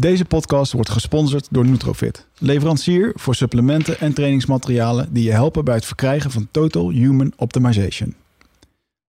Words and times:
Deze 0.00 0.24
podcast 0.24 0.72
wordt 0.72 0.90
gesponsord 0.90 1.48
door 1.50 1.66
Nutrofit, 1.66 2.26
leverancier 2.38 3.12
voor 3.14 3.34
supplementen 3.34 3.98
en 3.98 4.12
trainingsmaterialen 4.12 5.12
die 5.12 5.24
je 5.24 5.30
helpen 5.30 5.64
bij 5.64 5.74
het 5.74 5.84
verkrijgen 5.84 6.30
van 6.30 6.48
Total 6.50 6.90
Human 6.90 7.32
Optimization. 7.36 8.14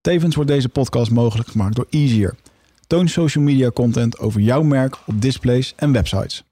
Tevens 0.02 0.36
wordt 0.36 0.50
deze 0.50 0.70
podcast 0.70 1.12
mogelijk 1.12 1.50
gemaakt 1.50 1.76
door 1.76 1.88
Easier. 1.90 2.36
Toon 2.88 3.08
social 3.08 3.44
media 3.44 3.72
content 3.72 4.20
over 4.20 4.42
jouw 4.42 4.62
merk 4.64 4.98
op 5.06 5.22
displays 5.22 5.74
en 5.76 5.92
websites. 5.92 6.44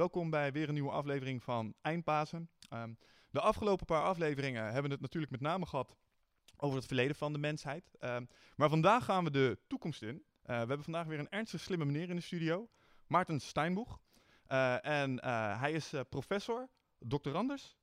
Welkom 0.00 0.30
bij 0.30 0.52
weer 0.52 0.68
een 0.68 0.74
nieuwe 0.74 0.90
aflevering 0.90 1.42
van 1.42 1.74
Eindpasen. 1.80 2.50
Ehm, 2.68 2.92
de 3.30 3.40
afgelopen 3.40 3.86
paar 3.86 4.02
afleveringen 4.02 4.64
hebben 4.64 4.82
we 4.82 4.90
het 4.90 5.00
natuurlijk 5.00 5.32
met 5.32 5.40
name 5.40 5.66
gehad 5.66 5.96
over 6.56 6.76
het 6.76 6.86
verleden 6.86 7.16
van 7.16 7.32
de 7.32 7.38
mensheid. 7.38 7.90
Ehm, 7.98 8.24
maar 8.56 8.68
vandaag 8.68 9.04
gaan 9.04 9.24
we 9.24 9.30
de 9.30 9.58
toekomst 9.66 10.02
in. 10.02 10.16
Eh, 10.16 10.46
we 10.46 10.52
hebben 10.52 10.82
vandaag 10.82 11.06
weer 11.06 11.18
een 11.18 11.28
ernstig 11.28 11.60
slimme 11.60 11.84
meneer 11.84 12.08
in 12.08 12.16
de 12.16 12.22
studio, 12.22 12.68
Maarten 13.06 13.40
Steinboeg. 13.40 14.00
Eh, 14.46 14.84
en 14.84 15.20
eh, 15.20 15.60
hij 15.60 15.72
is 15.72 15.92
professor, 16.08 16.68
doctorandus, 16.98 17.78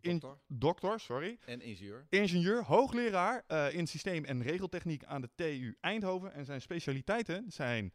in- 0.00 0.18
Dokter 0.18 0.40
doctor, 0.46 1.00
sorry, 1.00 1.38
en 1.44 1.60
ingenieur. 1.60 2.06
ingenieur, 2.08 2.64
hoogleraar 2.64 3.44
in 3.72 3.86
systeem- 3.86 4.24
en 4.24 4.42
regeltechniek 4.42 5.04
aan 5.04 5.20
de 5.20 5.30
TU 5.34 5.76
Eindhoven. 5.80 6.32
En 6.32 6.44
zijn 6.44 6.60
specialiteiten 6.60 7.50
zijn 7.50 7.92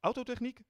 autotechniek, 0.00 0.60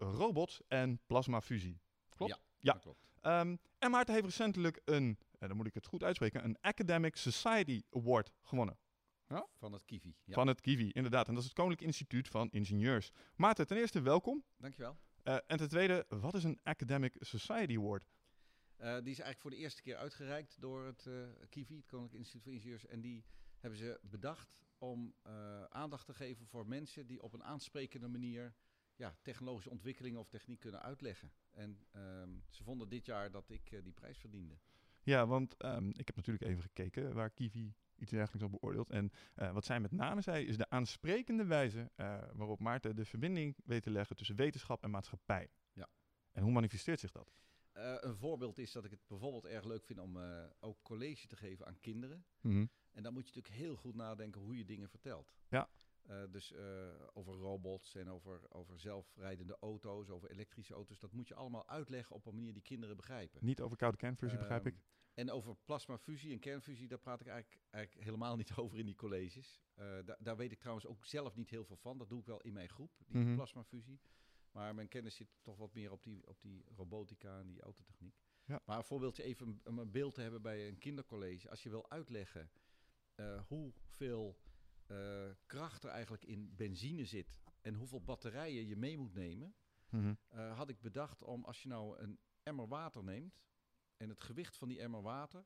robots 0.00 0.60
en 0.68 1.00
plasmafusie. 1.06 1.80
Klopt? 2.16 2.32
Ja, 2.32 2.38
Ja. 2.58 2.72
dat 2.72 2.82
klopt. 2.82 3.08
Ehm, 3.20 3.56
en 3.78 3.90
Maarten 3.90 4.14
heeft 4.14 4.26
recentelijk 4.26 4.80
een, 4.84 5.18
eh, 5.38 5.48
dan 5.48 5.56
moet 5.56 5.66
ik 5.66 5.74
het 5.74 5.86
goed 5.86 6.02
uitspreken, 6.02 6.44
een 6.44 6.60
Academic 6.60 7.16
Society 7.16 7.82
Award 7.90 8.32
gewonnen. 8.42 8.78
Van 9.56 9.72
het 9.72 9.84
Kiwi. 9.84 10.14
Ja. 10.24 10.34
Van 10.34 10.46
het 10.46 10.60
KIVI, 10.60 10.90
inderdaad. 10.90 11.26
En 11.28 11.32
dat 11.34 11.42
is 11.42 11.48
het 11.48 11.58
Koninklijk 11.58 11.86
Instituut 11.86 12.28
van 12.28 12.50
Ingenieurs. 12.50 13.12
Maarten, 13.36 13.66
ten 13.66 13.76
eerste 13.76 14.00
welkom. 14.00 14.44
Dankjewel. 14.56 14.96
Eh, 15.22 15.36
en 15.46 15.56
ten 15.56 15.68
tweede, 15.68 16.06
wat 16.08 16.34
is 16.34 16.44
een 16.44 16.58
Academic 16.62 17.16
Society 17.18 17.76
Award? 17.76 18.04
Eh, 18.76 18.86
die 18.86 18.92
is 18.96 19.04
eigenlijk 19.04 19.40
voor 19.40 19.50
de 19.50 19.56
eerste 19.56 19.82
keer 19.82 19.96
uitgereikt 19.96 20.60
door 20.60 20.84
het 20.84 21.06
eh 21.06 21.14
Kiwi, 21.48 21.76
het 21.76 21.86
Koninklijk 21.86 22.18
Instituut 22.18 22.42
voor 22.42 22.52
Ingenieurs. 22.52 22.86
En 22.86 23.00
die 23.00 23.24
hebben 23.58 23.78
ze 23.78 23.98
bedacht 24.02 24.56
om 24.78 25.14
aandacht 25.68 26.06
te 26.06 26.14
geven 26.14 26.46
voor 26.46 26.66
mensen 26.66 27.06
die 27.06 27.22
op 27.22 27.32
een 27.32 27.44
aansprekende 27.44 28.08
manier 28.08 28.54
ja, 29.00 29.16
technologische 29.22 29.70
ontwikkelingen 29.70 30.20
of 30.20 30.28
techniek 30.28 30.60
kunnen 30.60 30.82
uitleggen. 30.82 31.32
En 31.50 31.86
ehm, 31.90 32.30
ze 32.48 32.62
vonden 32.62 32.88
dit 32.88 33.06
jaar 33.06 33.30
dat 33.30 33.50
ik 33.50 33.72
eh, 33.72 33.82
die 33.82 33.92
prijs 33.92 34.18
verdiende. 34.18 34.58
Ja, 35.02 35.26
want 35.26 35.56
ehm, 35.56 35.88
ik 35.88 36.06
heb 36.06 36.16
natuurlijk 36.16 36.44
even 36.44 36.62
gekeken 36.62 37.14
waar 37.14 37.30
Kiwi 37.30 37.74
iets 37.96 38.10
dergelijks 38.10 38.44
op 38.44 38.60
beoordeelt. 38.60 38.90
En 38.90 39.10
eh, 39.34 39.52
wat 39.52 39.64
zij 39.64 39.80
met 39.80 39.90
name 39.90 40.20
zei, 40.20 40.46
is 40.46 40.56
de 40.56 40.70
aansprekende 40.70 41.44
wijze 41.44 41.90
eh, 41.94 42.22
waarop 42.32 42.60
Maarten 42.60 42.96
de 42.96 43.04
verbinding 43.04 43.56
weet 43.64 43.82
te 43.82 43.90
leggen 43.90 44.16
tussen 44.16 44.36
wetenschap 44.36 44.82
en 44.82 44.90
maatschappij. 44.90 45.50
Ja. 45.72 45.88
En 46.32 46.42
hoe 46.42 46.52
manifesteert 46.52 47.00
zich 47.00 47.10
dat? 47.10 47.32
Een 47.72 48.16
voorbeeld 48.16 48.58
is 48.58 48.72
dat 48.72 48.84
ik 48.84 48.90
het 48.90 49.06
bijvoorbeeld 49.06 49.44
erg 49.44 49.64
leuk 49.64 49.84
vind 49.84 49.98
om 49.98 50.18
ook 50.60 50.82
college 50.82 51.26
te 51.26 51.36
geven 51.36 51.66
aan 51.66 51.78
kinderen. 51.78 52.24
Mhm. 52.40 52.66
En 52.92 53.02
dan 53.02 53.12
moet 53.12 53.28
je 53.28 53.34
natuurlijk 53.34 53.62
heel 53.62 53.76
goed 53.76 53.94
nadenken 53.94 54.40
hoe 54.40 54.56
je 54.56 54.64
dingen 54.64 54.88
vertelt. 54.88 55.34
Ja. 55.48 55.68
Eh, 56.10 56.22
dus 56.30 56.52
eh, 56.52 56.88
over 57.12 57.34
robots 57.34 57.94
en 57.94 58.08
over, 58.10 58.40
over 58.48 58.78
zelfrijdende 58.78 59.56
auto's, 59.60 60.08
over 60.08 60.30
elektrische 60.30 60.74
auto's. 60.74 60.98
Dat 60.98 61.12
moet 61.12 61.28
je 61.28 61.34
allemaal 61.34 61.68
uitleggen 61.68 62.16
op 62.16 62.26
een 62.26 62.34
manier 62.34 62.52
die 62.52 62.62
kinderen 62.62 62.96
begrijpen. 62.96 63.44
Niet 63.44 63.60
over 63.60 63.76
koude 63.76 63.96
kernfusie, 63.96 64.38
begrijp 64.38 64.66
ik. 64.66 64.74
Ehm, 64.74 64.82
En 65.14 65.30
over 65.30 65.56
plasmafusie 65.64 66.32
en 66.32 66.38
kernfusie, 66.38 66.88
daar 66.88 66.98
praat 66.98 67.20
ik 67.20 67.26
eigenlijk, 67.26 67.62
eigenlijk 67.70 68.04
helemaal 68.04 68.36
niet 68.36 68.52
over 68.62 68.78
in 68.78 68.86
die 68.86 68.94
colleges. 68.94 69.60
Eh, 69.74 69.98
da- 70.04 70.16
daar 70.20 70.36
weet 70.36 70.52
ik 70.52 70.58
trouwens 70.58 70.86
ook 70.86 71.04
zelf 71.04 71.36
niet 71.36 71.50
heel 71.50 71.64
veel 71.64 71.76
van. 71.76 71.98
Dat 71.98 72.08
doe 72.08 72.20
ik 72.20 72.26
wel 72.26 72.40
in 72.40 72.52
mijn 72.52 72.68
groep, 72.68 72.92
die 73.06 73.22
Mhm. 73.24 73.34
plasmafusie. 73.34 74.00
Maar 74.50 74.74
mijn 74.74 74.88
kennis 74.88 75.14
zit 75.16 75.28
toch 75.42 75.56
wat 75.56 75.74
meer 75.74 75.92
op 75.92 76.02
die, 76.02 76.26
op 76.26 76.40
die 76.40 76.64
robotica 76.76 77.38
en 77.38 77.46
die 77.46 77.60
autotechniek. 77.60 78.14
Ja. 78.44 78.60
Maar 78.64 78.76
een 78.76 78.84
voorbeeldje 78.84 79.22
even 79.22 79.60
om- 79.64 79.78
een 79.78 79.90
beeld 79.90 80.14
te 80.14 80.20
hebben 80.20 80.42
bij 80.42 80.68
een 80.68 80.78
kindercollege. 80.78 81.50
Als 81.50 81.62
je 81.62 81.68
wil 81.70 81.90
uitleggen 81.90 82.50
hoeveel 83.46 84.36
eh, 84.90 85.30
kracht 85.46 85.84
er 85.84 85.90
eigenlijk 85.90 86.24
in 86.24 86.54
benzine 86.56 87.04
zit 87.04 87.40
en 87.60 87.74
hoeveel 87.74 88.00
batterijen 88.04 88.66
je 88.66 88.76
mee 88.76 88.98
moet 88.98 89.14
nemen, 89.14 89.54
Mhm. 89.90 90.14
eh, 90.28 90.56
had 90.56 90.68
ik 90.68 90.80
bedacht 90.80 91.22
om 91.22 91.44
als 91.44 91.62
je 91.62 91.68
nou 91.68 91.98
een 91.98 92.18
emmer 92.42 92.68
water 92.68 93.04
neemt 93.04 93.40
en 93.96 94.08
het 94.08 94.20
gewicht 94.20 94.56
van 94.56 94.68
die 94.68 94.80
emmer 94.80 95.02
water, 95.02 95.44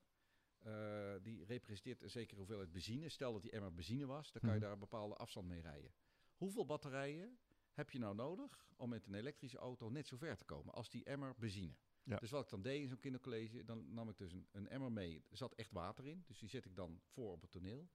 eh, 0.58 1.14
die 1.22 1.44
representeert 1.44 2.02
een 2.02 2.10
zekere 2.10 2.36
hoeveelheid 2.38 2.72
benzine. 2.72 3.08
Stel 3.08 3.32
dat 3.32 3.42
die 3.42 3.50
emmer 3.50 3.74
benzine 3.74 4.06
was, 4.06 4.32
dan 4.32 4.40
kan 4.40 4.50
je 4.50 4.56
Mhm. 4.56 4.64
daar 4.64 4.72
een 4.72 4.78
bepaalde 4.88 5.14
afstand 5.14 5.46
mee 5.46 5.60
rijden. 5.60 5.92
Hoeveel 6.36 6.66
batterijen 6.66 7.38
heb 7.72 7.90
je 7.90 7.98
nou 7.98 8.14
nodig 8.14 8.66
om 8.76 8.88
met 8.88 9.06
een 9.06 9.14
elektrische 9.14 9.58
auto 9.58 9.88
net 9.88 10.06
zo 10.06 10.16
ver 10.16 10.36
te 10.36 10.44
komen 10.44 10.74
als 10.74 10.90
die 10.90 11.04
emmer 11.04 11.34
benzine? 11.38 11.74
Ja. 12.02 12.16
Dus 12.18 12.30
wat 12.30 12.44
ik 12.44 12.50
dan 12.50 12.62
deed 12.62 12.80
in 12.82 12.88
zo'n 12.88 12.98
kindercollege, 13.00 13.64
dan 13.64 13.92
nam 13.94 14.08
ik 14.08 14.16
dus 14.16 14.32
een, 14.32 14.46
een 14.52 14.68
emmer 14.68 14.92
mee. 14.92 15.24
Er 15.30 15.36
zat 15.36 15.54
echt 15.54 15.70
water 15.70 16.06
in, 16.06 16.22
dus 16.26 16.38
die 16.38 16.48
zet 16.48 16.64
ik 16.64 16.76
dan 16.76 17.00
voor 17.06 17.32
op 17.32 17.40
het 17.40 17.50
toneel. 17.50 17.88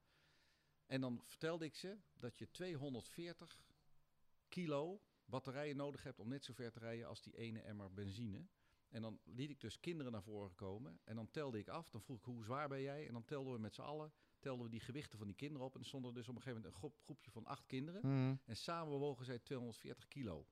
En 0.90 1.00
dan 1.00 1.22
vertelde 1.26 1.64
ik 1.64 1.74
ze 1.74 1.98
dat 2.18 2.38
je 2.38 2.50
240 2.50 3.64
kilo 4.48 5.02
batterijen 5.24 5.76
nodig 5.76 6.02
hebt 6.02 6.20
om 6.20 6.28
net 6.28 6.44
zo 6.44 6.52
ver 6.52 6.72
te 6.72 6.78
rijden 6.78 7.06
als 7.06 7.22
die 7.22 7.36
ene 7.36 7.60
emmer 7.60 7.92
benzine. 7.92 8.46
En 8.88 9.02
dan 9.02 9.20
liet 9.24 9.50
ik 9.50 9.60
dus 9.60 9.80
kinderen 9.80 10.12
naar 10.12 10.22
voren 10.22 10.54
komen. 10.54 11.00
En 11.04 11.16
dan 11.16 11.30
telde 11.30 11.58
ik 11.58 11.68
af. 11.68 11.90
Dan 11.90 12.02
vroeg 12.02 12.18
ik 12.18 12.24
hoe 12.24 12.44
zwaar 12.44 12.68
ben 12.68 12.82
jij? 12.82 13.06
En 13.06 13.12
dan 13.12 13.24
telden 13.24 13.52
we 13.52 13.58
met 13.58 13.74
z'n 13.74 13.80
allen 13.80 14.12
telden 14.40 14.64
we 14.64 14.70
die 14.70 14.80
gewichten 14.80 15.18
van 15.18 15.26
die 15.26 15.36
kinderen 15.36 15.66
op. 15.66 15.74
En 15.74 15.80
er 15.80 15.86
stonden 15.86 16.14
dus 16.14 16.28
op 16.28 16.34
een 16.34 16.42
gegeven 16.42 16.62
moment 16.62 16.74
een 16.74 16.80
groep, 16.80 17.00
groepje 17.04 17.30
van 17.30 17.46
acht 17.46 17.66
kinderen. 17.66 18.00
Mhm. 18.06 18.36
En 18.44 18.56
samen 18.56 18.98
wogen 18.98 19.24
zij 19.24 19.38
240 19.38 20.08
kilo. 20.08 20.46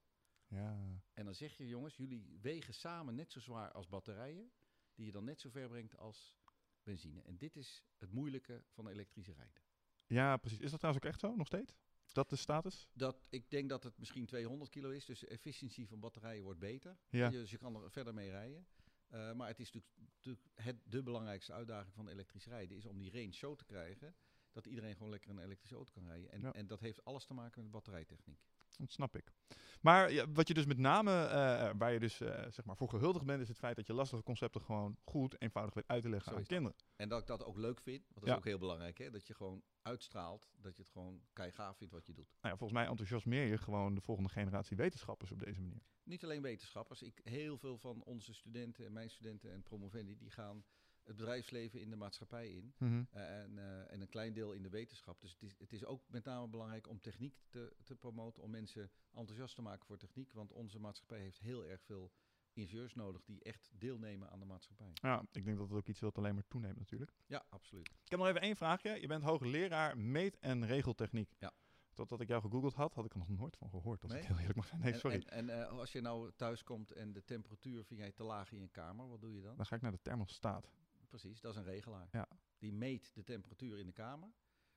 Ja. 0.47 1.01
En 1.13 1.25
dan 1.25 1.35
zeg 1.35 1.57
je, 1.57 1.67
jongens, 1.67 1.97
jullie 1.97 2.39
wegen 2.41 2.75
samen 2.75 3.15
net 3.15 3.33
zo 3.33 3.41
zwaar 3.41 3.73
als 3.73 3.89
batterijen. 3.89 4.53
Die 4.95 5.07
je 5.07 5.13
dan 5.13 5.25
net 5.25 5.41
zo 5.41 5.51
ver 5.51 5.69
brengt 5.69 5.97
als 5.97 6.37
benzine. 6.83 7.21
En 7.23 7.37
dit 7.37 7.57
is 7.57 7.85
het 7.97 8.13
moeilijke 8.13 8.65
van 8.69 8.89
elektrische 8.89 9.33
rijden. 9.33 9.63
Ja, 10.09 10.37
precies. 10.37 10.61
Is 10.61 10.71
dat 10.71 10.81
trouwens 10.81 11.05
ook 11.05 11.11
echt 11.13 11.21
zo, 11.21 11.35
nog 11.37 11.47
steeds? 11.47 11.75
Dat 12.13 12.31
de 12.31 12.37
status? 12.37 12.89
Dat, 12.93 13.27
ik 13.31 13.51
denk 13.51 13.69
dat 13.69 13.83
het 13.83 13.99
misschien 13.99 14.27
200 14.27 14.71
kilo 14.71 14.91
is, 14.91 15.05
dus 15.05 15.19
de 15.21 15.27
efficiëntie 15.27 15.89
van 15.89 16.01
batterijen 16.01 16.43
wordt 16.43 16.59
beter. 16.59 16.97
Ja. 17.09 17.31
Dus 17.31 17.51
je 17.51 17.57
kan 17.57 17.83
er 17.83 17.91
verder 17.91 18.15
mee 18.15 18.31
rijden. 18.31 18.67
Eh, 19.09 19.33
maar 19.33 19.49
het 19.49 19.59
is 19.61 19.71
natuurlijk, 19.73 20.11
natuurlijk 20.15 20.47
het, 20.55 20.77
de 20.85 21.03
belangrijkste 21.03 21.53
uitdaging 21.53 21.95
van 21.95 22.09
elektrisch 22.09 22.47
rijden, 22.47 22.77
is 22.77 22.87
om 22.87 22.99
die 22.99 23.11
range 23.11 23.35
zo 23.35 23.55
te 23.55 23.65
krijgen 23.65 24.15
dat 24.53 24.67
iedereen 24.67 24.95
gewoon 24.97 25.11
lekker 25.11 25.31
een 25.31 25.39
elektrische 25.39 25.75
auto 25.75 25.93
kan 25.93 26.07
rijden. 26.07 26.31
En, 26.31 26.41
Ja. 26.41 26.53
en 26.53 26.67
dat 26.67 26.81
heeft 26.81 27.05
alles 27.05 27.25
te 27.25 27.35
maken 27.35 27.63
met 27.63 27.71
batterijtechniek. 27.71 28.41
Dat 28.79 28.91
snap 28.93 29.17
ik. 29.17 29.33
Maar 29.81 30.13
ja, 30.13 30.31
wat 30.33 30.49
je 30.49 30.55
dus 30.55 30.67
met 30.67 30.79
name, 30.79 31.11
eh, 31.25 31.71
waar 31.79 31.93
je 31.93 31.99
dus 32.01 32.21
eh, 32.21 32.45
zeg 32.51 32.65
maar 32.65 32.77
voor 32.77 32.89
gehuldigd 32.89 33.25
bent, 33.25 33.41
is 33.41 33.49
het 33.49 33.59
feit 33.59 33.77
dat 33.77 33.87
je 33.87 33.93
lastige 33.93 34.23
concepten 34.23 34.61
gewoon 34.61 34.97
goed, 35.05 35.41
eenvoudig 35.41 35.75
weet 35.75 35.87
uit 35.89 36.03
te 36.03 36.09
leggen 36.09 36.33
Zo 36.33 36.39
aan 36.39 36.45
kinderen. 36.45 36.77
En 36.97 37.09
dat 37.09 37.21
ik 37.21 37.27
dat 37.27 37.45
ook 37.45 37.57
leuk 37.57 37.81
vind, 37.81 38.01
want 38.09 38.15
dat 38.15 38.25
Ja. 38.25 38.31
is 38.33 38.39
ook 38.39 38.45
heel 38.45 38.59
belangrijk, 38.59 38.99
hè? 38.99 39.11
dat 39.11 39.27
je 39.27 39.35
gewoon 39.35 39.63
uitstraalt, 39.83 40.49
dat 40.57 40.77
je 40.77 40.83
het 40.83 40.91
gewoon 40.91 41.23
kei 41.33 41.53
gaaf 41.53 41.77
vindt 41.77 41.93
wat 41.93 42.07
je 42.07 42.13
doet. 42.13 42.29
Nou 42.41 42.53
ja, 42.53 42.57
volgens 42.57 42.79
mij 42.79 42.89
enthousiasmeer 42.89 43.47
je 43.47 43.59
gewoon 43.59 43.95
de 43.95 44.01
volgende 44.01 44.31
generatie 44.31 44.77
wetenschappers 44.77 45.31
op 45.33 45.39
deze 45.39 45.61
manier. 45.61 45.83
Niet 46.03 46.25
alleen 46.25 46.43
wetenschappers, 46.43 47.03
ik, 47.03 47.21
heel 47.23 47.59
veel 47.59 47.79
van 47.79 48.03
onze 48.03 48.35
studenten 48.35 48.87
en 48.87 48.93
mijn 48.93 49.11
studenten 49.11 49.53
en 49.53 49.63
promovendi, 49.63 50.17
die 50.17 50.31
gaan 50.31 50.65
het 51.09 51.17
bedrijfsleven 51.17 51.81
in 51.81 51.91
de 51.91 51.97
maatschappij 51.97 52.49
in. 52.51 52.75
Mhm. 52.79 53.05
Eh, 53.11 53.41
en, 53.43 53.59
eh, 53.59 53.93
en 53.93 54.01
een 54.01 54.09
klein 54.09 54.33
deel 54.33 54.53
in 54.53 54.63
de 54.63 54.69
wetenschap. 54.69 55.21
Dus 55.21 55.31
het 55.33 55.43
is, 55.43 55.55
het 55.59 55.73
is 55.73 55.85
ook 55.85 56.03
met 56.09 56.25
name 56.25 56.49
belangrijk 56.49 56.89
om 56.89 57.01
techniek 57.01 57.35
te, 57.49 57.73
te 57.85 57.95
promoten, 57.97 58.43
om 58.43 58.51
mensen 58.51 58.91
enthousiast 59.13 59.55
te 59.55 59.63
maken 59.63 59.87
voor 59.87 59.97
techniek. 59.99 60.33
Want 60.33 60.53
onze 60.53 60.79
maatschappij 60.79 61.21
heeft 61.21 61.39
heel 61.39 61.65
erg 61.67 61.83
veel 61.83 62.13
ingenieurs 62.53 62.95
nodig 62.95 63.25
die 63.25 63.43
echt 63.43 63.71
deelnemen 63.75 64.31
aan 64.31 64.39
de 64.41 64.45
maatschappij. 64.47 64.91
Ja, 64.93 65.23
ik 65.33 65.45
denk 65.45 65.57
dat 65.57 65.69
het 65.69 65.79
ook 65.79 65.89
iets 65.89 66.01
wat 66.01 66.19
alleen 66.19 66.35
maar 66.35 66.47
toeneemt 66.49 66.79
natuurlijk. 66.79 67.13
Ja, 67.27 67.45
absoluut. 67.49 67.87
Ik 67.89 68.11
heb 68.11 68.19
nog 68.19 68.29
even 68.29 68.41
één 68.41 68.57
vraagje. 68.57 69.01
Je 69.01 69.07
bent 69.07 69.23
hoogleraar 69.23 69.99
meet- 69.99 70.39
en 70.39 70.67
regeltechniek. 70.67 71.35
Ja. 71.39 71.53
Totdat 71.93 72.21
ik 72.21 72.29
jou 72.29 72.41
gegoogeld 72.43 72.75
had, 72.75 72.95
had 72.95 73.05
ik 73.05 73.13
er 73.13 73.19
nog 73.19 73.29
nooit 73.29 73.57
van 73.57 73.71
gehoord. 73.71 74.03
Als 74.03 74.13
Nee? 74.13 74.21
ik 74.21 74.27
heel 74.27 74.39
eerlijk 74.39 74.57
mag 74.57 74.67
zijn. 74.67 74.81
Nee, 74.81 74.93
En- 74.93 74.99
sorry. 74.99 75.17
En, 75.27 75.49
en, 75.49 75.63
eh, 75.63 75.69
als 75.79 75.93
je 75.93 76.01
nou 76.01 76.31
thuis 76.37 76.63
komt 76.63 76.93
en 76.93 77.13
de 77.13 77.25
temperatuur 77.25 77.85
vind 77.85 78.01
jij 78.01 78.13
te 78.13 78.23
laag 78.23 78.53
in 78.53 78.61
je 78.61 78.69
kamer, 78.69 79.09
wat 79.09 79.21
doe 79.21 79.35
je 79.35 79.41
dan? 79.43 79.57
Dan 79.57 79.67
ga 79.67 79.77
ik 79.77 79.83
naar 79.83 79.91
de 79.93 80.03
thermostaat. 80.03 80.71
Precies, 81.09 81.41
dat 81.41 81.53
is 81.53 81.59
een 81.59 81.65
regelaar. 81.65 82.09
Ja. 82.13 82.29
Die 82.59 82.73
meet 82.73 83.15
de 83.15 83.25
temperatuur 83.25 83.79
in 83.79 83.87
de 83.87 83.93
kamer. 83.93 84.33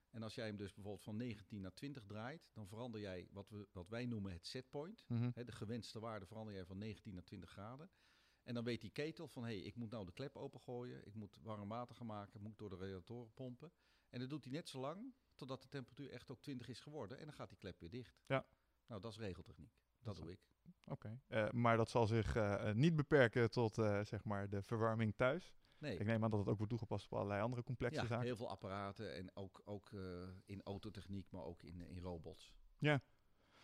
En 0.09 0.23
als 0.23 0.35
jij 0.35 0.45
hem 0.45 0.57
dus 0.57 0.73
bijvoorbeeld 0.73 1.03
van 1.03 1.17
19 1.17 1.61
naar 1.61 1.73
20 1.73 2.05
draait, 2.05 2.49
dan 2.53 2.67
verander 2.67 3.01
jij 3.01 3.27
wat, 3.31 3.49
we, 3.49 3.67
wat 3.71 3.89
wij 3.89 4.05
noemen 4.05 4.31
het 4.31 4.47
setpoint. 4.47 5.05
Hè, 5.07 5.43
de 5.43 5.51
gewenste 5.51 5.99
waarde 5.99 6.25
verander 6.25 6.53
jij 6.53 6.65
van 6.65 6.77
19 6.77 7.13
naar 7.13 7.23
20 7.23 7.49
graden. 7.49 7.89
En 8.43 8.53
dan 8.53 8.63
weet 8.63 8.81
die 8.81 8.89
ketel 8.89 9.27
van, 9.27 9.43
hé, 9.43 9.49
hey, 9.49 9.61
ik 9.61 9.75
moet 9.75 9.91
nou 9.91 10.05
de 10.05 10.11
klep 10.11 10.35
opengooien. 10.35 11.07
Ik 11.07 11.13
moet 11.13 11.39
warm 11.41 11.69
water 11.69 11.95
gaan 11.95 12.05
maken, 12.05 12.41
moet 12.41 12.57
door 12.57 12.69
de 12.69 12.75
radiatoren 12.75 13.33
pompen. 13.33 13.71
En 14.09 14.19
dat 14.19 14.29
doet 14.29 14.43
hij 14.43 14.53
net 14.53 14.69
zo 14.69 14.79
lang, 14.79 15.13
totdat 15.35 15.61
de 15.61 15.67
temperatuur 15.67 16.09
echt 16.09 16.31
ook 16.31 16.41
20 16.41 16.67
is 16.67 16.79
geworden. 16.79 17.17
En 17.17 17.25
dan 17.25 17.33
gaat 17.33 17.49
die 17.49 17.57
klep 17.57 17.79
weer 17.79 17.89
dicht. 17.89 18.21
Ja. 18.25 18.45
Nou, 18.85 19.01
dat 19.01 19.11
is 19.11 19.17
regeltechniek. 19.17 19.73
Dat 19.99 20.15
Dat 20.15 20.23
doe 20.23 20.31
ik. 20.31 20.39
Oké. 20.85 21.19
Eh, 21.27 21.51
maar 21.51 21.77
dat 21.77 21.89
zal 21.89 22.07
zich 22.07 22.35
eh, 22.35 22.71
niet 22.71 22.95
beperken 22.95 23.51
tot 23.51 23.77
eh, 23.77 24.03
zeg 24.03 24.23
maar 24.23 24.49
de 24.49 24.61
verwarming 24.61 25.15
thuis. 25.15 25.53
Nee, 25.81 25.97
Ik 25.97 26.05
neem 26.05 26.23
aan 26.23 26.29
dat 26.29 26.39
het 26.39 26.47
ook 26.49 26.55
wordt 26.55 26.69
toegepast 26.69 27.05
op 27.05 27.13
allerlei 27.13 27.41
andere 27.41 27.63
complexe 27.63 28.01
ja, 28.01 28.07
zaken. 28.07 28.25
heel 28.25 28.35
veel 28.35 28.49
apparaten 28.49 29.15
en 29.15 29.35
ook, 29.35 29.61
ook 29.65 29.91
eh, 29.93 30.27
in 30.45 30.61
autotechniek, 30.63 31.31
maar 31.31 31.43
ook 31.43 31.63
in, 31.63 31.81
in 31.81 31.99
robots. 31.99 32.53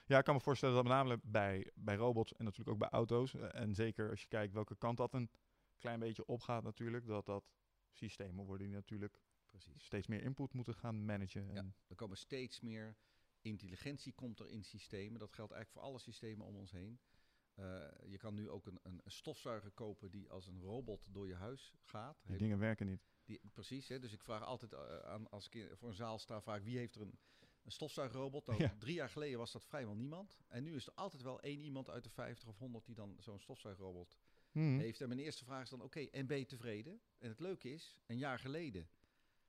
Ja, 0.05 0.17
ik 0.17 0.23
kan 0.23 0.35
me 0.35 0.41
voorstellen 0.41 0.75
dat 0.75 0.83
met 0.83 0.93
name 0.93 1.19
bij, 1.23 1.71
bij 1.75 1.95
robots 1.95 2.33
en 2.35 2.43
natuurlijk 2.43 2.69
ook 2.69 2.77
bij 2.79 2.89
auto's, 2.89 3.33
eh, 3.33 3.55
en 3.55 3.75
zeker 3.75 4.09
als 4.09 4.21
je 4.21 4.27
kijkt 4.27 4.53
welke 4.53 4.75
kant 4.75 4.97
dat 4.97 5.13
een 5.13 5.29
klein 5.77 5.99
beetje 5.99 6.25
opgaat 6.25 6.63
natuurlijk, 6.63 7.05
dat 7.07 7.25
dat 7.25 7.43
systemen 7.91 8.45
worden 8.45 8.67
die 8.67 8.75
natuurlijk 8.75 9.19
Precies. 9.49 9.83
steeds 9.83 10.07
meer 10.07 10.21
input 10.21 10.53
moeten 10.53 10.75
gaan 10.75 11.05
managen. 11.05 11.53
Ja. 11.53 11.65
Er 11.87 11.95
komen 11.95 12.17
steeds 12.17 12.59
meer 12.61 12.95
intelligentie 13.41 14.13
komt 14.13 14.39
er 14.39 14.49
in 14.49 14.63
systemen. 14.63 15.19
Dat 15.19 15.33
geldt 15.33 15.51
eigenlijk 15.51 15.71
voor 15.71 15.91
alle 15.91 15.99
systemen 15.99 16.45
om 16.45 16.55
ons 16.55 16.71
heen. 16.71 16.99
Eh, 17.57 17.85
je 18.05 18.17
kan 18.17 18.33
nu 18.33 18.49
ook 18.49 18.65
een, 18.65 18.79
een, 18.83 19.01
stofzuiger 19.05 19.71
kopen 19.71 20.11
die 20.11 20.29
als 20.29 20.47
een 20.47 20.61
robot 20.61 21.07
door 21.13 21.27
je 21.27 21.35
huis 21.35 21.73
gaat. 21.81 22.17
die 22.21 22.29
Heel- 22.29 22.37
dingen 22.39 22.59
werken 22.59 22.85
niet. 22.85 23.01
die, 23.25 23.41
precies, 23.53 23.87
hè? 23.87 23.99
dus 23.99 24.13
ik 24.13 24.23
vraag 24.23 24.43
altijd 24.43 24.73
eh, 24.73 24.99
aan, 24.99 25.29
als 25.29 25.49
ik 25.49 25.69
voor 25.77 25.89
een 25.89 25.95
zaal 25.95 26.19
sta, 26.19 26.41
vraag 26.41 26.61
wie 26.63 26.77
heeft 26.77 26.95
er 26.95 27.01
een, 27.01 27.19
een 27.63 27.71
stofzuigrobot? 27.71 28.45
Nou, 28.45 28.61
Ja. 28.61 28.75
Drie 28.79 28.93
jaar 28.93 29.09
geleden 29.09 29.37
was 29.37 29.51
dat 29.51 29.65
vrijwel 29.65 29.95
niemand. 29.95 30.39
En 30.47 30.63
nu 30.63 30.75
is 30.75 30.87
er 30.87 30.93
altijd 30.93 31.21
wel 31.21 31.39
één 31.41 31.59
iemand 31.61 31.89
uit 31.89 32.03
de 32.03 32.09
50 32.09 32.47
of 32.47 32.57
100 32.57 32.85
die 32.85 32.95
dan 32.95 33.15
zo'n 33.19 33.39
stofzuigrobot 33.39 34.17
Mhm. 34.51 34.77
heeft. 34.79 35.01
En 35.01 35.07
mijn 35.07 35.19
eerste 35.19 35.45
vraag 35.45 35.61
is 35.63 35.69
dan, 35.69 35.81
oké, 35.81 35.99
en 35.99 36.27
ben 36.27 36.37
je 36.39 36.45
tevreden? 36.45 37.01
En 37.17 37.29
het 37.29 37.39
leuke 37.39 37.69
is, 37.71 37.95
een 38.05 38.17
jaar 38.17 38.39
geleden 38.39 38.89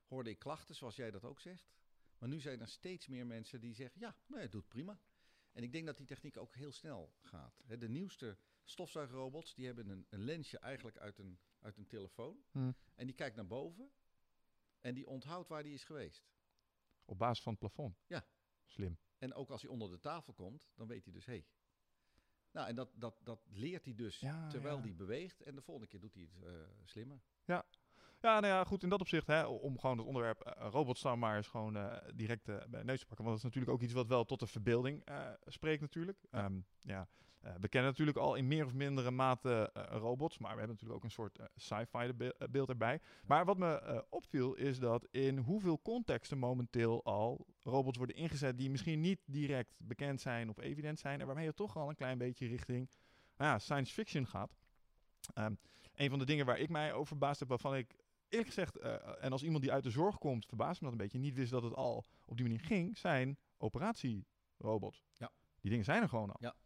hoorde 0.06 0.30
ik 0.30 0.38
klachten, 0.38 0.74
zoals 0.74 0.96
jij 0.96 1.10
dat 1.10 1.24
ook 1.24 1.40
zegt. 1.40 1.72
Maar 2.18 2.28
nu 2.28 2.40
zijn 2.40 2.60
er 2.60 2.68
steeds 2.68 3.06
meer 3.06 3.26
mensen 3.26 3.60
die 3.60 3.74
zeggen, 3.74 4.00
ja, 4.00 4.16
nee, 4.26 4.40
het 4.40 4.52
doet 4.52 4.68
prima. 4.68 4.98
En 5.58 5.64
ik 5.64 5.72
denk 5.72 5.86
dat 5.86 5.96
die 5.96 6.06
techniek 6.06 6.36
ook 6.36 6.54
heel 6.54 6.72
snel 6.72 7.12
gaat. 7.20 7.62
Hè, 7.66 7.78
De 7.78 7.88
nieuwste 7.88 8.38
stofzuigerrobots, 8.64 9.54
die 9.54 9.66
hebben 9.66 9.88
een, 9.88 10.06
een 10.08 10.24
lensje 10.24 10.58
eigenlijk 10.58 10.98
uit 10.98 11.18
een, 11.18 11.38
uit 11.60 11.76
een 11.76 11.86
telefoon. 11.86 12.42
Mhm. 12.50 12.72
En 12.94 13.06
die 13.06 13.14
kijkt 13.14 13.36
naar 13.36 13.46
boven 13.46 13.90
en 14.80 14.94
die 14.94 15.06
onthoudt 15.06 15.48
waar 15.48 15.62
die 15.62 15.72
is 15.72 15.84
geweest. 15.84 16.28
Op 17.04 17.18
basis 17.18 17.42
van 17.42 17.52
het 17.52 17.60
plafond. 17.60 17.98
Ja. 18.06 18.26
Slim. 18.66 18.98
En 19.18 19.34
ook 19.34 19.50
als 19.50 19.62
hij 19.62 19.70
onder 19.70 19.90
de 19.90 20.00
tafel 20.00 20.32
komt, 20.32 20.68
dan 20.74 20.86
weet 20.86 21.04
hij 21.04 21.12
dus, 21.12 21.24
hé. 21.26 21.32
Hey. 21.32 21.46
Nou, 22.50 22.68
en 22.68 22.74
dat, 22.74 22.92
dat, 22.94 23.20
dat 23.22 23.46
leert 23.48 23.84
hij 23.84 23.94
dus 23.94 24.20
Ja, 24.20 24.48
terwijl 24.48 24.76
ja. 24.76 24.82
hij 24.82 24.94
beweegt. 24.94 25.42
En 25.42 25.54
de 25.54 25.62
volgende 25.62 25.88
keer 25.88 26.00
doet 26.00 26.14
hij 26.14 26.22
het 26.22 26.44
eh, 26.44 26.84
slimmer. 26.84 27.22
Ja, 28.20 28.40
nou 28.40 28.46
ja, 28.54 28.64
goed, 28.64 28.82
in 28.82 28.88
dat 28.88 29.00
opzicht, 29.00 29.26
hè, 29.26 29.44
om 29.46 29.78
gewoon 29.78 29.98
het 29.98 30.06
onderwerp 30.06 30.40
eh, 30.40 30.66
robots 30.70 31.02
dan 31.02 31.18
maar 31.18 31.36
eens 31.36 31.46
gewoon 31.48 31.76
eh, 31.76 31.96
direct 32.14 32.48
eh, 32.48 32.56
bij 32.68 32.80
de 32.80 32.84
neus 32.84 33.00
te 33.00 33.06
pakken. 33.06 33.24
Want 33.24 33.36
dat 33.36 33.36
is 33.36 33.42
natuurlijk 33.42 33.72
ook 33.72 33.82
iets 33.82 33.92
wat 33.92 34.06
wel 34.06 34.24
tot 34.24 34.40
de 34.40 34.46
verbeelding 34.46 35.04
spreekt 35.44 35.80
natuurlijk. 35.80 36.18
Ehm, 36.30 36.60
ja, 36.80 37.08
eh, 37.40 37.52
we 37.60 37.68
kennen 37.68 37.90
natuurlijk 37.90 38.18
al 38.18 38.34
in 38.34 38.46
meer 38.46 38.64
of 38.64 38.74
mindere 38.74 39.10
mate 39.10 39.70
robots, 39.90 40.38
maar 40.38 40.52
we 40.52 40.58
hebben 40.58 40.74
natuurlijk 40.74 40.98
ook 40.98 41.04
een 41.04 41.10
soort 41.10 41.38
sci-fi 41.56 42.12
be- 42.12 42.48
beeld 42.50 42.68
erbij. 42.68 43.00
Maar 43.26 43.44
wat 43.44 43.58
me 43.58 44.04
opviel 44.10 44.54
is 44.54 44.78
dat 44.78 45.06
in 45.10 45.38
hoeveel 45.38 45.82
contexten 45.82 46.38
momenteel 46.38 47.04
al 47.04 47.46
robots 47.62 47.96
worden 47.96 48.16
ingezet 48.16 48.58
die 48.58 48.70
misschien 48.70 49.00
niet 49.00 49.20
direct 49.26 49.74
bekend 49.78 50.20
zijn 50.20 50.48
of 50.48 50.58
evident 50.58 50.98
zijn 50.98 51.20
en 51.20 51.26
waarmee 51.26 51.44
je 51.44 51.54
toch 51.54 51.76
al 51.76 51.88
een 51.88 51.94
klein 51.94 52.18
beetje 52.18 52.46
richting 52.46 52.90
nou 53.36 53.50
ja, 53.50 53.58
science 53.58 53.92
fiction 53.92 54.26
gaat. 54.26 54.56
Ehm, 55.34 55.54
een 55.94 56.10
van 56.10 56.18
de 56.18 56.24
dingen 56.24 56.46
waar 56.46 56.58
ik 56.58 56.68
mij 56.68 56.92
over 56.92 57.06
verbaasd 57.06 57.40
heb, 57.40 57.48
waarvan 57.48 57.76
ik 57.76 57.94
eerlijk 58.28 58.48
gezegd, 58.48 58.76
eh, 58.76 59.24
en 59.24 59.32
als 59.32 59.42
iemand 59.42 59.62
die 59.62 59.72
uit 59.72 59.82
de 59.82 59.90
zorg 59.90 60.18
komt, 60.18 60.46
verbaast 60.46 60.80
me 60.80 60.82
dat 60.82 60.92
een 60.92 61.02
beetje, 61.04 61.18
niet 61.18 61.34
wist 61.34 61.50
dat 61.50 61.62
het 61.62 61.74
al 61.74 62.04
op 62.24 62.36
die 62.36 62.46
manier 62.46 62.64
ging, 62.64 62.98
zijn 62.98 63.38
operatierobots. 63.56 65.04
Ja. 65.12 65.32
Die 65.60 65.70
dingen 65.70 65.84
zijn 65.84 66.02
er 66.02 66.08
gewoon 66.08 66.30
al. 66.30 66.36
Ja. 66.40 66.56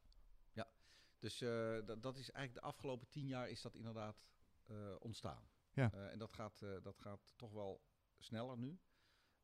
Dus 1.19 1.41
eh, 1.41 1.79
dat, 1.85 2.03
dat 2.03 2.17
is 2.17 2.31
eigenlijk 2.31 2.55
de 2.55 2.73
afgelopen 2.73 3.09
tien 3.09 3.26
jaar 3.26 3.49
is 3.49 3.61
dat 3.61 3.75
inderdaad 3.75 4.25
eh, 4.64 4.94
ontstaan. 4.99 5.49
Ja. 5.73 5.93
En 5.93 6.19
dat 6.19 6.32
gaat, 6.32 6.64
dat 6.82 6.99
gaat 6.99 7.32
toch 7.37 7.53
wel 7.53 7.82
sneller 8.19 8.59
nu. 8.59 8.81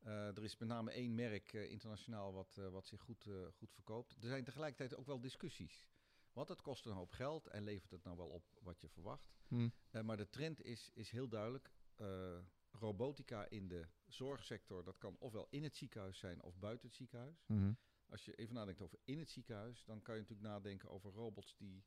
Er 0.02 0.44
is 0.44 0.56
met 0.56 0.68
name 0.68 0.90
één 0.90 1.14
merk 1.14 1.52
internationaal 1.52 2.32
wat, 2.32 2.60
wat 2.70 2.86
zich 2.86 3.00
goed, 3.00 3.28
goed 3.52 3.72
verkoopt. 3.72 4.16
Er 4.20 4.28
zijn 4.28 4.44
tegelijkertijd 4.44 4.96
ook 4.96 5.06
wel 5.06 5.20
discussies. 5.20 5.86
Want 6.32 6.48
het 6.48 6.60
kost 6.60 6.86
een 6.86 6.92
hoop 6.92 7.10
geld 7.10 7.46
en 7.46 7.62
levert 7.62 7.90
het 7.90 8.04
nou 8.04 8.16
wel 8.16 8.28
op 8.28 8.44
wat 8.60 8.80
je 8.80 8.88
verwacht. 8.88 9.38
Hm. 9.48 9.68
Maar 10.04 10.16
de 10.16 10.28
trend 10.28 10.62
is, 10.62 10.90
is 10.94 11.10
heel 11.10 11.28
duidelijk. 11.28 11.72
Eh, 11.98 12.38
robotica 12.70 13.48
in 13.48 13.68
de 13.68 13.86
zorgsector, 14.06 14.84
dat 14.84 14.98
kan 14.98 15.16
ofwel 15.18 15.46
in 15.50 15.62
het 15.62 15.76
ziekenhuis 15.76 16.18
zijn 16.18 16.42
of 16.42 16.58
buiten 16.58 16.86
het 16.86 16.96
ziekenhuis. 16.96 17.44
Mhm. 17.46 17.72
Als 18.08 18.24
je 18.24 18.34
even 18.34 18.54
nadenkt 18.54 18.80
over 18.80 18.98
in 19.04 19.18
het 19.18 19.30
ziekenhuis, 19.30 19.84
dan 19.84 20.02
kan 20.02 20.14
je 20.14 20.20
natuurlijk 20.20 20.48
nadenken 20.48 20.90
over 20.90 21.12
robots 21.12 21.56
die 21.56 21.84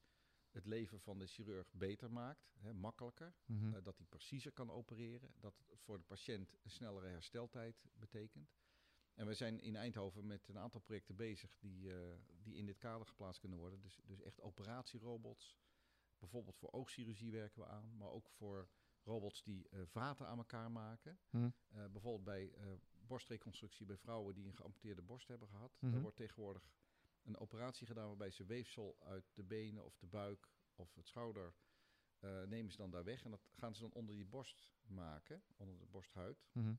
het 0.52 0.66
leven 0.66 1.00
van 1.00 1.18
de 1.18 1.28
chirurg 1.28 1.74
beter 1.74 2.12
maakt, 2.12 2.54
hè, 2.60 2.74
makkelijker. 2.74 3.34
Mhm. 3.46 3.74
eh, 3.74 3.84
dat 3.84 3.98
hij 3.98 4.06
preciezer 4.06 4.52
kan 4.52 4.72
opereren, 4.72 5.34
dat 5.40 5.54
het 5.70 5.82
voor 5.82 5.98
de 5.98 6.04
patiënt 6.04 6.58
een 6.64 6.72
snellere 6.72 7.08
hersteltijd 7.08 7.86
betekent. 7.94 8.54
En 9.14 9.28
we 9.28 9.34
zijn 9.34 9.60
in 9.60 9.76
Eindhoven 9.76 10.28
met 10.28 10.48
een 10.48 10.58
aantal 10.58 10.82
projecten 10.82 11.16
bezig 11.16 11.58
die, 11.60 11.94
eh, 11.94 12.16
die 12.42 12.56
in 12.56 12.66
dit 12.66 12.78
kader 12.78 13.08
geplaatst 13.08 13.40
kunnen 13.40 13.58
worden. 13.58 13.82
Dus, 13.82 14.00
dus 14.04 14.22
echt 14.22 14.42
operatierobots. 14.42 15.58
Bijvoorbeeld 16.18 16.58
voor 16.58 16.72
oogchirurgie 16.72 17.32
werken 17.32 17.62
we 17.62 17.68
aan, 17.68 17.98
maar 17.98 18.10
ook 18.10 18.30
voor 18.30 18.70
robots 19.04 19.44
die 19.44 19.70
eh, 19.70 19.82
vaten 19.86 20.28
aan 20.28 20.38
elkaar 20.38 20.72
maken. 20.72 21.20
Mhm. 21.30 21.50
Eh, 21.68 21.86
bijvoorbeeld 21.86 22.24
bij 22.24 22.54
eh, 22.54 22.74
borstreconstructie 23.08 23.86
bij 23.86 23.98
vrouwen 23.98 24.34
die 24.34 24.48
een 24.48 24.56
geamputeerde 24.56 25.02
borst 25.02 25.28
hebben 25.28 25.48
gehad. 25.48 25.78
Mhm. 25.80 25.92
Daar 25.92 26.02
wordt 26.02 26.18
tegenwoordig 26.18 26.70
een 27.24 27.38
operatie 27.38 27.88
gedaan 27.88 28.08
waarbij 28.08 28.32
ze 28.32 28.46
weefsel 28.46 28.98
uit 29.00 29.32
de 29.34 29.44
benen 29.44 29.86
of 29.86 29.98
de 29.98 30.08
buik 30.08 30.50
of 30.76 30.96
het 30.96 31.08
schouder 31.08 31.54
nemen 32.46 32.72
ze 32.72 32.78
dan 32.78 32.92
daar 32.92 33.04
weg. 33.04 33.24
En 33.24 33.32
dat 33.32 33.50
gaan 33.52 33.76
ze 33.76 33.82
dan 33.82 33.92
onder 33.92 34.16
die 34.16 34.26
borst 34.26 34.72
maken, 34.88 35.44
onder 35.58 35.80
de 35.80 35.86
borsthuid. 35.86 36.46
Mhm. 36.52 36.74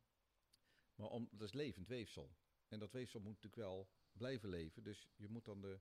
Maar 0.95 1.09
om, 1.09 1.29
dat 1.31 1.49
is 1.49 1.53
levend 1.53 1.89
weefsel. 1.89 2.37
En 2.69 2.79
dat 2.79 2.93
weefsel 2.93 3.21
moet 3.21 3.29
natuurlijk 3.29 3.63
wel 3.63 3.89
blijven 4.13 4.49
leven. 4.49 4.83
Dus 4.83 5.09
je 5.17 5.29
moet 5.29 5.45
dan 5.45 5.61
de, 5.61 5.81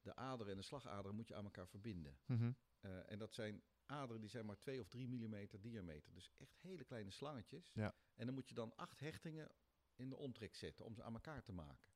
de 0.00 0.16
aderen 0.16 0.52
en 0.52 0.58
de 0.58 0.64
slagaderen 0.64 1.16
moet 1.16 1.28
je 1.28 1.34
aan 1.34 1.44
elkaar 1.44 1.68
verbinden. 1.68 2.18
Mhm. 2.26 2.52
En 2.80 3.18
dat 3.18 3.34
zijn 3.34 3.62
aderen 3.88 4.20
die 4.20 4.30
zijn 4.30 4.46
maar 4.46 4.58
2 4.58 4.80
of 4.80 4.88
3 4.88 5.08
millimeter 5.08 5.60
diameter. 5.60 6.12
Dus 6.14 6.30
echt 6.36 6.56
hele 6.60 6.84
kleine 6.84 7.10
slangetjes. 7.10 7.70
Ja. 7.74 7.94
En 8.14 8.26
dan 8.26 8.34
moet 8.34 8.48
je 8.48 8.54
dan 8.54 8.76
acht 8.76 9.00
hechtingen 9.00 9.50
in 9.94 10.08
de 10.08 10.16
omtrek 10.16 10.54
zetten 10.54 10.84
om 10.84 10.94
ze 10.94 11.02
aan 11.02 11.14
elkaar 11.14 11.42
te 11.42 11.52
maken. 11.52 11.92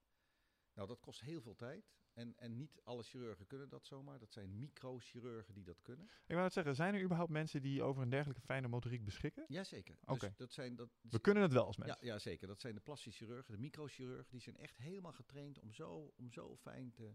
Nou, 0.74 0.88
dat 0.88 1.00
kost 1.00 1.20
heel 1.20 1.40
veel 1.40 1.54
tijd. 1.54 1.92
En, 2.12 2.36
en 2.36 2.56
niet 2.56 2.80
alle 2.84 3.02
chirurgen 3.02 3.46
kunnen 3.46 3.68
dat 3.68 3.86
zomaar. 3.86 4.18
Dat 4.18 4.32
zijn 4.32 4.58
microchirurgen 4.58 5.54
die 5.54 5.64
dat 5.64 5.82
kunnen. 5.82 6.04
Ik 6.06 6.10
wou 6.26 6.42
net 6.42 6.52
zeggen, 6.52 6.74
zijn 6.74 6.94
er 6.94 7.02
überhaupt 7.02 7.30
mensen 7.30 7.62
die 7.62 7.82
over 7.82 8.02
een 8.02 8.08
dergelijke 8.08 8.42
fijne 8.42 8.68
motoriek 8.68 9.04
beschikken? 9.04 9.44
Jazeker. 9.48 9.98
Oké. 10.04 10.26
Dus 10.26 10.36
dat 10.36 10.52
zijn 10.52 10.76
dat, 10.76 10.90
We 11.00 11.20
kunnen 11.20 11.42
het 11.42 11.52
wel 11.52 11.66
als 11.66 11.76
mensen. 11.76 11.98
ja, 12.00 12.12
ja, 12.12 12.18
zeker. 12.18 12.46
Dat 12.46 12.60
zijn 12.60 12.74
de 12.74 12.80
plastische 12.80 13.24
chirurgen, 13.24 13.52
de 13.54 13.60
microchirurgen. 13.60 14.30
Die 14.30 14.40
zijn 14.40 14.56
echt 14.56 14.76
helemaal 14.76 15.12
getraind 15.12 15.58
om 15.58 15.72
zo, 15.72 16.12
om 16.16 16.30
zo 16.30 16.56
fijn 16.56 16.90
te, 16.90 17.14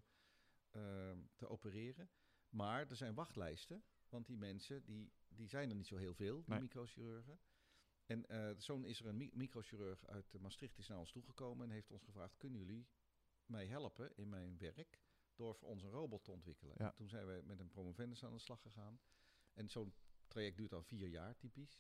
ehm, 0.72 1.19
te 1.36 1.48
opereren. 1.48 2.10
Maar 2.50 2.88
er 2.89 2.96
zijn 2.96 3.13
wachtlijsten. 3.13 3.84
Want 4.10 4.26
die 4.26 4.38
mensen, 4.38 4.86
die, 4.86 5.12
die 5.28 5.48
zijn 5.48 5.70
er 5.70 5.76
niet 5.76 5.88
zo 5.88 5.98
heel 5.98 6.14
veel, 6.14 6.36
die 6.44 6.50
Nee. 6.54 6.62
microchirurgen. 6.62 7.40
En 8.06 8.26
eh 8.30 8.50
zo'n 8.58 8.86
is 8.86 9.00
er 9.00 9.06
een 9.06 9.18
mi- 9.18 9.32
microchirurg 9.34 10.06
uit 10.08 10.40
Maastricht 10.40 10.78
is 10.78 10.88
naar 10.88 10.98
ons 11.00 11.12
toegekomen 11.12 11.66
en 11.68 11.72
heeft 11.74 11.92
ons 11.92 12.04
gevraagd: 12.04 12.38
kunnen 12.38 12.60
jullie 12.60 12.88
mij 13.46 13.66
helpen 13.68 14.16
in 14.18 14.30
mijn 14.30 14.58
werk 14.58 15.02
door 15.36 15.56
voor 15.56 15.70
ons 15.70 15.84
een 15.84 15.90
robot 15.90 16.24
te 16.24 16.32
ontwikkelen? 16.32 16.76
Ja. 16.78 16.92
Toen 16.92 17.10
zijn 17.10 17.26
we 17.26 17.42
met 17.46 17.60
een 17.60 17.70
promovendus 17.70 18.24
aan 18.24 18.34
de 18.34 18.40
slag 18.40 18.62
gegaan. 18.62 19.00
En 19.54 19.70
zo'n 19.70 19.94
traject 20.28 20.58
duurt 20.58 20.70
dan 20.70 20.84
vier 20.86 21.08
jaar 21.08 21.38
typisch. 21.38 21.80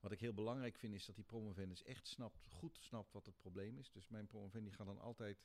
Wat 0.00 0.12
ik 0.12 0.20
heel 0.20 0.34
belangrijk 0.34 0.76
vind 0.76 0.94
is 0.94 1.04
dat 1.04 1.14
die 1.14 1.24
promovendus 1.24 1.82
echt 1.82 2.06
snapt, 2.06 2.44
goed 2.46 2.78
snapt 2.78 3.12
wat 3.12 3.26
het 3.26 3.36
probleem 3.36 3.78
is. 3.78 3.90
Dus 3.90 4.08
mijn 4.08 4.26
promovendi 4.26 4.72
gaat 4.72 4.86
dan 4.86 4.98
altijd 4.98 5.44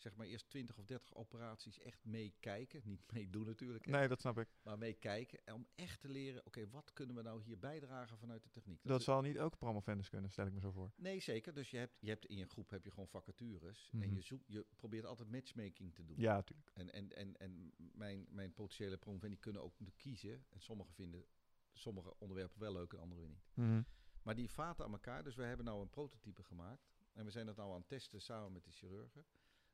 zeg 0.00 0.14
maar 0.16 0.26
eerst 0.26 0.48
20 0.48 0.78
of 0.78 0.84
30 0.84 1.14
operaties 1.14 1.78
echt 1.78 2.04
meekijken. 2.04 2.80
Niet 2.84 3.12
meedoen 3.12 3.46
natuurlijk, 3.46 3.84
hè, 3.84 3.90
Nee, 3.90 4.08
dat 4.08 4.20
snap 4.20 4.38
ik. 4.38 4.48
maar 4.62 4.78
meekijken. 4.78 5.40
En 5.44 5.54
om 5.54 5.66
echt 5.74 6.00
te 6.00 6.08
leren, 6.08 6.46
oké, 6.46 6.68
wat 6.68 6.92
kunnen 6.92 7.16
we 7.16 7.22
nou 7.22 7.42
hier 7.42 7.58
bijdragen 7.58 8.18
vanuit 8.18 8.42
de 8.42 8.50
techniek? 8.50 8.80
Dat 8.82 9.02
zal 9.02 9.20
niet 9.20 9.38
ook 9.38 9.58
promovendus 9.58 10.08
kunnen, 10.08 10.30
stel 10.30 10.46
ik 10.46 10.52
me 10.52 10.60
zo 10.60 10.70
voor. 10.70 10.92
Nee, 10.96 11.20
zeker. 11.20 11.54
Dus 11.54 11.70
je 11.70 11.76
hebt, 11.76 11.96
je 12.00 12.08
hebt 12.08 12.26
in 12.26 12.36
je 12.36 12.46
groep 12.46 12.70
heb 12.70 12.84
je 12.84 12.90
gewoon 12.90 13.08
vacatures. 13.08 13.88
Mhm. 13.92 14.02
En 14.02 14.14
je, 14.14 14.20
zoekt, 14.20 14.44
je 14.46 14.66
probeert 14.76 15.04
altijd 15.04 15.30
matchmaking 15.30 15.94
te 15.94 16.04
doen. 16.04 16.16
Ja, 16.18 16.34
natuurlijk. 16.34 16.70
En, 16.74 16.92
en, 16.92 17.16
en, 17.16 17.36
en 17.36 17.72
mijn, 17.76 18.26
mijn 18.30 18.52
potentiële 18.52 18.96
promovendi 18.96 19.38
kunnen 19.38 19.62
ook 19.62 19.74
kiezen. 19.96 20.44
En 20.48 20.60
sommigen 20.60 20.94
vinden 20.94 21.24
sommige 21.72 22.14
onderwerpen 22.18 22.60
wel 22.60 22.72
leuk 22.72 22.92
en 22.92 22.98
andere 22.98 23.20
weer 23.20 23.30
niet. 23.30 23.84
Maar 24.22 24.34
die 24.34 24.50
vaten 24.50 24.84
aan 24.84 24.92
elkaar. 24.92 25.24
Dus 25.24 25.34
we 25.34 25.42
hebben 25.42 25.66
nou 25.66 25.80
een 25.80 25.90
prototype 25.90 26.42
gemaakt. 26.42 26.90
En 27.12 27.24
we 27.24 27.30
zijn 27.30 27.46
dat 27.46 27.56
nou 27.56 27.70
aan 27.72 27.78
het 27.78 27.88
testen 27.88 28.20
samen 28.20 28.52
met 28.52 28.64
de 28.64 28.70
chirurgen. 28.70 29.24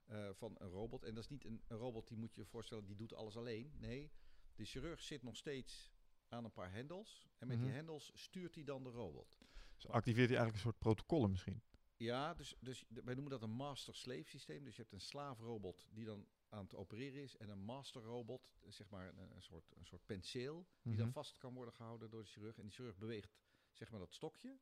Eh, 0.06 0.28
van 0.32 0.54
een 0.58 0.68
robot. 0.68 1.02
En 1.04 1.14
dat 1.14 1.24
is 1.24 1.30
niet 1.30 1.44
een, 1.44 1.62
een 1.66 1.76
robot 1.76 2.08
die 2.08 2.16
moet 2.16 2.34
je 2.34 2.44
voorstellen, 2.44 2.86
die 2.86 2.96
doet 2.96 3.14
alles 3.14 3.36
alleen. 3.36 3.72
Nee, 3.78 4.10
de 4.54 4.64
chirurg 4.64 5.02
zit 5.02 5.22
nog 5.22 5.36
steeds 5.36 5.94
aan 6.28 6.44
een 6.44 6.52
paar 6.52 6.72
hendels. 6.72 7.26
En 7.38 7.46
met 7.46 7.56
Mhm. 7.56 7.66
die 7.66 7.74
hendels 7.74 8.10
stuurt 8.14 8.54
hij 8.54 8.64
dan 8.64 8.82
de 8.84 8.90
robot. 8.90 9.38
Dus 9.74 9.88
activeert 9.88 10.28
hij 10.28 10.36
eigenlijk 10.38 10.54
een 10.54 10.70
soort 10.72 10.78
protocollen 10.78 11.30
misschien. 11.30 11.62
Ja, 11.96 12.34
dus, 12.34 12.56
dus 12.60 12.84
wij 12.88 13.14
noemen 13.14 13.32
dat 13.32 13.42
een 13.42 13.50
master-slave 13.56 14.28
systeem. 14.28 14.64
Dus 14.64 14.76
je 14.76 14.80
hebt 14.82 14.94
een 14.94 15.00
slaafrobot 15.00 15.86
die 15.90 16.04
dan 16.04 16.26
aan 16.48 16.62
het 16.64 16.74
opereren 16.74 17.22
is. 17.22 17.36
En 17.36 17.48
een 17.48 17.58
master-robot, 17.64 18.52
eh, 18.62 18.70
zeg 18.72 18.90
maar 18.90 19.08
een, 19.08 19.34
een, 19.34 19.42
soort, 19.42 19.72
een 19.76 19.86
soort 19.86 20.06
penseel, 20.06 20.66
die 20.82 20.92
Mhm. 20.92 21.02
dan 21.02 21.12
vast 21.12 21.38
kan 21.38 21.54
worden 21.54 21.74
gehouden 21.74 22.10
door 22.10 22.22
de 22.22 22.28
chirurg. 22.28 22.56
En 22.56 22.62
die 22.62 22.72
chirurg 22.72 22.96
beweegt 22.96 23.36
zeg 23.72 23.90
maar 23.90 24.00
dat 24.00 24.14
stokje. 24.14 24.58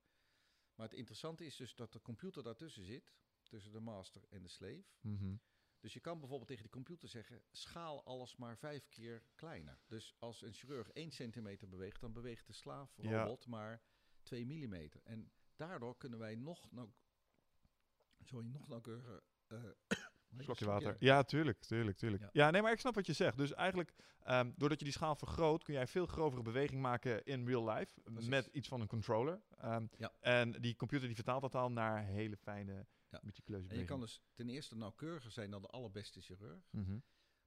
Maar 0.74 0.86
het 0.88 0.96
interessante 0.98 1.44
is 1.44 1.56
dus 1.56 1.74
dat 1.74 1.92
de 1.92 2.00
computer 2.02 2.42
daartussen 2.42 2.84
zit, 2.84 3.12
tussen 3.48 3.72
de 3.72 3.80
master 3.80 4.22
en 4.28 4.42
de 4.42 4.48
slave. 4.48 4.84
Mhm. 5.00 5.34
Dus 5.80 5.92
je 5.92 6.00
kan 6.00 6.18
bijvoorbeeld 6.18 6.48
tegen 6.48 6.62
die 6.62 6.72
computer 6.72 7.08
zeggen, 7.08 7.42
schaal 7.50 8.04
alles 8.04 8.36
maar 8.36 8.58
vijf 8.58 8.88
keer 8.88 9.22
kleiner. 9.34 9.78
Dus 9.86 10.14
als 10.18 10.42
een 10.42 10.52
chirurg 10.52 10.90
1 10.92 11.10
centimeter 11.10 11.68
beweegt, 11.68 12.00
dan 12.00 12.12
beweegt 12.12 12.46
de 12.46 12.52
slaafrobot 12.52 13.46
maar 13.46 13.82
2 14.22 14.46
millimeter. 14.46 15.00
En 15.04 15.32
daardoor 15.56 15.96
kunnen 15.96 16.18
wij 16.18 16.34
nog, 16.34 16.70
nou, 16.70 16.90
sorry, 18.24 18.46
nog 18.46 18.68
nauwkeuriger... 18.68 19.22
eh, 19.46 19.58
Slokje 20.38 20.64
water. 20.66 20.96
Ja, 20.98 21.22
tuurlijk, 21.22 21.60
tuurlijk, 21.60 21.96
tuurlijk. 21.96 22.22
Ja. 22.22 22.28
Ja. 22.32 22.50
nee, 22.50 22.62
maar 22.62 22.72
ik 22.72 22.78
snap 22.80 22.94
wat 22.94 23.06
je 23.06 23.12
zegt. 23.12 23.36
Dus 23.36 23.52
eigenlijk, 23.52 23.94
ehm, 24.20 24.52
doordat 24.56 24.78
je 24.78 24.84
die 24.84 24.94
schaal 24.94 25.16
vergroot, 25.16 25.62
kun 25.64 25.74
jij 25.74 25.86
veel 25.86 26.06
grovere 26.06 26.42
beweging 26.42 26.80
maken 26.82 27.24
in 27.24 27.46
real 27.46 27.70
life. 27.70 28.00
Precies. 28.02 28.28
Met 28.28 28.46
iets 28.46 28.68
van 28.68 28.80
een 28.80 28.86
controller. 28.86 29.42
Ehm, 29.58 29.86
Ja. 29.98 30.12
En 30.20 30.52
die 30.60 30.76
computer 30.76 31.06
die 31.06 31.14
vertaalt 31.16 31.42
dat 31.42 31.54
al 31.54 31.70
naar 31.70 32.04
hele 32.04 32.36
fijne, 32.36 32.86
Ja. 33.14 33.20
meticuleuze 33.22 33.68
En 33.68 33.78
je 33.78 33.84
kan 33.84 34.00
dus 34.00 34.22
ten 34.34 34.48
eerste 34.48 34.76
nauwkeuriger 34.76 35.30
zijn 35.30 35.50
dan 35.50 35.62
de 35.62 35.68
allerbeste 35.68 36.20
chirurg. 36.20 36.68
Mhm. 36.70 36.98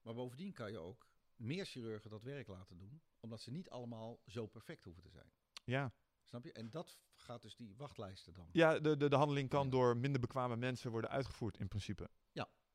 Maar 0.02 0.14
bovendien 0.14 0.54
kan 0.54 0.72
je 0.72 0.78
ook 0.78 1.08
meer 1.36 1.66
chirurgen 1.66 2.10
dat 2.10 2.24
werk 2.24 2.48
laten 2.48 2.78
doen. 2.78 3.02
Omdat 3.20 3.42
ze 3.42 3.52
niet 3.52 3.70
allemaal 3.70 4.20
zo 4.26 4.48
perfect 4.48 4.84
hoeven 4.84 5.04
te 5.04 5.10
zijn. 5.10 5.32
Ja, 5.64 5.94
Snap 6.24 6.44
je? 6.44 6.52
En 6.54 6.70
dat 6.70 6.98
gaat 7.16 7.42
dus 7.42 7.56
die 7.56 7.76
wachtlijsten 7.76 8.34
dan. 8.34 8.50
ja 8.52 8.80
de, 8.80 8.98
de, 8.98 9.10
de 9.10 9.16
handeling 9.16 9.50
kan 9.50 9.64
Ja. 9.64 9.70
door 9.70 9.98
minder 9.98 10.22
bekwame 10.22 10.56
mensen 10.56 10.92
worden 10.92 11.10
uitgevoerd 11.10 11.58
in 11.58 11.68
principe. 11.68 12.10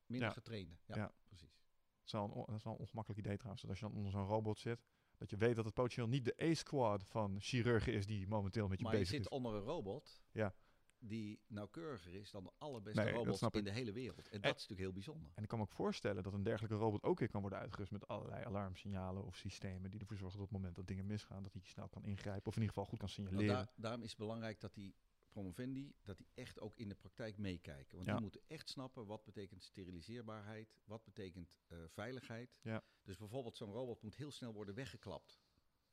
Minder 0.06 0.28
Ja. 0.28 0.34
getrainde. 0.34 0.76
Ja, 0.84 0.96
Ja. 0.96 1.12
precies. 1.24 1.56
Dat 1.98 2.04
is, 2.04 2.12
wel 2.12 2.22
een, 2.24 2.44
dat 2.46 2.56
is 2.56 2.62
wel 2.64 2.72
een 2.72 2.78
ongemakkelijk 2.78 3.20
idee 3.20 3.34
trouwens. 3.36 3.62
Dat 3.62 3.70
als 3.70 3.80
je 3.80 3.86
dan 3.86 3.94
onder 3.96 4.12
zo'n 4.12 4.26
robot 4.26 4.58
zit, 4.58 4.84
dat 5.16 5.30
je 5.30 5.36
weet 5.36 5.56
dat 5.56 5.64
het 5.64 5.74
potentieel 5.74 6.06
niet 6.08 6.24
de 6.24 6.42
A-squad 6.42 7.04
van 7.04 7.40
chirurgen 7.40 7.92
is 7.92 8.06
die 8.06 8.26
momenteel 8.28 8.68
met 8.68 8.78
je 8.78 8.84
Maar 8.84 8.92
je 8.92 8.98
bezig 8.98 9.14
zit 9.14 9.24
is. 9.24 9.28
onder 9.32 9.54
een 9.54 9.62
robot 9.62 10.22
Ja. 10.32 10.54
Die 11.04 11.40
nauwkeuriger 11.46 12.14
is 12.14 12.30
dan 12.30 12.44
de 12.44 12.50
allerbeste 12.58 13.02
Nee, 13.02 13.12
robots 13.12 13.40
in 13.42 13.64
de 13.64 13.70
hele 13.70 13.92
wereld. 13.92 14.28
En 14.28 14.32
En- 14.34 14.40
dat 14.40 14.56
is 14.56 14.60
natuurlijk 14.68 14.80
heel 14.80 14.92
bijzonder. 14.92 15.30
En 15.34 15.42
ik 15.42 15.48
kan 15.48 15.58
me 15.58 15.64
ook 15.64 15.72
voorstellen 15.72 16.22
dat 16.22 16.32
een 16.32 16.42
dergelijke 16.42 16.76
robot 16.76 17.02
ook 17.02 17.18
weer 17.18 17.28
kan 17.28 17.40
worden 17.40 17.58
uitgerust 17.58 17.92
met 17.92 18.08
allerlei 18.08 18.44
alarmsignalen 18.44 19.24
of 19.24 19.36
systemen 19.36 19.90
die 19.90 20.00
ervoor 20.00 20.16
zorgen 20.16 20.38
dat 20.38 20.46
op 20.46 20.52
het 20.52 20.58
moment 20.58 20.76
dat 20.76 20.86
dingen 20.86 21.06
misgaan, 21.06 21.42
dat 21.42 21.52
hij 21.52 21.62
snel 21.64 21.88
kan 21.88 22.04
ingrijpen 22.04 22.46
of 22.46 22.56
in 22.56 22.60
ieder 22.60 22.74
geval 22.74 22.84
goed 22.90 22.98
kan 22.98 23.08
signaleren. 23.08 23.54
daar- 23.54 23.72
daarom 23.76 24.02
is 24.02 24.08
het 24.08 24.18
belangrijk 24.18 24.60
dat 24.60 24.74
die 24.74 24.94
promovendi, 25.28 25.94
dat 26.02 26.16
die 26.18 26.28
echt 26.34 26.60
ook 26.60 26.76
in 26.76 26.88
de 26.88 26.94
praktijk 26.94 27.38
meekijken. 27.38 27.94
Want 27.94 28.06
Ja. 28.06 28.12
die 28.12 28.22
moeten 28.22 28.40
echt 28.46 28.68
snappen 28.68 29.06
wat 29.06 29.24
betekent 29.24 29.62
steriliseerbaarheid, 29.62 30.74
wat 30.84 31.04
betekent 31.04 31.56
eh, 31.66 31.78
veiligheid. 31.88 32.58
Ja. 32.62 32.82
Dus 33.02 33.16
bijvoorbeeld 33.16 33.56
zo'n 33.56 33.72
robot 33.72 34.02
moet 34.02 34.16
heel 34.16 34.30
snel 34.30 34.52
worden 34.52 34.74
weggeklapt. 34.74 35.40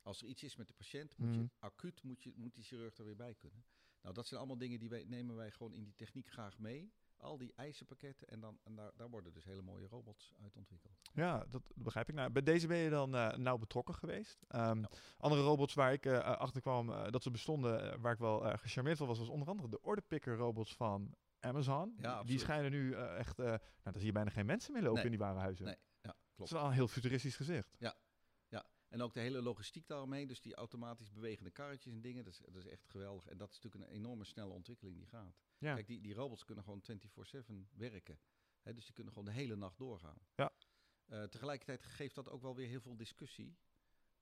Als 0.02 0.22
er 0.22 0.28
iets 0.28 0.42
is 0.42 0.56
met 0.56 0.68
de 0.68 0.74
patiënt, 0.74 1.16
moet 1.16 1.28
Mhm. 1.28 1.40
je 1.40 1.48
acuut 1.58 2.02
moet, 2.02 2.22
je, 2.22 2.32
moet 2.36 2.54
die 2.54 2.64
chirurg 2.64 2.98
er 2.98 3.04
weer 3.04 3.16
bij 3.16 3.34
kunnen. 3.34 3.64
Nou, 4.02 4.14
dat 4.14 4.26
zijn 4.26 4.40
allemaal 4.40 4.58
dingen 4.58 4.78
die 4.78 4.88
wij, 4.88 5.04
nemen 5.06 5.36
wij 5.36 5.50
gewoon 5.50 5.74
in 5.74 5.84
die 5.84 5.94
techniek 5.94 6.28
graag 6.30 6.58
mee. 6.58 6.92
Al 7.16 7.38
die 7.38 7.52
eisenpakketten 7.56 8.28
en, 8.28 8.40
dan, 8.40 8.58
en 8.62 8.74
daar, 8.74 8.90
daar 8.96 9.10
worden 9.10 9.32
dus 9.32 9.44
hele 9.44 9.62
mooie 9.62 9.86
robots 9.86 10.32
uit 10.42 10.56
ontwikkeld. 10.56 10.92
Ja, 11.12 11.46
dat 11.50 11.62
begrijp 11.74 12.08
ik. 12.08 12.14
Nou, 12.14 12.30
bij 12.30 12.42
deze 12.42 12.66
ben 12.66 12.76
je 12.76 12.90
dan 12.90 13.14
eh, 13.16 13.36
nauw 13.36 13.58
betrokken 13.58 13.94
geweest. 13.94 14.38
Ehm, 14.48 14.78
Ja. 14.80 14.88
Andere 15.18 15.42
robots 15.42 15.74
waar 15.74 15.92
ik 15.92 16.06
eh 16.06 16.18
achter 16.18 16.60
kwam 16.60 16.90
eh, 16.90 17.10
dat 17.10 17.22
ze 17.22 17.30
bestonden, 17.30 18.00
waar 18.00 18.12
ik 18.12 18.18
wel 18.18 18.40
gecharmeerd 18.58 18.98
van 18.98 19.06
was, 19.06 19.18
was 19.18 19.28
onder 19.28 19.48
andere 19.48 19.68
de 19.68 19.80
orderpicker 19.82 20.36
robots 20.36 20.74
van 20.74 21.14
Amazon. 21.40 21.94
Die- 21.96 22.24
die 22.24 22.38
schijnen 22.38 22.70
nu 22.70 22.92
echt, 22.94 23.36
nou, 23.36 23.58
daar 23.82 23.92
zie 23.92 24.04
je 24.06 24.12
bijna 24.12 24.30
geen 24.30 24.46
mensen 24.46 24.72
meer 24.72 24.82
lopen 24.82 24.96
Nee. 24.96 25.04
in 25.04 25.10
die 25.10 25.26
warenhuizen. 25.26 25.64
Nee, 25.64 25.76
ja, 26.00 26.08
Dat 26.08 26.16
klopt. 26.34 26.50
is 26.50 26.56
wel 26.56 26.66
een 26.66 26.72
heel 26.74 26.88
futuristisch 26.88 27.36
gezicht. 27.36 27.76
En 28.90 29.02
ook 29.02 29.14
de 29.14 29.20
hele 29.20 29.42
logistiek 29.42 29.86
daaromheen, 29.86 30.26
dus 30.26 30.40
die 30.40 30.54
automatisch 30.54 31.10
bewegende 31.12 31.50
karretjes 31.50 31.92
en 31.92 32.00
dingen, 32.00 32.24
dat 32.24 32.32
is, 32.32 32.38
dat 32.38 32.54
is 32.56 32.66
echt 32.66 32.88
geweldig. 32.88 33.26
En 33.26 33.36
dat 33.36 33.50
is 33.50 33.60
natuurlijk 33.60 33.84
een 33.90 33.96
enorme 33.96 34.24
snelle 34.24 34.52
ontwikkeling 34.52 34.96
die 34.96 35.06
gaat. 35.06 35.40
Ja. 35.58 35.74
Kijk, 35.74 35.86
die, 35.86 36.00
die 36.00 36.14
robots 36.14 36.44
kunnen 36.44 36.64
gewoon 36.64 36.82
24-7 36.82 37.68
werken. 37.76 38.18
Hè, 38.62 38.74
dus 38.74 38.84
die 38.84 38.94
kunnen 38.94 39.12
gewoon 39.12 39.28
de 39.28 39.34
hele 39.34 39.56
nacht 39.56 39.78
doorgaan. 39.78 40.18
Ja. 40.34 40.52
Eh, 41.06 41.22
tegelijkertijd 41.22 41.82
geeft 41.82 42.14
dat 42.14 42.28
ook 42.28 42.42
wel 42.42 42.54
weer 42.54 42.68
heel 42.68 42.80
veel 42.80 42.96
discussie. 42.96 43.56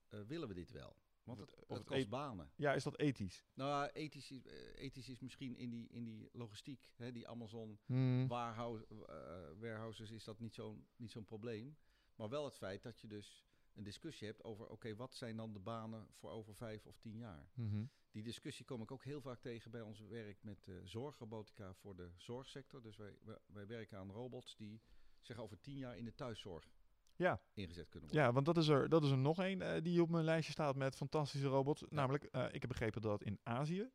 Eh, 0.09 0.21
willen 0.21 0.49
we 0.49 0.55
dit 0.55 0.71
wel? 0.71 0.97
Want 1.23 1.39
het, 1.39 1.55
het- 1.69 1.85
kost 1.85 2.09
banen. 2.09 2.51
ja, 2.57 2.73
is 2.75 2.83
dat 2.83 2.99
ethisch? 2.99 3.45
Nou, 3.55 3.89
ethisch 3.93 4.31
is, 4.31 4.47
eh, 4.47 4.55
ethisch 4.85 5.09
is 5.09 5.19
misschien 5.19 5.57
in 5.57 5.71
die, 5.71 5.89
in 5.89 6.05
die 6.05 6.29
logistiek, 6.33 6.91
hè, 6.97 7.13
die 7.13 7.29
Amazon 7.29 7.79
Hmm. 7.87 8.29
warehouse, 8.29 8.87
eh, 8.89 9.61
warehouses 9.61 10.11
is 10.11 10.25
dat 10.25 10.39
niet 10.39 10.55
zo'n 10.55 10.87
niet 10.97 11.11
zo'n 11.11 11.25
probleem. 11.25 11.77
Maar 12.15 12.29
wel 12.29 12.45
het 12.45 12.57
feit 12.57 12.83
dat 12.83 13.01
je 13.01 13.07
dus 13.07 13.48
een 13.79 13.85
discussie 13.85 14.27
hebt 14.27 14.45
over... 14.45 14.69
oké, 14.69 14.95
wat 14.95 15.15
zijn 15.15 15.37
dan 15.37 15.53
de 15.53 15.59
banen 15.59 16.07
voor 16.13 16.31
over 16.31 16.55
vijf 16.55 16.87
of 16.87 16.99
tien 16.99 17.19
jaar? 17.19 17.49
Mhm. 17.55 17.85
Die 18.11 18.23
discussie 18.23 18.65
kom 18.65 18.83
ik 18.83 18.91
ook 18.91 19.05
heel 19.05 19.21
vaak 19.21 19.41
tegen 19.41 19.71
bij 19.71 19.81
ons 19.81 20.01
werk 20.01 20.43
met 20.43 20.69
eh 20.69 20.75
zorgrobotica 20.85 21.75
voor 21.75 21.97
de 21.97 22.11
zorgsector. 22.17 22.83
Dus 22.83 22.97
wij, 22.97 23.15
wij, 23.47 23.67
werken 23.67 23.99
aan 23.99 24.11
robots 24.11 24.57
die 24.57 24.81
zeg 25.21 25.39
over 25.39 25.61
tien 25.61 25.77
jaar 25.77 25.97
in 25.97 26.05
de 26.05 26.15
thuiszorg 26.15 26.69
Ja. 27.17 27.41
ingezet 27.55 27.89
kunnen 27.89 28.09
worden. 28.09 28.27
Ja, 28.27 28.33
want 28.33 28.47
dat 28.47 28.57
is 28.57 28.69
er, 28.69 28.89
dat 28.89 29.05
is 29.05 29.11
er 29.11 29.19
nog 29.19 29.39
één 29.39 29.63
eh, 29.63 29.83
die 29.83 30.03
op 30.03 30.11
mijn 30.11 30.25
lijstje 30.25 30.53
staat 30.53 30.77
met 30.77 30.97
fantastische 30.97 31.47
robots. 31.47 31.85
Namelijk, 31.89 32.25
eh, 32.25 32.45
ik 32.45 32.61
heb 32.61 32.69
begrepen 32.69 33.03
dat 33.03 33.23
in 33.23 33.39
Azië, 33.43 33.91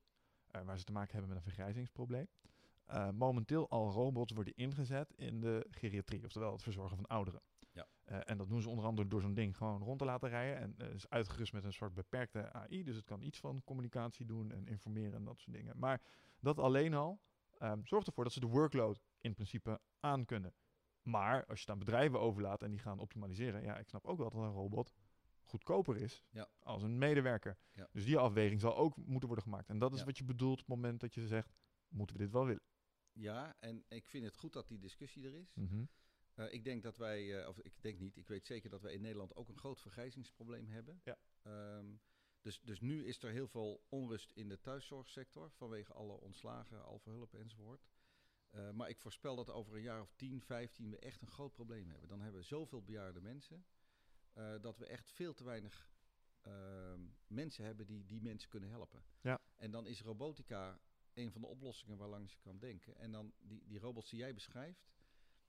waar 0.65 0.77
ze 0.77 0.83
te 0.83 0.91
maken 0.91 1.11
hebben 1.11 1.29
met 1.29 1.37
een 1.37 1.51
vergrijzingsprobleem, 1.51 2.27
momenteel 3.13 3.69
al 3.69 3.91
robots 3.91 4.33
worden 4.33 4.55
ingezet 4.55 5.13
in 5.15 5.39
de 5.39 5.67
geriatrie, 5.69 6.25
oftewel 6.25 6.51
het 6.51 6.63
verzorgen 6.63 6.95
van 6.95 7.05
ouderen. 7.05 7.41
Eh, 8.03 8.19
en 8.23 8.37
dat 8.37 8.49
doen 8.49 8.61
ze 8.61 8.69
onder 8.69 8.85
andere 8.85 9.07
door 9.07 9.21
zo'n 9.21 9.33
ding 9.33 9.57
gewoon 9.57 9.81
rond 9.83 9.99
te 9.99 10.05
laten 10.05 10.29
rijden. 10.29 10.57
En 10.61 10.87
eh, 10.87 10.93
is 10.93 11.09
uitgerust 11.09 11.53
met 11.53 11.63
een 11.63 11.73
soort 11.73 11.93
beperkte 11.93 12.51
AI. 12.51 12.83
Dus 12.83 12.95
het 12.95 13.05
kan 13.05 13.21
iets 13.21 13.39
van 13.39 13.61
communicatie 13.63 14.25
doen 14.25 14.51
en 14.51 14.67
informeren 14.67 15.13
en 15.13 15.23
dat 15.23 15.39
soort 15.39 15.55
dingen. 15.55 15.77
Maar 15.79 16.01
dat 16.39 16.59
alleen 16.59 16.93
al 16.93 17.21
ehm, 17.57 17.79
zorgt 17.83 18.07
ervoor 18.07 18.23
dat 18.23 18.33
ze 18.33 18.39
de 18.39 18.47
workload 18.47 18.99
in 19.21 19.33
principe 19.33 19.81
aan 19.99 20.25
kunnen. 20.25 20.53
Maar 21.01 21.45
als 21.45 21.55
je 21.59 21.61
het 21.65 21.69
aan 21.69 21.79
bedrijven 21.79 22.19
overlaat 22.19 22.61
en 22.61 22.69
die 22.71 22.79
gaan 22.79 22.99
optimaliseren, 22.99 23.61
ja, 23.63 23.77
ik 23.77 23.87
snap 23.87 24.05
ook 24.05 24.17
wel 24.17 24.29
dat 24.29 24.41
een 24.41 24.51
robot 24.51 24.93
goedkoper 25.43 25.97
is 25.97 26.23
Ja. 26.29 26.47
als 26.59 26.83
een 26.83 26.97
medewerker. 26.97 27.57
Ja. 27.71 27.87
Dus 27.91 28.05
die 28.05 28.17
afweging 28.17 28.59
zal 28.61 28.75
ook 28.75 28.95
moeten 28.97 29.27
worden 29.27 29.43
gemaakt. 29.45 29.69
En 29.69 29.79
dat 29.79 29.93
is 29.93 29.99
Ja. 29.99 30.05
wat 30.05 30.17
je 30.17 30.23
bedoelt 30.23 30.51
op 30.61 30.67
het 30.67 30.67
moment 30.75 30.99
dat 30.99 31.13
je 31.13 31.27
zegt, 31.27 31.53
moeten 31.87 32.15
we 32.15 32.21
dit 32.21 32.31
wel 32.31 32.45
willen? 32.45 32.63
Ja, 33.11 33.55
en 33.59 33.83
ik 33.87 34.05
vind 34.07 34.23
het 34.25 34.35
goed 34.37 34.53
dat 34.53 34.67
die 34.67 34.79
discussie 34.79 35.25
er 35.25 35.33
is. 35.33 35.53
Mhm. 35.55 35.83
Eh, 36.33 36.53
ik 36.53 36.63
denk 36.63 36.83
dat 36.83 36.97
wij, 36.97 37.41
eh, 37.41 37.47
of 37.47 37.59
ik 37.59 37.73
denk 37.81 37.99
niet, 37.99 38.17
ik 38.17 38.27
weet 38.27 38.45
zeker 38.45 38.69
dat 38.69 38.81
wij 38.81 38.93
in 38.93 39.01
Nederland 39.01 39.35
ook 39.35 39.49
een 39.49 39.57
groot 39.57 39.79
vergrijzingsprobleem 39.79 40.67
hebben. 40.67 41.01
Ja. 41.03 41.17
Ehm, 41.41 41.95
dus, 42.41 42.61
dus 42.61 42.81
nu 42.81 43.05
is 43.05 43.23
er 43.23 43.31
heel 43.31 43.47
veel 43.47 43.83
onrust 43.89 44.31
in 44.31 44.47
de 44.47 44.61
thuiszorgsector 44.61 45.51
vanwege 45.51 45.93
alle 45.93 46.19
ontslagen, 46.19 46.83
alverhulp 46.83 47.33
enzovoort. 47.33 47.87
Eh, 48.49 48.71
maar 48.71 48.89
ik 48.89 48.99
voorspel 48.99 49.35
dat 49.35 49.49
over 49.49 49.75
een 49.75 49.81
jaar 49.81 50.01
of 50.01 50.13
10, 50.15 50.41
15 50.41 50.89
we 50.89 50.99
echt 50.99 51.21
een 51.21 51.31
groot 51.31 51.53
probleem 51.53 51.87
hebben. 51.87 52.09
Dan 52.09 52.21
hebben 52.21 52.41
we 52.41 52.47
zoveel 52.47 52.83
bejaarde 52.83 53.21
mensen 53.21 53.65
dat 54.61 54.77
we 54.77 54.85
echt 54.85 55.11
veel 55.11 55.33
te 55.33 55.43
weinig 55.43 55.89
ehm, 56.41 57.01
mensen 57.27 57.65
hebben 57.65 57.85
die 57.85 58.05
die 58.05 58.21
mensen 58.21 58.49
kunnen 58.49 58.69
helpen. 58.69 59.03
Ja. 59.21 59.41
En 59.55 59.71
dan 59.71 59.87
is 59.87 60.01
robotica 60.01 60.79
een 61.13 61.31
van 61.31 61.41
de 61.41 61.47
oplossingen 61.47 61.97
waarlangs 61.97 62.33
je 62.33 62.39
kan 62.39 62.59
denken. 62.59 62.95
En 62.95 63.11
dan 63.11 63.33
die, 63.39 63.63
die 63.65 63.79
robots 63.79 64.09
die 64.09 64.19
jij 64.19 64.33
beschrijft, 64.33 64.93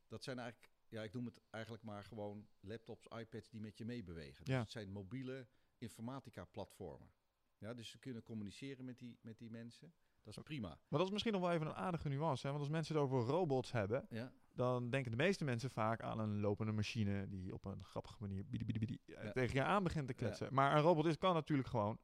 dat 0.08 0.24
zijn 0.24 0.38
eigenlijk, 0.38 0.73
ja, 0.88 1.02
ik 1.02 1.12
noem 1.12 1.24
het 1.24 1.40
eigenlijk 1.50 1.84
maar 1.84 2.04
gewoon 2.04 2.46
laptops, 2.60 3.06
iPads 3.06 3.48
die 3.50 3.60
met 3.60 3.78
je 3.78 3.84
meebewegen. 3.84 4.44
Dus 4.44 4.54
Ja. 4.54 4.60
het 4.60 4.70
zijn 4.70 4.90
mobiele 4.90 5.46
informatica-platformen. 5.78 7.10
Ja, 7.58 7.74
dus 7.74 7.90
ze 7.90 7.98
kunnen 7.98 8.22
communiceren 8.22 8.84
met 8.84 8.98
die, 8.98 9.18
met 9.20 9.38
die 9.38 9.50
mensen. 9.50 9.92
Dat 10.22 10.36
is 10.36 10.42
prima. 10.42 10.68
Maar 10.68 10.98
dat 10.98 11.06
is 11.06 11.10
misschien 11.10 11.32
nog 11.32 11.42
wel 11.42 11.52
even 11.52 11.66
een 11.66 11.74
aardige 11.74 12.08
nuance. 12.08 12.42
Hè? 12.46 12.48
Want 12.52 12.62
als 12.64 12.72
mensen 12.72 12.94
het 12.94 13.04
over 13.04 13.20
robots 13.20 13.72
hebben, 13.72 14.06
Ja, 14.10 14.32
dan 14.52 14.90
denken 14.90 15.10
de 15.10 15.16
meeste 15.16 15.44
mensen 15.44 15.70
vaak 15.70 16.00
aan 16.00 16.18
een 16.18 16.40
lopende 16.40 16.72
machine 16.72 17.28
die 17.28 17.52
op 17.54 17.64
een 17.64 17.84
grappige 17.84 18.16
manier 18.20 18.46
bidi, 18.46 18.64
bidi, 18.64 18.78
bidi, 18.78 18.98
eh, 19.06 19.24
Ja. 19.24 19.32
tegen 19.32 19.54
je 19.54 19.62
aan 19.62 19.82
begint 19.82 20.06
te 20.06 20.14
kletsen. 20.14 20.54
Maar 20.54 20.76
een 20.76 20.82
robot 20.82 21.06
is, 21.06 21.18
kan 21.18 21.34
natuurlijk 21.34 21.68
gewoon 21.68 21.98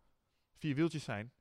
vier 0.52 0.74
wieltjes 0.74 1.04
zijn, 1.04 1.32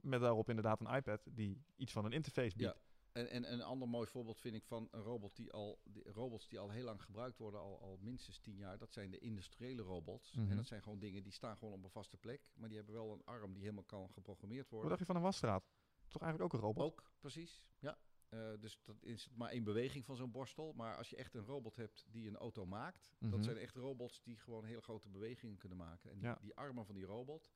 met 0.00 0.20
daarop 0.20 0.48
inderdaad 0.48 0.80
een 0.80 0.94
iPad 0.96 1.26
die 1.30 1.64
iets 1.76 1.92
van 1.92 2.04
een 2.04 2.12
interface 2.12 2.56
biedt. 2.56 2.80
En, 3.14 3.28
en 3.28 3.52
een 3.52 3.62
ander 3.62 3.88
mooi 3.88 4.06
voorbeeld 4.06 4.38
vind 4.40 4.54
ik 4.54 4.64
van 4.64 4.88
een 4.90 5.00
robot 5.02 5.36
die 5.36 5.52
al, 5.52 5.80
die, 5.84 6.02
robots 6.12 6.48
die 6.48 6.58
al 6.58 6.70
heel 6.70 6.84
lang 6.84 7.02
gebruikt 7.02 7.38
worden, 7.38 7.60
al, 7.60 7.80
al 7.80 7.98
minstens 8.00 8.38
tien 8.38 8.56
jaar. 8.56 8.78
Dat 8.78 8.92
zijn 8.92 9.10
de 9.10 9.18
industriële 9.18 9.82
robots. 9.82 10.32
Mhm. 10.34 10.50
En 10.50 10.56
dat 10.56 10.66
zijn 10.66 10.82
gewoon 10.82 10.98
dingen 10.98 11.22
die 11.22 11.32
staan 11.32 11.56
gewoon 11.56 11.74
op 11.74 11.84
een 11.84 11.90
vaste 11.90 12.16
plek. 12.16 12.50
Maar 12.54 12.68
die 12.68 12.76
hebben 12.76 12.94
wel 12.94 13.12
een 13.12 13.24
arm 13.24 13.52
die 13.52 13.62
helemaal 13.62 13.84
kan 13.84 14.10
geprogrammeerd 14.10 14.62
Wat 14.62 14.70
worden. 14.70 14.88
dacht 14.88 15.00
je 15.00 15.06
van 15.06 15.16
een 15.16 15.22
wasstraat? 15.22 15.64
Toch 16.08 16.22
eigenlijk 16.22 16.54
ook 16.54 16.60
een 16.60 16.66
robot? 16.66 16.84
Ook, 16.84 17.10
precies. 17.18 17.62
Ja. 17.78 17.98
Eh, 18.28 18.50
dus 18.60 18.78
dat 18.84 19.02
is 19.02 19.28
maar 19.34 19.50
één 19.50 19.64
beweging 19.64 20.04
van 20.04 20.16
zo'n 20.16 20.30
borstel. 20.30 20.72
Maar 20.72 20.96
als 20.96 21.10
je 21.10 21.16
echt 21.16 21.34
een 21.34 21.44
robot 21.44 21.76
hebt 21.76 22.04
die 22.10 22.28
een 22.28 22.36
auto 22.36 22.66
maakt, 22.66 23.12
Mhm. 23.18 23.30
dat 23.30 23.44
zijn 23.44 23.56
echt 23.56 23.74
robots 23.74 24.22
die 24.22 24.36
gewoon 24.38 24.64
hele 24.64 24.80
grote 24.82 25.08
bewegingen 25.08 25.56
kunnen 25.58 25.78
maken. 25.78 26.10
En 26.10 26.18
die, 26.18 26.28
Ja. 26.28 26.38
die 26.40 26.54
armen 26.54 26.86
van 26.86 26.94
die 26.94 27.04
robot, 27.04 27.52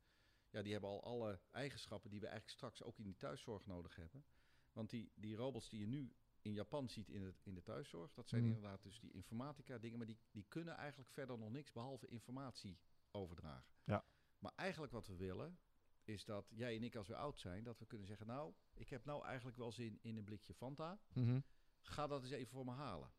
ja, 0.51 0.63
die 0.63 0.73
hebben 0.73 0.91
al 0.91 1.03
alle 1.05 1.41
eigenschappen 1.51 2.11
die 2.11 2.21
we 2.21 2.27
eigenlijk 2.27 2.57
straks 2.57 2.83
ook 2.83 2.99
in 2.99 3.05
die 3.05 3.17
thuiszorg 3.17 3.67
nodig 3.67 3.97
hebben. 3.97 4.25
Want 4.73 4.91
die, 4.91 5.13
die 5.15 5.37
robots 5.37 5.69
die 5.69 5.81
je 5.81 5.87
nu 5.87 6.13
in 6.41 6.53
Japan 6.53 6.89
ziet 6.89 7.09
in, 7.09 7.23
het, 7.23 7.41
in 7.43 7.55
de 7.55 7.63
thuiszorg, 7.63 8.15
dat 8.15 8.29
zijn 8.29 8.43
Mhm. 8.43 8.53
inderdaad 8.55 8.83
dus 8.83 9.01
die 9.01 9.13
informatica 9.13 9.79
dingen, 9.79 9.99
maar 9.99 10.07
die, 10.07 10.19
die 10.31 10.45
kunnen 10.49 10.77
eigenlijk 10.77 11.11
verder 11.11 11.39
nog 11.39 11.51
niks 11.51 11.73
behalve 11.73 12.07
informatie 12.07 12.79
overdragen. 13.11 13.73
Ja. 13.85 14.05
Maar 14.39 14.53
eigenlijk 14.57 14.93
wat 14.93 15.07
we 15.07 15.17
willen, 15.17 15.59
is 16.05 16.25
dat 16.25 16.51
jij 16.55 16.77
en 16.77 16.83
ik 16.83 16.97
als 16.97 17.09
we 17.09 17.17
oud 17.17 17.39
zijn, 17.39 17.65
dat 17.65 17.79
we 17.79 17.87
kunnen 17.87 18.07
zeggen, 18.07 18.27
nou, 18.27 18.53
ik 18.75 18.89
heb 18.89 19.05
nou 19.05 19.25
eigenlijk 19.25 19.57
wel 19.57 19.73
zin 19.73 19.99
in 20.03 20.17
een 20.17 20.25
blikje 20.25 20.55
Fanta. 20.55 21.01
Mhm. 21.13 21.41
Ga 21.81 22.07
dat 22.07 22.23
eens 22.23 22.31
even 22.31 22.53
voor 22.53 22.65
me 22.65 22.71
halen. 22.73 23.11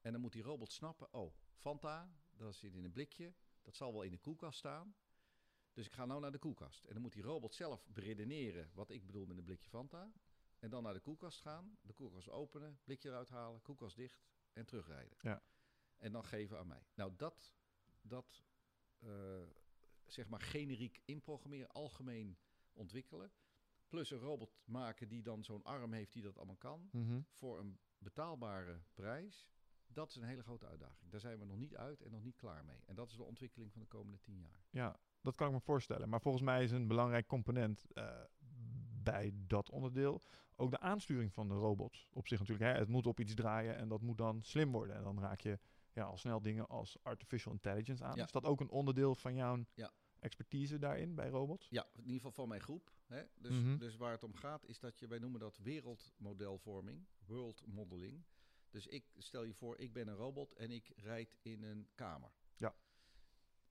En 0.00 0.12
dan 0.12 0.20
moet 0.20 0.32
die 0.32 0.42
robot 0.42 0.72
snappen, 0.72 1.12
oh, 1.14 1.34
Fanta, 1.56 2.14
dat 2.30 2.54
zit 2.54 2.74
in 2.74 2.84
een 2.84 2.92
blikje, 2.92 3.34
dat 3.62 3.76
zal 3.76 3.92
wel 3.92 4.02
in 4.02 4.10
de 4.10 4.18
koelkast 4.18 4.58
staan. 4.58 4.94
Dus 5.72 5.86
ik 5.86 5.92
ga 5.92 6.04
nou 6.04 6.20
naar 6.20 6.32
de 6.32 6.38
koelkast. 6.38 6.84
En 6.84 6.92
dan 6.92 7.02
moet 7.02 7.12
die 7.12 7.22
robot 7.22 7.54
zelf 7.54 7.86
beredeneren 7.88 8.70
wat 8.74 8.90
ik 8.90 9.06
bedoel 9.06 9.26
met 9.26 9.38
een 9.38 9.44
blikje 9.44 9.68
Fanta. 9.68 10.12
En 10.60 10.70
dan 10.70 10.82
naar 10.82 10.94
de 10.94 11.00
koelkast 11.00 11.40
gaan, 11.40 11.78
de 11.82 11.92
koelkast 11.92 12.28
openen, 12.30 12.78
blikje 12.84 13.08
eruit 13.08 13.28
halen, 13.28 13.62
koelkast 13.62 13.96
dicht 13.96 14.22
en 14.52 14.66
terugrijden. 14.66 15.16
Ja. 15.20 15.42
En 15.98 16.12
dan 16.12 16.24
geven 16.24 16.58
aan 16.58 16.66
mij. 16.66 16.86
Nou, 16.94 17.12
dat, 17.16 17.54
dat 18.02 18.44
eh, 18.98 19.42
zeg 20.06 20.28
maar 20.28 20.40
generiek 20.40 21.00
inprogrammeren, 21.04 21.68
algemeen 21.70 22.38
ontwikkelen. 22.72 23.32
Plus 23.88 24.10
een 24.10 24.18
robot 24.18 24.60
maken 24.64 25.08
die 25.08 25.22
dan 25.22 25.44
zo'n 25.44 25.62
arm 25.64 25.92
heeft 25.92 26.12
die 26.12 26.22
dat 26.22 26.36
allemaal 26.36 26.56
kan 26.56 26.88
Mhm. 26.92 27.20
voor 27.32 27.58
een 27.58 27.78
betaalbare 27.98 28.80
prijs, 28.94 29.48
dat 29.86 30.08
is 30.10 30.16
een 30.16 30.22
hele 30.22 30.42
grote 30.42 30.66
uitdaging. 30.66 31.10
Daar 31.10 31.20
zijn 31.20 31.38
we 31.38 31.44
nog 31.44 31.56
niet 31.56 31.76
uit 31.76 32.00
en 32.02 32.10
nog 32.10 32.22
niet 32.22 32.36
klaar 32.36 32.64
mee. 32.64 32.82
En 32.86 32.94
dat 32.94 33.10
is 33.10 33.16
de 33.16 33.22
ontwikkeling 33.24 33.72
van 33.72 33.80
de 33.80 33.86
komende 33.86 34.20
tien 34.20 34.40
jaar. 34.40 34.64
Ja, 34.70 35.00
dat 35.20 35.34
kan 35.34 35.46
ik 35.46 35.52
me 35.52 35.60
voorstellen. 35.60 36.08
Maar 36.08 36.20
volgens 36.20 36.44
mij 36.44 36.62
is 36.62 36.70
een 36.70 36.86
belangrijk 36.86 37.26
component 37.26 37.84
eh, 37.92 38.20
bij 39.02 39.32
dat 39.46 39.70
onderdeel 39.70 40.20
ook 40.56 40.70
de 40.70 40.78
aansturing 40.78 41.32
van 41.32 41.48
de 41.48 41.54
robots. 41.54 42.08
Op 42.12 42.28
zich 42.28 42.38
natuurlijk, 42.38 42.72
hè, 42.72 42.78
het 42.78 42.88
moet 42.88 43.06
op 43.06 43.20
iets 43.20 43.34
draaien 43.34 43.76
en 43.76 43.88
dat 43.88 44.00
moet 44.00 44.18
dan 44.18 44.42
slim 44.42 44.72
worden. 44.72 44.96
En 44.96 45.02
dan 45.02 45.20
raak 45.20 45.40
je 45.40 45.58
ja, 45.92 46.04
al 46.04 46.16
snel 46.16 46.42
dingen 46.42 46.68
als 46.68 46.96
artificial 47.02 47.52
intelligence 47.52 48.04
aan. 48.04 48.16
Ja. 48.16 48.24
Is 48.24 48.30
dat 48.32 48.44
ook 48.44 48.60
een 48.60 48.70
onderdeel 48.70 49.14
van 49.14 49.34
jouw 49.34 49.64
Ja. 49.74 49.90
expertise 50.18 50.78
daarin 50.78 51.14
bij 51.14 51.28
robots? 51.28 51.68
Ja, 51.70 51.86
in 51.92 52.00
ieder 52.00 52.14
geval 52.14 52.32
van 52.32 52.48
mijn 52.48 52.60
groep. 52.60 52.92
Hè? 53.06 53.22
Dus, 53.34 53.52
Mhm. 53.62 53.78
dus 53.78 53.96
waar 53.96 54.12
het 54.12 54.22
om 54.22 54.34
gaat 54.34 54.66
is 54.66 54.78
dat 54.78 54.98
je, 54.98 55.06
wij 55.06 55.18
noemen 55.18 55.40
dat 55.40 55.58
wereldmodelvorming, 55.58 57.06
world 57.26 57.66
modeling. 57.66 58.24
Dus 58.70 58.86
ik 58.86 59.04
stel 59.18 59.42
je 59.44 59.54
voor, 59.54 59.78
ik 59.78 59.92
ben 59.92 60.08
een 60.08 60.14
robot 60.14 60.52
en 60.54 60.70
ik 60.70 60.92
rijd 60.96 61.36
in 61.42 61.62
een 61.62 61.88
kamer. 61.94 62.30
Ja. 62.56 62.74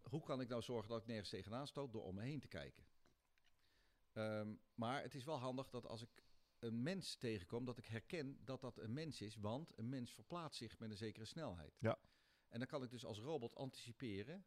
Hoe 0.01 0.23
kan 0.23 0.41
ik 0.41 0.47
nou 0.49 0.61
zorgen 0.61 0.89
dat 0.89 1.01
ik 1.01 1.07
nergens 1.07 1.29
tegenaan 1.29 1.67
stoot 1.67 1.91
door 1.91 2.03
om 2.03 2.15
me 2.15 2.21
heen 2.21 2.39
te 2.39 2.47
kijken? 2.47 2.83
Ehm, 4.13 4.55
maar 4.73 5.01
het 5.01 5.15
is 5.15 5.23
wel 5.23 5.37
handig 5.37 5.69
dat 5.69 5.85
als 5.85 6.01
ik 6.01 6.23
een 6.59 6.83
mens 6.83 7.15
tegenkom, 7.15 7.65
dat 7.65 7.77
ik 7.77 7.85
herken 7.85 8.45
dat 8.45 8.61
dat 8.61 8.77
een 8.77 8.93
mens 8.93 9.21
is, 9.21 9.35
want 9.35 9.77
een 9.77 9.89
mens 9.89 10.13
verplaatst 10.13 10.57
zich 10.57 10.79
met 10.79 10.89
een 10.89 10.97
zekere 10.97 11.25
snelheid. 11.25 11.77
Ja. 11.79 11.99
En 12.47 12.59
dan 12.59 12.67
kan 12.67 12.83
ik 12.83 12.89
dus 12.89 13.05
als 13.05 13.19
robot 13.19 13.55
anticiperen 13.55 14.45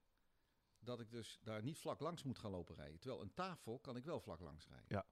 dat 0.79 1.01
ik 1.01 1.11
dus 1.11 1.39
daar 1.43 1.63
niet 1.63 1.79
vlak 1.79 2.01
langs 2.01 2.23
moet 2.23 2.39
gaan 2.39 2.51
lopen 2.51 2.75
rijden. 2.75 2.99
Terwijl 2.99 3.23
een 3.23 3.35
tafel 3.35 3.79
kan 3.79 3.97
ik 3.97 4.05
wel 4.05 4.21
vlak 4.21 4.41
langs 4.41 4.69
rijden. 4.69 4.87
Ja. 4.89 5.07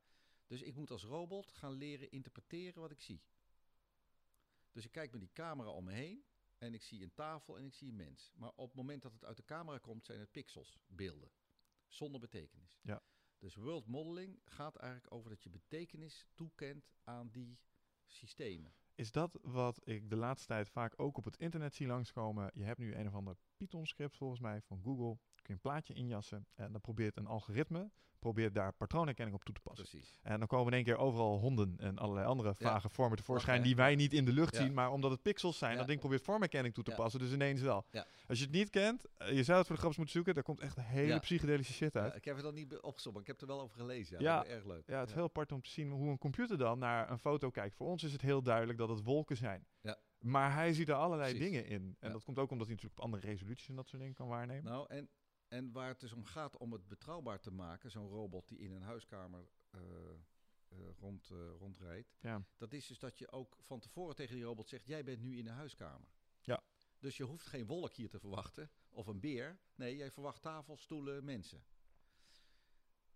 Dus 0.47 0.63
ik 0.63 0.75
moet 0.75 0.91
als 0.91 1.05
robot 1.05 1.53
gaan 1.53 1.73
leren 1.73 2.11
interpreteren 2.11 2.81
wat 2.81 2.91
ik 2.91 3.01
zie. 3.01 3.23
Dus 4.73 4.85
ik 4.85 4.93
kijk 4.93 5.13
met 5.13 5.21
die 5.21 5.33
camera 5.33 5.71
om 5.71 5.85
me 5.85 5.93
heen 5.93 6.25
en 6.59 6.75
ik 6.75 6.83
zie 6.83 7.03
een 7.03 7.15
tafel 7.15 7.59
en 7.59 7.65
ik 7.65 7.75
zie 7.75 7.89
een 7.89 7.97
mens. 7.97 8.33
Maar 8.35 8.53
op 8.55 8.67
het 8.67 8.77
moment 8.77 9.03
dat 9.03 9.13
het 9.13 9.25
uit 9.25 9.37
de 9.37 9.45
camera 9.45 9.79
komt, 9.79 10.05
zijn 10.05 10.21
het 10.21 10.31
pixels, 10.31 10.79
beelden, 10.87 11.31
zonder 11.87 12.21
betekenis. 12.21 12.79
Ja. 12.83 13.03
Dus 13.41 13.55
world 13.55 13.87
modeling 13.87 14.41
gaat 14.45 14.77
eigenlijk 14.77 15.15
over 15.15 15.31
dat 15.31 15.43
je 15.43 15.51
betekenis 15.51 16.27
toekent 16.35 16.91
aan 17.05 17.29
die 17.31 17.59
systemen. 18.07 18.73
Is 18.95 19.13
dat 19.13 19.39
wat 19.43 19.81
ik 19.89 20.11
de 20.11 20.17
laatste 20.17 20.47
tijd 20.47 20.69
vaak 20.69 21.01
ook 21.01 21.17
op 21.17 21.25
het 21.25 21.37
internet 21.37 21.75
zie 21.75 21.87
langskomen? 21.87 22.51
Je 22.55 22.65
hebt 22.65 22.79
nu 22.79 22.95
een 22.95 23.07
of 23.07 23.15
ander 23.15 23.37
Python-script 23.61 24.17
volgens 24.17 24.41
mij 24.41 24.61
van 24.61 24.81
Google. 24.83 25.17
Kun 25.35 25.45
je 25.47 25.53
een 25.53 25.61
plaatje 25.61 25.95
injassen 25.95 26.47
en 26.55 26.73
dan 26.73 26.81
probeert 26.81 27.17
een 27.17 27.27
algoritme 27.27 27.91
probeert 28.19 28.55
daar 28.55 28.73
patroonherkenning 28.73 29.37
op 29.37 29.45
toe 29.45 29.55
te 29.55 29.61
passen. 29.61 29.89
Precies. 29.89 30.19
En 30.23 30.39
dan 30.39 30.49
komen 30.49 30.67
in 30.67 30.73
één 30.73 30.85
keer 30.85 30.97
overal 30.97 31.39
honden 31.39 31.75
en 31.79 31.99
allerlei 31.99 32.27
andere 32.27 32.49
Ja. 32.49 32.71
vage 32.71 32.89
vormen 32.89 33.17
tevoorschijn 33.17 33.63
die 33.63 33.77
wij 33.77 33.95
niet 33.95 34.13
in 34.13 34.25
de 34.25 34.33
lucht 34.33 34.55
Ja. 34.57 34.63
zien, 34.63 34.75
maar 34.75 34.91
omdat 34.91 35.11
het 35.11 35.23
pixels 35.23 35.59
zijn, 35.59 35.77
dat 35.77 35.87
ding 35.87 36.01
probeert 36.01 36.23
vormherkenning 36.23 36.75
toe 36.75 36.85
te 36.85 36.95
passen, 36.95 37.21
dus 37.21 37.33
ineens 37.33 37.61
wel. 37.61 37.85
Als 38.29 38.39
je 38.39 38.45
het 38.45 38.55
niet 38.55 38.71
kent, 38.71 39.05
eh, 39.17 39.33
je 39.37 39.43
zou 39.45 39.59
het 39.59 39.67
voor 39.67 39.77
de 39.77 39.81
grapjes 39.83 39.97
moeten 39.97 40.15
zoeken, 40.15 40.35
daar 40.35 40.43
komt 40.43 40.61
echt 40.61 40.77
een 40.77 40.83
hele 40.83 41.19
psychedelische 41.19 41.73
shit 41.73 41.97
uit. 41.97 42.15
Ik 42.17 42.25
heb 42.25 42.35
het 42.35 42.45
dan 42.45 42.55
niet 42.55 42.81
opgezocht, 42.81 43.15
maar 43.15 43.23
ik 43.23 43.29
heb 43.31 43.41
er 43.41 43.47
wel 43.47 43.61
over 43.61 43.77
gelezen. 43.77 44.21
Ja, 44.21 44.45
erg 44.45 44.65
leuk. 44.65 44.83
Ja, 44.87 44.99
het 45.01 45.09
is 45.09 45.15
heel 45.15 45.25
apart 45.25 45.53
om 45.53 45.63
te 45.63 45.71
zien 45.71 45.91
hoe 45.91 46.09
een 46.11 46.19
computer 46.19 46.59
dan 46.59 46.79
naar 46.79 47.11
een 47.11 47.19
foto 47.19 47.51
kijkt. 47.51 47.75
Voor 47.75 47.87
ons 47.87 48.03
is 48.03 48.13
het 48.13 48.23
heel 48.23 48.43
duidelijk 48.43 48.79
dat 48.79 48.89
het 48.89 49.03
wolken 49.03 49.37
zijn. 49.37 49.67
Ja. 49.81 49.97
Maar 50.21 50.53
hij 50.55 50.73
ziet 50.73 50.89
er 50.89 50.95
allerlei 50.95 51.35
Precies. 51.35 51.51
dingen 51.51 51.67
in. 51.67 51.97
En 51.99 52.09
Ja. 52.09 52.13
dat 52.13 52.25
komt 52.25 52.39
ook 52.39 52.51
omdat 52.51 52.67
hij 52.67 52.75
natuurlijk 52.75 53.01
op 53.01 53.07
andere 53.07 53.27
resoluties 53.27 53.69
en 53.69 53.75
dat 53.77 53.89
soort 53.89 54.01
dingen 54.01 54.17
kan 54.17 54.29
waarnemen. 54.29 54.65
Nou, 54.65 54.87
en, 54.89 55.09
en 55.49 55.73
waar 55.73 55.89
het 55.89 56.01
dus 56.01 56.13
om 56.13 56.25
gaat 56.25 56.57
om 56.57 56.73
het 56.73 56.89
betrouwbaar 56.89 57.41
te 57.41 57.51
maken, 57.51 57.91
zo'n 57.91 58.09
robot 58.09 58.49
die 58.49 58.59
in 58.59 58.73
een 58.73 58.83
huiskamer 58.83 59.49
eh, 59.71 59.81
eh, 60.69 60.79
rond, 60.99 61.31
eh, 61.31 61.51
rondrijdt, 61.59 62.17
ja. 62.21 62.43
dat 62.57 62.73
is 62.73 62.87
dus 62.87 62.99
dat 62.99 63.19
je 63.19 63.31
ook 63.33 63.57
van 63.61 63.81
tevoren 63.81 64.15
tegen 64.17 64.35
die 64.35 64.45
robot 64.45 64.69
zegt, 64.69 64.87
jij 64.87 65.05
bent 65.05 65.21
nu 65.21 65.37
in 65.39 65.45
de 65.45 65.51
huiskamer. 65.51 66.09
Ja. 66.41 66.63
Dus 66.99 67.17
je 67.17 67.25
hoeft 67.25 67.47
geen 67.47 67.67
wolk 67.67 67.95
hier 67.95 68.09
te 68.09 68.19
verwachten, 68.21 68.71
of 68.89 69.07
een 69.07 69.21
beer. 69.21 69.59
Nee, 69.75 69.97
jij 69.97 70.11
verwacht 70.11 70.43
tafels, 70.43 70.83
stoelen, 70.83 71.25
mensen. 71.25 71.65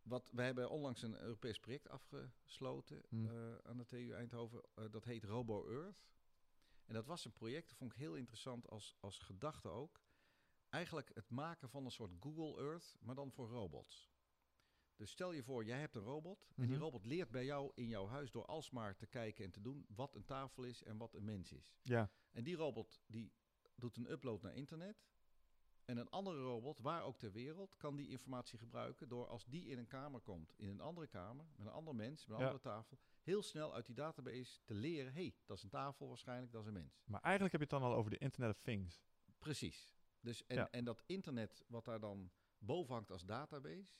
Wat, 0.02 0.30
we 0.32 0.42
hebben 0.42 0.70
onlangs 0.70 1.02
een 1.02 1.18
Europees 1.20 1.58
project 1.60 1.88
afgesloten 1.88 3.02
Hmm. 3.08 3.26
eh, 3.26 3.54
aan 3.62 3.76
de 3.76 3.84
TU 3.86 4.12
Eindhoven. 4.12 4.62
Dat 4.90 5.04
heet 5.04 5.24
Robo 5.24 5.68
Earth. 5.68 6.02
En 6.86 6.94
dat 6.94 7.06
was 7.06 7.24
een 7.24 7.32
project, 7.32 7.68
dat 7.68 7.76
vond 7.78 7.92
ik 7.92 7.98
heel 7.98 8.14
interessant 8.14 8.68
als, 8.68 8.96
als 9.00 9.18
gedachte 9.18 9.68
ook. 9.68 10.00
Eigenlijk 10.68 11.10
het 11.14 11.30
maken 11.30 11.68
van 11.68 11.84
een 11.84 11.90
soort 11.90 12.12
Google 12.20 12.62
Earth, 12.62 12.96
maar 13.00 13.14
dan 13.14 13.32
voor 13.32 13.48
robots. 13.48 14.12
Dus 14.96 15.10
stel 15.10 15.32
je 15.32 15.42
voor, 15.42 15.64
jij 15.64 15.78
hebt 15.80 15.94
een 15.94 16.02
robot. 16.02 16.46
En 16.56 16.62
die 16.62 16.70
Mhm. 16.74 16.82
robot 16.82 17.04
leert 17.04 17.30
bij 17.30 17.44
jou 17.44 17.72
in 17.74 17.88
jouw 17.88 18.06
huis 18.06 18.30
door 18.30 18.44
alsmaar 18.46 18.96
te 18.96 19.06
kijken 19.06 19.44
en 19.44 19.50
te 19.50 19.60
doen 19.60 19.86
wat 19.88 20.14
een 20.14 20.24
tafel 20.24 20.62
is 20.64 20.82
en 20.82 20.96
wat 20.96 21.14
een 21.14 21.24
mens 21.24 21.52
is. 21.52 21.76
ja. 21.82 22.10
En 22.30 22.44
die 22.44 22.56
robot 22.56 23.00
die 23.06 23.32
doet 23.76 23.96
een 23.96 24.10
upload 24.10 24.42
naar 24.42 24.54
internet. 24.54 25.04
En 25.84 25.96
een 25.96 26.10
andere 26.10 26.38
robot, 26.42 26.78
waar 26.78 27.02
ook 27.02 27.18
ter 27.18 27.32
wereld, 27.32 27.76
kan 27.76 27.96
die 27.96 28.08
informatie 28.08 28.58
gebruiken 28.58 29.08
door 29.08 29.26
als 29.26 29.44
die 29.44 29.66
in 29.66 29.78
een 29.78 29.86
kamer 29.86 30.20
komt, 30.20 30.52
in 30.56 30.68
een 30.68 30.80
andere 30.80 31.06
kamer, 31.06 31.46
met 31.56 31.66
een 31.66 31.72
ander 31.72 31.94
mens, 31.94 32.26
met 32.26 32.36
een 32.36 32.42
Ja. 32.44 32.50
andere 32.50 32.62
tafel, 32.70 32.98
heel 33.22 33.42
snel 33.42 33.74
uit 33.74 33.86
die 33.86 33.94
database 33.94 34.60
te 34.64 34.74
leren, 34.74 35.12
hé, 35.12 35.20
hey, 35.20 35.34
dat 35.46 35.56
is 35.56 35.62
een 35.62 35.68
tafel 35.68 36.08
waarschijnlijk, 36.08 36.52
dat 36.52 36.60
is 36.60 36.66
een 36.66 36.72
mens. 36.74 37.02
Maar 37.04 37.20
eigenlijk 37.20 37.52
heb 37.58 37.68
je 37.68 37.74
het 37.74 37.82
dan 37.82 37.90
al 37.90 37.96
over 37.98 38.10
de 38.10 38.18
Internet 38.18 38.50
of 38.56 38.62
Things. 38.62 39.02
Precies. 39.38 39.94
Dus 40.20 40.46
en, 40.46 40.56
Ja. 40.56 40.70
en 40.70 40.84
dat 40.84 41.02
internet 41.06 41.64
wat 41.68 41.84
daar 41.84 42.00
dan 42.00 42.30
boven 42.58 42.94
hangt 42.94 43.10
als 43.10 43.24
database, 43.24 43.92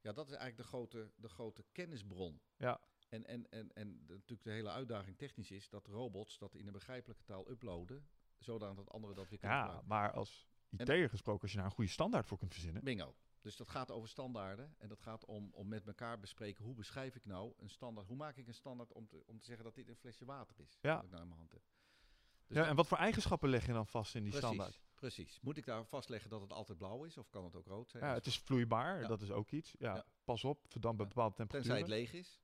ja, 0.00 0.12
dat 0.12 0.26
is 0.30 0.34
eigenlijk 0.34 0.56
de 0.62 0.76
grote, 0.76 1.10
de 1.16 1.28
grote 1.28 1.64
kennisbron. 1.72 2.40
Ja. 2.56 2.80
En, 3.08 3.26
en, 3.26 3.50
en, 3.50 3.72
en 3.72 4.04
natuurlijk 4.06 4.42
de 4.42 4.50
hele 4.50 4.70
uitdaging 4.70 5.16
technisch 5.18 5.50
is 5.50 5.68
dat 5.68 5.86
robots 5.86 6.38
dat 6.38 6.54
in 6.54 6.66
een 6.66 6.72
begrijpelijke 6.72 7.24
taal 7.24 7.50
uploaden, 7.50 8.08
zodat 8.38 8.76
dat 8.76 8.90
anderen 8.90 9.16
dat 9.16 9.28
weer 9.28 9.38
kunnen 9.38 9.56
Ja, 9.56 9.62
gebruiken. 9.62 9.88
maar 9.88 10.12
als 10.12 10.48
IT'er 10.76 11.08
gesproken, 11.08 11.42
als 11.42 11.50
je 11.50 11.56
daar 11.56 11.66
een 11.66 11.72
goede 11.72 11.90
standaard 11.90 12.26
voor 12.26 12.38
kunt 12.38 12.52
verzinnen. 12.52 12.84
Bingo. 12.84 13.14
Dus 13.40 13.56
dat 13.56 13.68
gaat 13.68 13.90
over 13.90 14.08
standaarden 14.08 14.74
en 14.78 14.88
dat 14.88 15.00
gaat 15.00 15.24
om, 15.24 15.50
om 15.52 15.68
met 15.68 15.86
elkaar 15.86 16.20
bespreken 16.20 16.64
hoe 16.64 16.74
beschrijf 16.74 17.14
ik 17.16 17.24
nou 17.24 17.52
een 17.58 17.70
standaard. 17.70 18.06
Hoe 18.06 18.16
maak 18.16 18.36
ik 18.36 18.46
een 18.46 18.54
standaard 18.54 18.92
om 18.92 19.06
te, 19.08 19.22
om 19.26 19.38
te 19.38 19.44
zeggen 19.44 19.64
dat 19.64 19.74
dit 19.74 19.88
een 19.88 19.96
flesje 19.96 20.24
water 20.24 20.56
is? 20.60 20.78
Ja. 20.80 20.94
Dat 20.94 21.04
ik 21.04 21.10
nou 21.10 21.22
in 21.22 21.28
mijn 21.28 21.38
hand 21.40 21.52
heb. 21.52 21.62
Dus 22.46 22.56
ja, 22.56 22.66
en 22.66 22.76
wat 22.76 22.86
voor 22.86 22.98
eigenschappen 22.98 23.48
leg 23.48 23.66
je 23.66 23.72
dan 23.72 23.86
vast 23.86 24.14
in 24.14 24.22
die 24.22 24.30
precies, 24.32 24.48
standaard? 24.48 24.80
Precies. 24.94 25.40
Moet 25.40 25.56
ik 25.56 25.64
daar 25.64 25.84
vastleggen 25.86 26.30
dat 26.30 26.40
het 26.40 26.52
altijd 26.52 26.78
blauw 26.78 27.04
is 27.04 27.18
of 27.18 27.28
kan 27.28 27.44
het 27.44 27.56
ook 27.56 27.66
rood 27.66 27.90
zijn? 27.90 28.04
Ja, 28.04 28.12
het 28.14 28.26
is 28.26 28.38
vloeibaar, 28.38 29.00
Ja. 29.00 29.06
dat 29.08 29.20
is 29.20 29.30
ook 29.30 29.50
iets. 29.50 29.74
Ja, 29.78 29.94
Ja. 29.94 30.04
Pas 30.24 30.44
op, 30.44 30.64
verdampt 30.68 30.96
bij 30.96 31.06
Ja. 31.06 31.12
bepaalde 31.14 31.34
Tenzij 31.36 31.60
temperaturen. 31.60 32.00
het 32.00 32.12
leeg 32.12 32.20
is. 32.20 32.40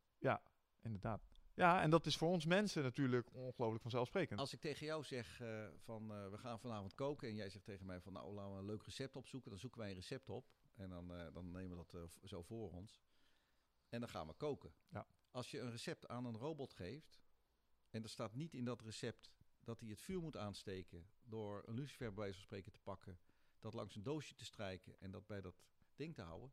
Inderdaad. 0.83 1.23
Ja, 1.57 1.83
en 1.83 1.91
dat 1.91 2.07
is 2.07 2.17
voor 2.17 2.29
ons 2.29 2.45
mensen 2.45 2.83
natuurlijk 2.83 3.35
ongelooflijk 3.35 3.83
vanzelfsprekend. 3.83 4.41
Als 4.41 4.53
ik 4.53 4.61
tegen 4.61 4.87
jou 4.87 5.05
zeg 5.05 5.41
eh, 5.41 5.67
van 5.77 6.13
eh, 6.13 6.31
we 6.31 6.39
gaan 6.39 6.61
vanavond 6.61 6.95
koken 6.95 7.29
en 7.29 7.35
jij 7.35 7.49
zegt 7.49 7.65
tegen 7.65 7.87
mij 7.87 8.01
van 8.01 8.13
nou 8.13 8.33
laten 8.33 8.53
we 8.53 8.59
een 8.59 8.67
leuk 8.67 8.83
recept 8.83 9.17
opzoeken, 9.17 9.51
dan 9.51 9.59
zoeken 9.59 9.81
wij 9.81 9.89
een 9.89 9.95
recept 9.95 10.29
op 10.29 10.47
en 10.75 10.89
dan, 10.89 11.15
eh, 11.15 11.33
dan 11.33 11.51
nemen 11.51 11.77
we 11.77 11.85
dat 11.91 12.11
zo 12.25 12.43
voor 12.43 12.71
ons 12.71 13.03
en 13.89 14.01
dan 14.01 14.09
gaan 14.09 14.27
we 14.27 14.33
koken. 14.33 14.75
Ja. 14.89 15.07
Als 15.31 15.51
je 15.51 15.61
een 15.61 15.71
recept 15.71 16.09
aan 16.09 16.25
een 16.25 16.37
robot 16.37 16.73
geeft 16.73 17.21
en 17.91 18.03
er 18.03 18.09
staat 18.09 18.35
niet 18.35 18.55
in 18.55 18.65
dat 18.65 18.81
recept 18.81 19.33
dat 19.61 19.81
hij 19.81 19.89
het 19.89 20.01
vuur 20.01 20.21
moet 20.21 20.37
aansteken 20.37 21.09
door 21.23 21.63
een 21.67 21.75
lucifer 21.75 22.07
bij 22.07 22.17
wijze 22.17 22.35
van 22.35 22.45
spreken 22.45 22.73
te 22.73 22.81
pakken, 22.81 23.19
dat 23.59 23.75
langs 23.75 23.97
een 23.97 24.03
doosje 24.03 24.35
te 24.35 24.45
strijken 24.45 25.01
en 25.01 25.11
dat 25.11 25.27
bij 25.27 25.41
dat 25.41 25.63
ding 25.95 26.15
te 26.15 26.23
houden, 26.23 26.53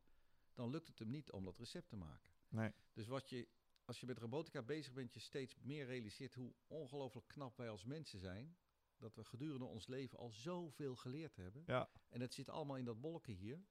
dan 0.53 0.69
lukt 0.69 0.87
het 0.87 0.99
hem 0.99 1.09
niet 1.09 1.31
om 1.31 1.43
dat 1.43 1.57
recept 1.57 1.89
te 1.89 1.95
maken. 1.95 2.31
Nee. 2.47 2.73
Dus 2.93 3.07
wat 3.07 3.29
je 3.29 3.47
als 3.85 3.99
je 3.99 4.05
met 4.05 4.17
robotica 4.17 4.61
bezig 4.61 4.93
bent, 4.93 5.13
je 5.13 5.19
steeds 5.19 5.55
meer 5.61 5.85
realiseert 5.85 6.33
hoe 6.33 6.53
ongelooflijk 6.67 7.27
knap 7.27 7.57
wij 7.57 7.69
als 7.69 7.83
mensen 7.83 8.19
zijn. 8.19 8.57
Dat 8.97 9.15
we 9.15 9.23
gedurende 9.23 9.65
ons 9.65 9.87
leven 9.87 10.17
al 10.17 10.29
zoveel 10.29 10.95
geleerd 10.95 11.35
hebben. 11.35 11.63
Ja. 11.65 11.89
En 12.09 12.21
het 12.21 12.33
zit 12.33 12.49
allemaal 12.49 12.77
in 12.77 12.85
dat 12.85 13.01
bolletje 13.01 13.33
hier. 13.33 13.63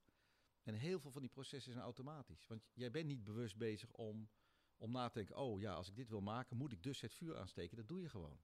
En 0.63 0.75
heel 0.75 0.99
veel 0.99 1.11
van 1.11 1.21
die 1.21 1.29
processen 1.29 1.71
zijn 1.71 1.83
automatisch. 1.83 2.47
Want 2.47 2.69
jij 2.73 2.91
bent 2.91 3.05
niet 3.05 3.23
bewust 3.23 3.57
bezig 3.57 3.91
om, 3.91 4.29
om 4.77 4.91
na 4.91 5.07
te 5.07 5.17
denken... 5.17 5.35
oh 5.35 5.59
ja, 5.59 5.73
als 5.73 5.89
ik 5.89 5.95
dit 5.95 6.09
wil 6.09 6.21
maken, 6.21 6.57
moet 6.57 6.71
ik 6.71 6.83
dus 6.83 7.01
het 7.01 7.13
vuur 7.13 7.37
aansteken. 7.37 7.77
Dat 7.77 7.87
doe 7.87 8.01
je 8.01 8.09
gewoon. 8.09 8.39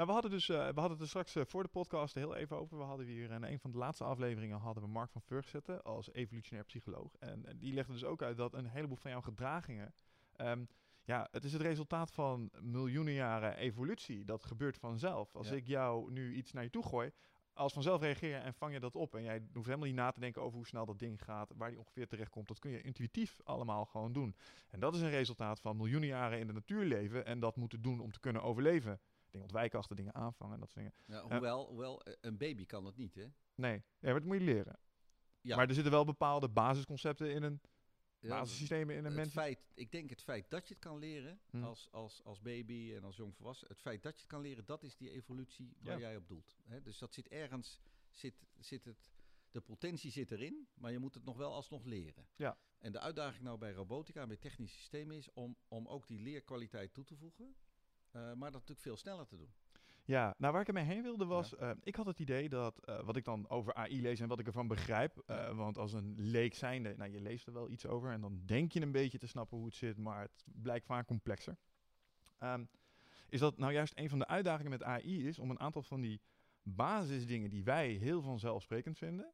Nou, 0.00 0.12
we 0.12 0.12
hadden, 0.12 0.30
dus, 0.30 0.48
eh, 0.48 0.56
we 0.56 0.80
hadden 0.80 0.90
het 0.90 1.00
er 1.00 1.08
straks 1.08 1.36
eh, 1.36 1.44
voor 1.44 1.62
de 1.62 1.68
podcast 1.68 2.14
heel 2.14 2.34
even 2.34 2.56
over. 2.56 2.78
We 2.78 2.84
hadden 2.84 3.06
hier 3.06 3.30
in 3.30 3.42
een 3.42 3.60
van 3.60 3.70
de 3.70 3.78
laatste 3.78 4.04
afleveringen 4.04 4.58
hadden 4.58 4.82
we 4.82 4.88
Mark 4.88 5.10
van 5.10 5.22
Vurg 5.22 5.48
zitten 5.48 5.82
als 5.82 6.12
evolutionair 6.12 6.64
psycholoog. 6.64 7.14
En, 7.16 7.46
en 7.46 7.58
die 7.58 7.72
legde 7.72 7.92
dus 7.92 8.04
ook 8.04 8.22
uit 8.22 8.36
dat 8.36 8.54
een 8.54 8.66
heleboel 8.66 8.96
van 8.96 9.10
jouw 9.10 9.20
gedragingen. 9.20 9.94
ehm, 10.32 10.64
ja, 11.10 11.28
het 11.30 11.44
is 11.44 11.52
het 11.52 11.62
resultaat 11.62 12.12
van 12.12 12.50
miljoenen 12.60 13.12
jaren 13.12 13.56
evolutie. 13.56 14.24
Dat 14.24 14.44
gebeurt 14.44 14.78
vanzelf. 14.78 15.36
Als 15.36 15.48
Ja. 15.48 15.54
ik 15.54 15.66
jou 15.66 16.12
nu 16.12 16.34
iets 16.34 16.52
naar 16.52 16.62
je 16.62 16.70
toe 16.70 16.82
gooi, 16.86 17.10
als 17.52 17.72
vanzelf 17.72 18.00
reageren 18.00 18.42
en 18.42 18.54
vang 18.54 18.72
je 18.72 18.80
dat 18.80 18.94
op. 18.96 19.14
En 19.14 19.22
jij 19.22 19.42
hoeft 19.52 19.66
helemaal 19.66 19.86
niet 19.86 19.96
na 19.96 20.10
te 20.10 20.20
denken 20.20 20.42
over 20.42 20.56
hoe 20.56 20.66
snel 20.66 20.86
dat 20.86 20.98
ding 20.98 21.22
gaat, 21.22 21.52
waar 21.56 21.70
die 21.70 21.78
ongeveer 21.78 22.06
terecht 22.08 22.30
komt. 22.30 22.48
Dat 22.48 22.58
kun 22.58 22.70
je 22.70 22.80
intuïtief 22.80 23.40
allemaal 23.44 23.84
gewoon 23.84 24.12
doen. 24.12 24.36
En 24.70 24.80
dat 24.80 24.94
is 24.94 25.00
een 25.00 25.10
resultaat 25.10 25.60
van 25.60 25.76
miljoenen 25.76 26.08
jaren 26.08 26.38
in 26.38 26.46
de 26.46 26.52
natuur 26.52 26.84
leven 26.84 27.24
en 27.24 27.40
dat 27.40 27.56
moeten 27.56 27.82
doen 27.82 28.00
om 28.00 28.12
te 28.12 28.20
kunnen 28.20 28.42
overleven. 28.42 29.00
Dingen 29.30 29.46
ontwijken 29.46 29.78
achter 29.78 29.96
dingen 29.96 30.14
aanvangen 30.14 30.54
en 30.54 30.60
dat 30.60 30.70
soort 30.70 30.84
dingen. 30.84 31.20
Ja, 31.22 31.28
hoewel, 31.34 31.66
hoewel, 31.66 32.02
eh, 32.02 32.12
een 32.20 32.36
baby 32.36 32.66
kan 32.66 32.84
dat 32.84 32.96
niet, 32.96 33.14
hè? 33.14 33.26
Nee, 33.54 33.72
ja, 33.98 34.10
maar 34.10 34.14
dat 34.14 34.24
moet 34.24 34.38
je 34.38 34.44
leren. 34.44 34.78
Ja. 35.40 35.56
Maar 35.56 35.68
er 35.68 35.74
zitten 35.74 35.92
wel 35.92 36.04
bepaalde 36.04 36.48
basisconcepten 36.48 37.32
in 37.34 37.42
een 37.42 37.60
basissystemen 38.28 38.96
in 38.96 39.04
een 39.04 39.14
mens. 39.14 39.32
feit, 39.32 39.58
ik 39.74 39.92
denk 39.92 40.10
het 40.10 40.22
feit 40.22 40.50
dat 40.50 40.68
je 40.68 40.74
het 40.74 40.82
kan 40.82 40.98
leren 40.98 41.40
Hm. 41.50 41.62
als, 41.62 41.88
als, 41.92 42.24
als 42.24 42.40
baby 42.40 42.92
en 42.94 43.04
als 43.04 43.16
jong 43.16 43.34
volwassen, 43.36 43.68
het 43.68 43.80
feit 43.80 44.02
dat 44.02 44.12
je 44.14 44.18
het 44.20 44.28
kan 44.28 44.40
leren, 44.40 44.64
dat 44.66 44.82
is 44.82 44.96
die 44.96 45.10
evolutie 45.10 45.76
waar 45.80 45.94
Ja. 45.94 46.06
jij 46.08 46.16
op 46.16 46.28
doelt. 46.28 46.56
Hè? 46.64 46.82
Dus 46.82 46.98
dat 46.98 47.14
zit 47.14 47.28
ergens, 47.28 47.80
zit, 48.10 48.34
zit 48.58 48.84
het, 48.84 49.10
de 49.50 49.60
potentie 49.60 50.10
zit 50.10 50.30
erin, 50.30 50.68
maar 50.74 50.92
je 50.92 50.98
moet 50.98 51.14
het 51.14 51.24
nog 51.24 51.36
wel 51.36 51.52
alsnog 51.54 51.84
leren. 51.84 52.28
Ja. 52.36 52.58
En 52.78 52.92
de 52.92 53.00
uitdaging 53.00 53.42
nou 53.44 53.58
bij 53.58 53.72
robotica 53.72 54.22
en 54.22 54.28
bij 54.28 54.36
technische 54.36 54.78
systemen 54.78 55.16
is 55.16 55.32
om, 55.32 55.56
om 55.68 55.86
ook 55.88 56.06
die 56.06 56.20
leerkwaliteit 56.20 56.92
toe 56.94 57.04
te 57.04 57.16
voegen, 57.16 57.54
eh, 58.10 58.20
maar 58.22 58.50
dat 58.50 58.52
natuurlijk 58.60 58.80
veel 58.80 58.96
sneller 58.96 59.26
te 59.26 59.36
doen. 59.36 59.52
Ja, 60.10 60.34
nou 60.38 60.52
waar 60.52 60.60
ik 60.60 60.68
ermee 60.68 60.84
heen 60.84 61.02
wilde 61.02 61.24
was, 61.24 61.56
eh, 61.56 61.70
ik 61.82 61.94
had 61.94 62.06
het 62.06 62.18
idee 62.18 62.48
dat 62.48 62.78
eh, 62.78 63.02
wat 63.04 63.16
ik 63.16 63.24
dan 63.24 63.48
over 63.48 63.74
AI 63.74 64.02
lees 64.02 64.20
en 64.20 64.28
wat 64.28 64.38
ik 64.38 64.46
ervan 64.46 64.66
begrijp, 64.66 65.22
eh, 65.26 65.36
Ja. 65.36 65.54
want 65.54 65.78
als 65.78 65.92
een 65.92 66.14
leek 66.16 66.54
zijnde, 66.54 66.94
nou 66.96 67.10
je 67.10 67.20
leest 67.20 67.46
er 67.46 67.52
wel 67.52 67.70
iets 67.70 67.86
over 67.86 68.10
en 68.10 68.20
dan 68.20 68.42
denk 68.44 68.72
je 68.72 68.80
een 68.80 68.92
beetje 68.92 69.18
te 69.18 69.26
snappen 69.26 69.56
hoe 69.56 69.66
het 69.66 69.74
zit, 69.74 69.96
maar 69.96 70.20
het 70.20 70.44
blijkt 70.44 70.86
vaak 70.86 71.06
complexer. 71.06 71.56
Ehm, 72.38 72.64
is 73.28 73.40
dat 73.40 73.58
nou 73.58 73.72
juist 73.72 73.92
een 73.98 74.08
van 74.08 74.18
de 74.18 74.26
uitdagingen 74.26 74.70
met 74.70 74.82
AI 74.82 75.26
is 75.26 75.38
om 75.38 75.50
een 75.50 75.60
aantal 75.60 75.82
van 75.82 76.00
die 76.00 76.20
basisdingen 76.62 77.50
die 77.50 77.64
wij 77.64 77.90
heel 77.90 78.22
vanzelfsprekend 78.22 78.98
vinden, 78.98 79.32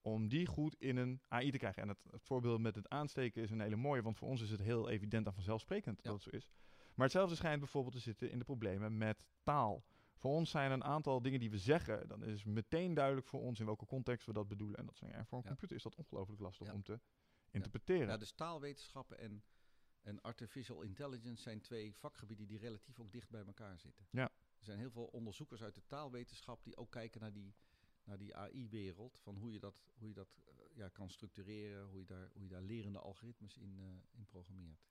om 0.00 0.28
die 0.28 0.46
goed 0.46 0.74
in 0.78 0.96
een 0.96 1.20
AI 1.28 1.50
te 1.50 1.58
krijgen. 1.58 1.82
En 1.82 1.88
het, 1.88 1.98
het 2.10 2.22
voorbeeld 2.24 2.60
met 2.60 2.74
het 2.74 2.88
aansteken 2.88 3.42
is 3.42 3.50
een 3.50 3.60
hele 3.60 3.76
mooie, 3.76 4.02
want 4.02 4.16
voor 4.18 4.28
ons 4.28 4.42
is 4.42 4.50
het 4.50 4.60
heel 4.60 4.88
evident 4.88 5.26
en 5.26 5.32
vanzelfsprekend 5.32 6.00
Ja. 6.02 6.10
dat 6.10 6.12
het 6.12 6.22
zo 6.22 6.36
is. 6.36 6.50
Maar 6.94 7.06
hetzelfde 7.06 7.36
schijnt 7.36 7.58
bijvoorbeeld 7.60 7.94
te 7.94 8.00
zitten 8.00 8.30
in 8.30 8.38
de 8.38 8.44
problemen 8.44 8.98
met 8.98 9.24
taal. 9.42 9.84
Voor 10.18 10.30
ons 10.32 10.50
zijn 10.50 10.70
een 10.70 10.84
aantal 10.84 11.22
dingen 11.22 11.40
die 11.40 11.50
we 11.50 11.58
zeggen, 11.58 12.08
dan 12.08 12.24
is 12.24 12.44
meteen 12.44 12.94
duidelijk 12.94 13.26
voor 13.26 13.40
ons 13.40 13.60
in 13.60 13.66
welke 13.66 13.86
context 13.86 14.26
we 14.26 14.32
dat 14.32 14.48
bedoelen. 14.48 14.78
En 14.78 14.86
dat 14.86 14.96
zijn, 14.96 15.12
en 15.12 15.26
voor 15.26 15.38
een 15.38 15.44
Ja. 15.44 15.50
computer 15.50 15.76
is 15.76 15.82
dat 15.82 15.94
ongelooflijk 15.94 16.40
lastig 16.40 16.66
Ja. 16.66 16.72
om 16.72 16.82
te 16.82 17.00
interpreteren. 17.50 18.06
Ja, 18.08 18.16
dus 18.16 18.32
taalwetenschappen 18.32 19.18
en, 19.18 19.42
en 20.00 20.20
artificial 20.20 20.82
intelligence 20.82 21.42
zijn 21.42 21.60
twee 21.60 21.94
vakgebieden 21.94 22.46
die 22.46 22.58
relatief 22.58 23.00
ook 23.00 23.12
dicht 23.12 23.30
bij 23.30 23.44
elkaar 23.44 23.78
zitten. 23.78 24.06
Ja. 24.10 24.24
Er 24.58 24.64
zijn 24.64 24.78
heel 24.78 24.90
veel 24.90 25.04
onderzoekers 25.06 25.62
uit 25.62 25.74
de 25.74 25.86
taalwetenschap 25.86 26.64
die 26.64 26.76
ook 26.76 26.90
kijken 26.90 27.20
naar 27.20 27.32
die, 27.32 27.54
naar 28.04 28.18
die 28.18 28.36
AI-wereld. 28.36 29.18
Van 29.18 29.36
hoe 29.36 29.52
je 29.52 29.58
dat, 29.58 29.74
hoe 29.98 30.08
je 30.08 30.14
dat 30.14 30.28
eh, 30.46 30.76
ja, 30.76 30.88
kan 30.88 31.10
structureren, 31.10 31.86
hoe 31.86 31.98
je 31.98 32.06
daar, 32.06 32.30
hoe 32.32 32.42
je 32.42 32.48
daar 32.48 32.62
lerende 32.62 32.98
algoritmes 32.98 33.56
in, 33.56 33.78
eh, 33.78 34.18
in 34.18 34.26
programmeert. 34.26 34.86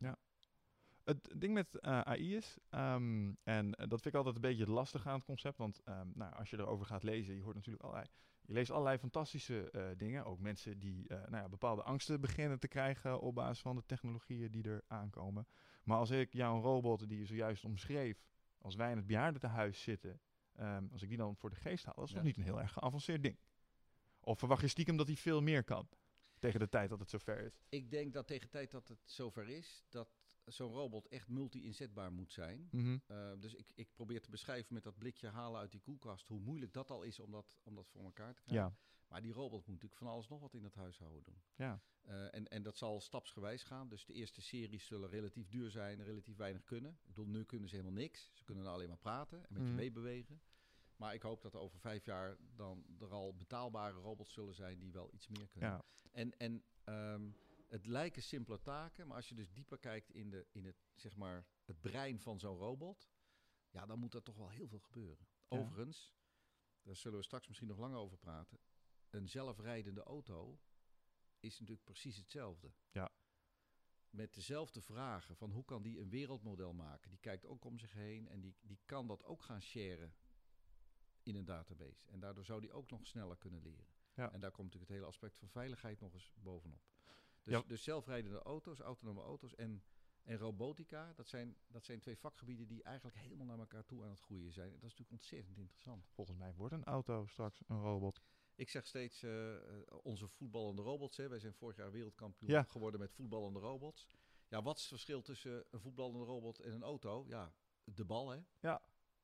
Het 1.08 1.30
ding 1.36 1.54
met 1.54 1.80
eh, 1.80 2.00
AI 2.02 2.36
is, 2.36 2.58
ehm, 2.70 3.34
en 3.43 3.74
eh, 3.76 3.88
dat 3.88 4.02
vind 4.02 4.06
ik 4.06 4.13
altijd 4.15 4.36
een 4.36 4.41
beetje 4.41 4.70
lastig 4.70 5.08
aan 5.08 5.15
het 5.15 5.24
concept, 5.26 5.58
want 5.58 5.82
ehm, 5.84 6.08
nou, 6.13 6.34
als 6.36 6.50
je 6.50 6.58
erover 6.58 6.86
gaat 6.86 7.04
lezen, 7.04 7.36
je 7.36 7.41
hoort 7.41 7.56
natuurlijk 7.56 7.84
allerlei, 7.84 8.10
je 8.41 8.54
leest 8.54 8.72
allerlei 8.72 8.98
fantastische 8.98 9.72
eh, 9.72 9.88
dingen, 9.98 10.26
ook 10.26 10.39
mensen 10.39 10.80
die 10.80 11.08
eh, 11.08 11.17
nou 11.17 11.36
ja, 11.43 11.50
bepaalde 11.50 11.84
angsten 11.84 12.22
beginnen 12.22 12.60
te 12.60 12.67
krijgen 12.67 13.20
op 13.22 13.36
basis 13.36 13.62
van 13.62 13.76
de 13.76 13.86
technologieën 13.86 14.52
die 14.52 14.63
er 14.63 14.84
aankomen. 14.88 15.48
Maar 15.84 15.98
als 15.98 16.10
ik 16.10 16.34
jou 16.34 16.56
een 16.56 16.62
robot 16.62 17.10
die 17.10 17.20
je 17.20 17.26
zojuist 17.26 17.63
omschreef, 17.65 18.24
als 18.58 18.76
wij 18.76 18.91
in 18.91 18.98
het 18.98 19.06
bejaardentehuis 19.08 19.82
zitten, 19.82 20.20
ehm, 20.56 20.86
als 20.91 21.02
ik 21.02 21.08
die 21.10 21.17
dan 21.17 21.36
voor 21.36 21.50
de 21.50 21.56
geest 21.56 21.86
haal, 21.86 21.96
dat 21.96 22.04
is 22.06 22.10
Ja. 22.10 22.15
nog 22.15 22.26
niet 22.26 22.38
een 22.38 22.43
heel 22.43 22.62
erg 22.62 22.74
geavanceerd 22.74 23.24
ding. 23.24 23.38
Of 24.20 24.39
verwacht 24.39 24.62
je 24.62 24.67
stiekem 24.67 24.98
dat 24.98 25.08
hij 25.08 25.15
veel 25.15 25.41
meer 25.41 25.63
kan, 25.63 25.88
tegen 26.39 26.60
de 26.60 26.70
tijd 26.70 26.89
dat 26.89 27.00
het 27.00 27.10
zover 27.10 27.39
is? 27.39 27.60
Ik 27.70 27.91
denk 27.91 28.13
dat 28.13 28.28
tegen 28.28 28.46
de 28.46 28.52
tijd 28.52 28.72
dat 28.72 28.88
het 28.88 29.00
zover 29.06 29.50
is, 29.50 29.86
dat 29.89 30.10
zo'n 30.48 30.72
robot 30.72 31.08
echt 31.08 31.28
multi-inzetbaar 31.28 32.12
moet 32.12 32.32
zijn. 32.32 32.68
Mhm. 32.72 32.98
Uh, 33.08 33.32
dus 33.40 33.54
ik, 33.54 33.72
ik 33.76 33.94
probeer 33.94 34.22
te 34.22 34.30
beschrijven 34.30 34.74
met 34.74 34.84
dat 34.84 34.98
blikje 34.98 35.28
halen 35.28 35.60
uit 35.60 35.72
die 35.72 35.82
koelkast 35.82 36.28
hoe 36.28 36.40
moeilijk 36.40 36.74
dat 36.74 36.90
al 36.90 37.04
is 37.04 37.20
om 37.20 37.32
dat, 37.32 37.46
om 37.64 37.76
dat 37.76 37.88
voor 37.90 38.04
elkaar 38.04 38.34
te 38.34 38.42
krijgen. 38.42 38.68
Ja, 38.68 38.78
Maar 39.08 39.22
die 39.22 39.34
robot 39.34 39.60
moet 39.60 39.68
natuurlijk 39.68 40.00
van 40.00 40.08
alles 40.08 40.28
nog 40.28 40.40
wat 40.40 40.54
in 40.54 40.64
het 40.64 40.76
huishouden 40.76 41.24
doen. 41.24 41.42
ja. 41.56 41.82
Uh, 42.08 42.34
en, 42.34 42.48
en 42.48 42.64
dat 42.64 42.78
zal 42.78 43.02
stapsgewijs 43.02 43.64
gaan. 43.64 43.90
Dus 43.90 44.06
de 44.06 44.14
eerste 44.14 44.42
series 44.42 44.86
zullen 44.86 45.10
relatief 45.10 45.48
duur 45.50 45.70
zijn, 45.70 46.04
relatief 46.04 46.38
weinig 46.38 46.64
kunnen. 46.64 46.92
Ik 46.92 47.08
bedoel, 47.08 47.26
nu 47.26 47.44
kunnen 47.44 47.70
ze 47.70 47.76
helemaal 47.76 47.98
niks. 48.00 48.32
Ze 48.34 48.44
kunnen 48.44 48.68
alleen 48.68 48.88
maar 48.88 48.98
praten 48.98 49.48
en 49.48 49.54
met 49.54 49.64
je 49.64 49.74
meebewegen. 49.74 50.42
Maar 50.96 51.14
ik 51.14 51.22
hoop 51.22 51.42
dat 51.42 51.54
er 51.54 51.60
over 51.60 51.80
vijf 51.80 52.06
jaar 52.06 52.38
dan 52.56 52.86
er 53.00 53.12
al 53.12 53.36
betaalbare 53.36 54.00
robots 54.00 54.34
zullen 54.34 54.56
zijn 54.56 54.80
die 54.80 54.92
wel 54.92 55.10
iets 55.14 55.28
meer 55.28 55.48
kunnen. 55.48 55.70
ja. 55.70 55.84
En, 56.12 56.38
en 56.38 56.64
ehm, 56.84 57.30
het 57.68 57.86
lijken 57.86 58.24
simpele 58.24 58.62
taken, 58.62 59.08
maar 59.08 59.16
als 59.16 59.30
je 59.30 59.36
dus 59.36 59.52
dieper 59.52 59.78
kijkt 59.78 60.10
in, 60.10 60.30
de, 60.30 60.48
in 60.52 60.66
het, 60.66 60.76
zeg 60.96 61.16
maar, 61.16 61.46
het 61.66 61.82
brein 61.82 62.20
van 62.20 62.40
zo'n 62.40 62.58
robot, 62.58 63.10
ja, 63.70 63.86
dan 63.86 64.00
moet 64.00 64.14
er 64.14 64.24
toch 64.24 64.36
wel 64.36 64.50
heel 64.50 64.68
veel 64.68 64.80
gebeuren. 64.80 65.28
Ja. 65.48 65.58
Overigens, 65.58 66.16
daar 66.82 66.96
zullen 66.96 67.18
we 67.18 67.24
straks 67.24 67.48
misschien 67.48 67.68
nog 67.68 67.78
langer 67.78 67.98
over 67.98 68.18
praten. 68.18 68.60
Een 69.10 69.30
zelfrijdende 69.30 70.04
auto 70.04 70.60
is 71.40 71.60
natuurlijk 71.60 71.86
precies 71.86 72.18
hetzelfde. 72.18 72.74
Ja. 72.92 73.12
Met 74.10 74.34
dezelfde 74.34 74.82
vragen 74.82 75.36
van 75.36 75.52
hoe 75.52 75.66
kan 75.66 75.82
die 75.82 76.00
een 76.00 76.10
wereldmodel 76.10 76.74
maken. 76.74 77.10
Die 77.10 77.20
kijkt 77.20 77.46
ook 77.46 77.64
om 77.64 77.80
zich 77.80 77.94
heen 77.94 78.28
en 78.28 78.40
die, 78.40 78.56
die 78.62 78.80
kan 78.86 79.08
dat 79.08 79.24
ook 79.24 79.42
gaan 79.42 79.62
sharen 79.62 80.16
in 81.24 81.36
een 81.36 81.46
database. 81.46 82.08
En 82.08 82.20
daardoor 82.20 82.46
zou 82.46 82.62
die 82.62 82.72
ook 82.72 82.90
nog 82.90 83.08
sneller 83.08 83.38
kunnen 83.38 83.62
leren. 83.62 83.88
Ja. 84.14 84.32
En 84.32 84.40
daar 84.40 84.52
komt 84.52 84.64
natuurlijk 84.64 84.92
het 84.92 85.00
hele 85.00 85.12
aspect 85.12 85.38
van 85.38 85.50
veiligheid 85.50 86.00
nog 86.00 86.14
eens 86.14 86.32
bovenop. 86.36 86.82
Dus, 87.48 87.56
Ja. 87.56 87.64
dus 87.68 87.84
zelfrijdende 87.84 88.42
auto's, 88.42 88.80
autonome 88.80 89.22
auto's 89.22 89.56
en, 89.56 89.84
en 90.24 90.38
robotica, 90.38 91.14
dat 91.16 91.28
zijn, 91.28 91.56
dat 91.68 91.86
zijn 91.86 92.00
twee 92.00 92.18
vakgebieden 92.18 92.68
die 92.68 92.84
eigenlijk 92.84 93.18
helemaal 93.18 93.46
naar 93.46 93.60
elkaar 93.60 93.86
toe 93.86 94.04
aan 94.04 94.10
het 94.10 94.20
groeien 94.20 94.52
zijn. 94.52 94.66
En 94.68 94.80
dat 94.80 94.84
is 94.92 94.98
natuurlijk 94.98 95.12
ontzettend 95.12 95.58
interessant. 95.58 96.08
Volgens 96.10 96.38
mij 96.38 96.54
wordt 96.54 96.74
een 96.74 96.84
auto 96.84 97.26
straks 97.26 97.60
een 97.68 97.82
robot. 97.82 98.22
Ik 98.56 98.70
zeg 98.70 98.86
steeds, 98.86 99.24
eh, 99.24 99.56
eh, 99.56 99.62
onze 100.04 100.28
voetballende 100.28 100.82
robots, 100.82 101.18
hè, 101.18 101.28
wij 101.30 101.40
zijn 101.40 101.54
vorig 101.54 101.76
jaar 101.78 101.92
wereldkampioen 101.92 102.52
Ja. 102.52 102.64
geworden 102.64 103.00
met 103.00 103.12
voetballende 103.12 103.60
robots. 103.60 104.08
Ja, 104.48 104.62
wat 104.62 104.76
is 104.76 104.82
het 104.82 104.90
verschil 104.92 105.22
tussen 105.22 105.66
een 105.72 105.80
voetballende 105.80 106.26
robot 106.26 106.60
en 106.60 106.74
een 106.74 106.84
auto? 106.84 107.26
Ja, 107.28 107.54
de 107.84 108.06
bal, 108.06 108.30
hè? 108.30 108.40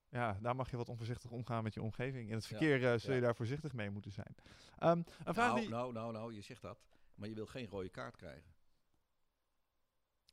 Ja, 0.09 0.37
daar 0.41 0.55
mag 0.55 0.71
je 0.71 0.77
wat 0.77 0.89
onvoorzichtig 0.89 1.31
omgaan 1.31 1.63
met 1.63 1.73
je 1.73 1.81
omgeving. 1.81 2.27
In 2.29 2.33
het 2.35 2.43
Ja, 2.45 2.49
verkeer 2.49 2.91
eh, 2.93 2.99
zul 2.99 3.13
je 3.13 3.19
ja. 3.19 3.25
daar 3.25 3.35
voorzichtig 3.35 3.73
mee 3.73 3.89
moeten 3.89 4.11
zijn. 4.11 4.35
Ehm, 4.77 4.97
een 5.23 5.33
vraag 5.33 5.47
Nou, 5.47 5.59
die... 5.59 5.69
nou, 5.69 5.93
nou, 5.93 6.11
nou, 6.11 6.33
je 6.33 6.41
zegt 6.41 6.61
dat. 6.61 6.79
Maar 7.15 7.29
je 7.29 7.35
wil 7.35 7.45
geen 7.45 7.67
rode 7.67 7.89
kaart 7.89 8.15
krijgen. 8.15 8.51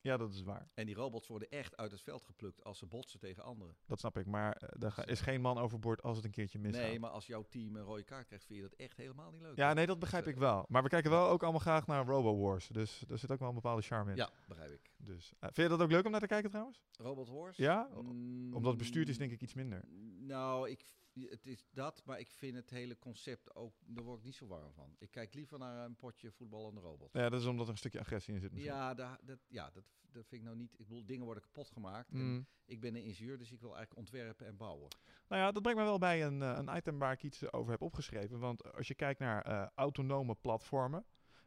Ja, 0.02 0.16
dat 0.16 0.32
is 0.32 0.42
waar. 0.42 0.70
En 0.74 0.86
die 0.86 0.94
robots 0.94 1.26
worden 1.28 1.48
echt 1.50 1.76
uit 1.76 1.90
het 1.90 2.00
veld 2.00 2.24
geplukt 2.24 2.64
als 2.64 2.78
ze 2.78 2.86
botsen 2.86 3.20
tegen 3.20 3.42
anderen. 3.42 3.76
Dat 3.86 3.98
snap 3.98 4.16
ik. 4.18 4.26
Maar 4.26 4.52
eh, 4.56 4.82
er 4.82 4.92
ga- 4.92 5.06
is 5.06 5.20
geen 5.20 5.40
man 5.40 5.58
overboord 5.58 6.02
als 6.02 6.16
het 6.16 6.24
een 6.24 6.30
keertje 6.30 6.58
misgaat. 6.58 6.86
Nee, 6.86 6.98
maar 6.98 7.10
als 7.10 7.26
jouw 7.26 7.42
team 7.42 7.76
een 7.76 7.82
rode 7.82 8.04
kaart 8.04 8.26
krijgt, 8.26 8.44
vind 8.44 8.58
je 8.58 8.64
dat 8.68 8.74
echt 8.78 8.96
helemaal 8.96 9.30
niet 9.30 9.40
leuk. 9.40 9.56
Ja, 9.56 9.72
nee, 9.72 9.86
dat 9.86 9.98
begrijp 9.98 10.24
Dus, 10.24 10.32
ik 10.32 10.38
eh, 10.40 10.44
wel. 10.46 10.64
Maar 10.68 10.82
we 10.82 10.88
kijken 10.88 11.10
wel 11.10 11.28
ook 11.28 11.42
allemaal 11.42 11.60
graag 11.60 11.86
naar 11.86 12.06
Robo 12.06 12.36
Wars. 12.38 12.68
Dus 12.68 13.04
er 13.08 13.18
zit 13.18 13.30
ook 13.32 13.38
wel 13.38 13.48
een 13.48 13.54
bepaalde 13.54 13.82
charme 13.82 14.10
in. 14.10 14.16
Ja, 14.16 14.30
begrijp 14.48 14.70
ik. 14.72 14.90
Dus, 14.96 15.32
eh, 15.32 15.48
vind 15.52 15.56
je 15.56 15.68
dat 15.76 15.80
ook 15.82 15.90
leuk 15.90 16.04
om 16.04 16.10
naar 16.10 16.20
te 16.20 16.26
kijken 16.26 16.50
trouwens? 16.50 16.82
Robot 16.92 17.28
Horse? 17.28 17.62
Ja? 17.62 17.88
Mm, 18.02 18.54
Omdat 18.54 18.76
bestuurd 18.76 19.08
is 19.08 19.18
denk 19.18 19.32
ik 19.32 19.40
iets 19.40 19.54
minder. 19.54 19.84
Nou, 20.18 20.68
ik, 20.70 20.84
het 21.28 21.46
is 21.46 21.64
dat, 21.70 22.02
maar 22.04 22.18
ik 22.18 22.30
vind 22.30 22.56
het 22.56 22.70
hele 22.70 22.98
concept 22.98 23.54
ook, 23.54 23.74
daar 23.86 24.04
word 24.04 24.18
ik 24.18 24.24
niet 24.24 24.34
zo 24.34 24.46
warm 24.46 24.72
van. 24.72 24.94
Ik 24.98 25.10
kijk 25.10 25.34
liever 25.34 25.58
naar 25.58 25.84
een 25.84 25.96
potje 25.96 26.30
voetballende 26.32 26.80
robots. 26.80 27.12
Ja, 27.12 27.28
dat 27.28 27.40
is 27.40 27.46
omdat 27.46 27.66
er 27.66 27.72
een 27.72 27.78
stukje 27.78 28.00
agressie 28.00 28.34
in 28.34 28.40
zit 28.40 28.52
misschien. 28.52 28.72
Ja, 28.74 28.94
da- 28.94 29.18
dat, 29.22 29.38
ja 29.48 29.70
dat, 29.70 29.84
dat 30.12 30.26
vind 30.26 30.40
ik 30.40 30.46
nou 30.46 30.56
niet. 30.56 30.72
Ik 30.72 30.86
bedoel, 30.86 31.06
dingen 31.06 31.24
worden 31.24 31.42
kapot 31.42 31.70
gemaakt. 31.70 32.10
En 32.12 32.18
Mm. 32.32 32.46
ik 32.64 32.80
ben 32.80 32.94
een 32.96 33.04
ingenieur, 33.04 33.38
dus 33.38 33.52
ik 33.52 33.60
wil 33.60 33.76
eigenlijk 33.76 33.98
ontwerpen 33.98 34.46
en 34.46 34.56
bouwen. 34.56 34.88
Nou 35.28 35.42
ja, 35.42 35.52
dat 35.52 35.62
brengt 35.62 35.80
me 35.80 35.84
wel 35.86 35.98
bij 35.98 36.24
een, 36.26 36.42
eh, 36.42 36.58
een 36.58 36.76
item 36.76 36.98
waar 36.98 37.12
ik 37.12 37.22
iets 37.22 37.52
over 37.52 37.70
heb 37.70 37.82
opgeschreven. 37.82 38.38
Want 38.38 38.72
als 38.72 38.88
je 38.88 38.94
kijkt 38.94 39.20
naar 39.20 39.42
eh, 39.42 39.66
autonome 39.74 40.34
platformen, 40.34 41.04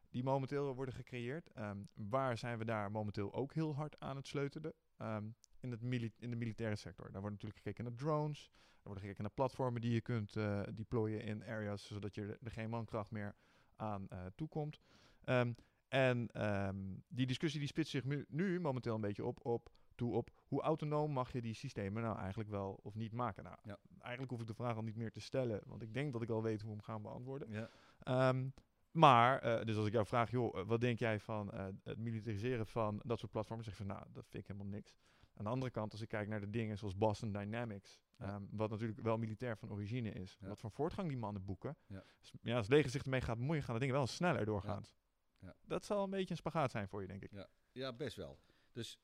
die 0.09 0.23
momenteel 0.23 0.75
worden 0.75 0.93
gecreëerd. 0.93 1.51
Ehm, 1.51 1.83
waar 1.93 2.38
zijn 2.38 2.57
we 2.57 2.65
daar 2.65 2.91
momenteel 2.91 3.33
ook 3.33 3.53
heel 3.53 3.75
hard 3.75 3.99
aan 3.99 4.15
het 4.15 4.27
sleutelen? 4.27 4.73
Ehm, 4.97 5.29
in, 5.63 5.71
het 5.71 5.82
in 6.19 6.30
de 6.30 6.36
militaire 6.36 6.76
sector. 6.76 7.12
Daar 7.12 7.21
wordt 7.21 7.36
natuurlijk 7.36 7.62
gekeken 7.63 7.84
naar 7.84 7.95
drones. 7.95 8.52
Er 8.84 8.89
wordt 8.89 9.02
gekeken 9.02 9.23
naar 9.23 9.34
platformen 9.34 9.82
die 9.82 9.91
je 9.93 10.02
kunt 10.02 10.36
eh, 10.36 10.62
deployen 10.73 11.21
in 11.21 11.43
areas, 11.43 11.88
zodat 11.88 12.15
je 12.15 12.38
er, 12.41 12.52
geen 12.52 12.69
mankracht 12.69 13.12
meer 13.12 13.36
aan 13.76 14.08
eh, 14.10 14.26
toekomt. 14.36 14.80
Ehm, 15.23 15.54
en 15.88 16.28
ehm, 16.32 16.78
die 17.08 17.26
discussie 17.26 17.60
die 17.60 17.69
spitst 17.69 17.91
zich 17.91 18.04
nu, 18.04 18.26
nu 18.30 18.60
momenteel 18.60 18.95
een 18.95 19.02
beetje 19.02 19.26
op, 19.26 19.45
op, 19.45 19.69
toe 19.95 20.13
op 20.13 20.30
hoe 20.45 20.62
autonoom 20.62 21.12
mag 21.12 21.32
je 21.32 21.41
die 21.41 21.54
systemen 21.54 22.04
nou 22.04 22.17
eigenlijk 22.17 22.49
wel 22.49 22.80
of 22.84 22.95
niet 22.95 23.13
maken. 23.13 23.43
Nou, 23.43 23.58
Ja. 23.63 23.78
eigenlijk 23.99 24.32
hoef 24.32 24.41
ik 24.41 24.47
de 24.47 24.54
vraag 24.54 24.76
al 24.76 24.84
niet 24.84 24.95
meer 24.95 25.12
te 25.12 25.21
stellen, 25.21 25.62
want 25.65 25.82
ik 25.82 25.93
denk 25.93 26.13
dat 26.13 26.21
ik 26.21 26.30
al 26.30 26.43
weet 26.43 26.62
hoe 26.62 26.69
we 26.69 26.76
hem 26.76 26.86
gaan 26.86 27.02
beantwoorden. 27.02 27.52
Ja. 27.52 27.69
Ehm, 27.99 28.49
maar, 28.91 29.39
eh, 29.39 29.65
dus 29.65 29.78
als 29.78 29.86
ik 29.86 29.93
jou 29.93 30.06
vraag, 30.06 30.32
joh, 30.32 30.67
wat 30.67 30.82
denk 30.82 30.99
jij 30.99 31.19
van 31.19 31.54
het 31.84 31.97
militariseren 31.97 32.67
van 32.67 33.02
dat 33.04 33.19
soort 33.19 33.32
platformen? 33.32 33.65
Zeg 33.65 33.78
je 33.78 33.84
van, 33.86 33.95
nou, 33.95 34.08
dat 34.12 34.28
vind 34.28 34.43
ik 34.43 34.49
helemaal 34.49 34.71
niks. 34.71 34.95
Aan 35.35 35.43
de 35.43 35.49
andere 35.49 35.71
kant, 35.71 35.91
als 35.91 36.01
ik 36.01 36.07
kijk 36.09 36.27
naar 36.27 36.39
de 36.39 36.49
dingen 36.49 36.77
zoals 36.77 36.97
Boston 36.97 37.31
Dynamics, 37.31 37.99
Ja. 38.17 38.25
ehm, 38.25 38.43
wat 38.51 38.69
natuurlijk 38.69 38.99
wel 38.99 39.17
militair 39.17 39.57
van 39.57 39.71
origine 39.71 40.09
is, 40.11 40.37
Ja. 40.41 40.47
wat 40.47 40.59
voor 40.59 40.71
voortgang 40.71 41.07
die 41.07 41.17
mannen 41.17 41.45
boeken. 41.45 41.77
Ja. 41.87 42.03
Ja, 42.41 42.55
als 42.55 42.65
het 42.65 42.75
leger 42.75 42.89
zich 42.89 43.03
ermee 43.03 43.21
gaat 43.21 43.37
bemoeien, 43.37 43.63
gaan 43.63 43.73
de 43.73 43.79
dingen 43.79 43.95
wel 43.95 44.07
sneller 44.07 44.45
doorgaans. 44.45 44.95
Ja. 45.39 45.55
Dat 45.61 45.85
zal 45.85 46.03
een 46.03 46.09
beetje 46.09 46.31
een 46.31 46.37
spagaat 46.37 46.71
zijn 46.71 46.87
voor 46.87 47.01
je, 47.01 47.07
denk 47.07 47.23
ik. 47.23 47.31
Ja, 47.71 47.93
best 47.93 48.15
wel. 48.15 48.39
Dus 48.71 48.99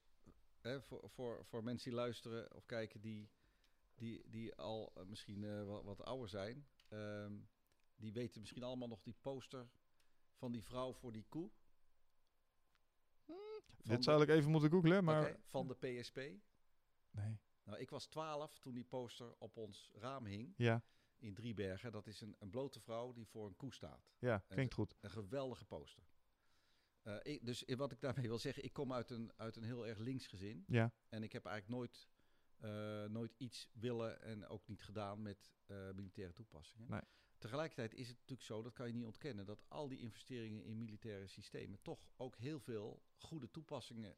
hè, 0.61 0.81
voor, 0.81 1.09
voor, 1.09 1.45
voor 1.45 1.63
mensen 1.63 1.89
die 1.89 1.99
luisteren 1.99 2.55
of 2.55 2.65
kijken 2.65 3.01
die, 3.01 3.29
die, 3.95 4.21
die 4.29 4.55
al 4.55 4.91
eh, 4.95 5.03
misschien 5.03 5.43
eh, 5.43 5.63
wat, 5.65 5.83
wat 5.83 6.03
ouder 6.03 6.29
zijn, 6.29 6.67
ehm, 6.89 7.33
die 7.95 8.13
weten 8.13 8.39
misschien 8.39 8.63
allemaal 8.63 8.87
nog 8.87 9.01
die 9.01 9.15
poster 9.21 9.69
van 10.33 10.51
die 10.51 10.63
vrouw 10.63 10.93
voor 10.93 11.11
die 11.11 11.25
koe. 11.29 11.49
Dit 13.83 14.03
zou 14.03 14.21
ik 14.21 14.29
even 14.29 14.51
moeten 14.51 14.69
googlen, 14.69 15.03
maar... 15.03 15.37
Van 15.45 15.67
de 15.67 15.75
PSP. 15.75 16.15
Nee. 17.11 17.37
Nou, 17.63 17.79
ik 17.79 17.89
was 17.89 18.05
12 18.05 18.59
toen 18.59 18.73
die 18.73 18.83
poster 18.83 19.35
op 19.37 19.57
ons 19.57 19.91
raam 19.93 20.25
hing 20.25 20.53
Ja, 20.57 20.83
in 21.17 21.33
Driebergen. 21.33 21.91
Dat 21.91 22.07
is 22.07 22.21
een, 22.21 22.35
een 22.39 22.49
blote 22.49 22.79
vrouw 22.79 23.13
die 23.13 23.27
voor 23.27 23.47
een 23.47 23.55
koe 23.55 23.73
staat. 23.73 24.11
ja, 24.19 24.43
klinkt 24.47 24.73
goed. 24.73 24.95
Een 24.99 25.09
geweldige 25.09 25.65
poster. 25.65 26.03
Eh, 27.01 27.15
ik, 27.21 27.45
dus 27.45 27.63
wat 27.75 27.91
ik 27.91 28.01
daarmee 28.01 28.27
wil 28.27 28.37
zeggen, 28.37 28.63
ik 28.63 28.73
kom 28.73 28.93
uit 28.93 29.09
een, 29.09 29.31
uit 29.35 29.55
een 29.55 29.63
heel 29.63 29.87
erg 29.87 29.97
links 29.97 30.27
gezin. 30.27 30.63
Ja, 30.67 30.91
En 31.09 31.23
ik 31.23 31.31
heb 31.31 31.45
eigenlijk 31.45 31.77
nooit, 31.79 32.07
eh, 32.57 33.05
nooit 33.05 33.33
iets 33.37 33.69
willen 33.73 34.21
en 34.21 34.47
ook 34.47 34.67
niet 34.67 34.83
gedaan 34.83 35.21
met 35.21 35.51
eh, 35.65 35.91
militaire 35.91 36.33
toepassingen. 36.33 36.89
Nee. 36.89 37.01
Tegelijkertijd 37.39 37.93
is 37.93 38.07
het 38.07 38.17
natuurlijk 38.17 38.47
zo, 38.47 38.61
dat 38.61 38.73
kan 38.73 38.87
je 38.87 38.93
niet 38.93 39.05
ontkennen, 39.05 39.45
dat 39.45 39.65
al 39.67 39.87
die 39.87 39.99
investeringen 39.99 40.63
in 40.63 40.77
militaire 40.77 41.27
systemen 41.27 41.81
toch 41.81 42.09
ook 42.15 42.35
heel 42.35 42.59
veel 42.59 43.01
goede 43.15 43.51
toepassingen 43.51 44.15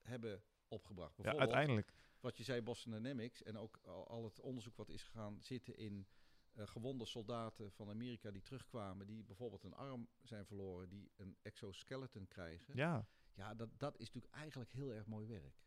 hebben 0.00 0.42
opgebracht. 0.68 1.16
ja 1.22 1.36
uiteindelijk. 1.36 1.92
wat 2.20 2.36
je 2.36 2.44
zei, 2.44 2.62
Boston 2.62 2.92
Dynamics, 2.92 3.42
en 3.42 3.56
ook 3.56 3.76
al, 3.84 4.24
het 4.24 4.40
onderzoek 4.40 4.76
wat 4.76 4.88
is 4.88 5.02
gaan 5.02 5.42
zitten 5.42 5.76
in 5.76 6.06
eh, 6.52 6.66
gewonde 6.66 7.04
soldaten 7.04 7.72
van 7.72 7.88
Amerika 7.88 8.30
die 8.30 8.42
terugkwamen, 8.42 9.06
die 9.06 9.24
bijvoorbeeld 9.24 9.64
een 9.64 9.74
arm 9.74 10.08
zijn 10.22 10.46
verloren, 10.46 10.88
die 10.88 11.10
een 11.16 11.36
exoskeleton 11.42 12.26
krijgen. 12.26 12.76
Ja, 12.76 13.06
Ja, 13.34 13.54
dat, 13.54 13.78
dat 13.78 13.98
is 13.98 14.06
natuurlijk 14.06 14.34
eigenlijk 14.34 14.72
heel 14.72 14.92
erg 14.92 15.06
mooi 15.06 15.26
werk. 15.26 15.62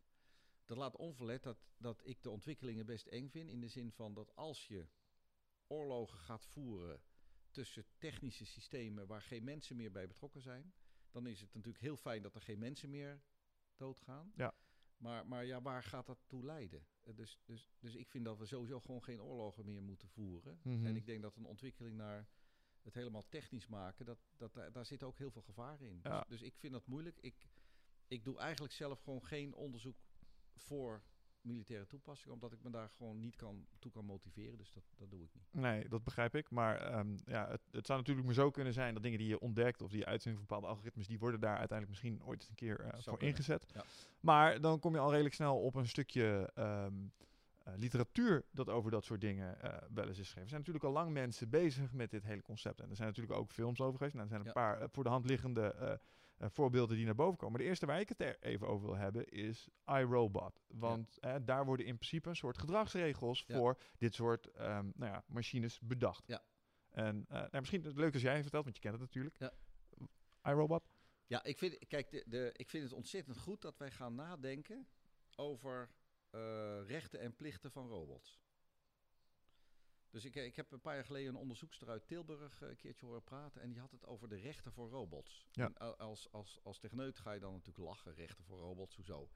Dat 0.65 0.77
laat 0.77 0.95
onverlet 0.95 1.43
dat, 1.43 1.58
dat 1.77 2.01
ik 2.03 2.23
de 2.23 2.29
ontwikkelingen 2.29 2.86
best 2.86 3.08
eng 3.08 3.29
vind. 3.29 3.49
In 3.49 3.60
de 3.60 3.67
zin 3.67 3.91
van 3.91 4.13
dat 4.13 4.36
als 4.36 4.67
je 4.67 4.88
oorlogen 5.67 6.17
gaat 6.19 6.45
voeren 6.45 7.02
tussen 7.52 7.86
technische 7.97 8.45
systemen 8.45 9.08
waar 9.08 9.21
geen 9.21 9.43
mensen 9.43 9.76
meer 9.76 9.91
bij 9.91 10.08
betrokken 10.08 10.41
zijn, 10.41 10.73
dan 11.12 11.28
is 11.28 11.41
het 11.41 11.54
natuurlijk 11.54 11.84
heel 11.84 11.97
fijn 11.97 12.21
dat 12.21 12.36
er 12.36 12.41
geen 12.41 12.60
mensen 12.60 12.89
meer 12.89 13.21
doodgaan. 13.76 14.32
Ja. 14.36 14.54
Maar, 14.97 15.28
maar 15.28 15.45
ja, 15.45 15.62
waar 15.62 15.84
gaat 15.84 16.06
dat 16.06 16.19
toe 16.28 16.45
leiden? 16.45 16.88
Eh, 17.04 17.15
Dus, 17.15 17.39
dus, 17.45 17.71
dus 17.80 17.95
ik 17.95 18.10
vind 18.10 18.26
dat 18.26 18.38
we 18.38 18.45
sowieso 18.45 18.80
gewoon 18.80 19.04
geen 19.04 19.21
oorlogen 19.21 19.65
meer 19.65 19.82
moeten 19.82 20.10
voeren. 20.10 20.60
Mhm. 20.63 20.86
En 20.86 20.95
ik 20.95 21.06
denk 21.06 21.21
dat 21.21 21.36
een 21.36 21.45
ontwikkeling 21.45 21.97
naar 21.97 22.28
het 22.82 22.93
helemaal 22.93 23.28
technisch 23.30 23.67
maken, 23.67 24.06
dat, 24.06 24.19
dat, 24.38 24.54
daar, 24.54 24.71
daar 24.71 24.86
zit 24.86 25.04
ook 25.04 25.17
heel 25.17 25.32
veel 25.32 25.41
gevaren 25.41 25.88
in. 25.88 25.99
Ja. 26.04 26.19
Dus, 26.19 26.28
dus 26.28 26.41
ik 26.41 26.58
vind 26.58 26.73
dat 26.73 26.88
moeilijk. 26.88 27.19
Ik, 27.19 27.47
ik 28.08 28.23
doe 28.23 28.39
eigenlijk 28.39 28.73
zelf 28.73 29.02
gewoon 29.02 29.26
geen 29.26 29.54
onderzoek 29.54 29.97
voor 30.56 31.04
militaire 31.43 31.88
toepassingen, 31.88 32.34
omdat 32.34 32.51
ik 32.51 32.63
me 32.63 32.69
daar 32.69 32.89
gewoon 32.89 33.19
niet 33.19 33.36
kan, 33.36 33.65
toe 33.79 33.91
kan 33.91 34.06
motiveren. 34.06 34.58
Dus 34.58 34.71
dat, 34.71 34.84
dat 34.97 35.10
doe 35.10 35.23
ik 35.23 35.29
niet. 35.34 35.43
Nee, 35.63 35.88
dat 35.89 36.03
begrijp 36.03 36.36
ik. 36.36 36.49
Maar 36.49 36.77
ehm, 36.82 37.17
ja, 37.25 37.47
het, 37.49 37.62
het 37.71 37.86
zou 37.86 37.99
natuurlijk 37.99 38.25
maar 38.25 38.36
zo 38.36 38.51
kunnen 38.51 38.73
zijn 38.73 38.93
dat 38.93 39.03
dingen 39.03 39.17
die 39.17 39.27
je 39.27 39.39
ontdekt 39.39 39.82
of 39.82 39.91
die 39.91 40.06
uitvindt 40.06 40.38
van 40.38 40.47
bepaalde 40.47 40.67
algoritmes, 40.67 41.08
die 41.08 41.19
worden 41.19 41.39
daar 41.39 41.58
uiteindelijk 41.58 41.89
misschien 41.89 42.23
ooit 42.25 42.39
eens 42.39 42.49
een 42.49 42.56
keer 42.56 42.79
eh, 42.79 42.89
voor 42.93 43.17
kunnen. 43.17 43.27
ingezet. 43.27 43.65
Ja. 43.73 43.84
Maar 44.19 44.62
dan 44.62 44.79
kom 44.79 44.93
je 44.93 44.99
al 44.99 45.12
redelijk 45.12 45.36
snel 45.36 45.60
op 45.62 45.75
een 45.75 45.88
stukje 45.88 46.51
ehm, 46.56 46.93
eh, 47.63 47.73
literatuur 47.75 48.45
dat 48.51 48.69
over 48.69 48.91
dat 48.91 49.06
soort 49.06 49.21
dingen 49.21 49.62
eh, 49.62 49.77
wel 49.93 50.08
eens 50.08 50.17
is 50.17 50.17
geschreven. 50.17 50.41
Er 50.41 50.47
zijn 50.49 50.60
natuurlijk 50.60 50.86
al 50.86 50.91
lang 50.91 51.12
mensen 51.12 51.49
bezig 51.49 51.93
met 51.93 52.12
dit 52.12 52.23
hele 52.23 52.41
concept. 52.41 52.79
En 52.82 52.89
er 52.89 52.95
zijn 52.95 53.08
natuurlijk 53.08 53.39
ook 53.39 53.51
films 53.51 53.82
over 53.82 53.97
geweest. 53.97 54.13
Nou, 54.15 54.25
er 54.25 54.32
zijn 54.36 54.41
een 54.47 54.62
Ja. 54.62 54.75
paar 54.77 54.89
voor 54.91 55.03
de 55.03 55.10
hand 55.10 55.25
liggende 55.25 55.99
voorbeelden 56.49 56.95
die 56.95 57.06
naar 57.06 57.15
boven 57.15 57.38
komen. 57.38 57.51
Maar 57.51 57.62
de 57.62 57.67
eerste 57.67 57.86
waar 57.86 57.99
ik 57.99 58.10
het 58.10 58.21
er 58.21 58.38
even 58.39 58.67
over 58.67 58.86
wil 58.86 58.95
hebben 58.97 59.27
is 59.29 59.69
iRobot. 59.86 60.62
Want 60.67 61.17
eh, 61.17 61.36
daar 61.41 61.65
worden 61.65 61.86
in 61.86 61.95
principe 61.95 62.29
een 62.29 62.36
soort 62.36 62.58
gedragsregels 62.58 63.43
Ja. 63.47 63.58
voor 63.58 63.77
dit 63.97 64.13
soort 64.13 64.45
ehm, 64.51 64.89
nou 64.95 65.12
ja, 65.12 65.23
machines 65.27 65.79
bedacht. 65.79 66.27
Ja. 66.27 66.43
En 66.89 67.25
eh, 67.27 67.38
nou, 67.38 67.49
misschien 67.60 67.84
het 67.84 67.95
leuk 67.95 68.13
als 68.13 68.21
jij 68.21 68.41
vertelt, 68.41 68.63
want 68.63 68.75
je 68.75 68.82
kent 68.82 68.93
het 68.93 69.03
natuurlijk. 69.03 69.38
Ja. 69.38 69.53
iRobot. 70.43 70.84
Ja, 71.27 71.43
ik 71.43 71.58
vind, 71.58 71.88
kijk, 71.88 72.12
de, 72.12 72.23
de, 72.27 72.49
ik 72.56 72.69
vind 72.69 72.84
het 72.84 72.93
ontzettend 72.93 73.38
goed 73.38 73.62
dat 73.62 73.77
wij 73.77 73.91
gaan 73.91 74.15
nadenken 74.15 74.88
over 75.36 75.89
eh, 76.29 76.79
rechten 76.86 77.19
en 77.19 77.36
plichten 77.36 77.71
van 77.71 77.88
robots. 77.88 78.41
Dus 80.13 80.26
ik, 80.26 80.36
ik 80.36 80.56
heb 80.56 80.71
een 80.71 80.82
paar 80.82 80.95
jaar 80.95 81.06
geleden 81.06 81.30
een 81.30 81.41
onderzoekster 81.41 81.89
uit 81.89 82.08
Tilburg 82.08 82.62
eh, 82.62 82.69
een 82.69 82.76
keertje 82.76 83.06
horen 83.06 83.23
praten. 83.23 83.62
En 83.62 83.69
die 83.69 83.80
had 83.80 83.91
het 83.91 84.06
over 84.06 84.30
de 84.30 84.36
rechten 84.36 84.71
voor 84.71 84.89
robots. 84.89 85.45
Ja. 85.52 85.71
En 85.73 85.97
als, 85.97 86.32
als, 86.32 86.60
als 86.63 86.80
techneut 86.80 87.19
ga 87.19 87.32
je 87.32 87.39
dan 87.39 87.52
natuurlijk 87.52 87.86
lachen. 87.86 88.13
Rechten 88.13 88.43
voor 88.43 88.60
robots, 88.60 88.95
hoezo? 88.95 89.30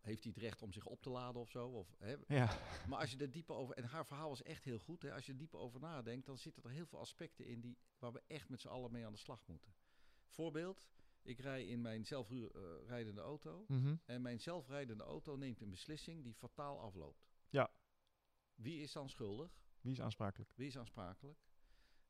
Heeft 0.00 0.22
hij 0.22 0.32
het 0.34 0.42
recht 0.42 0.62
om 0.62 0.72
zich 0.72 0.86
op 0.86 1.02
te 1.02 1.10
laden 1.10 1.40
of 1.40 1.50
zo? 1.50 1.68
Of, 1.68 1.94
hè? 1.98 2.16
Ja. 2.26 2.58
Maar 2.88 2.98
als 2.98 3.10
je 3.10 3.18
er 3.18 3.30
dieper 3.30 3.54
over... 3.54 3.74
En 3.76 3.84
haar 3.84 4.06
verhaal 4.06 4.28
was 4.28 4.42
echt 4.42 4.64
heel 4.64 4.78
goed. 4.78 5.02
Hè? 5.02 5.12
Als 5.14 5.26
je 5.26 5.32
er 5.32 5.38
dieper 5.38 5.58
over 5.58 5.80
nadenkt, 5.80 6.26
dan 6.26 6.38
zitten 6.38 6.62
er 6.62 6.70
heel 6.70 6.86
veel 6.86 6.98
aspecten 6.98 7.46
in... 7.46 7.60
Die, 7.60 7.78
waar 7.98 8.12
we 8.12 8.22
echt 8.26 8.48
met 8.48 8.60
z'n 8.60 8.68
allen 8.68 8.92
mee 8.92 9.06
aan 9.06 9.12
de 9.12 9.18
slag 9.18 9.46
moeten. 9.46 9.74
Voorbeeld, 10.28 10.88
ik 11.22 11.38
rij 11.38 11.66
in 11.66 11.80
mijn 11.80 12.06
zelfrijdende 12.06 13.20
auto... 13.20 13.64
Mhm. 13.68 13.96
En 14.04 14.22
mijn 14.22 14.40
zelfrijdende 14.40 15.04
auto 15.04 15.36
neemt 15.36 15.60
een 15.60 15.70
beslissing 15.70 16.22
die 16.22 16.34
fataal 16.34 16.80
afloopt. 16.80 17.28
Ja. 17.48 17.70
Wie 18.54 18.82
is 18.82 18.92
dan 18.92 19.08
schuldig? 19.08 19.60
Wie 19.80 19.92
is 19.92 20.00
aansprakelijk? 20.00 20.52
Wie 20.54 20.66
is 20.66 20.78
aansprakelijk? 20.78 21.38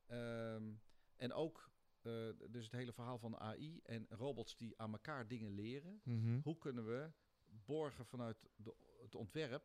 Ehm, 0.05 0.73
en 1.15 1.33
ook 1.33 1.69
eh, 2.01 2.29
dus 2.49 2.63
het 2.63 2.71
hele 2.71 2.93
verhaal 2.93 3.17
van 3.17 3.39
AI 3.39 3.79
en 3.83 4.05
robots 4.09 4.55
die 4.57 4.79
aan 4.81 4.91
elkaar 4.91 5.27
dingen 5.27 5.51
leren. 5.51 6.01
Mhm. 6.03 6.39
Hoe 6.43 6.57
kunnen 6.57 6.85
we 6.85 7.11
borgen 7.45 8.05
vanuit 8.05 8.49
de, 8.55 8.75
het 9.01 9.15
ontwerp 9.15 9.63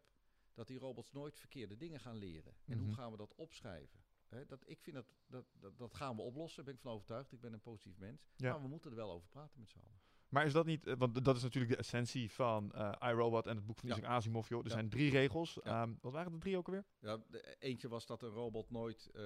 dat 0.55 0.67
die 0.67 0.79
robots 0.79 1.13
nooit 1.13 1.39
verkeerde 1.39 1.77
dingen 1.77 2.01
gaan 2.01 2.17
leren? 2.17 2.55
En 2.65 2.79
hoe 2.79 2.87
Mhm. 2.87 2.97
gaan 2.97 3.11
we 3.11 3.17
dat 3.17 3.35
opschrijven? 3.35 4.05
Dat, 4.47 4.69
ik 4.69 4.81
vind 4.81 4.97
dat, 4.97 5.07
dat, 5.27 5.47
dat, 5.53 5.79
dat 5.79 5.95
gaan 5.95 6.17
we 6.17 6.23
oplossen, 6.23 6.57
daar 6.57 6.65
ben 6.65 6.75
ik 6.75 6.81
van 6.81 6.93
overtuigd. 6.93 7.33
Ik 7.33 7.41
ben 7.41 7.53
een 7.53 7.61
positief 7.61 7.99
mens. 7.99 8.29
Ja. 8.37 8.51
Maar 8.53 8.63
we 8.63 8.69
moeten 8.69 8.91
er 8.91 8.97
wel 8.97 9.11
over 9.11 9.29
praten 9.29 9.61
met 9.61 9.69
z'n 9.71 9.79
allen. 9.79 10.01
Maar 10.29 10.47
is 10.47 10.53
dat 10.53 10.67
niet, 10.67 10.87
eh, 10.87 10.95
want 10.99 11.25
dat 11.25 11.37
is 11.37 11.43
natuurlijk 11.43 11.73
de 11.73 11.79
essentie 11.79 12.31
van 12.33 12.73
eh 12.73 12.93
iRobot 13.11 13.47
en 13.47 13.57
het 13.57 13.67
boek 13.67 13.79
van 13.79 13.89
Ja. 13.89 13.97
Isaac 13.97 14.11
Asimov. 14.11 14.49
Joh. 14.49 14.59
Er 14.61 14.67
Ja. 14.67 14.73
zijn 14.73 14.89
drie 14.89 15.11
regels. 15.11 15.59
Ja. 15.65 15.83
Ehm, 15.83 15.93
wat 16.01 16.13
waren 16.13 16.33
de 16.33 16.39
drie 16.39 16.57
ook 16.57 16.67
alweer? 16.67 16.85
Ja, 17.01 17.19
de, 17.29 17.57
eentje 17.59 17.89
was 17.89 18.07
dat 18.07 18.23
een 18.23 18.29
robot 18.29 18.71
nooit 18.71 19.11
eh, 19.15 19.23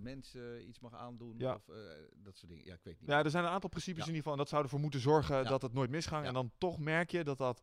mensen 0.00 0.68
iets 0.68 0.80
mag 0.80 0.94
aandoen. 0.94 1.34
Ja. 1.38 1.54
Of 1.54 1.64
dat 2.16 2.36
soort 2.36 2.50
dingen. 2.50 2.64
Ja, 2.66 2.74
ik 2.74 2.82
weet 2.82 3.00
niet. 3.00 3.08
Ja, 3.08 3.24
er 3.24 3.30
zijn 3.30 3.44
een 3.44 3.50
aantal 3.50 3.68
principes 3.70 4.04
Ja. 4.04 4.08
in 4.08 4.14
ieder 4.14 4.22
geval. 4.22 4.32
En 4.32 4.38
dat 4.38 4.48
zou 4.48 4.62
ervoor 4.62 4.80
moeten 4.80 5.00
zorgen 5.00 5.36
Ja. 5.36 5.42
dat 5.42 5.62
het 5.62 5.72
nooit 5.72 5.90
misgaat. 5.90 6.22
Ja. 6.22 6.28
En 6.28 6.34
dan 6.34 6.52
toch 6.58 6.78
merk 6.78 7.10
je 7.10 7.24
dat 7.24 7.38
dat 7.38 7.62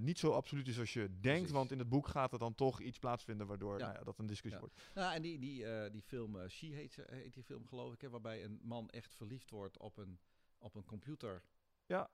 niet 0.00 0.18
zo 0.18 0.30
absoluut 0.32 0.68
is 0.68 0.78
als 0.78 0.92
je 0.92 1.00
denkt. 1.00 1.20
Precies. 1.20 1.50
Want 1.50 1.70
in 1.72 1.78
het 1.78 1.88
boek 1.88 2.08
gaat 2.08 2.32
er 2.32 2.38
dan 2.38 2.54
toch 2.54 2.80
iets 2.80 2.98
plaatsvinden 2.98 3.46
waardoor 3.46 3.78
Ja. 3.78 3.84
Nou 3.86 3.98
ja, 3.98 4.04
dat 4.04 4.18
een 4.18 4.26
discussie 4.26 4.60
Ja. 4.60 4.66
wordt. 4.66 4.90
Nou, 4.94 5.14
en 5.14 5.22
die, 5.22 5.38
die, 5.38 5.90
die 5.90 6.02
film, 6.02 6.48
She 6.48 6.66
heet, 6.66 6.98
die 7.30 7.42
film 7.42 7.66
geloof 7.66 7.92
ik, 7.92 8.00
hè, 8.00 8.10
waarbij 8.10 8.44
een 8.44 8.60
man 8.62 8.88
echt 8.90 9.14
verliefd 9.14 9.50
wordt 9.50 9.78
op 9.78 9.96
een, 9.96 10.18
op 10.58 10.74
een 10.74 10.84
computermodel. 10.84 11.50
Ja. 11.86 12.10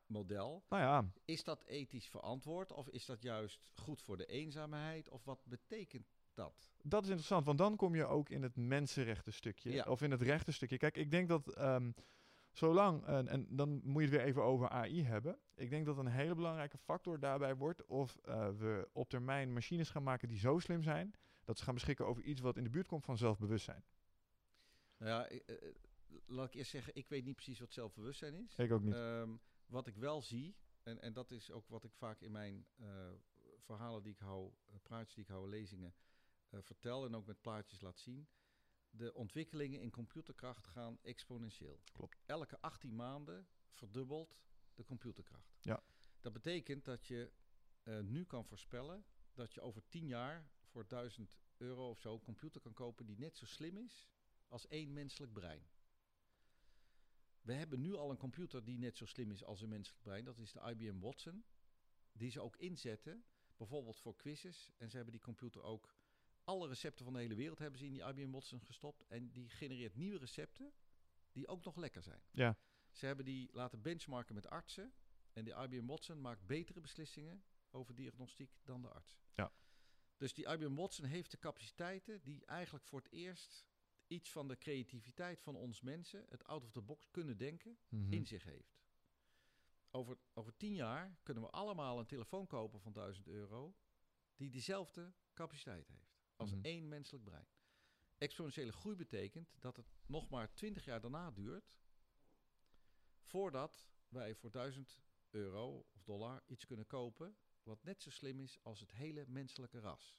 Nou 0.69 0.83
ja, 0.83 1.11
Is 1.25 1.45
dat 1.45 1.65
ethisch 1.65 2.09
verantwoord 2.09 2.73
of 2.73 2.89
is 2.89 3.07
dat 3.07 3.23
juist 3.23 3.61
goed 3.75 4.03
voor 4.03 4.17
de 4.17 4.27
eenzaamheid? 4.27 5.09
Of 5.09 5.25
wat 5.25 5.45
betekent 5.45 6.07
dat? 6.35 6.69
dat 6.83 7.03
is 7.03 7.09
interessant. 7.09 7.47
Want 7.47 7.59
dan 7.59 7.77
kom 7.77 7.95
je 7.95 8.05
ook 8.05 8.29
in 8.29 8.43
het 8.43 8.57
mensenrechten 8.57 9.33
stukje. 9.33 9.73
Ja. 9.73 9.85
Of 9.85 10.03
in 10.03 10.11
het 10.11 10.23
rechten 10.23 10.53
stukje. 10.53 10.77
Kijk, 10.77 10.97
ik 10.97 11.11
denk 11.11 11.29
dat 11.29 11.55
ehm, 11.55 11.91
zolang, 12.53 13.05
en, 13.07 13.29
en 13.29 13.47
dan 13.51 13.81
moet 13.85 14.03
je 14.03 14.09
het 14.09 14.17
weer 14.17 14.27
even 14.27 14.43
over 14.43 14.69
AI 14.69 15.05
hebben. 15.05 15.39
Ik 15.55 15.71
denk 15.71 15.87
dat 15.87 15.99
een 15.99 16.07
hele 16.07 16.35
belangrijke 16.35 16.79
factor 16.79 17.21
daarbij 17.21 17.57
wordt 17.57 17.85
of 17.85 18.17
eh, 18.17 18.49
we 18.49 18.89
op 18.93 19.09
termijn 19.09 19.53
machines 19.53 19.91
gaan 19.91 20.03
maken 20.03 20.29
die 20.29 20.39
zo 20.39 20.59
slim 20.59 20.83
zijn 20.83 21.15
dat 21.45 21.59
ze 21.59 21.65
gaan 21.65 21.75
beschikken 21.75 22.07
over 22.07 22.23
iets 22.23 22.41
wat 22.41 22.57
in 22.57 22.65
de 22.65 22.71
buurt 22.71 22.87
komt 22.87 23.05
van 23.05 23.17
zelfbewustzijn. 23.17 23.85
Nou 24.97 25.11
ja, 25.11 25.29
eh, 25.29 25.39
eh, 25.47 25.75
laat 26.27 26.47
ik 26.47 26.55
eerst 26.55 26.71
zeggen, 26.71 26.95
ik 26.95 27.09
weet 27.09 27.25
niet 27.25 27.35
precies 27.35 27.61
wat 27.61 27.73
zelfbewustzijn 27.73 28.35
is. 28.35 28.57
Ik 28.57 28.73
ook 28.73 28.83
niet. 28.83 28.95
Ehm, 28.95 29.31
wat 29.69 29.87
ik 29.87 29.97
wel 29.97 30.23
zie, 30.23 30.57
en, 30.83 31.01
en 31.01 31.13
dat 31.13 31.31
is 31.31 31.51
ook 31.51 31.69
wat 31.69 31.85
ik 31.85 31.95
vaak 31.95 32.21
in 32.21 32.33
mijn 32.33 32.67
eh, 32.77 33.11
verhalen 33.59 34.03
die 34.03 34.13
ik 34.13 34.19
hou, 34.19 34.53
eh, 34.67 34.75
praatjes 34.83 35.15
die 35.15 35.25
ik 35.25 35.31
hou, 35.31 35.49
lezingen 35.49 35.95
eh, 36.49 36.61
vertel 36.63 37.07
en 37.07 37.15
ook 37.15 37.27
met 37.27 37.41
plaatjes 37.41 37.81
laat 37.81 37.99
zien. 37.99 38.29
De 38.91 39.15
ontwikkelingen 39.15 39.81
in 39.81 39.91
computerkracht 39.91 40.67
gaan 40.67 40.99
exponentieel. 41.03 41.81
Klopt. 41.93 42.23
Elke 42.27 42.61
18 42.61 42.97
maanden 42.97 43.49
verdubbelt 43.71 44.39
de 44.75 44.85
computerkracht. 44.85 45.57
Ja. 45.61 45.83
Dat 46.21 46.33
betekent 46.33 46.85
dat 46.85 47.07
je 47.07 47.33
nu 48.03 48.25
kan 48.25 48.45
voorspellen 48.45 49.05
dat 49.33 49.55
je 49.55 49.61
over 49.61 49.89
10 49.89 50.07
jaar 50.07 50.51
voor 50.65 50.89
1000 50.89 51.39
euro 51.57 51.91
of 51.91 51.99
zo 51.99 52.15
een 52.15 52.23
computer 52.23 52.61
kan 52.61 52.73
kopen 52.73 53.07
die 53.07 53.19
net 53.19 53.37
zo 53.37 53.47
slim 53.47 53.77
is 53.77 54.09
als 54.49 54.67
één 54.67 54.93
menselijk 54.93 55.33
brein. 55.33 55.69
We 57.49 57.55
hebben 57.55 57.81
nu 57.81 57.95
al 57.95 58.11
een 58.11 58.17
computer 58.17 58.65
die 58.65 58.79
net 58.79 58.97
zo 58.97 59.07
slim 59.07 59.31
is 59.31 59.45
als 59.45 59.61
een 59.61 59.69
menselijk 59.69 60.03
brein. 60.03 60.25
Dat 60.25 60.39
is 60.39 60.53
de 60.53 60.61
IBM 60.61 60.99
Watson. 60.99 61.45
Die 62.13 62.31
ze 62.31 62.41
ook 62.41 62.57
inzetten, 62.57 63.25
bijvoorbeeld 63.57 64.01
voor 64.01 64.17
quizzes. 64.17 64.71
En 64.77 64.91
ze 64.91 64.97
hebben 64.97 65.15
die 65.15 65.23
computer 65.23 65.63
ook... 65.63 65.97
Alle 66.45 66.69
recepten 66.69 67.05
van 67.05 67.15
de 67.15 67.21
hele 67.21 67.35
wereld 67.35 67.59
hebben 67.59 67.79
ze 67.79 67.87
in 67.87 67.93
die 67.93 68.05
IBM 68.05 68.31
Watson 68.31 68.61
gestopt. 68.61 69.07
En 69.07 69.31
die 69.33 69.49
genereert 69.49 69.97
nieuwe 69.97 70.19
recepten 70.19 70.73
die 71.33 71.49
ook 71.49 71.65
nog 71.65 71.77
lekker 71.77 72.03
zijn. 72.03 72.23
Ja. 72.31 72.59
Ze 72.91 73.07
hebben 73.07 73.25
die 73.25 73.49
laten 73.53 73.83
benchmarken 73.83 74.35
met 74.35 74.49
artsen. 74.49 74.93
En 75.33 75.45
de 75.45 75.55
IBM 75.55 75.87
Watson 75.87 76.21
maakt 76.21 76.47
betere 76.47 76.81
beslissingen 76.81 77.45
over 77.71 77.95
diagnostiek 77.95 78.59
dan 78.65 78.83
de 78.83 78.89
arts. 78.89 79.19
Ja. 79.35 79.53
Dus 80.17 80.35
die 80.35 80.49
IBM 80.49 80.75
Watson 80.75 81.05
heeft 81.05 81.31
de 81.31 81.39
capaciteiten 81.39 82.23
die 82.23 82.45
eigenlijk 82.45 82.85
voor 82.85 83.01
het 83.01 83.11
eerst 83.11 83.68
iets 84.09 84.31
van 84.33 84.49
de 84.49 84.57
creativiteit 84.59 85.43
van 85.43 85.57
ons 85.57 85.81
mensen, 85.81 86.25
het 86.29 86.45
out 86.45 86.65
of 86.65 86.71
the 86.73 86.81
box 86.83 87.11
kunnen 87.11 87.37
denken, 87.37 87.79
Mhm. 87.89 88.13
in 88.13 88.27
zich 88.27 88.45
heeft. 88.45 88.77
Over, 89.91 90.19
over 90.35 90.57
tien 90.57 90.75
jaar 90.75 91.19
kunnen 91.23 91.43
we 91.43 91.51
allemaal 91.51 91.99
een 91.99 92.07
telefoon 92.07 92.47
kopen 92.47 92.81
van 92.81 92.93
1000 92.93 93.27
euro 93.27 93.77
die 94.37 94.51
diezelfde 94.51 95.13
capaciteit 95.35 95.89
heeft 95.89 96.17
als 96.37 96.51
Mhm. 96.51 96.65
één 96.65 96.89
menselijk 96.89 97.25
brein. 97.25 97.47
Exponentiële 98.19 98.73
groei 98.73 98.97
betekent 98.97 99.55
dat 99.59 99.77
het 99.77 99.87
nog 100.07 100.29
maar 100.29 100.55
20 100.55 100.85
jaar 100.85 101.01
daarna 101.01 101.31
duurt 101.31 101.77
voordat 103.23 103.87
wij 104.09 104.35
voor 104.35 104.51
1000 104.51 105.01
euro 105.31 105.87
of 105.95 106.03
dollar 106.03 106.43
iets 106.47 106.67
kunnen 106.67 106.87
kopen 106.87 107.37
wat 107.63 107.83
net 107.85 108.03
zo 108.03 108.11
slim 108.11 108.41
is 108.41 108.63
als 108.63 108.81
het 108.81 108.93
hele 108.93 109.25
menselijke 109.27 109.81
ras. 109.81 110.19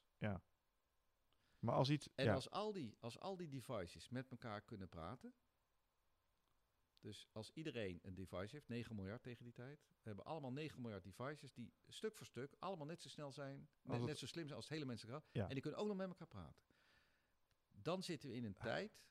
Maar 1.60 1.76
als 1.76 1.90
iets... 1.90 2.08
En 2.16 2.26
ja. 2.26 2.34
als, 2.34 2.50
al 2.50 2.72
die, 2.72 2.96
als 3.00 3.20
al 3.20 3.36
die 3.38 3.48
devices 3.50 4.10
met 4.10 4.30
elkaar 4.32 4.62
kunnen 4.62 4.90
praten. 4.90 5.34
Dus 7.00 7.28
als 7.32 7.52
iedereen 7.52 8.00
een 8.02 8.14
device 8.16 8.56
heeft, 8.56 8.68
9 8.68 8.96
miljard 8.96 9.22
tegen 9.22 9.44
die 9.44 9.54
tijd. 9.54 9.80
We 9.88 10.08
hebben 10.08 10.26
allemaal 10.26 10.52
9 10.52 10.82
miljard 10.82 11.04
devices 11.04 11.54
die 11.54 11.74
stuk 11.88 12.16
voor 12.16 12.26
stuk 12.26 12.56
allemaal 12.60 12.86
net 12.86 13.02
zo 13.02 13.10
snel 13.10 13.32
zijn. 13.32 13.70
Net, 13.82 13.98
het- 13.98 14.06
net 14.08 14.18
zo 14.18 14.26
slim 14.26 14.44
zijn 14.44 14.56
als 14.56 14.66
het 14.66 14.74
hele 14.74 14.86
menselijke 14.86 15.20
ras. 15.20 15.30
Ja. 15.34 15.48
En 15.48 15.54
die 15.54 15.62
kunnen 15.62 15.80
ook 15.80 15.88
nog 15.88 15.98
met 15.98 16.08
elkaar 16.10 16.28
praten. 16.28 16.64
Dan 17.72 18.04
zitten 18.04 18.30
we 18.30 18.36
in 18.36 18.44
een 18.44 18.56
Ah. 18.58 18.64
tijd 18.64 19.02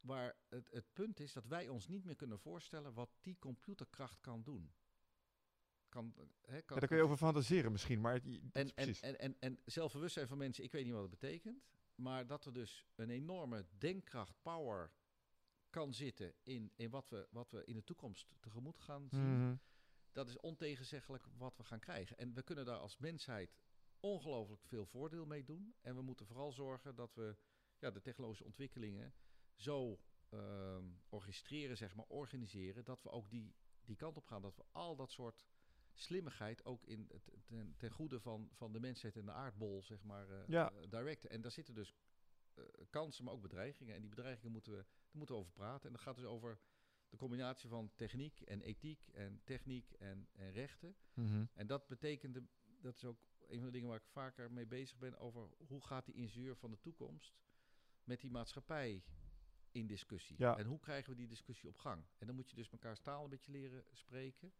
waar 0.00 0.36
het, 0.48 0.68
het 0.70 0.92
punt 0.92 1.20
is 1.20 1.32
dat 1.32 1.46
wij 1.46 1.68
ons 1.68 1.88
niet 1.88 2.04
meer 2.04 2.16
kunnen 2.16 2.38
voorstellen 2.38 2.94
wat 2.94 3.10
die 3.20 3.38
computerkracht 3.38 4.20
kan 4.20 4.42
doen. 4.42 4.72
Kan, 5.92 6.14
hè, 6.40 6.62
kan, 6.62 6.74
Ja, 6.74 6.80
daar 6.80 6.88
kun 6.88 6.96
je 6.96 7.02
over 7.02 7.16
fantaseren 7.16 7.72
misschien, 7.72 8.00
maar... 8.00 8.12
het- 8.14 8.24
en, 8.24 8.50
en, 8.52 8.72
precies. 8.74 9.00
en, 9.00 9.18
en, 9.18 9.36
en 9.40 9.58
zelfbewustzijn 9.64 10.28
van 10.28 10.38
mensen, 10.38 10.64
ik 10.64 10.72
weet 10.72 10.84
niet 10.84 10.92
wat 10.92 11.02
het 11.02 11.10
betekent. 11.20 11.62
Maar 11.94 12.26
dat 12.26 12.44
er 12.44 12.52
dus 12.52 12.86
een 12.94 13.10
enorme 13.10 13.66
denkkracht, 13.78 14.34
power 14.42 14.92
kan 15.70 15.94
zitten 15.94 16.34
in, 16.42 16.72
in 16.76 16.90
wat, 16.90 17.08
we, 17.08 17.26
wat 17.30 17.50
we 17.50 17.64
in 17.64 17.74
de 17.74 17.84
toekomst 17.84 18.26
tegemoet 18.40 18.78
gaan 18.78 19.08
zien. 19.10 19.38
Mhm. 19.46 19.54
Dat 20.12 20.28
is 20.28 20.40
ontegenzeggelijk 20.40 21.24
wat 21.36 21.56
we 21.56 21.64
gaan 21.64 21.80
krijgen. 21.80 22.18
En 22.18 22.34
we 22.34 22.42
kunnen 22.42 22.64
daar 22.64 22.78
als 22.78 22.98
mensheid 22.98 23.56
ongelooflijk 24.00 24.62
veel 24.64 24.86
voordeel 24.86 25.26
mee 25.26 25.44
doen. 25.44 25.74
En 25.80 25.94
we 25.94 26.02
moeten 26.02 26.26
vooral 26.26 26.52
zorgen 26.52 26.94
dat 26.94 27.14
we 27.14 27.36
ja, 27.78 27.90
de 27.90 28.00
technologische 28.00 28.44
ontwikkelingen 28.44 29.14
zo 29.54 29.98
ehm, 30.28 30.84
orchestreren, 31.08 31.76
zeg 31.76 31.94
maar, 31.94 32.06
organiseren, 32.08 32.84
dat 32.84 33.02
we 33.02 33.10
ook 33.10 33.30
die, 33.30 33.54
die 33.84 33.96
kant 33.96 34.16
op 34.16 34.26
gaan. 34.26 34.42
Dat 34.42 34.56
we 34.56 34.64
al 34.72 34.96
dat 34.96 35.10
soort 35.10 35.46
slimmigheid 35.94 36.64
ook 36.64 36.84
in, 36.84 37.10
ten, 37.46 37.74
ten 37.76 37.90
goede 37.90 38.20
van, 38.20 38.48
van 38.52 38.72
de 38.72 38.80
mensheid 38.80 39.16
en 39.16 39.24
de 39.24 39.32
aardbol, 39.32 39.82
zeg 39.82 40.02
maar, 40.02 40.50
Ja. 40.50 40.72
eh, 40.72 40.90
directen. 40.90 41.30
En 41.30 41.40
daar 41.40 41.50
zitten 41.50 41.74
dus 41.74 41.94
eh, 42.54 42.64
kansen, 42.90 43.24
maar 43.24 43.34
ook 43.34 43.42
bedreigingen. 43.42 43.94
En 43.94 44.00
die 44.00 44.10
bedreigingen 44.10 44.52
moeten 44.52 44.72
we, 44.72 44.78
daar 44.78 45.16
moeten 45.16 45.34
we 45.34 45.40
over 45.40 45.52
praten. 45.52 45.86
En 45.86 45.92
dat 45.92 46.02
gaat 46.02 46.16
dus 46.16 46.24
over 46.24 46.58
de 47.08 47.16
combinatie 47.16 47.68
van 47.68 47.90
techniek 47.94 48.40
en 48.40 48.60
ethiek 48.62 49.08
en 49.12 49.40
techniek 49.44 49.92
en, 49.92 50.28
en 50.32 50.52
rechten. 50.52 50.96
Mhm. 51.14 51.44
En 51.54 51.66
dat 51.66 51.86
betekent, 51.88 52.34
de- 52.34 52.46
dat 52.80 52.96
is 52.96 53.04
ook 53.04 53.26
een 53.48 53.56
van 53.56 53.66
de 53.66 53.72
dingen 53.72 53.88
waar 53.88 53.96
ik 53.98 54.06
vaker 54.06 54.52
mee 54.52 54.66
bezig 54.66 54.98
ben, 54.98 55.18
over 55.18 55.48
hoe 55.66 55.80
gaat 55.84 56.04
die 56.04 56.14
ingenieur 56.14 56.56
van 56.56 56.70
de 56.70 56.80
toekomst 56.80 57.34
met 58.04 58.20
die 58.20 58.30
maatschappij 58.30 59.04
in 59.70 59.86
discussie. 59.86 60.36
Ja. 60.38 60.56
En 60.58 60.66
hoe 60.66 60.78
krijgen 60.80 61.10
we 61.10 61.16
die 61.16 61.28
discussie 61.28 61.68
op 61.68 61.76
gang? 61.76 62.04
En 62.18 62.26
dan 62.26 62.34
moet 62.36 62.50
je 62.50 62.56
dus 62.56 62.70
elkaar 62.70 63.00
taal 63.00 63.24
een 63.24 63.30
beetje 63.30 63.50
leren 63.52 63.84
spreken. 63.92 64.52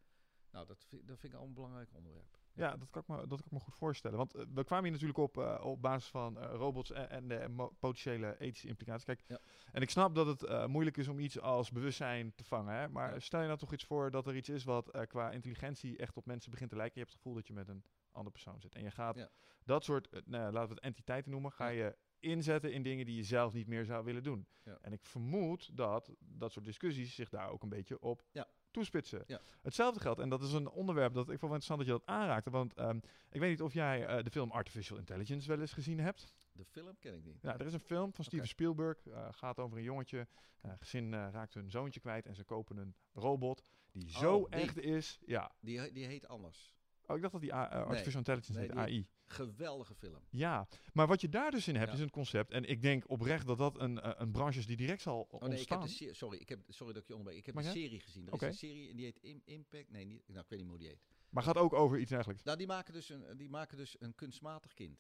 Nou, 0.53 0.67
dat 0.67 0.85
vind, 0.89 1.07
dat 1.09 1.19
vind 1.19 1.33
ik 1.33 1.39
al 1.39 1.47
een 1.47 1.55
belangrijk 1.55 1.89
onderwerp. 1.93 2.39
Ja, 2.55 2.77
dat 2.77 2.91
kan, 2.91 3.03
ik 3.03 3.09
me, 3.09 3.17
dat 3.17 3.29
kan 3.39 3.47
ik 3.47 3.51
me 3.53 3.61
goed 3.61 3.75
voorstellen. 3.75 4.17
Want 4.19 4.35
eh, 4.35 4.45
we 4.55 4.65
kwamen 4.65 4.85
hier 4.85 4.93
natuurlijk 4.93 5.19
op 5.19 5.39
eh, 5.39 5.65
op 5.65 5.83
basis 5.83 6.11
van 6.11 6.39
eh, 6.39 6.55
robots 6.55 6.91
en, 6.91 7.11
en 7.11 7.29
de 7.29 7.69
potentiële 7.79 8.39
ethische 8.39 8.69
implicaties. 8.69 9.05
Kijk, 9.05 9.23
Ja. 9.27 9.39
en 9.73 9.83
ik 9.83 9.91
snap 9.91 10.15
dat 10.15 10.41
het 10.41 10.67
moeilijk 10.67 10.97
is 10.97 11.09
om 11.09 11.19
iets 11.19 11.41
als 11.41 11.71
bewustzijn 11.71 12.35
te 12.35 12.45
vangen. 12.45 12.75
Hè? 12.75 12.89
Maar 12.89 13.13
Ja. 13.13 13.19
stel 13.21 13.41
je 13.41 13.47
nou 13.47 13.59
toch 13.59 13.73
iets 13.73 13.85
voor 13.85 14.11
dat 14.11 14.27
er 14.27 14.37
iets 14.37 14.49
is 14.49 14.65
wat 14.65 15.07
qua 15.07 15.31
intelligentie 15.31 15.97
echt 15.97 16.17
op 16.17 16.27
mensen 16.27 16.51
begint 16.51 16.71
te 16.71 16.77
lijken. 16.77 16.95
Je 16.95 17.01
hebt 17.01 17.13
het 17.13 17.23
gevoel 17.23 17.37
dat 17.39 17.47
je 17.47 17.53
met 17.55 17.69
een 17.69 17.85
andere 18.11 18.31
persoon 18.33 18.61
zit. 18.61 18.75
En 18.75 18.83
je 18.83 18.91
gaat 18.91 19.29
dat 19.65 19.85
soort, 19.85 20.09
nou, 20.27 20.53
laten 20.53 20.69
we 20.69 20.75
het 20.75 20.85
entiteiten 20.85 21.31
noemen, 21.31 21.53
ga 21.53 21.69
je 21.69 21.97
inzetten 22.21 22.73
in 22.73 22.83
dingen 22.83 23.07
die 23.07 23.17
je 23.17 23.23
zelf 23.25 23.53
niet 23.53 23.67
meer 23.67 23.85
zou 23.85 24.05
willen 24.05 24.23
doen. 24.23 24.47
En 24.81 24.93
ik 24.93 25.05
vermoed 25.05 25.77
dat 25.77 26.11
dat 26.19 26.53
soort 26.53 26.65
discussies 26.65 27.15
zich 27.15 27.29
daar 27.29 27.49
ook 27.51 27.63
een 27.63 27.69
beetje 27.69 28.01
op 28.01 28.23
Ja. 28.33 28.49
Toespitsen. 28.73 29.25
Ja. 29.27 29.41
Hetzelfde 29.63 30.01
geldt, 30.01 30.21
en 30.21 30.29
dat 30.29 30.43
is 30.43 30.53
een 30.53 30.69
onderwerp 30.71 31.15
dat 31.15 31.23
ik 31.31 31.39
vond 31.39 31.53
interessant 31.53 31.79
dat 31.79 31.89
je 31.89 31.95
dat 31.95 32.07
aanraakte. 32.17 32.51
Want 32.51 32.75
ehm, 32.75 32.97
ik 33.31 33.41
weet 33.41 33.51
niet 33.51 33.63
of 33.63 33.73
jij 33.75 34.07
eh, 34.07 34.25
de 34.25 34.31
film 34.31 34.51
Artificial 34.51 34.99
Intelligence 34.99 35.49
wel 35.49 35.61
eens 35.61 35.73
gezien 35.73 36.01
hebt. 36.01 36.33
De 36.53 36.65
film 36.65 36.97
ken 36.99 37.15
ik 37.15 37.25
niet. 37.25 37.39
Ja, 37.43 37.59
er 37.59 37.67
is 37.67 37.73
een 37.73 37.81
film 37.81 38.13
van 38.15 38.25
Steven. 38.25 38.49
Spielberg. 38.49 39.07
eh, 39.07 39.29
gaat 39.31 39.59
over 39.59 39.77
een 39.79 39.83
jongetje. 39.85 40.27
eh 40.61 40.71
gezin 40.79 41.13
raakt 41.15 41.55
hun 41.55 41.71
zoontje 41.71 42.01
kwijt 42.01 42.27
en 42.27 42.35
ze 42.35 42.45
kopen 42.45 42.77
een 42.77 42.95
robot 43.13 43.63
die 43.93 44.11
zo 44.11 44.37
Oh, 44.37 44.51
die. 44.51 44.61
echt 44.61 44.79
is. 44.79 45.19
Ja. 45.27 45.53
Die, 45.61 45.93
die 45.93 46.07
heet 46.07 46.27
anders. 46.29 46.75
Oh, 47.13 47.17
ik 47.17 47.23
dacht 47.23 47.33
dat 47.33 47.43
die 47.43 47.55
A- 47.55 47.71
eh, 47.71 47.85
Artificial 47.87 48.19
Intelligence 48.19 48.61
Nee, 48.61 48.73
AI. 48.73 49.07
Geweldige 49.25 49.95
film. 49.95 50.23
Ja, 50.31 50.69
maar 50.93 51.07
wat 51.07 51.21
je 51.21 51.29
daar 51.29 51.51
dus 51.51 51.69
in 51.69 51.75
hebt 51.77 51.89
Ja. 51.89 51.95
is 51.95 52.01
een 52.01 52.11
concept. 52.11 52.51
En 52.51 52.65
ik 52.65 52.83
denk 52.83 53.11
oprecht 53.11 53.47
dat 53.47 53.59
dat 53.59 53.81
een, 53.81 54.01
eh, 54.01 54.11
een 54.17 54.31
branche 54.33 54.59
is 54.59 54.67
die 54.67 54.77
direct 54.77 55.03
zal 55.03 55.27
Oh 55.31 55.41
nee, 55.43 55.61
ik 55.61 55.69
heb 55.69 55.81
de 55.83 56.15
sorry, 56.15 56.39
ik 56.39 56.49
heb, 56.49 56.61
sorry 56.69 56.93
dat 56.93 57.03
ik 57.03 57.09
je 57.09 57.15
onderbreek. 57.15 57.41
Ik 57.41 57.47
heb 57.47 57.55
Maar 57.55 57.65
ja? 57.65 57.71
serie 57.71 58.01
gezien. 58.01 58.27
Er 58.29 58.35
is 58.35 58.41
een 58.41 58.55
serie 58.55 58.91
en 58.91 58.97
die 58.97 59.05
heet 59.05 59.19
Im- 59.23 59.43
Impact. 59.45 59.91
Nee, 59.91 60.05
niet, 60.05 60.23
nou, 60.27 60.41
ik 60.41 60.49
weet 60.49 60.59
niet 60.59 60.69
hoe 60.69 60.79
die 60.79 60.89
heet. 60.89 61.03
Maar 61.29 61.43
gaat 61.43 61.57
ook 61.57 61.73
over 61.73 61.99
iets 61.99 62.11
dergelijks. 62.11 62.43
Nou, 62.43 62.59
die 62.59 62.67
maken 62.67 62.93
dus 62.93 63.09
een, 63.09 63.37
die 63.37 63.49
maken 63.51 63.77
dus 63.77 63.97
een 64.01 64.15
kunstmatig 64.15 64.75
kind. 64.75 64.99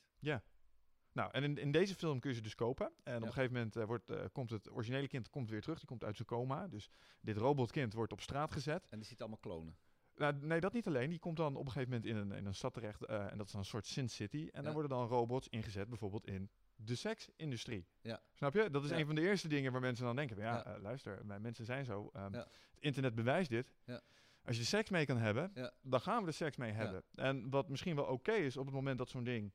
Nou, 1.14 1.30
en 1.32 1.42
in, 1.42 1.56
in 1.58 1.72
deze 1.72 1.94
film 1.94 2.20
kun 2.20 2.30
je 2.30 2.36
ze 2.36 2.42
dus 2.42 2.54
kopen. 2.54 2.86
En 2.86 2.92
op 3.16 3.20
Ja. 3.20 3.26
een 3.26 3.32
gegeven 3.32 3.52
moment 3.52 3.76
eh, 3.76 3.84
wordt, 3.84 4.12
komt 4.32 4.50
het 4.50 4.70
originele 4.70 5.08
kind 5.08 5.30
komt 5.30 5.50
weer 5.50 5.60
terug. 5.60 5.78
Die 5.78 5.86
komt 5.86 6.04
uit 6.04 6.16
zijn 6.16 6.28
coma. 6.28 6.68
Dus 6.68 6.90
dit 7.20 7.36
robotkind 7.36 7.92
wordt 7.92 8.12
op 8.12 8.20
straat 8.20 8.52
gezet. 8.52 8.86
En 8.88 8.98
die 8.98 9.08
zit 9.08 9.20
allemaal 9.20 9.38
klonen. 9.38 9.76
Nou, 10.16 10.34
nee, 10.40 10.60
dat 10.60 10.72
niet 10.72 10.86
alleen. 10.86 11.10
Die 11.10 11.18
komt 11.18 11.36
dan 11.36 11.56
op 11.56 11.66
een 11.66 11.72
gegeven 11.72 11.90
moment 11.94 12.10
in 12.10 12.16
een, 12.16 12.32
in 12.38 12.46
een 12.46 12.54
stad 12.54 12.74
terecht. 12.74 13.04
eh, 13.04 13.30
en 13.30 13.36
dat 13.36 13.46
is 13.46 13.52
dan 13.52 13.60
een 13.60 13.66
soort 13.66 13.86
Sin 13.86 14.08
City. 14.08 14.36
En 14.36 14.50
Ja. 14.52 14.62
dan 14.62 14.72
worden 14.72 14.90
dan 14.90 15.06
robots 15.06 15.48
ingezet, 15.48 15.88
bijvoorbeeld 15.88 16.26
in 16.26 16.50
de 16.76 16.94
seksindustrie. 16.94 17.86
Ja. 18.02 18.20
Snap 18.32 18.52
je? 18.54 18.70
Dat 18.70 18.84
is 18.84 18.90
Ja. 18.90 18.98
een 18.98 19.06
van 19.06 19.14
de 19.14 19.20
eerste 19.20 19.48
dingen 19.48 19.72
waar 19.72 19.80
mensen 19.80 20.04
dan 20.04 20.16
denken: 20.16 20.36
ja, 20.36 20.42
Ja. 20.56 20.64
eh, 20.64 20.80
luister, 20.82 21.26
mensen 21.40 21.64
zijn 21.64 21.84
zo. 21.84 22.10
ehm. 22.12 22.32
Het 22.32 22.48
internet 22.78 23.14
bewijst 23.14 23.50
dit. 23.50 23.72
Ja. 23.84 24.00
Als 24.44 24.56
je 24.56 24.64
seks 24.64 24.90
mee 24.90 25.06
kan 25.06 25.16
hebben, 25.16 25.52
dan 25.82 26.00
gaan 26.00 26.20
we 26.22 26.26
er 26.26 26.32
seks 26.34 26.56
mee 26.56 26.72
hebben. 26.72 27.02
En 27.14 27.50
wat 27.50 27.68
misschien 27.68 27.96
wel 27.96 28.04
oké 28.04 28.32
is 28.32 28.56
op 28.56 28.66
het 28.66 28.74
moment 28.74 28.98
dat 28.98 29.08
zo'n 29.08 29.24
ding 29.24 29.52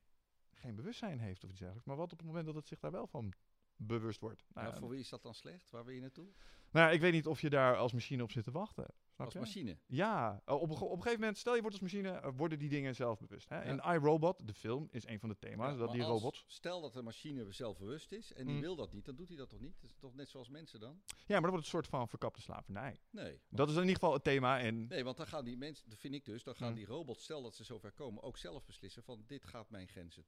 geen 0.53 0.75
bewustzijn 0.75 1.19
heeft 1.19 1.43
of 1.43 1.49
iets 1.49 1.59
dergelijks. 1.59 1.87
Maar 1.87 1.97
wat 1.97 2.11
op 2.11 2.17
het 2.17 2.27
moment 2.27 2.45
dat 2.45 2.55
het 2.55 2.67
zich 2.67 2.79
daar 2.79 2.91
wel 2.91 3.07
van 3.07 3.33
bewust 3.75 4.19
wordt. 4.19 4.45
Nou, 4.53 4.67
ja, 4.67 4.79
voor 4.79 4.89
wie 4.89 4.99
is 4.99 5.09
dat 5.09 5.21
dan 5.21 5.33
slecht? 5.33 5.69
Waar 5.71 5.85
wil 5.85 5.93
je 5.93 6.01
naartoe? 6.01 6.27
nou 6.71 6.87
ja, 6.87 6.91
ik 6.93 7.01
weet 7.01 7.11
niet 7.13 7.27
of 7.27 7.41
je 7.41 7.49
daar 7.49 7.75
als 7.77 7.93
machine 7.93 8.23
op 8.23 8.31
zit 8.31 8.43
te 8.43 8.51
wachten. 8.51 8.85
Als 9.25 9.33
je? 9.33 9.39
machine. 9.39 9.77
Ja, 9.85 10.41
eh, 10.45 10.53
op, 10.55 10.61
op 10.61 10.81
een 10.81 10.95
gegeven 10.97 11.19
moment, 11.19 11.37
stel 11.37 11.55
je 11.55 11.61
wordt 11.61 11.81
als 11.81 11.91
machine, 11.93 12.09
eh, 12.09 12.29
worden 12.35 12.59
die 12.59 12.69
dingen 12.69 12.95
zelfbewust. 12.95 13.49
Hè? 13.49 13.55
Ja. 13.55 13.61
In 13.63 13.93
iRobot, 13.95 14.47
de 14.47 14.53
film, 14.53 14.87
is 14.91 15.07
een 15.07 15.19
van 15.19 15.29
de 15.29 15.37
thema's, 15.39 15.71
Ja, 15.71 15.77
dat 15.77 15.91
die 15.91 16.03
als- 16.03 16.11
robots... 16.21 16.43
Stel 16.47 16.81
dat 16.81 16.93
de 16.93 17.01
machine 17.01 17.51
zelfbewust 17.51 18.11
is 18.11 18.33
en 18.33 18.45
die 18.45 18.55
Mm. 18.55 18.61
wil 18.61 18.75
dat 18.75 18.91
niet, 18.93 19.05
dan 19.05 19.15
doet 19.15 19.27
hij 19.27 19.37
dat 19.37 19.49
toch 19.49 19.59
niet? 19.59 19.81
Dat 19.81 19.89
is 19.89 19.97
toch 19.97 20.15
net 20.15 20.29
zoals 20.29 20.49
mensen 20.49 20.79
dan? 20.79 21.01
Ja, 21.05 21.15
maar 21.27 21.41
dat 21.41 21.49
wordt 21.49 21.65
een 21.65 21.71
soort 21.71 21.87
van 21.87 22.07
verkapte 22.09 22.41
slavernij. 22.41 22.99
Nee. 23.09 23.41
Dat 23.49 23.67
is 23.69 23.73
in 23.75 23.79
ieder 23.81 23.95
geval 23.95 24.13
het 24.13 24.23
thema. 24.23 24.59
En 24.59 24.87
Nee, 24.87 25.03
want 25.03 25.17
dan 25.17 25.27
gaan 25.27 25.43
die 25.45 25.57
mensen, 25.57 25.89
dat 25.89 25.99
vind 25.99 26.13
ik 26.13 26.25
dus, 26.25 26.43
dan 26.43 26.55
gaan 26.55 26.69
Mm. 26.69 26.75
die 26.75 26.85
robots, 26.85 27.23
stel 27.23 27.41
dat 27.41 27.55
ze 27.55 27.63
zover 27.63 27.91
komen, 27.91 28.23
ook 28.23 28.37
zelf 28.37 28.65
beslissen 28.65 29.03
van 29.03 29.23
dit 29.27 29.45
gaat 29.45 29.69
mijn 29.69 29.87
grenzen. 29.87 30.25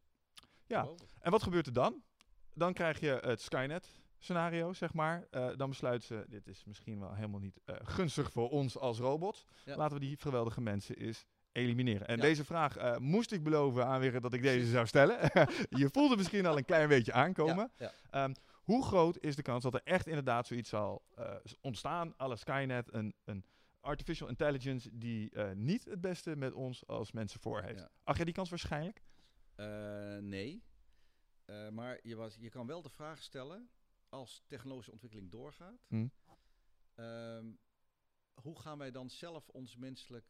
Ja. 0.65 0.89
En 1.21 1.31
wat 1.31 1.43
gebeurt 1.43 1.65
er 1.67 1.73
dan? 1.73 2.03
Dan 2.53 2.73
krijg 2.73 2.99
je 2.99 3.19
het 3.21 3.41
Skynet. 3.41 3.89
Scenario, 4.19 4.73
zeg 4.73 4.93
maar. 4.93 5.27
Eh, 5.31 5.49
dan 5.57 5.69
besluiten 5.69 6.07
ze, 6.07 6.25
dit 6.27 6.47
is 6.47 6.63
misschien 6.65 6.99
wel 6.99 7.13
helemaal 7.13 7.39
niet 7.39 7.59
eh, 7.65 7.75
gunstig 7.83 8.31
voor 8.31 8.49
ons 8.49 8.77
als 8.77 8.99
robots. 8.99 9.45
Ja. 9.65 9.75
Laten 9.75 9.99
we 9.99 10.05
die 10.05 10.17
geweldige 10.19 10.61
mensen 10.61 10.95
eens 10.95 11.25
elimineren. 11.51 12.07
En 12.07 12.15
Ja. 12.15 12.21
deze 12.21 12.45
vraag 12.45 12.77
eh, 12.77 12.97
moest 12.97 13.31
ik 13.31 13.43
beloven 13.43 13.85
aan 13.85 13.99
Wigert 13.99 14.23
dat 14.23 14.33
ik 14.33 14.41
deze 14.41 14.65
zou 14.71 14.87
stellen. 14.87 15.17
Je 15.81 15.89
voelde 15.91 16.15
misschien 16.17 16.45
al 16.45 16.57
een 16.57 16.65
klein 16.65 16.87
beetje 16.87 17.13
aankomen. 17.13 17.71
Ja. 17.77 17.91
Ehm, 18.09 18.33
hoe 18.53 18.83
groot 18.85 19.17
is 19.19 19.35
de 19.35 19.41
kans 19.41 19.63
dat 19.63 19.73
er 19.73 19.81
echt 19.83 20.07
inderdaad 20.07 20.47
zoiets 20.47 20.69
zal 20.69 21.05
ontstaan, 21.61 22.13
la 22.17 22.35
Skynet, 22.35 22.93
een, 22.93 23.13
een 23.23 23.45
artificial 23.79 24.29
intelligence 24.29 24.89
die 24.97 25.37
niet 25.53 25.85
het 25.85 26.01
beste 26.01 26.35
met 26.35 26.53
ons 26.53 26.87
als 26.87 27.11
mensen 27.11 27.39
voor 27.39 27.61
heeft? 27.61 27.87
Ach 28.03 28.17
ja, 28.17 28.23
die 28.23 28.33
kans 28.33 28.49
waarschijnlijk? 28.49 29.01
Nee. 30.21 30.63
Maar 31.71 31.99
je, 32.01 32.15
was, 32.15 32.35
je 32.39 32.49
kan 32.49 32.67
wel 32.67 32.81
de 32.81 32.89
vraag 32.89 33.21
stellen, 33.21 33.69
als 34.09 34.43
technologische 34.47 34.91
ontwikkeling 34.91 35.31
doorgaat, 35.31 35.85
Hm. 35.87 36.07
ehm, 36.95 37.51
hoe 38.33 38.59
gaan 38.59 38.77
wij 38.77 38.91
dan 38.91 39.09
zelf 39.09 39.49
ons 39.49 39.75
menselijk 39.75 40.25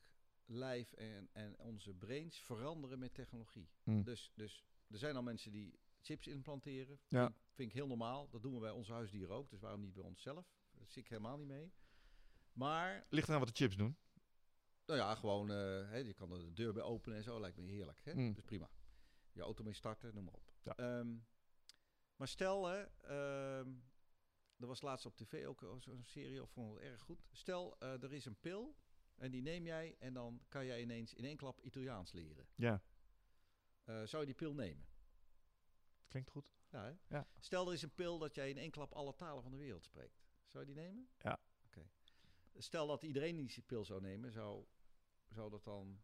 lijf 0.46 0.94
en, 0.94 1.30
en 1.32 1.58
onze 1.58 1.94
brains 1.94 2.40
veranderen 2.42 3.00
met 3.00 3.14
technologie? 3.14 3.70
Hm. 3.84 4.04
Dus, 4.04 4.32
dus 4.36 4.66
er 4.88 4.98
zijn 4.98 5.16
al 5.16 5.24
mensen 5.24 5.52
die 5.52 5.80
chips 6.02 6.28
implanteren. 6.28 7.00
Ja. 7.08 7.26
Vind, 7.26 7.38
vind 7.54 7.70
ik 7.70 7.76
heel 7.76 7.88
normaal. 7.88 8.30
Dat 8.30 8.42
doen 8.42 8.54
we 8.54 8.60
bij 8.60 8.72
onze 8.72 8.92
huisdieren 8.94 9.36
ook. 9.36 9.50
Dus 9.50 9.60
waarom 9.60 9.82
niet 9.82 9.94
bij 9.94 10.04
onszelf? 10.04 10.48
Daar 10.72 10.88
zie 10.88 11.02
ik 11.02 11.10
helemaal 11.10 11.38
niet 11.38 11.48
mee. 11.48 11.72
Maar 12.54 13.06
Ligt 13.10 13.28
eraan 13.28 13.40
wat 13.40 13.48
de 13.50 13.56
chips 13.56 13.76
doen. 13.76 13.98
nou 14.86 15.00
ja, 15.00 15.16
gewoon, 15.16 15.50
eh, 15.52 15.56
hè, 15.90 15.98
je 15.98 16.14
kan 16.14 16.32
er 16.32 16.40
de 16.40 16.54
deur 16.54 16.74
bij 16.74 16.84
openen 16.84 17.18
en 17.18 17.24
zo, 17.24 17.40
lijkt 17.40 17.58
me 17.58 17.64
heerlijk. 17.64 18.00
Hè? 18.04 18.14
Mm. 18.14 18.34
Dus 18.34 18.44
prima. 18.44 18.70
Je 19.32 19.42
auto 19.42 19.64
mee 19.64 19.74
starten, 19.74 20.14
noem 20.14 20.24
maar 20.24 20.34
op. 20.34 20.54
Ja. 20.64 20.76
Ehm, 20.76 21.16
maar 22.20 22.28
stel, 22.28 22.66
hè, 22.66 22.82
ehm, 23.02 23.70
er 24.58 24.68
was 24.68 24.82
laatst 24.82 25.06
op 25.06 25.16
tv 25.16 25.46
ook 25.46 25.64
zo'n 25.80 26.04
serie, 26.04 26.42
of 26.42 26.52
vond 26.52 26.74
het 26.74 26.84
erg 26.84 27.02
goed. 27.02 27.28
Stel, 27.32 27.80
eh, 27.80 28.04
er 28.04 28.14
is 28.14 28.26
een 28.26 28.40
pil 28.40 28.76
en 29.16 29.32
die 29.32 29.42
neem 29.42 29.66
jij 29.66 29.96
en 30.00 30.14
dan 30.14 30.42
kan 30.48 30.66
jij 30.66 30.82
ineens 30.82 31.14
in 31.14 31.24
één 31.26 31.38
klap 31.38 31.62
Italiaans 31.62 32.12
leren. 32.12 32.48
Ja, 32.56 32.82
Eh, 33.84 34.04
zou 34.06 34.20
je 34.20 34.26
die 34.26 34.36
pil 34.36 34.54
nemen? 34.54 34.86
klinkt 36.08 36.30
goed. 36.30 36.54
Ja? 36.70 36.98
Ja. 37.08 37.28
Stel, 37.40 37.68
er 37.68 37.74
is 37.74 37.82
een 37.82 37.94
pil 37.96 38.18
dat 38.18 38.36
jij 38.36 38.50
in 38.50 38.58
één 38.58 38.72
klap 38.72 38.92
alle 38.94 39.16
talen 39.16 39.44
van 39.44 39.52
de 39.52 39.58
wereld 39.58 39.84
spreekt. 39.84 40.22
Zou 40.48 40.66
je 40.66 40.74
die 40.74 40.84
nemen? 40.84 41.10
Ja. 41.18 41.40
Oké. 41.66 41.90
Stel 42.58 42.88
dat 42.88 43.04
iedereen 43.04 43.36
die 43.36 43.62
pil 43.62 43.86
zou 43.86 44.02
nemen, 44.02 44.32
zou, 44.32 44.66
zou 45.30 45.50
dat 45.50 45.64
dan 45.64 46.02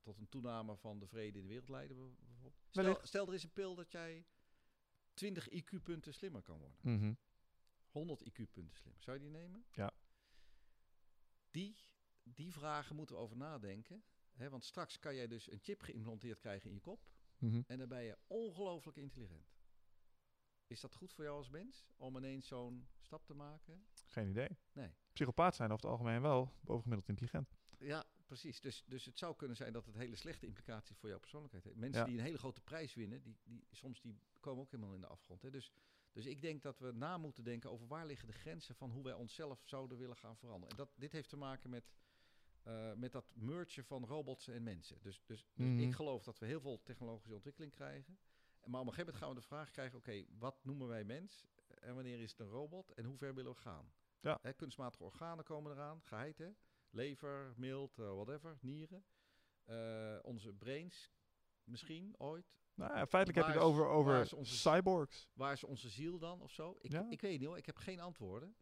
tot 0.00 0.18
een 0.18 0.28
toename 0.28 0.76
van 0.76 0.98
de 0.98 1.06
vrede 1.06 1.38
in 1.38 1.42
de 1.42 1.48
wereld 1.48 1.68
leiden? 1.68 1.96
bijv- 1.96 2.18
bijvoorbeeld? 2.18 3.08
Stel, 3.08 3.26
er 3.28 3.34
is 3.34 3.42
een 3.44 3.52
pil 3.52 3.74
dat 3.74 3.90
jij 3.92 4.26
20 5.18 5.48
IQ-punten 5.48 6.14
slimmer 6.14 6.42
kan 6.42 6.58
worden. 6.58 6.78
Mhm. 6.80 7.12
100 7.90 8.24
IQ-punten 8.24 8.76
slimmer. 8.76 9.02
Zou 9.02 9.16
je 9.16 9.22
die 9.22 9.32
nemen? 9.32 9.64
Ja. 9.72 9.92
Die, 11.50 11.76
die 12.22 12.52
vragen 12.52 12.96
moeten 12.96 13.16
we 13.16 13.22
over 13.22 13.36
nadenken. 13.36 14.04
Hè, 14.32 14.50
want 14.50 14.64
straks 14.64 14.98
kan 14.98 15.14
jij 15.14 15.26
dus 15.26 15.50
een 15.50 15.58
chip 15.62 15.82
geïmplanteerd 15.82 16.38
krijgen 16.38 16.68
in 16.68 16.74
je 16.74 16.80
kop. 16.80 17.06
Mhm. 17.38 17.62
En 17.66 17.78
dan 17.78 17.88
ben 17.88 18.02
je 18.02 18.18
ongelooflijk 18.26 18.96
intelligent. 18.96 19.56
Is 20.66 20.80
dat 20.80 20.94
goed 20.94 21.12
voor 21.12 21.24
jou 21.24 21.36
als 21.36 21.48
mens? 21.48 21.86
Om 21.96 22.16
ineens 22.16 22.46
zo'n 22.46 22.88
stap 23.00 23.24
te 23.24 23.34
maken? 23.34 23.86
Geen 24.06 24.28
idee. 24.28 24.48
Nee. 24.72 24.90
Psychopaat 25.12 25.54
zijn 25.54 25.70
over 25.70 25.84
het 25.84 25.92
algemeen 25.92 26.22
wel 26.22 26.52
bovengemiddeld 26.60 27.08
intelligent. 27.08 27.57
Ja, 27.78 28.04
precies. 28.26 28.60
Dus, 28.60 28.84
dus 28.86 29.04
het 29.04 29.18
zou 29.18 29.36
kunnen 29.36 29.56
zijn 29.56 29.72
dat 29.72 29.86
het 29.86 29.94
hele 29.94 30.16
slechte 30.16 30.46
implicaties 30.46 30.96
voor 30.98 31.08
jouw 31.08 31.18
persoonlijkheid 31.18 31.64
heeft. 31.64 31.76
Mensen 31.76 32.00
Ja. 32.00 32.06
die 32.06 32.18
een 32.18 32.24
hele 32.24 32.38
grote 32.38 32.60
prijs 32.60 32.94
winnen, 32.94 33.22
die, 33.22 33.36
die, 33.44 33.66
soms 33.70 34.00
die 34.00 34.18
komen 34.40 34.62
ook 34.62 34.70
helemaal 34.70 34.94
in 34.94 35.00
de 35.00 35.06
afgrond. 35.06 35.42
Hè. 35.42 35.50
Dus, 35.50 35.72
dus 36.12 36.26
ik 36.26 36.42
denk 36.42 36.62
dat 36.62 36.78
we 36.78 36.92
na 36.92 37.18
moeten 37.18 37.44
denken 37.44 37.70
over 37.70 37.86
waar 37.86 38.06
liggen 38.06 38.26
de 38.28 38.34
grenzen 38.34 38.74
van 38.74 38.90
hoe 38.90 39.04
wij 39.04 39.12
onszelf 39.12 39.62
zouden 39.64 39.98
willen 39.98 40.16
gaan 40.16 40.36
veranderen. 40.36 40.70
En 40.70 40.76
dat, 40.76 40.92
dit 40.96 41.12
heeft 41.12 41.28
te 41.28 41.36
maken 41.36 41.70
met, 41.70 41.92
eh, 42.62 42.92
met 42.92 43.12
dat 43.12 43.32
mergen 43.34 43.84
van 43.84 44.04
robots 44.04 44.48
en 44.48 44.62
mensen. 44.62 44.98
Dus, 45.02 45.22
dus, 45.24 45.46
dus 45.54 45.78
ik 45.80 45.92
geloof 45.94 46.24
dat 46.24 46.38
we 46.38 46.46
heel 46.46 46.60
veel 46.60 46.82
technologische 46.82 47.34
ontwikkeling 47.34 47.72
krijgen. 47.74 48.18
Maar 48.64 48.80
op 48.80 48.86
een 48.86 48.92
gegeven 48.92 49.04
moment 49.14 49.16
gaan 49.16 49.28
we 49.28 49.40
de 49.40 49.46
vraag 49.46 49.70
krijgen, 49.70 49.98
oké, 49.98 50.24
wat 50.38 50.64
noemen 50.64 50.88
wij 50.88 51.04
mens? 51.04 51.46
En 51.80 51.94
wanneer 51.94 52.20
is 52.20 52.30
het 52.30 52.40
een 52.40 52.48
robot? 52.48 52.90
En 52.92 53.04
hoe 53.04 53.16
ver 53.16 53.34
willen 53.34 53.52
we 53.52 53.58
gaan? 53.58 53.92
Ja. 54.20 54.38
Hè, 54.42 54.52
kunstmatige 54.52 55.02
organen 55.04 55.44
komen 55.44 55.72
eraan, 55.72 56.00
geheid 56.02 56.38
hè? 56.38 56.48
Lever, 56.90 57.52
mild, 57.56 57.98
eh, 57.98 58.14
whatever, 58.14 58.58
nieren. 58.60 59.04
Eh, 59.64 60.18
onze 60.22 60.52
brains, 60.52 61.10
misschien 61.64 62.14
ooit. 62.18 62.56
Nou 62.74 62.96
ja, 62.96 63.06
feitelijk 63.06 63.46
heb 63.46 63.54
je 63.54 63.60
het 63.60 63.68
over, 63.70 63.86
over 63.86 64.12
waar 64.12 64.32
onze- 64.32 64.56
cyborgs. 64.56 65.28
Waar 65.32 65.52
is 65.52 65.64
onze 65.64 65.88
ziel 65.88 66.18
dan 66.18 66.40
of 66.40 66.50
zo? 66.52 66.76
Ik, 66.80 66.92
Ja. 66.92 67.06
ik 67.10 67.20
weet 67.20 67.38
niet 67.38 67.48
hoor, 67.48 67.56
ik 67.56 67.66
heb 67.66 67.76
geen 67.76 68.00
antwoorden. 68.00 68.56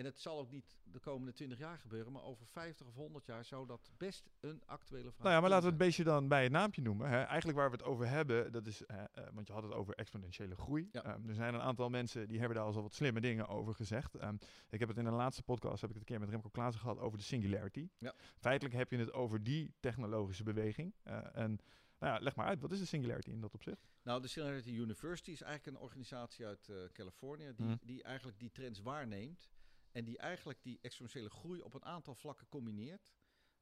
En 0.00 0.06
het 0.06 0.20
zal 0.20 0.38
ook 0.38 0.50
niet 0.50 0.76
de 0.84 0.98
komende 0.98 1.32
20 1.32 1.58
jaar 1.58 1.78
gebeuren, 1.78 2.12
maar 2.12 2.22
over 2.22 2.46
50 2.46 2.86
of 2.86 2.94
100 2.94 3.26
jaar 3.26 3.44
zou 3.44 3.66
dat 3.66 3.90
best 3.96 4.30
een 4.40 4.62
actuele 4.66 5.10
vraag 5.10 5.22
Nou 5.22 5.34
ja, 5.34 5.40
maar 5.40 5.50
laten 5.50 5.64
we 5.64 5.70
het 5.70 5.78
beestje 5.78 6.04
dan 6.04 6.28
bij 6.28 6.42
het 6.42 6.52
naampje 6.52 6.82
noemen. 6.82 7.08
Hè. 7.08 7.22
Eigenlijk 7.22 7.58
waar 7.58 7.70
we 7.70 7.76
het 7.76 7.84
over 7.84 8.08
hebben, 8.08 8.52
dat 8.52 8.66
is, 8.66 8.82
hè, 8.86 9.04
eh, 9.04 9.24
want 9.32 9.46
je 9.46 9.52
had 9.52 9.62
het 9.62 9.72
over 9.72 9.94
exponentiële 9.94 10.56
groei. 10.56 10.88
Ja. 10.92 11.02
Ehm, 11.04 11.28
er 11.28 11.34
zijn 11.34 11.54
een 11.54 11.60
aantal 11.60 11.88
mensen 11.88 12.28
die 12.28 12.38
hebben 12.38 12.56
daar 12.56 12.66
al 12.66 12.72
zo 12.72 12.82
wat 12.82 12.94
slimme 12.94 13.20
dingen 13.20 13.48
over 13.48 13.74
gezegd. 13.74 14.14
Ehm, 14.14 14.34
ik 14.70 14.78
heb 14.78 14.88
het 14.88 14.98
in 14.98 15.04
de 15.04 15.10
laatste 15.10 15.42
podcast, 15.42 15.80
heb 15.80 15.90
ik 15.90 15.96
het 15.96 16.08
een 16.08 16.14
keer 16.16 16.20
met 16.20 16.28
Remco 16.28 16.48
Klaassen 16.48 16.80
gehad 16.80 16.98
over 16.98 17.18
de 17.18 17.24
singularity. 17.24 17.88
Ja. 17.98 18.14
Feitelijk 18.38 18.74
heb 18.76 18.90
je 18.90 18.96
het 18.98 19.12
over 19.12 19.42
die 19.42 19.74
technologische 19.80 20.42
beweging. 20.42 20.94
Eh, 21.02 21.36
en 21.36 21.58
nou 21.98 22.12
ja, 22.14 22.18
leg 22.20 22.36
maar 22.36 22.46
uit, 22.46 22.60
wat 22.60 22.72
is 22.72 22.78
de 22.78 22.84
singularity 22.86 23.30
in 23.30 23.40
dat 23.40 23.54
opzicht? 23.54 23.88
Nou, 24.02 24.20
de 24.20 24.28
Singularity 24.28 24.70
University 24.70 25.30
is 25.30 25.42
eigenlijk 25.42 25.76
een 25.76 25.82
organisatie 25.82 26.46
uit 26.46 26.68
eh, 26.68 26.76
Californië 26.92 27.52
die, 27.56 27.66
Mhm. 27.66 27.76
die 27.80 28.02
eigenlijk 28.02 28.38
die 28.38 28.50
trends 28.50 28.80
waarneemt 28.80 29.50
en 29.92 30.04
die 30.04 30.18
eigenlijk 30.18 30.62
die 30.62 30.78
exponentiële 30.80 31.30
groei 31.30 31.60
op 31.60 31.74
een 31.74 31.84
aantal 31.84 32.14
vlakken 32.14 32.48
combineert. 32.48 33.10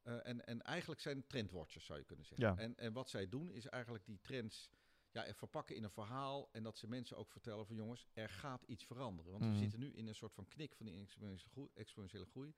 Eh, 0.02 0.26
en, 0.26 0.46
en 0.46 0.62
eigenlijk 0.62 1.00
zijn 1.00 1.26
trendwatchers, 1.26 1.84
zou 1.84 1.98
je 1.98 2.04
kunnen 2.04 2.24
zeggen. 2.26 2.46
Ja. 2.46 2.56
En, 2.56 2.76
en 2.76 2.92
wat 2.92 3.10
zij 3.10 3.28
doen 3.28 3.50
is 3.50 3.66
eigenlijk 3.66 4.06
die 4.06 4.20
trends 4.20 4.70
ja, 5.10 5.26
er 5.26 5.34
verpakken 5.34 5.76
in 5.76 5.84
een 5.84 5.90
verhaal 5.90 6.48
en 6.52 6.62
dat 6.62 6.78
ze 6.78 6.88
mensen 6.88 7.16
ook 7.16 7.30
vertellen 7.30 7.66
van 7.66 7.76
jongens, 7.76 8.06
er 8.12 8.28
gaat 8.28 8.62
iets 8.62 8.84
veranderen. 8.84 9.30
Want 9.30 9.44
Mhm. 9.44 9.52
we 9.52 9.58
zitten 9.58 9.78
nu 9.80 9.92
in 9.92 10.06
een 10.06 10.14
soort 10.14 10.34
van 10.34 10.48
knik 10.48 10.74
van 10.74 10.86
die 10.86 11.00
exponentiële 11.00 11.50
groei, 11.50 11.68
exponentiële 11.74 12.26
groei. 12.26 12.54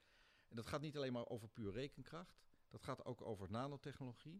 En 0.48 0.56
dat 0.56 0.66
gaat 0.66 0.80
niet 0.80 0.96
alleen 0.96 1.12
maar 1.12 1.26
over 1.28 1.48
puur 1.48 1.72
rekenkracht, 1.72 2.40
dat 2.68 2.82
gaat 2.82 3.04
ook 3.04 3.20
over 3.22 3.50
nanotechnologie. 3.50 4.38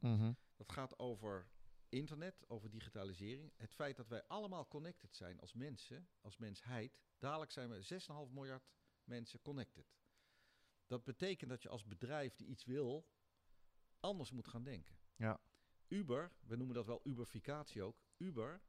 Dat 0.57 0.73
gaat 0.73 0.99
over 0.99 1.49
internet, 1.89 2.45
over 2.49 2.71
digitalisering. 2.71 3.53
Het 3.57 3.75
feit 3.75 3.97
dat 3.97 4.09
wij 4.09 4.23
allemaal 4.27 4.69
connected 4.69 5.17
zijn 5.17 5.41
als 5.41 5.53
mensen, 5.53 6.09
als 6.21 6.37
mensheid. 6.37 6.99
Dadelijk 7.19 7.51
zijn 7.51 7.71
we 7.71 7.83
6,5 7.83 8.31
miljard 8.33 8.69
mensen 9.11 9.41
connected. 9.41 9.87
Dat 10.87 11.05
betekent 11.05 11.51
dat 11.51 11.63
je 11.63 11.69
als 11.69 11.87
bedrijf 11.87 12.35
die 12.35 12.47
iets 12.47 12.65
wil, 12.65 13.09
anders 14.01 14.31
moet 14.31 14.49
gaan 14.49 14.65
denken. 14.65 14.99
Ja. 15.17 15.41
Uber, 15.89 16.33
we 16.41 16.57
noemen 16.57 16.75
dat 16.75 16.87
wel 16.87 17.01
Uberficatie 17.05 17.83
ook. 17.83 18.03
Uber 18.17 18.63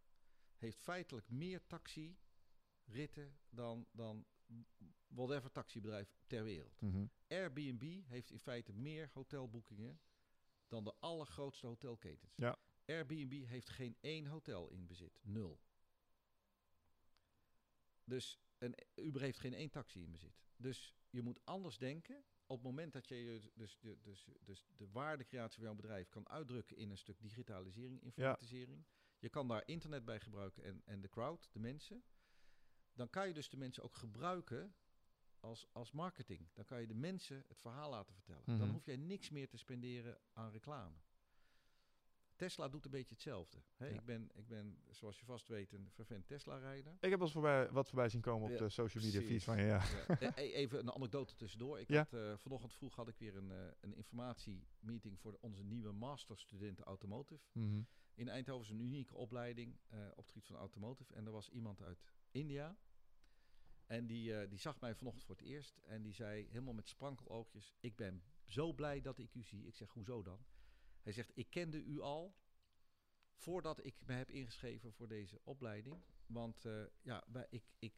heeft 0.56 0.78
feitelijk 0.78 1.30
meer 1.30 1.68
taxiritten 1.68 3.40
dan, 3.50 3.88
dan 3.92 4.26
whatever 5.08 5.52
taxibedrijf 5.52 6.16
ter 6.28 6.44
wereld. 6.44 6.82
Mhm. 6.82 7.06
Airbnb 7.28 8.04
heeft 8.06 8.32
in 8.32 8.40
feite 8.40 8.74
meer 8.74 9.10
hotelboekingen 9.14 10.02
dan 10.68 10.84
de 10.84 10.94
allergrootste 11.00 11.68
hotelketens. 11.68 12.36
Ja. 12.36 12.60
Airbnb 12.86 13.46
heeft 13.46 13.70
geen 13.70 13.98
één 14.00 14.26
hotel 14.26 14.70
in 14.70 14.86
bezit. 14.86 15.20
Nul. 15.24 15.60
Dus 18.04 18.40
een, 18.62 18.76
Uber 18.96 19.22
heeft 19.22 19.40
geen 19.40 19.54
één 19.54 19.70
taxi 19.70 20.02
in 20.02 20.12
bezit. 20.12 20.42
Dus 20.56 20.96
je 21.10 21.22
moet 21.22 21.46
anders 21.46 21.78
denken. 21.78 22.24
Op 22.46 22.58
het 22.58 22.66
moment 22.66 22.94
dat 22.94 23.08
je 23.08 23.42
dus, 23.54 23.78
de, 23.80 23.98
dus, 24.02 24.28
dus 24.44 24.66
de 24.78 24.88
waardecreatie 24.92 25.56
van 25.58 25.64
jouw 25.68 25.76
bedrijf 25.76 26.10
kan 26.10 26.30
uitdrukken 26.30 26.78
in 26.78 26.90
een 26.90 26.98
stuk 26.98 27.22
digitalisering, 27.22 28.02
informatisering. 28.04 28.86
Je 29.20 29.30
kan 29.30 29.48
daar 29.48 29.64
internet 29.68 30.06
bij 30.06 30.20
gebruiken 30.20 30.64
en, 30.64 30.82
en 30.86 31.02
de 31.02 31.10
crowd, 31.10 31.50
de 31.52 31.60
mensen. 31.60 32.04
Dan 32.94 33.10
kan 33.10 33.28
je 33.28 33.34
dus 33.34 33.50
de 33.50 33.58
mensen 33.58 33.84
ook 33.84 33.96
gebruiken 33.96 34.76
als, 35.40 35.68
als 35.72 35.92
marketing. 35.92 36.50
Dan 36.54 36.66
kan 36.66 36.82
je 36.82 36.88
de 36.88 36.94
mensen 36.94 37.44
het 37.48 37.60
verhaal 37.60 37.90
laten 37.90 38.14
vertellen. 38.14 38.44
Dan 38.46 38.56
Mhm. 38.58 38.70
hoef 38.72 38.86
jij 38.86 38.96
niks 38.98 39.30
meer 39.30 39.48
te 39.50 39.58
spenderen 39.58 40.20
aan 40.34 40.52
reclame. 40.52 40.96
Tesla 42.42 42.70
doet 42.70 42.86
een 42.86 42.92
beetje 42.92 43.14
hetzelfde. 43.14 43.58
Hè? 43.76 43.86
Ja. 43.86 43.94
Ik, 43.94 44.06
ben, 44.06 44.30
ik 44.34 44.48
ben, 44.48 44.78
zoals 44.90 45.20
je 45.20 45.26
vast 45.26 45.48
weet, 45.48 45.74
een 45.74 45.90
vervent 45.92 46.28
Tesla-rijder. 46.28 46.98
Ik 47.00 47.10
heb 47.10 47.20
wel 47.20 47.28
voorbij, 47.28 47.72
wat 47.72 47.88
voorbij 47.88 48.10
zien 48.10 48.22
komen 48.22 48.48
op 48.48 48.52
Ja, 48.52 48.58
de 48.58 48.70
social 48.70 49.04
media 49.04 49.22
feeds 49.22 49.44
van 49.44 49.58
je. 49.58 49.64
Ja. 49.64 49.84
Ja. 50.08 50.18
E- 50.20 50.32
e- 50.36 50.52
Even 50.52 50.80
een 50.80 50.92
anekdote 50.92 51.36
tussendoor. 51.36 51.80
Ik 51.80 51.90
had, 51.90 52.14
eh, 52.14 52.38
vanochtend 52.38 52.74
vroeg 52.74 52.96
had 52.96 53.08
ik 53.08 53.18
weer 53.18 53.36
een, 53.36 53.52
eh, 53.52 53.58
een 53.80 53.96
informatiemeeting 53.96 55.20
voor 55.20 55.38
onze 55.42 55.64
nieuwe 55.64 55.92
masterstudenten 55.92 56.84
automotive. 56.84 57.44
Mhm. 57.52 57.82
In 58.14 58.30
Eindhoven 58.30 58.64
is 58.66 58.70
een 58.70 58.86
unieke 58.86 59.16
opleiding 59.16 59.78
eh, 59.88 60.00
op 60.12 60.18
het 60.18 60.28
gebied 60.28 60.48
van 60.48 60.56
automotive. 60.56 61.14
En 61.14 61.26
er 61.26 61.32
was 61.32 61.50
iemand 61.50 61.82
uit 61.82 62.04
India. 62.32 62.78
En 63.86 64.08
die, 64.08 64.48
die 64.48 64.60
zag 64.60 64.80
mij 64.80 64.96
vanochtend 64.96 65.26
voor 65.26 65.36
het 65.36 65.46
eerst. 65.46 65.78
En 65.78 66.02
die 66.02 66.14
zei 66.14 66.48
helemaal 66.50 66.74
met 66.74 66.88
sprankeloogjes... 66.88 67.74
Ik 67.80 67.96
ben 67.96 68.24
zo 68.46 68.74
blij 68.74 69.02
dat 69.02 69.20
ik 69.20 69.36
u 69.36 69.44
zie. 69.44 69.66
Ik 69.66 69.76
zeg, 69.76 69.90
hoezo 69.90 70.22
dan? 70.22 70.46
Hij 71.04 71.12
zegt, 71.14 71.32
ik 71.34 71.50
kende 71.50 71.84
u 71.84 72.00
al... 72.00 72.36
voordat 73.36 73.86
ik 73.86 73.96
me 74.06 74.14
heb 74.14 74.30
ingeschreven 74.30 74.94
voor 74.94 75.08
deze 75.08 75.40
opleiding. 75.44 75.96
Want 76.26 76.66
eh, 76.66 76.84
ja, 77.02 77.24
wij, 77.28 77.48
ik, 77.50 77.64
ik, 77.80 77.94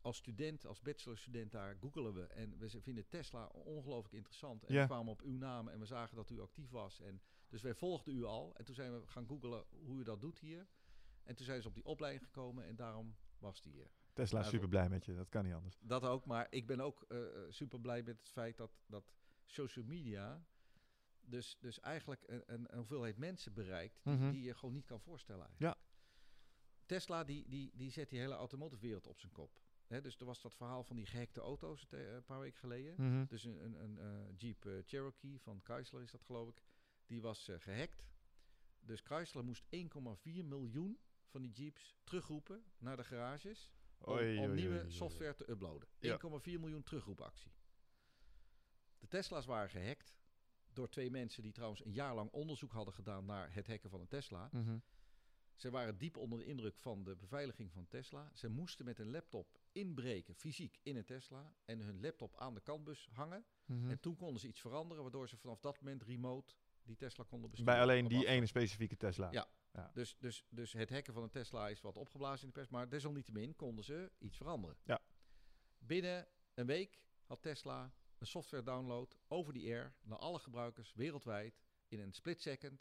als 0.00 0.16
student, 0.16 0.66
als 0.66 0.80
bachelorstudent 0.80 1.52
daar 1.52 1.76
googelen 1.80 2.14
we. 2.14 2.26
En 2.26 2.58
we 2.58 2.80
vinden 2.80 3.08
Tesla 3.08 3.46
ongelooflijk 3.46 4.14
interessant. 4.14 4.64
En 4.64 4.74
Ja. 4.74 4.80
we 4.80 4.86
kwamen 4.86 5.12
op 5.12 5.20
uw 5.22 5.36
naam 5.36 5.68
en 5.68 5.78
we 5.78 5.86
zagen 5.86 6.16
dat 6.16 6.30
u 6.30 6.40
actief 6.40 6.70
was. 6.70 7.00
En 7.00 7.20
dus 7.48 7.62
wij 7.62 7.74
volgden 7.74 8.14
u 8.14 8.24
al. 8.24 8.54
En 8.56 8.64
toen 8.64 8.74
zijn 8.74 8.92
we 9.00 9.06
gaan 9.06 9.26
googelen 9.26 9.64
hoe 9.84 10.00
u 10.00 10.04
dat 10.04 10.20
doet 10.20 10.38
hier. 10.38 10.66
En 11.22 11.36
toen 11.36 11.46
zijn 11.46 11.62
ze 11.62 11.68
op 11.68 11.74
die 11.74 11.84
opleiding 11.84 12.24
gekomen 12.24 12.64
en 12.64 12.76
daarom 12.76 13.16
was 13.38 13.60
die 13.62 13.72
hier. 13.72 13.90
Tesla 14.12 14.38
is 14.38 14.44
Ja, 14.44 14.50
super 14.50 14.68
blij 14.68 14.88
met 14.88 15.04
je, 15.04 15.14
dat 15.14 15.28
kan 15.28 15.44
niet 15.44 15.54
anders. 15.54 15.78
Dat 15.80 16.04
ook, 16.04 16.26
maar 16.26 16.46
ik 16.50 16.66
ben 16.66 16.80
ook 16.80 17.06
super 17.48 17.80
blij 17.80 18.02
met 18.02 18.18
het 18.18 18.28
feit 18.28 18.56
dat, 18.56 18.70
dat 18.86 19.04
social 19.46 19.84
media 19.84 20.44
dus, 21.24 21.56
dus 21.60 21.80
eigenlijk 21.80 22.22
een, 22.26 22.42
een, 22.46 22.66
een 22.72 22.76
hoeveelheid 22.78 23.16
mensen 23.18 23.52
bereikt 23.54 24.00
die, 24.04 24.12
Mhm. 24.14 24.30
die 24.30 24.42
je 24.42 24.54
gewoon 24.54 24.74
niet 24.74 24.84
kan 24.86 25.00
voorstellen 25.00 25.46
eigenlijk. 25.46 25.76
Tesla 26.86 27.24
die, 27.24 27.48
die, 27.48 27.70
die 27.74 27.90
zet 27.90 28.08
die 28.08 28.18
hele 28.20 28.34
automotive 28.34 28.80
wereld 28.82 29.06
op 29.06 29.18
zijn 29.20 29.32
kop. 29.32 29.60
Hè, 29.86 30.00
dus 30.00 30.16
er 30.18 30.24
was 30.26 30.40
dat 30.42 30.54
verhaal 30.54 30.84
van 30.84 30.96
die 30.96 31.06
gehackte 31.06 31.40
auto's 31.40 31.86
te- 31.86 32.06
een 32.08 32.24
paar 32.24 32.40
weken 32.40 32.58
geleden. 32.58 32.94
Mhm. 32.98 33.24
Dus 33.26 33.44
een, 33.44 33.64
een, 33.64 33.74
een 33.82 33.98
eh, 33.98 34.34
Jeep 34.36 34.64
eh, 34.66 34.72
Cherokee 34.84 35.40
van 35.40 35.60
Chrysler 35.62 36.02
is 36.02 36.10
dat 36.10 36.22
geloof 36.22 36.48
ik. 36.48 36.62
Die 37.06 37.22
was 37.22 37.48
eh, 37.48 37.56
gehackt. 37.60 38.04
Dus 38.80 39.00
Chrysler 39.00 39.44
moest 39.44 39.64
1,4 39.64 40.44
miljoen 40.44 40.98
van 41.26 41.42
die 41.42 41.50
Jeeps 41.52 41.96
terugroepen 42.04 42.64
naar 42.78 42.96
de 42.96 43.04
garages 43.04 43.70
om, 43.98 44.12
Oei, 44.12 44.38
om 44.38 44.44
oei, 44.44 44.54
nieuwe 44.54 44.80
oei, 44.82 44.90
software 44.92 45.34
te 45.34 45.50
uploaden. 45.50 45.88
1,4 45.88 45.98
Ja. 45.98 46.58
miljoen 46.58 46.82
terugroepactie. 46.82 47.52
De 48.98 49.08
Tesla's 49.08 49.46
waren 49.46 49.70
gehackt 49.70 50.14
door 50.74 50.88
twee 50.88 51.10
mensen 51.10 51.42
die 51.42 51.52
trouwens 51.52 51.84
een 51.84 51.92
jaar 51.92 52.14
lang 52.14 52.30
onderzoek 52.30 52.72
hadden 52.72 52.94
gedaan 52.94 53.24
naar 53.24 53.54
het 53.54 53.66
hacken 53.66 53.90
van 53.90 54.00
een 54.00 54.08
Tesla. 54.08 54.48
Mhm. 54.52 54.78
Ze 55.54 55.70
waren 55.70 55.98
diep 55.98 56.16
onder 56.16 56.38
de 56.38 56.44
indruk 56.44 56.78
van 56.78 57.04
de 57.04 57.16
beveiliging 57.16 57.72
van 57.72 57.88
Tesla. 57.88 58.30
Ze 58.34 58.48
moesten 58.48 58.84
met 58.84 58.98
een 58.98 59.10
laptop 59.10 59.60
inbreken, 59.72 60.34
fysiek, 60.34 60.78
in 60.82 60.96
een 60.96 61.04
Tesla. 61.04 61.54
En 61.64 61.80
hun 61.80 62.00
laptop 62.00 62.36
aan 62.36 62.54
de 62.54 62.60
kantbus 62.60 63.08
hangen. 63.12 63.44
Mhm. 63.64 63.90
En 63.90 64.00
toen 64.00 64.16
konden 64.16 64.40
ze 64.40 64.48
iets 64.48 64.60
veranderen, 64.60 65.02
waardoor 65.02 65.28
ze 65.28 65.36
vanaf 65.36 65.60
dat 65.60 65.80
moment 65.80 66.02
remote 66.02 66.54
die 66.82 66.96
Tesla 66.96 67.24
konden 67.24 67.50
besturen. 67.50 67.74
Bij 67.74 67.82
alleen 67.82 68.08
die 68.08 68.26
ene 68.26 68.46
specifieke 68.46 68.96
Tesla. 68.96 69.30
Ja. 69.30 69.48
Dus, 69.92 70.16
dus, 70.18 70.44
dus 70.48 70.72
het 70.72 70.90
hacken 70.90 71.14
van 71.14 71.22
een 71.22 71.30
Tesla 71.30 71.68
is 71.68 71.80
wat 71.80 71.96
opgeblazen 71.96 72.40
in 72.40 72.46
de 72.46 72.52
pers. 72.52 72.68
Maar 72.68 72.88
desalniettemin 72.88 73.56
konden 73.56 73.84
ze 73.84 74.12
iets 74.18 74.36
veranderen. 74.36 74.76
Ja. 74.84 75.00
Binnen 75.78 76.28
een 76.54 76.66
week 76.66 77.00
had 77.24 77.42
Tesla 77.42 77.92
een 78.22 78.28
software 78.28 78.62
download 78.62 79.16
over 79.28 79.52
die 79.52 79.72
air 79.72 79.94
naar 80.02 80.18
alle 80.18 80.38
gebruikers 80.38 80.92
wereldwijd 80.94 81.60
in 81.88 82.00
een 82.00 82.12
split 82.12 82.40
second. 82.40 82.80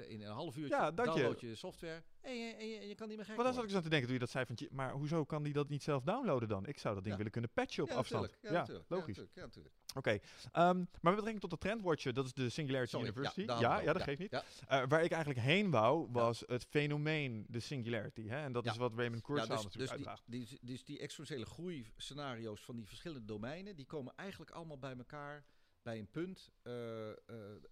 In 0.00 0.22
een 0.22 0.32
half 0.32 0.56
uurtje 0.56 0.76
Ja, 0.76 0.90
download 0.90 1.40
je 1.40 1.54
software 1.54 2.02
en 2.20 2.34
je, 2.38 2.52
en 2.52 2.68
je, 2.68 2.76
en 2.78 2.88
je 2.88 2.94
kan 2.94 3.08
niet 3.08 3.16
meer 3.16 3.26
gek 3.26 3.36
Maar 3.36 3.44
dan 3.44 3.54
zat 3.54 3.64
ik 3.64 3.70
zo 3.70 3.80
te 3.80 3.88
denken 3.88 4.04
toen 4.04 4.14
je 4.14 4.20
dat 4.20 4.30
zei 4.30 4.46
van, 4.46 4.54
tje, 4.54 4.68
maar 4.70 4.92
hoezo 4.92 5.24
kan 5.24 5.42
die 5.42 5.52
dat 5.52 5.68
niet 5.68 5.82
zelf 5.82 6.02
downloaden 6.02 6.48
dan? 6.48 6.66
Ik 6.66 6.78
zou 6.78 6.94
dat 6.94 7.02
ding 7.02 7.08
Ja. 7.10 7.16
willen 7.16 7.32
kunnen 7.32 7.50
patchen 7.54 7.82
op 7.82 7.88
ja, 7.88 7.94
afstand. 7.94 8.22
Natuurlijk, 8.22 8.52
ja, 8.52 8.58
natuurlijk, 8.60 8.88
ja, 8.88 8.96
logisch. 8.96 9.16
natuurlijk, 9.16 9.36
ja, 9.36 9.42
natuurlijk. 9.44 9.74
Oké, 9.94 10.10
ehm, 10.52 10.76
maar 10.76 10.86
met 11.00 11.14
betrekking 11.14 11.40
tot 11.40 11.50
de 11.50 11.58
Trendwatcher, 11.58 12.14
dat 12.14 12.24
is 12.24 12.32
de 12.32 12.48
Singularity 12.48 12.90
Sorry, 12.90 13.06
University. 13.06 13.40
Ja, 13.40 13.80
ja, 13.80 13.92
dat 13.92 14.02
geeft 14.02 14.18
niet. 14.18 14.32
Eh, 14.32 14.42
waar 14.88 15.04
ik 15.04 15.10
eigenlijk 15.10 15.40
heen 15.40 15.70
wou, 15.70 16.08
was 16.12 16.42
het 16.46 16.64
fenomeen 16.64 17.46
de 17.48 17.60
Singularity. 17.60 18.28
Hè? 18.28 18.42
En 18.42 18.52
dat 18.52 18.64
Ja. 18.64 18.70
is 18.70 18.76
wat 18.76 18.94
Raymond 18.94 19.22
Kurzweil 19.22 19.62
dus, 19.62 19.76
natuurlijk 19.76 20.18
dus, 20.26 20.48
die, 20.48 20.58
dus 20.62 20.84
die 20.84 20.98
exponentiële 20.98 21.46
groeiscenario's 21.46 22.60
van 22.64 22.76
die 22.76 22.86
verschillende 22.86 23.24
domeinen, 23.24 23.76
die 23.76 23.86
komen 23.86 24.12
eigenlijk 24.16 24.50
allemaal 24.50 24.78
bij 24.78 24.94
elkaar 24.96 25.44
bij 25.82 25.98
een 25.98 26.10
punt 26.10 26.50
eh, 26.62 27.10
eh, 27.10 27.16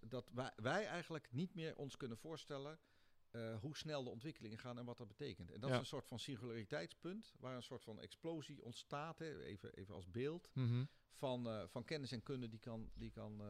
dat 0.01 0.29
wij, 0.33 0.51
wij 0.55 0.85
eigenlijk 0.85 1.27
niet 1.31 1.53
meer 1.55 1.75
ons 1.75 1.97
kunnen 1.97 2.17
voorstellen 2.17 2.79
eh, 3.31 3.55
hoe 3.59 3.77
snel 3.77 4.03
de 4.03 4.09
ontwikkelingen 4.09 4.57
gaan 4.57 4.77
en 4.77 4.85
wat 4.85 4.97
dat 4.97 5.07
betekent. 5.07 5.51
En 5.51 5.59
dat 5.59 5.69
Ja. 5.69 5.75
is 5.75 5.81
een 5.81 5.87
soort 5.87 6.07
van 6.07 6.19
singulariteitspunt, 6.19 7.33
waar 7.39 7.55
een 7.55 7.63
soort 7.63 7.83
van 7.83 7.99
explosie 7.99 8.61
ontstaat, 8.63 9.19
hè, 9.19 9.43
even, 9.43 9.73
even 9.73 9.95
als 9.95 10.11
beeld, 10.11 10.49
Mhm. 10.53 10.83
van, 11.13 11.67
van 11.69 11.83
kennis 11.83 12.11
en 12.11 12.23
kunde 12.23 12.49
die, 12.49 12.59
kan, 12.59 12.89
die 12.93 13.11
kan, 13.11 13.41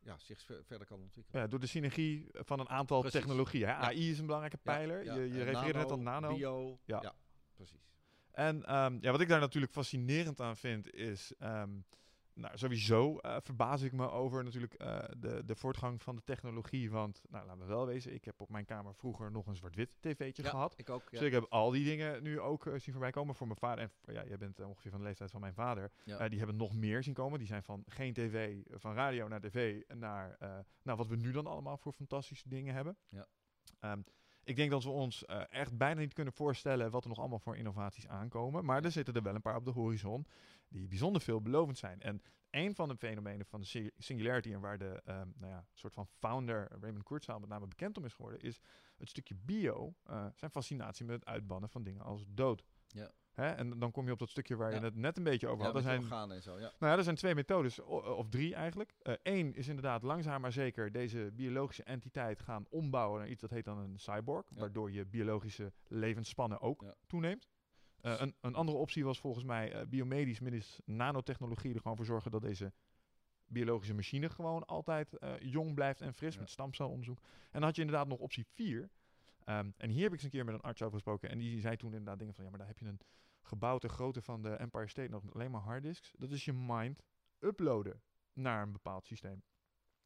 ja, 0.00 0.18
zich 0.18 0.40
ver- 0.42 0.64
verder 0.64 0.86
kan 0.86 1.00
ontwikkelen. 1.00 1.40
Ja, 1.40 1.46
door 1.48 1.60
de 1.60 1.66
synergie 1.66 2.26
van 2.32 2.60
een 2.60 2.68
aantal 2.68 3.00
Precies. 3.00 3.20
technologieën. 3.20 3.66
Hè? 3.66 3.72
Ja. 3.72 3.78
AI 3.80 4.10
is 4.10 4.18
een 4.18 4.24
belangrijke 4.26 4.58
pijler. 4.58 5.04
je 5.04 5.12
je 5.32 5.42
refereerde 5.42 5.78
net 5.78 5.90
aan 5.90 6.02
nano. 6.02 6.34
Bio, 6.34 6.78
Ja. 6.84 6.98
ja. 7.02 7.14
precies. 7.54 7.88
En 8.30 8.64
ehm, 8.64 8.98
ja, 9.00 9.10
wat 9.10 9.20
ik 9.20 9.28
daar 9.28 9.40
natuurlijk 9.40 9.72
fascinerend 9.72 10.40
aan 10.40 10.56
vind, 10.56 10.92
is 10.94 11.32
ehm, 11.38 11.80
nou, 12.34 12.58
sowieso 12.58 13.18
eh, 13.18 13.36
verbaas 13.40 13.82
ik 13.82 13.92
me 13.92 14.10
over 14.10 14.44
natuurlijk 14.44 14.74
eh, 14.74 14.98
de, 15.18 15.44
de 15.44 15.56
voortgang 15.56 16.02
van 16.02 16.16
de 16.16 16.22
technologie. 16.24 16.90
Want, 16.90 17.22
nou, 17.28 17.46
laten 17.46 17.62
we 17.62 17.66
wel 17.66 17.86
wezen, 17.86 18.14
ik 18.14 18.24
heb 18.24 18.40
op 18.40 18.50
mijn 18.50 18.64
kamer 18.64 18.94
vroeger 18.94 19.30
nog 19.30 19.46
een 19.46 19.56
zwart-wit 19.56 19.96
tv'tje 20.00 20.42
Ja, 20.42 20.48
gehad. 20.48 20.74
ik 20.76 20.90
ook. 20.90 21.02
Ja. 21.02 21.18
Dus 21.18 21.20
ik 21.20 21.32
heb 21.32 21.46
al 21.48 21.70
die 21.70 21.84
dingen 21.84 22.22
nu 22.22 22.40
ook 22.40 22.66
eh, 22.66 22.72
zien 22.72 22.92
voorbij 22.92 23.10
komen 23.10 23.34
voor 23.34 23.46
mijn 23.46 23.58
vader. 23.58 23.90
En 24.04 24.14
ja, 24.14 24.24
jij 24.24 24.38
bent 24.38 24.60
ongeveer 24.60 24.90
van 24.90 25.00
de 25.00 25.06
leeftijd 25.06 25.30
van 25.30 25.40
mijn 25.40 25.54
vader. 25.54 25.90
Ja. 26.04 26.28
Die 26.28 26.38
hebben 26.38 26.56
nog 26.56 26.74
meer 26.74 27.02
zien 27.02 27.14
komen. 27.14 27.38
Die 27.38 27.48
zijn 27.48 27.62
van 27.62 27.84
geen 27.86 28.12
tv, 28.12 28.56
van 28.70 28.94
radio 28.94 29.28
naar 29.28 29.40
tv, 29.40 29.82
naar 29.94 30.36
nou, 30.82 30.98
wat 30.98 31.06
we 31.06 31.16
nu 31.16 31.32
dan 31.32 31.46
allemaal 31.46 31.76
voor 31.76 31.92
fantastische 31.92 32.48
dingen 32.48 32.74
hebben. 32.74 32.96
Ja. 33.08 33.26
Ehm, 33.80 34.00
ik 34.44 34.56
denk 34.56 34.70
dat 34.70 34.82
we 34.82 34.90
ons 34.90 35.24
echt 35.50 35.76
bijna 35.76 36.00
niet 36.00 36.12
kunnen 36.12 36.32
voorstellen 36.32 36.90
wat 36.90 37.02
er 37.02 37.08
nog 37.08 37.18
allemaal 37.18 37.38
voor 37.38 37.56
innovaties 37.56 38.08
aankomen. 38.08 38.64
Maar 38.64 38.84
er 38.84 38.90
zitten 38.90 39.14
er 39.14 39.22
wel 39.22 39.34
een 39.34 39.42
paar 39.42 39.56
op 39.56 39.64
de 39.64 39.70
horizon 39.70 40.26
die 40.70 40.88
bijzonder 40.88 41.22
veelbelovend 41.22 41.78
zijn. 41.78 42.00
En 42.00 42.22
een 42.50 42.74
van 42.74 42.88
de 42.88 42.96
fenomenen 42.96 43.46
van 43.46 43.60
de 43.60 43.66
si- 43.66 43.90
Singularity 43.98 44.52
en 44.52 44.60
waar 44.60 44.78
de 44.78 45.00
ehm, 45.04 45.28
nou 45.36 45.52
ja, 45.52 45.66
soort 45.72 45.94
van 45.94 46.06
founder 46.06 46.68
Raymond 46.80 47.02
Kurzweil 47.04 47.38
met 47.40 47.48
name 47.48 47.66
bekend 47.66 47.96
om 47.98 48.04
is 48.04 48.12
geworden, 48.14 48.40
is 48.40 48.60
het 48.96 49.08
stukje 49.08 49.34
bio, 49.34 49.94
eh, 50.04 50.26
zijn 50.34 50.50
fascinatie 50.50 51.04
met 51.06 51.14
het 51.20 51.24
uitbannen 51.28 51.68
van 51.70 51.82
dingen 51.82 52.02
als 52.02 52.24
dood. 52.28 52.64
Ja. 52.86 53.10
Hè? 53.32 53.46
En 53.50 53.78
dan 53.78 53.90
kom 53.90 54.06
je 54.06 54.12
op 54.12 54.18
dat 54.18 54.28
stukje 54.30 54.56
waar 54.56 54.70
je 54.70 54.76
Ja. 54.76 54.82
het 54.82 54.94
net 54.94 55.16
een 55.16 55.22
beetje 55.24 55.46
over 55.46 55.58
Ja, 55.58 55.64
had. 55.72 55.82
Er 55.82 55.96
met 55.96 56.02
zijn 56.08 56.30
en 56.30 56.42
zo, 56.42 56.54
ja. 56.58 56.72
nou 56.78 56.92
ja, 56.92 56.96
er 56.96 57.02
zijn 57.04 57.16
twee 57.16 57.34
methodes, 57.34 57.78
of 57.80 58.28
drie 58.28 58.54
eigenlijk. 58.54 58.94
Eén 59.22 59.54
is 59.54 59.68
inderdaad 59.68 60.02
langzaam 60.02 60.40
maar 60.40 60.52
zeker 60.52 60.92
deze 60.92 61.30
biologische 61.34 61.82
entiteit 61.82 62.40
gaan 62.40 62.66
ombouwen 62.68 63.18
naar 63.20 63.28
iets 63.28 63.40
dat 63.40 63.50
heet 63.50 63.64
dan 63.64 63.78
een 63.78 63.98
cyborg, 63.98 64.46
Ja. 64.50 64.60
waardoor 64.60 64.90
je 64.90 65.04
biologische 65.06 65.72
levensspannen 65.86 66.60
ook 66.60 66.82
Ja. 66.82 66.94
toeneemt. 67.06 67.48
Eh, 68.02 68.20
een, 68.20 68.34
een 68.40 68.54
andere 68.54 68.78
optie 68.78 69.04
was 69.04 69.20
volgens 69.20 69.44
mij 69.44 69.72
eh, 69.72 69.86
biomedisch 69.86 70.40
middels 70.40 70.80
nanotechnologie 70.84 71.74
er 71.74 71.80
gewoon 71.80 71.96
voor 71.96 72.06
zorgen 72.06 72.30
dat 72.30 72.42
deze 72.42 72.72
biologische 73.46 73.94
machine 73.94 74.30
gewoon 74.30 74.66
altijd 74.66 75.18
eh, 75.18 75.32
jong 75.40 75.74
blijft 75.74 76.00
en 76.00 76.14
fris 76.14 76.34
Ja. 76.34 76.40
met 76.40 76.50
stamcelonderzoek. 76.50 77.18
En 77.20 77.48
dan 77.52 77.62
had 77.62 77.74
je 77.76 77.82
inderdaad 77.82 78.08
nog 78.08 78.18
optie 78.18 78.46
4. 78.46 78.90
Ehm, 79.44 79.70
en 79.76 79.90
hier 79.90 80.02
heb 80.02 80.08
ik 80.08 80.14
eens 80.14 80.22
een 80.22 80.30
keer 80.30 80.44
met 80.44 80.54
een 80.54 80.60
arts 80.60 80.82
over 80.82 80.94
gesproken. 80.94 81.30
En 81.30 81.38
die 81.38 81.60
zei 81.60 81.76
toen 81.76 81.90
inderdaad 81.90 82.18
dingen 82.18 82.34
van, 82.34 82.44
ja, 82.44 82.50
maar 82.50 82.58
daar 82.58 82.68
heb 82.68 82.78
je 82.78 82.86
een 82.86 83.00
gebouw 83.42 83.78
ter 83.78 83.90
grootte 83.90 84.22
van 84.22 84.42
de 84.42 84.50
Empire 84.50 84.88
State 84.88 85.10
nog 85.10 85.22
met 85.22 85.34
alleen 85.34 85.50
maar 85.50 85.60
harddisks. 85.60 86.12
Dat 86.18 86.30
is 86.30 86.44
je 86.44 86.52
mind 86.52 87.02
uploaden 87.38 88.02
naar 88.32 88.62
een 88.62 88.72
bepaald 88.72 89.06
systeem. 89.06 89.42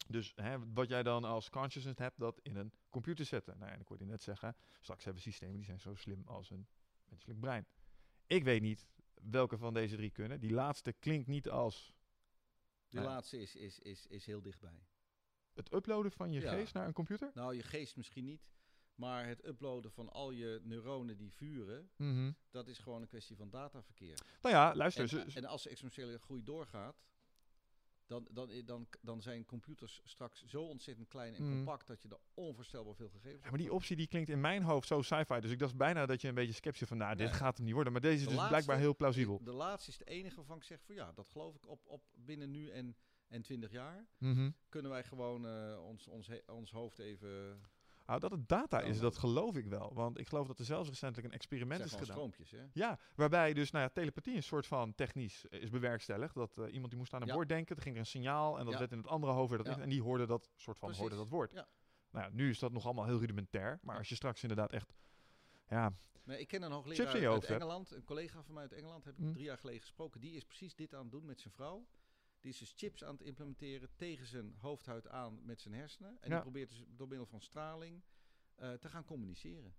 Dus 0.09 0.33
hè, 0.35 0.73
wat 0.73 0.89
jij 0.89 1.03
dan 1.03 1.25
als 1.25 1.51
consciousness 1.51 1.99
hebt, 1.99 2.19
dat 2.19 2.41
in 2.43 2.57
een 2.57 2.73
computer 2.91 3.25
zetten. 3.25 3.55
Nou 3.59 3.67
ja, 3.69 3.75
en 3.75 3.81
ik 3.81 3.89
hoorde 3.89 4.05
je 4.05 4.11
net 4.11 4.23
zeggen, 4.23 4.57
straks 4.81 5.05
hebben 5.05 5.23
we 5.23 5.29
systemen 5.29 5.57
die 5.57 5.65
zijn 5.65 5.81
zo 5.81 5.95
slim 5.95 6.23
als 6.27 6.51
een 6.51 6.67
menselijk 7.05 7.41
brein. 7.41 7.67
Ik 8.27 8.45
weet 8.45 8.63
niet 8.63 8.87
welke 9.23 9.59
van 9.59 9.75
deze 9.75 9.97
drie 9.97 10.11
kunnen. 10.11 10.41
Die 10.41 10.53
laatste 10.53 10.93
klinkt 10.93 11.27
niet 11.29 11.49
als 11.49 11.93
Die 12.89 13.01
Ja. 13.01 13.07
laatste 13.07 13.41
is, 13.41 13.55
is, 13.57 13.79
is, 13.79 14.07
is 14.07 14.27
heel 14.27 14.43
dichtbij. 14.43 14.87
het 15.55 15.73
uploaden 15.73 16.13
van 16.13 16.33
je 16.33 16.41
Ja. 16.41 16.53
geest 16.55 16.75
naar 16.75 16.87
een 16.87 16.93
computer. 16.93 17.31
Nou, 17.35 17.55
je 17.55 17.63
geest 17.63 17.97
misschien 17.97 18.25
niet, 18.25 18.43
maar 18.95 19.27
het 19.27 19.47
uploaden 19.47 19.91
van 19.93 20.09
al 20.09 20.31
je 20.31 20.61
neuronen 20.63 21.17
die 21.17 21.33
vuren, 21.33 21.91
Mhm. 21.97 22.33
dat 22.51 22.69
is 22.69 22.79
gewoon 22.79 23.01
een 23.01 23.07
kwestie 23.09 23.37
van 23.37 23.51
dataverkeer. 23.51 24.19
Nou 24.43 24.55
ja, 24.55 24.75
luister. 24.75 25.19
En, 25.21 25.35
en 25.35 25.45
als 25.45 25.63
de 25.63 25.69
exponentiële 25.71 26.19
groei 26.19 26.43
doorgaat, 26.43 27.03
dan, 28.07 28.27
dan, 28.31 28.51
dan, 28.65 28.87
dan 29.01 29.23
zijn 29.23 29.45
computers 29.45 30.01
straks 30.05 30.45
zo 30.45 30.63
ontzettend 30.63 31.09
klein 31.09 31.35
en 31.35 31.43
Mm. 31.45 31.51
compact 31.55 31.87
dat 31.87 32.03
je 32.03 32.09
er 32.09 32.19
onvoorstelbaar 32.35 32.95
veel 32.95 33.09
gegevens 33.09 33.43
Ja, 33.45 33.49
maar 33.51 33.59
die 33.59 33.69
op 33.71 33.75
optie 33.77 33.97
die 33.97 34.07
klinkt 34.07 34.29
in 34.31 34.41
mijn 34.41 34.63
hoofd 34.63 34.89
zo 34.89 35.03
sci-fi. 35.03 35.41
Dus 35.41 35.51
ik 35.51 35.59
dacht 35.59 35.77
bijna 35.77 36.07
dat 36.07 36.21
je 36.21 36.29
een 36.29 36.35
beetje 36.35 36.53
sceptisch 36.53 36.89
van, 36.89 36.97
nou, 36.97 37.17
dit 37.17 37.27
Nee. 37.29 37.37
gaat 37.37 37.57
hem 37.57 37.65
niet 37.67 37.75
worden. 37.75 37.93
Maar 37.93 38.01
deze 38.03 38.15
is 38.15 38.21
De 38.23 38.27
dus 38.29 38.35
laatste- 38.37 38.55
blijkbaar 38.55 38.79
heel 38.79 38.97
plausibel. 38.97 39.41
De 39.45 39.53
laatste 39.53 39.91
is 39.91 39.99
de 39.99 40.05
enige 40.05 40.37
waarvan 40.37 40.57
ik 40.57 40.63
zeg 40.65 40.81
van 40.83 40.95
ja, 40.95 41.13
dat 41.13 41.29
geloof 41.29 41.55
ik 41.55 41.69
op, 41.69 41.81
op 41.87 42.03
binnen 42.15 42.51
nu 42.51 42.71
en, 42.71 42.97
en 43.29 43.43
20 43.43 43.71
jaar. 43.71 44.07
Mhm. 44.19 44.51
Kunnen 44.69 44.91
wij 44.91 45.05
gewoon 45.05 45.47
eh, 45.47 45.85
ons, 45.85 46.09
ons, 46.09 46.29
ons 46.47 46.71
hoofd 46.71 46.99
even. 46.99 47.61
Nou, 48.07 48.21
dat 48.21 48.31
het 48.31 48.49
data 48.49 48.81
is, 48.81 48.99
dat 49.01 49.19
geloof 49.19 49.57
ik 49.57 49.67
wel. 49.67 49.95
Want 49.95 50.19
ik 50.19 50.29
geloof 50.29 50.47
dat 50.47 50.59
er 50.59 50.65
zelfs 50.65 50.89
recentelijk 50.89 51.27
een 51.29 51.35
experiment 51.35 51.85
is 51.85 51.91
gedaan. 51.91 52.07
stroompjes, 52.07 52.51
hè? 52.51 52.63
Ja, 52.73 52.99
waarbij 53.15 53.53
dus 53.53 53.71
nou 53.71 53.85
ja, 53.85 53.91
telepathie 53.91 54.37
een 54.37 54.43
soort 54.43 54.67
van 54.67 54.95
technisch 54.95 55.49
eh, 55.49 55.63
is 55.63 55.71
bewerkstelligd. 55.71 56.35
Dat 56.35 56.59
eh, 56.59 56.73
iemand 56.73 56.89
die 56.91 56.99
moest 56.99 57.15
aan 57.15 57.21
een 57.23 57.27
Ja. 57.27 57.35
woord 57.35 57.49
denken, 57.49 57.75
toen 57.75 57.83
ging 57.85 57.95
er 57.95 58.01
een 58.01 58.07
signaal 58.07 58.59
en 58.59 58.65
dat 58.65 58.79
werd 58.79 58.93
in 58.93 58.99
het 58.99 59.07
andere 59.07 59.33
hoofd. 59.33 59.57
Dat. 59.57 59.67
En 59.67 59.89
die 59.89 60.03
hoorde 60.03 60.27
dat 60.27 60.51
soort 60.57 60.79
van 60.79 60.89
hoorde 60.89 61.05
Precies. 61.05 61.23
dat 61.25 61.33
woord. 61.33 61.53
Ja. 61.53 61.67
Nou 62.11 62.25
ja, 62.27 62.31
nu 62.35 62.51
is 62.51 62.59
dat 62.59 62.73
nog 62.73 62.85
allemaal 62.85 63.05
heel 63.05 63.19
rudimentair. 63.19 63.79
Maar 63.83 63.97
als 63.99 64.09
je 64.09 64.15
straks 64.15 64.43
inderdaad 64.43 64.73
echt. 64.73 64.93
Ja, 65.69 65.93
Nee, 66.25 66.39
ik 66.39 66.49
ken 66.49 66.63
een 66.63 66.73
hoogleraar 66.73 67.29
uit? 67.31 67.45
Engeland, 67.45 67.91
een 67.91 68.05
collega 68.05 68.43
van 68.43 68.55
mij 68.55 68.63
uit 68.63 68.73
Engeland, 68.73 69.05
heb 69.05 69.19
ik 69.19 69.25
Hm. 69.25 69.33
drie 69.33 69.45
jaar 69.45 69.59
geleden 69.59 69.81
gesproken. 69.81 70.21
Die 70.21 70.35
is 70.35 70.45
precies 70.45 70.75
dit 70.75 70.95
aan 70.95 71.03
het 71.03 71.11
doen 71.11 71.25
met 71.25 71.41
zijn 71.41 71.55
vrouw. 71.55 71.87
Die 72.45 72.53
is 72.53 72.59
dus 72.59 72.73
chips 72.77 73.05
aan 73.05 73.13
het 73.15 73.23
implementeren 73.23 73.89
tegen 73.97 74.27
zijn 74.27 74.55
hoofdhuid 74.59 75.09
aan 75.09 75.45
met 75.45 75.61
zijn 75.61 75.75
hersenen. 75.75 76.11
En 76.21 76.29
Ja. 76.29 76.35
die 76.35 76.41
probeert 76.43 76.69
dus 76.69 76.85
door 76.89 77.09
middel 77.09 77.27
van 77.27 77.41
straling 77.41 78.03
eh, 78.55 78.73
te 78.73 78.89
gaan 78.89 79.05
communiceren. 79.05 79.75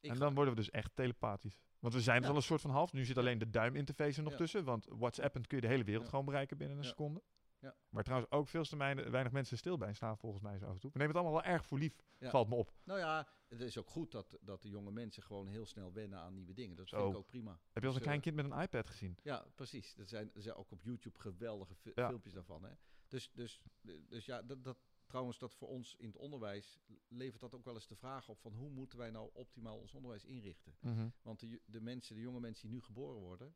Ik 0.00 0.10
en 0.12 0.18
dan 0.18 0.34
worden 0.34 0.54
we 0.54 0.60
dus 0.60 0.70
echt 0.70 0.90
telepathisch. 0.94 1.60
Want 1.78 1.94
we 1.94 2.00
zijn 2.00 2.16
dus 2.16 2.24
Ja. 2.26 2.30
al 2.32 2.36
een 2.36 2.42
soort 2.46 2.60
van 2.60 2.70
half. 2.70 2.92
Nu 2.92 3.04
zit 3.04 3.18
alleen 3.18 3.38
de 3.38 3.50
duiminterface 3.50 4.16
er 4.16 4.22
nog 4.22 4.32
Ja. 4.32 4.38
tussen. 4.38 4.64
Want 4.64 4.86
WhatsApp 4.90 5.32
kun 5.32 5.44
je 5.48 5.60
de 5.60 5.66
hele 5.66 5.84
wereld 5.84 6.04
Ja. 6.04 6.10
gewoon 6.10 6.24
bereiken 6.24 6.56
binnen 6.56 6.76
een 6.76 6.82
Ja. 6.82 6.88
seconde. 6.88 7.22
Ja. 7.58 7.74
Waar 7.88 8.04
trouwens 8.04 8.30
ook 8.32 8.48
veel 8.48 8.64
te 8.64 8.76
weinig, 8.76 9.32
mensen 9.32 9.58
stil 9.58 9.76
bij 9.76 9.94
staan 9.94 10.18
volgens 10.18 10.42
mij 10.42 10.58
zo 10.58 10.66
af 10.66 10.72
en 10.72 10.78
toe. 10.78 10.90
We 10.92 10.98
nemen 10.98 11.14
het 11.16 11.24
allemaal 11.24 11.42
wel 11.42 11.52
erg 11.52 11.66
voor 11.66 11.78
lief. 11.78 11.96
Ja. 12.18 12.30
Valt 12.30 12.48
me 12.48 12.54
op. 12.54 12.72
Nou 12.84 12.98
ja, 12.98 13.28
het 13.48 13.60
is 13.60 13.78
ook 13.78 13.90
goed 13.90 14.10
dat, 14.12 14.38
dat 14.40 14.62
de 14.62 14.68
jonge 14.68 14.90
mensen 14.90 15.22
gewoon 15.22 15.46
heel 15.46 15.66
snel 15.66 15.92
wennen 15.92 16.18
aan 16.18 16.34
nieuwe 16.34 16.52
dingen. 16.52 16.76
Dat 16.76 16.88
Zo. 16.88 16.96
vind 16.98 17.10
ik 17.10 17.18
ook 17.18 17.26
prima. 17.26 17.50
Heb 17.50 17.60
je 17.62 17.70
al 17.72 17.74
eens 17.74 17.82
Dus, 17.82 17.94
een 17.94 18.00
klein 18.02 18.16
eh, 18.16 18.22
kind 18.22 18.36
met 18.36 18.44
een 18.44 18.62
iPad 18.62 18.86
gezien? 18.86 19.18
Ja, 19.22 19.46
precies. 19.54 19.96
Er 19.98 20.08
zijn, 20.08 20.30
er 20.34 20.42
zijn 20.42 20.54
ook 20.54 20.70
op 20.70 20.82
YouTube 20.82 21.18
geweldige 21.18 21.74
Ja. 21.94 22.08
filmpjes 22.08 22.32
daarvan. 22.32 22.64
Hè? 22.64 22.70
Dus, 23.08 23.30
dus, 23.32 23.60
dus 24.08 24.24
ja, 24.24 24.42
dat, 24.42 24.64
dat, 24.64 24.78
trouwens, 25.06 25.38
dat 25.38 25.54
voor 25.54 25.68
ons 25.68 25.94
in 25.96 26.06
het 26.06 26.16
onderwijs 26.16 26.78
levert 27.08 27.40
dat 27.40 27.54
ook 27.54 27.64
wel 27.64 27.74
eens 27.74 27.86
de 27.86 27.96
vraag 27.96 28.28
op 28.28 28.40
van 28.40 28.52
hoe 28.52 28.70
moeten 28.70 28.98
wij 28.98 29.10
nou 29.10 29.30
optimaal 29.32 29.78
ons 29.78 29.94
onderwijs 29.94 30.24
inrichten? 30.24 30.76
Want 31.22 31.40
de, 31.40 31.60
de 31.64 31.80
mensen, 31.80 32.14
de 32.14 32.20
jonge 32.20 32.40
mensen 32.40 32.66
die 32.68 32.76
nu 32.76 32.82
geboren 32.82 33.20
worden, 33.20 33.54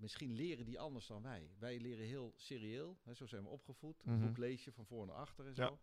misschien 0.00 0.32
leren 0.34 0.64
die 0.64 0.78
anders 0.80 1.06
dan 1.06 1.22
wij. 1.22 1.50
Wij 1.58 1.80
leren 1.80 2.06
heel 2.06 2.32
serieel, 2.36 2.98
hè, 3.02 3.14
zo 3.14 3.26
zijn 3.26 3.42
we 3.42 3.48
opgevoed. 3.48 4.02
Een 4.04 4.12
Mhm. 4.16 4.26
boek 4.26 4.36
lees 4.38 4.64
je 4.64 4.72
van 4.72 4.86
voor 4.86 5.06
naar 5.06 5.16
achter 5.16 5.44
en 5.46 5.52
Ja. 5.54 5.66
zo. 5.66 5.78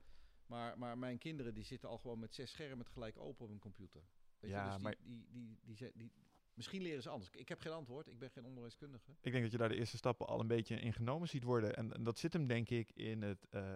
Maar, 0.45 0.78
maar 0.78 0.97
mijn 0.97 1.18
kinderen 1.18 1.53
die 1.53 1.63
zitten 1.63 1.89
al 1.89 1.97
gewoon 1.97 2.20
met 2.20 2.34
zes 2.34 2.51
schermen 2.51 2.86
tegelijk 2.86 3.18
open 3.18 3.43
op 3.43 3.49
hun 3.49 3.59
computer. 3.59 4.01
Weet 4.39 4.51
Ja, 4.51 4.59
je? 4.59 4.66
Dus 4.66 4.74
die, 4.76 4.84
maar- 4.84 4.95
die, 5.03 5.26
die, 5.32 5.59
die, 5.63 5.76
zijn- 5.76 5.91
die, 5.95 6.11
misschien 6.53 6.82
leren 6.82 7.01
ze 7.01 7.09
anders. 7.09 7.30
Ik 7.32 7.49
heb 7.49 7.59
geen 7.59 7.72
antwoord, 7.74 8.07
ik 8.07 8.20
ben 8.20 8.30
geen 8.30 8.45
onderwijskundige. 8.45 9.11
Ik 9.22 9.32
denk 9.32 9.43
dat 9.43 9.51
je 9.51 9.57
daar 9.57 9.70
de 9.70 9.76
eerste 9.76 9.97
stappen 9.97 10.28
al 10.28 10.39
een 10.39 10.47
beetje 10.47 10.76
in 10.76 10.93
genomen 10.93 11.28
ziet 11.28 11.43
worden. 11.43 11.76
En, 11.76 11.93
en 11.93 12.03
dat 12.03 12.18
zit 12.20 12.34
hem 12.34 12.47
denk 12.47 12.70
ik 12.70 12.91
in 12.91 13.22
het... 13.22 13.47
eh, 13.49 13.74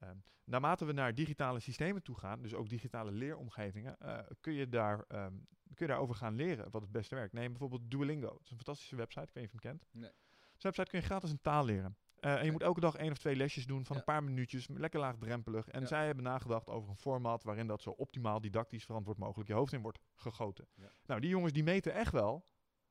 ehm, 0.00 0.16
naarmate 0.44 0.84
we 0.84 0.92
naar 0.92 1.14
digitale 1.14 1.60
systemen 1.60 2.02
toe 2.02 2.18
gaan, 2.18 2.42
dus 2.42 2.54
ook 2.54 2.68
digitale 2.68 3.10
leeromgevingen, 3.10 3.98
eh, 3.98 4.18
kun, 4.40 4.52
je 4.52 4.68
daar, 4.68 5.04
ehm, 5.08 5.32
kun 5.74 5.76
je 5.78 5.86
daarover 5.86 6.14
gaan 6.14 6.34
leren 6.34 6.70
wat 6.70 6.82
het 6.82 6.92
beste 6.92 7.14
werkt. 7.14 7.32
Neem 7.32 7.48
bijvoorbeeld 7.50 7.90
Duolingo. 7.90 8.32
Het 8.34 8.44
is 8.44 8.50
een 8.50 8.56
fantastische 8.56 8.96
website, 8.96 9.24
ik 9.26 9.30
weet 9.32 9.44
niet 9.44 9.54
of 9.54 9.62
je 9.62 9.68
hem 9.68 9.78
kent. 9.78 9.88
Nee. 9.92 10.10
Zo'n 10.56 10.70
website 10.70 10.90
kun 10.90 10.98
je 11.00 11.04
gratis 11.04 11.30
een 11.30 11.40
taal 11.40 11.64
leren. 11.64 11.96
Eh, 12.20 12.34
en 12.38 12.44
je 12.44 12.52
moet 12.52 12.62
elke 12.62 12.80
dag 12.80 12.94
één 12.96 13.10
of 13.10 13.18
twee 13.18 13.36
lesjes 13.36 13.66
doen 13.66 13.84
van 13.84 13.94
Ja. 13.96 14.00
een 14.02 14.06
paar 14.06 14.24
minuutjes, 14.24 14.68
lekker 14.68 15.00
laagdrempelig. 15.00 15.68
En 15.68 15.80
Ja. 15.80 15.86
zij 15.86 16.06
hebben 16.06 16.24
nagedacht 16.24 16.68
over 16.68 16.90
een 16.90 16.96
format 16.96 17.42
waarin 17.42 17.66
dat 17.66 17.82
zo 17.82 17.90
optimaal, 17.90 18.40
didactisch, 18.40 18.84
verantwoord 18.84 19.18
mogelijk 19.18 19.48
je 19.48 19.54
hoofd 19.54 19.72
in 19.72 19.82
wordt 19.82 19.98
gegoten. 20.14 20.68
Nou, 21.06 21.20
die 21.20 21.30
jongens 21.30 21.52
die 21.52 21.62
meten 21.62 21.92
echt 21.92 22.12
wel 22.12 22.44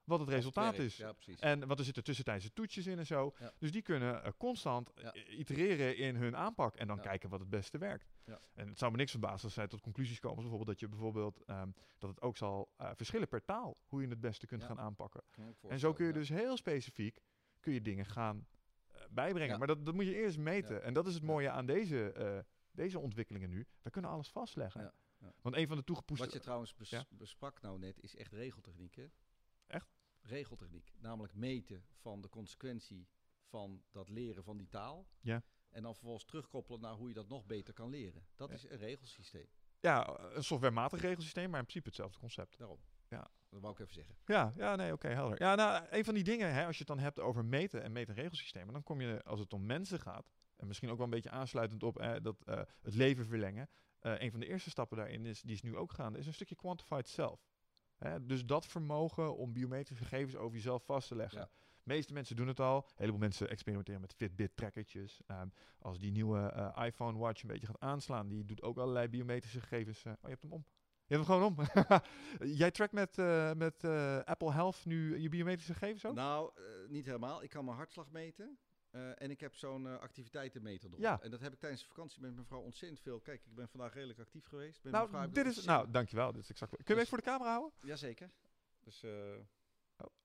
wat 0.10 0.20
het 0.20 0.30
resultaat 0.30 0.78
is. 0.78 0.98
Ja. 0.98 1.14
En 1.40 1.68
want 1.68 1.80
er 1.80 1.86
zitten 1.86 2.04
tussentijdse 2.04 2.54
toetsjes 2.54 2.88
in 2.88 2.98
en 2.98 3.06
zo. 3.06 3.34
Ja. 3.40 3.54
Dus 3.58 3.72
die 3.72 3.82
kunnen 3.82 4.24
eh, 4.24 4.32
constant 4.38 4.94
eh, 4.94 5.40
itereren 5.40 5.98
in 5.98 6.16
hun 6.16 6.36
aanpak 6.36 6.76
en 6.76 6.88
dan 6.88 7.00
kijken 7.00 7.30
wat 7.30 7.40
het 7.40 7.50
beste 7.50 7.78
werkt. 7.78 8.10
Ja. 8.24 8.40
En 8.54 8.68
het 8.68 8.78
zou 8.78 8.92
me 8.92 8.98
niks 8.98 9.12
verbazen 9.12 9.44
als 9.44 9.54
zij 9.54 9.68
tot 9.68 9.82
conclusies 9.82 10.20
komen. 10.20 10.38
Bijvoorbeeld 10.38 10.70
dat 10.70 10.80
je 10.80 10.88
bijvoorbeeld 10.88 11.44
ehm, 11.46 11.70
dat 11.98 12.10
het 12.10 12.22
ook 12.22 12.38
zal 12.38 12.74
eh, 12.78 12.92
verschillen 12.96 13.28
per 13.28 13.46
taal 13.46 13.78
hoe 13.88 14.02
je 14.02 14.08
het 14.08 14.22
beste 14.22 14.46
kunt 14.46 14.64
gaan 14.64 14.80
aanpakken. 14.80 15.24
En 15.68 15.80
zo 15.80 15.94
kun 15.94 16.06
je 16.06 16.14
dus 16.14 16.30
heel 16.30 16.58
specifiek 16.58 17.20
kun 17.60 17.74
je 17.74 17.82
dingen 17.82 18.06
gaan 18.06 18.48
bijbrengen. 19.10 19.58
Maar 19.58 19.68
dat, 19.68 19.86
dat 19.86 19.94
moet 19.94 20.06
je 20.06 20.16
eerst 20.16 20.38
meten. 20.38 20.84
En 20.84 20.94
dat 20.94 21.08
is 21.08 21.14
het 21.14 21.24
mooie 21.24 21.50
aan 21.50 21.66
deze, 21.66 22.46
deze 22.72 23.00
ontwikkelingen 23.00 23.50
nu. 23.50 23.68
We 23.82 23.90
kunnen 23.90 24.12
alles 24.12 24.30
vastleggen. 24.30 24.94
Want 25.42 25.56
een 25.56 25.68
van 25.68 25.78
de 25.78 25.84
toegepoeste... 25.84 26.24
Wat 26.24 26.34
je 26.34 26.40
trouwens 26.40 26.76
bes- 26.76 27.06
besprak 27.10 27.62
nou 27.62 27.80
net, 27.80 28.04
is 28.04 28.16
echt 28.16 28.34
regeltechniek, 28.34 28.96
hè? 28.96 29.08
Echt? 29.68 29.99
Regeltechniek. 30.22 30.94
Namelijk 31.00 31.34
meten 31.34 31.86
van 31.96 32.22
de 32.22 32.30
consequentie 32.30 33.08
van 33.46 33.84
dat 33.92 34.10
leren 34.10 34.44
van 34.44 34.58
die 34.58 34.68
taal. 34.68 35.08
Ja. 35.22 35.44
En 35.70 35.84
dan 35.84 35.94
vervolgens 35.94 36.26
terugkoppelen 36.26 36.82
naar 36.82 36.94
hoe 36.94 37.08
je 37.08 37.14
dat 37.14 37.28
nog 37.28 37.46
beter 37.46 37.74
kan 37.74 37.90
leren. 37.90 38.26
Dat 38.36 38.50
Ja. 38.50 38.56
is 38.56 38.70
een 38.70 38.78
regelsysteem. 38.78 39.48
Ja, 39.80 40.20
een 40.20 40.44
softwarematig 40.44 41.02
regelsysteem, 41.02 41.50
maar 41.50 41.60
in 41.60 41.66
principe 41.66 41.88
hetzelfde 41.88 42.20
concept. 42.20 42.58
Daarom. 42.58 42.80
Ja. 43.08 43.32
Dat 43.50 43.62
wou 43.62 43.74
ik 43.74 43.80
even 43.80 43.94
zeggen. 43.94 44.16
Ja, 44.26 44.54
ja, 44.56 44.76
nee, 44.76 44.94
oké, 44.94 45.08
helder. 45.08 45.42
Ja, 45.42 45.56
nou, 45.56 45.86
een 45.90 46.04
van 46.04 46.14
die 46.14 46.24
dingen, 46.24 46.54
hè, 46.54 46.66
als 46.66 46.78
je 46.78 46.84
het 46.84 46.88
dan 46.88 47.00
hebt 47.00 47.20
over 47.20 47.46
meten 47.46 47.84
en 47.84 47.92
meten 47.92 48.14
regelsystemen, 48.14 48.74
dan 48.74 48.84
kom 48.84 49.02
je, 49.02 49.24
als 49.24 49.40
het 49.40 49.54
om 49.54 49.66
mensen 49.66 50.00
gaat, 50.00 50.30
en 50.56 50.68
misschien 50.68 50.90
ook 50.90 50.96
wel 50.98 51.06
een 51.06 51.12
beetje 51.12 51.30
aansluitend 51.30 51.84
op 51.84 52.00
eh, 52.00 52.16
dat, 52.22 52.42
eh, 52.46 52.62
het 52.82 52.94
leven 52.96 53.26
verlengen, 53.26 53.70
eh, 54.00 54.20
een 54.22 54.32
van 54.32 54.40
de 54.40 54.48
eerste 54.48 54.70
stappen 54.70 54.98
daarin 54.98 55.26
is, 55.26 55.42
die 55.42 55.54
is 55.56 55.62
nu 55.62 55.76
ook 55.76 55.92
gaande, 55.94 56.20
is 56.20 56.28
een 56.28 56.34
stukje 56.34 56.56
quantified 56.56 57.08
self. 57.08 57.48
Hè, 58.00 58.26
dus 58.26 58.46
dat 58.46 58.66
vermogen 58.66 59.38
om 59.38 59.54
biometrische 59.54 60.04
gegevens 60.06 60.36
over 60.36 60.56
jezelf 60.56 60.84
vast 60.86 61.08
te 61.08 61.16
leggen. 61.16 61.40
Ja. 61.40 61.50
De 61.84 61.96
meeste 61.96 62.14
mensen 62.14 62.36
doen 62.36 62.48
het 62.48 62.60
al. 62.60 62.76
Een 62.78 62.94
heleboel 62.96 63.20
mensen 63.20 63.50
experimenteren 63.50 64.02
met 64.02 64.14
Fitbit-trackertjes. 64.14 65.22
Ehm, 65.28 65.48
als 65.80 66.00
die 66.00 66.12
nieuwe 66.12 66.40
eh, 66.40 66.86
iPhone 66.86 67.18
Watch 67.18 67.42
een 67.42 67.48
beetje 67.50 67.68
gaat 67.68 67.80
aanslaan, 67.80 68.28
die 68.28 68.46
doet 68.46 68.62
ook 68.62 68.78
allerlei 68.78 69.08
biometrische 69.08 69.60
gegevens. 69.60 70.04
eh, 70.04 70.12
oh, 70.12 70.18
je 70.22 70.28
hebt 70.30 70.42
hem 70.42 70.52
om. 70.52 70.66
Je 71.06 71.16
hebt 71.16 71.28
hem 71.28 71.36
gewoon 71.40 71.56
om. 71.58 71.66
Jij 72.62 72.72
trackt 72.72 72.94
met, 72.94 73.18
eh, 73.18 73.54
met 73.54 73.84
Apple 74.26 74.52
Health 74.52 74.86
nu 74.86 75.20
je 75.20 75.30
biometrische 75.30 75.74
gegevens 75.74 76.06
ook? 76.06 76.16
Nou, 76.16 76.52
niet 76.88 77.06
helemaal. 77.06 77.44
Ik 77.44 77.50
kan 77.50 77.66
mijn 77.66 77.78
hartslag 77.78 78.12
meten. 78.12 78.58
Eh, 78.92 79.22
en 79.22 79.32
ik 79.32 79.40
heb 79.40 79.56
zo'n 79.56 79.88
eh, 79.88 80.00
activiteitenmeter 80.00 80.90
erop. 80.90 81.02
Ja. 81.02 81.22
En 81.22 81.32
dat 81.32 81.40
heb 81.40 81.54
ik 81.54 81.60
tijdens 81.60 81.82
de 81.82 81.88
vakantie 81.88 82.22
met 82.22 82.34
mijn 82.34 82.46
vrouw 82.46 82.62
ontzettend 82.62 83.02
veel. 83.02 83.20
Kijk, 83.20 83.46
ik 83.46 83.56
ben 83.56 83.70
vandaag 83.70 83.94
redelijk 83.94 84.20
actief 84.20 84.46
geweest. 84.46 84.84
Met 84.84 84.92
nou, 84.94 85.32
dit 85.32 85.46
is, 85.46 85.66
nou, 85.66 85.92
dankjewel. 85.92 86.32
Dit 86.32 86.42
is 86.44 86.50
exact. 86.50 86.72
Kun 86.72 86.80
je 86.80 86.86
Dus- 86.94 86.96
even 86.98 87.08
voor 87.10 87.18
de 87.18 87.24
camera 87.24 87.50
houden? 87.50 87.72
Jazeker. 87.82 88.32
Dus 88.80 89.04
eh 89.04 89.38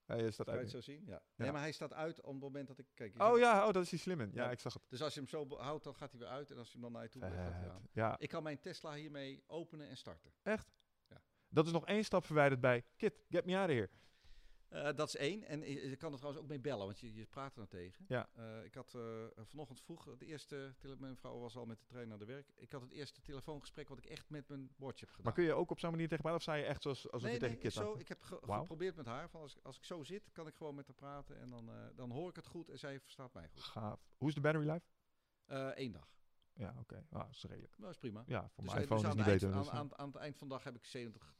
Ja, 0.07 0.15
je 0.17 0.31
staat 0.31 0.47
kan 0.47 0.55
je 0.55 0.61
uit. 0.61 0.73
het 0.73 0.85
zo 0.85 0.93
zien? 0.93 1.03
Ja. 1.07 1.23
Nee, 1.37 1.53
maar 1.53 1.61
hij 1.61 1.73
staat 1.73 1.93
uit 1.93 2.21
op 2.21 2.33
het 2.33 2.41
moment 2.43 2.67
dat 2.69 2.79
ik... 2.79 2.87
Kijk, 2.95 3.23
Oh 3.23 3.39
ja, 3.39 3.67
oh, 3.67 3.73
dat 3.73 3.83
is 3.83 3.89
die 3.91 3.99
slim 3.99 4.21
in. 4.21 4.31
Ja, 4.33 4.45
Ja. 4.45 4.51
ik 4.51 4.59
zag 4.61 4.73
het. 4.73 4.83
Dus 4.89 5.03
als 5.03 5.15
je 5.15 5.21
hem 5.21 5.29
zo 5.29 5.57
houdt, 5.59 5.85
dan 5.85 5.95
gaat 5.95 6.11
hij 6.11 6.21
weer 6.21 6.29
uit. 6.29 6.51
En 6.51 6.59
als 6.59 6.67
je 6.67 6.73
hem 6.73 6.83
dan 6.83 6.93
naar 6.93 7.03
je 7.03 7.09
toe 7.09 7.21
legt, 7.21 7.35
gaat 7.35 7.53
hij 7.53 7.71
aan. 7.71 7.89
Ja, 7.93 8.19
Ik 8.19 8.29
kan 8.29 8.43
mijn 8.43 8.61
Tesla 8.61 8.95
hiermee 8.95 9.43
openen 9.47 9.89
en 9.89 9.97
starten. 9.97 10.33
echt. 10.43 10.73
Ja. 11.09 11.23
Dat 11.49 11.67
is 11.67 11.73
nog 11.73 11.87
één 11.87 12.05
stap 12.05 12.25
verwijderd 12.25 12.61
bij 12.61 12.85
Kit, 12.97 13.25
get 13.29 13.45
me 13.45 13.57
out 13.57 13.69
of 13.69 13.75
here. 13.75 13.91
Eh, 14.75 14.95
dat 14.95 15.09
is 15.09 15.17
één. 15.17 15.45
En 15.45 15.61
je, 15.61 15.97
kan 15.97 16.13
er 16.13 16.19
trouwens 16.19 16.43
ook 16.45 16.49
mee 16.49 16.61
bellen, 16.61 16.85
want 16.87 16.99
je, 17.01 17.15
je 17.15 17.27
praat 17.27 17.53
er 17.53 17.59
nou 17.59 17.69
tegen. 17.69 18.05
Ja. 18.09 18.29
Eh, 18.33 18.65
ik 18.65 18.75
had 18.75 18.95
eh, 18.95 19.25
vanochtend 19.43 19.81
vroeg, 19.81 20.17
de 20.19 20.27
eerste, 20.27 20.75
mijn 20.99 21.17
vrouw 21.17 21.39
was 21.39 21.57
al 21.57 21.67
met 21.67 21.79
de 21.79 21.87
trein 21.87 22.09
naar 22.09 22.19
de 22.19 22.25
werk. 22.25 22.53
Ik 22.55 22.73
had 22.73 22.81
het 22.81 22.91
eerste 22.91 23.21
telefoongesprek 23.21 23.89
wat 23.89 23.99
ik 23.99 24.07
echt 24.07 24.31
met 24.31 24.49
mijn 24.49 24.71
watch 24.77 25.01
heb 25.01 25.09
gedaan. 25.09 25.25
Maar 25.25 25.33
kun 25.35 25.45
je 25.45 25.53
ook 25.53 25.71
op 25.71 25.79
zo'n 25.79 25.91
manier 25.91 26.09
tegen 26.09 26.23
praten 26.23 26.39
of 26.39 26.43
sta 26.43 26.55
je 26.55 26.65
echt 26.65 26.83
zoals 26.83 27.05
alsof 27.11 27.23
nee, 27.23 27.33
je 27.33 27.39
tegen 27.39 27.55
nee, 27.55 27.63
Kit 27.63 27.73
zo, 27.73 27.89
praat? 27.91 28.01
ik 28.01 28.09
heb 28.09 28.23
ge- 28.23 28.39
geprobeerd 28.43 28.97
met 28.97 29.07
haar. 29.07 29.31
Van 29.31 29.41
als, 29.41 29.63
als 29.63 29.77
ik 29.77 29.85
zo 29.85 30.03
zit, 30.03 30.33
kan 30.33 30.47
ik 30.47 30.55
gewoon 30.55 30.75
met 30.75 30.87
haar 30.87 30.97
praten. 30.97 31.39
En 31.39 31.51
dan, 31.51 31.71
dan 31.95 32.11
hoor 32.11 32.29
ik 32.29 32.37
het 32.37 32.47
goed 32.47 32.69
en 32.69 32.79
zij 32.79 33.01
verstaat 33.01 33.33
mij 33.35 33.49
goed. 33.49 33.63
Gaaf. 33.63 34.01
Hoe 34.17 34.29
is 34.29 34.35
de 34.35 34.41
battery 34.41 34.71
life? 34.71 34.85
Eén 35.81 35.93
dag. 35.93 36.13
Ja, 36.53 36.75
oké. 36.81 37.07
Ah, 37.11 37.21
dat 37.21 37.31
is 37.31 37.45
redelijk. 37.45 37.75
Dat 37.79 37.91
is 37.91 37.99
prima. 37.99 38.25
Ja, 38.27 38.49
voor 38.49 38.65
Dus, 38.65 38.73
mijn 38.73 38.85
iPhone 38.85 39.09
is 39.09 39.15
niet 39.15 39.27
eind, 39.27 39.41
beter. 39.41 39.53
aan, 39.57 39.63
dus, 39.63 39.71
aan, 39.71 39.99
aan 39.99 40.07
het 40.07 40.17
eind 40.17 40.37
van 40.37 40.49
de 40.49 40.55
dag 40.55 40.65
heb 40.65 40.77
ik 40.77 40.85
70, 40.85 41.35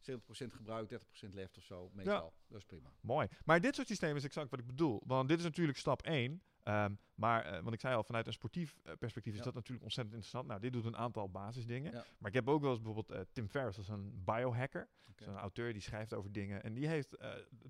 70% 0.00 0.52
gebruikt, 0.52 0.90
30% 1.26 1.30
left 1.34 1.56
of 1.56 1.62
zo. 1.64 1.90
Meestal. 1.92 2.32
Dat 2.48 2.58
is 2.58 2.64
prima. 2.64 2.92
Mooi. 3.00 3.28
Maar 3.44 3.60
dit 3.60 3.74
soort 3.74 3.86
systemen 3.88 4.16
is 4.16 4.24
exact 4.24 4.50
wat 4.50 4.60
ik 4.60 4.66
bedoel. 4.66 5.02
Want 5.06 5.28
dit 5.28 5.38
is 5.38 5.44
natuurlijk 5.44 5.78
stap 5.78 6.02
1. 6.02 6.42
Ehm, 6.62 6.94
maar, 7.14 7.44
eh, 7.44 7.52
want 7.62 7.72
ik 7.74 7.80
zei 7.80 7.94
al, 7.94 8.02
vanuit 8.04 8.26
een 8.26 8.32
sportief 8.32 8.76
eh, 8.82 8.92
perspectief 8.98 9.32
is 9.32 9.38
Ja. 9.38 9.44
dat 9.44 9.54
natuurlijk 9.54 9.82
ontzettend 9.84 10.14
interessant. 10.16 10.48
Nou, 10.48 10.60
dit 10.60 10.72
doet 10.72 10.84
een 10.84 10.96
aantal 10.96 11.30
basisdingen. 11.30 11.92
Ja. 11.92 12.04
Maar 12.18 12.28
ik 12.28 12.34
heb 12.36 12.48
ook 12.48 12.60
wel 12.60 12.70
eens 12.70 12.82
bijvoorbeeld 12.82 13.18
eh, 13.18 13.24
Tim 13.32 13.48
Ferriss, 13.48 13.76
dat 13.76 13.84
is 13.84 13.90
een 13.90 14.22
biohacker. 14.24 14.88
Is 15.16 15.26
een 15.26 15.36
auteur 15.36 15.72
die 15.72 15.82
schrijft 15.82 16.14
over 16.14 16.32
dingen. 16.32 16.62
En 16.62 16.74
die 16.74 16.86
heeft 16.88 17.16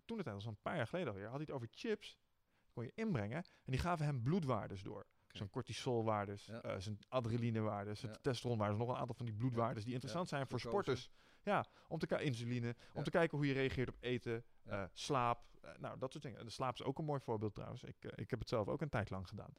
toen 0.04 0.18
het 0.18 0.26
al 0.26 0.40
zo'n 0.40 0.56
paar 0.62 0.76
jaar 0.76 0.86
geleden 0.86 1.08
alweer, 1.08 1.24
had 1.26 1.32
hij 1.34 1.42
het 1.42 1.50
over 1.50 1.68
chips. 1.70 2.18
Kon 2.72 2.84
je 2.84 2.92
inbrengen. 2.94 3.36
En 3.36 3.72
die 3.72 3.78
gaven 3.78 4.04
hem 4.04 4.22
bloedwaardes 4.22 4.82
door. 4.82 5.00
Oké. 5.00 5.36
Zijn 5.36 5.50
cortisolwaardes, 5.50 6.44
Ja. 6.46 6.80
zijn 6.80 6.98
adrenalinewaardes, 7.08 8.00
zijn 8.00 8.12
Ja. 8.12 8.18
testosteronwaardes. 8.18 8.78
Nog 8.78 8.88
een 8.88 8.96
aantal 8.96 9.14
van 9.14 9.26
die 9.26 9.34
bloedwaardes 9.34 9.84
die 9.84 9.92
interessant 9.92 10.28
zijn 10.28 10.46
voor 10.46 10.60
sporters. 10.60 11.10
Ja, 11.42 11.66
om 11.88 11.98
te 11.98 12.06
kijken, 12.06 12.26
insuline, 12.26 12.74
om 12.92 13.02
te 13.02 13.10
kijken 13.10 13.36
hoe 13.38 13.46
je 13.46 13.52
reageert 13.52 13.88
op 13.88 13.96
eten, 14.00 14.44
Eh, 14.64 14.82
slaap. 14.92 15.38
eh, 15.60 15.70
nou, 15.78 15.98
dat 15.98 16.12
soort 16.12 16.24
dingen. 16.24 16.44
De 16.44 16.50
slaap 16.50 16.74
is 16.74 16.82
ook 16.82 16.98
een 16.98 17.04
mooi 17.04 17.20
voorbeeld 17.20 17.54
trouwens. 17.54 17.82
Ik, 17.82 17.96
eh, 18.00 18.10
ik 18.14 18.30
heb 18.30 18.38
het 18.38 18.48
zelf 18.48 18.68
ook 18.68 18.80
een 18.80 18.88
tijd 18.88 19.10
lang 19.10 19.28
gedaan. 19.28 19.52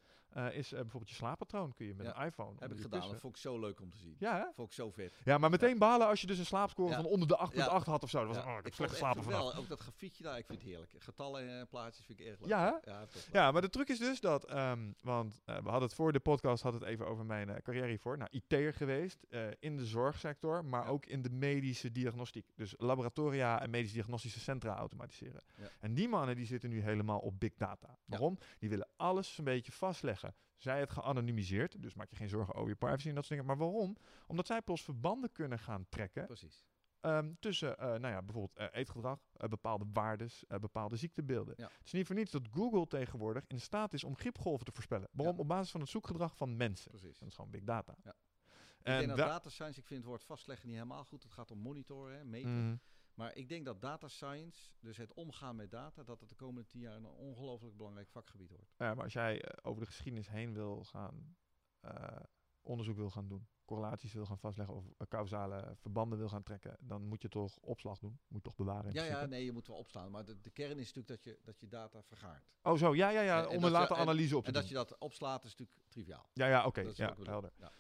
Is 0.52 0.70
bijvoorbeeld 0.70 1.10
je 1.10 1.16
slaappatroon 1.16 1.74
kun 1.74 1.86
je 1.86 1.94
met 1.96 2.06
Ja, 2.06 2.20
een 2.22 2.26
iPhone. 2.28 2.56
Heb 2.60 2.72
ik 2.72 2.82
gedaan. 2.82 3.10
Dat 3.10 3.20
vond 3.20 3.36
ik 3.36 3.42
zo 3.42 3.60
leuk 3.60 3.82
om 3.82 3.90
te 3.90 3.98
zien. 3.98 4.16
Ja, 4.20 4.38
hè? 4.38 4.46
Vond 4.54 4.68
ik 4.68 4.74
zo 4.74 4.92
vet. 4.92 5.14
ja, 5.24 5.38
maar 5.38 5.50
meteen 5.50 5.78
balen 5.78 6.08
als 6.08 6.22
je 6.22 6.28
dus 6.28 6.38
een 6.38 6.46
slaapscore 6.46 6.90
Ja. 6.90 6.96
van 6.96 7.06
onder 7.06 7.28
de 7.28 7.38
8.8 7.38 7.86
had 7.86 8.04
of 8.04 8.10
zo. 8.10 8.26
Dat 8.26 8.36
was, 8.36 8.46
oh, 8.46 8.58
ik 8.58 8.64
heb 8.64 8.74
slecht 8.74 8.92
geslapen 8.92 9.24
geweldig. 9.24 9.60
Ook 9.60 9.68
dat 9.68 9.80
grafietje 9.80 10.24
daar, 10.24 10.38
ik 10.38 10.46
vind 10.46 10.60
het 10.60 10.68
heerlijk. 10.68 10.92
Getallen 10.98 11.50
en 11.50 11.68
plaatjes 11.68 12.06
vind 12.06 12.20
ik 12.20 12.26
erg 12.26 12.40
leuk. 12.40 12.50
Ja? 12.50 12.80
Ja. 12.84 13.06
Ja, 13.32 13.52
maar 13.52 13.62
de 13.62 13.70
truc 13.70 13.88
is 13.90 13.98
dus 14.00 14.20
dat, 14.20 14.44
ehm, 14.46 14.92
want 15.02 15.40
we 15.46 15.52
hadden 15.52 15.82
het 15.82 15.94
voor 15.94 16.12
de 16.14 16.20
podcast 16.20 16.64
had 16.64 16.74
het 16.74 16.84
even 16.84 17.08
over 17.08 17.26
mijn 17.26 17.62
carrière 17.62 17.88
hiervoor. 17.88 18.18
Nou, 18.18 18.30
IT'er 18.32 18.74
geweest 18.74 19.26
in 19.60 19.78
de 19.78 19.86
zorgsector, 19.86 20.66
maar 20.66 20.88
ook 20.88 21.06
in 21.06 21.22
de 21.22 21.30
medische 21.30 21.92
diagnostiek. 21.92 22.52
Dus 22.56 22.74
laboratoria 22.78 23.62
en 23.62 23.70
medisch 23.70 23.92
diagnostische 23.94 24.40
centra 24.40 24.74
automatiseren. 24.92 25.44
Ja. 25.58 25.70
En 25.80 25.94
die 25.94 26.08
mannen 26.08 26.36
die 26.36 26.46
zitten 26.46 26.70
nu 26.70 26.82
helemaal 26.82 27.20
op 27.20 27.40
big 27.40 27.54
data. 27.54 27.98
Waarom? 28.06 28.38
Die 28.60 28.70
willen 28.70 28.88
alles 28.96 29.38
een 29.38 29.44
beetje 29.44 29.72
vastleggen. 29.72 30.36
Zij 30.58 30.80
het 30.80 30.92
geanonimiseerd, 30.92 31.82
dus 31.82 31.94
maak 31.94 32.10
je 32.10 32.16
geen 32.16 32.30
zorgen 32.30 32.54
over 32.54 32.70
je 32.70 32.76
privacy 32.76 33.10
en 33.10 33.16
dat 33.16 33.26
soort 33.26 33.40
dingen. 33.40 33.58
Maar 33.58 33.68
waarom? 33.68 33.98
Omdat 34.28 34.48
zij 34.48 34.62
plots 34.62 34.84
verbanden 34.84 35.32
kunnen 35.32 35.60
gaan 35.60 35.86
trekken 35.90 36.26
Precies. 36.26 36.66
Ehm, 37.02 37.34
tussen, 37.40 37.78
eh, 37.78 37.86
nou 37.88 38.08
ja, 38.08 38.22
bijvoorbeeld 38.22 38.58
eh, 38.58 38.80
eetgedrag, 38.80 39.20
eh, 39.34 39.50
bepaalde 39.50 39.86
waardes, 39.94 40.44
bepaalde 40.48 40.96
ziektebeelden. 40.96 41.54
Ja. 41.58 41.64
Het 41.78 41.86
is 41.86 41.92
niet 41.92 42.06
voor 42.06 42.16
niets 42.16 42.32
dat 42.32 42.48
Google 42.52 42.88
tegenwoordig 42.88 43.44
in 43.48 43.62
staat 43.62 43.94
is 43.94 44.04
om 44.04 44.16
griepgolven 44.16 44.66
te 44.66 44.72
voorspellen. 44.72 45.08
Waarom? 45.12 45.40
Op 45.40 45.48
basis 45.48 45.72
van 45.72 45.80
het 45.82 45.90
zoekgedrag 45.90 46.36
van 46.36 46.58
mensen. 46.58 46.92
Precies. 46.92 47.20
Dat 47.20 47.28
is 47.28 47.36
gewoon 47.36 47.52
big 47.52 47.64
data. 47.64 47.96
Ja. 48.04 48.12
Ik 48.12 48.88
En 48.88 48.98
denk 48.98 49.18
dat 49.18 49.18
data 49.18 49.50
science, 49.50 49.80
ik 49.80 49.86
vind 49.86 50.00
het 50.00 50.10
woord 50.10 50.24
vastleggen 50.24 50.68
niet 50.68 50.76
helemaal 50.76 51.04
goed. 51.04 51.24
Het 51.24 51.32
gaat 51.32 51.52
om 51.52 51.58
monitoren, 51.58 52.18
hè, 52.18 52.24
meten. 52.24 52.68
Mhm. 52.68 52.76
Maar 53.14 53.36
ik 53.36 53.50
denk 53.50 53.66
dat 53.66 53.82
data 53.82 54.08
science, 54.08 54.72
dus 54.80 54.98
het 54.98 55.14
omgaan 55.14 55.56
met 55.56 55.72
data, 55.72 56.04
dat 56.04 56.20
het 56.20 56.30
de 56.30 56.36
komende 56.36 56.68
tien 56.68 56.82
jaar 56.82 56.96
een 56.96 57.06
ongelooflijk 57.06 57.78
belangrijk 57.78 58.10
vakgebied 58.10 58.50
wordt. 58.50 58.74
Ja, 58.78 58.94
maar 58.94 59.04
als 59.04 59.14
jij 59.14 59.42
eh, 59.42 59.70
over 59.70 59.82
de 59.82 59.88
geschiedenis 59.88 60.28
heen 60.30 60.54
wil 60.54 60.84
gaan, 60.84 61.36
eh, 61.80 62.18
onderzoek 62.62 62.96
wil 62.96 63.10
gaan 63.10 63.28
doen, 63.28 63.48
correlaties 63.66 64.14
wil 64.14 64.26
gaan 64.26 64.40
vastleggen 64.40 64.76
of 64.76 64.86
eh, 64.98 65.08
causale 65.08 65.76
verbanden 65.76 66.18
wil 66.18 66.30
gaan 66.30 66.44
trekken, 66.44 66.78
dan 66.80 67.02
moet 67.06 67.22
je 67.22 67.30
toch 67.30 67.58
opslag 67.60 68.00
doen. 68.00 68.20
Moet 68.28 68.38
je 68.44 68.50
toch 68.50 68.56
bewaren. 68.56 68.94
Ja, 68.94 69.04
ja, 69.04 69.26
nee, 69.26 69.46
je 69.46 69.52
moet 69.52 69.68
wel 69.68 69.78
opslaan. 69.78 70.12
Maar 70.12 70.26
de, 70.26 70.42
de 70.42 70.50
kern 70.50 70.78
is 70.80 70.94
natuurlijk 70.94 71.08
dat 71.08 71.24
je, 71.24 71.40
dat 71.44 71.60
je 71.60 71.68
data 71.68 72.04
vergaart. 72.04 72.52
Oh 72.62 72.78
zo, 72.78 72.96
ja, 72.96 73.10
ja, 73.10 73.22
ja, 73.22 73.44
En- 73.44 73.50
en 73.50 73.58
om 73.58 73.64
een 73.64 73.72
later 73.72 73.96
en- 73.96 74.02
analyse 74.02 74.38
op 74.38 74.42
te 74.42 74.48
En 74.48 74.54
doen. 74.54 74.62
dat 74.62 74.72
je 74.72 74.76
dat 74.78 74.98
opslaat 74.98 75.44
is 75.44 75.56
natuurlijk 75.56 75.80
triviaal. 75.90 76.30
Ja, 76.34 76.48
ja, 76.48 76.66
oké, 76.66 76.82
Dat 76.84 76.92
is 76.92 76.98
ja, 76.98 77.16
helder. 77.24 77.52
Ja. 77.58 77.72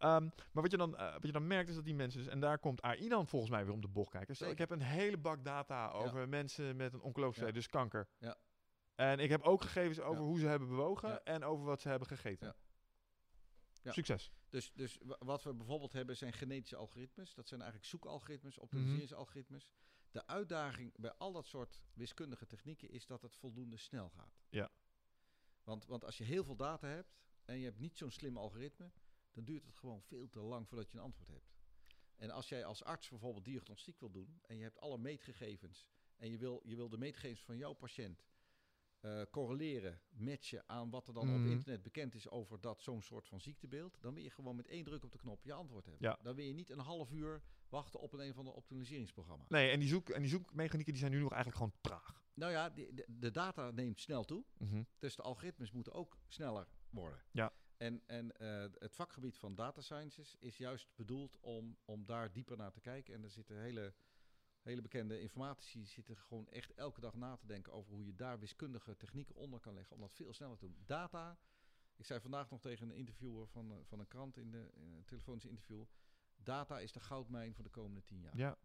Ehm, 0.00 0.22
maar 0.24 0.62
wat 0.62 0.70
je, 0.70 0.76
dan, 0.76 0.96
eh, 0.96 1.12
wat 1.12 1.22
je 1.26 1.32
dan 1.32 1.46
merkt 1.46 1.68
is 1.68 1.74
dat 1.74 1.84
die 1.84 1.94
mensen, 1.94 2.20
dus, 2.22 2.28
en 2.32 2.40
daar 2.40 2.58
komt 2.58 2.82
AI 2.82 3.08
dan 3.08 3.26
volgens 3.26 3.50
mij 3.50 3.64
weer 3.64 3.74
om 3.74 3.80
de 3.80 3.88
bocht 3.88 4.10
kijken. 4.10 4.34
Stel, 4.36 4.50
ik 4.50 4.58
heb 4.58 4.70
een 4.70 4.82
hele 4.82 5.18
bak 5.18 5.44
data 5.44 5.88
over 5.90 6.28
mensen 6.28 6.76
met 6.76 6.92
een 6.92 7.00
oncologische, 7.00 7.52
dus 7.52 7.66
kanker. 7.68 8.08
Ja. 8.18 8.36
En 8.94 9.18
ik 9.18 9.28
heb 9.30 9.42
ook 9.42 9.62
gegevens 9.62 10.00
over 10.00 10.22
hoe 10.24 10.38
ze 10.38 10.46
hebben 10.46 10.68
bewogen 10.68 11.24
en 11.24 11.44
over 11.44 11.64
wat 11.64 11.80
ze 11.80 11.88
hebben 11.88 12.08
gegeten. 12.08 12.46
Ja. 12.46 12.54
Ja. 13.82 13.92
Succes. 13.92 14.32
Dus, 14.48 14.72
dus 14.72 14.98
wa- 15.02 15.16
wat 15.18 15.42
we 15.42 15.54
bijvoorbeeld 15.54 15.92
hebben 15.92 16.16
zijn 16.16 16.32
genetische 16.32 16.76
algoritmes. 16.76 17.34
Dat 17.34 17.48
zijn 17.48 17.60
eigenlijk 17.60 17.90
zoekalgoritmes, 17.90 18.54
Mhm. 18.54 18.62
optimaliseringsalgoritmes. 18.64 19.70
De 20.10 20.26
uitdaging 20.26 20.92
bij 20.96 21.12
al 21.12 21.32
dat 21.32 21.46
soort 21.46 21.82
wiskundige 21.94 22.46
technieken 22.46 22.90
is 22.90 23.06
dat 23.06 23.22
het 23.22 23.36
voldoende 23.36 23.76
snel 23.76 24.08
gaat. 24.10 24.40
Ja. 24.48 24.70
Want, 25.62 25.86
want 25.86 26.04
als 26.04 26.18
je 26.18 26.24
heel 26.24 26.44
veel 26.44 26.56
data 26.56 26.86
hebt 26.88 27.16
en 27.44 27.58
je 27.58 27.64
hebt 27.64 27.78
niet 27.78 27.96
zo'n 27.96 28.10
slim 28.10 28.36
algoritme, 28.36 28.90
dan 29.32 29.44
duurt 29.44 29.66
het 29.66 29.76
gewoon 29.76 30.02
veel 30.02 30.28
te 30.28 30.40
lang 30.40 30.68
voordat 30.68 30.90
je 30.90 30.98
een 30.98 31.04
antwoord 31.04 31.28
hebt. 31.28 31.48
En 32.16 32.30
als 32.30 32.48
jij 32.48 32.64
als 32.64 32.84
arts 32.84 33.08
bijvoorbeeld 33.08 33.44
diagnostiek 33.44 34.00
wil 34.00 34.10
doen 34.10 34.38
en 34.42 34.56
je 34.56 34.62
hebt 34.62 34.80
alle 34.80 34.98
meetgegevens 34.98 35.86
en 36.16 36.30
je 36.30 36.38
wil, 36.38 36.62
je 36.64 36.76
wil 36.76 36.88
de 36.88 36.98
meetgegevens 36.98 37.42
van 37.44 37.56
jouw 37.56 37.72
patiënt 37.72 38.24
eh, 39.00 39.22
correleren, 39.30 40.00
matchen 40.10 40.68
aan 40.68 40.90
wat 40.90 41.06
er 41.06 41.14
dan 41.14 41.26
Mhm. 41.26 41.44
op 41.44 41.50
internet 41.50 41.82
bekend 41.82 42.14
is 42.14 42.28
over 42.28 42.60
dat 42.60 42.82
zo'n 42.82 43.02
soort 43.02 43.28
van 43.28 43.40
ziektebeeld, 43.40 43.96
dan 44.00 44.14
wil 44.14 44.22
je 44.22 44.30
gewoon 44.30 44.56
met 44.56 44.66
één 44.66 44.84
druk 44.84 45.04
op 45.04 45.12
de 45.12 45.18
knop 45.18 45.44
je 45.44 45.52
antwoord 45.52 45.84
hebben. 45.84 46.08
Ja. 46.08 46.18
Dan 46.22 46.34
wil 46.34 46.44
je 46.44 46.52
niet 46.52 46.70
een 46.70 46.78
half 46.78 47.10
uur 47.12 47.42
wachten 47.68 48.00
op 48.00 48.12
een 48.12 48.20
een 48.20 48.34
van 48.34 48.44
de 48.44 48.50
optimaliseringsprogramma. 48.50 49.44
Nee, 49.48 49.70
en 49.70 49.78
die, 49.80 49.88
zoek, 49.88 50.08
en 50.08 50.20
die 50.20 50.30
zoekmechanieken 50.30 50.92
die 50.92 51.00
zijn 51.02 51.12
nu 51.12 51.18
nog 51.20 51.32
eigenlijk 51.32 51.62
gewoon 51.62 51.80
traag. 51.80 52.22
Nou 52.34 52.52
ja, 52.52 52.70
de, 52.70 53.04
de 53.08 53.30
data 53.30 53.70
neemt 53.70 54.00
snel 54.00 54.24
toe. 54.24 54.44
Mhm. 54.58 54.82
Dus 54.98 55.16
de 55.16 55.22
algoritmes 55.22 55.70
moeten 55.72 55.92
ook 55.92 56.18
sneller 56.28 56.68
worden. 56.90 57.22
Ja. 57.30 57.52
En, 57.80 58.02
en 58.06 58.36
eh, 58.36 58.66
het 58.78 58.94
vakgebied 58.94 59.38
van 59.38 59.54
data 59.54 59.80
sciences 59.80 60.36
is 60.38 60.56
juist 60.56 60.88
bedoeld 60.94 61.38
om, 61.40 61.76
om 61.84 62.04
daar 62.04 62.32
dieper 62.32 62.56
naar 62.56 62.72
te 62.72 62.80
kijken. 62.80 63.14
En 63.14 63.22
er 63.22 63.30
zitten 63.30 63.60
hele, 63.60 63.94
hele 64.62 64.80
bekende 64.80 65.20
informatici 65.20 65.86
zitten 65.86 66.16
gewoon 66.16 66.48
echt 66.48 66.74
elke 66.74 67.00
dag 67.00 67.14
na 67.14 67.36
te 67.36 67.46
denken 67.46 67.72
over 67.72 67.92
hoe 67.92 68.04
je 68.04 68.14
daar 68.14 68.38
wiskundige 68.38 68.96
technieken 68.96 69.34
onder 69.34 69.60
kan 69.60 69.74
leggen 69.74 69.94
om 69.96 70.00
dat 70.02 70.14
veel 70.14 70.32
sneller 70.32 70.56
te 70.56 70.66
doen. 70.66 70.82
Data, 70.86 71.38
ik 71.96 72.06
zei 72.06 72.20
vandaag 72.20 72.50
nog 72.50 72.60
tegen 72.60 72.88
een 72.88 72.96
interviewer 72.96 73.48
van, 73.48 73.72
eh, 73.72 73.78
van 73.82 74.00
een 74.00 74.08
krant 74.08 74.36
in, 74.36 74.50
de, 74.50 74.70
in 74.74 74.94
een 74.94 75.04
telefonisch 75.04 75.44
interview, 75.44 75.84
data 76.36 76.80
is 76.80 76.92
de 76.92 77.00
goudmijn 77.00 77.54
voor 77.54 77.64
de 77.64 77.70
komende 77.70 78.02
tien 78.02 78.20
jaar. 78.20 78.36
Ja. 78.36 78.58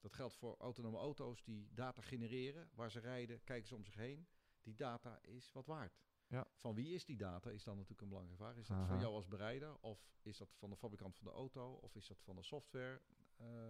Dat 0.00 0.12
geldt 0.12 0.34
voor 0.34 0.56
autonome 0.58 0.98
auto's 0.98 1.44
die 1.44 1.68
data 1.72 2.02
genereren, 2.02 2.70
waar 2.74 2.90
ze 2.90 3.00
rijden, 3.00 3.44
kijken 3.44 3.68
ze 3.68 3.74
om 3.74 3.84
zich 3.84 3.94
heen. 3.94 4.28
Die 4.62 4.74
data 4.74 5.18
is 5.22 5.52
wat 5.52 5.66
waard. 5.66 6.05
Ja. 6.28 6.46
Van 6.56 6.74
wie 6.74 6.94
is 6.94 7.04
die 7.04 7.16
data, 7.16 7.50
is 7.50 7.64
dan 7.64 7.74
natuurlijk 7.74 8.00
een 8.02 8.08
belangrijke 8.08 8.42
vraag. 8.42 8.56
Is 8.56 8.66
dat 8.66 8.76
Aha. 8.76 8.86
van 8.86 9.00
jou 9.00 9.14
als 9.14 9.26
bereider, 9.28 9.76
of 9.80 9.98
is 10.22 10.36
dat 10.38 10.48
van 10.58 10.70
de 10.70 10.76
fabrikant 10.76 11.16
van 11.16 11.26
de 11.26 11.32
auto, 11.32 11.72
of 11.72 11.94
is 11.94 12.06
dat 12.06 12.20
van 12.22 12.36
de 12.36 12.42
software? 12.42 13.00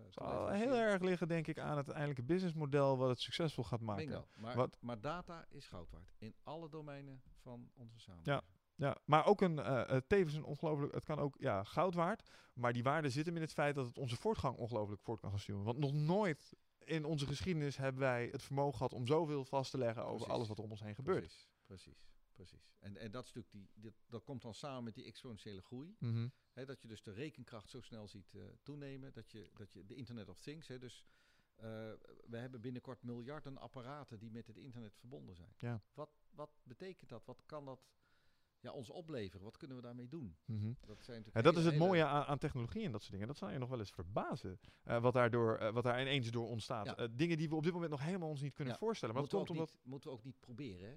Zal 0.09 0.27
leverancier? 0.27 0.67
heel 0.67 0.75
erg 0.77 1.03
liggen, 1.03 1.29
denk 1.29 1.47
ik, 1.47 1.59
aan 1.59 1.67
het 1.77 1.77
uiteindelijke 1.77 2.23
businessmodel 2.23 2.97
wat 2.99 3.09
het 3.09 3.21
succesvol 3.21 3.65
gaat 3.65 3.81
maken. 3.81 4.07
Bingo. 4.07 4.27
Maar, 4.37 4.57
Wat- 4.57 4.77
maar 4.81 5.01
data 5.01 5.45
is 5.49 5.67
goud 5.69 5.91
waard. 5.91 6.15
In 6.19 6.35
alle 6.43 6.69
domeinen 6.69 7.23
van 7.41 7.71
onze 7.75 7.99
samenleving. 8.01 8.45
Ja, 8.75 8.97
maar 9.05 9.27
ook 9.27 9.41
een, 9.41 9.59
eh, 9.59 9.97
tevens 10.07 10.35
een 10.35 10.45
ongelooflijk, 10.45 10.95
het 10.95 11.05
kan 11.05 11.19
ook 11.19 11.37
ja, 11.39 11.63
goud 11.65 11.95
waard, 11.95 12.31
maar 12.55 12.73
die 12.73 12.83
waarde 12.83 13.11
zit 13.11 13.27
hem 13.27 13.35
in 13.37 13.41
het 13.43 13.53
feit 13.53 13.75
dat 13.75 13.87
het 13.87 13.99
onze 13.99 14.17
voortgang 14.17 14.57
ongelooflijk 14.57 15.01
voort 15.01 15.21
kan 15.21 15.31
gaan 15.31 15.39
sturen. 15.39 15.65
Want 15.65 15.79
nog 15.79 15.93
nooit 15.93 16.55
in 16.85 17.05
onze 17.05 17.27
geschiedenis 17.27 17.77
hebben 17.77 18.01
wij 18.01 18.29
het 18.33 18.43
vermogen 18.43 18.77
gehad 18.77 18.93
om 18.93 19.07
zoveel 19.07 19.45
vast 19.45 19.71
te 19.71 19.79
leggen 19.79 20.03
over 20.03 20.15
Precies. 20.17 20.33
alles 20.35 20.49
wat 20.49 20.59
er 20.59 20.65
om 20.65 20.71
ons 20.71 20.81
heen 20.83 20.95
gebeurt. 20.95 21.19
Precies, 21.19 21.49
precies, 21.67 22.05
precies. 22.37 22.71
En, 22.79 22.97
en 22.97 23.11
dat 23.11 23.27
stuk, 23.27 23.51
die, 23.51 23.71
dit, 23.75 23.95
dat 24.09 24.25
komt 24.25 24.43
dan 24.43 24.55
samen 24.55 24.85
met 24.85 24.95
die 24.95 25.05
exponentiële 25.05 25.63
groei. 25.63 25.97
Mhm. 25.99 26.29
Hè, 26.53 26.65
dat 26.65 26.83
je 26.83 26.89
dus 26.89 27.03
de 27.03 27.13
rekenkracht 27.13 27.71
zo 27.71 27.81
snel 27.81 28.09
ziet 28.09 28.35
eh, 28.35 28.43
toenemen. 28.63 29.13
Dat 29.13 29.31
je, 29.31 29.51
dat 29.55 29.73
je 29.73 29.85
de 29.87 29.95
Internet 29.95 30.29
of 30.29 30.39
Things, 30.41 30.69
hè, 30.69 30.79
dus 30.79 31.07
eh, 31.55 31.65
we 32.27 32.37
hebben 32.37 32.61
binnenkort 32.61 33.03
miljarden 33.03 33.59
apparaten 33.59 34.19
die 34.19 34.31
met 34.31 34.47
het 34.47 34.57
internet 34.57 34.97
verbonden 34.97 35.35
zijn. 35.35 35.55
Ja. 35.59 35.83
Wat, 35.95 36.11
wat 36.31 36.51
betekent 36.63 37.09
dat? 37.11 37.25
Wat 37.25 37.43
kan 37.47 37.65
dat 37.65 37.81
ja, 38.61 38.73
ons 38.73 38.91
opleveren? 38.91 39.45
Wat 39.45 39.57
kunnen 39.57 39.77
we 39.77 39.83
daarmee 39.83 40.09
doen? 40.09 40.37
Mhm. 40.45 40.73
Dat, 40.81 41.03
zijn 41.05 41.17
natuurlijk 41.17 41.35
Ja, 41.35 41.43
dat 41.53 41.57
is 41.57 41.65
het 41.65 41.77
mooie 41.77 42.05
aan, 42.05 42.25
aan 42.25 42.39
technologie 42.39 42.85
en 42.85 42.93
dat 42.93 43.01
soort 43.01 43.13
dingen. 43.13 43.27
Dat 43.27 43.37
zou 43.37 43.53
je 43.53 43.59
nog 43.59 43.69
wel 43.69 43.79
eens 43.79 43.91
verbazen. 43.93 44.61
eh, 44.83 45.01
wat, 45.01 45.13
daardoor, 45.13 45.73
wat 45.73 45.85
daar 45.85 46.01
ineens 46.01 46.31
door 46.31 46.49
ontstaat. 46.49 46.87
Ja. 46.87 47.09
Dingen 47.09 47.37
die 47.37 47.49
we 47.49 47.55
op 47.55 47.63
dit 47.63 47.73
moment 47.73 47.91
nog 47.91 48.03
helemaal 48.03 48.29
ons 48.29 48.41
niet 48.41 48.55
kunnen 48.55 48.73
Ja. 48.75 48.79
voorstellen. 48.81 49.15
Maar 49.15 49.23
dat 49.23 49.33
Moeten 49.33 49.55
we, 49.55 49.61
komt 49.61 49.71
ook 49.71 49.75
omdat... 49.75 49.85
niet, 49.85 49.93
moeten 49.93 50.11
we 50.11 50.17
ook 50.17 50.25
niet 50.25 50.41
proberen. 50.41 50.89
Hè? 50.89 50.97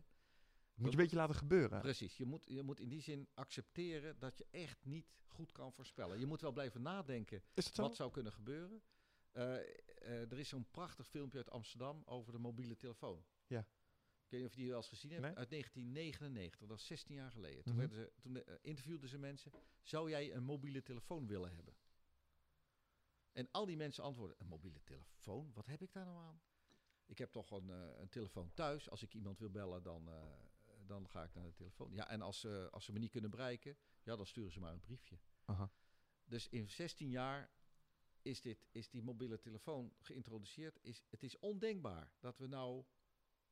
Moet 0.80 0.92
je 0.92 0.98
een 0.98 1.04
beetje 1.04 1.18
laten 1.18 1.36
gebeuren. 1.36 1.82
Precies. 1.82 2.18
Je 2.18 2.26
moet, 2.26 2.46
je 2.48 2.64
moet 2.64 2.80
in 2.80 2.90
die 2.90 3.02
zin 3.02 3.28
accepteren 3.34 4.20
dat 4.20 4.38
je 4.38 4.46
echt 4.52 4.86
niet 4.86 5.08
goed 5.28 5.52
kan 5.52 5.74
voorspellen. 5.74 6.20
Je 6.20 6.26
moet 6.26 6.42
wel 6.42 6.52
blijven 6.52 6.82
nadenken 6.82 7.44
wat 7.76 7.96
zou 7.96 8.12
kunnen 8.12 8.34
gebeuren. 8.34 8.82
Eh, 9.32 9.56
eh, 9.56 10.32
er 10.32 10.40
is 10.40 10.50
zo'n 10.50 10.70
prachtig 10.72 11.08
filmpje 11.08 11.38
uit 11.38 11.50
Amsterdam 11.50 12.04
over 12.06 12.32
de 12.32 12.40
mobiele 12.40 12.76
telefoon. 12.76 13.26
Ja. 13.48 13.60
Ik 13.60 14.36
weet 14.36 14.40
niet 14.40 14.50
of 14.50 14.56
je 14.56 14.60
die 14.62 14.70
wel 14.70 14.78
eens 14.78 14.88
gezien 14.88 15.12
hebt. 15.12 15.24
Nee. 15.24 15.36
Uit 15.36 15.50
1999, 15.50 16.68
dat 16.68 16.78
is 16.80 16.86
16 16.86 17.16
jaar 17.16 17.32
geleden. 17.32 17.64
Toen, 17.64 17.76
Mhm. 17.76 17.94
ze, 17.94 18.12
toen 18.20 18.44
eh, 18.44 18.56
interviewden 18.62 19.10
ze 19.10 19.18
mensen. 19.18 19.52
Zou 19.82 20.10
jij 20.10 20.34
een 20.34 20.44
mobiele 20.44 20.82
telefoon 20.82 21.28
willen 21.28 21.56
hebben? 21.56 21.74
En 23.32 23.48
al 23.52 23.66
die 23.66 23.78
mensen 23.78 24.04
antwoorden, 24.04 24.36
een 24.40 24.48
mobiele 24.48 24.84
telefoon? 24.84 25.52
Wat 25.54 25.66
heb 25.66 25.82
ik 25.82 25.92
daar 25.92 26.06
nou 26.06 26.18
aan? 26.18 26.42
Ik 27.06 27.18
heb 27.18 27.32
toch 27.32 27.52
een, 27.52 27.70
een 28.02 28.10
telefoon 28.10 28.54
thuis. 28.54 28.90
Als 28.90 29.04
ik 29.04 29.14
iemand 29.14 29.40
wil 29.40 29.50
bellen, 29.50 29.84
dan, 29.84 30.10
dan 30.90 31.10
ga 31.10 31.24
ik 31.24 31.34
naar 31.34 31.46
de 31.46 31.54
telefoon. 31.54 31.94
Ja, 31.94 32.10
en 32.10 32.22
als, 32.22 32.40
ze 32.40 32.68
als 32.72 32.86
ze 32.86 32.92
me 32.92 33.00
niet 33.00 33.12
kunnen 33.12 33.30
bereiken, 33.30 33.78
ja, 34.04 34.16
dan 34.16 34.26
sturen 34.26 34.52
ze 34.52 34.60
maar 34.60 34.74
een 34.74 34.80
briefje. 34.80 35.20
Aha. 35.46 35.72
Dus 36.26 36.50
in 36.50 36.70
16 36.70 37.10
jaar 37.10 37.52
is, 38.22 38.42
dit, 38.42 38.68
is 38.72 38.90
die 38.90 39.02
mobiele 39.02 39.40
telefoon 39.40 39.94
geïntroduceerd. 40.00 40.80
Is, 40.82 41.04
het 41.10 41.24
is 41.24 41.40
ondenkbaar 41.40 42.12
dat 42.20 42.38
we 42.38 42.48
nou 42.48 42.86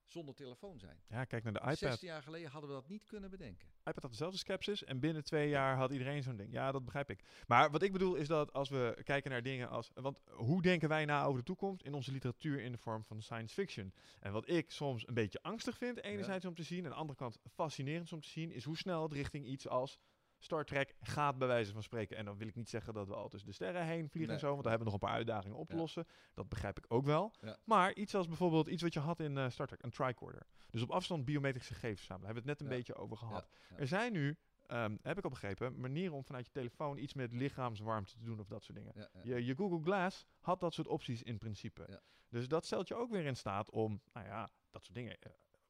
zonder 0.09 0.35
telefoon 0.35 0.79
zijn. 0.79 1.01
Ja, 1.07 1.25
kijk 1.25 1.43
naar 1.43 1.53
de 1.53 1.59
iPad. 1.59 1.77
16 1.77 2.07
jaar 2.07 2.23
geleden 2.23 2.51
hadden 2.51 2.69
we 2.69 2.75
dat 2.75 2.87
niet 2.87 3.05
kunnen 3.05 3.29
bedenken. 3.29 3.67
iPad 3.83 4.01
had 4.01 4.11
dezelfde 4.11 4.37
skepsis 4.37 4.83
en 4.83 4.99
binnen 4.99 5.23
twee 5.23 5.49
jaar 5.49 5.75
had 5.75 5.91
iedereen 5.91 6.23
zo'n 6.23 6.35
ding. 6.35 6.51
Ja, 6.51 6.71
dat 6.71 6.85
begrijp 6.85 7.09
ik. 7.09 7.23
Maar 7.47 7.71
wat 7.71 7.81
ik 7.81 7.91
bedoel 7.91 8.15
is 8.15 8.27
dat 8.27 8.53
als 8.53 8.69
we 8.69 9.01
kijken 9.03 9.31
naar 9.31 9.43
dingen 9.43 9.69
als... 9.69 9.91
Want 9.93 10.19
hoe 10.25 10.61
denken 10.61 10.89
wij 10.89 11.05
na 11.05 11.23
over 11.23 11.39
de 11.39 11.45
toekomst 11.45 11.83
in 11.83 11.93
onze 11.93 12.11
literatuur 12.11 12.59
in 12.59 12.71
de 12.71 12.77
vorm 12.77 13.03
van 13.03 13.21
science 13.21 13.53
fiction? 13.53 13.93
En 14.19 14.31
wat 14.31 14.49
ik 14.49 14.71
soms 14.71 15.07
een 15.07 15.13
beetje 15.13 15.41
angstig 15.41 15.77
vind, 15.77 16.03
enerzijds 16.03 16.45
om 16.45 16.55
te 16.55 16.63
zien... 16.63 16.79
en 16.79 16.85
aan 16.85 16.91
de 16.91 16.97
andere 16.97 17.17
kant 17.17 17.39
fascinerend 17.53 18.13
om 18.13 18.21
te 18.21 18.29
zien... 18.29 18.51
is 18.51 18.63
hoe 18.63 18.77
snel 18.77 19.03
het 19.03 19.13
richting 19.13 19.45
iets 19.45 19.67
als 19.67 19.99
Star 20.39 20.65
Trek 20.65 20.95
gaat 21.01 21.37
bij 21.37 21.47
wijze 21.47 21.73
van 21.73 21.83
spreken. 21.83 22.17
En 22.17 22.25
dan 22.25 22.37
wil 22.37 22.47
ik 22.47 22.55
niet 22.55 22.69
zeggen 22.69 22.93
dat 22.93 23.07
we 23.07 23.15
al 23.15 23.29
tussen 23.29 23.49
de 23.49 23.55
sterren 23.55 23.85
heen 23.85 24.09
vliegen 24.09 24.33
en 24.33 24.39
zo... 24.39 24.49
want 24.51 24.63
daar 24.63 24.71
hebben 24.71 24.87
we 24.87 24.93
nog 24.93 25.01
een 25.01 25.07
paar 25.07 25.17
uitdagingen 25.17 25.57
op 25.57 25.67
te 25.67 25.73
Ja. 25.75 25.79
lossen. 25.81 26.05
Dat 26.33 26.49
begrijp 26.49 26.77
ik 26.77 26.85
ook 26.87 27.05
wel. 27.05 27.33
Ja. 27.41 27.57
Maar 27.63 27.93
iets 27.95 28.15
als 28.15 28.27
bijvoorbeeld 28.27 28.67
iets 28.67 28.81
wat 28.81 28.93
je 28.93 28.99
had 28.99 29.19
in 29.19 29.37
eh, 29.37 29.49
Star 29.49 29.67
Trek, 29.67 29.83
een 29.83 29.91
tricorder. 29.91 30.47
Dus 30.69 30.81
op 30.81 30.91
afstand 30.91 31.25
biometrische 31.25 31.73
gegevens 31.73 31.99
verzamelen. 31.99 32.27
Daar 32.27 32.35
hebben 32.35 32.55
we 32.55 32.63
het 32.63 32.71
net 32.71 32.71
een 32.71 32.93
beetje 32.95 33.03
over 33.03 33.17
gehad. 33.17 33.49
Er 33.77 33.87
zijn 33.87 34.13
nu, 34.13 34.37
ehm, 34.65 34.97
heb 35.01 35.17
ik 35.17 35.23
al 35.23 35.29
begrepen, 35.29 35.79
manieren 35.79 36.15
om 36.15 36.23
vanuit 36.23 36.45
je 36.45 36.51
telefoon 36.51 36.97
iets 36.97 37.13
met 37.13 37.33
lichaamswarmte 37.33 38.11
te 38.17 38.23
doen 38.23 38.39
of 38.39 38.47
dat 38.47 38.63
soort 38.63 38.77
dingen. 38.77 38.91
Ja, 38.95 39.09
ja. 39.13 39.21
Je, 39.35 39.45
je 39.45 39.55
Google 39.55 39.81
Glass 39.83 40.25
had 40.39 40.59
dat 40.59 40.73
soort 40.73 40.87
opties 40.87 41.23
in 41.23 41.37
principe. 41.37 41.85
Ja. 41.89 42.01
Dus 42.29 42.47
dat 42.47 42.65
stelt 42.65 42.87
je 42.87 42.95
ook 42.95 43.09
weer 43.11 43.25
in 43.25 43.35
staat 43.35 43.69
om, 43.71 44.01
nou 44.13 44.25
ja, 44.25 44.49
dat 44.71 44.83
soort 44.83 44.95
dingen. 44.97 45.17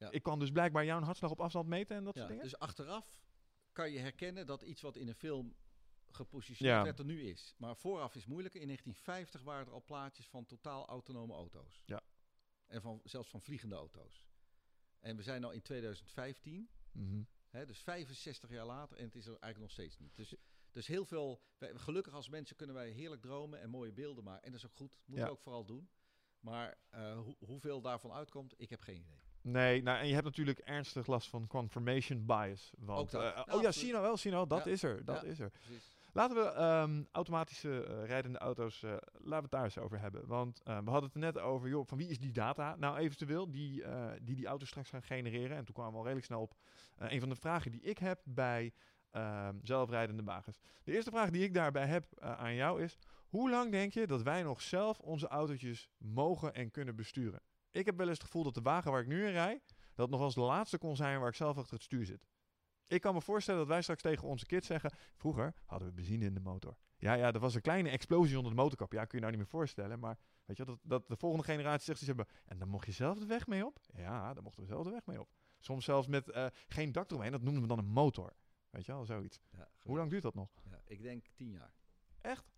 Ik 0.09 0.23
kan 0.23 0.39
dus 0.39 0.51
blijkbaar 0.51 0.85
jouw 0.85 1.01
hartslag 1.01 1.31
op 1.31 1.39
afstand 1.39 1.67
meten 1.67 1.95
en 1.97 2.03
dat 2.03 2.13
Ja, 2.13 2.19
soort 2.19 2.31
dingen. 2.33 2.49
dus 2.49 2.59
achteraf 2.59 3.19
kan 3.77 3.91
je 3.91 3.99
herkennen 3.99 4.45
dat 4.45 4.61
iets 4.61 4.81
wat 4.81 4.95
in 4.95 5.07
een 5.07 5.15
film 5.15 5.55
gepositioneerd 6.07 6.77
Ja. 6.77 6.83
werd 6.83 6.99
er 6.99 7.05
nu 7.05 7.21
is. 7.21 7.53
Maar 7.57 7.75
vooraf 7.77 8.15
is 8.15 8.25
moeilijker. 8.25 8.61
In 8.61 8.67
1950 8.67 9.41
waren 9.43 9.67
er 9.67 9.73
al 9.73 9.83
plaatjes 9.83 10.27
van 10.27 10.45
totaal 10.45 10.87
autonome 10.87 11.33
auto's. 11.33 11.81
Ja. 11.85 12.01
En 12.67 12.81
van, 12.81 13.01
zelfs 13.03 13.29
van 13.29 13.41
vliegende 13.41 13.75
auto's. 13.75 14.25
En 14.99 15.15
we 15.15 15.23
zijn 15.23 15.41
nu 15.41 15.51
in 15.51 15.61
2015. 15.61 16.69
Mhm. 16.91 17.21
Hè, 17.49 17.65
dus 17.65 17.79
65 17.79 18.49
jaar 18.49 18.65
later 18.65 18.97
en 18.97 19.03
het 19.05 19.15
is 19.15 19.25
er 19.25 19.29
eigenlijk 19.39 19.59
nog 19.59 19.71
steeds 19.71 19.97
niet. 19.97 20.15
Dus, 20.15 20.35
dus 20.71 20.87
heel 20.87 21.05
veel, 21.05 21.41
wij, 21.57 21.75
gelukkig 21.75 22.13
als 22.13 22.29
mensen 22.29 22.55
kunnen 22.55 22.75
wij 22.75 22.89
heerlijk 22.89 23.21
dromen 23.21 23.59
en 23.61 23.69
mooie 23.69 23.91
beelden 23.93 24.23
maken. 24.23 24.43
En 24.45 24.51
dat 24.51 24.59
is 24.59 24.65
ook 24.65 24.75
goed, 24.75 24.97
moeten 25.05 25.25
Ja. 25.25 25.31
we 25.31 25.37
ook 25.37 25.43
vooral 25.43 25.65
doen. 25.65 25.89
Maar 26.39 26.77
eh, 26.89 27.19
hoe- 27.19 27.35
hoeveel 27.39 27.81
daarvan 27.81 28.11
uitkomt, 28.11 28.53
ik 28.57 28.69
heb 28.69 28.79
geen 28.81 29.01
idee. 29.01 29.21
Nee, 29.51 29.81
nou, 29.83 29.99
en 29.99 30.07
je 30.07 30.13
hebt 30.13 30.25
natuurlijk 30.25 30.59
ernstig 30.59 31.07
last 31.07 31.29
van 31.29 31.47
confirmation 31.47 32.25
bias. 32.25 32.71
Want, 32.77 32.99
Ook 32.99 33.11
dat. 33.11 33.21
eh, 33.21 33.41
Ja, 33.45 33.53
oh 33.55 33.61
ja, 33.61 33.71
zie 33.71 33.91
nou 33.91 34.03
wel, 34.03 34.17
zie 34.17 34.31
nou, 34.31 34.47
dat 34.47 34.65
Ja. 34.65 34.71
is 34.71 34.83
er, 34.83 35.05
dat 35.05 35.21
Ja. 35.21 35.27
is 35.27 35.39
er. 35.39 35.49
Precies. 35.49 35.95
Laten 36.13 36.35
we 36.35 36.41
ehm, 36.43 37.03
automatische 37.11 37.83
eh, 37.83 38.05
rijdende 38.05 38.37
auto's, 38.37 38.83
eh, 38.83 38.89
laten 38.91 39.29
we 39.29 39.35
het 39.35 39.51
daar 39.51 39.63
eens 39.63 39.77
over 39.77 39.99
hebben. 39.99 40.27
Want 40.27 40.61
we 40.63 40.71
hadden 40.71 41.03
het 41.03 41.13
er 41.13 41.19
net 41.19 41.37
over, 41.39 41.69
joh, 41.69 41.87
van 41.87 41.97
wie 41.97 42.07
is 42.07 42.19
die 42.19 42.31
data 42.31 42.75
nou 42.75 42.97
eventueel 42.97 43.51
die 43.51 43.83
die, 44.21 44.35
die 44.35 44.47
auto's 44.47 44.67
straks 44.67 44.89
gaan 44.89 45.03
genereren? 45.03 45.57
En 45.57 45.65
toen 45.65 45.73
kwamen 45.73 45.91
we 45.91 45.97
al 45.97 46.03
redelijk 46.03 46.25
snel 46.27 46.41
op 46.41 46.55
een 46.97 47.19
van 47.19 47.29
de 47.29 47.35
vragen 47.35 47.71
die 47.71 47.81
ik 47.81 47.97
heb 47.97 48.21
bij 48.23 48.73
ehm, 49.11 49.55
zelfrijdende 49.61 50.23
wagens. 50.23 50.59
De 50.83 50.91
eerste 50.93 51.11
vraag 51.11 51.29
die 51.29 51.43
ik 51.43 51.53
daarbij 51.53 51.85
heb 51.87 52.19
aan 52.19 52.53
jou 52.55 52.81
is, 52.83 52.97
hoe 53.29 53.49
lang 53.49 53.71
denk 53.71 53.93
je 53.93 54.07
dat 54.07 54.21
wij 54.21 54.43
nog 54.43 54.61
zelf 54.61 54.99
onze 54.99 55.27
autootjes 55.27 55.89
mogen 55.97 56.53
en 56.53 56.71
kunnen 56.71 56.95
besturen? 56.95 57.41
Ik 57.71 57.85
heb 57.85 57.97
wel 57.97 58.07
eens 58.07 58.17
het 58.17 58.25
gevoel 58.25 58.43
dat 58.43 58.53
de 58.53 58.61
wagen 58.61 58.91
waar 58.91 59.01
ik 59.01 59.07
nu 59.07 59.25
in 59.25 59.31
rij, 59.31 59.61
dat 59.93 60.09
nog 60.09 60.21
als 60.21 60.33
de 60.33 60.41
laatste 60.41 60.77
kon 60.77 60.95
zijn 60.95 61.19
waar 61.19 61.29
ik 61.29 61.35
zelf 61.35 61.57
achter 61.57 61.73
het 61.73 61.83
stuur 61.83 62.05
zit. 62.05 62.27
Ik 62.87 63.01
kan 63.01 63.13
me 63.13 63.21
voorstellen 63.21 63.59
dat 63.59 63.69
wij 63.69 63.81
straks 63.81 64.01
tegen 64.01 64.27
onze 64.27 64.45
kids 64.45 64.67
zeggen, 64.67 64.91
vroeger 65.15 65.53
hadden 65.65 65.87
we 65.87 65.93
benzine 65.93 66.25
in 66.25 66.33
de 66.33 66.39
motor. 66.39 66.77
Ja, 66.97 67.13
ja, 67.13 67.33
er 67.33 67.39
was 67.39 67.55
een 67.55 67.61
kleine 67.61 67.89
explosie 67.89 68.37
onder 68.37 68.51
de 68.51 68.61
motorkap. 68.61 68.91
Ja, 68.91 69.05
kun 69.05 69.17
je 69.17 69.25
nou 69.25 69.29
niet 69.31 69.41
meer 69.41 69.59
voorstellen. 69.59 69.99
Maar 69.99 70.17
weet 70.45 70.57
je, 70.57 70.65
dat, 70.65 70.79
dat 70.81 71.07
de 71.07 71.17
volgende 71.17 71.45
generatie 71.45 71.85
zegt, 71.85 71.99
ze 71.99 72.05
hebben, 72.05 72.25
en 72.45 72.59
dan 72.59 72.67
mocht 72.67 72.85
je 72.85 72.91
zelf 72.91 73.19
de 73.19 73.25
weg 73.25 73.47
mee 73.47 73.65
op? 73.65 73.79
Ja, 73.93 74.33
dan 74.33 74.43
mochten 74.43 74.61
we 74.61 74.69
zelf 74.69 74.83
de 74.83 74.91
weg 74.91 75.05
mee 75.05 75.19
op. 75.19 75.29
Soms 75.59 75.85
zelfs 75.85 76.07
met 76.07 76.29
eh, 76.29 76.45
geen 76.67 76.91
dak 76.91 77.09
eromheen, 77.09 77.31
dat 77.31 77.41
noemden 77.41 77.61
we 77.61 77.67
dan 77.67 77.77
een 77.77 77.89
motor. 77.89 78.33
Weet 78.69 78.85
je 78.85 78.91
wel, 78.91 79.05
zoiets. 79.05 79.39
Ja, 79.51 79.69
Hoe 79.81 79.97
lang 79.97 80.09
duurt 80.09 80.23
dat 80.23 80.35
nog? 80.35 80.49
Ja, 80.69 80.81
ik 80.85 81.01
denk 81.01 81.25
tien 81.35 81.51
jaar. 81.51 81.73
Echt? 82.21 82.55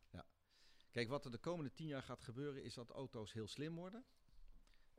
Kijk, 0.92 1.10
wat 1.10 1.26
er 1.26 1.32
de 1.32 1.38
komende 1.38 1.72
tien 1.72 1.88
jaar 1.88 2.04
gaat 2.04 2.22
gebeuren 2.22 2.64
is 2.64 2.74
dat 2.74 2.90
auto's 2.90 3.34
heel 3.34 3.48
slim 3.48 3.76
worden. 3.76 4.06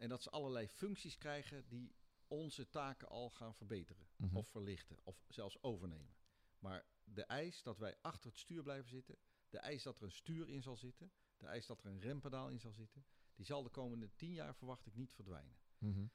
En 0.01 0.09
dat 0.09 0.23
ze 0.23 0.31
allerlei 0.31 0.69
functies 0.69 1.19
krijgen 1.19 1.69
die 1.69 1.95
onze 2.27 2.69
taken 2.69 3.09
al 3.09 3.31
gaan 3.31 3.55
verbeteren. 3.55 4.09
Mhm. 4.17 4.37
Of 4.37 4.49
verlichten. 4.49 4.99
Of 5.03 5.25
zelfs 5.29 5.63
overnemen. 5.63 6.15
Maar 6.59 6.85
de 7.05 7.23
eis 7.23 7.63
dat 7.63 7.79
wij 7.79 7.97
achter 8.01 8.31
het 8.31 8.39
stuur 8.39 8.63
blijven 8.63 8.91
zitten. 8.91 9.17
De 9.49 9.59
eis 9.59 9.83
dat 9.83 9.99
er 9.99 10.05
een 10.05 10.11
stuur 10.13 10.49
in 10.49 10.63
zal 10.63 10.77
zitten. 10.77 11.13
De 11.37 11.47
eis 11.47 11.67
dat 11.67 11.81
er 11.85 11.91
een 11.91 12.01
rempedaal 12.01 12.49
in 12.49 12.61
zal 12.61 12.73
zitten. 12.73 13.05
Die 13.35 13.45
zal 13.45 13.63
de 13.63 13.71
komende 13.71 14.11
tien 14.17 14.33
jaar 14.33 14.55
verwacht 14.55 14.87
ik 14.87 14.95
niet 14.95 15.13
verdwijnen. 15.13 15.57
Mhm. 15.79 16.07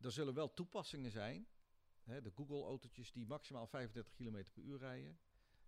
Er 0.00 0.12
zullen 0.12 0.34
wel 0.34 0.54
toepassingen 0.54 1.10
zijn. 1.10 1.46
Hè, 2.02 2.22
de 2.22 2.30
Google-autootjes 2.30 3.12
die 3.12 3.26
maximaal 3.26 3.66
35 3.66 4.12
km 4.12 4.44
per 4.52 4.62
uur 4.62 4.78
rijden. 4.78 5.18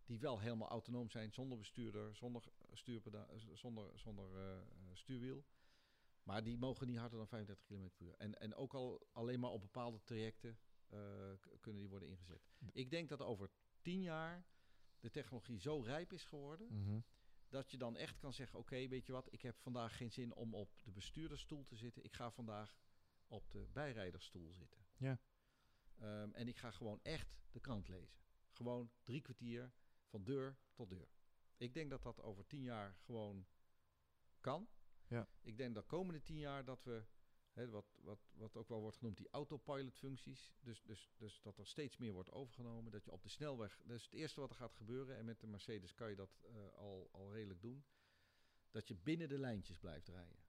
Die 0.05 0.19
wel 0.21 0.39
helemaal 0.41 0.69
autonoom 0.69 1.11
zijn, 1.11 1.33
zonder 1.33 1.59
bestuurder, 1.59 2.15
zonder, 2.17 2.43
stuurpeda- 2.73 3.29
eh, 3.29 3.37
zonder, 3.53 3.99
zonder 3.99 4.37
eh, 4.37 4.59
eh, 4.59 4.65
stuurwiel. 4.93 5.45
Maar 6.25 6.43
die 6.45 6.57
mogen 6.59 6.87
niet 6.87 6.97
harder 6.99 7.19
dan 7.19 7.29
35 7.29 7.65
km 7.65 7.89
per 7.97 8.07
uur. 8.07 8.15
En, 8.19 8.41
en 8.41 8.55
ook 8.55 8.75
al 8.75 9.07
alleen 9.13 9.41
maar 9.41 9.51
op 9.51 9.61
bepaalde 9.61 10.03
trajecten 10.03 10.59
eh, 10.89 11.33
kunnen 11.61 11.81
die 11.81 11.91
worden 11.91 12.09
ingezet. 12.09 12.49
Ik 12.73 12.91
denk 12.91 13.09
dat 13.09 13.21
over 13.23 13.51
10 13.81 14.01
jaar 14.01 14.47
de 15.01 15.11
technologie 15.11 15.59
zo 15.61 15.81
rijp 15.81 16.13
is 16.13 16.25
geworden 16.25 16.67
Mhm. 16.81 17.01
dat 17.49 17.71
je 17.71 17.79
dan 17.79 17.97
echt 17.97 18.19
kan 18.19 18.33
zeggen: 18.33 18.59
Oké, 18.59 18.89
weet 18.89 19.07
je 19.07 19.13
wat, 19.13 19.33
ik 19.33 19.43
heb 19.43 19.57
vandaag 19.59 19.97
geen 19.97 20.11
zin 20.13 20.35
om 20.35 20.55
op 20.55 20.83
de 20.85 20.91
bestuurdersstoel 20.93 21.65
te 21.65 21.77
zitten. 21.77 22.05
Ik 22.05 22.13
ga 22.13 22.31
vandaag 22.31 22.79
op 23.27 23.51
de 23.51 23.67
bijrijdersstoel 23.73 24.53
zitten. 24.53 24.87
Ja. 24.97 25.19
Ehm, 25.99 26.31
en 26.33 26.49
ik 26.49 26.57
ga 26.59 26.71
gewoon 26.71 27.01
echt 27.03 27.37
de 27.51 27.61
krant 27.61 27.89
lezen. 27.89 28.19
Gewoon 28.51 28.91
drie 29.03 29.21
kwartier 29.21 29.73
van 30.07 30.25
deur 30.25 30.59
tot 30.75 30.91
deur. 30.91 31.09
Ik 31.57 31.75
denk 31.75 31.91
dat 31.91 32.03
dat 32.03 32.23
over 32.23 32.47
tien 32.47 32.63
jaar 32.63 32.95
gewoon 32.99 33.47
kan. 34.41 34.69
Ja. 35.09 35.29
Ik 35.41 35.57
denk 35.57 35.75
dat 35.75 35.87
komende 35.87 36.23
tien 36.23 36.39
jaar 36.39 36.65
dat 36.65 36.85
we, 36.85 37.05
hè, 37.53 37.69
wat, 37.69 37.99
wat, 38.03 38.19
wat 38.35 38.57
ook 38.57 38.69
wel 38.69 38.81
wordt 38.81 38.97
genoemd, 38.97 39.17
die 39.17 39.29
autopilot 39.31 39.97
functies. 39.97 40.53
Dus, 40.61 40.83
dus, 40.83 41.13
dus 41.17 41.41
dat 41.43 41.59
er 41.59 41.67
steeds 41.67 41.97
meer 41.97 42.13
wordt 42.13 42.31
overgenomen. 42.31 42.93
Dat 42.93 43.05
je 43.05 43.13
op 43.13 43.23
de 43.23 43.29
snelweg, 43.29 43.81
dat 43.85 43.97
is 43.97 44.05
het 44.05 44.13
eerste 44.13 44.41
wat 44.41 44.51
er 44.51 44.57
gaat 44.57 44.75
gebeuren. 44.75 45.17
En 45.17 45.25
met 45.25 45.41
de 45.41 45.47
Mercedes 45.47 45.95
kan 45.95 46.11
je 46.11 46.17
dat 46.17 46.41
eh, 46.43 46.75
al, 46.75 47.09
al 47.13 47.33
redelijk 47.33 47.61
doen. 47.61 47.85
Dat 48.71 48.89
je 48.89 48.95
binnen 48.95 49.29
de 49.29 49.39
lijntjes 49.39 49.79
blijft 49.79 50.09
rijden. 50.09 50.43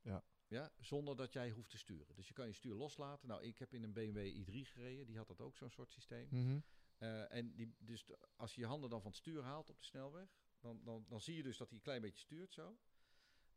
Ja. 0.00 0.24
Ja, 0.48 0.72
zonder 0.78 1.16
dat 1.16 1.32
jij 1.32 1.50
hoeft 1.50 1.70
te 1.70 1.78
sturen. 1.78 2.14
Dus 2.14 2.28
je 2.28 2.34
kan 2.34 2.46
je 2.46 2.52
stuur 2.52 2.74
loslaten. 2.74 3.28
Nou, 3.28 3.42
ik 3.42 3.58
heb 3.58 3.74
in 3.74 3.82
een 3.82 3.92
BMW 3.92 4.44
i3 4.44 4.70
gereden. 4.70 5.06
Die 5.06 5.16
had 5.16 5.28
dat 5.28 5.40
ook 5.40 5.56
zo'n 5.56 5.70
soort 5.70 5.92
systeem. 5.92 6.28
Mhm. 6.30 6.58
Eh, 6.98 7.32
en 7.32 7.54
die, 7.54 7.74
dus 7.78 8.04
als 8.36 8.54
je 8.54 8.60
je 8.60 8.66
handen 8.66 8.90
dan 8.90 9.00
van 9.00 9.10
het 9.10 9.20
stuur 9.20 9.42
haalt 9.42 9.70
op 9.70 9.78
de 9.78 9.84
snelweg, 9.84 10.28
dan, 10.60 10.80
dan, 10.84 11.04
dan 11.08 11.20
zie 11.20 11.36
je 11.36 11.42
dus 11.42 11.56
dat 11.56 11.68
hij 11.68 11.76
een 11.76 11.82
klein 11.82 12.00
beetje 12.00 12.20
stuurt 12.20 12.52
zo. 12.52 12.78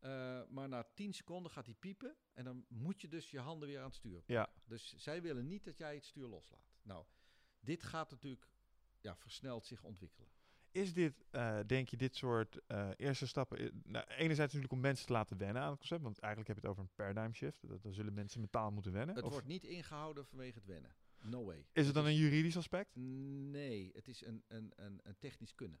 Eh, 0.00 0.40
maar 0.48 0.68
na 0.68 0.82
10 0.94 1.12
seconden 1.12 1.52
gaat 1.52 1.66
hij 1.66 1.74
piepen 1.74 2.16
en 2.32 2.44
dan 2.44 2.64
moet 2.68 3.00
je 3.00 3.08
dus 3.08 3.30
je 3.30 3.40
handen 3.40 3.68
weer 3.68 3.78
aan 3.78 3.84
het 3.84 3.94
stuur. 3.94 4.22
Ja. 4.26 4.52
Dus 4.64 4.94
zij 4.96 5.22
willen 5.22 5.46
niet 5.46 5.64
dat 5.64 5.78
jij 5.78 5.94
het 5.94 6.04
stuur 6.04 6.26
loslaat. 6.26 6.72
Nou, 6.82 7.04
dit 7.60 7.82
gaat 7.82 8.10
natuurlijk 8.10 8.48
ja, 9.00 9.16
versneld 9.16 9.66
zich 9.66 9.82
ontwikkelen. 9.82 10.28
Is 10.72 10.92
dit, 10.92 11.24
eh, 11.30 11.58
denk 11.66 11.88
je, 11.88 11.96
dit 11.96 12.16
soort 12.16 12.66
eh, 12.66 12.90
eerste 12.96 13.26
stappen... 13.26 13.82
nou, 13.84 14.06
enerzijds 14.06 14.52
natuurlijk 14.52 14.72
om 14.72 14.80
mensen 14.80 15.06
te 15.06 15.12
laten 15.12 15.36
wennen 15.36 15.62
aan 15.62 15.70
het 15.70 15.78
concept. 15.78 16.02
Want 16.02 16.18
eigenlijk 16.18 16.54
heb 16.54 16.62
je 16.62 16.68
het 16.68 16.78
over 16.78 16.82
een 16.82 16.94
paradigm 16.94 17.32
shift. 17.32 17.68
Dat, 17.68 17.82
dan 17.82 17.92
zullen 17.92 18.14
mensen 18.14 18.40
mentaal 18.40 18.70
moeten 18.70 18.92
wennen. 18.92 19.14
Het 19.14 19.24
Of 19.24 19.32
wordt 19.32 19.46
niet 19.46 19.64
ingehouden 19.64 20.26
vanwege 20.26 20.58
het 20.58 20.66
wennen. 20.66 20.94
No 21.22 21.44
way. 21.44 21.66
is 21.72 21.86
het 21.86 21.94
dan 21.94 22.06
een 22.06 22.14
juridisch 22.14 22.56
aspect? 22.56 22.96
Nee, 22.96 23.90
het 23.94 24.08
is 24.08 24.24
een, 24.24 24.44
een, 24.48 24.72
een, 24.76 25.00
een 25.02 25.18
technisch 25.18 25.54
kunnen. 25.54 25.80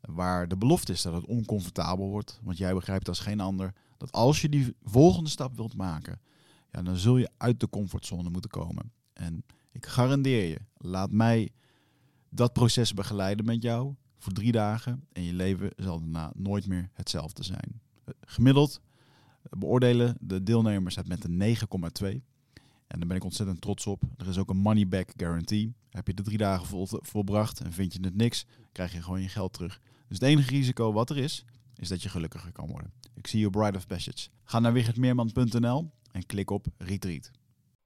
Waar 0.00 0.48
de 0.48 0.56
belofte 0.56 0.92
is 0.92 1.02
dat 1.02 1.12
het 1.12 1.24
oncomfortabel 1.24 2.08
wordt. 2.08 2.40
Want 2.42 2.58
jij 2.58 2.74
begrijpt 2.74 3.08
als 3.08 3.20
geen 3.20 3.40
ander 3.40 3.74
dat 3.96 4.12
als 4.12 4.40
je 4.40 4.48
die 4.48 4.74
volgende 4.82 5.30
stap 5.30 5.56
wilt 5.56 5.76
maken, 5.76 6.20
ja, 6.72 6.82
dan 6.82 6.96
zul 6.96 7.16
je 7.16 7.30
uit 7.36 7.60
de 7.60 7.68
comfortzone 7.68 8.30
moeten 8.30 8.50
komen. 8.50 8.92
En 9.12 9.44
ik 9.72 9.86
garandeer 9.86 10.48
je, 10.48 10.58
laat 10.76 11.10
mij 11.10 11.50
dat 12.28 12.52
proces 12.52 12.94
begeleiden 12.94 13.44
met 13.44 13.62
jou 13.62 13.94
voor 14.18 14.32
drie 14.32 14.52
dagen. 14.52 15.06
En 15.12 15.22
je 15.22 15.32
leven 15.32 15.70
zal 15.76 15.98
daarna 15.98 16.32
nooit 16.34 16.66
meer 16.66 16.90
hetzelfde 16.92 17.44
zijn. 17.44 17.80
Gemiddeld 18.20 18.80
beoordelen 19.42 20.16
de 20.20 20.42
deelnemers 20.42 20.96
het 20.96 21.08
met 21.08 21.24
een 21.24 21.56
9,2. 22.12 22.28
En 22.86 22.98
daar 22.98 23.08
ben 23.08 23.16
ik 23.16 23.24
ontzettend 23.24 23.60
trots 23.60 23.86
op. 23.86 24.02
Er 24.16 24.28
is 24.28 24.38
ook 24.38 24.50
een 24.50 24.56
money 24.56 24.88
back 24.88 25.12
guarantee. 25.16 25.74
Heb 25.90 26.06
je 26.06 26.14
de 26.14 26.22
drie 26.22 26.38
dagen 26.38 26.66
vol, 26.66 26.86
volbracht 26.90 27.60
en 27.60 27.72
vind 27.72 27.92
je 27.92 27.98
het 28.02 28.16
niks, 28.16 28.46
krijg 28.72 28.92
je 28.92 29.02
gewoon 29.02 29.22
je 29.22 29.28
geld 29.28 29.52
terug. 29.52 29.80
Dus 30.10 30.18
het 30.18 30.28
enige 30.28 30.50
risico 30.50 30.92
wat 30.92 31.10
er 31.10 31.16
is, 31.16 31.44
is 31.76 31.88
dat 31.88 32.02
je 32.02 32.08
gelukkiger 32.08 32.52
kan 32.52 32.66
worden. 32.68 32.92
Ik 33.14 33.26
zie 33.26 33.40
je 33.40 33.46
op 33.46 33.52
Bride 33.52 33.76
of 33.76 33.86
Passage. 33.86 34.28
Ga 34.44 34.58
naar 34.58 34.72
wichertmeerman.nl 34.72 35.90
en 36.12 36.26
klik 36.26 36.50
op 36.50 36.66
Retreat. 36.78 37.30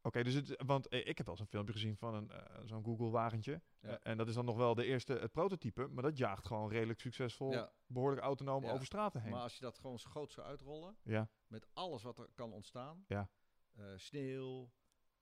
Oké, 0.03 0.23
dus 0.23 0.35
het, 0.35 0.63
want 0.67 0.89
eh, 0.89 0.99
ik 1.07 1.17
heb 1.17 1.27
wel 1.27 1.35
eens 1.35 1.41
een 1.41 1.51
filmpje 1.51 1.73
gezien 1.73 1.97
van 1.97 2.15
een, 2.15 2.31
eh, 2.31 2.61
zo'n 2.65 2.85
Google-wagentje. 2.85 3.63
Ja. 3.81 3.89
Eh, 3.89 4.11
en 4.11 4.17
dat 4.17 4.29
is 4.29 4.35
dan 4.35 4.45
nog 4.45 4.57
wel 4.57 4.75
de 4.75 4.85
eerste, 4.85 5.13
het 5.13 5.33
prototype. 5.33 5.87
Maar 5.87 6.03
dat 6.03 6.17
jaagt 6.19 6.47
gewoon 6.47 6.71
redelijk 6.71 7.01
succesvol, 7.01 7.53
Ja. 7.53 7.73
behoorlijk 7.87 8.23
autonoom 8.23 8.65
Ja. 8.65 8.73
over 8.73 8.87
straten 8.87 9.21
heen. 9.23 9.31
Maar 9.31 9.41
als 9.41 9.55
je 9.55 9.61
dat 9.61 9.79
gewoon 9.79 9.99
zo 9.99 10.11
groot 10.11 10.33
zou 10.33 10.47
uitrollen, 10.47 10.97
ja, 11.03 11.29
met 11.47 11.67
alles 11.73 12.03
wat 12.03 12.19
er 12.19 12.29
kan 12.35 12.53
ontstaan. 12.53 13.05
Ja. 13.09 13.29
Eh, 13.73 13.85
sneeuw, 13.97 14.71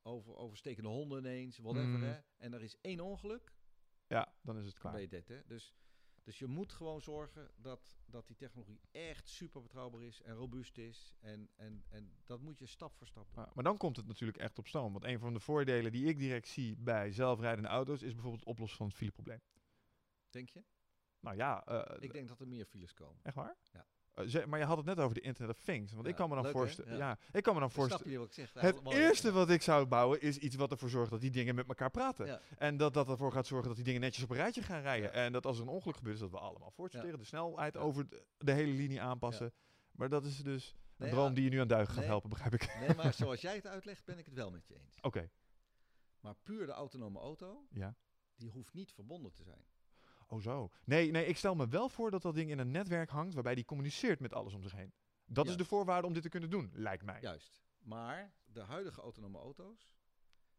over, 0.03 0.34
overstekende 0.36 0.88
honden 0.88 1.18
ineens, 1.18 1.59
whatever. 1.59 1.88
Mhm. 1.88 2.03
Hè? 2.03 2.18
En 2.36 2.53
er 2.53 2.62
is 2.62 2.76
één 2.80 3.00
ongeluk, 3.00 3.55
ja, 4.07 4.34
dan 4.42 4.59
is 4.59 4.64
het 4.64 4.72
dan 4.72 4.80
klaar. 4.82 4.92
ben 4.92 5.03
je 5.03 5.09
dead. 5.09 5.28
Hè? 5.28 5.40
Dus, 5.46 5.74
dus 6.22 6.38
je 6.38 6.46
moet 6.46 6.72
gewoon 6.72 7.00
zorgen 7.00 7.50
dat, 7.56 7.96
dat 8.06 8.26
die 8.26 8.36
technologie 8.36 8.80
echt 8.90 9.28
super 9.28 9.62
betrouwbaar 9.62 10.02
is 10.02 10.20
en 10.20 10.34
robuust 10.34 10.78
is. 10.78 11.14
En, 11.20 11.50
en, 11.56 11.84
en 11.88 12.12
dat 12.24 12.40
moet 12.40 12.58
je 12.58 12.66
stap 12.66 12.94
voor 12.96 13.06
stap 13.06 13.34
doen. 13.34 13.46
Maar 13.54 13.64
dan 13.64 13.76
komt 13.76 13.96
het 13.96 14.06
natuurlijk 14.06 14.38
echt 14.38 14.58
op 14.58 14.66
stoom. 14.66 14.92
Want 14.92 15.04
een 15.04 15.18
van 15.18 15.32
de 15.32 15.40
voordelen 15.40 15.92
die 15.92 16.06
ik 16.06 16.18
direct 16.18 16.48
zie 16.48 16.76
bij 16.76 17.12
zelfrijdende 17.12 17.68
auto's 17.68 18.02
is 18.02 18.12
bijvoorbeeld 18.12 18.40
het 18.40 18.48
oplossen 18.50 18.78
van 18.78 18.86
het 18.86 18.96
fileprobleem. 18.96 19.40
Denk 20.30 20.48
je? 20.48 20.64
Nou 21.20 21.36
ja, 21.36 21.64
eh, 21.66 22.02
Ik 22.02 22.12
denk 22.12 22.28
dat 22.28 22.40
er 22.40 22.48
meer 22.48 22.66
files 22.66 22.94
komen. 22.94 23.20
echt 23.22 23.34
waar? 23.36 23.56
Ja. 23.72 23.86
Eh, 24.14 24.44
maar 24.44 24.58
je 24.58 24.64
had 24.64 24.76
het 24.76 24.86
net 24.86 24.98
over 24.98 25.14
de 25.14 25.20
Internet 25.20 25.56
of 25.56 25.62
Things. 25.62 25.92
Want 25.92 26.06
ik 26.06 26.14
kan 26.14 26.28
me 26.28 26.34
dan 26.34 26.46
voorstellen. 26.50 26.92
Ja. 26.92 26.98
Ja. 26.98 27.18
ik 27.32 27.42
kan 27.42 27.54
me 27.54 27.60
dan 27.60 27.70
voorstellen. 27.70 28.28
Het 28.52 28.80
eerste 28.84 29.32
wat 29.32 29.50
ik 29.50 29.62
zou 29.62 29.86
bouwen 29.86 30.20
is 30.20 30.38
iets 30.38 30.56
wat 30.56 30.70
ervoor 30.70 30.88
zorgt 30.88 31.10
dat 31.10 31.20
die 31.20 31.30
dingen 31.30 31.54
met 31.54 31.68
elkaar 31.68 31.90
praten. 31.90 32.40
En 32.58 32.76
dat 32.76 32.94
dat 32.94 33.08
ervoor 33.08 33.32
gaat 33.32 33.46
zorgen 33.46 33.66
dat 33.66 33.76
die 33.76 33.84
dingen 33.84 34.00
netjes 34.00 34.24
op 34.24 34.30
een 34.30 34.36
rijtje 34.36 34.62
gaan 34.62 34.80
rijden. 34.80 35.12
En 35.12 35.32
dat 35.32 35.46
als 35.46 35.56
er 35.56 35.62
een 35.62 35.68
ongeluk 35.68 35.96
gebeurt, 35.96 36.14
is 36.14 36.20
dat 36.20 36.30
we 36.30 36.38
allemaal 36.38 36.70
voortsorteren. 36.70 37.18
De 37.18 37.24
snelheid 37.24 37.76
over 37.76 38.08
de, 38.08 38.24
de 38.38 38.52
hele 38.52 38.72
linie 38.72 39.00
aanpassen. 39.00 39.52
Maar 39.92 40.08
dat 40.08 40.24
is 40.24 40.36
dus 40.36 40.74
een 40.96 41.04
Nee, 41.04 41.10
droom 41.10 41.34
die 41.34 41.44
je 41.44 41.50
nu 41.50 41.60
aan 41.60 41.68
duigen 41.68 41.88
gaat 41.88 42.02
nee. 42.02 42.08
helpen, 42.08 42.30
begrijp 42.30 42.54
ik. 42.54 42.76
Nee, 42.80 42.96
maar 42.96 43.14
zoals 43.22 43.40
jij 43.40 43.54
het 43.54 43.66
uitlegt, 43.66 44.04
ben 44.04 44.18
ik 44.18 44.24
het 44.24 44.34
wel 44.34 44.50
met 44.50 44.66
je 44.66 44.74
eens. 44.74 44.98
Oké, 45.00 45.30
Maar 46.20 46.34
puur 46.42 46.66
de 46.66 46.72
autonome 46.72 47.18
auto, 47.18 47.66
ja. 47.70 47.96
die 48.36 48.50
hoeft 48.50 48.74
niet 48.74 48.92
verbonden 48.92 49.32
te 49.32 49.42
zijn. 49.42 49.64
Oh 50.28 50.40
zo. 50.40 50.70
Nee, 50.84 51.10
nee, 51.10 51.26
ik 51.26 51.36
stel 51.36 51.54
me 51.54 51.68
wel 51.68 51.88
voor 51.88 52.10
dat 52.10 52.22
dat 52.22 52.34
ding 52.34 52.50
in 52.50 52.58
een 52.58 52.70
netwerk 52.70 53.10
hangt 53.10 53.34
waarbij 53.34 53.54
die 53.54 53.64
communiceert 53.64 54.20
met 54.20 54.32
alles 54.34 54.54
om 54.54 54.62
zich 54.62 54.72
heen. 54.72 54.92
Dat 55.26 55.48
is 55.48 55.56
de 55.56 55.64
voorwaarde 55.64 56.06
om 56.06 56.12
dit 56.12 56.22
te 56.22 56.28
kunnen 56.28 56.50
doen, 56.50 56.70
lijkt 56.74 57.04
mij. 57.04 57.20
Juist. 57.20 57.62
Maar 57.78 58.34
de 58.44 58.60
huidige 58.60 59.00
autonome 59.00 59.38
auto's, 59.38 59.90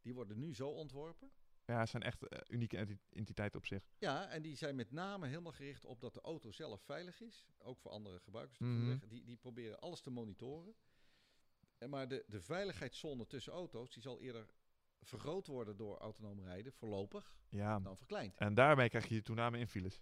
die 0.02 0.14
worden 0.14 0.40
nu 0.40 0.56
zo 0.56 0.68
ontworpen. 0.70 1.32
Ja, 1.66 1.80
het 1.80 1.90
zijn 1.90 2.04
echt 2.04 2.28
eh, 2.28 2.40
unieke 2.48 2.78
enti- 2.78 3.00
entiteiten 3.10 3.60
op 3.60 3.66
zich. 3.66 3.84
Ja, 3.98 4.28
en 4.30 4.42
die 4.42 4.56
zijn 4.56 4.76
met 4.76 4.92
name 4.92 5.28
helemaal 5.28 5.52
gericht 5.52 5.86
op 5.86 6.02
dat 6.02 6.14
de 6.14 6.22
auto 6.22 6.52
zelf 6.52 6.82
veilig 6.82 7.22
is. 7.22 7.48
Ook 7.58 7.80
voor 7.80 7.92
andere 7.92 8.20
gebruikers. 8.20 8.60
Mhm. 8.60 8.98
Die, 9.08 9.24
die 9.24 9.38
proberen 9.38 9.80
alles 9.80 10.02
te 10.02 10.10
monitoren. 10.10 10.76
En 11.78 11.90
maar 11.90 12.08
de, 12.08 12.24
de 12.28 12.42
veiligheidszone 12.42 13.26
tussen 13.28 13.54
auto's, 13.54 13.94
die 13.94 14.02
zal 14.02 14.20
eerder 14.22 14.46
vergroot 15.04 15.48
worden 15.48 15.78
door 15.78 15.98
autonoom 15.98 16.40
rijden, 16.40 16.74
voorlopig, 16.74 17.36
Ja. 17.50 17.80
dan 17.80 17.98
verkleind. 17.98 18.36
En 18.38 18.54
daarmee 18.54 18.90
krijg 18.90 19.08
je 19.08 19.22
toename 19.22 19.58
in 19.60 19.68
files. 19.68 20.02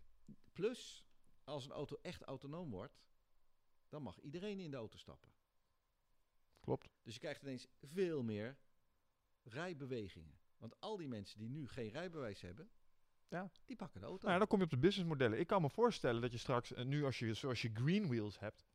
Plus, 0.53 1.05
als 1.43 1.65
een 1.65 1.71
auto 1.71 1.97
echt 2.01 2.21
autonoom 2.23 2.69
wordt, 2.69 2.99
dan 3.89 4.01
mag 4.01 4.19
iedereen 4.19 4.59
in 4.59 4.71
de 4.71 4.77
auto 4.77 4.97
stappen. 4.97 5.29
Klopt. 6.59 6.89
Dus 7.03 7.13
je 7.13 7.19
krijgt 7.19 7.41
ineens 7.41 7.67
veel 7.81 8.23
meer 8.23 8.57
rijbewegingen. 9.43 10.39
Want 10.57 10.79
al 10.79 10.97
die 10.97 11.07
mensen 11.07 11.39
die 11.39 11.49
nu 11.49 11.67
geen 11.67 11.89
rijbewijs 11.89 12.41
hebben, 12.41 12.69
Ja. 13.27 13.51
die 13.65 13.75
pakken 13.75 13.99
de 13.99 14.05
auto. 14.05 14.21
Nou, 14.21 14.31
ja, 14.33 14.37
dan 14.39 14.47
kom 14.47 14.57
je 14.59 14.63
op 14.65 14.69
de 14.71 14.77
businessmodellen. 14.77 15.39
Ik 15.39 15.47
kan 15.47 15.61
me 15.61 15.69
voorstellen 15.69 16.21
dat 16.21 16.31
je 16.31 16.37
straks, 16.37 16.73
eh, 16.73 16.85
nu 16.85 17.03
als 17.05 17.19
je, 17.19 17.33
zoals 17.33 17.61
je 17.61 17.69
green 17.73 18.07
wheels 18.07 18.39
hebt, 18.39 18.65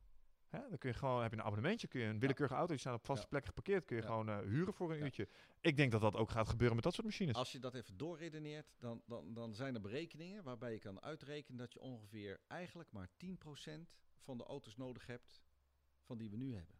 hè, 0.48 0.58
dan 0.68 0.78
kun 0.78 0.90
je 0.90 0.96
gewoon, 0.96 1.22
heb 1.22 1.30
je 1.30 1.36
een 1.36 1.42
abonnementje, 1.42 1.86
kun 1.88 2.00
je 2.00 2.06
een 2.06 2.18
willekeurige 2.18 2.54
auto, 2.56 2.72
die 2.72 2.80
staan 2.80 2.94
op 2.94 3.04
vaste 3.04 3.22
Ja. 3.22 3.28
plekken 3.28 3.48
geparkeerd, 3.54 3.84
kun 3.84 3.96
je 3.96 4.02
Ja. 4.02 4.08
gewoon 4.08 4.28
eh, 4.28 4.38
huren 4.38 4.74
voor 4.74 4.90
een 4.92 4.98
Ja. 4.98 5.04
uurtje. 5.04 5.28
Ik 5.60 5.76
denk 5.76 5.92
dat 5.92 6.00
dat 6.00 6.16
ook 6.16 6.30
gaat 6.30 6.48
gebeuren 6.48 6.74
met 6.74 6.84
dat 6.84 6.94
soort 6.94 7.06
machines. 7.06 7.34
Als 7.34 7.52
je 7.52 7.58
dat 7.58 7.74
even 7.74 7.96
doorredeneert, 7.96 8.74
dan, 8.78 9.02
dan, 9.06 9.34
dan 9.34 9.54
zijn 9.54 9.74
er 9.74 9.80
berekeningen 9.80 10.42
waarbij 10.44 10.72
je 10.72 10.78
kan 10.78 11.02
uitrekenen 11.02 11.58
dat 11.58 11.72
je 11.72 11.80
ongeveer 11.80 12.40
eigenlijk 12.46 12.92
maar 12.92 13.08
10% 13.16 13.90
van 14.18 14.38
de 14.38 14.44
auto's 14.44 14.76
nodig 14.76 15.06
hebt 15.06 15.42
van 16.02 16.18
die 16.18 16.30
we 16.30 16.36
nu 16.36 16.54
hebben. 16.54 16.74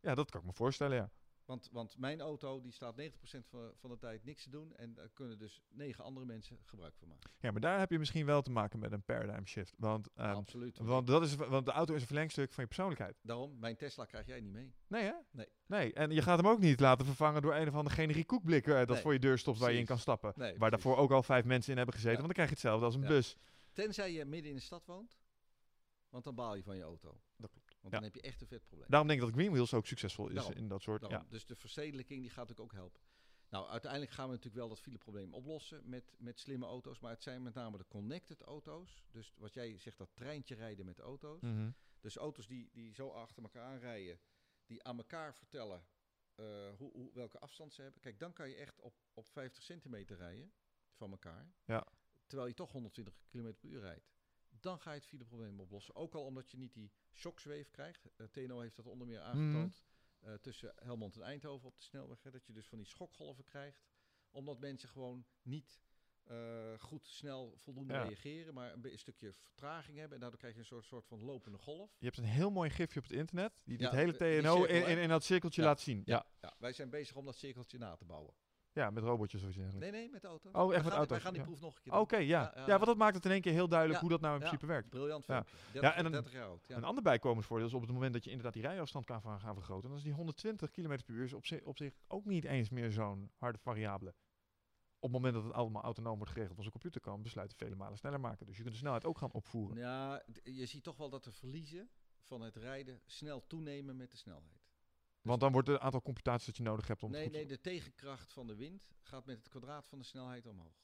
Ja, 0.00 0.14
dat 0.14 0.30
kan 0.30 0.40
ik 0.40 0.46
me 0.46 0.52
voorstellen, 0.52 0.96
ja. 0.96 1.10
Want, 1.44 1.68
want 1.72 1.98
mijn 1.98 2.20
auto 2.20 2.60
die 2.60 2.72
staat 2.72 3.00
90% 3.00 3.04
van, 3.48 3.72
van 3.76 3.90
de 3.90 3.96
tijd 3.98 4.24
niks 4.24 4.42
te 4.42 4.50
doen 4.50 4.76
en 4.76 4.94
daar 4.94 5.08
kunnen 5.08 5.38
dus 5.38 5.62
negen 5.70 6.04
andere 6.04 6.26
mensen 6.26 6.58
gebruik 6.64 6.94
van 6.96 7.08
maken. 7.08 7.30
Ja, 7.40 7.50
maar 7.50 7.60
daar 7.60 7.78
heb 7.78 7.90
je 7.90 7.98
misschien 7.98 8.26
wel 8.26 8.42
te 8.42 8.50
maken 8.50 8.78
met 8.78 8.92
een 8.92 9.02
paradigm 9.02 9.44
shift. 9.44 9.74
Want, 9.78 10.08
ehm, 10.14 10.34
Absoluut. 10.34 10.78
want, 10.78 11.06
dat 11.06 11.22
is, 11.22 11.34
want 11.34 11.66
de 11.66 11.72
auto 11.72 11.94
is 11.94 12.00
een 12.00 12.06
verlengstuk 12.06 12.52
van 12.52 12.62
je 12.62 12.68
persoonlijkheid. 12.68 13.18
Daarom, 13.22 13.58
mijn 13.58 13.76
Tesla 13.76 14.04
krijg 14.04 14.26
jij 14.26 14.40
niet 14.40 14.52
mee. 14.52 14.72
Nee, 14.86 15.02
hè? 15.02 15.12
Nee. 15.30 15.46
Nee, 15.66 15.92
en 15.92 16.10
je 16.10 16.22
gaat 16.22 16.38
hem 16.38 16.48
ook 16.48 16.58
niet 16.60 16.80
laten 16.80 17.06
vervangen 17.06 17.42
door 17.42 17.54
een 17.54 17.68
of 17.68 17.74
andere 17.74 17.94
generiek 17.94 18.26
koekblik 18.26 18.66
eh, 18.66 18.74
dat 18.74 18.88
Nee, 18.88 19.00
voor 19.00 19.12
je 19.12 19.18
deur 19.18 19.38
stopt 19.38 19.58
waar 19.58 19.72
je 19.72 19.78
in 19.78 19.86
kan 19.86 19.98
stappen. 19.98 20.32
Nee, 20.36 20.48
waar 20.58 20.68
precies. 20.68 20.84
daarvoor 20.84 21.02
ook 21.02 21.10
al 21.10 21.22
vijf 21.22 21.44
mensen 21.44 21.70
in 21.70 21.76
hebben 21.76 21.94
gezeten, 21.94 22.20
Ja. 22.22 22.26
want 22.26 22.36
dan 22.36 22.46
krijg 22.46 22.60
je 22.60 22.68
hetzelfde 22.68 22.84
als 22.86 22.94
een 22.94 23.02
Ja. 23.02 23.08
bus. 23.08 23.36
Tenzij 23.72 24.12
je 24.12 24.24
midden 24.24 24.50
in 24.50 24.56
de 24.56 24.62
stad 24.62 24.86
woont, 24.86 25.18
want 26.08 26.24
dan 26.24 26.34
baal 26.34 26.54
je 26.54 26.62
van 26.62 26.76
je 26.76 26.82
auto. 26.82 27.20
Want 27.82 27.94
dan 27.94 28.02
heb 28.02 28.14
je 28.14 28.20
echt 28.20 28.40
een 28.40 28.46
vet 28.46 28.66
probleem. 28.66 28.88
Daarom 28.88 29.08
denk 29.08 29.20
ik 29.20 29.26
dat 29.26 29.34
Green 29.34 29.50
Wheels 29.50 29.74
ook 29.74 29.86
succesvol 29.86 30.28
is 30.28 30.34
Daarom, 30.34 30.52
in 30.52 30.68
dat 30.68 30.82
soort. 30.82 31.00
Daarom. 31.00 31.20
Ja. 31.22 31.26
Dus 31.28 31.46
de 31.46 31.56
verstedelijking 31.56 32.20
die 32.20 32.30
gaat 32.30 32.60
ook 32.60 32.72
helpen. 32.72 33.00
Nou, 33.48 33.68
uiteindelijk 33.68 34.12
gaan 34.12 34.26
we 34.26 34.32
natuurlijk 34.32 34.60
wel 34.60 34.68
dat 34.68 34.80
fileprobleem 34.80 35.34
oplossen 35.34 35.88
met, 35.88 36.14
met 36.18 36.38
slimme 36.38 36.66
auto's. 36.66 37.00
Maar 37.00 37.10
het 37.10 37.22
zijn 37.22 37.42
met 37.42 37.54
name 37.54 37.78
de 37.78 37.86
connected 37.88 38.42
auto's. 38.42 39.04
Dus 39.10 39.32
wat 39.36 39.54
jij 39.54 39.78
zegt, 39.78 39.98
dat 39.98 40.10
treintje 40.14 40.54
rijden 40.54 40.84
met 40.84 40.98
auto's. 40.98 41.40
Mhm. 41.40 41.70
Dus 42.00 42.16
auto's 42.16 42.46
die, 42.46 42.70
die 42.72 42.94
zo 42.94 43.08
achter 43.08 43.42
elkaar 43.42 43.64
aanrijden, 43.64 44.20
die 44.66 44.84
aan 44.84 44.96
elkaar 44.96 45.34
vertellen 45.34 45.86
eh, 46.34 46.46
hoe, 46.76 46.92
hoe, 46.92 47.10
welke 47.14 47.38
afstand 47.38 47.74
ze 47.74 47.82
hebben. 47.82 48.00
Kijk, 48.00 48.18
dan 48.18 48.32
kan 48.32 48.48
je 48.48 48.54
echt 48.54 48.80
op, 48.80 48.94
op 49.14 49.26
50 49.26 49.62
centimeter 49.62 50.16
rijden 50.16 50.52
van 50.92 51.10
elkaar. 51.10 51.52
Ja. 51.64 51.86
Terwijl 52.26 52.48
je 52.48 52.54
toch 52.54 52.72
120 52.72 53.14
km 53.28 53.52
per 53.60 53.68
uur 53.68 53.80
rijdt. 53.80 54.11
Dan 54.62 54.78
ga 54.80 54.90
je 54.92 54.98
het 54.98 55.06
fileprobleem 55.06 55.60
oplossen. 55.60 55.94
Ook 55.94 56.14
al 56.14 56.24
omdat 56.24 56.50
je 56.50 56.56
niet 56.58 56.72
die 56.74 56.92
shockzweef 57.12 57.70
krijgt. 57.70 58.08
Eh, 58.16 58.26
TNO 58.26 58.60
heeft 58.60 58.76
dat 58.76 58.86
onder 58.86 59.06
meer 59.06 59.20
aangetoond. 59.20 59.82
eh, 60.20 60.34
tussen 60.34 60.72
Helmond 60.76 61.16
en 61.16 61.22
Eindhoven 61.22 61.68
op 61.68 61.76
de 61.76 61.82
snelweg. 61.82 62.22
Hè, 62.22 62.30
dat 62.30 62.46
je 62.46 62.52
dus 62.52 62.66
van 62.68 62.78
die 62.78 62.86
schokgolven 62.86 63.44
krijgt. 63.44 63.84
Omdat 64.30 64.58
mensen 64.60 64.88
gewoon 64.88 65.24
niet 65.42 65.80
eh, 66.22 66.78
goed, 66.78 67.06
snel, 67.06 67.54
voldoende 67.58 67.92
Ja. 67.94 68.02
reageren. 68.02 68.54
Maar 68.54 68.72
een, 68.72 68.92
een 68.92 68.98
stukje 68.98 69.32
vertraging 69.32 69.96
hebben. 69.96 70.14
En 70.14 70.20
daardoor 70.20 70.38
krijg 70.38 70.54
je 70.54 70.60
een 70.60 70.66
soort, 70.66 70.84
soort 70.84 71.06
van 71.06 71.22
lopende 71.24 71.58
golf. 71.58 71.96
Je 71.98 72.04
hebt 72.06 72.18
een 72.18 72.24
heel 72.24 72.50
mooi 72.50 72.70
gifje 72.70 72.98
op 73.00 73.06
het 73.06 73.16
internet 73.16 73.60
die 73.64 73.78
Ja, 73.78 73.90
dit 73.90 73.98
hele 73.98 74.40
TNO 74.42 74.64
in, 74.64 74.86
in, 74.86 74.98
in 74.98 75.08
dat 75.08 75.24
cirkeltje 75.24 75.62
Ja. 75.62 75.68
laat 75.68 75.80
zien. 75.80 76.02
Ja. 76.04 76.26
Ja, 76.40 76.54
wij 76.58 76.72
zijn 76.72 76.90
bezig 76.90 77.16
om 77.16 77.24
dat 77.24 77.36
cirkeltje 77.36 77.78
na 77.78 77.96
te 77.96 78.04
bouwen. 78.04 78.34
Ja, 78.74 78.90
met 78.90 79.02
robotjes 79.04 79.42
of 79.42 79.48
iets 79.48 79.56
dergelijks. 79.56 79.90
Nee, 79.90 80.00
nee, 80.00 80.10
met 80.10 80.20
de 80.22 80.28
auto. 80.28 80.50
Oh, 80.52 80.74
echt 80.74 80.82
met 80.82 80.92
gaan, 80.92 80.92
auto's, 80.98 81.08
Wij 81.08 81.20
gaan 81.20 81.32
die 81.32 81.40
ja. 81.42 81.46
proef 81.46 81.60
nog 81.60 81.76
een 81.76 81.82
keer. 81.82 81.92
Oké, 81.98 82.16
ja. 82.16 82.24
Ja, 82.26 82.52
Ja, 82.54 82.60
ja, 82.66 82.72
want 82.72 82.84
dat 82.84 82.96
maakt 82.96 83.14
het 83.14 83.24
in 83.24 83.30
één 83.30 83.40
keer 83.40 83.52
heel 83.52 83.68
duidelijk 83.68 84.00
Ja, 84.00 84.06
hoe 84.06 84.10
dat 84.18 84.20
nou 84.20 84.34
in 84.34 84.40
ja. 84.40 84.46
principe 84.46 84.72
werkt. 84.72 84.88
Briljant 84.90 85.26
Ja. 85.26 85.32
filmpje. 85.44 85.72
30, 85.80 85.94
en 85.98 86.04
een- 86.04 86.12
30 86.12 86.32
jaar 86.32 86.46
oud. 86.46 86.64
Ja. 86.66 86.76
Een 86.76 86.84
ander 86.84 87.02
bijkomensvoordeel 87.02 87.66
is 87.66 87.74
op 87.74 87.80
het 87.80 87.90
moment 87.90 88.12
dat 88.12 88.24
je 88.24 88.30
inderdaad 88.30 88.52
die 88.54 88.62
rijafstand 88.62 89.04
kan 89.04 89.20
gaan 89.22 89.40
gaan 89.40 89.54
vergroten, 89.54 89.88
dan 89.88 89.98
is 89.98 90.04
die 90.04 90.12
120 90.12 90.70
km 90.70 90.98
per 91.06 91.14
uur 91.14 91.36
op, 91.36 91.46
zich, 91.46 91.62
op 91.62 91.76
zich 91.76 91.94
ook 92.08 92.24
niet 92.24 92.44
eens 92.44 92.70
meer 92.70 92.90
zo'n 92.90 93.30
harde 93.36 93.58
variabele. 93.58 94.14
Op 94.98 95.12
het 95.12 95.12
moment 95.12 95.34
dat 95.34 95.44
het 95.44 95.52
allemaal 95.52 95.82
autonoom 95.82 96.16
wordt 96.16 96.32
geregeld 96.32 96.58
zijn 96.58 96.70
computer 96.70 97.00
kan, 97.00 97.22
besluiten 97.22 97.56
vele 97.56 97.74
malen 97.76 97.98
sneller 97.98 98.20
maken. 98.20 98.46
Dus 98.46 98.56
je 98.56 98.62
kunt 98.62 98.74
de 98.74 98.80
snelheid 98.80 99.04
ook 99.04 99.18
gaan 99.18 99.32
opvoeren. 99.32 99.76
ja, 99.78 100.18
d- 100.32 100.40
je 100.44 100.66
ziet 100.66 100.82
toch 100.82 100.96
wel 100.96 101.10
dat 101.10 101.24
de 101.24 101.32
verliezen 101.32 101.90
van 102.20 102.40
het 102.40 102.56
rijden 102.56 103.00
snel 103.06 103.46
toenemen 103.46 103.96
met 103.96 104.10
de 104.10 104.16
snelheid. 104.16 104.61
Want 105.22 105.40
dan 105.40 105.52
wordt 105.52 105.68
het 105.68 105.80
aantal 105.80 106.02
computaties 106.02 106.46
dat 106.46 106.56
je 106.56 106.62
nodig 106.62 106.86
hebt 106.86 107.02
om 107.02 107.10
Nee, 107.10 107.30
nee, 107.30 107.46
de 107.46 107.60
tegenkracht 107.60 108.32
van 108.32 108.46
de 108.46 108.54
wind 108.56 108.88
gaat 109.02 109.26
met 109.26 109.36
het 109.38 109.48
kwadraat 109.48 109.86
van 109.86 109.98
de 109.98 110.04
snelheid 110.04 110.46
omhoog. 110.46 110.80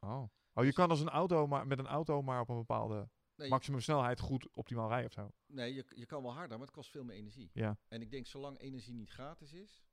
Oh. 0.00 0.22
oh, 0.52 0.64
je 0.64 0.72
kan 0.72 0.90
als 0.90 1.00
een 1.00 1.08
auto 1.08 1.46
maar, 1.46 1.66
met 1.66 1.78
een 1.78 1.86
auto 1.86 2.22
maar 2.22 2.40
op 2.40 2.48
een 2.48 2.56
bepaalde 2.56 3.08
Nee, 3.36 3.48
maximum 3.48 3.80
snelheid 3.80 4.20
goed 4.20 4.48
optimaal 4.56 4.88
rijden 4.88 5.06
of 5.06 5.12
zo. 5.12 5.30
nee 5.46 5.74
je, 5.74 5.84
je 5.94 6.06
kan 6.06 6.22
wel 6.22 6.32
harder, 6.32 6.56
maar 6.58 6.66
het 6.66 6.76
kost 6.76 6.90
veel 6.90 7.04
meer 7.04 7.16
energie. 7.16 7.50
Ja. 7.52 7.78
En 7.88 8.00
ik 8.02 8.10
denk, 8.10 8.26
zolang 8.26 8.58
energie 8.58 8.94
niet 8.94 9.10
gratis 9.10 9.52
is, 9.52 9.84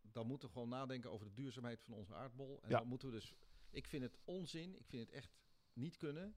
dan 0.00 0.26
moeten 0.26 0.48
we 0.48 0.54
gewoon 0.54 0.68
nadenken 0.68 1.10
over 1.10 1.26
de 1.26 1.32
duurzaamheid 1.34 1.82
van 1.82 1.94
onze 1.94 2.14
aardbol. 2.14 2.62
En 2.62 2.70
Ja. 2.70 2.78
dan 2.78 2.86
moeten 2.88 3.08
we 3.08 3.14
dus. 3.14 3.34
Ik 3.70 3.86
vind 3.86 4.02
het 4.02 4.18
onzin, 4.24 4.78
ik 4.78 4.86
vind 4.86 5.06
het 5.06 5.10
echt 5.14 5.30
niet 5.72 5.96
kunnen 5.96 6.36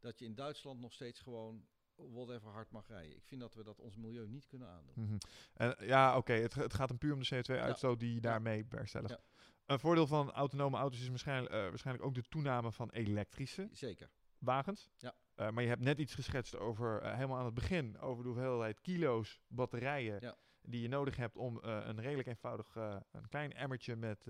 dat 0.00 0.18
je 0.18 0.24
in 0.24 0.34
Duitsland 0.34 0.80
nog 0.80 0.92
steeds 0.92 1.20
gewoon 1.20 1.66
whatever 1.96 2.50
hard 2.50 2.70
mag 2.70 2.88
rijden. 2.88 3.16
Ik 3.16 3.24
vind 3.26 3.40
dat 3.40 3.54
we 3.54 3.62
dat 3.62 3.80
ons 3.80 3.96
milieu 3.96 4.28
niet 4.28 4.46
kunnen 4.46 4.68
aandoen. 4.68 4.94
Mhm. 4.94 5.16
En, 5.54 5.76
ja, 5.80 6.16
oké, 6.16 6.32
het, 6.32 6.54
het 6.54 6.74
gaat 6.74 6.88
hem 6.88 6.98
puur 6.98 7.12
om 7.14 7.20
de 7.22 7.34
CO2-uitstoot 7.34 8.00
die 8.00 8.14
je 8.14 8.20
daarmee 8.20 8.64
bewerkstelligt. 8.64 9.10
Ja. 9.14 9.20
Een 9.66 9.78
voordeel 9.78 10.06
van 10.06 10.32
autonome 10.32 10.76
auto's 10.76 11.00
is 11.00 11.08
waarschijnlijk, 11.08 11.54
eh, 11.54 11.60
waarschijnlijk 11.60 12.06
ook 12.06 12.14
de 12.14 12.22
toename 12.22 12.72
van 12.72 12.90
elektrische 12.90 13.68
Zeker. 13.72 14.10
wagens. 14.38 14.90
Ja. 14.96 15.14
Eh, 15.34 15.50
maar 15.50 15.62
je 15.62 15.68
hebt 15.68 15.82
net 15.82 15.98
iets 15.98 16.14
geschetst 16.14 16.56
over, 16.56 17.00
eh, 17.02 17.14
helemaal 17.14 17.38
aan 17.38 17.44
het 17.44 17.54
begin, 17.54 17.98
over 17.98 18.22
de 18.22 18.28
hoeveelheid 18.28 18.80
kilo's 18.80 19.40
batterijen 19.46 20.20
Ja. 20.20 20.36
die 20.62 20.82
je 20.82 20.88
nodig 20.88 21.16
hebt 21.16 21.36
om 21.36 21.58
een 21.62 22.00
redelijk 22.00 22.28
eenvoudig, 22.28 22.74
een 22.74 23.28
klein 23.28 23.52
emmertje 23.52 23.96
met 23.96 24.24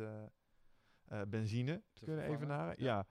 benzine 1.28 1.72
te, 1.76 1.82
Te 1.92 2.04
kunnen 2.04 2.24
vervangen, 2.24 2.48
evenaren. 2.50 2.74
ja. 2.82 3.06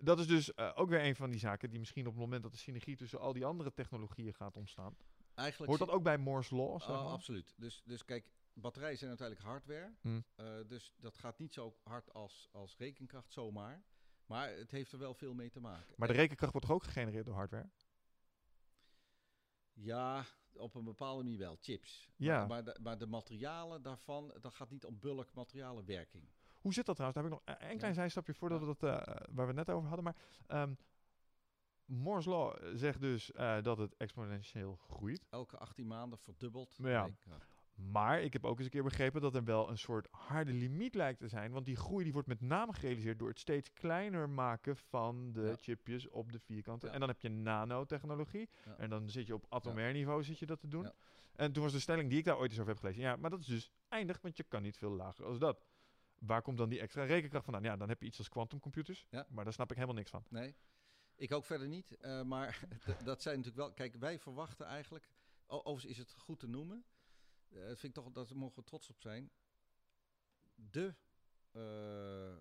Dat 0.00 0.18
is 0.18 0.26
dus 0.26 0.54
eh, 0.54 0.72
ook 0.74 0.88
weer 0.88 1.04
een 1.04 1.16
van 1.16 1.30
die 1.30 1.38
zaken 1.38 1.70
die 1.70 1.78
misschien 1.78 2.06
op 2.06 2.12
het 2.12 2.20
moment 2.20 2.42
dat 2.42 2.52
de 2.52 2.58
synergie 2.58 2.96
tussen 2.96 3.20
al 3.20 3.32
die 3.32 3.44
andere 3.44 3.72
technologieën 3.72 4.34
gaat 4.34 4.56
ontstaan. 4.56 4.96
Eigenlijk 5.34 5.70
Hoort 5.70 5.88
dat 5.88 5.96
ook 5.96 6.02
bij 6.02 6.18
Moore's 6.18 6.50
Law? 6.50 6.80
Zeg 6.80 6.88
Oh, 6.90 7.12
absoluut. 7.12 7.54
Dus, 7.56 7.82
dus 7.84 8.04
kijk, 8.04 8.30
batterijen 8.52 8.98
zijn 8.98 9.10
uiteindelijk 9.10 9.48
hardware. 9.48 9.94
Hmm. 10.00 10.24
Eh, 10.34 10.46
dus 10.66 10.92
dat 10.96 11.18
gaat 11.18 11.38
niet 11.38 11.52
zo 11.52 11.76
hard 11.82 12.12
als, 12.12 12.48
als 12.52 12.76
rekenkracht 12.76 13.32
zomaar. 13.32 13.82
Maar 14.26 14.48
het 14.48 14.70
heeft 14.70 14.92
er 14.92 14.98
wel 14.98 15.14
veel 15.14 15.34
mee 15.34 15.50
te 15.50 15.60
maken. 15.60 15.94
Maar 15.96 16.08
de 16.08 16.14
En- 16.14 16.20
rekenkracht 16.20 16.52
wordt 16.52 16.66
toch 16.66 16.76
ook 16.76 16.84
gegenereerd 16.84 17.24
door 17.26 17.34
hardware? 17.34 17.68
Ja, 19.72 20.24
op 20.52 20.74
een 20.74 20.84
bepaalde 20.84 21.22
manier 21.22 21.38
wel. 21.38 21.56
Chips. 21.60 22.08
Ja. 22.16 22.38
Maar, 22.38 22.48
maar, 22.48 22.64
de, 22.64 22.78
maar 22.82 22.98
de 22.98 23.06
materialen 23.06 23.82
daarvan, 23.82 24.34
dat 24.40 24.54
gaat 24.54 24.70
niet 24.70 24.84
om 24.84 24.98
bulk 24.98 25.32
materialenwerking. 25.34 26.28
Hoe 26.60 26.72
zit 26.72 26.86
dat 26.86 26.96
trouwens? 26.96 27.22
Daar 27.22 27.30
heb 27.32 27.40
ik 27.40 27.46
nog 27.58 27.70
een- 27.70 27.78
klein 27.78 27.94
zijstapje 27.94 28.34
voordat 28.34 28.60
we 28.60 28.66
dat, 28.66 28.82
eh, 28.82 28.90
waar 29.30 29.46
we 29.46 29.52
het 29.58 29.66
net 29.66 29.70
over 29.70 29.86
hadden. 29.88 30.04
Maar 30.04 30.16
ehm 30.46 30.72
Moore's 31.84 32.24
Law 32.24 32.56
zegt 32.76 33.00
dus 33.00 33.32
eh, 33.32 33.62
dat 33.62 33.78
het 33.78 33.96
exponentieel 33.96 34.76
groeit. 34.76 35.26
Elke 35.30 35.56
18 35.58 35.86
maanden 35.86 36.18
verdubbelt 36.18 36.76
Ja. 36.82 37.08
Maar 37.74 38.22
ik 38.22 38.32
heb 38.32 38.44
ook 38.44 38.56
eens 38.56 38.64
een 38.64 38.70
keer 38.70 38.82
begrepen 38.82 39.20
dat 39.20 39.34
er 39.34 39.44
wel 39.44 39.68
een 39.70 39.78
soort 39.78 40.08
harde 40.10 40.52
limiet 40.52 40.94
lijkt 40.94 41.18
te 41.18 41.28
zijn. 41.28 41.52
Want 41.52 41.66
die 41.66 41.76
groei 41.76 42.04
die 42.04 42.12
wordt 42.12 42.28
met 42.28 42.40
name 42.40 42.72
gerealiseerd 42.72 43.18
door 43.18 43.28
het 43.28 43.38
steeds 43.38 43.72
kleiner 43.72 44.28
maken 44.28 44.76
van 44.76 45.32
de 45.32 45.40
Ja. 45.42 45.56
chipjes 45.56 46.08
op 46.08 46.32
de 46.32 46.38
vierkante. 46.38 46.86
Ja. 46.86 46.92
En 46.92 47.00
dan 47.00 47.08
heb 47.08 47.20
je 47.20 47.28
nanotechnologie. 47.28 48.48
Ja. 48.64 48.76
En 48.78 48.90
dan 48.90 49.08
zit 49.08 49.26
je 49.26 49.34
op 49.34 49.46
atomair 49.48 49.92
niveau 49.92 50.22
zit 50.24 50.38
je 50.38 50.46
dat 50.46 50.60
te 50.60 50.68
doen. 50.68 50.92
En 51.34 51.52
toen 51.52 51.62
was 51.62 51.72
de 51.72 51.80
stelling 51.80 52.08
die 52.08 52.18
ik 52.18 52.24
daar 52.24 52.38
ooit 52.38 52.50
eens 52.50 52.58
over 52.60 52.72
heb 52.72 52.80
gelezen. 52.80 53.02
Ja, 53.02 53.16
maar 53.16 53.30
dat 53.30 53.40
is 53.40 53.46
dus 53.46 53.70
eindig, 53.88 54.20
want 54.20 54.36
je 54.36 54.42
kan 54.44 54.62
niet 54.62 54.76
veel 54.76 54.90
lager 54.90 55.24
als 55.24 55.38
dat. 55.38 55.62
Waar 56.18 56.42
komt 56.42 56.56
dan 56.58 56.68
die 56.68 56.80
extra 56.80 57.04
rekenkracht 57.04 57.44
vandaan? 57.44 57.62
Ja, 57.62 57.76
dan 57.76 57.88
heb 57.88 58.00
je 58.00 58.06
iets 58.06 58.18
als 58.18 58.28
quantumcomputers. 58.28 59.06
Ja. 59.10 59.26
Maar 59.30 59.44
daar 59.44 59.52
snap 59.52 59.68
ik 59.70 59.74
helemaal 59.76 59.96
niks 59.96 60.10
van. 60.10 60.24
Nee, 60.28 60.54
ik 61.14 61.32
ook 61.32 61.44
verder 61.44 61.68
niet. 61.68 61.96
eh, 61.96 62.22
maar 62.22 62.60
dat 63.04 63.22
zijn 63.22 63.36
natuurlijk 63.36 63.64
wel... 63.66 63.72
Kijk, 63.74 63.94
wij 63.94 64.18
verwachten 64.18 64.66
eigenlijk... 64.66 65.08
Overigens 65.46 65.84
is 65.84 65.98
het 65.98 66.14
goed 66.14 66.38
te 66.38 66.46
noemen. 66.48 66.84
eh, 67.48 67.58
dat 67.66 67.78
vind 67.78 67.96
ik 67.96 68.02
toch, 68.04 68.12
dat 68.12 68.34
mogen 68.34 68.56
we 68.58 68.64
trots 68.64 68.90
op 68.90 69.00
zijn. 69.00 69.30
De 70.54 70.94
eh, 71.50 72.32
eh, 72.36 72.38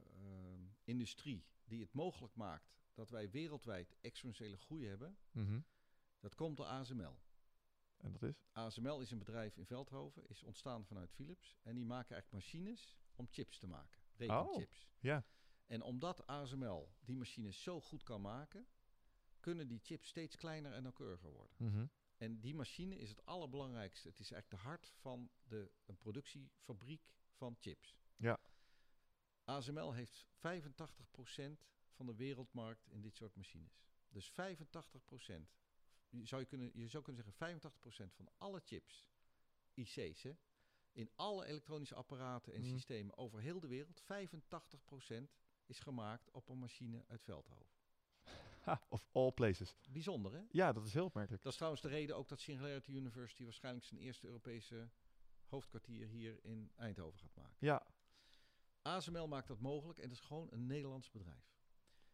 industrie 0.84 1.46
die 1.64 1.82
het 1.82 1.94
mogelijk 1.94 2.36
maakt 2.36 2.76
dat 2.94 3.10
wij 3.10 3.30
wereldwijd 3.30 3.96
exponentiële 4.02 4.58
groei 4.58 4.88
hebben, 4.88 5.18
Mhm. 5.32 5.60
dat 6.20 6.36
komt 6.36 6.58
door 6.58 6.66
ASML. 6.66 7.20
En 7.98 8.12
dat 8.12 8.22
is? 8.24 8.44
ASML 8.52 9.00
is 9.02 9.12
een 9.12 9.18
bedrijf 9.18 9.58
in 9.58 9.66
Veldhoven, 9.66 10.28
is 10.30 10.44
ontstaan 10.44 10.86
vanuit 10.86 11.12
Philips. 11.12 11.58
En 11.64 11.76
die 11.76 11.86
maken 11.86 12.12
eigenlijk 12.16 12.44
machines 12.44 12.98
om 13.18 13.28
chips 13.30 13.60
te 13.60 13.68
maken. 13.68 14.02
Rekenchips. 14.16 14.88
Ja. 15.00 15.26
En 15.66 15.82
omdat 15.82 16.28
ASML 16.28 16.94
die 17.00 17.16
machines 17.16 17.62
zo 17.62 17.82
goed 17.82 18.04
kan 18.04 18.22
maken, 18.22 18.68
kunnen 19.40 19.68
die 19.68 19.80
chips 19.84 20.08
steeds 20.08 20.36
kleiner 20.36 20.74
en 20.74 20.84
nauwkeuriger 20.84 21.32
worden. 21.32 21.56
Mhm. 21.58 21.86
En 22.18 22.40
die 22.40 22.56
machine 22.56 22.98
is 22.98 23.10
het 23.10 23.26
allerbelangrijkste. 23.26 24.08
Het 24.08 24.20
is 24.20 24.32
eigenlijk 24.32 24.64
de 24.64 24.70
hart 24.70 24.92
van 24.96 25.30
de 25.44 25.72
een 25.86 25.98
productiefabriek 25.98 27.02
van 27.32 27.56
chips. 27.60 27.96
Ja. 28.16 28.40
ASML 29.44 29.94
heeft 29.94 30.26
85% 30.38 31.66
van 31.92 32.06
de 32.06 32.16
wereldmarkt 32.16 32.88
in 32.88 33.02
dit 33.02 33.16
soort 33.16 33.36
machines. 33.36 33.82
Dus 34.10 34.32
85%. 34.32 34.34
Je 36.10 36.26
zou, 36.26 36.42
je, 36.42 36.48
kunnen, 36.48 36.72
je 36.74 36.88
zou 36.88 37.04
kunnen 37.04 37.24
zeggen 37.24 37.62
85% 38.12 38.14
van 38.14 38.30
alle 38.38 38.62
chips, 38.66 39.08
IC's, 39.74 40.24
hè, 40.24 40.34
in 40.98 41.10
alle 41.16 41.46
elektronische 41.46 41.96
apparaten 41.96 42.54
en 42.54 42.62
Mhm. 42.62 42.70
systemen 42.70 43.18
over 43.18 43.40
heel 43.40 43.60
de 43.60 43.68
wereld, 43.68 44.02
85% 44.02 45.36
is 45.66 45.80
gemaakt 45.80 46.32
op 46.32 46.50
een 46.50 46.60
machine 46.60 47.04
uit 47.08 47.24
Veldhoven. 47.24 47.76
Ha, 48.62 48.86
of 48.90 49.08
all 49.12 49.32
places. 49.32 49.76
Bijzonder, 49.90 50.34
hè? 50.34 50.42
Ja, 50.52 50.72
dat 50.74 50.86
is 50.86 50.94
heel 50.94 51.06
opmerkelijk. 51.06 51.42
Dat 51.44 51.52
is 51.52 51.58
trouwens 51.58 51.84
de 51.84 51.90
reden 51.90 52.16
ook 52.16 52.28
dat 52.28 52.40
Singularity 52.40 52.92
University 52.92 53.44
waarschijnlijk 53.44 53.86
zijn 53.86 54.00
eerste 54.00 54.28
Europese 54.28 54.90
hoofdkwartier 55.46 56.08
hier 56.08 56.44
in 56.44 56.72
Eindhoven 56.76 57.20
gaat 57.20 57.36
maken. 57.36 57.56
Ja, 57.60 57.88
ASML 58.82 59.28
maakt 59.28 59.48
dat 59.48 59.60
mogelijk 59.60 60.00
en 60.00 60.08
dat 60.10 60.18
is 60.18 60.24
gewoon 60.24 60.48
een 60.52 60.66
Nederlands 60.66 61.12
bedrijf. 61.12 61.56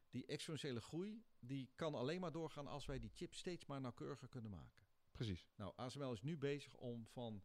Die 0.09 0.25
exponentiële 0.25 0.81
groei 0.81 1.23
die 1.39 1.71
kan 1.75 1.95
alleen 1.95 2.21
maar 2.21 2.31
doorgaan 2.31 2.67
als 2.67 2.85
wij 2.85 2.99
die 2.99 3.09
chip 3.13 3.33
steeds 3.33 3.65
maar 3.65 3.81
nauwkeuriger 3.81 4.27
kunnen 4.27 4.51
maken. 4.51 4.81
precies. 5.11 5.47
Nou, 5.55 5.73
ASML 5.75 6.11
is 6.11 6.21
nu 6.21 6.37
bezig 6.37 6.73
om 6.75 7.07
van 7.07 7.43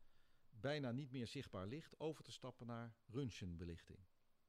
bijna 0.60 0.92
niet 0.92 1.10
meer 1.10 1.26
zichtbaar 1.26 1.66
licht 1.66 2.00
over 2.00 2.24
te 2.24 2.32
stappen 2.32 2.66
naar 2.66 2.94
röntgenbelichting. 3.06 3.98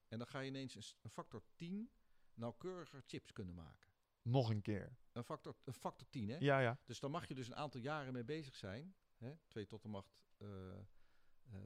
En 0.07 0.17
dan 0.17 0.27
ga 0.27 0.39
je 0.39 0.47
ineens 0.47 0.95
een, 1.01 1.09
factor 1.09 1.43
10 1.55 1.91
nauwkeuriger 2.33 3.03
chips 3.05 3.31
kunnen 3.31 3.55
maken. 3.55 3.89
Nog 4.21 4.49
een 4.49 4.61
keer. 4.61 4.97
Een 5.11 5.23
factor, 5.23 5.55
een 5.63 5.73
factor 5.73 6.09
10, 6.09 6.29
hè? 6.29 6.37
Ja, 6.37 6.59
ja. 6.59 6.79
Dus 6.85 6.99
daar 6.99 7.09
mag 7.09 7.27
je 7.27 7.35
dus 7.35 7.47
een 7.47 7.55
aantal 7.55 7.81
jaren 7.81 8.13
mee 8.13 8.23
bezig 8.23 8.55
zijn. 8.55 8.95
Hè? 9.17 9.33
2 9.47 9.65
tot 9.65 9.81
de 9.81 9.87
macht 9.87 10.19
eh 10.37 10.47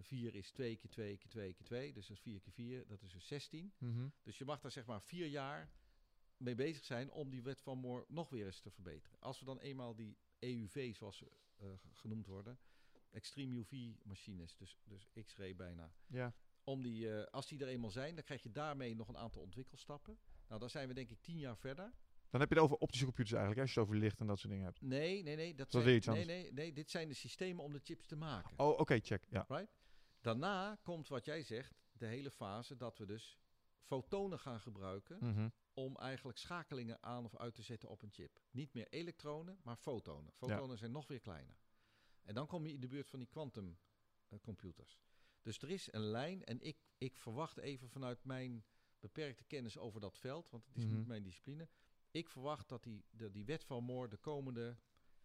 4 0.01 0.35
is 0.35 0.51
2 0.51 0.75
keer 0.77 0.89
2 0.89 1.17
keer 1.17 1.29
2 1.29 1.53
keer 1.53 1.65
2. 1.65 1.93
Dus 1.93 2.07
dat 2.07 2.17
is 2.17 2.23
4 2.23 2.39
keer 2.39 2.53
4, 2.53 2.87
dat 2.87 3.01
is 3.01 3.11
dus 3.11 3.27
16. 3.27 3.73
Mhm. 3.77 4.07
Dus 4.21 4.37
je 4.37 4.45
mag 4.45 4.59
daar 4.59 4.71
zeg 4.71 4.85
maar 4.85 5.01
vier 5.01 5.27
jaar 5.27 5.71
mee 6.37 6.55
bezig 6.55 6.83
zijn 6.83 7.11
om 7.11 7.29
die 7.29 7.41
wet 7.41 7.61
van 7.61 7.77
Moore 7.77 8.05
nog 8.07 8.29
weer 8.29 8.45
eens 8.45 8.59
te 8.59 8.71
verbeteren. 8.71 9.19
Als 9.19 9.39
we 9.39 9.45
dan 9.45 9.59
eenmaal 9.59 9.95
die 9.95 10.17
EUV, 10.39 10.95
zoals 10.95 11.17
ze 11.17 11.31
eh, 11.57 11.67
genoemd 11.91 12.27
worden, 12.27 12.59
extreme 13.13 13.55
UV-machines, 13.57 14.55
dus, 14.55 14.77
dus 14.83 15.09
X-ray 15.25 15.55
bijna, 15.55 15.93
Ja. 16.07 16.33
om 16.63 16.81
die, 16.81 17.15
eh, 17.17 17.31
als 17.31 17.47
die 17.47 17.59
er 17.61 17.67
eenmaal 17.67 17.91
zijn, 17.91 18.15
dan 18.15 18.23
krijg 18.23 18.43
je 18.43 18.51
daarmee 18.51 18.95
nog 18.95 19.07
een 19.07 19.17
aantal 19.17 19.41
ontwikkelstappen. 19.41 20.17
Nou, 20.47 20.59
dan 20.59 20.69
zijn 20.69 20.87
we 20.87 20.93
denk 20.93 21.09
ik 21.09 21.21
tien 21.21 21.37
jaar 21.37 21.57
verder. 21.57 21.93
Dan 22.29 22.39
heb 22.41 22.49
je 22.49 22.55
het 22.55 22.63
over 22.63 22.77
optische 22.77 23.05
computers 23.05 23.37
eigenlijk, 23.37 23.59
hè, 23.61 23.65
als 23.65 23.73
je 23.73 23.79
het 23.79 23.89
over 23.89 24.01
licht 24.01 24.19
en 24.19 24.27
dat 24.27 24.39
soort 24.39 24.49
dingen 24.51 24.65
hebt. 24.65 24.81
Nee, 24.81 25.23
nee, 25.23 25.35
nee. 25.35 25.55
Dat, 25.55 25.71
zijn, 25.71 25.87
iets 25.95 26.07
nee, 26.07 26.25
nee, 26.25 26.51
nee, 26.53 26.73
dit 26.73 26.89
zijn 26.89 27.07
de 27.07 27.13
systemen 27.13 27.63
om 27.63 27.73
de 27.73 27.79
chips 27.83 28.05
te 28.07 28.15
maken. 28.15 28.59
Oh, 28.59 28.79
oké, 28.79 28.99
check. 28.99 29.25
Ja. 29.29 29.45
Right? 29.47 29.75
Daarna 30.21 30.75
komt 30.81 31.07
wat 31.07 31.25
jij 31.25 31.43
zegt, 31.43 31.73
de 31.91 32.05
hele 32.05 32.31
fase 32.31 32.75
dat 32.75 32.97
we 32.97 33.05
dus 33.05 33.37
fotonen 33.81 34.39
gaan 34.39 34.59
gebruiken 34.59 35.17
Mhm. 35.21 35.49
om 35.73 35.97
eigenlijk 35.97 36.37
schakelingen 36.37 37.03
aan 37.03 37.25
of 37.25 37.35
uit 37.37 37.55
te 37.55 37.61
zetten 37.61 37.89
op 37.89 38.01
een 38.01 38.11
chip. 38.11 38.39
Niet 38.51 38.73
meer 38.73 38.87
elektronen, 38.89 39.59
maar 39.63 39.75
fotonen. 39.75 40.31
Fotonen 40.33 40.77
zijn 40.77 40.91
nog 40.91 41.07
weer 41.07 41.19
kleiner. 41.19 41.55
En 42.23 42.33
dan 42.33 42.47
kom 42.47 42.65
je 42.65 42.73
in 42.73 42.79
de 42.79 42.87
buurt 42.87 43.09
van 43.09 43.19
die 43.19 43.27
quantum 43.27 43.77
eh, 44.27 44.39
computers. 44.41 44.99
Dus 45.41 45.57
er 45.61 45.69
is 45.69 45.93
een 45.93 46.01
lijn 46.05 46.43
en 46.43 46.61
ik, 46.61 46.77
ik 46.97 47.17
verwacht 47.17 47.57
even 47.57 47.89
vanuit 47.89 48.23
mijn 48.23 48.65
beperkte 48.99 49.43
kennis 49.43 49.77
over 49.77 49.99
dat 50.01 50.17
veld, 50.17 50.49
want 50.49 50.65
het 50.65 50.75
is 50.77 50.85
Mhm. 50.85 50.95
niet 50.95 51.07
mijn 51.07 51.23
discipline. 51.23 51.67
Ik 52.11 52.29
verwacht 52.29 52.69
dat 52.69 52.83
die, 52.83 53.05
de, 53.09 53.31
die 53.31 53.45
wet 53.45 53.63
van 53.63 53.83
Moore 53.83 54.09
de 54.09 54.17
komende 54.17 54.77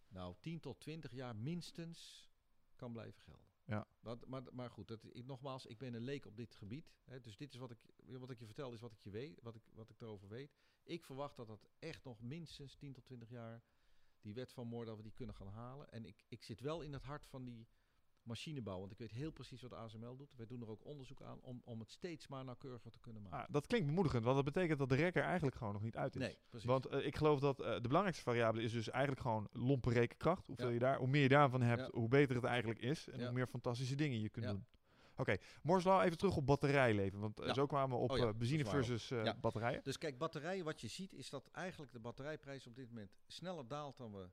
nou, 0.07 0.35
10 0.39 0.59
tot 0.59 0.79
20 0.79 1.11
jaar 1.11 1.35
minstens 1.35 2.29
kan 2.75 2.91
blijven 2.91 3.21
gelden. 3.21 3.47
Ja. 3.65 3.87
Maar, 3.99 4.17
maar, 4.27 4.43
maar 4.51 4.69
goed, 4.71 4.87
dat, 4.87 5.03
ik, 5.11 5.25
nogmaals, 5.25 5.65
ik 5.65 5.77
ben 5.77 5.93
een 5.93 6.01
leek 6.03 6.25
op 6.25 6.35
dit 6.35 6.55
gebied. 6.55 6.91
Hè, 7.05 7.19
dus 7.21 7.37
dit 7.37 7.53
is 7.53 7.59
wat 7.59 7.71
ik, 7.71 7.77
wat 7.95 8.29
ik 8.29 8.39
je 8.39 8.45
vertel, 8.45 8.73
is 8.73 8.79
wat 8.79 8.91
ik 8.93 8.99
je 9.01 9.09
weet, 9.09 9.41
wat 9.41 9.55
ik, 9.55 9.63
wat 9.73 9.89
ik 9.89 10.01
erover 10.01 10.27
weet. 10.27 10.55
Ik 10.83 11.03
verwacht 11.03 11.35
dat 11.35 11.47
dat 11.47 11.67
echt 11.79 12.03
nog 12.03 12.21
minstens 12.21 12.75
10 12.75 12.93
tot 12.93 13.05
20 13.05 13.29
jaar 13.29 13.63
die 14.21 14.33
wet 14.33 14.51
van 14.51 14.67
Moore, 14.67 14.85
dat 14.85 14.97
we 14.97 15.03
die 15.03 15.11
kunnen 15.13 15.35
gaan 15.35 15.47
halen. 15.47 15.91
En 15.91 16.05
ik, 16.05 16.25
ik 16.27 16.43
zit 16.43 16.59
wel 16.59 16.81
in 16.81 16.93
het 16.93 17.03
hart 17.03 17.25
van 17.25 17.43
die 17.45 17.67
machinebouw, 18.23 18.79
want 18.79 18.91
ik 18.91 18.97
weet 18.97 19.11
heel 19.11 19.31
precies 19.31 19.61
wat 19.61 19.73
ASML 19.73 20.15
doet. 20.15 20.35
Wij 20.35 20.45
doen 20.45 20.61
er 20.61 20.69
ook 20.69 20.85
onderzoek 20.85 21.21
aan 21.21 21.39
om, 21.41 21.61
om 21.65 21.79
het 21.79 21.91
steeds 21.91 22.27
maar 22.27 22.43
nauwkeuriger 22.45 22.91
te 22.91 22.99
kunnen 22.99 23.21
maken. 23.21 23.37
Ah, 23.39 23.53
dat 23.53 23.67
klinkt 23.67 23.87
bemoedigend, 23.87 24.23
want 24.23 24.35
dat 24.35 24.45
betekent 24.53 24.79
dat 24.79 24.89
de 24.89 24.95
rekker 24.95 25.23
eigenlijk 25.23 25.55
gewoon 25.55 25.73
nog 25.73 25.81
niet 25.81 25.95
uit 25.97 26.15
is. 26.15 26.21
nee, 26.21 26.37
precies. 26.49 26.67
Want 26.67 26.85
eh, 26.85 27.05
ik 27.05 27.15
geloof 27.15 27.39
dat 27.39 27.59
eh, 27.61 27.73
de 27.73 27.81
belangrijkste 27.87 28.23
variabele 28.23 28.63
is 28.63 28.71
dus 28.71 28.89
eigenlijk 28.89 29.21
gewoon 29.21 29.47
lompe 29.51 29.89
rekenkracht. 29.89 30.45
Hoeveel 30.47 30.67
Ja. 30.67 30.73
je 30.73 30.79
daar, 30.79 30.97
hoe 30.97 31.07
meer 31.07 31.21
je 31.21 31.29
daarvan 31.29 31.61
hebt, 31.61 31.81
Ja. 31.81 31.89
hoe 31.91 32.07
beter 32.07 32.35
het 32.35 32.45
eigenlijk 32.45 32.79
is. 32.79 33.09
En 33.09 33.19
Ja. 33.19 33.25
hoe 33.25 33.33
meer 33.33 33.47
fantastische 33.47 33.95
dingen 33.95 34.19
je 34.21 34.29
kunt 34.29 34.45
doen. 34.45 34.65
Oké, 35.19 35.37
Moore's 35.63 35.83
Law, 35.85 36.01
even 36.03 36.17
terug 36.17 36.35
op 36.35 36.45
batterijleven. 36.45 37.19
Want 37.19 37.39
eh, 37.39 37.47
Ja. 37.47 37.53
zo 37.53 37.65
kwamen 37.65 37.97
we 37.97 38.03
op 38.03 38.11
Oh 38.11 38.17
ja, 38.17 38.27
eh, 38.27 38.33
benzine 38.33 38.65
versus 38.65 39.11
eh, 39.11 39.23
Ja. 39.23 39.35
batterijen. 39.35 39.83
Dus 39.83 39.97
kijk, 39.97 40.17
batterijen, 40.17 40.65
wat 40.65 40.81
je 40.81 40.87
ziet 40.87 41.13
is 41.13 41.29
dat 41.29 41.47
eigenlijk 41.51 41.91
de 41.91 41.99
batterijprijs 41.99 42.67
op 42.67 42.75
dit 42.75 42.87
moment 42.87 43.11
sneller 43.27 43.67
daalt 43.67 43.97
dan 43.97 44.11
we 44.13 44.29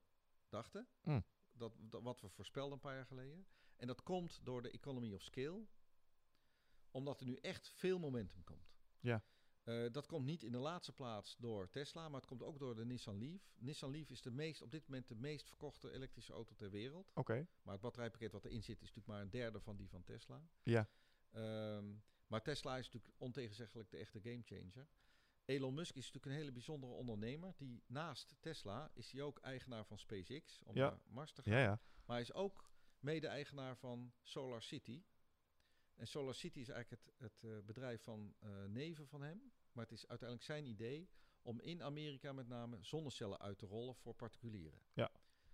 dachten. 0.48 0.88
Mm. 1.02 1.24
Dat, 1.52 1.72
dat, 1.78 2.02
wat 2.02 2.20
we 2.20 2.28
voorspelden 2.28 2.72
een 2.72 2.80
paar 2.80 2.94
jaar 2.94 3.06
geleden. 3.06 3.46
En 3.76 3.86
dat 3.86 4.02
komt 4.02 4.40
door 4.42 4.62
de 4.62 4.70
economy 4.70 5.12
of 5.12 5.22
scale. 5.22 5.66
Omdat 6.90 7.20
er 7.20 7.26
nu 7.26 7.36
echt 7.36 7.68
veel 7.68 7.98
momentum 7.98 8.44
komt. 8.44 8.74
Ja. 9.00 9.22
Eh, 9.66 9.92
dat 9.92 10.06
komt 10.06 10.24
niet 10.26 10.42
in 10.42 10.52
de 10.52 10.58
laatste 10.58 10.92
plaats 10.92 11.36
door 11.36 11.70
Tesla, 11.70 12.08
maar 12.08 12.20
het 12.20 12.28
komt 12.28 12.42
ook 12.42 12.58
door 12.58 12.74
de 12.74 12.84
Nissan 12.84 13.18
Leaf. 13.18 13.54
Nissan 13.58 13.90
Leaf 13.90 14.10
is 14.10 14.22
de 14.22 14.30
meest, 14.30 14.62
op 14.62 14.70
dit 14.70 14.88
moment 14.88 15.08
de 15.08 15.14
meest 15.14 15.48
verkochte 15.48 15.90
elektrische 15.92 16.32
auto 16.32 16.54
ter 16.54 16.70
wereld. 16.70 17.10
Oké, 17.14 17.46
Maar 17.62 17.72
het 17.72 17.82
batterijpakket 17.82 18.32
wat 18.32 18.44
erin 18.44 18.62
zit 18.62 18.76
is 18.82 18.88
natuurlijk 18.88 19.06
maar 19.06 19.20
een 19.20 19.30
derde 19.30 19.60
van 19.60 19.76
die 19.76 19.88
van 19.88 20.02
Tesla. 20.04 20.42
ja. 20.62 20.88
Ehm, 21.30 21.84
maar 22.26 22.42
Tesla 22.42 22.76
is 22.78 22.84
natuurlijk 22.84 23.14
ontegenzeggelijk 23.18 23.90
de 23.90 23.96
echte 23.96 24.20
gamechanger. 24.20 24.88
Elon 25.44 25.74
Musk 25.74 25.94
is 25.94 26.04
natuurlijk 26.04 26.26
een 26.26 26.38
hele 26.40 26.52
bijzondere 26.52 26.92
ondernemer. 26.92 27.54
Die 27.56 27.82
naast 27.86 28.34
Tesla 28.40 28.90
is 28.94 29.12
hij 29.12 29.22
ook 29.22 29.38
eigenaar 29.38 29.84
van 29.86 29.98
SpaceX 29.98 30.62
om 30.62 30.74
Ja. 30.76 30.88
naar 30.90 31.00
Mars 31.06 31.32
te 31.32 31.42
gaan. 31.42 31.52
Ja, 31.52 31.58
ja. 31.60 31.80
Maar 32.04 32.16
hij 32.16 32.20
is 32.20 32.32
ook 32.32 32.70
mede-eigenaar 32.98 33.76
van 33.76 34.12
Solar 34.22 34.62
City. 34.62 35.02
En 35.94 36.06
Solar 36.06 36.34
City 36.34 36.58
is 36.58 36.68
eigenlijk 36.68 37.02
het, 37.04 37.14
het 37.18 37.50
eh, 37.50 37.58
bedrijf 37.64 38.02
van 38.02 38.34
eh, 38.38 38.64
neven 38.64 39.08
van 39.08 39.22
hem. 39.22 39.52
Maar 39.76 39.84
het 39.84 39.94
is 39.94 40.06
uiteindelijk 40.08 40.48
zijn 40.48 40.66
idee 40.66 41.08
om 41.42 41.60
in 41.60 41.82
Amerika 41.82 42.32
met 42.32 42.48
name 42.48 42.82
zonnecellen 42.82 43.40
uit 43.40 43.58
te 43.58 43.66
rollen 43.66 43.94
voor 43.94 44.14
particulieren. 44.14 44.80
Ja. 44.92 45.10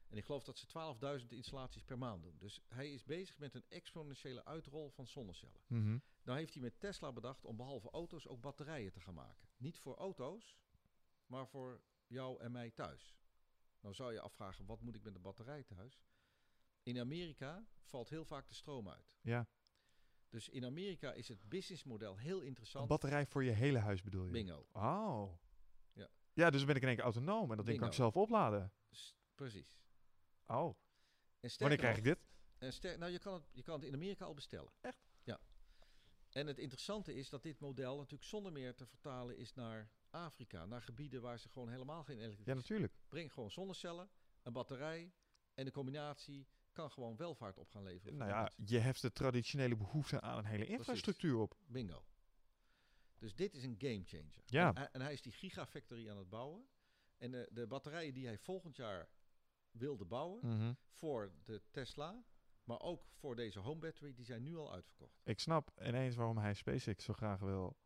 En 0.09 0.17
ik 0.17 0.25
geloof 0.25 0.45
dat 0.45 0.59
ze 0.59 1.21
12.000 1.21 1.27
installaties 1.29 1.83
per 1.83 1.99
maand 1.99 2.23
doen. 2.23 2.39
Dus 2.39 2.61
hij 2.69 2.93
is 2.93 3.05
bezig 3.05 3.39
met 3.39 3.55
een 3.55 3.65
exponentiële 3.69 4.45
uitrol 4.45 4.91
van 4.91 5.07
zonnecellen. 5.07 5.61
Mhm. 5.67 5.99
Nou 6.23 6.39
heeft 6.39 6.53
hij 6.53 6.63
met 6.63 6.81
Tesla 6.81 7.13
bedacht 7.13 7.45
om 7.45 7.57
behalve 7.57 7.91
auto's 7.91 8.29
ook 8.29 8.41
batterijen 8.41 8.93
te 8.93 9.01
gaan 9.01 9.15
maken. 9.15 9.49
Niet 9.57 9.79
voor 9.79 9.97
auto's, 9.97 10.57
maar 11.27 11.49
voor 11.49 11.83
jou 12.07 12.41
en 12.41 12.53
mij 12.53 12.71
thuis. 12.71 13.17
Nou 13.81 13.95
zou 13.95 14.13
je 14.13 14.21
afvragen, 14.21 14.67
wat 14.67 14.81
moet 14.81 14.95
ik 14.95 15.03
met 15.03 15.15
een 15.15 15.23
batterij 15.23 15.63
thuis? 15.63 16.03
In 16.83 16.99
Amerika 16.99 17.67
valt 17.83 18.09
heel 18.09 18.25
vaak 18.25 18.49
de 18.49 18.55
stroom 18.55 18.89
uit. 18.89 19.19
ja. 19.23 19.47
Dus 20.33 20.49
in 20.49 20.65
Amerika 20.65 21.13
is 21.13 21.29
het 21.29 21.49
businessmodel 21.49 22.17
heel 22.17 22.41
Een 22.41 22.47
interessant. 22.47 22.89
batterij 22.89 23.27
voor 23.27 23.45
je 23.45 23.51
hele 23.51 23.79
huis 23.79 24.03
bedoel 24.03 24.25
je? 24.25 24.31
Bingo. 24.31 24.67
Oh. 24.73 25.33
Ja. 25.93 26.09
Ja, 26.33 26.51
dus 26.51 26.59
dan 26.59 26.67
ben 26.67 26.77
ik 26.77 26.83
in 26.83 26.89
één 26.89 26.97
keer 26.97 27.05
autonoom 27.05 27.51
en 27.51 27.57
dat 27.57 27.67
ding 27.67 27.79
kan 27.79 27.89
ik 27.89 27.95
zelf 27.95 28.17
opladen. 28.17 28.73
S- 28.91 29.15
precies. 29.35 29.77
Oh. 30.47 30.75
En 31.41 31.51
Wanneer 31.59 31.79
krijg 31.79 31.97
ik 31.97 32.05
dit? 32.05 32.19
En 32.59 32.99
nou, 32.99 33.13
je 33.13 33.19
kan, 33.19 33.33
het, 33.35 33.43
je 33.53 33.63
kan 33.63 33.75
het 33.75 33.85
in 33.89 33.95
Amerika 33.95 34.25
al 34.25 34.35
bestellen. 34.35 34.73
Echt? 34.81 35.11
Ja. 35.23 35.41
En 36.31 36.47
het 36.47 36.59
interessante 36.59 37.15
is 37.15 37.29
dat 37.29 37.43
dit 37.43 37.61
model 37.61 37.97
natuurlijk 37.97 38.25
zonder 38.25 38.53
meer 38.53 38.75
te 38.75 38.87
vertalen 38.87 39.37
is 39.37 39.55
naar 39.55 39.91
Afrika. 40.11 40.65
Naar 40.67 40.83
gebieden 40.83 41.23
waar 41.23 41.39
ze 41.39 41.49
gewoon 41.49 41.69
helemaal 41.69 42.05
geen 42.05 42.17
Ja, 42.17 42.23
elektriciteit... 42.23 42.57
natuurlijk. 42.57 42.93
Breng 43.09 43.33
gewoon 43.33 43.51
zonnecellen, 43.51 44.11
een 44.43 44.53
batterij 44.53 45.13
en 45.55 45.65
de 45.65 45.71
combinatie 45.71 46.47
kan 46.73 46.91
gewoon 46.91 47.17
welvaart 47.17 47.59
op 47.59 47.69
gaan 47.71 47.83
leveren. 47.83 48.17
Nou 48.17 48.31
ja, 48.31 48.51
je 48.65 48.79
heft 48.79 49.03
de 49.03 49.13
traditionele 49.13 49.77
behoefte 49.77 50.21
aan 50.21 50.39
een 50.39 50.45
hele 50.45 50.67
infrastructuur 50.67 51.37
op. 51.39 51.55
Bingo. 51.67 52.05
Dus 53.19 53.35
dit 53.35 53.55
is 53.55 53.63
een 53.65 53.75
game 53.79 54.03
changer. 54.05 54.43
Ja. 54.47 54.69
En, 54.69 54.77
hij- 54.77 54.89
en 54.93 55.01
hij 55.01 55.13
is 55.13 55.23
die 55.23 55.33
gigafactory 55.33 56.11
aan 56.11 56.17
het 56.19 56.29
bouwen. 56.29 56.67
En 57.19 57.31
de, 57.31 57.49
de 57.53 57.67
batterijen 57.67 58.15
die 58.15 58.27
hij 58.27 58.39
volgend 58.39 58.77
jaar 58.77 59.09
wilde 59.71 60.05
bouwen 60.05 60.47
Mhm. 60.49 60.73
voor 60.91 61.33
de 61.43 61.63
Tesla, 61.71 62.25
maar 62.65 62.81
ook 62.81 63.05
voor 63.13 63.37
deze 63.37 63.59
home 63.59 63.81
battery, 63.81 64.15
die 64.15 64.25
zijn 64.25 64.43
nu 64.43 64.57
al 64.57 64.73
uitverkocht. 64.73 65.21
Ik 65.25 65.39
snap 65.39 65.71
ineens 65.83 66.15
waarom 66.17 66.39
hij 66.39 66.55
SpaceX 66.55 67.05
zo 67.05 67.13
graag 67.13 67.41
wil. 67.41 67.77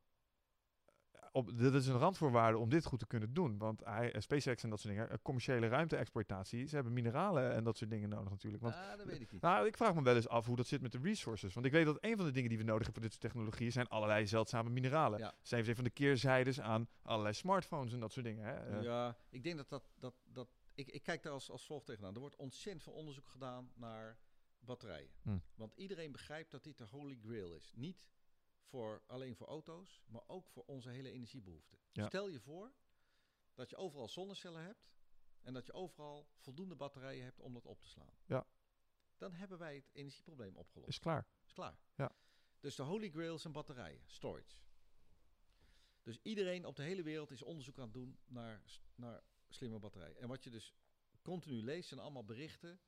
Op, 1.36 1.58
dit 1.58 1.74
is 1.74 1.86
een 1.86 1.98
randvoorwaarde 1.98 2.58
om 2.58 2.68
dit 2.68 2.84
goed 2.84 2.98
te 2.98 3.06
kunnen 3.06 3.34
doen. 3.34 3.58
Want 3.58 3.84
hij, 3.84 4.12
eh, 4.12 4.20
SpaceX 4.20 4.62
en 4.62 4.70
dat 4.70 4.80
soort 4.80 4.94
dingen, 4.94 5.10
eh, 5.10 5.16
commerciële 5.22 5.68
ruimte-exploitatie, 5.68 6.66
ze 6.66 6.74
hebben 6.74 6.92
mineralen 6.92 7.52
en 7.52 7.64
dat 7.64 7.76
soort 7.76 7.90
dingen 7.90 8.08
nodig 8.08 8.30
natuurlijk. 8.30 8.62
Want 8.62 8.74
ah, 8.74 8.96
dat 8.96 9.06
weet 9.06 9.20
ik 9.20 9.32
niet. 9.32 9.42
Nou, 9.42 9.66
ik 9.66 9.76
vraag 9.76 9.94
me 9.94 10.02
wel 10.02 10.14
eens 10.14 10.28
af 10.28 10.46
hoe 10.46 10.56
dat 10.56 10.66
zit 10.66 10.80
met 10.80 10.92
de 10.92 10.98
resources. 11.02 11.54
Want 11.54 11.66
ik 11.66 11.72
weet 11.72 11.84
dat 11.84 11.98
een 12.00 12.16
van 12.16 12.24
de 12.26 12.32
dingen 12.32 12.48
die 12.48 12.58
we 12.58 12.64
nodig 12.64 12.84
hebben 12.84 13.02
voor 13.02 13.10
dit 13.10 13.20
soort 13.20 13.32
technologieën 13.32 13.72
zijn 13.72 13.88
allerlei 13.88 14.26
zeldzame 14.26 14.70
mineralen. 14.70 15.18
Ja. 15.18 15.34
Zijn 15.42 15.60
even 15.60 15.74
van 15.74 15.84
de 15.84 15.90
keerzijdes 15.90 16.60
aan 16.60 16.88
allerlei 17.02 17.34
smartphones 17.34 17.92
en 17.92 18.00
dat 18.00 18.12
soort 18.12 18.26
dingen. 18.26 18.44
Hè? 18.44 18.78
Eh, 18.78 18.82
ja, 18.82 19.16
ik 19.30 19.42
denk 19.42 19.56
dat 19.56 19.68
dat... 19.68 19.84
dat, 19.98 20.14
dat 20.24 20.48
ik, 20.74 20.88
ik 20.88 21.02
kijk 21.02 21.22
daar 21.22 21.32
als, 21.32 21.50
als 21.50 21.66
volgt 21.66 21.86
tegenaan. 21.86 22.14
Er 22.14 22.20
wordt 22.20 22.36
ontzettend 22.36 22.82
veel 22.82 22.92
onderzoek 22.92 23.28
gedaan 23.28 23.70
naar 23.74 24.18
batterijen. 24.58 25.10
Hm. 25.22 25.38
Want 25.54 25.72
iedereen 25.74 26.12
begrijpt 26.12 26.50
dat 26.50 26.64
dit 26.64 26.78
de 26.78 26.84
holy 26.84 27.18
grail 27.22 27.52
is. 27.52 27.72
Niet 27.74 28.08
voor, 28.66 29.02
alleen 29.06 29.36
voor 29.36 29.46
auto's, 29.46 30.02
maar 30.06 30.22
ook 30.26 30.48
voor 30.48 30.64
onze 30.66 30.88
hele 30.88 31.10
energiebehoeften. 31.10 31.78
Ja. 31.92 32.06
Stel 32.06 32.28
je 32.28 32.40
voor 32.40 32.72
dat 33.54 33.70
je 33.70 33.76
overal 33.76 34.08
zonnecellen 34.08 34.62
hebt 34.62 34.90
en 35.40 35.52
dat 35.52 35.66
je 35.66 35.72
overal 35.72 36.28
voldoende 36.36 36.76
batterijen 36.76 37.24
hebt 37.24 37.40
om 37.40 37.52
dat 37.52 37.66
op 37.66 37.80
te 37.80 37.88
slaan. 37.88 38.14
Ja. 38.26 38.46
Dan 39.16 39.32
hebben 39.32 39.58
wij 39.58 39.74
het 39.74 39.90
energieprobleem 39.92 40.56
opgelost. 40.56 40.88
Is 40.88 40.98
klaar. 40.98 41.28
Is 41.44 41.52
klaar. 41.52 41.78
Ja. 41.94 42.16
Dus 42.60 42.74
de 42.74 42.82
holy 42.82 43.10
grail 43.10 43.38
zijn 43.38 43.52
batterijen, 43.52 44.02
storage. 44.06 44.64
Dus 46.02 46.18
iedereen 46.22 46.64
op 46.64 46.76
de 46.76 46.82
hele 46.82 47.02
wereld 47.02 47.30
is 47.30 47.42
onderzoek 47.42 47.78
aan 47.78 47.84
het 47.84 47.92
doen 47.92 48.18
naar, 48.26 48.62
naar 48.94 49.22
slimme 49.48 49.78
batterijen. 49.78 50.16
En 50.16 50.28
wat 50.28 50.44
je 50.44 50.50
dus 50.50 50.74
continu 51.22 51.62
leest 51.62 51.88
zijn 51.88 52.00
allemaal 52.00 52.24
berichten. 52.24 52.80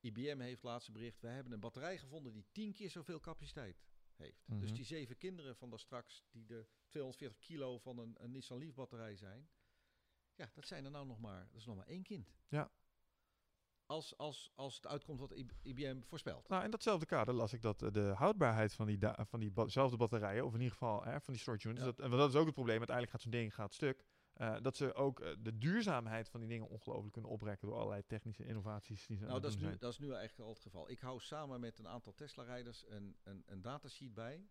IBM 0.00 0.40
heeft 0.40 0.62
laatst 0.62 0.86
een 0.86 0.94
bericht. 0.94 1.20
We 1.20 1.28
hebben 1.28 1.52
een 1.52 1.60
batterij 1.60 1.98
gevonden 1.98 2.32
die 2.32 2.46
tien 2.52 2.72
keer 2.72 2.90
zoveel 2.90 3.20
capaciteit 3.20 3.82
heeft. 4.16 4.42
Dus 4.46 4.68
Mhm. 4.68 4.74
die 4.74 4.84
zeven 4.84 5.16
kinderen 5.16 5.56
van 5.56 5.70
daar 5.70 5.78
straks, 5.78 6.24
die 6.30 6.44
de 6.44 6.66
240 6.88 7.38
kilo 7.38 7.78
van 7.78 7.98
een, 7.98 8.16
een 8.18 8.30
Nissan 8.30 8.58
Leaf 8.58 8.74
batterij 8.74 9.16
zijn. 9.16 9.48
Ja, 10.34 10.50
dat 10.54 10.66
zijn 10.66 10.84
er 10.84 10.90
nou 10.90 11.06
nog 11.06 11.20
maar, 11.20 11.46
dat 11.50 11.60
is 11.60 11.66
nog 11.66 11.76
maar 11.76 11.86
één 11.86 12.02
kind. 12.02 12.34
Ja. 12.48 12.70
Als, 13.86 14.16
als, 14.16 14.50
als 14.54 14.74
het 14.76 14.86
uitkomt 14.86 15.20
wat 15.20 15.32
IBM 15.62 16.00
voorspelt. 16.02 16.48
Nou, 16.48 16.64
in 16.64 16.70
datzelfde 16.70 17.06
kader 17.06 17.34
las 17.34 17.52
ik 17.52 17.62
dat 17.62 17.82
eh, 17.82 17.92
de 17.92 18.00
houdbaarheid 18.16 18.74
van 18.74 18.86
die 18.86 18.98
da- 18.98 19.24
van 19.28 19.40
diezelfde 19.40 19.96
batterijen, 19.96 20.44
of 20.44 20.52
in 20.54 20.58
ieder 20.60 20.72
geval 20.72 21.04
hè, 21.04 21.20
van 21.20 21.32
die 21.32 21.42
storage 21.42 21.68
units, 21.68 21.84
Ja. 21.84 21.90
dat, 21.92 22.00
en 22.00 22.10
dat 22.10 22.28
is 22.28 22.34
ook 22.36 22.44
het 22.44 22.54
probleem, 22.54 22.76
uiteindelijk 22.78 23.16
gaat 23.16 23.22
zo'n 23.22 23.40
ding 23.40 23.54
gaat 23.54 23.74
stuk. 23.74 24.04
Eh, 24.34 24.56
dat 24.62 24.76
ze 24.76 24.94
ook 24.94 25.20
eh, 25.20 25.34
de 25.38 25.58
duurzaamheid 25.58 26.28
van 26.28 26.40
die 26.40 26.48
dingen 26.48 26.68
ongelooflijk 26.68 27.12
kunnen 27.12 27.30
oprekken 27.30 27.68
door 27.68 27.76
allerlei 27.76 28.02
technische 28.06 28.44
innovaties 28.46 29.06
die 29.06 29.16
ze 29.16 29.24
Nou, 29.24 29.40
dat 29.40 29.50
is, 29.50 29.56
nu, 29.56 29.62
zijn. 29.62 29.76
dat 29.78 29.92
is 29.92 29.98
nu 29.98 30.12
eigenlijk 30.12 30.40
al 30.48 30.54
het 30.54 30.62
geval. 30.62 30.90
Ik 30.90 31.00
hou 31.00 31.20
samen 31.20 31.60
met 31.60 31.78
een 31.78 31.88
aantal 31.88 32.14
Tesla-rijders 32.14 32.84
een, 32.88 33.16
een, 33.22 33.42
een 33.46 33.62
datasheet 33.62 34.14
bij 34.14 34.46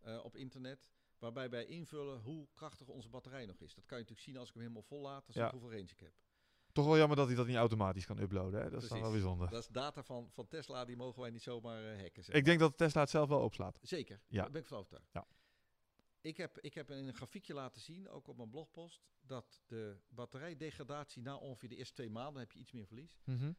eh, 0.00 0.24
op 0.24 0.36
internet. 0.36 0.88
Waarbij 1.18 1.50
wij 1.50 1.64
invullen 1.66 2.20
hoe 2.20 2.48
krachtig 2.54 2.88
onze 2.88 3.08
batterij 3.08 3.46
nog 3.46 3.60
is. 3.60 3.74
Dat 3.74 3.84
kan 3.86 3.98
je 3.98 4.02
natuurlijk 4.02 4.28
zien 4.30 4.36
als 4.36 4.48
ik 4.48 4.54
hem 4.54 4.62
helemaal 4.62 4.82
vol 4.82 5.00
laat. 5.00 5.24
Dan 5.24 5.32
zie 5.32 5.40
Ja. 5.40 5.46
ik 5.46 5.52
hoeveel 5.52 5.70
range 5.70 5.90
ik 5.90 6.00
heb. 6.00 6.12
Toch 6.72 6.84
wel 6.86 6.96
jammer 6.96 7.16
dat 7.16 7.26
hij 7.26 7.36
dat 7.36 7.46
niet 7.46 7.56
automatisch 7.56 8.06
kan 8.06 8.18
uploaden. 8.18 8.62
Hè? 8.62 8.70
Dat 8.70 8.82
is 8.82 8.88
dan 8.88 9.00
wel 9.00 9.10
bijzonder. 9.10 9.50
Dat 9.50 9.60
is 9.60 9.68
data 9.68 10.02
van, 10.02 10.30
van 10.30 10.48
Tesla, 10.48 10.84
die 10.84 10.96
mogen 10.96 11.20
wij 11.20 11.30
niet 11.30 11.42
zomaar 11.42 12.00
hacken. 12.00 12.24
zeg 12.24 12.34
Ik 12.34 12.44
denk 12.44 12.58
dat 12.60 12.76
Tesla 12.78 13.00
het 13.00 13.10
zelf 13.10 13.28
wel 13.28 13.40
opslaat. 13.40 13.78
Zeker, 13.82 14.20
Ja. 14.28 14.42
daar 14.42 14.50
ben 14.50 14.60
ik 14.60 14.66
van 14.66 14.78
overtuigd. 14.78 15.10
Ja. 15.12 15.26
Ik 16.24 16.36
heb, 16.36 16.58
ik 16.60 16.74
heb 16.74 16.90
in 16.90 17.06
een 17.06 17.14
grafiekje 17.14 17.54
laten 17.54 17.80
zien, 17.80 18.08
ook 18.08 18.28
op 18.28 18.36
mijn 18.36 18.50
blogpost, 18.50 19.02
dat 19.20 19.62
de 19.66 19.96
batterijdegradatie 20.08 21.22
na 21.22 21.36
ongeveer 21.36 21.68
de 21.68 21.76
eerste 21.76 21.94
twee 21.94 22.10
maanden 22.10 22.40
heb 22.42 22.52
je 22.52 22.58
iets 22.58 22.72
meer 22.72 22.86
verlies. 22.86 23.16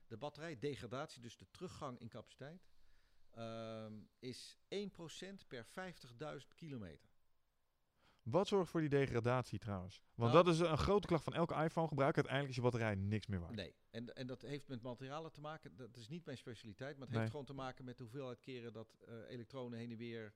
De 0.07 0.17
batterijdegradatie, 0.17 1.21
dus 1.21 1.37
de 1.37 1.45
teruggang 1.51 1.99
in 1.99 2.09
capaciteit, 2.09 2.67
ehm, 3.31 3.93
is 4.19 4.57
1% 4.67 5.47
per 5.47 5.65
50.000 5.65 6.53
kilometer. 6.55 7.09
Wat 8.21 8.47
zorgt 8.47 8.71
voor 8.71 8.79
die 8.79 8.89
degradatie 8.89 9.59
trouwens? 9.59 10.01
Want 10.15 10.31
Nou- 10.33 10.43
dat 10.43 10.53
is 10.53 10.59
een 10.59 10.77
grote 10.77 11.07
klacht 11.07 11.23
van 11.23 11.33
elke 11.33 11.53
iPhone-gebruiker. 11.53 12.15
Uiteindelijk 12.27 12.49
is 12.49 12.55
je 12.55 12.61
batterij 12.71 12.95
niks 12.95 13.27
meer 13.27 13.39
waard. 13.39 13.55
Nee, 13.55 13.75
en, 13.89 14.15
en 14.15 14.27
dat 14.27 14.41
heeft 14.41 14.67
met 14.67 14.81
materialen 14.81 15.31
te 15.31 15.41
maken. 15.41 15.75
Dat 15.75 15.97
is 15.97 16.07
niet 16.07 16.25
mijn 16.25 16.37
specialiteit, 16.37 16.91
maar 16.93 17.01
het 17.01 17.09
Nee. 17.09 17.19
heeft 17.19 17.31
gewoon 17.31 17.45
te 17.45 17.53
maken 17.53 17.85
met 17.85 17.97
de 17.97 18.03
hoeveelheid 18.03 18.39
keren 18.39 18.73
dat 18.73 18.97
eh, 19.07 19.15
elektronen 19.29 19.79
heen 19.79 19.91
en 19.91 19.97
weer 19.97 20.33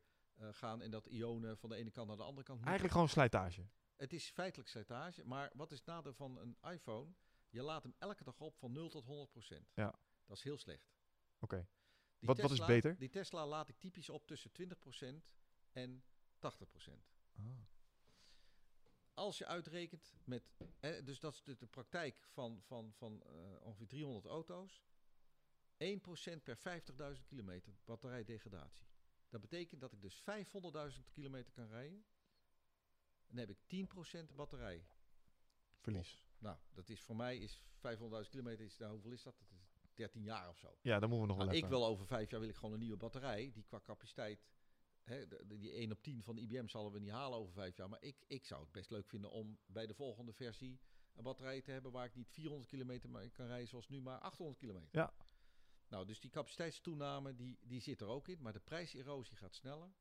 gaan 0.51 0.81
en 0.81 0.91
dat 0.91 1.05
ionen 1.05 1.57
van 1.57 1.69
de 1.69 1.75
ene 1.75 1.91
kant 1.91 2.07
naar 2.07 2.17
de 2.17 2.23
andere 2.23 2.43
kant. 2.47 2.63
Eigenlijk 2.63 2.91
gewoon 2.93 3.09
slijtage. 3.09 3.67
Het 3.95 4.13
is 4.13 4.29
feitelijk 4.29 4.69
slijtage, 4.69 5.23
maar 5.25 5.51
wat 5.53 5.71
is 5.71 5.77
het 5.77 5.87
nadeel 5.87 6.13
van 6.13 6.37
een 6.39 6.57
iPhone? 6.71 7.13
Je 7.49 7.61
laat 7.61 7.83
hem 7.83 7.93
elke 7.97 8.23
dag 8.23 8.39
op 8.39 8.57
van 8.57 8.71
0 8.71 8.89
tot 8.89 9.05
100 9.05 9.29
procent. 9.29 9.71
Ja. 9.73 9.99
Dat 10.25 10.37
is 10.37 10.43
heel 10.43 10.57
slecht. 10.57 10.91
Oké. 11.39 11.67
Wat- 12.19 12.39
wat 12.39 12.51
is 12.51 12.65
beter? 12.65 12.97
Die 12.97 13.09
Tesla 13.09 13.47
laat 13.47 13.69
ik 13.69 13.77
typisch 13.79 14.09
op 14.09 14.27
tussen 14.27 14.51
20 14.51 14.77
procent 14.79 15.29
en 15.71 16.03
80 16.39 16.67
procent. 16.69 17.09
Als 19.13 19.37
je 19.37 19.45
uitrekent 19.45 20.13
met, 20.23 20.43
hè, 20.79 21.03
dus 21.03 21.19
dat 21.19 21.33
is 21.33 21.43
de, 21.43 21.57
de 21.57 21.67
praktijk 21.67 22.23
van, 22.31 22.61
van, 22.61 22.93
van 22.93 23.23
eh, 23.25 23.61
ongeveer 23.61 23.87
300 23.87 24.25
auto's, 24.25 24.83
1% 25.77 26.43
per 26.43 26.57
50.000 27.17 27.25
kilometer 27.25 27.73
batterijdegradatie. 27.85 28.87
Dat 29.29 29.41
betekent 29.41 29.81
dat 29.81 29.93
ik 29.93 30.01
dus 30.01 30.21
500.000 30.21 31.09
kilometer 31.11 31.53
kan 31.53 31.67
rijden. 31.67 32.05
En 33.27 33.35
dan 33.35 33.37
heb 33.37 33.49
ik 33.49 33.87
10% 34.31 34.35
batterij. 34.35 34.87
Verlies. 35.79 36.23
Nou, 36.37 36.57
dat 36.73 36.89
is 36.89 37.01
voor 37.01 37.15
mij 37.15 37.37
is 37.37 37.61
500.000 37.61 38.29
kilometer, 38.29 38.65
is, 38.65 38.77
nou, 38.77 38.91
hoeveel 38.91 39.11
is 39.11 39.23
dat? 39.23 39.35
Dat 39.49 39.83
is 39.83 39.93
13 39.93 40.23
jaar 40.23 40.49
of 40.49 40.57
zo. 40.57 40.77
Ja, 40.81 40.99
dan 40.99 41.09
moeten 41.09 41.27
we 41.27 41.33
nog 41.33 41.37
wel 41.37 41.45
Nou, 41.45 41.57
ik 41.57 41.63
even. 41.63 41.77
wil 41.77 41.85
over 41.87 42.05
vijf 42.05 42.29
jaar 42.29 42.39
wil 42.39 42.49
ik 42.49 42.55
gewoon 42.55 42.73
een 42.73 42.79
nieuwe 42.79 42.97
batterij. 42.97 43.51
Die 43.53 43.63
qua 43.63 43.79
capaciteit, 43.83 44.47
hè, 45.03 45.27
die 45.47 45.71
1 45.71 45.91
op 45.91 46.01
10 46.01 46.23
van 46.23 46.35
de 46.35 46.41
IBM 46.41 46.67
zullen 46.67 46.91
we 46.91 46.99
niet 46.99 47.09
halen 47.11 47.37
over 47.37 47.53
vijf 47.53 47.77
jaar. 47.77 47.89
Maar 47.89 48.01
ik, 48.01 48.23
ik 48.27 48.45
zou 48.45 48.61
het 48.61 48.71
best 48.71 48.89
leuk 48.89 49.07
vinden 49.07 49.31
om 49.31 49.59
bij 49.65 49.87
de 49.87 49.93
volgende 49.93 50.33
versie 50.33 50.79
een 51.13 51.23
batterij 51.23 51.61
te 51.61 51.71
hebben 51.71 51.91
waar 51.91 52.05
ik 52.05 52.15
niet 52.15 52.29
400 52.29 52.69
kilometer 52.69 53.09
maar 53.09 53.29
kan 53.29 53.45
rijden 53.45 53.67
zoals 53.67 53.87
nu, 53.89 54.01
maar 54.01 54.19
800 54.19 54.59
kilometer. 54.59 54.89
Ja. 54.91 55.13
Nou, 55.89 56.05
dus 56.05 56.19
die 56.19 56.29
capaciteitstoename 56.29 57.35
die, 57.35 57.57
die 57.61 57.81
zit 57.81 58.01
er 58.01 58.07
ook 58.07 58.27
in, 58.27 58.41
maar 58.41 58.53
de 58.53 58.59
prijserosie 58.59 59.35
gaat 59.35 59.55
sneller. 59.55 59.91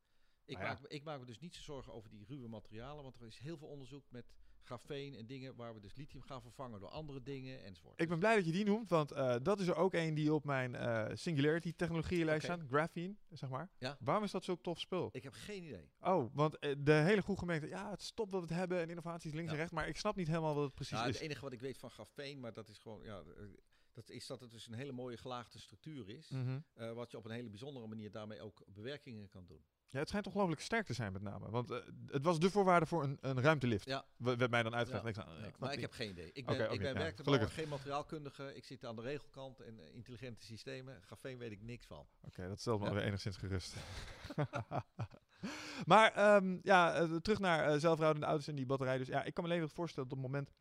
Ik, 0.45 0.55
Nou 0.57 0.67
ja. 0.67 0.73
maak, 0.73 0.81
me- 0.81 0.87
ik 0.89 1.03
maak 1.03 1.19
me 1.19 1.25
dus 1.25 1.39
niet 1.39 1.55
zo 1.55 1.61
zorgen 1.61 1.93
over 1.93 2.09
die 2.09 2.25
ruwe 2.27 2.47
materialen, 2.47 3.03
want 3.03 3.15
er 3.21 3.27
is 3.27 3.37
heel 3.37 3.57
veel 3.57 3.67
onderzoek 3.67 4.03
met 4.09 4.25
grafeen 4.63 5.15
en 5.15 5.25
dingen 5.25 5.55
waar 5.55 5.73
we 5.73 5.79
dus 5.79 5.95
lithium 5.95 6.21
gaan 6.23 6.41
vervangen 6.41 6.79
door 6.79 6.89
andere 6.89 7.21
dingen 7.21 7.63
enzovoort. 7.63 8.01
Ik 8.01 8.07
ben 8.09 8.19
blij 8.19 8.35
dat 8.35 8.45
je 8.45 8.51
die 8.51 8.65
noemt, 8.65 8.89
want 8.89 9.11
eh, 9.11 9.35
dat 9.41 9.59
is 9.59 9.67
er 9.67 9.75
ook 9.75 9.93
een 9.93 10.13
die 10.13 10.33
op 10.33 10.45
mijn 10.45 10.75
eh, 10.75 11.07
Singularity 11.13 11.73
technologieënlijst 11.73 12.43
staat. 12.43 12.61
Graphene, 12.67 13.15
zeg 13.29 13.49
maar. 13.49 13.69
Ja. 13.79 13.97
Waarom 13.99 14.23
is 14.23 14.31
dat 14.31 14.43
zo'n 14.43 14.61
tof 14.61 14.79
spul? 14.79 15.09
Ik 15.11 15.23
heb 15.23 15.33
geen 15.33 15.63
idee. 15.63 15.89
Oh, 15.99 16.29
want 16.35 16.59
eh, 16.59 16.75
de 16.77 16.93
hele 16.93 17.21
groep 17.21 17.37
gemeente, 17.37 17.67
ja, 17.67 17.89
het 17.89 18.01
is 18.01 18.11
top 18.11 18.31
dat 18.31 18.41
we 18.41 18.47
het 18.47 18.55
hebben 18.55 18.79
en 18.81 18.89
innovaties 18.89 19.31
links 19.33 19.45
Ja. 19.47 19.51
en 19.51 19.57
rechts, 19.57 19.73
maar 19.73 19.87
ik 19.87 19.97
snap 19.97 20.15
niet 20.15 20.27
helemaal 20.27 20.55
wat 20.55 20.63
het 20.65 20.73
precies 20.75 20.93
Nou, 20.93 21.07
is. 21.07 21.13
het 21.13 21.23
enige 21.23 21.41
wat 21.41 21.53
ik 21.53 21.59
weet 21.61 21.77
van 21.77 21.89
grafeen, 21.91 22.39
maar 22.39 22.53
dat 22.53 22.67
is 22.69 22.77
gewoon, 22.77 23.03
ja, 23.03 23.23
dat 23.93 24.09
is 24.09 24.27
dat 24.27 24.39
het 24.39 24.51
dus 24.51 24.67
een 24.67 24.73
hele 24.73 24.91
mooie 24.91 25.17
gelaagde 25.17 25.59
structuur 25.59 26.09
is. 26.09 26.29
Mhm. 26.29 26.59
eh, 26.73 26.91
wat 26.91 27.11
je 27.11 27.17
op 27.17 27.25
een 27.25 27.31
hele 27.31 27.49
bijzondere 27.49 27.87
manier 27.87 28.11
daarmee 28.11 28.41
ook 28.41 28.63
bewerkingen 28.67 29.27
kan 29.27 29.45
doen. 29.45 29.63
Ja, 29.91 29.99
het 29.99 30.07
schijnt 30.07 30.27
ongelooflijk 30.27 30.61
sterk 30.61 30.85
te 30.85 30.93
zijn 30.93 31.13
met 31.13 31.21
name, 31.21 31.49
want 31.49 31.71
eh, 31.71 31.77
het 32.07 32.23
was 32.23 32.39
de 32.39 32.49
voorwaarde 32.49 32.85
voor 32.85 33.03
een, 33.03 33.17
een 33.21 33.41
ruimtelift. 33.41 33.85
Ja. 33.85 34.05
W- 34.17 34.35
werd 34.35 34.51
mij 34.51 34.63
dan 34.63 34.75
uitgelegd. 34.75 35.15
Ja. 35.15 35.21
Ik 35.23 35.27
eh, 35.27 35.33
Ja, 35.33 35.47
ik 35.47 35.47
snap 35.47 35.59
maar 35.59 35.73
ik 35.73 35.81
heb 35.81 35.91
geen 35.91 36.09
idee. 36.09 36.31
Ik 36.33 36.45
ben, 36.45 36.55
oké, 36.55 36.73
ik 36.73 36.79
ben 36.79 37.13
gelukkig. 37.15 37.53
geen 37.53 37.67
materiaalkundige. 37.67 38.55
Ik 38.55 38.65
zit 38.65 38.85
aan 38.85 38.95
de 38.95 39.01
regelkant 39.01 39.59
en 39.59 39.93
intelligente 39.93 40.43
systemen. 40.43 41.01
Grafeen 41.01 41.37
weet 41.37 41.51
ik 41.51 41.61
niks 41.61 41.85
van. 41.85 42.07
Oké, 42.21 42.47
dat 42.47 42.59
stelt 42.59 42.81
me 42.81 42.93
weer 42.93 43.03
enigszins 43.03 43.37
gerust. 43.37 43.75
maar 45.85 46.13
ehm, 46.13 46.59
ja, 46.61 47.07
terug 47.19 47.39
naar 47.39 47.79
zelfrijdende 47.79 48.25
auto's 48.25 48.47
en 48.47 48.55
die 48.55 48.65
batterij. 48.65 48.97
Dus 48.97 49.07
ja, 49.07 49.23
ik 49.23 49.33
kan 49.33 49.43
me 49.43 49.49
levendig 49.49 49.75
voorstellen 49.75 50.09
dat 50.09 50.17
op 50.17 50.23
het 50.23 50.33
moment 50.33 50.51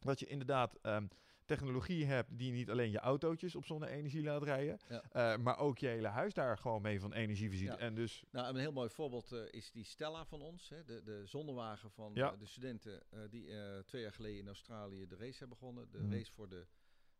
dat 0.00 0.20
je 0.20 0.26
inderdaad 0.26 0.74
ehm, 0.82 1.06
technologie 1.48 2.04
hebt 2.04 2.38
die 2.38 2.52
niet 2.52 2.70
alleen 2.70 2.90
je 2.90 2.98
autootjes 2.98 3.54
op 3.54 3.64
zonne-energie 3.64 4.22
laat 4.22 4.42
rijden, 4.42 4.78
Ja. 4.88 5.02
eh, 5.10 5.36
maar 5.42 5.58
ook 5.58 5.78
je 5.78 5.86
hele 5.86 6.08
huis 6.08 6.34
daar 6.34 6.58
gewoon 6.58 6.82
mee 6.82 7.00
van 7.00 7.12
energie 7.12 7.48
voorziet. 7.48 7.68
Ja. 7.68 7.78
En 7.78 7.94
dus, 7.94 8.24
Nou, 8.30 8.48
een 8.48 8.56
heel 8.60 8.72
mooi 8.72 8.88
voorbeeld 8.90 9.32
eh, 9.32 9.40
is 9.50 9.70
die 9.70 9.84
Stella 9.84 10.24
van 10.24 10.40
ons. 10.40 10.68
Hè, 10.68 10.84
de, 10.84 11.02
de 11.02 11.26
zonnewagen 11.26 11.90
van 11.90 12.10
Ja. 12.14 12.32
eh, 12.32 12.38
de 12.38 12.46
studenten 12.46 13.02
die 13.30 13.50
twee 13.84 14.02
jaar 14.02 14.12
geleden 14.12 14.38
in 14.38 14.46
Australië 14.46 15.06
de 15.06 15.16
race 15.16 15.38
hebben 15.38 15.48
begonnen. 15.58 15.90
De 15.90 15.98
Mhm. 15.98 16.12
race 16.12 16.32
voor 16.32 16.48
de 16.48 16.66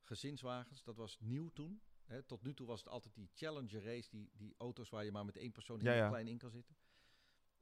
gezinswagens. 0.03 0.83
Dat 0.85 0.97
was 0.97 1.17
nieuw 1.21 1.49
toen. 1.49 1.81
Hè, 2.05 2.23
tot 2.23 2.43
nu 2.43 2.55
toe 2.55 2.67
was 2.67 2.81
het 2.81 2.89
altijd 2.89 3.15
die 3.15 3.31
Challenger 3.35 3.83
race, 3.85 4.11
die, 4.11 4.31
die 4.37 4.55
auto's 4.59 4.89
waar 4.91 5.05
je 5.05 5.13
maar 5.13 5.25
met 5.25 5.37
één 5.37 5.53
persoon 5.53 5.81
heel 5.81 6.09
klein 6.09 6.29
in 6.29 6.39
kan 6.39 6.51
zitten. 6.51 6.77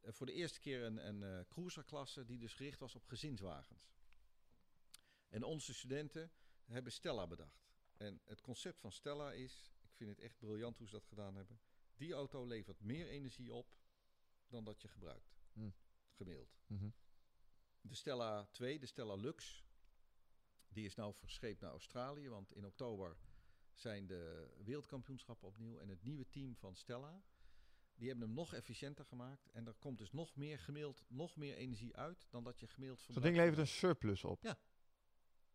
Voor 0.03 0.27
de 0.27 0.33
eerste 0.33 0.61
keer 0.61 0.83
een, 0.83 1.07
een 1.07 1.47
cruiserklasse 1.49 2.25
die 2.25 2.39
dus 2.39 2.55
gericht 2.55 2.79
was 2.79 2.95
op 2.95 3.07
gezinswagens. 3.07 3.91
En 5.29 5.43
onze 5.43 5.75
studenten 5.75 6.31
hebben 6.67 6.93
Stella 6.93 7.27
bedacht. 7.27 7.75
En 7.97 8.21
het 8.25 8.41
concept 8.41 8.81
van 8.81 8.93
Stella 8.93 9.33
is, 9.33 9.75
ik 9.83 9.91
vind 9.95 10.11
het 10.11 10.21
echt 10.21 10.39
briljant 10.39 10.79
hoe 10.79 10.87
ze 10.87 10.93
dat 10.95 11.07
gedaan 11.07 11.35
hebben. 11.37 11.61
Die 11.97 12.13
auto 12.13 12.47
levert 12.47 12.81
meer 12.81 13.09
energie 13.09 13.53
op 13.53 13.75
dan 14.49 14.65
dat 14.65 14.83
je 14.83 14.89
gebruikt. 14.89 15.35
Gemiddeld. 16.11 16.59
Mhm. 16.67 16.89
De 17.81 17.95
Stella 17.95 18.45
2, 18.45 18.79
de 18.79 18.87
Stella 18.87 19.15
Lux, 19.15 19.65
die 20.69 20.85
is 20.85 20.95
nou 20.95 21.15
verscheept 21.15 21.61
naar 21.61 21.71
Australië. 21.71 22.29
Want 22.29 22.53
in 22.55 22.67
oktober 22.67 23.17
zijn 23.73 24.07
de 24.07 24.55
wereldkampioenschappen 24.65 25.49
opnieuw. 25.49 25.79
En 25.79 25.89
het 25.89 26.03
nieuwe 26.03 26.29
team 26.29 26.57
van 26.57 26.75
Stella, 26.77 27.23
die 27.95 28.09
hebben 28.09 28.27
hem 28.27 28.37
nog 28.37 28.55
efficiënter 28.55 29.05
gemaakt. 29.05 29.49
En 29.51 29.67
er 29.67 29.75
komt 29.75 29.99
dus 29.99 30.13
nog 30.13 30.37
meer 30.37 30.59
gemiddeld, 30.59 31.05
nog 31.09 31.37
meer 31.37 31.57
energie 31.57 31.97
uit 31.97 32.27
dan 32.31 32.45
dat 32.45 32.61
je 32.61 32.67
gemiddeld 32.67 33.01
Zo'n 33.01 33.13
verbruikt. 33.13 33.37
ding 33.39 33.49
levert 33.49 33.69
een 33.69 33.75
surplus 33.77 34.25
op. 34.25 34.43
Ja. 34.43 34.59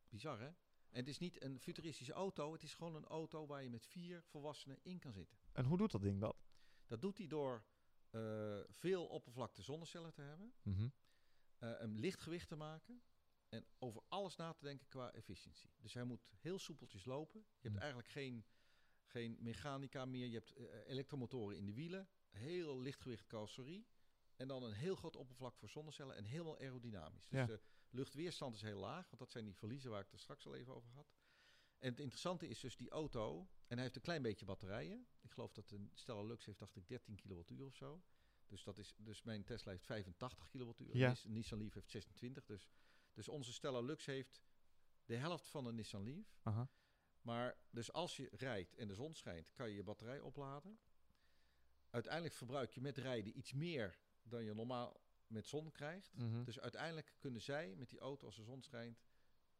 Bizar 0.09 0.39
hè? 0.39 0.51
En 0.91 0.99
het 0.99 1.07
is 1.07 1.17
niet 1.17 1.43
een 1.43 1.59
futuristische 1.59 2.13
auto, 2.13 2.51
het 2.53 2.63
is 2.63 2.73
gewoon 2.73 2.95
een 2.95 3.05
auto 3.05 3.45
waar 3.47 3.63
je 3.63 3.69
met 3.69 3.85
vier 3.85 4.23
volwassenen 4.23 4.79
in 4.81 4.99
kan 4.99 5.13
zitten. 5.13 5.37
En 5.51 5.65
hoe 5.65 5.77
doet 5.77 5.91
dat 5.91 6.01
ding 6.01 6.19
dat? 6.19 6.35
Dat 6.85 7.01
doet 7.01 7.17
hij 7.17 7.27
door 7.27 7.63
eh, 8.09 8.59
veel 8.69 9.07
oppervlakte 9.07 9.61
zonnecellen 9.61 10.13
te 10.13 10.21
hebben. 10.21 10.53
Mhm. 10.63 10.87
eh, 11.57 11.73
een 11.77 11.99
lichtgewicht 11.99 12.47
te 12.47 12.55
maken 12.55 13.01
en 13.49 13.65
over 13.79 14.01
alles 14.07 14.35
na 14.35 14.53
te 14.53 14.63
denken 14.63 14.87
qua 14.87 15.11
efficiëntie. 15.11 15.69
Dus 15.77 15.93
hij 15.93 16.03
moet 16.03 16.27
heel 16.39 16.59
soepeltjes 16.59 17.05
lopen. 17.05 17.39
Je 17.39 17.47
hebt 17.61 17.73
Hmm. 17.73 17.77
eigenlijk 17.83 18.09
geen, 18.09 18.45
geen 19.03 19.37
mechanica 19.39 20.05
meer. 20.05 20.25
Je 20.27 20.33
hebt 20.33 20.51
eh, 20.53 20.63
elektromotoren 20.87 21.57
in 21.57 21.65
de 21.65 21.73
wielen, 21.73 22.07
heel 22.29 22.79
lichtgewicht 22.79 23.27
carrosserie 23.27 23.87
en 24.35 24.47
dan 24.47 24.63
een 24.63 24.73
heel 24.73 24.95
groot 24.95 25.15
oppervlak 25.15 25.55
voor 25.55 25.69
zonnecellen 25.69 26.15
en 26.15 26.23
helemaal 26.23 26.57
aerodynamisch. 26.59 27.27
Dus 27.27 27.47
Ja. 27.47 27.59
Luchtweerstand 27.91 28.55
is 28.55 28.61
heel 28.61 28.79
laag, 28.79 29.05
want 29.05 29.17
dat 29.17 29.31
zijn 29.31 29.45
die 29.45 29.55
verliezen 29.55 29.91
waar 29.91 29.99
ik 29.99 30.05
het 30.05 30.13
er 30.13 30.19
straks 30.19 30.45
al 30.45 30.55
even 30.55 30.75
over 30.75 30.91
had. 30.91 31.13
En 31.77 31.89
het 31.89 31.99
interessante 31.99 32.47
is 32.47 32.59
dus 32.59 32.77
die 32.77 32.89
auto, 32.89 33.39
en 33.39 33.75
hij 33.75 33.81
heeft 33.81 33.95
een 33.95 34.01
klein 34.01 34.21
beetje 34.21 34.45
batterijen. 34.45 35.07
Ik 35.21 35.31
geloof 35.31 35.51
dat 35.51 35.71
een 35.71 35.91
Stella 35.93 36.21
Lux 36.21 36.45
heeft, 36.45 36.59
dacht 36.59 36.75
ik, 36.75 36.87
13 36.87 37.15
kilowattuur 37.15 37.65
of 37.65 37.75
zo. 37.75 38.03
Dus, 38.47 38.63
dat 38.63 38.77
is, 38.77 38.93
dus 38.97 39.23
mijn 39.23 39.43
Tesla 39.43 39.71
heeft 39.71 39.85
85 39.85 40.47
kilowattuur. 40.47 40.97
Ja. 40.97 41.15
Nissan 41.23 41.57
Leaf 41.57 41.73
heeft 41.73 41.89
26. 41.89 42.45
Dus, 42.45 42.67
dus 43.13 43.27
onze 43.27 43.53
Stella 43.53 43.79
Lux 43.79 44.05
heeft 44.05 44.41
de 45.05 45.15
helft 45.15 45.47
van 45.47 45.65
een 45.65 45.75
Nissan 45.75 46.03
Leaf. 46.03 46.39
Aha. 46.43 46.69
Maar 47.21 47.57
dus 47.69 47.93
als 47.93 48.17
je 48.17 48.29
rijdt 48.31 48.75
en 48.75 48.87
de 48.87 48.95
zon 48.95 49.13
schijnt, 49.13 49.51
kan 49.53 49.69
je 49.69 49.75
je 49.75 49.83
batterij 49.83 50.19
opladen. 50.19 50.79
Uiteindelijk 51.89 52.33
verbruik 52.33 52.71
je 52.71 52.81
met 52.81 52.97
rijden 52.97 53.37
iets 53.37 53.53
meer 53.53 53.99
dan 54.23 54.43
je 54.43 54.53
normaal 54.53 55.01
met 55.31 55.47
zon 55.47 55.71
krijgt. 55.71 56.13
Mhm. 56.15 56.43
Dus 56.43 56.59
uiteindelijk 56.59 57.15
kunnen 57.19 57.41
zij 57.41 57.75
met 57.75 57.89
die 57.89 57.99
auto 57.99 58.25
als 58.25 58.35
de 58.35 58.43
zon 58.43 58.61
schijnt 58.61 59.03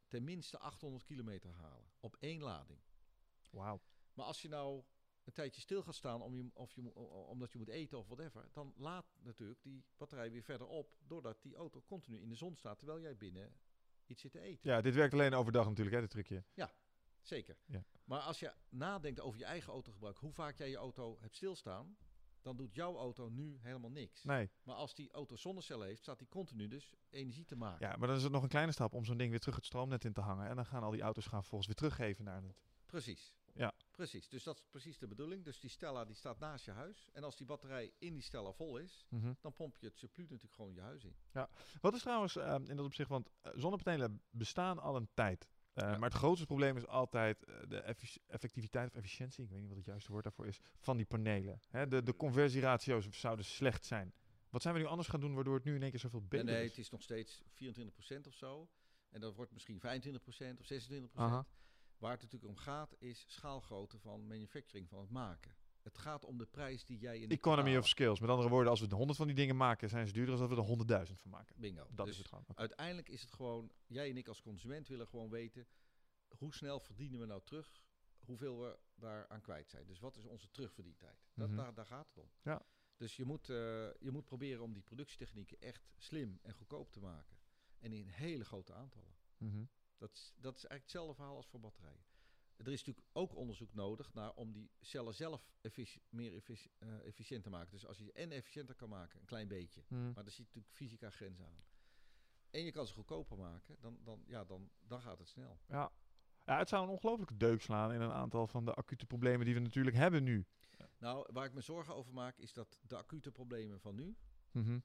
tenminste 0.07 0.57
800 0.57 1.03
kilometer 1.03 1.52
halen 1.52 1.91
op 1.99 2.15
één 2.19 2.41
lading. 2.41 2.80
Wauw. 3.52 3.81
Maar 4.14 4.26
als 4.26 4.41
je 4.41 4.48
nou 4.48 4.84
een 5.23 5.34
tijdje 5.34 5.61
stil 5.61 5.84
gaat 5.84 5.95
staan 5.95 6.22
om 6.22 6.35
je, 6.35 6.49
of 6.53 6.73
je, 6.73 6.93
omdat 7.27 7.52
je 7.52 7.57
moet 7.57 7.68
eten 7.68 7.98
of 7.98 8.07
whatever, 8.07 8.49
dan 8.52 8.73
laat 8.77 9.18
natuurlijk 9.22 9.61
die 9.61 9.85
batterij 9.98 10.31
weer 10.31 10.43
verder 10.43 10.68
op, 10.68 10.95
doordat 10.99 11.41
die 11.41 11.56
auto 11.56 11.81
continu 11.85 12.22
in 12.22 12.30
de 12.30 12.35
zon 12.35 12.56
staat 12.56 12.77
terwijl 12.77 12.99
jij 12.99 13.18
binnen 13.18 13.56
iets 14.06 14.22
zit 14.22 14.31
te 14.31 14.39
eten. 14.39 14.69
Ja, 14.69 14.81
dit 14.81 14.95
werkt 14.95 15.14
alleen 15.14 15.34
overdag 15.34 15.68
natuurlijk, 15.68 15.95
hè, 15.95 16.02
dit 16.02 16.11
trucje. 16.11 16.43
Zeker. 17.22 17.57
Ja. 17.65 17.85
Maar 18.03 18.19
als 18.19 18.39
je 18.39 18.53
nadenkt 18.69 19.19
over 19.19 19.39
je 19.39 19.45
eigen 19.45 19.73
autogebruik, 19.73 20.18
hoe 20.18 20.34
vaak 20.34 20.57
jij 20.57 20.69
je 20.69 20.77
auto 20.77 21.18
hebt 21.19 21.35
stilstaan, 21.35 21.98
dan 22.42 22.58
doet 22.58 22.76
jouw 22.76 22.98
auto 22.98 23.30
nu 23.30 23.58
helemaal 23.62 23.92
niks. 23.92 24.24
Nee. 24.24 24.50
Maar 24.64 24.76
als 24.76 24.94
die 24.94 25.12
auto 25.12 25.36
zonnecellen 25.36 25.88
heeft, 25.88 26.02
staat 26.02 26.20
die 26.20 26.28
continu 26.28 26.68
dus 26.68 26.94
energie 27.10 27.46
te 27.46 27.56
maken. 27.56 27.88
Ja, 27.88 27.96
maar 27.98 28.08
dan 28.08 28.18
is 28.18 28.24
het 28.24 28.32
nog 28.32 28.44
een 28.44 28.50
kleine 28.50 28.72
stap 28.72 28.94
om 28.94 29.06
zo'n 29.06 29.18
ding 29.18 29.30
weer 29.30 29.40
terug 29.40 29.56
het 29.56 29.66
stroomnet 29.66 30.06
in 30.06 30.14
te 30.14 30.22
hangen. 30.22 30.48
En 30.50 30.56
dan 30.56 30.66
gaan 30.66 30.84
al 30.84 30.92
die 30.92 31.02
auto's 31.02 31.26
gaan 31.28 31.40
vervolgens 31.40 31.68
weer 31.68 31.90
teruggeven 31.90 32.24
naar 32.24 32.42
het. 32.44 32.56
Precies. 32.86 33.34
Ja. 33.54 33.74
Precies. 33.92 34.30
Dus 34.30 34.44
dat 34.44 34.58
is 34.58 34.66
precies 34.70 34.98
de 34.98 35.08
bedoeling. 35.08 35.44
Dus 35.44 35.60
die 35.60 35.70
Stella 35.70 36.06
die 36.06 36.16
staat 36.16 36.40
naast 36.40 36.66
je 36.66 36.72
huis. 36.72 37.08
En 37.14 37.24
als 37.24 37.36
die 37.38 37.46
batterij 37.46 37.92
in 38.00 38.14
die 38.14 38.24
Stella 38.24 38.52
vol 38.52 38.78
is, 38.78 39.06
Mhm. 39.10 39.34
dan 39.42 39.54
pomp 39.54 39.78
je 39.78 39.86
het 39.88 39.98
surplus 39.98 40.30
natuurlijk 40.30 40.56
gewoon 40.56 40.74
je 40.74 40.82
huis 40.82 41.04
in. 41.04 41.16
Wat 41.82 41.94
is 41.94 42.02
trouwens 42.02 42.36
ehm, 42.36 42.64
in 42.70 42.76
dat 42.76 42.86
opzicht, 42.86 43.10
want 43.10 43.30
eh, 43.42 43.52
zonnepanelen 43.56 44.22
bestaan 44.30 44.80
al 44.80 44.96
een 44.96 45.10
tijd. 45.14 45.50
Eh, 45.73 45.84
Ja. 45.91 45.98
Maar 45.98 46.10
het 46.10 46.18
grootste 46.18 46.45
probleem 46.45 46.77
is 46.77 46.88
altijd 46.88 47.43
eh, 47.43 47.56
de 47.68 47.77
effic- 47.80 48.18
effectiviteit 48.27 48.89
of 48.89 48.95
efficiëntie, 48.95 49.43
ik 49.43 49.49
weet 49.49 49.60
niet 49.60 49.68
wat 49.68 49.77
het 49.77 49.85
juiste 49.85 50.11
woord 50.11 50.23
daarvoor 50.23 50.48
is, 50.48 50.60
van 50.80 50.98
die 50.98 51.06
panelen. 51.06 51.60
Hè, 51.69 51.88
de, 51.88 52.03
de 52.03 52.15
conversieratio's 52.15 53.07
zouden 53.10 53.45
slecht 53.45 53.85
zijn. 53.85 54.14
Wat 54.49 54.61
zijn 54.61 54.73
we 54.73 54.80
nu 54.80 54.85
anders 54.85 55.07
gaan 55.07 55.19
doen 55.19 55.34
waardoor 55.34 55.56
het 55.56 55.64
nu 55.64 55.76
in 55.76 55.81
één 55.81 55.89
keer 55.91 55.99
zoveel 55.99 56.19
Nee, 56.19 56.27
beter 56.30 56.45
nee, 56.45 56.64
is? 56.64 56.69
het 56.69 56.77
is 56.80 56.89
nog 56.89 57.02
steeds 57.02 57.41
24% 57.53 58.27
of 58.27 58.34
zo. 58.34 58.69
En 59.10 59.19
dat 59.22 59.35
wordt 59.35 59.52
misschien 59.52 59.80
25% 59.80 60.60
of 60.60 60.65
26%. 60.65 61.14
Aha. 61.14 61.45
Waar 61.98 62.11
het 62.11 62.22
natuurlijk 62.22 62.52
om 62.52 62.57
gaat, 62.57 62.95
is 62.99 63.23
schaalgrootte 63.27 63.99
van 63.99 64.27
manufacturing, 64.27 64.89
van 64.89 64.99
het 64.99 65.10
maken. 65.10 65.56
Het 65.84 65.98
gaat 65.98 66.26
om 66.26 66.38
de 66.38 66.45
prijs 66.45 66.86
die 66.86 66.98
jij 66.99 67.20
in 67.20 67.30
de 67.30 67.36
Economy 67.36 67.78
of 67.78 67.88
skills. 67.88 68.20
Met 68.20 68.30
andere 68.30 68.49
woorden, 68.49 68.70
als 68.70 68.80
we 68.80 68.88
de 68.88 68.95
100 68.95 69.18
van 69.18 69.28
die 69.28 69.36
dingen 69.36 69.56
maken, 69.56 69.90
zijn 69.90 70.08
ze 70.08 70.14
duurder 70.14 70.38
dan 70.38 70.49
dat 70.49 70.58
we 70.58 70.95
er 70.95 71.06
100.000 71.08 71.20
van 71.22 71.32
maken. 71.32 71.56
Bingo. 71.60 71.88
Dat 71.91 72.06
Dus 72.06 72.16
is 72.16 72.18
het 72.22 72.28
gewoon. 72.28 72.45
Uiteindelijk 72.56 73.10
is 73.10 73.22
het 73.22 73.32
gewoon, 73.32 73.72
jij 73.88 74.10
en 74.10 74.18
ik 74.18 74.28
als 74.28 74.41
consument 74.41 74.88
willen 74.88 75.08
gewoon 75.08 75.30
weten, 75.30 75.68
hoe 76.38 76.53
snel 76.53 76.80
verdienen 76.80 77.20
we 77.20 77.26
nou 77.26 77.41
terug, 77.44 77.82
hoeveel 78.20 78.60
we 78.60 78.80
daar 78.95 79.28
aan 79.28 79.41
kwijt 79.41 79.70
zijn. 79.70 79.86
Dus 79.88 79.99
wat 79.99 80.16
is 80.18 80.26
onze 80.26 80.49
terugverdientijd? 80.52 81.30
Dat, 81.34 81.48
Mhm. 81.48 81.58
daar, 81.58 81.74
daar 81.74 81.86
gaat 81.86 82.08
het 82.08 82.18
om. 82.18 82.30
Ja. 82.41 82.62
Dus 82.98 83.16
je 83.16 83.26
moet, 83.26 83.49
eh, 83.49 83.56
je 83.99 84.12
moet 84.12 84.26
proberen 84.26 84.64
om 84.64 84.74
die 84.74 84.84
productietechnieken 84.84 85.60
echt 85.60 85.91
slim 85.98 86.40
en 86.41 86.53
goedkoop 86.53 86.91
te 86.91 86.99
maken. 86.99 87.38
En 87.80 87.94
in 87.94 88.08
hele 88.08 88.45
grote 88.45 88.74
aantallen. 88.74 89.16
Mhm. 89.38 89.64
Dat 89.98 90.12
is, 90.14 90.34
dat 90.36 90.56
is 90.56 90.66
eigenlijk 90.66 90.82
hetzelfde 90.82 91.14
verhaal 91.16 91.36
als 91.36 91.48
voor 91.48 91.60
batterijen. 91.60 92.03
Er 92.66 92.72
is 92.72 92.84
natuurlijk 92.84 93.08
ook 93.14 93.36
onderzoek 93.36 93.74
nodig 93.74 94.14
naar 94.14 94.34
om 94.34 94.52
die 94.52 94.70
cellen 94.80 95.14
zelf 95.14 95.52
effici- 95.62 96.02
meer 96.10 96.34
effici- 96.36 96.72
eh, 96.80 97.06
efficiënt 97.06 97.44
te 97.44 97.50
maken. 97.50 97.72
Dus 97.72 97.86
als 97.86 97.98
je 97.98 98.12
en 98.12 98.32
efficiënter 98.32 98.76
kan 98.76 98.90
maken, 98.90 99.20
een 99.20 99.26
klein 99.26 99.48
beetje, 99.48 99.84
Mhm. 99.88 100.12
maar 100.14 100.26
er 100.26 100.32
zit 100.32 100.46
natuurlijk 100.46 100.74
fysica 100.76 101.10
grenzen 101.10 101.46
aan. 101.46 101.64
En 102.50 102.64
je 102.64 102.72
kan 102.72 102.88
ze 102.88 102.94
goedkoper 102.94 103.38
maken, 103.38 103.76
dan, 103.80 104.00
dan, 104.04 104.24
ja, 104.28 104.44
dan, 104.44 104.70
dan 104.80 105.02
gaat 105.02 105.18
het 105.20 105.28
snel. 105.28 105.60
Ja. 105.68 105.92
ja, 106.46 106.58
het 106.58 106.70
zou 106.70 106.84
een 106.84 106.90
ongelofelijke 106.90 107.38
deuk 107.38 107.62
slaan 107.62 107.94
in 107.94 108.02
een 108.02 108.12
aantal 108.12 108.48
van 108.48 108.66
de 108.66 108.74
acute 108.74 109.06
problemen 109.06 109.46
die 109.46 109.54
we 109.54 109.60
natuurlijk 109.60 109.96
hebben 109.96 110.24
nu. 110.24 110.46
Nou, 110.98 111.28
waar 111.34 111.46
ik 111.46 111.54
me 111.54 111.62
zorgen 111.62 111.96
over 111.96 112.14
maak, 112.14 112.38
is 112.38 112.54
dat 112.54 112.80
de 112.88 112.98
acute 112.98 113.32
problemen 113.32 113.80
van 113.80 113.96
nu 113.96 114.16
Mhm. 114.52 114.80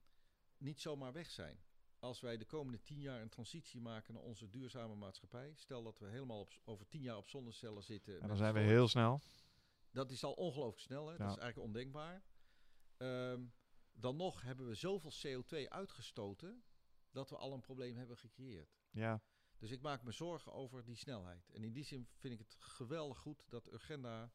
niet 0.58 0.80
zomaar 0.80 1.12
weg 1.12 1.30
zijn. 1.30 1.60
Als 1.98 2.20
wij 2.20 2.36
de 2.36 2.44
komende 2.44 2.82
tien 2.82 3.00
jaar 3.00 3.20
een 3.20 3.28
transitie 3.28 3.80
maken 3.80 4.14
naar 4.14 4.22
onze 4.22 4.48
duurzame 4.48 4.94
maatschappij, 4.94 5.52
stel 5.54 5.82
dat 5.82 5.98
we 5.98 6.06
helemaal 6.06 6.40
op, 6.40 6.52
over 6.64 6.86
tien 6.86 7.02
jaar 7.02 7.16
op 7.16 7.28
zonnecellen 7.28 7.82
zitten. 7.82 8.20
En 8.20 8.28
dan 8.28 8.36
zijn 8.36 8.54
we 8.54 8.60
heel 8.60 8.88
snel. 8.88 9.20
Dat 9.90 10.10
is 10.10 10.24
al 10.24 10.32
ongelooflijk 10.32 10.80
snel, 10.80 11.06
hè? 11.06 11.12
Ja. 11.12 11.18
dat 11.18 11.36
is 11.36 11.42
eigenlijk 11.42 11.68
ondenkbaar. 11.68 12.22
Ehm, 12.96 13.44
dan 13.92 14.16
nog 14.16 14.42
hebben 14.42 14.66
we 14.66 14.74
zoveel 14.74 15.12
CO2 15.22 15.68
uitgestoten 15.68 16.62
dat 17.10 17.30
we 17.30 17.36
al 17.36 17.52
een 17.52 17.60
probleem 17.60 17.96
hebben 17.96 18.16
gecreëerd. 18.16 18.78
Ja. 18.90 19.22
Dus 19.58 19.70
ik 19.70 19.80
maak 19.80 20.02
me 20.02 20.12
zorgen 20.12 20.52
over 20.52 20.84
die 20.84 20.96
snelheid. 20.96 21.50
En 21.50 21.62
in 21.62 21.72
die 21.72 21.84
zin 21.84 22.08
vind 22.16 22.32
ik 22.32 22.38
het 22.38 22.56
geweldig 22.58 23.18
goed 23.18 23.44
dat 23.48 23.72
Urgenda, 23.72 24.32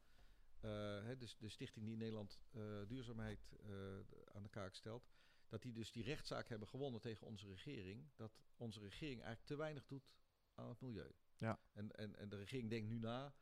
eh, 0.60 0.70
hè, 1.02 1.16
dus 1.16 1.36
de 1.36 1.48
stichting 1.48 1.84
die 1.84 1.94
in 1.94 2.00
Nederland 2.00 2.40
eh, 2.50 2.62
duurzaamheid 2.86 3.56
eh, 3.60 3.68
aan 4.32 4.42
de 4.42 4.48
kaak 4.48 4.74
stelt, 4.74 5.10
dat 5.52 5.62
die 5.62 5.72
dus 5.72 5.92
die 5.92 6.04
rechtszaak 6.04 6.48
hebben 6.48 6.68
gewonnen 6.68 7.00
tegen 7.00 7.26
onze 7.26 7.46
regering. 7.46 8.10
Dat 8.14 8.40
onze 8.56 8.80
regering 8.80 9.20
eigenlijk 9.20 9.46
te 9.46 9.56
weinig 9.56 9.86
doet 9.86 10.10
aan 10.54 10.68
het 10.68 10.80
milieu. 10.80 11.12
Ja. 11.36 11.60
En, 11.72 11.92
en, 11.92 12.16
en 12.16 12.28
de 12.28 12.36
regering 12.36 12.70
denkt 12.70 12.88
nu 12.88 12.98
na 12.98 13.34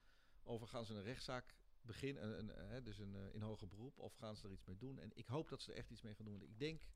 over 0.43 0.67
gaan 0.69 0.85
ze 0.85 0.95
een 0.95 1.03
rechtszaak 1.03 1.57
beginnen, 1.81 2.39
een, 2.39 2.59
een, 2.59 2.69
hè, 2.69 2.83
dus 2.83 2.99
een, 2.99 3.15
eh, 3.17 3.35
in 3.35 3.41
hoger 3.41 3.69
beroep, 3.69 3.99
of 3.99 4.15
gaan 4.15 4.37
ze 4.37 4.47
er 4.47 4.53
iets 4.53 4.65
mee 4.65 4.77
doen. 4.77 4.99
En 4.99 5.11
ik 5.15 5.27
hoop 5.27 5.49
dat 5.49 5.63
ze 5.63 5.73
er 5.73 5.79
echt 5.79 5.91
iets 5.91 6.03
mee 6.03 6.15
gaan 6.15 6.25
doen. 6.25 6.43
Ik 6.43 6.59
denk 6.59 6.87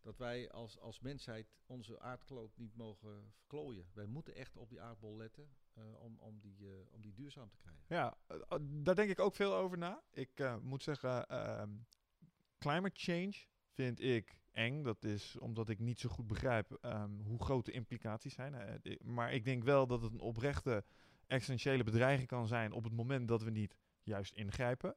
dat 0.00 0.18
wij 0.18 0.50
als, 0.50 0.78
als 0.78 1.00
mensheid 1.00 1.56
onze 1.66 2.00
aardkloot 2.00 2.56
niet 2.56 2.76
mogen 2.76 3.32
verklooien. 3.32 3.90
Wij 3.92 4.06
moeten 4.06 4.34
echt 4.34 4.56
op 4.56 4.68
die 4.68 4.80
aardbol 4.80 5.16
letten 5.16 5.56
eh, 5.72 6.00
om, 6.00 6.18
om, 6.18 6.40
die, 6.40 6.66
eh, 6.66 6.92
om 6.92 7.00
die 7.00 7.14
duurzaam 7.14 7.48
te 7.48 7.56
krijgen. 7.56 7.84
Ja, 7.88 8.18
eh, 8.26 8.58
daar 8.60 8.94
denk 8.94 9.10
ik 9.10 9.18
ook 9.18 9.34
veel 9.34 9.54
over 9.54 9.78
na. 9.78 10.02
Ik 10.10 10.60
moet 10.62 10.82
zeggen, 10.82 11.28
ehm, 11.28 11.76
climate 12.58 13.00
change 13.00 13.46
vind 13.78 14.00
ik 14.00 14.40
eng. 14.52 14.82
Dat 14.82 15.04
is 15.04 15.36
omdat 15.38 15.68
ik 15.68 15.78
niet 15.78 16.00
zo 16.00 16.08
goed 16.08 16.26
begrijp 16.26 16.78
ehm, 16.80 17.10
hoe 17.22 17.42
groot 17.42 17.64
de 17.64 17.72
implicaties 17.72 18.34
zijn. 18.34 18.54
Eh, 18.54 19.00
maar 19.00 19.32
ik 19.32 19.44
denk 19.44 19.64
wel 19.64 19.86
dat 19.86 20.02
het 20.02 20.12
een 20.12 20.20
oprechte, 20.20 20.84
essentiële 21.26 21.84
bedreiging 21.84 22.28
kan 22.28 22.46
zijn 22.46 22.72
op 22.72 22.84
het 22.84 22.92
moment 22.92 23.28
dat 23.28 23.42
we 23.42 23.50
niet 23.50 23.76
juist 24.02 24.34
ingrijpen. 24.34 24.96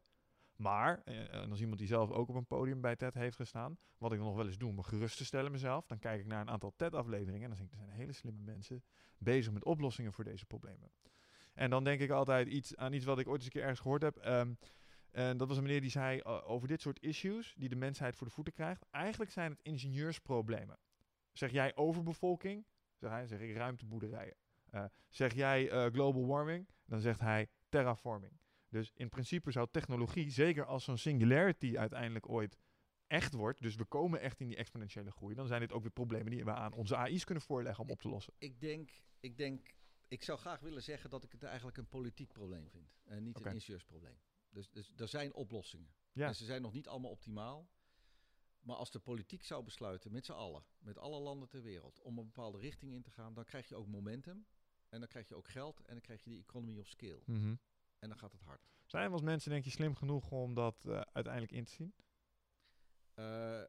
Maar, 0.55 1.01
eh, 1.05 1.33
en 1.33 1.49
als 1.49 1.59
iemand 1.59 1.79
die 1.79 1.87
zelf 1.87 2.11
ook 2.11 2.29
op 2.29 2.35
een 2.35 2.45
podium 2.45 2.81
bij 2.81 2.95
TED 2.95 3.13
heeft 3.13 3.35
gestaan, 3.35 3.77
wat 3.97 4.11
ik 4.11 4.17
dan 4.17 4.27
nog 4.27 4.35
wel 4.35 4.45
eens 4.45 4.57
doe 4.57 4.69
om 4.69 4.75
me 4.75 4.83
gerust 4.83 5.17
te 5.17 5.25
stellen 5.25 5.51
mezelf, 5.51 5.85
dan 5.85 5.99
kijk 5.99 6.19
ik 6.19 6.25
naar 6.25 6.41
een 6.41 6.49
aantal 6.49 6.73
TED-afleveringen 6.75 7.51
en 7.51 7.57
dan 7.57 7.57
denk 7.57 7.71
ik, 7.71 7.79
er 7.79 7.85
zijn 7.85 7.99
hele 7.99 8.13
slimme 8.13 8.41
mensen 8.41 8.83
bezig 9.17 9.53
met 9.53 9.65
oplossingen 9.65 10.13
voor 10.13 10.23
deze 10.23 10.45
problemen. 10.45 10.91
En 11.53 11.69
dan 11.69 11.83
denk 11.83 12.01
ik 12.01 12.09
altijd 12.09 12.47
iets 12.47 12.75
aan 12.75 12.93
iets 12.93 13.05
wat 13.05 13.19
ik 13.19 13.27
ooit 13.27 13.35
eens 13.35 13.45
een 13.45 13.51
keer 13.51 13.61
ergens 13.61 13.79
gehoord 13.79 14.01
heb. 14.01 14.17
Ehm, 14.17 14.53
en 15.11 15.37
dat 15.37 15.47
was 15.47 15.57
een 15.57 15.63
meneer 15.63 15.81
die 15.81 15.89
zei 15.89 16.19
eh, 16.19 16.49
over 16.49 16.67
dit 16.67 16.81
soort 16.81 17.01
issues 17.01 17.53
die 17.57 17.69
de 17.69 17.75
mensheid 17.75 18.15
voor 18.15 18.27
de 18.27 18.33
voeten 18.33 18.53
krijgt. 18.53 18.85
Eigenlijk 18.91 19.31
zijn 19.31 19.51
het 19.51 19.61
ingenieursproblemen. 19.61 20.77
Zeg 21.31 21.51
jij 21.51 21.75
overbevolking, 21.75 22.65
zeg 22.95 23.09
hij, 23.09 23.27
zeg 23.27 23.39
ik 23.39 23.55
ruimteboerderijen. 23.55 24.35
Eh, 24.69 24.85
zeg 25.09 25.33
jij 25.33 25.69
eh, 25.69 25.85
global 25.85 26.25
warming, 26.25 26.67
dan 26.85 26.99
zegt 26.99 27.19
hij 27.19 27.49
terraforming. 27.69 28.39
Dus 28.69 28.91
in 28.93 29.09
principe 29.09 29.51
zou 29.51 29.67
technologie, 29.71 30.29
zeker 30.29 30.65
als 30.65 30.83
zo'n 30.83 30.97
singularity 30.97 31.77
uiteindelijk 31.77 32.29
ooit 32.29 32.57
echt 33.07 33.33
wordt, 33.33 33.61
dus 33.61 33.75
we 33.75 33.85
komen 33.85 34.19
echt 34.19 34.39
in 34.39 34.47
die 34.47 34.55
exponentiële 34.55 35.11
groei, 35.11 35.35
dan 35.35 35.47
zijn 35.47 35.59
dit 35.59 35.71
ook 35.71 35.81
weer 35.81 35.91
problemen 35.91 36.31
die 36.31 36.43
we 36.43 36.53
aan 36.53 36.73
onze 36.73 36.95
AI's 36.95 37.23
kunnen 37.23 37.43
voorleggen 37.43 37.83
om 37.83 37.89
op 37.89 38.01
te 38.01 38.09
lossen. 38.09 38.33
Ik 38.37 38.59
denk, 38.59 38.89
ik 39.19 39.37
denk, 39.37 39.73
ik 40.07 40.23
zou 40.23 40.39
graag 40.39 40.59
willen 40.59 40.83
zeggen 40.83 41.09
dat 41.09 41.23
ik 41.23 41.31
het 41.31 41.43
eigenlijk 41.43 41.77
een 41.77 41.87
politiek 41.87 42.31
probleem 42.31 42.69
vind. 42.69 42.95
En 43.03 43.23
niet 43.23 43.37
Oké. 43.37 43.47
een 43.47 43.53
ingenieursprobleem. 43.53 44.19
Dus, 44.51 44.69
dus 44.69 44.93
er 44.95 45.07
zijn 45.07 45.33
oplossingen. 45.33 45.93
Ja. 46.13 46.27
En 46.27 46.35
ze 46.35 46.45
zijn 46.45 46.61
nog 46.61 46.73
niet 46.73 46.87
allemaal 46.87 47.11
optimaal. 47.11 47.69
Maar 48.61 48.75
als 48.75 48.91
de 48.91 48.99
politiek 48.99 49.43
zou 49.43 49.63
besluiten, 49.63 50.11
met 50.11 50.25
z'n 50.25 50.31
allen, 50.31 50.65
met 50.79 50.97
alle 50.97 51.19
landen 51.19 51.49
ter 51.49 51.61
wereld, 51.61 51.99
om 51.99 52.17
een 52.17 52.25
bepaalde 52.25 52.57
richting 52.57 52.91
in 52.91 53.01
te 53.01 53.11
gaan, 53.11 53.33
dan 53.33 53.43
krijg 53.43 53.67
je 53.69 53.75
ook 53.75 53.87
momentum. 53.87 54.45
En 54.89 54.99
dan 54.99 55.07
krijg 55.07 55.27
je 55.27 55.35
ook 55.35 55.47
geld 55.47 55.79
en 55.79 55.91
dan 55.91 56.01
krijg 56.01 56.23
je 56.23 56.29
die 56.29 56.39
economy 56.39 56.79
of 56.79 56.87
scale. 56.87 57.21
Mhm. 57.25 57.55
En 57.99 58.09
dan 58.09 58.17
gaat 58.17 58.31
het 58.31 58.41
hard. 58.41 58.69
Zijn 58.85 59.05
we 59.05 59.11
als 59.11 59.21
mensen, 59.21 59.51
denk 59.51 59.63
je, 59.63 59.69
slim 59.69 59.95
genoeg 59.95 60.31
om 60.31 60.53
dat 60.53 60.85
eh, 60.85 61.01
uiteindelijk 61.01 61.53
in 61.53 61.63
te 61.63 61.71
zien? 61.71 61.93
Eh, 63.13 63.63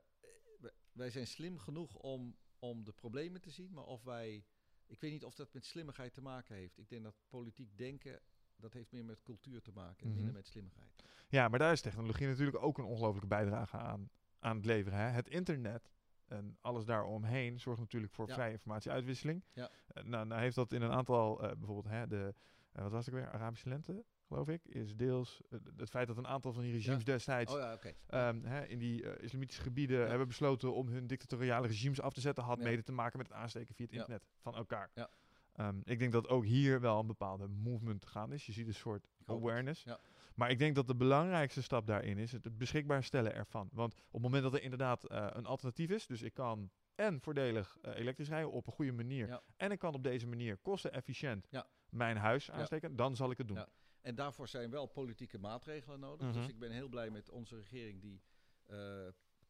wij 0.93 1.11
zijn 1.11 1.27
slim 1.27 1.59
genoeg 1.59 1.97
om, 1.97 2.37
om 2.59 2.85
de 2.85 2.93
problemen 2.93 3.41
te 3.41 3.51
zien, 3.51 3.73
maar 3.73 3.85
of 3.85 4.03
wij. 4.03 4.45
Ik 4.87 5.01
weet 5.01 5.13
niet 5.13 5.25
of 5.25 5.35
dat 5.35 5.53
met 5.53 5.65
slimmigheid 5.65 6.15
te 6.15 6.21
maken 6.21 6.57
heeft. 6.57 6.79
Ik 6.79 6.89
denk 6.89 7.03
dat 7.03 7.17
politiek 7.29 7.79
denken, 7.79 8.23
dat 8.63 8.73
heeft 8.73 8.93
meer 8.93 9.05
met 9.05 9.23
cultuur 9.23 9.63
te 9.63 9.73
maken 9.73 10.01
en 10.03 10.07
Mhm. 10.07 10.17
minder 10.17 10.33
met 10.35 10.47
slimmigheid. 10.47 11.05
Ja, 11.29 11.49
maar 11.49 11.59
daar 11.59 11.73
is 11.73 11.81
technologie 11.81 12.27
natuurlijk 12.27 12.63
ook 12.65 12.79
een 12.79 12.85
ongelooflijke 12.85 13.29
bijdrage 13.29 13.77
aan, 13.77 14.11
aan 14.39 14.57
het 14.57 14.65
leveren. 14.65 14.99
Hè? 14.99 15.05
Het 15.05 15.29
internet 15.29 15.91
en 16.27 16.57
alles 16.61 16.85
daaromheen 16.85 17.61
zorgt 17.61 17.81
natuurlijk 17.81 18.13
voor 18.13 18.29
Ja. 18.29 18.35
vrije 18.35 18.53
informatieuitwisseling. 18.53 19.45
Ja. 19.53 19.71
Eh, 19.87 20.05
nou, 20.05 20.27
nou 20.27 20.41
heeft 20.41 20.57
dat 20.57 20.73
in 20.73 20.83
een 20.83 20.93
aantal, 20.93 21.43
eh, 21.43 21.49
bijvoorbeeld 21.57 21.95
hè, 21.95 22.07
de, 22.07 22.35
eh, 22.73 22.83
wat 22.83 22.93
was 22.93 23.07
het 23.07 23.15
weer, 23.15 23.31
Arabische 23.33 23.69
lente, 23.69 24.05
geloof 24.27 24.49
ik, 24.49 24.65
is 24.65 24.97
deels 24.97 25.41
het 25.77 25.91
feit 25.91 26.07
dat 26.07 26.17
een 26.17 26.27
aantal 26.27 26.53
van 26.53 26.63
die 26.63 26.73
regimes 26.73 26.99
Ja. 27.05 27.13
destijds 27.13 27.53
Oh 27.55 27.59
ja, 27.59 27.79
ehm, 28.07 28.43
hè, 28.45 28.67
in 28.67 28.79
die 28.79 29.19
islamitische 29.21 29.63
gebieden 29.63 30.01
Ja. 30.01 30.07
hebben 30.07 30.27
besloten 30.27 30.75
om 30.75 30.89
hun 30.89 31.07
dictatoriale 31.07 31.67
regimes 31.67 32.01
af 32.01 32.13
te 32.13 32.21
zetten, 32.21 32.45
had 32.45 32.59
mede 32.59 32.83
te 32.83 32.93
maken 32.93 33.19
met 33.19 33.27
het 33.29 33.37
aansteken 33.37 33.75
via 33.75 33.85
het 33.85 33.95
internet 33.95 34.27
van 34.39 34.55
elkaar. 34.55 34.91
Ja. 34.95 35.11
Ehm, 35.53 35.81
ik 35.85 35.99
denk 35.99 36.13
dat 36.13 36.29
ook 36.29 36.45
hier 36.45 36.81
wel 36.81 36.99
een 37.01 37.07
bepaalde 37.07 37.49
movement 37.49 38.07
gaande 38.07 38.35
is. 38.35 38.47
Je 38.47 38.53
ziet 38.53 38.67
een 38.67 38.75
soort 38.75 39.07
awareness. 39.27 39.83
Ja. 39.83 40.01
Maar 40.35 40.51
ik 40.51 40.59
denk 40.59 40.75
dat 40.75 40.87
de 40.87 40.95
belangrijkste 40.97 41.63
stap 41.63 41.87
daarin 41.87 42.19
is 42.19 42.33
het, 42.33 42.59
beschikbaar 42.59 43.05
stellen 43.05 43.35
ervan. 43.35 43.69
Want 43.73 43.95
op 43.95 44.13
het 44.13 44.23
moment 44.23 44.43
dat 44.43 44.55
er 44.55 44.63
inderdaad 44.63 45.05
eh, 45.05 45.27
een 45.31 45.47
alternatief 45.47 45.91
is, 45.91 46.07
dus 46.07 46.23
ik 46.23 46.35
kan 46.35 46.71
en 46.95 47.21
voordelig 47.21 47.79
eh, 47.83 47.95
elektrisch 47.99 48.29
rijden 48.29 48.51
op 48.51 48.67
een 48.67 48.73
goede 48.73 48.93
manier, 48.93 49.27
Ja. 49.29 49.43
en 49.57 49.71
ik 49.71 49.79
kan 49.79 49.95
op 49.95 50.03
deze 50.03 50.27
manier 50.27 50.57
kostenefficiënt 50.57 51.47
Ja. 51.51 51.67
mijn 51.89 52.17
huis 52.17 52.51
aansteken, 52.51 52.97
dan 52.97 53.17
zal 53.17 53.31
ik 53.31 53.39
het 53.39 53.49
doen. 53.49 53.57
Ja. 53.57 53.69
En 54.01 54.15
daarvoor 54.15 54.49
zijn 54.49 54.71
wel 54.71 54.87
politieke 54.87 55.39
maatregelen 55.39 56.01
nodig. 56.01 56.27
Mhm. 56.27 56.37
Dus 56.37 56.49
ik 56.49 56.59
ben 56.59 56.71
heel 56.71 56.89
blij 56.89 57.11
met 57.11 57.31
onze 57.31 57.57
regering 57.57 58.01
die 58.01 58.23
eh, 58.67 58.79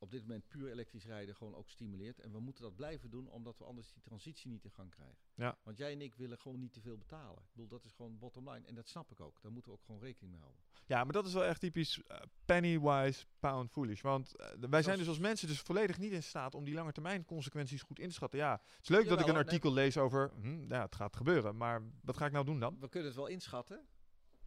op 0.02 0.10
dit 0.10 0.20
moment 0.20 0.48
puur 0.48 0.70
elektrisch 0.70 1.06
rijden 1.06 1.34
gewoon 1.34 1.54
ook 1.54 1.70
stimuleert. 1.70 2.20
En 2.20 2.32
we 2.32 2.40
moeten 2.40 2.62
dat 2.62 2.76
blijven 2.76 3.10
doen, 3.10 3.28
omdat 3.28 3.58
we 3.58 3.64
anders 3.64 3.92
die 3.92 4.02
transitie 4.02 4.50
niet 4.50 4.64
in 4.64 4.70
gang 4.70 4.90
krijgen. 4.90 5.16
Ja. 5.34 5.58
Want 5.62 5.76
jij 5.76 5.92
en 5.92 6.00
ik 6.00 6.14
willen 6.14 6.38
gewoon 6.38 6.58
niet 6.58 6.72
te 6.72 6.80
veel 6.80 6.98
betalen. 6.98 7.42
Ik 7.42 7.50
bedoel, 7.52 7.68
dat 7.68 7.84
is 7.84 7.92
gewoon 7.92 8.18
bottom 8.18 8.50
line. 8.50 8.66
En 8.66 8.74
dat 8.74 8.88
snap 8.88 9.10
ik 9.10 9.20
ook. 9.20 9.42
Daar 9.42 9.52
moeten 9.52 9.72
we 9.72 9.78
ook 9.78 9.84
gewoon 9.84 10.00
rekening 10.00 10.32
mee 10.32 10.40
houden. 10.40 10.62
Ja, 10.86 11.04
maar 11.04 11.12
dat 11.12 11.26
is 11.26 11.32
wel 11.32 11.44
echt 11.44 11.60
typisch 11.60 12.02
eh, 12.02 12.20
penny 12.44 12.80
wise, 12.80 13.26
pound 13.38 13.70
foolish. 13.70 14.00
Want 14.00 14.36
eh, 14.36 14.46
wij 14.70 14.82
zijn 14.82 14.98
dus 14.98 15.08
als 15.08 15.18
mensen 15.18 15.48
dus 15.48 15.60
volledig 15.60 15.98
niet 15.98 16.12
in 16.12 16.22
staat 16.22 16.54
om 16.54 16.64
die 16.64 16.74
lange 16.74 16.92
termijn 16.92 17.24
consequenties 17.24 17.82
goed 17.82 17.98
in 17.98 18.08
te 18.08 18.14
schatten. 18.14 18.38
Ja, 18.38 18.52
het 18.52 18.82
is 18.82 18.88
leuk 18.88 19.08
dat 19.08 19.20
ik 19.20 19.26
een 19.26 19.34
nee. 19.34 19.42
artikel 19.42 19.72
lees 19.72 19.96
over, 19.96 20.32
hm, 20.40 20.68
ja, 20.68 20.82
het 20.82 20.94
gaat 20.94 21.16
gebeuren, 21.16 21.56
maar 21.56 21.82
wat 22.02 22.16
ga 22.16 22.26
ik 22.26 22.32
nou 22.32 22.44
doen 22.44 22.60
dan? 22.60 22.76
We 22.80 22.88
kunnen 22.88 23.08
het 23.08 23.18
wel 23.18 23.26
inschatten. 23.26 23.86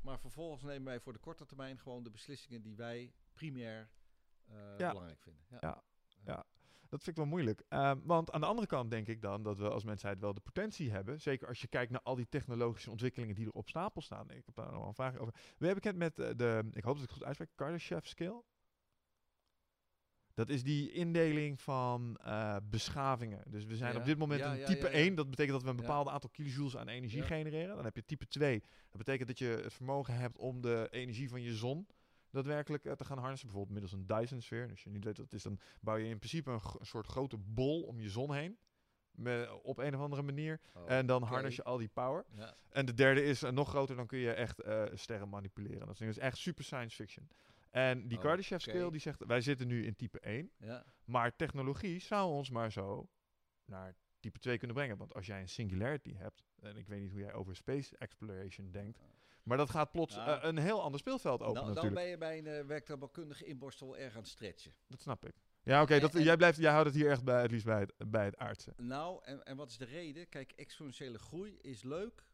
Maar 0.01 0.19
vervolgens 0.19 0.63
nemen 0.63 0.83
wij 0.83 0.99
voor 0.99 1.13
de 1.13 1.19
korte 1.19 1.45
termijn 1.45 1.79
gewoon 1.79 2.03
de 2.03 2.09
beslissingen 2.09 2.61
die 2.61 2.75
wij 2.75 3.13
primair 3.33 3.89
Ja. 4.77 4.89
belangrijk 4.89 5.21
vinden. 5.21 5.41
Ja. 5.61 5.83
Ja. 6.25 6.45
Dat 6.89 7.03
vind 7.03 7.17
ik 7.17 7.23
wel 7.23 7.31
moeilijk. 7.31 7.63
Ehm, 7.69 7.99
want 8.03 8.31
aan 8.31 8.41
de 8.41 8.47
andere 8.47 8.67
kant 8.67 8.91
denk 8.91 9.07
ik 9.07 9.21
dan 9.21 9.43
dat 9.43 9.57
we 9.57 9.69
als 9.69 9.83
mensheid 9.83 10.19
wel 10.19 10.33
de 10.33 10.39
potentie 10.41 10.91
hebben. 10.91 11.21
Zeker 11.21 11.47
als 11.47 11.61
je 11.61 11.67
kijkt 11.67 11.91
naar 11.91 12.01
al 12.03 12.15
die 12.15 12.29
technologische 12.29 12.89
ontwikkelingen 12.91 13.35
die 13.35 13.45
er 13.45 13.51
op 13.51 13.69
stapel 13.69 14.01
staan. 14.01 14.29
Ik 14.29 14.45
heb 14.45 14.55
daar 14.55 14.65
nog 14.65 14.77
wel 14.79 14.87
een 14.87 14.93
vraag 14.93 15.17
over. 15.17 15.33
Ben 15.57 15.67
je 15.67 15.73
bekend 15.73 15.97
met 15.97 16.19
eh, 16.19 16.29
de, 16.35 16.69
ik 16.71 16.83
hoop 16.83 16.93
dat 16.93 17.03
ik 17.03 17.09
het 17.09 17.17
goed 17.17 17.23
uitspreek, 17.23 17.49
Kardashev 17.55 18.05
scale? 18.05 18.43
Dat 20.33 20.49
is 20.49 20.63
die 20.63 20.91
indeling 20.91 21.61
van 21.61 22.17
eh, 22.23 22.55
beschavingen. 22.63 23.43
Dus 23.51 23.65
we 23.65 23.75
zijn 23.75 23.93
Ja. 23.93 23.99
op 23.99 24.05
dit 24.05 24.17
moment 24.17 24.39
Ja, 24.39 24.53
type 24.65 24.85
ja, 24.85 24.89
ja. 24.89 24.93
1. 24.93 25.15
Dat 25.15 25.29
betekent 25.29 25.53
dat 25.53 25.63
we 25.63 25.69
een 25.69 25.75
bepaald 25.75 26.07
aantal 26.07 26.29
kilojoules 26.29 26.77
aan 26.77 26.87
energie 26.87 27.21
genereren. 27.21 27.75
Dan 27.75 27.85
heb 27.85 27.95
je 27.95 28.05
type 28.05 28.27
2. 28.27 28.59
Dat 28.89 28.97
betekent 28.97 29.27
dat 29.27 29.39
je 29.39 29.45
het 29.63 29.73
vermogen 29.73 30.13
hebt 30.13 30.37
om 30.37 30.61
de 30.61 30.87
energie 30.91 31.29
van 31.29 31.41
je 31.41 31.53
zon 31.55 31.87
daadwerkelijk 32.35 32.85
eh, 32.85 32.91
te 32.93 33.05
gaan 33.05 33.17
harnessen. 33.17 33.47
Bijvoorbeeld 33.47 33.79
middels 33.79 33.99
een 34.01 34.07
Dyson-sfeer. 34.19 34.69
Als 34.69 34.83
je 34.83 34.89
niet 34.89 35.03
weet 35.03 35.17
wat 35.17 35.25
het 35.25 35.33
is, 35.35 35.43
dan 35.43 35.59
bouw 35.81 35.95
je 35.95 36.07
in 36.07 36.17
principe 36.17 36.51
een, 36.51 36.85
soort 36.85 37.07
grote 37.07 37.37
bol 37.37 37.81
om 37.83 37.99
je 37.99 38.09
zon 38.09 38.33
heen. 38.33 38.57
Me- 39.11 39.59
op 39.63 39.77
een 39.77 39.95
of 39.95 40.01
andere 40.01 40.21
manier. 40.21 40.59
Oh, 40.73 40.91
en 40.91 41.05
dan 41.05 41.23
harness 41.23 41.55
je 41.55 41.63
al 41.63 41.77
die 41.77 41.87
power. 41.87 42.25
Ja. 42.31 42.55
En 42.69 42.85
de 42.85 42.93
derde 42.93 43.23
is 43.23 43.43
eh, 43.43 43.51
nog 43.51 43.69
groter, 43.69 43.95
dan 43.95 44.07
kun 44.07 44.19
je 44.19 44.31
echt 44.33 44.59
eh, 44.59 44.83
sterren 44.93 45.29
manipuleren. 45.29 45.79
Dat 45.87 45.89
is 45.89 45.97
dus 45.97 46.17
echt 46.17 46.37
super 46.37 46.63
science 46.63 46.95
fiction. 46.95 47.29
En 47.71 48.07
die 48.07 48.17
Oh, 48.17 48.23
Kardashev 48.23 48.61
oké. 48.61 48.69
scale 48.69 48.91
die 48.91 48.99
zegt, 48.99 49.25
wij 49.25 49.41
zitten 49.41 49.67
nu 49.67 49.85
in 49.85 49.95
type 49.95 50.19
1. 50.19 50.51
Ja. 50.57 50.85
Maar 51.05 51.35
technologie 51.35 51.99
zou 51.99 52.31
ons 52.31 52.49
maar 52.49 52.71
zo 52.71 53.09
naar 53.65 53.95
type 54.19 54.39
2 54.39 54.57
kunnen 54.57 54.75
brengen. 54.75 54.97
Want 54.97 55.13
als 55.13 55.25
jij 55.25 55.41
een 55.41 55.49
singularity 55.49 56.15
hebt, 56.15 56.43
en 56.61 56.77
ik 56.77 56.87
weet 56.87 57.01
niet 57.01 57.11
hoe 57.11 57.19
jij 57.19 57.33
over 57.33 57.55
space 57.55 57.97
exploration 57.97 58.71
denkt, 58.71 58.99
maar 59.45 59.57
dat 59.57 59.69
gaat 59.69 59.91
plots 59.91 60.15
Ja. 60.15 60.41
eh, 60.41 60.47
een 60.49 60.57
heel 60.57 60.81
ander 60.81 60.99
speelveld 60.99 61.41
openen 61.41 61.53
Nou, 61.63 61.65
dan 61.65 61.83
natuurlijk. 61.83 62.01
ben 62.01 62.09
je 62.09 62.17
bij 62.17 62.37
een 62.55 62.61
uh, 62.61 62.67
werktuigbouwkundige 62.67 63.45
inborstel 63.45 63.97
erg 63.97 64.13
aan 64.15 64.19
het 64.21 64.29
stretchen. 64.29 64.73
Dat 64.87 65.01
snap 65.01 65.25
ik. 65.25 65.33
Ja, 65.63 65.81
oké, 65.81 65.93
jij, 65.95 66.37
blijft, 66.37 66.57
jij 66.57 66.71
houdt 66.71 66.87
het 66.87 66.95
hier 66.95 67.09
echt 67.09 67.23
bij, 67.23 67.41
het 67.41 67.51
liefst 67.51 67.65
bij 67.65 67.79
het, 67.79 67.93
bij 68.11 68.25
het 68.25 68.37
aardse. 68.37 68.73
Nou, 68.77 69.23
en, 69.23 69.45
en 69.45 69.55
wat 69.57 69.69
is 69.69 69.77
de 69.77 69.85
reden? 69.85 70.29
Kijk, 70.29 70.51
exponentiële 70.51 71.17
groei 71.19 71.57
is 71.61 71.83
leuk 71.83 72.27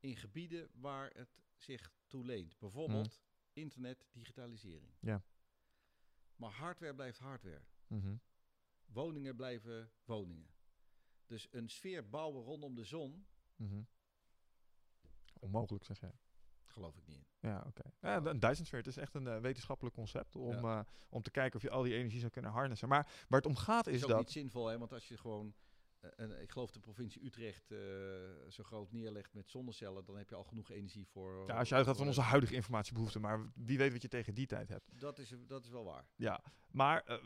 in 0.00 0.16
gebieden 0.16 0.68
waar 0.74 1.10
het 1.14 1.28
zich 1.56 1.92
toe 2.06 2.24
leent. 2.24 2.58
Bijvoorbeeld 2.58 3.20
internet, 3.52 4.06
digitalisering. 4.12 4.92
Mhm. 5.00 5.06
Ja. 5.10 5.22
Maar 6.36 6.50
hardware 6.50 6.94
blijft 6.94 7.18
hardware. 7.18 7.62
Mhm. 7.86 8.16
Woningen 8.86 9.36
blijven 9.36 9.90
woningen. 10.04 10.50
Dus 11.26 11.48
een 11.50 11.68
sfeer 11.68 12.08
bouwen 12.08 12.42
rondom 12.44 12.74
de 12.74 12.84
zon, 12.84 13.26
Mhm. 13.56 13.82
Onmogelijk, 15.40 15.84
zeg 15.84 16.00
jij. 16.00 16.12
geloof 16.64 16.96
ik 16.96 17.06
niet 17.06 17.16
in. 17.16 17.26
Ja, 17.48 17.64
oké. 17.66 17.82
Ja, 18.00 18.16
een 18.24 18.40
Dyson 18.40 18.64
Sphere, 18.64 18.88
is 18.88 18.96
echt 18.96 19.14
een 19.14 19.26
eh, 19.26 19.38
wetenschappelijk 19.40 19.94
concept 19.94 20.36
om, 20.36 20.64
Ja. 20.64 20.78
eh, 20.78 20.84
om 21.08 21.22
te 21.22 21.30
kijken 21.30 21.56
of 21.56 21.62
je 21.62 21.70
al 21.70 21.82
die 21.82 21.94
energie 21.94 22.18
zou 22.20 22.32
kunnen 22.32 22.50
harnessen. 22.50 22.88
Maar 22.88 23.24
waar 23.28 23.38
het 23.40 23.48
om 23.48 23.56
gaat 23.56 23.86
is 23.86 23.94
is 23.94 24.02
ook 24.02 24.08
dat... 24.08 24.18
niet 24.18 24.30
zinvol, 24.30 24.66
hè? 24.66 24.78
want 24.78 24.92
als 24.92 25.08
je 25.08 25.16
gewoon, 25.16 25.54
eh, 26.00 26.40
ik 26.40 26.50
geloof 26.50 26.70
de 26.70 26.80
provincie 26.80 27.24
Utrecht 27.24 27.66
zo 28.48 28.62
groot 28.62 28.92
neerlegt 28.92 29.34
met 29.34 29.48
zonnecellen, 29.50 30.04
dan 30.04 30.16
heb 30.16 30.28
je 30.28 30.34
al 30.34 30.44
genoeg 30.44 30.70
energie 30.70 31.06
voor. 31.06 31.46
Ja, 31.46 31.58
als 31.58 31.68
je 31.68 31.74
uitgaat 31.74 31.96
van 31.96 32.06
onze 32.06 32.20
huidige 32.20 32.54
informatiebehoeften, 32.54 33.20
maar 33.20 33.50
wie 33.54 33.78
weet 33.78 33.92
wat 33.92 34.02
je 34.02 34.08
tegen 34.08 34.34
die 34.34 34.46
tijd 34.46 34.68
hebt. 34.68 35.00
Dat 35.00 35.18
is, 35.18 35.34
dat 35.46 35.64
is 35.64 35.70
wel 35.70 35.84
waar. 35.84 36.08
Ja, 36.16 36.42
maar 36.70 37.20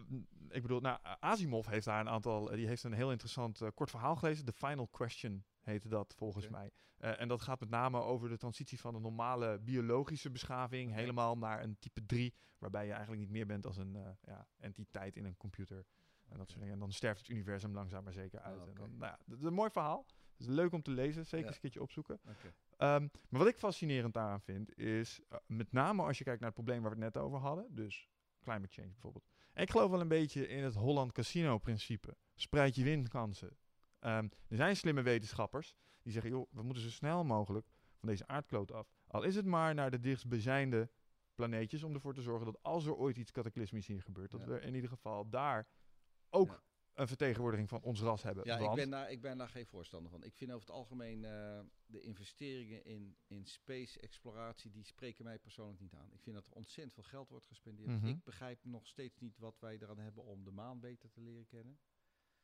ik 0.48 0.62
bedoel, 0.62 0.80
nou, 0.80 0.98
Asimov 1.20 1.66
heeft 1.66 1.84
daar 1.86 2.00
een 2.00 2.08
aantal, 2.08 2.44
die 2.44 2.66
heeft 2.66 2.82
een 2.82 2.92
heel 2.92 3.10
interessant 3.10 3.62
kort 3.74 3.90
verhaal 3.90 4.16
gelezen. 4.16 4.44
The 4.44 4.52
Final 4.52 4.88
Question 4.88 5.44
heette 5.60 5.88
dat 5.88 6.14
volgens 6.16 6.48
mij. 6.48 6.70
Eh, 6.96 7.20
en 7.20 7.28
dat 7.28 7.42
gaat 7.42 7.60
met 7.60 7.70
name 7.70 8.00
over 8.00 8.28
de 8.28 8.36
transitie 8.36 8.80
van 8.80 8.94
een 8.94 9.02
normale 9.02 9.58
biologische 9.58 10.30
beschaving 10.30 10.92
helemaal 10.92 11.38
naar 11.38 11.62
een 11.62 11.76
type 11.78 12.06
3, 12.06 12.34
waarbij 12.58 12.86
je 12.86 12.92
eigenlijk 12.92 13.22
niet 13.22 13.30
meer 13.30 13.46
bent 13.46 13.66
als 13.66 13.76
een 13.76 13.96
eh, 13.96 14.10
ja, 14.22 14.46
entiteit 14.56 15.16
in 15.16 15.24
een 15.24 15.36
computer. 15.36 15.84
En 16.28 16.38
dat 16.38 16.48
soort 16.48 16.58
dingen. 16.60 16.74
En 16.74 16.80
dan 16.80 16.92
sterft 16.92 17.20
het 17.20 17.28
universum 17.28 17.72
langzaam 17.74 18.04
maar 18.04 18.12
zeker 18.12 18.40
uit. 18.40 18.60
Ah, 18.60 18.68
En 18.68 18.74
dan, 18.74 18.88
nou 18.98 19.12
ja, 19.12 19.18
dat 19.26 19.38
is 19.38 19.44
een 19.44 19.52
mooi 19.54 19.70
verhaal. 19.70 20.04
Het 20.32 20.48
is 20.48 20.54
leuk 20.54 20.72
om 20.72 20.82
te 20.82 20.90
lezen, 20.90 21.24
zeker 21.24 21.38
Ja. 21.38 21.44
eens 21.46 21.54
een 21.54 21.60
keertje 21.60 21.82
opzoeken. 21.82 22.20
Ehm, 22.76 23.08
maar 23.28 23.40
wat 23.40 23.46
ik 23.48 23.56
fascinerend 23.56 24.14
daaraan 24.14 24.40
vind, 24.40 24.78
is 24.78 25.20
eh, 25.28 25.38
met 25.46 25.72
name 25.72 26.02
als 26.02 26.18
je 26.18 26.24
kijkt 26.24 26.40
naar 26.40 26.48
het 26.50 26.58
probleem 26.64 26.82
waar 26.82 26.96
we 26.96 27.04
het 27.04 27.14
net 27.14 27.22
over 27.22 27.38
hadden, 27.38 27.74
dus 27.74 28.08
climate 28.42 28.72
change 28.72 28.88
bijvoorbeeld. 28.88 29.24
En 29.52 29.62
ik 29.62 29.70
geloof 29.70 29.90
wel 29.90 30.00
een 30.00 30.08
beetje 30.08 30.48
in 30.48 30.62
het 30.64 30.74
Holland 30.74 31.12
Casino 31.12 31.58
principe. 31.58 32.16
Spreid 32.34 32.74
je 32.74 32.84
winkansen. 32.84 33.56
Ehm, 34.00 34.28
er 34.48 34.56
zijn 34.56 34.76
slimme 34.76 35.02
wetenschappers 35.02 35.74
die 36.02 36.12
zeggen, 36.12 36.30
joh, 36.30 36.46
we 36.50 36.62
moeten 36.62 36.82
zo 36.82 36.90
snel 36.90 37.24
mogelijk 37.24 37.66
van 37.96 38.08
deze 38.08 38.26
aardkloot 38.26 38.72
af. 38.72 38.88
Al 39.06 39.22
is 39.22 39.34
het 39.36 39.44
maar 39.46 39.74
naar 39.74 39.90
de 39.90 40.00
dichtstbijzijnde 40.00 40.90
planeetjes, 41.34 41.82
om 41.82 41.94
ervoor 41.94 42.14
te 42.14 42.22
zorgen 42.22 42.46
dat 42.46 42.62
als 42.62 42.86
er 42.86 42.94
ooit 42.96 43.16
iets 43.16 43.30
cataclysmisch 43.30 43.86
hier 43.86 44.02
gebeurt, 44.02 44.30
dat 44.30 44.40
Ja. 44.40 44.46
we 44.46 44.60
in 44.60 44.74
ieder 44.74 44.90
geval 44.90 45.28
daar 45.28 45.68
ook 46.30 46.48
Ja. 46.48 46.62
een 46.94 47.08
vertegenwoordiging 47.08 47.68
van 47.68 47.82
ons 47.82 48.00
ras 48.00 48.22
hebben. 48.22 48.44
Ja, 48.44 48.58
ik 48.58 48.74
ben, 48.74 48.90
daar, 48.90 49.10
ik 49.10 49.20
ben 49.20 49.38
daar 49.38 49.48
geen 49.48 49.66
voorstander 49.66 50.10
van. 50.10 50.22
Ik 50.24 50.34
vind 50.34 50.50
over 50.50 50.66
het 50.66 50.76
algemeen 50.76 51.24
eh, 51.24 51.60
de 51.86 52.00
investeringen 52.00 52.84
in, 52.84 53.16
in 53.26 53.46
space 53.46 54.00
exploratie, 54.00 54.70
die 54.70 54.84
spreken 54.84 55.24
mij 55.24 55.38
persoonlijk 55.38 55.80
niet 55.80 55.94
aan. 55.94 56.12
Ik 56.12 56.22
vind 56.22 56.36
dat 56.36 56.46
er 56.46 56.52
ontzettend 56.52 56.94
veel 56.94 57.02
geld 57.02 57.28
wordt 57.28 57.46
gespendeerd. 57.46 57.88
Mhm. 57.88 58.06
Ik 58.06 58.24
begrijp 58.24 58.64
nog 58.64 58.86
steeds 58.86 59.18
niet 59.18 59.38
wat 59.38 59.58
wij 59.58 59.74
eraan 59.80 59.98
hebben 59.98 60.24
om 60.24 60.44
de 60.44 60.50
maan 60.52 60.80
beter 60.80 61.10
te 61.10 61.20
leren 61.20 61.46
kennen. 61.46 61.78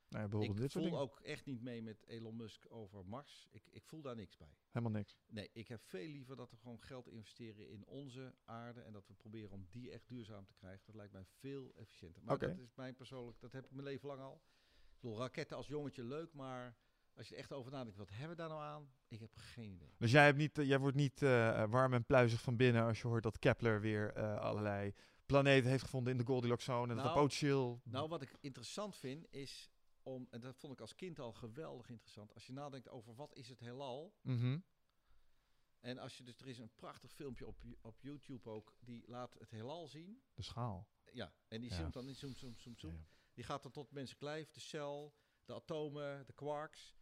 Nou 0.09 0.23
ja, 0.23 0.29
bijvoorbeeld 0.29 0.57
Ik 0.57 0.73
dit 0.73 0.73
voel 0.73 0.99
ook 0.99 1.21
echt 1.21 1.47
niet 1.47 1.63
mee 1.63 1.83
met 1.83 2.05
Elon 2.07 2.37
Musk 2.37 2.67
over 2.69 3.07
Mars. 3.07 3.47
Ik, 3.51 3.63
ik 3.71 3.85
voel 3.85 4.03
daar 4.03 4.17
niks 4.17 4.37
bij. 4.37 4.57
Helemaal 4.71 4.99
niks. 4.99 5.19
Nee, 5.27 5.51
ik 5.53 5.69
heb 5.69 5.81
veel 5.83 6.09
liever 6.09 6.37
dat 6.37 6.51
we 6.51 6.57
gewoon 6.57 6.83
geld 6.83 7.09
investeren 7.09 7.69
in 7.69 7.87
onze 7.87 8.35
aarde 8.45 8.81
en 8.81 8.93
dat 8.93 9.07
we 9.07 9.15
proberen 9.15 9.51
om 9.51 9.67
die 9.71 9.91
echt 9.91 10.09
duurzaam 10.09 10.47
te 10.47 10.55
krijgen. 10.55 10.87
Dat 10.87 10.95
lijkt 10.95 11.13
mij 11.13 11.25
veel 11.25 11.75
efficiënter. 11.75 12.23
Maar 12.25 12.35
Oké. 12.35 12.47
dat 12.47 12.59
is 12.59 12.75
mijn 12.75 12.95
persoonlijk, 12.95 13.41
dat 13.41 13.53
heb 13.53 13.65
ik 13.65 13.71
mijn 13.71 13.87
leven 13.87 14.09
lang 14.09 14.21
al. 14.21 14.43
Ik 14.75 15.01
bedoel, 15.01 15.19
raketten 15.19 15.57
als 15.57 15.67
jongetje 15.67 16.05
leuk, 16.05 16.33
maar 16.33 16.77
als 17.17 17.29
je 17.29 17.35
er 17.35 17.41
echt 17.41 17.53
over 17.53 17.73
nadenkt, 17.73 17.99
wat 17.99 18.11
hebben 18.11 18.29
we 18.29 18.37
daar 18.37 18.49
nou 18.49 18.61
aan? 18.63 18.89
Ik 19.09 19.21
heb 19.21 19.31
geen 19.35 19.73
idee. 19.73 19.95
Dus 19.99 20.11
jij, 20.11 20.25
hebt 20.25 20.39
niet, 20.39 20.59
eh, 20.59 20.67
jij 20.67 20.79
wordt 20.79 20.97
niet 20.97 21.23
eh, 21.23 21.65
warm 21.69 21.93
en 21.93 22.05
pluizig 22.05 22.41
van 22.41 22.57
binnen 22.57 22.85
als 22.85 23.01
je 23.01 23.09
hoort 23.09 23.23
dat 23.23 23.39
Kepler 23.39 23.81
weer 23.81 24.13
eh, 24.13 24.39
allerlei 24.39 24.93
planeten 25.27 25.71
heeft 25.71 25.83
gevonden 25.83 26.13
in 26.13 26.19
de 26.19 26.27
Goldilocks 26.27 26.65
zone. 26.65 26.91
En 26.91 26.97
dat 26.97 27.15
Nou, 27.15 27.29
de 27.29 27.35
chill. 27.35 27.81
Nou, 27.83 28.09
wat 28.09 28.23
ik 28.23 28.37
interessant 28.41 28.97
vind 28.97 29.27
is 29.31 29.71
om, 30.07 30.27
en 30.31 30.41
dat 30.41 30.57
vond 30.57 30.73
ik 30.73 30.81
als 30.81 30.95
kind 30.95 31.19
al 31.19 31.33
geweldig 31.33 31.89
interessant, 31.89 32.35
als 32.35 32.47
je 32.47 32.53
nadenkt 32.53 32.89
over 32.89 33.15
wat 33.15 33.35
is 33.35 33.49
het 33.49 33.61
heelal. 33.61 34.15
Mhm. 34.23 34.59
En 35.81 35.99
als 35.99 36.17
je 36.17 36.25
dus, 36.25 36.39
er 36.41 36.47
is 36.49 36.59
een 36.59 36.75
prachtig 36.75 37.13
filmpje 37.13 37.47
op, 37.47 37.63
op 37.81 38.01
YouTube 38.01 38.51
ook, 38.51 38.77
die 38.81 39.05
laat 39.07 39.35
het 39.39 39.51
heelal 39.51 39.89
zien. 39.89 40.23
De 40.35 40.43
schaal. 40.43 40.89
Ja, 41.13 41.35
en 41.49 41.61
die 41.61 41.71
Ja. 41.71 41.77
zoomt 41.77 41.93
dan 41.93 42.09
in, 42.09 42.15
zoom, 42.15 42.35
zoom, 42.35 42.57
zoom, 42.57 42.77
zoom. 42.79 42.93
Ja. 42.93 43.07
Die 43.35 43.45
gaat 43.45 43.63
dan 43.63 43.73
tot 43.73 43.91
mensen 43.91 44.17
klijf, 44.17 44.51
de 44.51 44.61
cel, 44.61 45.15
de 45.45 45.55
atomen, 45.55 46.27
de 46.27 46.33
quarks. 46.33 46.97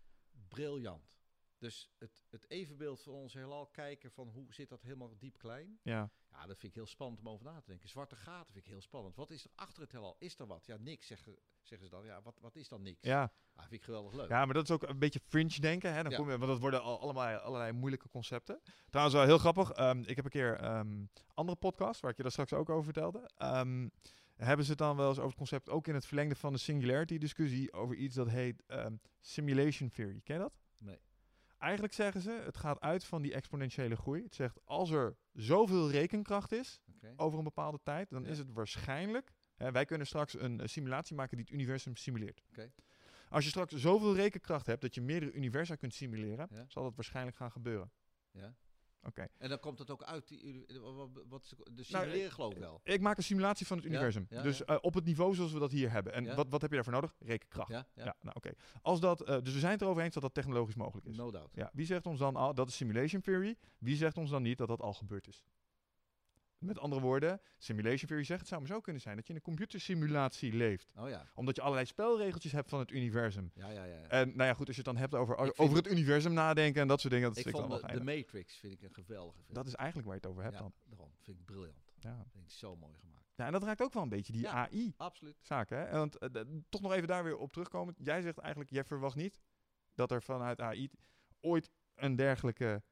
Briljant. 0.49 1.13
Dus 1.59 1.91
het, 1.99 2.25
het 2.31 2.51
evenbeeld 2.51 3.01
van 3.03 3.13
ons 3.13 3.35
heelal 3.35 3.67
kijken 3.67 4.11
van 4.11 4.29
hoe 4.29 4.55
zit 4.55 4.69
dat 4.69 4.83
helemaal 4.83 5.19
diep 5.19 5.39
klein. 5.39 5.79
Ja. 5.83 6.11
Ja, 6.37 6.47
dat 6.47 6.59
vind 6.59 6.73
ik 6.73 6.75
heel 6.75 6.87
spannend 6.87 7.21
om 7.21 7.29
over 7.29 7.45
na 7.45 7.61
te 7.61 7.67
denken. 7.71 7.89
Zwarte 7.89 8.17
gaten 8.17 8.53
vind 8.53 8.65
ik 8.65 8.71
heel 8.71 8.81
spannend. 8.81 9.17
Wat 9.17 9.31
is 9.31 9.45
er 9.45 9.51
achter 9.55 9.83
het 9.83 9.93
heelal? 9.93 10.17
Is 10.19 10.39
er 10.39 10.47
wat? 10.47 10.67
Ja, 10.67 10.77
niks 10.77 11.07
zeggen, 11.07 11.37
zeggen 11.63 11.89
ze 11.89 11.95
dan. 11.95 12.05
Ja, 12.05 12.23
wat, 12.23 12.39
wat 12.41 12.57
is 12.57 12.69
dan 12.69 12.83
niks? 12.83 12.99
Ja. 13.03 13.33
Ah, 13.55 13.61
vind 13.63 13.73
ik 13.73 13.83
geweldig 13.83 14.13
leuk. 14.15 14.29
ja, 14.29 14.45
maar 14.45 14.55
dat 14.55 14.63
is 14.65 14.71
ook 14.71 14.83
een 14.83 14.99
beetje 14.99 15.21
fringe 15.27 15.61
denken. 15.61 15.93
Hè? 15.95 16.03
Dan 16.03 16.11
Ja. 16.13 16.17
kom 16.19 16.31
je, 16.31 16.39
want 16.39 16.51
dat 16.51 16.61
worden 16.61 16.83
al, 16.83 17.01
allemaal 17.01 17.37
allerlei 17.39 17.73
moeilijke 17.73 18.09
concepten. 18.09 18.61
Trouwens, 18.91 19.17
wel 19.17 19.27
heel 19.27 19.39
grappig. 19.39 19.71
ehm, 19.71 19.99
ik 20.07 20.17
heb 20.17 20.25
een 20.25 20.31
keer 20.31 20.63
een 20.63 21.11
andere 21.35 21.59
podcast, 21.59 22.01
waar 22.01 22.11
ik 22.11 22.17
je 22.17 22.23
daar 22.23 22.33
straks 22.33 22.53
ook 22.53 22.69
over 22.71 22.85
vertelde. 22.85 23.31
ehm, 23.37 23.89
hebben 24.35 24.65
ze 24.65 24.71
het 24.71 24.81
dan 24.81 24.97
wel 24.97 25.09
eens 25.09 25.17
over 25.19 25.29
het 25.31 25.39
concept, 25.39 25.69
ook 25.69 25.87
in 25.89 25.95
het 25.95 26.07
verlengde 26.07 26.35
van 26.35 26.53
de 26.53 26.59
singularity 26.59 27.19
discussie, 27.19 27.73
over 27.73 27.97
iets 27.97 28.15
dat 28.15 28.29
heet 28.29 28.63
simulation 29.21 29.91
theory. 29.91 30.21
Ken 30.25 30.35
je 30.37 30.41
dat? 30.43 30.59
Nee. 30.79 30.99
Eigenlijk 31.65 31.93
zeggen 31.95 32.21
ze, 32.21 32.31
het 32.45 32.57
gaat 32.57 32.81
uit 32.81 33.05
van 33.05 33.23
die 33.23 33.35
exponentiële 33.35 33.97
groei. 33.97 34.23
Het 34.23 34.35
zegt, 34.35 34.61
als 34.65 34.91
er 34.91 35.17
zoveel 35.33 35.91
rekenkracht 35.91 36.53
is 36.53 36.81
over 37.17 37.39
een 37.39 37.45
bepaalde 37.45 37.81
tijd, 37.83 38.11
dan 38.11 38.23
Ja. 38.23 38.29
is 38.29 38.39
het 38.39 38.53
waarschijnlijk... 38.53 39.33
Hè, 39.55 39.73
wij 39.73 39.85
kunnen 39.85 40.07
straks 40.07 40.39
een, 40.39 40.61
eh, 40.61 40.67
simulatie 40.67 41.17
maken 41.17 41.37
die 41.37 41.45
het 41.47 41.55
universum 41.55 41.97
simuleert. 41.97 42.43
Als 43.29 43.45
je 43.45 43.51
straks 43.51 43.73
zoveel 43.73 44.15
rekenkracht 44.15 44.67
hebt 44.67 44.81
dat 44.81 44.95
je 44.95 45.01
meerdere 45.01 45.33
universa 45.33 45.75
kunt 45.75 45.95
simuleren, 45.95 46.49
Ja. 46.51 46.65
zal 46.69 46.83
dat 46.83 46.95
waarschijnlijk 46.95 47.37
gaan 47.37 47.51
gebeuren. 47.51 47.91
Ja. 48.31 48.55
Oké. 49.07 49.27
En 49.39 49.49
dan 49.49 49.59
komt 49.61 49.79
het 49.79 49.91
ook 49.91 50.03
uit. 50.03 50.29
Die, 50.29 50.67
eh, 50.67 50.77
wat, 51.29 51.43
is 51.77 51.89
de, 51.89 51.97
Nou, 51.97 52.31
geloof 52.31 52.53
ik 52.53 52.59
wel. 52.59 52.81
Ik 52.85 53.01
maak 53.01 53.17
een 53.17 53.23
simulatie 53.23 53.67
van 53.67 53.77
het 53.77 53.87
universum. 53.87 54.27
ja, 54.29 54.43
dus 54.43 54.59
ja. 54.59 54.65
eh, 54.65 54.77
op 54.81 54.95
het 54.95 55.05
niveau 55.05 55.35
zoals 55.35 55.53
we 55.53 55.59
dat 55.59 55.71
hier 55.71 55.91
hebben. 55.91 56.13
En 56.13 56.35
wat, 56.37 56.47
wat 56.49 56.61
heb 56.61 56.71
je 56.71 56.77
daarvoor 56.77 56.95
nodig? 56.95 57.15
Rekenkracht. 57.19 57.71
Ja, 57.71 57.87
Ja, 57.95 58.05
ja. 58.05 58.17
nou 58.21 58.37
oké. 58.37 58.51
Als 58.83 59.01
dat, 59.01 59.21
eh, 59.21 59.39
dus 59.43 59.53
we 59.53 59.59
zijn 59.59 59.73
het 59.73 59.83
erover 59.83 60.03
eens 60.03 60.15
dat 60.15 60.23
dat 60.23 60.35
technologisch 60.35 60.75
mogelijk 60.75 61.07
is. 61.07 61.17
No 61.17 61.31
doubt. 61.31 61.51
Ja, 61.55 61.71
wie 61.73 61.87
zegt 61.87 62.07
ons 62.07 62.19
dan 62.19 62.37
al, 62.37 62.55
dat 62.55 62.69
is 62.69 62.77
simulation 62.77 63.21
theory. 63.21 63.57
Wie 63.79 63.97
zegt 63.97 64.17
ons 64.17 64.31
dan 64.31 64.43
niet 64.43 64.59
dat 64.59 64.69
dat 64.69 64.81
al 64.81 64.93
gebeurd 64.93 65.29
is? 65.29 65.45
Met 66.67 66.79
andere 66.79 67.01
woorden, 67.03 67.41
simulation 67.59 68.09
theory 68.09 68.25
zegt 68.25 68.41
het 68.41 68.49
zou 68.49 68.61
maar 68.61 68.71
zo 68.71 68.81
kunnen 68.81 69.03
zijn 69.03 69.17
dat 69.17 69.25
je 69.27 69.31
in 69.33 69.39
een 69.39 69.45
computersimulatie 69.45 70.53
leeft. 70.53 70.93
Oh 70.97 71.09
ja. 71.09 71.27
Omdat 71.35 71.57
je 71.57 71.63
allerlei 71.63 71.87
spelregeltjes 71.87 72.53
hebt 72.53 72.69
van 72.69 72.79
het 72.79 72.91
universum. 72.91 73.51
Ja, 73.55 73.71
ja, 73.71 73.85
ja. 73.85 74.03
En 74.09 74.29
nou 74.29 74.49
ja, 74.49 74.55
goed, 74.55 74.67
als 74.67 74.77
je 74.77 74.83
het 74.83 74.91
dan 74.93 75.01
hebt 75.01 75.15
over, 75.15 75.47
Ik 75.47 75.61
over 75.61 75.77
het 75.77 75.87
universum 75.91 76.33
nadenken 76.33 76.81
en 76.83 76.89
dat 76.89 77.01
soort 77.01 77.13
dingen, 77.13 77.29
dat 77.29 77.39
ik 77.47 77.51
vond 77.51 77.89
de. 77.89 78.05
Matrix 78.05 78.57
vind 78.57 78.73
ik 78.73 78.83
een 78.83 78.95
geweldige 78.95 79.43
film. 79.43 79.55
Dat 79.55 79.67
is 79.67 79.75
eigenlijk 79.75 80.09
waar 80.09 80.17
je 80.17 80.23
het 80.23 80.31
over 80.31 80.43
hebt 80.43 80.55
ja, 80.55 80.61
dan. 80.63 80.73
daarom 80.85 81.11
vind 81.21 81.39
ik 81.39 81.45
briljant. 81.45 81.93
Ja. 81.99 82.27
Vind 82.33 82.45
ik 82.45 82.51
zo 82.51 82.77
mooi 82.77 82.97
gemaakt. 83.01 83.25
ja, 83.35 83.47
en 83.47 83.53
dat 83.53 83.63
raakt 83.63 83.83
ook 83.83 83.93
wel 83.93 84.03
een 84.03 84.09
beetje 84.09 84.33
die 84.33 84.43
Ja. 84.43 84.51
AI. 84.53 84.95
Absoluut. 84.97 85.37
zaken. 85.43 85.79
Hè? 85.79 85.85
En 85.85 85.99
Want, 85.99 86.19
eh, 86.19 86.43
toch 86.69 86.81
nog 86.81 86.93
even 86.93 87.09
daar 87.09 87.25
weer 87.25 87.37
op 87.37 87.53
terugkomen. 87.53 87.95
Jij 87.99 88.23
zegt 88.23 88.39
eigenlijk, 88.39 88.71
jij 88.71 88.85
verwacht 88.85 89.17
niet 89.17 89.41
dat 89.95 90.11
er 90.11 90.23
vanuit 90.23 90.61
AI 90.61 90.91
ooit 91.41 91.71
een 91.95 92.17
dergelijke, 92.17 92.83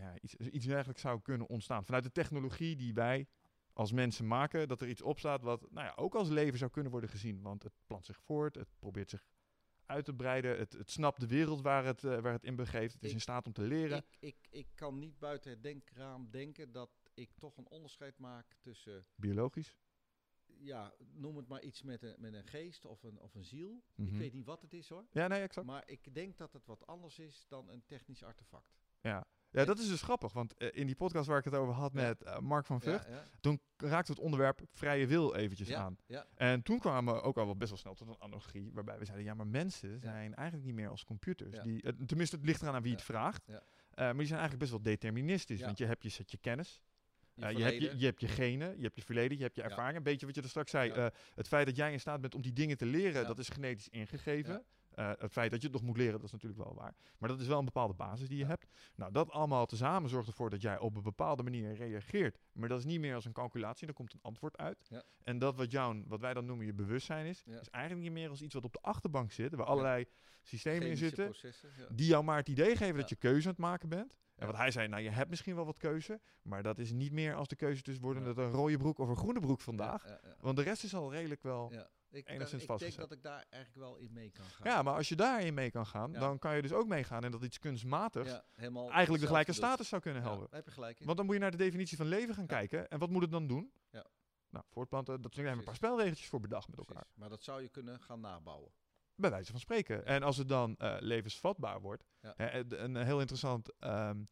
ja, 0.00 0.14
iets, 0.20 0.34
iets 0.34 0.66
dergelijks 0.66 1.00
zou 1.02 1.20
kunnen 1.20 1.48
ontstaan. 1.48 1.84
Vanuit 1.84 2.04
de 2.04 2.12
technologie 2.12 2.76
die 2.76 2.94
wij 2.94 3.28
als 3.72 3.92
mensen 3.92 4.26
maken, 4.26 4.68
dat 4.68 4.80
er 4.80 4.88
iets 4.88 5.02
opstaat 5.02 5.42
wat 5.42 5.70
nou 5.70 5.86
ja, 5.86 5.92
ook 5.96 6.14
als 6.14 6.28
leven 6.28 6.58
zou 6.58 6.70
kunnen 6.70 6.90
worden 6.92 7.10
gezien. 7.10 7.42
Want 7.42 7.62
het 7.62 7.72
plant 7.86 8.04
zich 8.04 8.20
voort, 8.20 8.54
het 8.54 8.68
probeert 8.78 9.10
zich 9.10 9.26
uit 9.86 10.04
te 10.04 10.14
breiden, 10.14 10.58
het, 10.58 10.72
het 10.72 10.90
snapt 10.90 11.20
de 11.20 11.26
wereld 11.26 11.60
waar 11.60 11.84
het, 11.84 12.04
eh, 12.04 12.18
waar 12.20 12.32
het 12.32 12.44
in 12.44 12.56
begeeft, 12.56 12.94
het 12.94 13.02
is 13.02 13.08
Ik- 13.08 13.14
in 13.14 13.20
staat 13.20 13.46
om 13.46 13.52
te 13.52 13.62
leren. 13.62 13.96
Ik, 13.98 14.16
ik, 14.20 14.36
ik 14.50 14.66
kan 14.74 14.98
niet 14.98 15.18
buiten 15.18 15.50
het 15.50 15.62
denkraam 15.62 16.30
denken 16.30 16.72
dat 16.72 16.90
ik 17.14 17.30
toch 17.38 17.56
een 17.56 17.68
onderscheid 17.68 18.18
maak 18.18 18.56
tussen, 18.60 19.06
Biologisch. 19.14 19.76
ja, 20.44 20.94
noem 21.12 21.36
het 21.36 21.48
maar 21.48 21.62
iets 21.62 21.82
met 21.82 22.02
een, 22.02 22.14
met 22.18 22.34
een 22.34 22.44
geest 22.46 22.84
of 22.84 23.02
een, 23.02 23.18
of 23.18 23.34
een 23.34 23.44
ziel. 23.44 23.82
Mhm. 23.94 24.08
Ik 24.12 24.18
weet 24.18 24.32
niet 24.32 24.44
wat 24.46 24.62
het 24.62 24.72
is 24.72 24.88
hoor. 24.88 25.06
Ja, 25.12 25.26
nee, 25.28 25.42
exact. 25.42 25.66
Maar 25.66 25.82
ik 25.88 26.14
denk 26.14 26.36
dat 26.36 26.52
het 26.52 26.66
wat 26.66 26.86
anders 26.86 27.18
is 27.18 27.44
dan 27.48 27.68
een 27.70 27.82
technisch 27.86 28.22
artefact. 28.22 28.82
Ja. 29.00 29.26
Ja, 29.50 29.64
dat 29.64 29.78
is 29.78 29.88
dus 29.88 30.02
grappig, 30.02 30.32
want 30.32 30.56
eh, 30.56 30.68
in 30.72 30.86
die 30.86 30.94
podcast 30.96 31.26
waar 31.26 31.38
ik 31.38 31.44
het 31.44 31.54
over 31.54 31.74
had 31.74 31.92
met 31.92 32.22
eh, 32.22 32.38
Mark 32.38 32.66
van 32.66 32.80
Vught, 32.80 33.04
Ja, 33.06 33.14
ja, 33.14 33.24
toen 33.40 33.60
raakte 33.76 34.12
het 34.12 34.20
onderwerp 34.20 34.60
vrije 34.72 35.06
wil 35.06 35.34
eventjes 35.34 35.68
aan. 35.72 35.96
En 36.34 36.62
toen 36.62 36.78
kwamen 36.78 37.14
we 37.14 37.20
ook 37.20 37.36
al 37.36 37.44
wel 37.44 37.56
best 37.56 37.70
wel 37.70 37.78
snel 37.78 37.94
tot 37.94 38.08
een 38.08 38.16
analogie, 38.20 38.70
waarbij 38.72 38.98
we 38.98 39.04
zeiden, 39.04 39.26
ja, 39.26 39.34
maar 39.34 39.46
mensen 39.46 40.00
zijn 40.00 40.34
eigenlijk 40.34 40.66
niet 40.66 40.76
meer 40.76 40.88
als 40.88 41.04
computers. 41.04 41.60
Die, 41.62 41.82
eh, 41.82 41.92
tenminste, 42.06 42.36
het 42.36 42.44
ligt 42.44 42.62
eraan 42.62 42.74
aan 42.74 42.82
wie 42.82 42.92
het 42.92 43.02
vraagt. 43.02 43.46
Maar 43.94 44.14
die 44.16 44.26
zijn 44.26 44.40
eigenlijk 44.40 44.58
best 44.58 44.70
wel 44.70 44.82
deterministisch, 44.82 45.60
want 45.60 45.78
je 45.78 45.86
hebt 45.86 46.02
je 46.02 46.08
setje 46.08 46.38
kennis. 46.38 46.82
Je 47.34 47.44
Eh, 47.44 47.50
je, 47.56 47.62
hebt 47.62 47.80
je, 47.82 47.98
je 47.98 48.04
hebt 48.04 48.20
je 48.20 48.28
genen, 48.28 48.76
je 48.76 48.82
hebt 48.82 48.96
je 48.96 49.02
verleden, 49.02 49.36
je 49.36 49.42
hebt 49.42 49.56
je 49.56 49.62
ervaring. 49.62 49.96
Een 49.96 50.02
beetje 50.02 50.26
wat 50.26 50.34
je 50.34 50.42
er 50.42 50.48
straks 50.48 50.70
zei. 50.70 51.10
Het 51.34 51.48
feit 51.48 51.66
dat 51.66 51.76
jij 51.76 51.92
in 51.92 52.00
staat 52.00 52.20
bent 52.20 52.34
om 52.34 52.42
die 52.42 52.52
dingen 52.52 52.76
te 52.76 52.86
leren, 52.86 53.26
dat 53.26 53.38
is 53.38 53.48
genetisch 53.48 53.88
ingegeven. 53.88 54.64
Eh, 55.00 55.10
het 55.18 55.32
feit 55.32 55.50
dat 55.50 55.60
je 55.60 55.66
het 55.66 55.76
nog 55.76 55.86
moet 55.86 55.96
leren, 55.96 56.12
dat 56.12 56.22
is 56.24 56.32
natuurlijk 56.32 56.62
wel 56.62 56.74
waar. 56.74 56.94
Maar 57.18 57.28
dat 57.28 57.40
is 57.40 57.46
wel 57.46 57.58
een 57.58 57.64
bepaalde 57.64 57.94
basis 57.94 58.28
die 58.28 58.36
je 58.36 58.42
Ja. 58.42 58.48
hebt. 58.48 58.66
Nou, 58.94 59.12
dat 59.12 59.30
allemaal 59.30 59.66
tezamen 59.66 60.10
zorgt 60.10 60.28
ervoor 60.28 60.50
dat 60.50 60.62
jij 60.62 60.78
op 60.78 60.96
een 60.96 61.02
bepaalde 61.02 61.42
manier 61.42 61.74
reageert. 61.74 62.38
Maar 62.52 62.68
dat 62.68 62.78
is 62.78 62.84
niet 62.84 63.00
meer 63.00 63.14
als 63.14 63.24
een 63.24 63.32
calculatie, 63.32 63.88
er 63.88 63.94
komt 63.94 64.12
een 64.12 64.22
antwoord 64.22 64.56
uit. 64.58 64.86
Ja. 64.88 65.02
En 65.22 65.38
dat 65.38 65.56
wat, 65.56 65.70
jou, 65.70 66.04
wat 66.06 66.20
wij 66.20 66.34
dan 66.34 66.44
noemen 66.44 66.66
je 66.66 66.72
bewustzijn 66.74 67.26
is, 67.26 67.42
Ja. 67.46 67.60
is 67.60 67.68
eigenlijk 67.70 68.04
niet 68.04 68.12
meer 68.12 68.28
als 68.28 68.42
iets 68.42 68.54
wat 68.54 68.64
op 68.64 68.72
de 68.72 68.80
achterbank 68.82 69.32
zit, 69.32 69.54
waar 69.54 69.66
allerlei 69.66 70.04
systemen 70.42 70.88
in 70.88 70.96
zitten 70.96 71.24
processen, 71.24 71.70
ja. 71.76 71.86
die 71.90 72.06
jou 72.06 72.24
maar 72.24 72.36
het 72.36 72.48
idee 72.48 72.76
geven 72.76 72.96
dat 72.96 73.08
je 73.08 73.16
keuze 73.16 73.44
aan 73.46 73.52
het 73.52 73.60
maken 73.60 73.88
bent. 73.88 74.16
En 74.36 74.46
wat 74.46 74.56
hij 74.56 74.70
zei, 74.70 74.88
nou 74.88 75.02
je 75.02 75.10
hebt 75.10 75.30
misschien 75.30 75.54
wel 75.54 75.64
wat 75.64 75.78
keuze, 75.78 76.20
maar 76.42 76.62
dat 76.62 76.78
is 76.78 76.92
niet 76.92 77.12
meer 77.12 77.34
als 77.34 77.48
de 77.48 77.56
keuze 77.56 77.82
tussen 77.82 78.04
worden 78.04 78.22
het 78.22 78.36
een 78.36 78.50
rode 78.50 78.76
broek 78.76 78.98
of 78.98 79.08
een 79.08 79.16
groene 79.16 79.40
broek 79.40 79.60
vandaag. 79.60 80.18
Want 80.40 80.56
de 80.56 80.62
rest 80.62 80.84
is 80.84 80.94
al 80.94 81.12
redelijk 81.12 81.42
wel... 81.42 81.72
Ja. 82.10 82.16
Ja. 82.16 82.18
Ik, 82.18 82.24
daar- 82.26 82.34
enigszins 82.34 82.62
ik 82.62 82.78
denk 82.78 82.96
dat 82.96 83.12
ik 83.12 83.22
daar 83.22 83.44
eigenlijk 83.48 83.84
wel 83.84 83.96
in 83.96 84.12
mee 84.12 84.30
kan 84.30 84.44
gaan. 84.44 84.84
maar 84.84 84.94
als 84.94 85.08
je 85.08 85.16
daarin 85.16 85.54
mee 85.54 85.70
kan 85.70 85.86
gaan, 85.86 86.12
Ja. 86.12 86.18
dan 86.18 86.38
kan 86.38 86.56
je 86.56 86.62
dus 86.62 86.72
ook 86.72 86.86
meegaan 86.88 87.24
en 87.24 87.30
dat 87.30 87.42
iets 87.42 87.58
kunstmatigs 87.58 88.30
Ja, 88.30 88.44
helemaal 88.54 88.90
eigenlijk 88.90 89.20
de 89.22 89.28
gelijke 89.28 89.52
status 89.52 89.88
zou 89.88 90.02
kunnen 90.02 90.22
helpen. 90.22 90.46
Ja, 90.50 90.56
heb 90.56 90.64
je 90.64 90.70
gelijk 90.70 91.00
in. 91.00 91.04
Want 91.06 91.16
dan 91.16 91.26
moet 91.26 91.34
je 91.34 91.40
naar 91.40 91.50
de 91.50 91.56
definitie 91.56 91.96
van 91.96 92.06
leven 92.06 92.34
gaan 92.34 92.46
Ja. 92.48 92.56
kijken. 92.56 92.88
En 92.88 92.98
wat 92.98 93.10
moet 93.10 93.22
het 93.22 93.30
dan 93.30 93.46
doen? 93.46 93.72
Ja. 93.90 94.06
Nou, 94.48 94.64
voortplanten, 94.68 95.20
dat 95.22 95.34
zijn 95.34 95.46
we 95.46 95.52
een 95.52 95.64
paar 95.64 95.74
spelregeltjes 95.74 96.28
voor 96.28 96.40
bedacht 96.40 96.68
met 96.68 96.78
elkaar. 96.78 97.02
Precies. 97.02 97.18
Maar 97.18 97.28
dat 97.28 97.42
zou 97.42 97.62
je 97.62 97.68
kunnen 97.68 98.00
gaan 98.00 98.20
nabouwen. 98.20 98.72
Bij 99.14 99.30
wijze 99.30 99.50
van 99.50 99.60
spreken. 99.60 100.04
En 100.06 100.22
als 100.22 100.36
het 100.36 100.48
dan 100.48 100.76
eh, 100.76 100.96
levensvatbaar 101.00 101.80
wordt. 101.80 102.04
Ja. 102.20 102.32
hè, 102.36 102.46
eh, 102.46 102.82
een 102.82 102.96
heel 102.96 103.20
interessant 103.20 103.78
ehm 103.78 104.22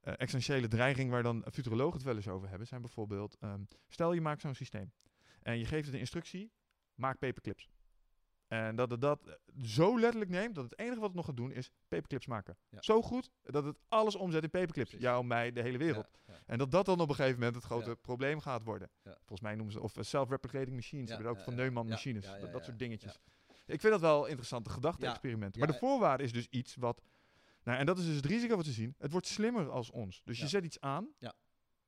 eh, 0.00 0.14
essentiële 0.16 0.68
dreiging 0.68 1.10
waar 1.10 1.22
dan 1.22 1.44
futurologen 1.52 1.94
het 1.94 2.02
wel 2.02 2.16
eens 2.16 2.28
over 2.28 2.48
hebben, 2.48 2.66
zijn 2.66 2.80
bijvoorbeeld, 2.80 3.36
ehm, 3.40 3.62
stel 3.88 4.12
je 4.12 4.20
maakt 4.20 4.40
zo'n 4.40 4.54
systeem 4.54 4.92
en 5.42 5.58
je 5.58 5.64
geeft 5.64 5.84
het 5.84 5.94
een 5.94 6.00
instructie, 6.00 6.52
maak 6.94 7.18
paperclips. 7.18 7.68
En 8.52 8.76
dat 8.76 8.90
het 8.90 9.00
dat 9.00 9.38
zo 9.62 9.98
letterlijk 9.98 10.30
neemt 10.30 10.54
dat 10.54 10.64
het 10.64 10.78
enige 10.78 11.00
wat 11.00 11.08
het 11.08 11.16
nog 11.16 11.24
gaat 11.24 11.36
doen 11.36 11.52
is 11.52 11.70
paperclips 11.88 12.26
maken. 12.26 12.56
Ja. 12.68 12.82
Zo 12.82 13.02
goed 13.02 13.30
dat 13.42 13.64
het 13.64 13.78
alles 13.88 14.16
omzet 14.16 14.42
in 14.42 14.50
paperclips. 14.50 14.88
Precies. 14.88 15.06
Jou, 15.06 15.24
mij, 15.24 15.52
de 15.52 15.62
hele 15.62 15.78
wereld. 15.78 16.08
Ja, 16.26 16.32
ja. 16.32 16.40
En 16.46 16.58
dat 16.58 16.70
dat 16.70 16.86
dan 16.86 17.00
op 17.00 17.08
een 17.08 17.14
gegeven 17.14 17.38
moment 17.38 17.54
het 17.54 17.64
grote 17.64 17.96
probleem 17.96 18.40
gaat 18.40 18.62
worden. 18.62 18.90
Volgens 19.02 19.40
mij 19.40 19.54
noemen 19.54 19.72
ze, 19.72 19.80
of 19.80 19.96
eh, 19.96 20.02
self-replicating 20.02 20.74
machines, 20.74 21.10
hebben 21.10 21.30
ook 21.30 21.40
van. 21.40 21.54
Neumann 21.54 21.88
machines, 21.88 22.26
dat, 22.52 22.64
soort 22.64 22.78
dingetjes. 22.78 23.18
Ik 23.66 23.80
vind 23.80 23.92
dat 23.92 24.00
wel 24.00 24.26
interessante 24.26 24.70
gedachte-experimenten. 24.70 25.60
Ja, 25.60 25.66
maar 25.66 25.74
de 25.74 25.80
voorwaarde 25.80 26.22
is 26.22 26.32
dus 26.32 26.46
iets 26.50 26.74
wat, 26.74 27.02
nou 27.62 27.78
en 27.78 27.86
dat 27.86 27.98
is 27.98 28.04
dus 28.04 28.16
het 28.16 28.26
risico 28.26 28.56
wat 28.56 28.64
ze 28.64 28.72
zien, 28.72 28.94
het 28.98 29.12
wordt 29.12 29.26
slimmer 29.26 29.70
als 29.70 29.90
ons. 29.90 30.22
Dus 30.24 30.38
je 30.38 30.48
zet 30.48 30.64
iets 30.64 30.80
aan 30.80 31.08
Ja. 31.18 31.34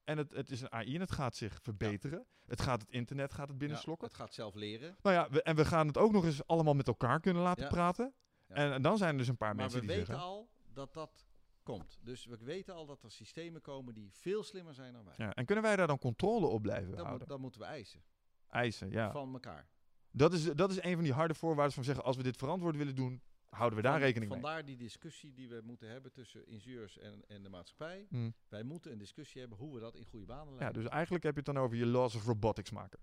En 0.05 0.19
het, 0.19 0.33
het 0.33 0.51
is 0.51 0.61
een 0.61 0.73
AI 0.73 0.95
en 0.95 1.01
het 1.01 1.13
gaat 1.13 1.37
zich 1.37 1.59
verbeteren. 1.63 2.27
Het 2.47 2.61
gaat 2.61 2.81
het 2.81 2.91
internet 2.91 3.33
gaat 3.33 3.49
het 3.49 3.59
binnenslokken. 3.59 4.09
Ja, 4.09 4.13
het 4.13 4.23
gaat 4.23 4.35
zelf 4.35 4.55
leren. 4.55 4.97
Nou 5.03 5.15
ja, 5.17 5.31
we, 5.31 5.43
en 5.43 5.57
we 5.57 5.65
gaan 5.65 5.87
het 5.87 5.99
ook 5.99 6.13
nog 6.13 6.25
eens 6.25 6.47
allemaal 6.47 6.75
met 6.75 6.87
elkaar 6.87 7.21
kunnen 7.21 7.43
laten 7.43 7.63
Ja. 7.65 7.69
praten. 7.71 8.15
En, 8.47 8.73
en 8.73 8.83
dan 8.83 8.99
zijn 8.99 9.11
er 9.13 9.19
dus 9.19 9.29
een 9.29 9.37
paar 9.37 9.49
Maar 9.55 9.57
mensen 9.57 9.81
we 9.81 9.87
die 9.87 9.97
weten 9.97 10.13
zeggen... 10.13 10.31
al 10.31 10.49
dat 10.73 10.95
dat 10.95 11.27
komt. 11.63 11.99
Dus 12.03 12.25
we 12.25 12.39
weten 12.41 12.75
al 12.75 12.87
dat 12.87 13.03
er 13.03 13.11
systemen 13.11 13.61
komen 13.61 13.95
die 13.95 14.11
veel 14.13 14.43
slimmer 14.43 14.75
zijn 14.75 14.93
dan 14.93 15.05
wij. 15.05 15.15
Ja, 15.17 15.35
en 15.35 15.45
kunnen 15.45 15.65
wij 15.65 15.77
daar 15.77 15.87
dan 15.87 15.99
controle 15.99 16.47
op 16.47 16.63
blijven 16.63 16.91
Dat, 16.91 16.97
houden? 16.99 17.19
moet, 17.19 17.29
dat 17.29 17.39
moeten 17.39 17.61
we 17.61 17.67
eisen. 17.67 18.03
Eisen, 18.49 18.91
ja. 18.91 19.11
Van 19.11 19.33
elkaar. 19.33 19.69
Dat 20.11 20.33
is, 20.33 20.45
dat 20.45 20.71
is 20.71 20.83
een 20.83 20.95
van 20.95 21.03
die 21.05 21.13
harde 21.13 21.35
voorwaarden 21.35 21.75
van 21.75 21.85
zeggen... 21.85 22.05
als 22.05 22.17
we 22.17 22.23
dit 22.23 22.37
verantwoord 22.37 22.77
willen 22.77 22.95
doen, 22.95 23.23
houden 23.55 23.77
we 23.79 23.83
daar 23.85 23.93
Van- 23.93 24.03
rekening 24.03 24.31
mee. 24.33 24.41
Vandaar 24.41 24.65
die 24.65 24.77
discussie 24.77 25.35
die 25.35 25.49
we 25.49 25.61
moeten 25.65 25.89
hebben 25.89 26.13
tussen 26.13 26.47
ingenieurs 26.47 26.99
en, 26.99 27.25
en 27.29 27.43
de 27.43 27.49
maatschappij. 27.49 28.07
Hm. 28.09 28.31
Wij 28.49 28.63
moeten 28.63 28.93
een 28.93 28.99
discussie 28.99 29.41
hebben 29.41 29.59
hoe 29.59 29.75
we 29.75 29.81
dat 29.81 29.95
in 29.95 30.05
goede 30.05 30.27
banen 30.27 30.53
Ja, 30.53 30.59
leiden. 30.59 30.83
dus 30.83 30.91
eigenlijk 30.91 31.25
heb 31.25 31.33
je 31.33 31.41
het 31.45 31.55
dan 31.55 31.65
over 31.65 31.77
je 31.77 31.87
laws 31.87 32.15
of 32.15 32.25
robotics 32.27 32.71
maken. 32.71 32.99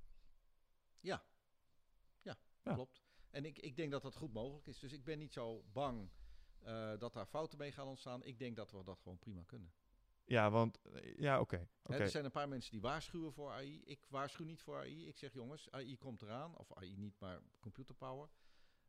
Ja. 0.99 1.23
Ja, 2.21 2.37
Ja. 2.63 2.73
klopt. 2.73 3.01
En 3.29 3.45
ik, 3.45 3.59
ik 3.59 3.75
denk 3.75 3.91
dat 3.91 4.01
dat 4.01 4.15
goed 4.15 4.33
mogelijk 4.33 4.67
is. 4.67 4.79
Dus 4.79 4.91
ik 4.91 5.03
ben 5.03 5.17
niet 5.19 5.33
zo 5.33 5.63
bang 5.71 6.09
eh, 6.59 6.97
dat 6.99 7.13
daar 7.13 7.25
fouten 7.25 7.57
mee 7.57 7.71
gaan 7.71 7.87
ontstaan. 7.87 8.23
Ik 8.23 8.39
denk 8.39 8.55
dat 8.55 8.71
we 8.71 8.83
dat 8.83 8.99
gewoon 8.99 9.19
prima 9.19 9.43
kunnen. 9.43 9.71
Ja, 10.25 10.49
want... 10.49 10.81
eh, 10.81 11.17
Ja, 11.17 11.39
oké. 11.39 11.67
er 11.83 12.09
zijn 12.09 12.25
een 12.25 12.31
paar 12.31 12.47
mensen 12.47 12.71
die 12.71 12.81
waarschuwen 12.81 13.33
voor 13.33 13.51
AI. 13.51 13.81
Ik 13.83 14.05
waarschuw 14.09 14.45
niet 14.45 14.61
voor 14.61 14.77
AI. 14.77 15.07
Ik 15.07 15.17
zeg 15.17 15.33
jongens, 15.33 15.71
AI 15.71 15.97
komt 15.97 16.21
eraan. 16.21 16.57
Of 16.57 16.73
AI 16.73 16.95
niet, 16.97 17.19
maar 17.19 17.39
computerpower. 17.59 18.29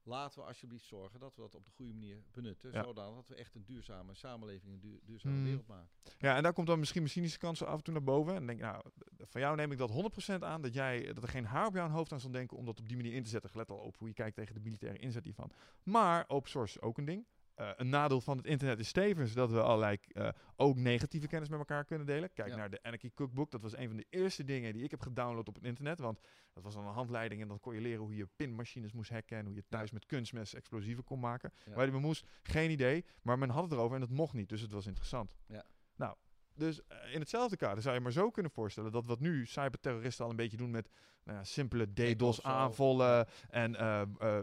Laten 0.05 0.41
we 0.41 0.47
alsjeblieft 0.47 0.85
zorgen 0.85 1.21
dat 1.21 1.35
we 1.37 1.41
dat 1.43 1.55
op 1.55 1.65
de 1.65 1.71
goede 1.71 1.93
manier 1.93 2.23
benutten. 2.33 2.73
Ja. 2.73 2.83
Zodat 2.85 3.15
dat 3.15 3.29
we 3.29 3.35
echt 3.35 3.55
een 3.55 3.65
duurzame 3.65 4.15
samenleving, 4.15 4.73
een 4.73 4.81
duur- 4.81 5.01
duurzame 5.05 5.37
Mm. 5.37 5.45
wereld 5.45 5.67
maken. 5.67 5.89
Ja, 6.19 6.37
en 6.37 6.43
daar 6.43 6.53
komt 6.53 6.67
dan 6.67 6.79
misschien 6.79 7.01
mijn 7.01 7.13
cynische 7.13 7.39
kansen 7.39 7.67
af 7.67 7.77
en 7.79 7.83
toe 7.85 7.93
naar 7.95 8.03
boven. 8.03 8.35
En 8.35 8.47
denk 8.47 8.61
nou, 8.61 8.85
van 9.19 9.41
jou 9.41 9.57
neem 9.57 9.73
ik 9.73 9.79
dat 9.79 9.91
100% 9.91 10.43
aan. 10.45 10.63
Dat, 10.63 10.75
jij, 10.75 11.13
dat 11.13 11.23
er 11.23 11.29
geen 11.29 11.45
haar 11.45 11.67
op 11.67 11.75
jouw 11.75 11.89
hoofd 11.89 12.13
aan 12.13 12.21
zal 12.21 12.31
denken 12.31 12.57
om 12.57 12.65
dat 12.65 12.79
op 12.81 12.89
die 12.89 12.97
manier 12.97 13.13
in 13.15 13.23
te 13.23 13.29
zetten. 13.31 13.51
Let 13.55 13.71
al 13.71 13.79
op 13.79 13.97
hoe 13.97 14.09
je 14.09 14.15
kijkt 14.15 14.37
tegen 14.37 14.55
de 14.55 14.61
militaire 14.61 14.99
inzet 14.99 15.25
hiervan. 15.25 15.51
Maar 15.83 16.25
open 16.29 16.51
source 16.51 16.77
is 16.77 16.83
ook 16.83 16.99
een 16.99 17.05
ding. 17.05 17.27
Eh, 17.55 17.71
een 17.77 17.89
nadeel 17.89 18.21
van 18.21 18.37
het 18.37 18.47
internet 18.47 18.79
is 18.79 18.93
tevens 18.93 19.33
dat 19.33 19.51
we 19.51 19.63
allerlei 19.63 19.99
eh, 20.09 20.29
ook 20.57 20.77
negatieve 20.77 21.27
kennis 21.27 21.49
met 21.49 21.59
elkaar 21.59 21.85
kunnen 21.85 22.07
delen. 22.07 22.33
Kijk 22.33 22.49
Ja. 22.49 22.57
naar 22.57 22.71
de 22.71 22.83
Anarchy 22.83 23.11
Cookbook. 23.15 23.51
Dat 23.51 23.63
was 23.63 23.77
een 23.77 23.89
van 23.89 23.97
de 23.97 24.07
eerste 24.11 24.45
dingen 24.45 24.73
die 24.73 24.83
ik 24.83 24.91
heb 24.91 25.01
gedownload 25.01 25.49
op 25.49 25.55
het 25.55 25.65
internet. 25.65 25.99
Want 25.99 26.21
dat 26.53 26.63
was 26.63 26.75
dan 26.75 26.87
een 26.87 26.93
handleiding 26.93 27.43
en 27.43 27.49
dan 27.49 27.61
kon 27.61 27.75
je 27.75 27.81
leren 27.81 28.01
hoe 28.01 28.15
je 28.17 28.29
pinmachines 28.37 28.93
moest 28.93 29.11
hacken. 29.11 29.39
En 29.39 29.45
hoe 29.47 29.55
je 29.55 29.65
thuis 29.69 29.91
met 29.91 30.07
kunstmes 30.07 30.55
explosieven 30.55 31.05
kon 31.05 31.21
maken. 31.21 31.53
Ja. 31.65 31.75
Waar 31.75 31.87
je 31.87 31.93
me 31.93 31.99
moest, 31.99 32.27
geen 32.43 32.71
idee. 32.71 33.05
Maar 33.23 33.39
men 33.39 33.49
had 33.51 33.63
het 33.63 33.73
erover 33.73 33.95
en 33.95 34.01
dat 34.01 34.11
mocht 34.11 34.35
niet. 34.35 34.49
Dus 34.49 34.61
het 34.61 34.73
was 34.73 34.87
interessant. 34.87 35.37
Ja. 35.47 35.65
Nou, 35.97 36.17
dus 36.55 36.87
eh, 36.87 37.15
in 37.15 37.21
hetzelfde 37.21 37.57
kader 37.57 37.83
zou 37.83 37.95
je 37.95 38.01
maar 38.01 38.13
zo 38.13 38.31
kunnen 38.31 38.53
voorstellen 38.53 38.93
dat 38.93 39.07
wat 39.07 39.21
nu 39.21 39.47
cyberterroristen 39.47 40.25
al 40.25 40.31
een 40.31 40.37
beetje 40.37 40.57
doen 40.57 40.71
met 40.71 40.89
nou 41.25 41.39
ja, 41.39 41.45
simpele 41.45 41.93
DDoS 41.93 42.43
aanvallen 42.43 43.27
en 43.51 43.73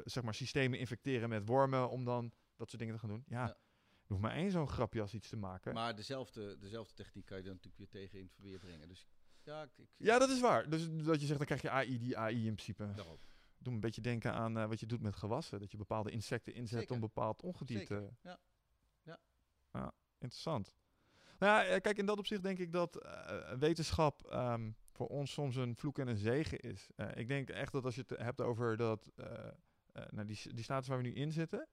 zeg 0.06 0.24
maar 0.24 0.34
systemen 0.34 0.80
infecteren 0.80 1.30
met 1.30 1.48
wormen 1.48 1.90
om 1.90 2.04
dan 2.06 2.32
dat 2.60 2.70
soort 2.70 2.80
dingen 2.82 2.94
te 2.94 3.00
gaan 3.00 3.10
doen. 3.10 3.24
Ja, 3.28 3.46
Ja. 3.46 3.58
je 4.02 4.08
hoeft 4.08 4.22
maar 4.22 4.36
één 4.36 4.52
zo'n 4.52 4.68
grapje 4.70 5.02
als 5.02 5.14
iets 5.14 5.30
te 5.30 5.36
maken. 5.38 5.74
Maar 5.74 5.96
dezelfde, 5.96 6.58
dezelfde 6.58 6.94
techniek 6.94 7.26
kan 7.26 7.38
je 7.38 7.44
dan 7.44 7.54
natuurlijk 7.54 7.78
weer 7.92 8.02
tegen 8.02 8.18
in 8.20 8.26
het 8.26 8.34
verweer 8.34 8.60
brengen. 8.60 8.88
Dus 8.88 9.08
ja, 9.44 9.64
ik, 9.64 9.70
ik, 9.78 9.88
ja, 9.98 10.20
dat 10.20 10.30
is 10.30 10.40
waar. 10.40 10.70
Dus 10.70 10.90
dat 10.92 11.20
je 11.22 11.26
zegt, 11.26 11.38
dan 11.38 11.48
krijg 11.48 11.62
je 11.62 11.70
AI, 11.70 12.00
die 12.00 12.18
AI 12.18 12.36
in 12.48 12.54
principe. 12.54 12.94
daarop. 12.96 13.28
Doe 13.58 13.74
een 13.74 13.80
beetje 13.80 14.02
denken 14.02 14.34
aan 14.34 14.58
eh, 14.58 14.66
wat 14.68 14.80
je 14.80 14.86
doet 14.86 15.02
met 15.02 15.16
gewassen. 15.16 15.60
Dat 15.60 15.72
je 15.72 15.78
bepaalde 15.78 16.12
insecten 16.12 16.54
inzet 16.54 16.80
Zeker. 16.80 16.96
om 16.96 17.02
bepaald 17.02 17.42
ongedierte. 17.42 17.94
Zeker, 17.96 18.18
ja. 18.22 18.40
Ja. 19.02 19.20
Ja, 19.72 19.92
interessant. 20.18 20.76
Nou 21.40 21.52
ja, 21.66 21.66
eh, 21.74 21.82
kijk, 21.82 21.98
in 21.98 22.06
dat 22.06 22.18
opzicht 22.18 22.44
denk 22.44 22.60
ik 22.60 22.72
dat 22.72 22.96
eh, 23.04 23.52
wetenschap 23.54 24.26
ehm, 24.28 24.72
voor 24.92 25.08
ons 25.08 25.32
soms 25.32 25.56
een 25.56 25.76
vloek 25.76 26.00
en 26.00 26.08
een 26.08 26.18
zegen 26.18 26.60
is. 26.60 26.90
Ik 27.14 27.28
denk 27.28 27.50
echt 27.50 27.72
dat 27.72 27.86
als 27.86 27.96
je 27.96 28.02
het 28.08 28.20
hebt 28.20 28.42
over 28.42 28.78
dat, 28.78 29.12
nou 30.10 30.26
die, 30.26 30.54
die 30.54 30.64
status 30.64 30.88
waar 30.88 30.98
we 30.98 31.04
nu 31.04 31.14
in 31.14 31.32
zitten, 31.32 31.68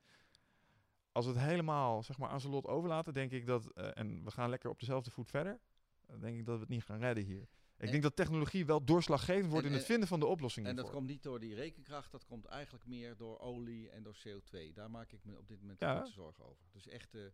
als 1.17 1.27
we 1.27 1.33
het 1.33 1.41
helemaal 1.41 2.03
zeg 2.03 2.19
maar, 2.19 2.29
aan 2.29 2.41
zijn 2.41 2.53
lot 2.53 2.67
overlaten, 2.67 3.15
denk 3.15 3.31
ik 3.33 3.47
dat, 3.47 3.67
eh, 3.73 3.89
en 3.95 4.25
we 4.25 4.31
gaan 4.31 4.51
lekker 4.51 4.71
op 4.71 4.79
dezelfde 4.81 5.11
voet 5.11 5.31
verder, 5.31 5.61
dan 6.07 6.21
denk 6.21 6.39
ik 6.39 6.45
dat 6.45 6.55
we 6.55 6.61
het 6.61 6.69
niet 6.71 6.85
gaan 6.85 6.99
redden 6.99 7.25
hier. 7.25 7.43
Ik 7.43 7.49
En- 7.85 7.91
denk 7.91 8.03
dat 8.03 8.17
technologie 8.17 8.67
wel 8.67 8.85
doorslaggevend 8.85 9.51
wordt 9.51 9.65
En- 9.67 9.71
in 9.71 9.73
het 9.77 9.81
en- 9.87 9.91
vinden 9.91 10.09
van 10.09 10.21
de 10.21 10.27
oplossingen. 10.27 10.71
En 10.71 10.77
dat 10.77 10.91
komt 10.91 11.07
niet 11.07 11.23
door 11.23 11.41
die 11.41 11.55
rekenkracht, 11.55 12.11
dat 12.13 12.25
komt 12.25 12.45
eigenlijk 12.45 12.87
meer 12.87 13.17
door 13.17 13.39
olie 13.39 13.91
en 13.91 14.03
door 14.03 14.17
CO2. 14.27 14.73
Daar 14.73 14.91
maak 14.91 15.13
ik 15.13 15.25
me 15.25 15.39
op 15.39 15.49
dit 15.49 15.61
moment 15.61 15.81
Ja. 15.81 15.95
grote 15.97 16.13
zorgen 16.13 16.45
over. 16.45 16.65
Dus 16.73 16.87
echt 16.89 17.13
de, 17.13 17.33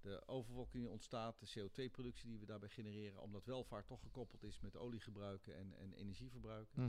de 0.00 0.22
overwolking 0.26 0.82
die 0.82 0.92
ontstaat, 0.92 1.38
de 1.40 1.46
CO2-productie 1.60 2.28
die 2.28 2.38
we 2.38 2.46
daarbij 2.46 2.68
genereren, 2.68 3.20
omdat 3.22 3.44
welvaart 3.44 3.86
toch 3.86 4.00
gekoppeld 4.02 4.42
is 4.42 4.60
met 4.60 4.76
oliegebruiken 4.76 5.56
en, 5.56 5.74
en 5.78 5.92
energieverbruiken. 5.92 6.82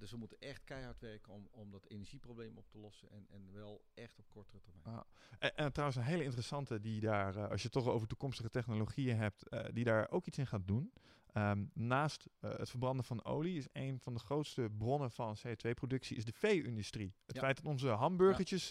Dus 0.00 0.10
we 0.10 0.16
moeten 0.16 0.38
echt 0.40 0.64
keihard 0.64 1.00
werken 1.00 1.32
om, 1.32 1.48
om 1.50 1.70
dat 1.70 1.86
energieprobleem 1.86 2.56
op 2.56 2.70
te 2.70 2.78
lossen 2.78 3.10
en, 3.10 3.26
en 3.30 3.52
wel 3.52 3.84
echt 3.94 4.18
op 4.18 4.24
kortere 4.28 4.60
termijn. 4.60 4.96
Ah. 4.96 5.02
En, 5.38 5.56
en 5.56 5.72
trouwens 5.72 5.98
een 6.00 6.04
hele 6.06 6.24
interessante 6.24 6.80
die 6.80 7.00
daar, 7.00 7.36
eh, 7.36 7.42
als 7.50 7.62
je 7.62 7.68
het 7.72 7.72
toch 7.84 7.88
over 7.92 8.08
toekomstige 8.08 8.50
technologieën 8.50 9.16
hebt, 9.16 9.48
eh, 9.48 9.64
die 9.72 9.84
daar 9.84 10.10
ook 10.10 10.26
iets 10.26 10.38
in 10.38 10.46
gaat 10.46 10.66
doen. 10.66 10.92
Ehm, 11.32 11.64
naast 11.72 12.26
eh, 12.40 12.56
het 12.58 12.70
verbranden 12.70 13.04
van 13.04 13.24
olie 13.24 13.56
is 13.56 13.66
een 13.72 14.00
van 14.00 14.14
de 14.14 14.20
grootste 14.20 14.68
bronnen 14.78 15.10
van 15.10 15.36
CO2-productie 15.46 16.16
is 16.16 16.24
de 16.24 16.32
vee-industrie. 16.32 17.14
Het 17.26 17.36
Ja. 17.36 17.42
feit 17.42 17.56
dat 17.56 17.64
onze 17.66 17.88
hamburgertjes 17.88 18.66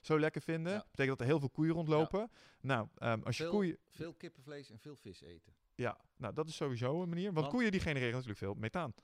zo 0.00 0.18
lekker 0.18 0.42
vinden, 0.42 0.72
Ja. 0.72 0.78
betekent 0.90 1.08
dat 1.08 1.20
er 1.20 1.26
heel 1.26 1.38
veel 1.40 1.50
koeien 1.50 1.72
rondlopen. 1.72 2.30
Nou, 2.60 2.88
ehm, 2.98 3.20
als 3.22 3.36
je 3.36 3.42
Veel- 3.42 3.52
koeien... 3.52 3.78
Veel 3.88 4.14
kippenvlees 4.14 4.70
en 4.70 4.78
veel 4.78 4.96
vis 4.96 5.20
eten. 5.20 5.52
Ja, 5.74 5.98
nou 6.16 6.34
dat 6.34 6.48
is 6.48 6.56
sowieso 6.56 7.02
een 7.02 7.08
manier. 7.08 7.24
Want, 7.24 7.36
Want- 7.38 7.48
koeien 7.50 7.70
die 7.70 7.80
genereren 7.80 8.12
natuurlijk 8.12 8.38
veel 8.38 8.54
methaan. 8.54 8.94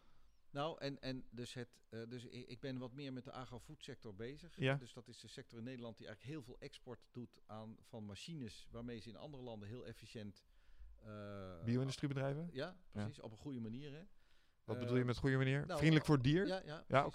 Nou, 0.55 0.79
en, 0.81 1.01
en 1.03 1.25
dus, 1.31 1.55
het, 1.55 1.69
eh, 1.89 2.01
dus 2.09 2.25
ik, 2.25 2.61
ben 2.61 2.79
wat 2.79 2.93
meer 2.93 3.13
met 3.13 3.25
de 3.25 3.33
agro-food 3.33 3.83
sector 3.83 4.15
bezig. 4.15 4.57
Ja. 4.57 4.75
Dus 4.75 4.93
dat 4.93 5.09
is 5.09 5.21
de 5.21 5.29
sector 5.29 5.59
in 5.59 5.65
Nederland 5.65 5.97
die 5.97 6.07
eigenlijk 6.07 6.37
heel 6.37 6.45
veel 6.45 6.59
export 6.59 7.01
doet 7.11 7.41
aan, 7.47 7.77
van 7.81 8.05
machines 8.05 8.67
waarmee 8.71 9.01
ze 9.01 9.09
in 9.09 9.17
andere 9.17 9.43
landen 9.43 9.69
heel 9.69 9.87
efficiënt... 9.87 10.45
eh, 11.01 11.65
Bio-industriebedrijven. 11.65 12.49
Ja, 12.53 12.77
precies. 12.91 13.21
Op 13.21 13.31
een 13.31 13.37
goede 13.37 13.61
manier. 13.61 13.93
Hè. 13.93 14.03
Wat 14.65 14.77
Eh, 14.77 14.83
bedoel 14.83 14.97
je 14.97 15.05
met 15.05 15.17
goede 15.17 15.37
manier? 15.37 15.67
nou, 15.67 15.79
Vriendelijk 15.79 16.07
voor 16.07 16.15
het 16.15 16.25
dier? 16.25 16.47
Ja, 16.47 16.63
ja, 16.65 16.85
Ja. 16.89 17.11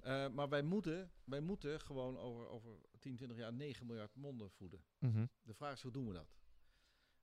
Eh, 0.00 0.28
maar 0.28 0.48
wij 0.48 0.62
moeten, 0.62 1.12
wij 1.24 1.40
moeten 1.40 1.80
gewoon 1.80 2.18
over, 2.18 2.48
over 2.48 2.78
10, 2.98 3.16
20 3.16 3.36
jaar 3.38 3.52
9 3.52 3.86
miljard 3.86 4.14
monden 4.14 4.50
voeden. 4.50 4.84
Mhm. 4.98 5.26
De 5.42 5.54
vraag 5.54 5.72
is, 5.72 5.82
hoe 5.82 5.92
doen 5.92 6.06
we 6.06 6.12
dat? 6.12 6.34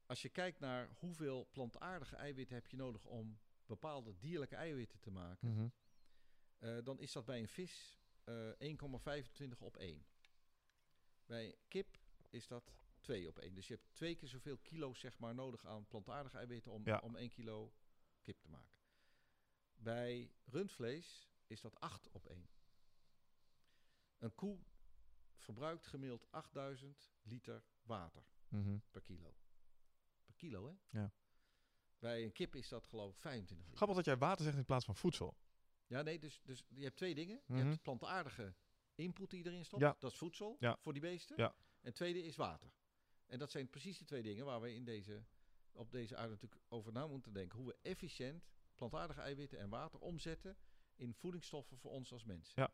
Als 0.06 0.22
je 0.22 0.30
kijkt 0.30 0.60
naar 0.60 0.90
hoeveel 1.00 1.50
plantaardige 1.52 2.16
eiwitten 2.16 2.56
heb 2.56 2.68
je 2.68 2.78
nodig 2.78 3.06
om 3.06 3.40
bepaalde 3.68 4.18
dierlijke 4.18 4.56
eiwitten 4.56 5.00
te 5.00 5.12
maken, 5.12 5.50
Mhm. 5.54 5.68
eh, 6.58 6.84
dan 6.84 7.00
is 7.00 7.12
dat 7.12 7.26
bij 7.26 7.40
een 7.40 7.48
vis 7.48 8.00
eh 8.24 8.50
1,25 8.60 9.62
op 9.62 9.78
1. 9.78 10.06
Bij 11.26 11.56
kip 11.68 11.98
is 12.30 12.48
dat 12.48 12.74
2 13.02 13.28
op 13.28 13.38
1. 13.40 13.54
Dus 13.54 13.68
je 13.68 13.74
hebt 13.74 13.88
twee 13.94 14.16
keer 14.16 14.28
zoveel 14.28 14.58
kilo's 14.58 15.00
zeg 15.00 15.18
maar, 15.20 15.36
nodig 15.36 15.66
aan 15.66 15.88
plantaardige 15.88 16.38
eiwitten 16.38 16.72
om, 16.72 16.86
Ja. 16.86 17.00
om 17.00 17.16
1 17.16 17.30
kilo 17.30 17.74
kip 18.22 18.40
te 18.40 18.50
maken. 18.50 18.78
Bij 19.76 20.32
rundvlees 20.46 21.30
is 21.48 21.62
dat 21.62 21.80
8 21.80 22.10
op 22.12 22.26
1. 22.26 22.50
Een 24.18 24.36
koe 24.36 24.60
verbruikt 25.38 25.86
gemiddeld 25.88 26.32
8000 26.32 27.12
liter 27.22 27.64
water 27.82 28.24
Mhm. 28.50 28.78
per 28.92 29.02
kilo. 29.02 29.36
Per 30.26 30.36
kilo, 30.36 30.68
hè? 30.68 31.00
Ja. 31.00 31.12
Bij 32.00 32.24
een 32.24 32.32
kip 32.32 32.56
is 32.56 32.68
dat 32.70 32.86
geloof 32.88 33.12
ik 33.14 33.20
25 33.20 33.58
liter. 33.58 33.76
Grappig 33.78 33.96
dat 33.98 34.06
jij 34.06 34.18
water 34.18 34.46
zegt 34.46 34.58
in 34.58 34.66
plaats 34.66 34.86
van 34.86 34.96
voedsel. 34.96 35.36
Ja, 35.88 36.02
nee, 36.02 36.20
dus, 36.20 36.40
dus 36.44 36.64
je 36.70 36.84
hebt 36.84 36.96
twee 36.96 37.16
dingen. 37.16 37.42
Je 37.46 37.54
Mhm. 37.54 37.68
hebt 37.68 37.82
plantaardige 37.82 38.54
input 38.96 39.30
die 39.30 39.46
erin 39.46 39.66
stopt. 39.66 39.82
Ja. 39.82 39.96
Dat 40.00 40.12
is 40.12 40.18
voedsel 40.18 40.58
Ja. 40.60 40.78
voor 40.80 40.94
die 40.94 41.02
beesten. 41.02 41.38
Ja. 41.38 41.48
En 41.48 41.88
het 41.88 41.96
tweede 41.96 42.24
is 42.24 42.36
water. 42.36 42.72
En 43.26 43.40
dat 43.40 43.52
zijn 43.52 43.70
precies 43.70 43.98
de 43.98 44.06
twee 44.06 44.22
dingen 44.22 44.46
waar 44.46 44.62
we 44.62 44.74
in 44.74 44.84
deze, 44.86 45.24
op 45.72 45.92
deze 45.92 46.16
aarde 46.16 46.30
natuurlijk 46.32 46.62
over 46.68 46.92
na 46.92 47.08
moeten 47.08 47.34
denken. 47.34 47.58
Hoe 47.58 47.68
we 47.68 47.78
efficiënt 47.82 48.48
plantaardige 48.76 49.22
eiwitten 49.22 49.60
en 49.60 49.70
water 49.70 50.00
omzetten 50.00 50.58
in 50.96 51.14
voedingsstoffen 51.14 51.78
voor 51.78 51.92
ons 51.92 52.12
als 52.12 52.24
mensen. 52.24 52.54
Ja. 52.56 52.74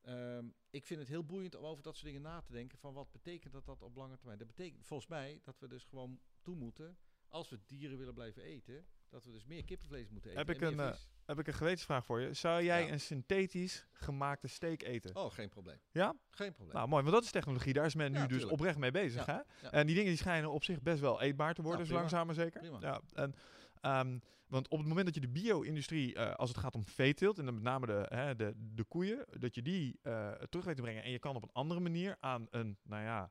Ehm, 0.00 0.48
ik 0.70 0.84
vind 0.86 1.00
het 1.00 1.08
heel 1.08 1.24
boeiend 1.24 1.54
om 1.54 1.64
over 1.64 1.82
dat 1.82 1.94
soort 1.94 2.06
dingen 2.06 2.22
na 2.22 2.40
te 2.40 2.52
denken. 2.52 2.78
Van 2.78 2.94
wat 2.94 3.10
betekent 3.10 3.52
dat, 3.52 3.64
dat 3.64 3.82
op 3.82 3.96
lange 3.96 4.16
termijn? 4.16 4.38
Dat 4.38 4.46
betekent 4.46 4.86
volgens 4.86 5.08
mij 5.08 5.40
dat 5.42 5.58
we 5.58 5.68
dus 5.68 5.84
gewoon 5.84 6.20
toe 6.42 6.56
moeten, 6.56 6.98
als 7.30 7.48
we 7.48 7.58
dieren 7.66 7.98
willen 7.98 8.14
blijven 8.14 8.42
eten, 8.42 8.86
dat 9.08 9.24
we 9.24 9.30
dus 9.32 9.44
meer 9.44 9.64
kippenvlees 9.64 10.08
moeten 10.08 10.30
eten. 10.30 10.46
Heb 10.46 10.56
ik 10.56 10.60
een, 10.62 10.80
eh. 10.80 10.92
Heb 11.26 11.38
ik 11.38 11.46
een 11.46 11.54
gewetensvraag 11.54 12.04
voor 12.04 12.20
je. 12.20 12.34
Zou 12.34 12.62
jij 12.62 12.86
Ja. 12.86 12.92
een 12.92 13.00
synthetisch 13.00 13.86
gemaakte 13.92 14.46
steak 14.46 14.82
eten? 14.82 15.16
Oh, 15.16 15.32
geen 15.32 15.48
probleem. 15.48 15.78
Ja? 15.90 16.14
Geen 16.30 16.52
probleem. 16.52 16.76
Nou, 16.76 16.88
mooi, 16.88 17.02
want 17.02 17.14
dat 17.14 17.24
is 17.24 17.30
technologie. 17.30 17.72
Daar 17.72 17.84
is 17.86 17.94
men 17.94 18.12
nu 18.12 18.26
dus 18.26 18.44
oprecht 18.44 18.78
mee 18.78 18.90
bezig. 18.90 19.26
Ja, 19.26 19.44
Hè? 19.60 19.68
En 19.68 19.86
die 19.86 19.94
dingen 19.94 20.10
die 20.10 20.18
schijnen 20.20 20.50
op 20.50 20.64
zich 20.64 20.82
best 20.82 21.00
wel 21.00 21.20
eetbaar 21.20 21.54
te 21.54 21.62
worden, 21.62 21.80
zo 21.80 21.84
prima. 21.86 22.00
langzaam 22.00 22.26
maar 22.26 22.34
zeker. 22.34 22.60
Prima. 22.60 22.78
Ja, 22.80 23.00
en, 23.12 23.34
ehm, 23.80 24.18
want 24.46 24.68
op 24.68 24.78
het 24.78 24.86
moment 24.86 25.06
dat 25.06 25.14
je 25.14 25.20
de 25.20 25.28
bio-industrie, 25.28 26.14
eh, 26.14 26.34
als 26.34 26.48
het 26.48 26.58
gaat 26.58 26.74
om 26.74 26.86
veeteelt, 26.86 27.38
en 27.38 27.44
dan 27.44 27.54
met 27.54 27.62
name 27.62 27.86
de, 27.86 28.06
hè, 28.08 28.36
de, 28.36 28.52
de 28.56 28.84
koeien, 28.84 29.24
dat 29.38 29.54
je 29.54 29.62
die 29.62 29.98
eh, 30.02 30.32
terug 30.32 30.64
weet 30.64 30.76
te 30.76 30.82
brengen 30.82 31.02
en 31.02 31.10
je 31.10 31.18
kan 31.18 31.36
op 31.36 31.42
een 31.42 31.52
andere 31.52 31.80
manier 31.80 32.16
aan 32.20 32.46
een, 32.50 32.78
nou 32.82 33.02
ja, 33.02 33.30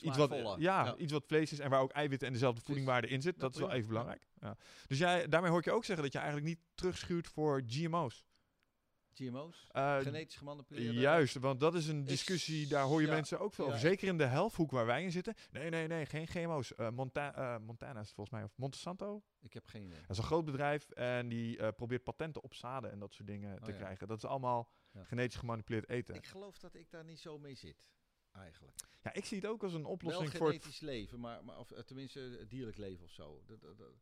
iets 0.00 0.16
wat, 0.16 0.56
ja, 0.58 0.96
iets 0.96 1.12
wat 1.12 1.24
vlees 1.26 1.52
is 1.52 1.58
en 1.58 1.70
waar 1.70 1.80
ook 1.80 1.90
eiwitten 1.92 2.26
en 2.26 2.32
dezelfde 2.32 2.60
voedingwaarde 2.60 3.08
in 3.08 3.22
zit. 3.22 3.34
Ja, 3.34 3.40
Dat 3.40 3.54
is 3.54 3.60
wel 3.60 3.70
even 3.70 3.88
belangrijk. 3.88 4.26
Ja. 4.40 4.56
Dus 4.86 4.98
jij, 4.98 5.28
daarmee 5.28 5.50
hoor 5.50 5.58
ik 5.58 5.64
je 5.64 5.72
ook 5.72 5.84
zeggen 5.84 6.04
dat 6.04 6.12
je 6.12 6.18
eigenlijk 6.18 6.48
niet 6.48 6.60
terugschuurt 6.74 7.28
voor 7.28 7.62
GMO's. 7.66 8.24
GMO's, 9.14 9.66
Eh, 9.70 9.98
genetisch 9.98 10.36
gemanipuleerde. 10.36 10.92
Juist, 11.00 11.34
want 11.38 11.60
dat 11.60 11.74
is 11.74 11.86
een 11.86 12.04
discussie, 12.04 12.66
daar 12.68 12.84
hoor 12.84 13.00
je 13.00 13.06
ja, 13.06 13.12
mensen 13.12 13.40
ook 13.40 13.54
veel 13.54 13.64
ja, 13.64 13.70
over. 13.70 13.82
Zeker 13.88 14.08
in 14.08 14.18
de 14.18 14.24
helfthoek 14.24 14.70
waar 14.70 14.86
wij 14.86 15.02
in 15.02 15.10
zitten. 15.12 15.34
Nee, 15.50 15.70
nee, 15.70 15.86
nee, 15.86 16.06
geen 16.06 16.26
GMO's. 16.26 16.74
Eh, 16.74 16.90
Monta 16.90 17.34
eh, 17.34 17.60
Montana 17.60 18.00
is 18.00 18.06
het 18.06 18.14
volgens 18.14 18.36
mij, 18.36 18.44
of 18.44 18.52
Monsanto. 18.56 19.22
Ik 19.40 19.52
heb 19.52 19.66
geen 19.66 19.82
idee. 19.82 20.00
Dat 20.00 20.10
is 20.10 20.18
een 20.18 20.24
groot 20.24 20.44
bedrijf 20.44 20.90
en 20.90 21.28
die 21.28 21.72
probeert 21.72 22.02
patenten 22.04 22.42
op 22.42 22.54
zaden 22.54 22.90
en 22.90 22.98
dat 22.98 23.14
soort 23.14 23.28
dingen 23.28 23.56
te 23.56 23.70
Oh 23.70 23.76
ja. 23.76 23.82
krijgen. 23.82 24.06
Dat 24.08 24.16
is 24.16 24.24
allemaal 24.24 24.70
genetisch 25.02 25.36
gemanipuleerd 25.38 25.88
eten. 25.88 26.14
Ik 26.14 26.26
geloof 26.26 26.58
dat 26.58 26.74
ik 26.74 26.90
daar 26.90 27.04
niet 27.04 27.20
zo 27.20 27.38
mee 27.38 27.54
zit, 27.54 27.84
eigenlijk. 28.32 28.76
ja, 29.02 29.12
ik 29.12 29.24
zie 29.24 29.36
het 29.36 29.46
ook 29.46 29.62
als 29.62 29.72
een 29.72 29.84
oplossing 29.84 30.30
voor 30.36 30.46
het 30.46 30.56
genetisch 30.56 30.80
leven, 30.80 31.20
maar, 31.20 31.44
maar 31.44 31.58
of, 31.58 31.70
eh, 31.70 31.82
tenminste 31.82 32.46
dierlijk 32.48 32.76
leven 32.76 33.04
of 33.04 33.10
zo. 33.10 33.42
Dat, 33.46 33.60
dat, 33.60 33.78
dat- 33.78 33.94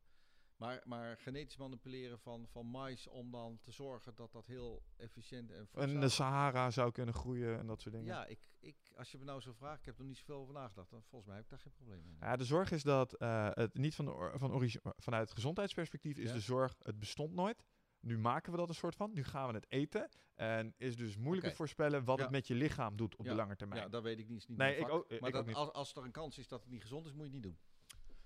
Maar, 0.55 0.81
maar 0.85 1.17
genetisch 1.17 1.57
manipuleren 1.57 2.19
van, 2.19 2.47
van 2.47 2.65
mais 2.65 3.07
om 3.07 3.31
dan 3.31 3.59
te 3.61 3.71
zorgen 3.71 4.15
dat 4.15 4.31
dat 4.31 4.45
heel 4.45 4.83
efficiënt 4.97 5.51
en 5.51 5.67
En 5.71 5.99
de 5.99 6.09
Sahara 6.09 6.71
zou 6.71 6.91
kunnen 6.91 7.13
groeien 7.13 7.59
en 7.59 7.67
dat 7.67 7.81
soort 7.81 7.93
dingen. 7.95 8.07
Ja, 8.13 8.25
ik, 8.25 8.49
ik, 8.59 8.75
als 8.95 9.11
je 9.11 9.17
me 9.17 9.23
nou 9.25 9.41
zo 9.41 9.53
vraagt, 9.53 9.79
ik 9.79 9.85
heb 9.85 9.99
er 9.99 10.05
niet 10.05 10.17
zoveel 10.17 10.35
over 10.35 10.53
nagedacht. 10.53 10.89
Dan, 10.89 11.03
volgens 11.03 11.25
mij 11.25 11.35
heb 11.35 11.43
ik 11.43 11.49
daar 11.51 11.59
geen 11.59 11.71
probleem 11.73 12.03
mee. 12.05 12.15
Ja, 12.19 12.35
de 12.35 12.45
zorg 12.45 12.71
is 12.71 12.83
dat 12.83 13.13
eh, 13.13 13.49
het 13.51 13.73
niet 13.73 13.95
van, 13.95 14.05
de 14.05 14.31
van 14.35 14.51
origi- 14.53 14.79
vanuit 14.97 15.31
gezondheidsperspectief 15.31 16.17
is 16.17 16.27
Ja. 16.27 16.33
de 16.33 16.39
zorg, 16.39 16.75
het 16.79 16.99
bestond 16.99 17.33
nooit. 17.33 17.63
Nu 18.01 18.17
maken 18.17 18.51
we 18.51 18.57
dat 18.57 18.69
een 18.69 18.75
soort 18.75 18.95
van. 18.95 19.13
Nu 19.13 19.23
gaan 19.23 19.47
we 19.47 19.53
het 19.53 19.65
eten. 19.69 20.09
En 20.35 20.73
is 20.77 20.95
dus 20.95 21.17
moeilijk 21.17 21.47
te 21.47 21.55
voorspellen 21.55 22.03
wat 22.03 22.17
Ja. 22.17 22.23
het 22.23 22.31
met 22.31 22.47
je 22.47 22.55
lichaam 22.55 22.95
doet 22.95 23.15
op 23.15 23.25
Ja. 23.25 23.31
de 23.31 23.37
lange 23.37 23.55
termijn. 23.55 23.81
Ja, 23.81 23.89
dat 23.89 24.03
weet 24.03 24.19
ik 24.19 24.27
niet. 24.27 24.37
Is 24.37 24.47
niet 24.47 24.57
Nee, 24.57 24.75
ik 24.75 24.81
vak. 24.81 24.89
ook- 24.91 25.09
ik 25.11 25.19
maar 25.19 25.29
ook 25.29 25.35
dat, 25.35 25.45
niet. 25.45 25.55
Als, 25.55 25.71
als 25.71 25.95
er 25.95 26.03
een 26.03 26.11
kans 26.11 26.37
is 26.37 26.47
dat 26.47 26.61
het 26.61 26.71
niet 26.71 26.81
gezond 26.81 27.05
is, 27.05 27.11
moet 27.11 27.19
je 27.25 27.25
het 27.25 27.33
niet 27.33 27.43
doen. 27.43 27.57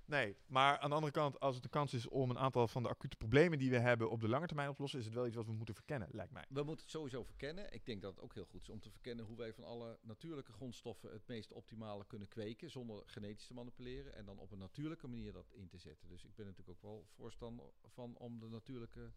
Nee, 0.07 0.35
maar 0.47 0.80
aan 0.80 0.89
de 0.89 0.95
andere 0.95 1.14
kant, 1.14 1.39
als 1.39 1.56
het 1.56 1.64
een 1.64 1.69
kans 1.69 1.93
is 1.93 2.07
om 2.07 2.30
een 2.30 2.38
aantal 2.38 2.68
van 2.68 2.84
de 2.84 2.89
acute 2.89 3.15
problemen 3.18 3.57
die 3.60 3.69
we 3.69 3.80
hebben 3.80 4.10
op 4.10 4.22
de 4.22 4.27
lange 4.27 4.45
termijn 4.47 4.69
op 4.69 4.76
te 4.76 4.81
lossen, 4.81 4.99
is 4.99 5.06
het 5.06 5.14
wel 5.14 5.26
iets 5.27 5.35
wat 5.35 5.45
we 5.45 5.52
moeten 5.52 5.76
verkennen, 5.76 6.07
lijkt 6.11 6.31
mij. 6.31 6.45
We 6.49 6.64
moeten 6.64 6.81
het 6.85 6.91
sowieso 6.93 7.23
verkennen. 7.23 7.73
Ik 7.73 7.85
denk 7.85 8.02
dat 8.02 8.15
het 8.15 8.23
ook 8.23 8.34
heel 8.34 8.45
goed 8.45 8.61
is 8.61 8.69
om 8.69 8.80
te 8.80 8.89
verkennen 8.91 9.26
hoe 9.26 9.38
wij 9.38 9.53
van 9.53 9.64
alle 9.64 9.97
natuurlijke 10.02 10.52
grondstoffen 10.52 11.11
het 11.11 11.27
meest 11.27 11.52
optimale 11.52 12.06
kunnen 12.06 12.27
kweken. 12.27 12.69
Zonder 12.72 13.03
genetisch 13.06 13.47
te 13.47 13.53
manipuleren. 13.53 14.15
En 14.15 14.26
dan 14.26 14.39
op 14.39 14.52
een 14.52 14.57
natuurlijke 14.57 15.07
manier 15.07 15.31
dat 15.34 15.52
in 15.52 15.68
te 15.68 15.77
zetten. 15.77 16.10
Dus 16.10 16.23
ik 16.23 16.35
ben 16.35 16.45
natuurlijk 16.45 16.77
ook 16.77 16.81
wel 16.81 17.06
voorstander 17.15 17.65
van 17.85 18.15
om 18.18 18.39
de 18.39 18.47
natuurlijke 18.49 19.11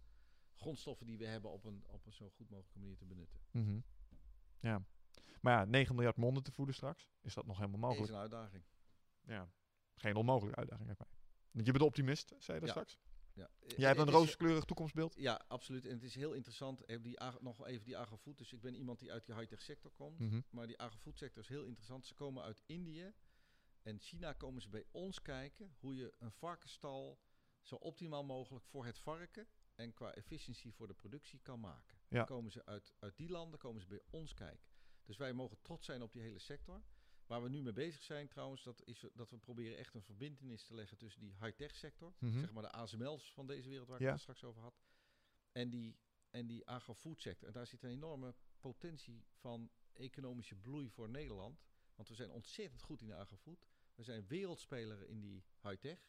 grondstoffen 0.59 1.06
die 1.06 1.18
we 1.18 1.26
hebben 1.26 1.51
op 1.51 1.64
een, 1.64 1.85
op 1.86 2.06
een 2.06 2.12
zo 2.12 2.30
goed 2.30 2.51
mogelijke 2.51 2.78
manier 2.78 2.97
te 2.97 3.05
benutten. 3.06 3.40
Mhm. 3.51 3.80
Ja. 4.60 4.85
Maar 5.40 5.59
ja, 5.59 5.64
9 5.64 5.94
miljard 5.94 6.16
monden 6.16 6.43
te 6.43 6.52
voeden 6.52 6.74
straks, 6.74 7.09
is 7.20 7.35
dat 7.35 7.47
nog 7.47 7.56
helemaal 7.59 7.90
Is 7.90 7.97
mogelijk? 7.98 8.12
een 8.12 8.18
uitdaging. 8.18 8.64
Ja. 9.26 9.52
Geen 9.94 10.16
onmogelijke 10.16 10.59
uitdaging, 10.59 10.86
lijkt 10.86 11.01
mij. 11.02 11.10
Want 11.51 11.66
je 11.66 11.72
bent 11.72 11.85
optimist, 11.85 12.28
zei 12.39 12.59
je 12.60 12.66
dat 12.66 12.74
Ja. 12.74 12.85
straks? 12.85 12.98
Ja. 13.32 13.51
Jij 13.76 13.86
hebt 13.89 14.01
een 14.01 14.06
is- 14.06 14.12
rooskleurig 14.12 14.64
toekomstbeeld? 14.64 15.14
Ja, 15.16 15.40
absoluut. 15.48 15.86
En 15.86 15.93
het 15.94 16.02
is 16.02 16.14
heel 16.14 16.32
interessant. 16.32 16.85
eh, 16.85 17.02
Die, 17.02 17.18
nog 17.40 17.66
even 17.66 17.85
die 17.85 17.98
agrofood. 17.98 18.39
Dus 18.39 18.52
ik 18.52 18.60
ben 18.60 18.74
iemand 18.74 18.98
die 18.98 19.12
uit 19.12 19.26
die 19.26 19.35
high-tech 19.35 19.60
sector 19.60 19.90
komt. 19.90 20.18
Mhm. 20.18 20.40
Maar 20.51 20.66
die 20.66 20.78
agrofood 20.78 21.18
sector 21.18 21.43
is 21.43 21.48
heel 21.48 21.64
interessant. 21.64 22.06
Ze 22.06 22.14
komen 22.14 22.43
uit 22.43 22.62
Indië 22.66 23.12
en 23.82 23.98
China 24.01 24.32
komen 24.32 24.62
ze 24.62 24.68
bij 24.68 24.85
ons 24.90 25.22
kijken 25.22 25.74
hoe 25.78 25.94
je 25.94 26.14
een 26.18 26.32
varkenstal 26.32 27.18
zo 27.62 27.74
optimaal 27.74 28.24
mogelijk 28.24 28.64
voor 28.64 28.85
het 28.85 28.98
varken 28.98 29.47
en 29.78 29.92
qua 29.92 30.12
efficiëntie 30.14 30.74
voor 30.74 30.86
de 30.86 30.94
productie 30.94 31.40
kan 31.42 31.60
maken. 31.60 31.98
Ja. 32.09 32.16
Dan 32.16 32.26
komen 32.26 32.50
ze 32.52 32.64
uit, 32.66 32.92
uit 32.98 33.16
die 33.16 33.28
landen 33.30 33.59
komen 33.59 33.80
ze 33.80 33.86
bij 33.88 34.00
ons 34.10 34.34
kijken. 34.34 34.66
Dus 35.05 35.16
wij 35.16 35.32
mogen 35.32 35.59
trots 35.62 35.86
zijn 35.86 36.02
op 36.02 36.12
die 36.12 36.22
hele 36.22 36.38
sector. 36.38 36.82
Waar 37.26 37.42
we 37.42 37.48
nu 37.48 37.62
mee 37.62 37.72
bezig 37.72 38.02
zijn 38.02 38.28
trouwens, 38.28 38.62
dat 38.62 38.82
is 38.84 39.05
dat 39.14 39.30
we 39.30 39.38
proberen 39.38 39.76
echt 39.78 39.94
een 39.94 40.02
verbindenis 40.02 40.64
te 40.64 40.74
leggen 40.74 40.96
tussen 40.96 41.20
die 41.20 41.34
high-tech 41.40 41.74
sector, 41.74 42.14
Mhm. 42.18 42.38
zeg 42.38 42.52
maar 42.52 42.62
de 42.62 42.72
ASML's 42.72 43.32
van 43.32 43.46
deze 43.46 43.68
wereld 43.68 43.88
waar 43.88 44.00
ik 44.00 44.06
het 44.12 44.20
straks 44.20 44.44
over 44.44 44.62
had, 44.62 44.80
en 45.52 45.70
die, 45.70 45.98
en 46.30 46.46
die 46.46 46.66
agrofood 46.66 47.20
sector. 47.20 47.46
En 47.48 47.55
daar 47.55 47.66
zit 47.66 47.82
een 47.82 47.90
enorme 47.90 48.34
potentie 48.60 49.24
van 49.32 49.70
economische 49.92 50.55
bloei 50.55 50.90
voor 50.90 51.09
Nederland. 51.09 51.66
Want 51.94 52.09
we 52.09 52.14
zijn 52.14 52.30
ontzettend 52.30 52.82
goed 52.82 53.00
in 53.00 53.06
de 53.06 53.14
agrofood. 53.14 53.66
We 53.94 54.02
zijn 54.02 54.26
wereldspeler 54.26 55.09
in 55.09 55.20
die 55.20 55.44
high-tech. 55.62 56.06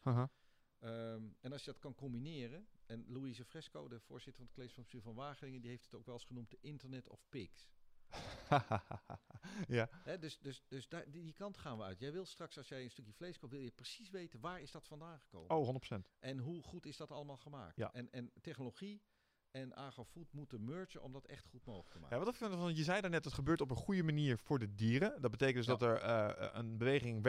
Ehm, 0.80 1.22
en 1.40 1.52
als 1.52 1.64
je 1.64 1.70
dat 1.70 1.80
kan 1.80 1.94
combineren. 1.94 2.68
En 2.86 3.04
Louise 3.08 3.44
Fresco, 3.44 3.88
de 3.88 4.00
voorzitter 4.00 4.36
van 4.36 4.44
het 4.44 4.54
college 4.54 4.74
van 4.74 4.82
bestuur 4.82 5.02
van 5.02 5.14
Wageningen, 5.14 5.60
die 5.60 5.70
heeft 5.70 5.84
het 5.84 5.94
ook 5.94 6.06
wel 6.06 6.14
eens 6.14 6.24
genoemd 6.24 6.50
de 6.50 6.58
Internet 6.60 7.08
of 7.08 7.24
Pigs. 7.28 7.68
ja. 9.68 9.88
Dus 10.20 10.38
dus, 10.38 10.64
dus 10.68 10.88
daar, 10.88 11.10
die, 11.10 11.22
die 11.22 11.32
kant 11.32 11.56
gaan 11.56 11.76
we 11.76 11.82
uit. 11.82 11.98
Jij 11.98 12.12
wil 12.12 12.24
straks, 12.24 12.56
als 12.56 12.68
jij 12.68 12.82
een 12.82 12.90
stukje 12.90 13.12
vlees 13.12 13.38
koopt, 13.38 13.52
wil 13.52 13.62
je 13.62 13.70
precies 13.70 14.10
weten 14.10 14.40
waar 14.40 14.60
is 14.60 14.70
dat 14.70 14.86
vandaan 14.86 15.18
gekomen. 15.20 15.56
Oh, 15.56 15.98
100%. 15.98 16.18
En 16.18 16.38
hoe 16.38 16.62
goed 16.62 16.86
is 16.86 16.96
dat 16.96 17.10
allemaal 17.10 17.36
gemaakt. 17.36 17.76
Ja. 17.76 17.92
En, 17.92 18.12
en 18.12 18.32
technologie 18.40 19.02
en 19.50 19.74
agrofood 19.76 20.32
moeten 20.32 20.64
mergen 20.64 21.02
om 21.02 21.12
dat 21.12 21.26
echt 21.26 21.46
goed 21.46 21.64
mogelijk 21.64 21.90
te 21.90 21.98
maken. 21.98 22.18
Ja, 22.18 22.24
wat 22.24 22.34
ik 22.34 22.40
van, 22.40 22.74
je 22.76 22.82
zei 22.84 23.00
daarnet, 23.00 23.24
het 23.24 23.34
gebeurt 23.34 23.60
op 23.60 23.70
een 23.70 23.76
goede 23.76 24.02
manier 24.02 24.38
voor 24.38 24.58
de 24.58 24.74
dieren. 24.74 25.20
Dat 25.22 25.30
betekent 25.30 25.56
dus 25.56 25.66
Ja. 25.66 25.72
dat 25.76 25.82
er 25.82 25.96
eh, 25.96 26.48
een 26.52 26.78
beweging 26.78 27.22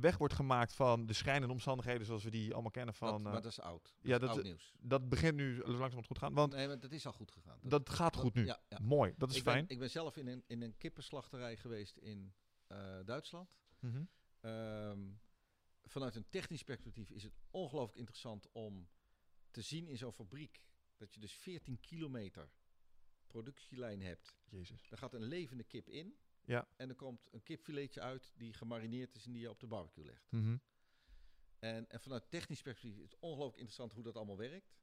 weg 0.00 0.18
wordt 0.18 0.34
gemaakt 0.34 0.74
van 0.74 1.06
de 1.06 1.12
schrijnende 1.12 1.52
omstandigheden 1.52 2.06
zoals 2.06 2.24
we 2.24 2.30
die 2.30 2.52
allemaal 2.52 2.70
kennen 2.70 2.94
van... 2.94 3.08
dat, 3.08 3.18
eh, 3.18 3.24
maar 3.24 3.42
dat 3.42 3.50
is 3.50 3.60
oud. 3.60 3.82
Dat 3.82 3.92
ja, 4.02 4.14
is 4.14 4.20
dat- 4.20 4.30
oud 4.30 4.42
nieuws. 4.42 4.72
dat 4.80 5.08
begint 5.08 5.36
nu 5.36 5.56
langzamerhand 5.56 6.06
goed 6.06 6.16
te 6.16 6.22
gaan, 6.22 6.34
want 6.34 6.52
Nee, 6.52 6.66
maar 6.66 6.80
dat 6.80 6.92
is 6.92 7.06
al 7.06 7.12
goed 7.12 7.30
gegaan. 7.30 7.58
dat 7.62 7.90
gaat 7.90 8.16
goed 8.16 8.34
nu. 8.34 8.44
Ja, 8.44 8.60
ja. 8.68 8.78
Mooi, 8.82 9.14
dat 9.16 9.30
is 9.30 9.36
ik, 9.36 9.42
fijn. 9.42 9.60
Ben, 9.66 9.68
ik 9.68 9.78
ben 9.78 9.90
zelf 9.90 10.16
in 10.16 10.26
een, 10.26 10.44
in 10.46 10.62
een 10.62 10.76
kippenslachterij 10.76 11.56
geweest 11.56 11.96
in 11.96 12.34
eh, 12.66 12.98
Duitsland. 13.04 13.56
Mhm. 13.78 14.02
Ehm, 14.40 15.00
vanuit 15.84 16.14
een 16.16 16.28
technisch 16.28 16.62
perspectief 16.62 17.10
is 17.10 17.22
het 17.22 17.40
ongelooflijk 17.50 17.98
interessant 17.98 18.48
om 18.52 18.88
te 19.50 19.60
zien 19.62 19.86
in 19.86 19.96
zo'n 19.96 20.12
fabriek 20.12 20.60
dat 21.02 21.14
je 21.14 21.20
dus 21.20 21.32
14 21.32 21.80
kilometer 21.80 22.50
productielijn 23.26 24.02
hebt. 24.02 24.36
Jezus. 24.44 24.90
Er 24.90 24.98
gaat 24.98 25.14
een 25.14 25.22
levende 25.22 25.64
kip 25.64 25.88
in. 25.88 26.16
Ja. 26.44 26.68
En 26.76 26.88
er 26.88 26.94
komt 26.94 27.28
een 27.32 27.42
kipfiletje 27.42 28.00
uit 28.00 28.32
die 28.36 28.52
gemarineerd 28.52 29.14
is 29.14 29.26
en 29.26 29.32
die 29.32 29.40
je 29.40 29.50
op 29.50 29.60
de 29.60 29.66
barbecue 29.66 30.04
legt. 30.04 30.30
Mhm. 30.30 30.56
En, 31.58 31.88
en 31.90 32.00
vanuit 32.00 32.30
technisch 32.30 32.62
perspectief 32.62 32.96
is 32.96 33.10
het 33.10 33.18
ongelooflijk 33.18 33.56
interessant 33.56 33.92
hoe 33.92 34.02
dat 34.02 34.16
allemaal 34.16 34.36
werkt. 34.36 34.74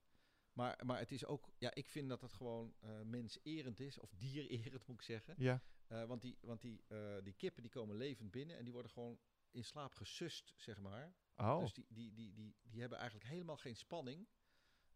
Maar, 0.54 0.86
maar 0.86 1.00
het 1.00 1.12
is 1.12 1.26
ook, 1.26 1.50
ja, 1.58 1.74
ik 1.74 1.90
vind 1.90 2.10
dat 2.10 2.22
het 2.22 2.34
gewoon 2.34 2.76
eh 2.80 3.02
menserend 3.02 3.80
is, 3.80 4.00
of 4.00 4.14
diererend 4.14 4.86
moet 4.88 5.00
ik 5.00 5.06
zeggen. 5.06 5.36
Ja. 5.38 5.64
Eh, 5.88 6.06
want 6.06 6.22
die, 6.22 6.38
want 6.41 6.62
die, 6.62 6.84
eh, 6.88 7.24
die 7.24 7.34
kippen 7.34 7.62
die 7.62 7.72
komen 7.72 7.96
levend 7.96 8.32
binnen 8.32 8.58
en 8.58 8.64
die 8.64 8.74
worden 8.74 8.91
gewoon 8.91 9.20
in 9.52 9.64
slaap 9.64 9.94
gesust, 9.94 10.54
zeg 10.58 10.80
maar. 10.80 11.16
Oh, 11.36 11.60
Dus 11.60 11.74
die, 11.74 11.86
die, 11.90 12.14
die, 12.14 12.34
die, 12.34 12.56
die 12.62 12.80
hebben 12.80 12.98
eigenlijk 12.98 13.30
helemaal 13.30 13.58
geen 13.58 13.76
spanning 13.76 14.28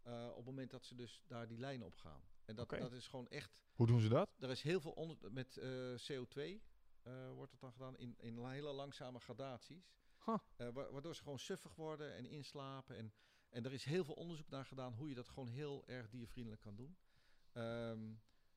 eh, 0.04 0.28
op 0.30 0.36
het 0.36 0.46
moment 0.46 0.72
dat 0.72 0.86
ze 0.86 0.96
dus 0.96 1.24
daar 1.28 1.48
die 1.48 1.58
lijnen 1.60 1.86
op 1.88 1.96
gaan. 1.96 2.22
En 2.46 2.56
dat, 2.56 2.70
dat 2.70 2.92
is 2.92 3.08
gewoon 3.08 3.28
echt, 3.28 3.62
hoe 3.74 3.88
doen 3.88 4.00
ze 4.00 4.10
dat? 4.10 4.30
er 4.40 4.50
is 4.50 4.62
heel 4.62 4.80
veel 4.82 4.92
onder, 4.92 5.32
met 5.32 5.58
eh, 5.58 5.94
CO2 6.12 6.62
eh, 7.02 7.32
wordt 7.32 7.52
het 7.52 7.62
dan 7.62 7.72
gedaan 7.72 7.98
in, 7.98 8.16
in 8.20 8.46
hele 8.46 8.72
langzame 8.72 9.20
gradaties. 9.20 9.92
Huh. 10.26 10.36
Eh, 10.56 10.70
wa- 10.70 10.92
waardoor 10.92 11.16
ze 11.16 11.22
gewoon 11.24 11.40
suffig 11.40 11.76
worden 11.76 12.14
en 12.16 12.26
inslapen. 12.26 12.98
En, 12.98 13.14
en 13.50 13.66
er 13.66 13.74
is 13.74 13.84
heel 13.84 14.04
veel 14.04 14.14
onderzoek 14.14 14.50
naar 14.50 14.66
gedaan 14.66 14.94
hoe 14.94 15.10
je 15.10 15.16
dat 15.16 15.28
gewoon 15.28 15.48
heel 15.48 15.84
erg 15.88 16.10
diervriendelijk 16.10 16.62
kan 16.62 16.76
doen. 16.76 16.98
Ehm, 17.52 18.14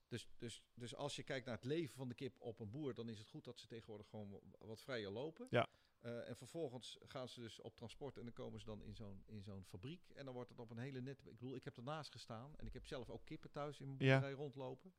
dus, 0.09 0.29
dus, 0.39 0.63
dus 0.75 0.95
als 0.95 1.17
je 1.17 1.23
kijkt 1.23 1.47
naar 1.47 1.55
het 1.55 1.65
leven 1.65 1.95
van 1.97 2.09
de 2.09 2.15
kip 2.15 2.41
op 2.41 2.61
een 2.61 2.71
boer, 2.71 2.95
dan 2.95 3.09
is 3.09 3.19
het 3.19 3.29
goed 3.29 3.45
dat 3.45 3.59
ze 3.59 3.67
tegenwoordig 3.67 4.09
gewoon 4.09 4.31
wa- 4.31 4.67
wat 4.67 4.81
vrijer 4.83 5.11
lopen. 5.11 5.47
Ja. 5.51 5.69
Eh, 6.07 6.29
en 6.29 6.37
vervolgens 6.37 6.99
gaan 7.07 7.29
ze 7.29 7.41
dus 7.41 7.61
op 7.61 7.77
transport 7.77 8.17
en 8.17 8.25
dan 8.25 8.33
komen 8.33 8.61
ze 8.61 8.67
dan 8.67 8.83
in 8.83 8.95
zo'n, 8.95 9.23
in 9.27 9.43
zo'n 9.43 9.65
fabriek. 9.65 10.09
En 10.15 10.25
dan 10.25 10.35
wordt 10.35 10.51
het 10.51 10.59
op 10.59 10.71
een 10.71 10.79
hele 10.79 11.01
nette... 11.01 11.31
Ik 11.31 11.39
bedoel, 11.39 11.55
ik 11.55 11.65
heb 11.65 11.77
ernaast 11.77 12.13
gestaan 12.13 12.57
en 12.57 12.67
ik 12.67 12.73
heb 12.73 12.87
zelf 12.87 13.11
ook 13.11 13.25
kippen 13.25 13.51
thuis 13.51 13.81
in 13.81 13.87
mijn 13.87 13.99
Ja. 13.99 14.13
boerderij 14.13 14.37
rondlopen. 14.37 14.95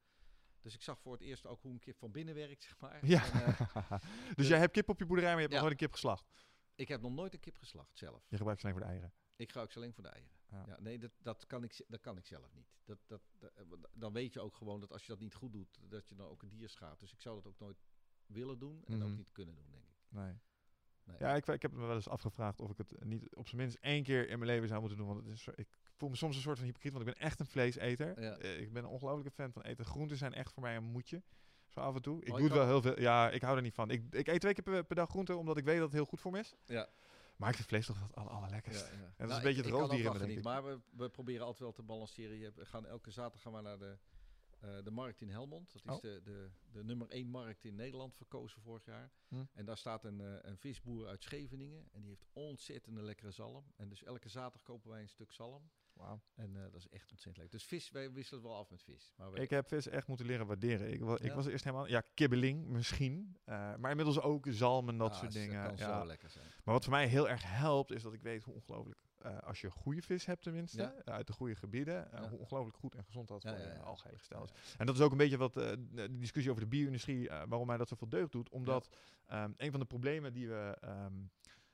Dus 0.62 0.74
ik 0.74 0.82
zag 0.82 1.00
voor 1.00 1.14
het 1.14 1.22
eerst 1.22 1.46
ook 1.46 1.62
hoe 1.62 1.72
een 1.72 1.80
kip 1.80 1.98
van 1.98 2.12
binnen 2.12 2.36
werkt, 2.36 2.64
zeg 2.70 2.80
maar. 2.80 3.06
Ja. 3.06 3.32
En, 3.32 3.44
eh, 3.46 3.92
dus 4.38 4.48
jij 4.48 4.60
hebt 4.60 4.74
kip 4.74 4.90
op 4.90 5.00
je 5.00 5.06
boerderij, 5.06 5.32
maar 5.34 5.42
je 5.42 5.48
hebt 5.48 5.54
Ja. 5.54 5.60
nog 5.62 5.70
nooit 5.70 5.82
een 5.82 5.88
kip 5.88 5.94
geslacht. 5.96 6.26
ik 6.76 6.88
heb 6.88 7.02
nog 7.02 7.12
nooit 7.12 7.34
een 7.34 7.40
kip 7.40 7.58
geslacht 7.58 7.98
zelf. 7.98 8.26
Je 8.30 8.38
gebruikt 8.38 8.62
ze 8.62 8.68
alleen 8.68 8.78
voor 8.80 8.88
de 8.88 8.94
eieren. 8.94 9.14
Ik 9.36 9.48
gebruik 9.48 9.72
ze 9.72 9.78
alleen 9.78 9.94
voor 9.94 10.04
de 10.04 10.10
eieren. 10.10 10.36
Ja. 10.50 10.64
Ja. 10.68 10.80
nee, 10.80 11.00
dat, 11.00 11.12
dat, 11.22 11.46
kan 11.46 11.64
ik, 11.64 11.84
dat 11.88 12.00
kan 12.00 12.18
ik 12.18 12.26
zelf 12.26 12.54
niet. 12.54 12.68
Dat, 12.84 13.00
dat, 13.08 13.22
dat- 13.40 13.52
eh, 13.56 13.64
dan 13.94 14.14
weet 14.14 14.34
je 14.34 14.40
ook 14.40 14.56
gewoon 14.56 14.80
dat 14.80 14.92
als 14.92 15.02
je 15.02 15.08
dat 15.08 15.20
niet 15.20 15.34
goed 15.36 15.52
doet, 15.54 15.80
dat 15.90 16.10
je 16.10 16.16
dan 16.16 16.28
ook 16.28 16.42
een 16.42 16.50
dier 16.50 16.70
schaadt. 16.70 17.00
Dus 17.00 17.12
ik 17.12 17.22
zou 17.22 17.36
dat 17.36 17.46
ook 17.48 17.60
nooit 17.60 17.78
willen 18.26 18.60
doen 18.60 18.86
en 18.86 18.98
Mhm. 18.98 19.08
ook 19.12 19.18
niet 19.18 19.32
kunnen 19.32 19.56
doen, 19.56 19.72
denk 19.72 19.84
ik. 19.86 19.96
Nee. 20.10 20.34
Nee. 21.08 21.16
Ja, 21.20 21.36
ik, 21.36 21.48
ik 21.48 21.62
heb 21.62 21.72
me 21.72 21.86
wel 21.86 21.96
eens 21.96 22.10
afgevraagd 22.10 22.62
of 22.62 22.70
ik 22.72 22.78
het 22.78 23.04
niet 23.06 23.36
op 23.36 23.48
zijn 23.48 23.62
minst 23.62 23.78
één 23.82 24.04
keer 24.04 24.30
in 24.30 24.40
mijn 24.40 24.52
leven 24.52 24.68
zou 24.68 24.80
moeten 24.80 24.98
doen. 24.98 25.08
Want 25.08 25.20
het 25.24 25.34
is, 25.34 25.48
ik 25.56 25.68
voel 25.96 26.10
me 26.10 26.16
soms 26.16 26.36
een 26.36 26.42
soort 26.42 26.58
van 26.58 26.66
hypocriet, 26.66 26.94
want 26.94 27.08
ik 27.08 27.14
ben 27.14 27.24
echt 27.24 27.40
een 27.40 27.46
vleeseter. 27.46 28.22
Ja. 28.22 28.38
Eh, 28.38 28.60
Ik 28.62 28.74
ben 28.74 28.84
een 28.84 28.90
ongelofelijke 28.90 29.32
fan 29.32 29.52
van 29.52 29.62
eten. 29.62 29.86
Groenten 29.86 30.18
zijn 30.18 30.34
echt 30.34 30.54
voor 30.54 30.64
mij 30.64 30.76
een 30.76 30.84
moedje. 30.84 31.22
Zo 31.68 31.80
af 31.80 31.96
en 31.96 32.02
toe. 32.02 32.22
Ik 32.24 32.32
Oh, 32.32 32.36
doe 32.38 32.44
het 32.46 32.54
wel 32.56 32.66
heel 32.66 32.82
veel. 32.82 33.00
Ja, 33.00 33.30
ik 33.30 33.42
hou 33.42 33.56
er 33.56 33.62
niet 33.62 33.74
van. 33.74 33.90
Ik, 33.90 34.04
ik 34.14 34.28
eet 34.28 34.40
twee 34.40 34.54
keer 34.54 34.64
per, 34.64 34.84
per 34.84 34.96
dag 34.96 35.10
groenten, 35.10 35.38
omdat 35.38 35.58
ik 35.58 35.64
weet 35.66 35.76
dat 35.76 35.86
het 35.86 35.94
heel 35.94 36.06
goed 36.06 36.20
voor 36.20 36.32
me 36.32 36.40
is. 36.40 36.56
Ja. 36.66 36.88
Maar 37.36 37.50
ik 37.50 37.56
vind 37.56 37.68
vlees 37.68 37.86
toch 37.86 38.02
het 38.02 38.16
aller, 38.16 38.32
allerlekkerst. 38.32 38.88
Ja, 38.88 38.92
ja. 39.00 39.14
een 39.18 39.28
Nou, 39.28 39.42
beetje 39.42 39.58
het 39.58 39.66
ik 39.68 39.74
roofdieren, 39.74 40.04
wel 40.04 40.14
denk 40.14 40.24
genieten, 40.32 40.52
Maar 40.52 40.64
we, 40.64 40.80
we 41.04 41.10
proberen 41.10 41.42
altijd 41.42 41.60
wel 41.64 41.72
te 41.72 41.82
balanceren. 41.84 42.38
Je 42.38 42.52
we 42.56 42.66
gaan 42.66 42.86
elke 42.86 43.12
zaterdag 43.12 43.42
gaan 43.42 43.54
we 43.54 43.62
naar 43.62 43.78
de 43.80 43.98
eh, 44.60 44.84
de 44.84 44.92
markt 44.92 45.22
in 45.22 45.30
Helmond. 45.30 45.74
Dat 45.74 45.82
is 45.86 45.92
Oh. 45.92 46.02
de, 46.02 46.22
de, 46.24 46.50
de 46.72 46.84
nummer 46.84 47.10
één 47.10 47.28
markt 47.28 47.64
in 47.64 47.76
Nederland 47.76 48.16
verkozen 48.16 48.62
vorig 48.62 48.86
jaar. 48.86 49.12
Hm. 49.28 49.44
En 49.54 49.66
daar 49.66 49.78
staat 49.78 50.04
een, 50.04 50.22
eh, 50.22 50.34
een 50.42 50.58
visboer 50.58 51.08
uit 51.08 51.24
Scheveningen. 51.24 51.88
En 51.92 52.00
die 52.02 52.10
heeft 52.10 52.26
ontzettende 52.34 53.02
lekkere 53.02 53.32
zalm. 53.32 53.66
En 53.76 53.90
dus 53.90 54.04
elke 54.04 54.30
zaterdag 54.30 54.62
kopen 54.62 54.90
wij 54.90 55.02
een 55.02 55.10
stuk 55.10 55.32
zalm. 55.32 55.70
Wauw. 55.94 56.22
En 56.36 56.56
eh, 56.56 56.62
dat 56.62 56.76
is 56.76 56.88
echt 56.90 57.12
ontzettend 57.12 57.38
leuk. 57.38 57.52
Dus 57.52 57.64
vis, 57.64 57.92
wij 57.92 58.12
wisselen 58.12 58.44
wel 58.44 58.56
af 58.56 58.70
met 58.70 58.84
vis. 58.84 59.14
Maar 59.16 59.32
wij- 59.32 59.44
Ik 59.44 59.50
heb 59.50 59.68
vis 59.68 59.88
echt 59.88 60.08
moeten 60.08 60.26
leren 60.26 60.48
waarderen. 60.48 60.92
Ik, 60.94 61.00
was 61.34 61.46
eerst 61.46 61.64
helemaal... 61.64 61.88
Ja, 61.88 62.02
kibbeling 62.14 62.68
misschien. 62.68 63.38
maar 63.46 63.90
inmiddels 63.90 64.20
ook 64.20 64.46
zalm 64.50 64.90
en 64.90 64.98
dat 64.98 65.12
Ah, 65.12 65.18
soort 65.20 65.34
dat 65.34 65.42
dingen. 65.42 65.64
kan 65.68 65.78
Ja. 65.78 66.00
zo 66.00 66.06
lekker 66.08 66.30
zijn. 66.30 66.46
Maar 66.64 66.74
wat 66.74 66.84
voor 66.84 66.94
mij 66.94 67.08
heel 67.08 67.30
erg 67.30 67.44
helpt, 67.44 67.92
is 67.92 68.02
dat 68.02 68.14
ik 68.14 68.22
weet 68.22 68.44
hoe 68.44 68.54
ongelooflijk... 68.54 69.00
eh, 69.28 69.38
als 69.48 69.62
je 69.62 69.72
goede 69.72 70.02
vis 70.02 70.26
hebt 70.26 70.42
tenminste, 70.44 70.82
Ja. 70.82 70.94
eh, 71.06 71.14
uit 71.14 71.28
de 71.28 71.34
goede 71.34 71.56
gebieden, 71.56 72.12
eh, 72.12 72.22
hoe 72.30 72.40
ongelooflijk 72.40 72.78
goed 72.78 72.96
en 72.96 73.04
gezond 73.04 73.28
dat 73.28 73.42
voor 73.44 73.58
ja. 73.58 73.76
algehele 73.76 74.18
gestel 74.18 74.44
is. 74.44 74.52
En 74.78 74.86
dat 74.86 74.96
is 74.96 75.02
ook 75.02 75.12
een 75.12 75.18
beetje 75.18 75.38
wat 75.38 75.58
eh, 75.58 75.72
de 75.92 76.18
discussie 76.18 76.52
over 76.52 76.64
de 76.64 76.70
bio-industrie, 76.70 77.30
eh, 77.30 77.44
waarom 77.48 77.68
mij 77.68 77.78
dat 77.78 77.88
zoveel 77.88 78.10
deugd 78.10 78.32
doet. 78.32 78.50
Omdat 78.50 78.96
ehm, 79.26 79.52
een 79.58 79.72
van 79.72 79.80
de 79.80 79.86
problemen 79.86 80.34
die 80.34 80.48
we. 80.48 80.78
ehm, 80.82 81.14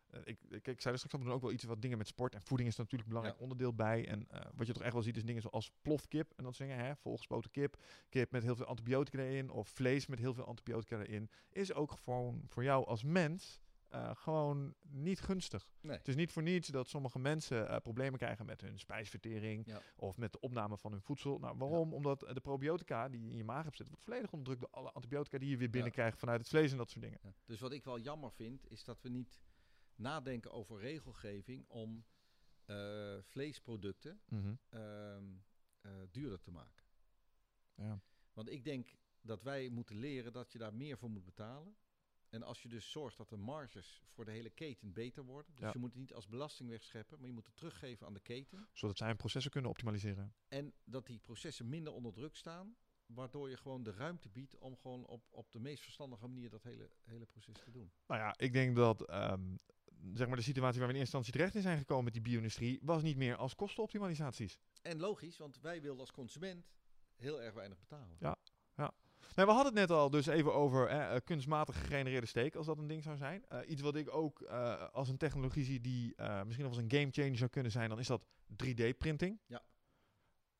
eh, 0.09 0.19
ik, 0.23 0.39
ik, 0.49 0.67
ik 0.67 0.81
zei 0.81 0.93
er 0.93 0.99
straks 0.99 1.25
ook 1.25 1.41
wel 1.41 1.51
iets 1.51 1.63
wat 1.63 1.81
dingen 1.81 1.97
met 1.97 2.07
sport. 2.07 2.33
En 2.35 2.41
voeding 2.41 2.69
is 2.69 2.75
natuurlijk 2.75 3.03
een 3.03 3.09
belangrijk 3.09 3.37
Ja. 3.37 3.43
onderdeel 3.43 3.73
bij. 3.73 4.07
En 4.07 4.27
eh, 4.29 4.41
wat 4.55 4.67
je 4.67 4.73
toch 4.73 4.83
echt 4.83 4.93
wel 4.93 5.01
ziet, 5.01 5.17
is 5.17 5.23
dingen 5.25 5.41
zoals 5.41 5.71
plofkip 5.81 6.33
en 6.35 6.43
dat 6.43 6.55
soort 6.55 6.69
dingen. 6.69 6.85
Hè? 6.85 6.95
Volgespoten 6.95 7.51
kip, 7.51 7.77
kip 8.09 8.31
met 8.31 8.43
heel 8.43 8.55
veel 8.55 8.65
antibiotica 8.65 9.17
erin, 9.17 9.49
of 9.49 9.67
vlees 9.69 10.07
met 10.07 10.19
heel 10.19 10.33
veel 10.33 10.45
antibiotica 10.45 10.99
erin. 10.99 11.29
Is 11.49 11.73
ook 11.73 11.91
gewoon 11.91 12.41
voor 12.47 12.63
jou 12.63 12.85
als 12.85 13.03
mens 13.03 13.61
eh, 13.93 14.11
gewoon 14.15 14.73
niet 14.81 15.19
gunstig. 15.21 15.67
Nee. 15.81 15.97
Het 15.97 16.07
is 16.07 16.15
niet 16.15 16.31
voor 16.31 16.43
niets 16.43 16.67
dat 16.67 16.87
sommige 16.87 17.19
mensen 17.19 17.67
eh, 17.69 17.77
problemen 17.77 18.19
krijgen 18.19 18.45
met 18.45 18.61
hun 18.61 18.79
spijsvertering 18.79 19.65
Ja. 19.65 19.81
of 19.95 20.17
met 20.17 20.31
de 20.31 20.39
opname 20.39 20.77
van 20.77 20.91
hun 20.91 21.01
voedsel. 21.01 21.39
Nou, 21.39 21.57
waarom? 21.57 21.93
Omdat 21.93 22.19
de 22.19 22.41
probiotica 22.41 23.09
die 23.09 23.23
je 23.23 23.29
in 23.31 23.37
je 23.37 23.43
maag 23.43 23.63
hebt 23.63 23.75
zitten, 23.75 23.95
wordt 23.95 24.03
volledig 24.09 24.31
onderdrukt 24.31 24.61
door 24.61 24.69
alle 24.81 24.91
antibiotica 24.91 25.37
die 25.37 25.49
je 25.49 25.57
weer 25.57 25.69
binnenkrijgt 25.69 26.19
vanuit 26.19 26.39
het 26.39 26.49
vlees 26.49 26.71
en 26.71 26.77
dat 26.77 26.89
soort 26.89 27.03
dingen. 27.03 27.19
Ja. 27.23 27.33
Dus 27.45 27.59
wat 27.59 27.71
ik 27.71 27.83
wel 27.83 27.99
jammer 27.99 28.31
vind, 28.31 28.69
is 28.71 28.83
dat 28.83 29.01
we 29.01 29.09
niet 29.09 29.39
nadenken 29.95 30.51
over 30.51 30.79
regelgeving 30.79 31.65
om 31.67 32.05
eh, 32.65 33.17
vleesproducten 33.21 34.21
Mhm. 34.27 34.53
ehm, 34.69 35.23
eh, 35.81 35.91
duurder 36.11 36.39
te 36.39 36.51
maken. 36.51 36.83
Ja. 37.75 37.99
Want 38.33 38.49
ik 38.49 38.63
denk 38.63 38.95
dat 39.21 39.43
wij 39.43 39.69
moeten 39.69 39.95
leren 39.95 40.33
dat 40.33 40.51
je 40.51 40.57
daar 40.57 40.73
meer 40.73 40.97
voor 40.97 41.09
moet 41.09 41.25
betalen. 41.25 41.75
En 42.33 42.43
als 42.43 42.61
je 42.61 42.69
dus 42.69 42.91
zorgt 42.91 43.17
dat 43.17 43.29
de 43.29 43.37
marges 43.37 44.01
voor 44.07 44.25
de 44.25 44.31
hele 44.31 44.49
keten 44.49 44.93
beter 44.93 45.23
worden. 45.23 45.51
Dus 45.55 45.63
Ja. 45.63 45.69
je 45.73 45.79
moet 45.79 45.89
het 45.89 45.99
niet 45.99 46.13
als 46.13 46.27
belasting 46.27 46.69
wegscheppen, 46.69 47.17
maar 47.19 47.27
je 47.27 47.33
moet 47.33 47.45
het 47.45 47.55
teruggeven 47.55 48.07
aan 48.07 48.13
de 48.13 48.19
keten. 48.19 48.67
Zodat 48.71 48.97
zij 48.97 49.07
hun 49.07 49.15
processen 49.15 49.51
kunnen 49.51 49.69
optimaliseren. 49.69 50.33
En 50.47 50.73
dat 50.83 51.05
die 51.05 51.19
processen 51.19 51.69
minder 51.69 51.93
onder 51.93 52.13
druk 52.13 52.35
staan. 52.35 52.75
Waardoor 53.05 53.49
je 53.49 53.57
gewoon 53.57 53.83
de 53.83 53.91
ruimte 53.91 54.29
biedt 54.29 54.57
om 54.57 54.77
gewoon 54.77 55.05
op, 55.05 55.23
op 55.29 55.51
de 55.51 55.59
meest 55.59 55.83
verstandige 55.83 56.27
manier 56.27 56.49
dat 56.49 56.63
hele, 56.63 56.89
hele 57.03 57.25
proces 57.25 57.59
te 57.63 57.71
doen. 57.71 57.91
Nou 58.07 58.19
ja, 58.21 58.33
ik 58.37 58.53
denk 58.53 58.75
dat 58.75 59.01
ehm, 59.07 59.55
zeg 60.13 60.27
maar 60.27 60.35
de 60.35 60.41
situatie 60.43 60.79
waar 60.79 60.87
we 60.87 60.93
in 60.93 60.99
eerste 60.99 61.17
instantie 61.17 61.31
terecht 61.31 61.55
in 61.55 61.61
zijn 61.61 61.77
gekomen 61.77 62.03
met 62.03 62.13
die 62.13 62.21
bio-industrie, 62.21 62.79
was 62.81 63.01
niet 63.03 63.17
meer 63.17 63.35
als 63.35 63.55
kostenoptimalisaties. 63.55 64.59
En 64.81 64.99
logisch, 64.99 65.37
want 65.37 65.59
wij 65.59 65.81
willen 65.81 65.99
als 65.99 66.11
consument 66.11 66.71
heel 67.15 67.41
erg 67.41 67.53
weinig 67.53 67.79
betalen. 67.79 68.15
Ja. 68.19 68.37
Nou, 69.35 69.47
we 69.47 69.53
hadden 69.53 69.73
het 69.73 69.89
net 69.89 69.97
al 69.97 70.09
dus 70.09 70.25
even 70.25 70.53
over 70.53 70.87
eh, 70.87 71.15
eh, 71.15 71.21
kunstmatig 71.23 71.79
gegenereerde 71.79 72.27
steek, 72.27 72.55
als 72.55 72.65
dat 72.65 72.77
een 72.77 72.87
ding 72.87 73.03
zou 73.03 73.17
zijn. 73.17 73.45
Eh, 73.45 73.69
iets 73.69 73.81
wat 73.81 73.95
ik 73.95 74.13
ook 74.13 74.41
eh, 74.41 74.89
als 74.89 75.09
een 75.09 75.17
technologie 75.17 75.63
zie 75.63 75.81
die 75.81 76.15
misschien 76.17 76.65
nog 76.65 76.73
als 76.73 76.83
een 76.83 76.91
game 76.91 77.11
changer 77.11 77.37
zou 77.37 77.49
kunnen 77.49 77.71
zijn, 77.71 77.89
dan 77.89 77.99
is 77.99 78.07
dat 78.07 78.25
3D-printing. 78.65 79.39
Ja. 79.45 79.63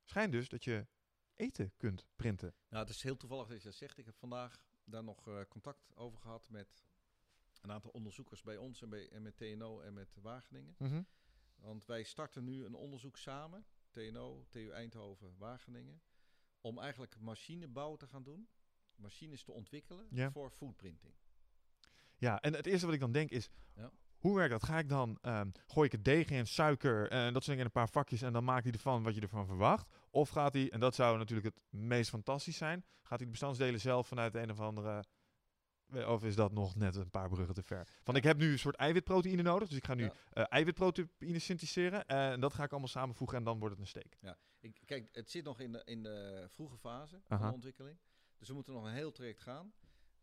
Schijnt 0.04 0.32
dus 0.32 0.50
dat 0.50 0.64
je 0.64 0.88
eten 1.36 1.74
kunt 1.78 2.06
printen. 2.16 2.54
Nou, 2.70 2.86
het 2.86 2.96
is 2.96 3.04
heel 3.04 3.18
toevallig 3.18 3.48
dat 3.48 3.58
je 3.58 3.64
dat 3.64 3.78
zegt. 3.78 3.98
Ik 3.98 4.06
heb 4.06 4.16
vandaag 4.18 4.66
daar 4.84 5.04
nog 5.04 5.48
contact 5.50 5.96
over 5.96 6.20
gehad 6.20 6.50
met 6.50 6.84
een 7.62 7.72
aantal 7.72 7.92
onderzoekers 7.92 8.42
bij 8.42 8.58
ons 8.58 8.82
en, 8.82 8.90
bij, 8.90 9.10
en 9.10 9.22
met 9.22 9.38
TNO 9.38 9.80
en 9.80 9.94
met 9.94 10.18
Wageningen. 10.22 10.76
Want 11.56 11.86
wij 11.86 12.04
starten 12.04 12.44
nu 12.44 12.66
een 12.66 12.76
onderzoek 12.76 13.18
samen, 13.18 13.66
TNO, 13.92 14.46
TU 14.50 14.70
Eindhoven, 14.70 15.36
Wageningen, 15.38 16.02
om 16.62 16.80
eigenlijk 16.80 17.20
machinebouw 17.20 17.96
te 17.96 18.08
gaan 18.08 18.24
doen. 18.24 18.48
Machines 19.04 19.44
te 19.44 19.52
ontwikkelen 19.52 20.08
Ja. 20.10 20.32
voor 20.32 20.50
foodprinting. 20.52 21.14
Ja, 22.18 22.42
en 22.42 22.54
het 22.54 22.66
eerste 22.66 22.86
wat 22.86 22.96
ik 22.96 23.02
dan 23.02 23.12
denk 23.12 23.30
is, 23.30 23.50
Ja. 23.76 23.92
hoe 24.18 24.36
werkt 24.36 24.52
dat? 24.52 24.64
Ga 24.64 24.80
ik 24.80 24.90
dan, 24.90 25.18
ehm, 25.22 25.50
gooi 25.68 25.86
ik 25.86 25.92
het 25.92 26.06
deeg 26.06 26.30
in, 26.30 26.48
suiker 26.48 27.10
en 27.10 27.24
dat 27.34 27.44
soort 27.44 27.46
dingen 27.46 27.60
in 27.60 27.66
een 27.66 27.72
paar 27.72 27.90
vakjes 27.90 28.22
en 28.22 28.34
dan 28.34 28.44
maakt 28.44 28.64
hij 28.64 28.74
ervan 28.74 29.04
wat 29.04 29.16
je 29.16 29.22
ervan 29.22 29.46
verwacht? 29.46 29.94
Of 30.10 30.30
gaat 30.30 30.54
hij, 30.54 30.72
en 30.72 30.80
dat 30.80 30.96
zou 30.96 31.18
natuurlijk 31.18 31.56
het 31.56 31.64
meest 31.82 32.10
fantastisch 32.10 32.58
zijn, 32.58 32.86
gaat 33.02 33.18
hij 33.18 33.26
de 33.26 33.32
bestandsdelen 33.32 33.80
zelf 33.80 34.08
vanuit 34.08 34.36
een 34.36 34.52
of 34.52 34.60
andere... 34.60 35.04
eh, 35.90 36.10
Of 36.10 36.24
is 36.24 36.36
dat 36.36 36.52
nog 36.52 36.76
net 36.76 36.96
een 36.96 37.10
paar 37.10 37.30
bruggen 37.30 37.56
te 37.56 37.64
ver? 37.64 37.88
Van 38.04 38.14
Ja. 38.14 38.20
ik 38.20 38.26
heb 38.26 38.38
nu 38.38 38.52
een 38.52 38.60
soort 38.60 38.76
eiwitproteïne 38.76 39.42
nodig, 39.42 39.68
dus 39.68 39.78
ik 39.78 39.86
ga 39.86 39.94
nu 39.94 40.04
Ja. 40.04 40.14
eh, 40.32 40.44
eiwitproteïne 40.50 41.40
syntheseren 41.40 42.06
en 42.06 42.40
dat 42.40 42.54
ga 42.54 42.64
ik 42.64 42.72
allemaal 42.72 42.90
samenvoegen 42.90 43.38
en 43.38 43.44
dan 43.44 43.60
wordt 43.60 43.74
het 43.76 43.84
een 43.84 43.90
steek. 43.90 44.18
Ik, 44.60 44.82
kijk, 44.86 45.10
het 45.12 45.30
zit 45.32 45.44
nog 45.44 45.60
in 45.60 45.72
de, 45.72 45.82
in 45.86 46.04
de 46.04 46.46
vroege 46.50 46.78
fase 46.78 47.16
Aha. 47.28 47.38
van 47.38 47.48
de 47.48 47.54
ontwikkeling. 47.54 47.98
Dus 48.44 48.52
we 48.52 48.58
moeten 48.58 48.74
nog 48.74 48.86
een 48.86 48.98
heel 48.98 49.12
traject 49.12 49.42
gaan. 49.42 49.74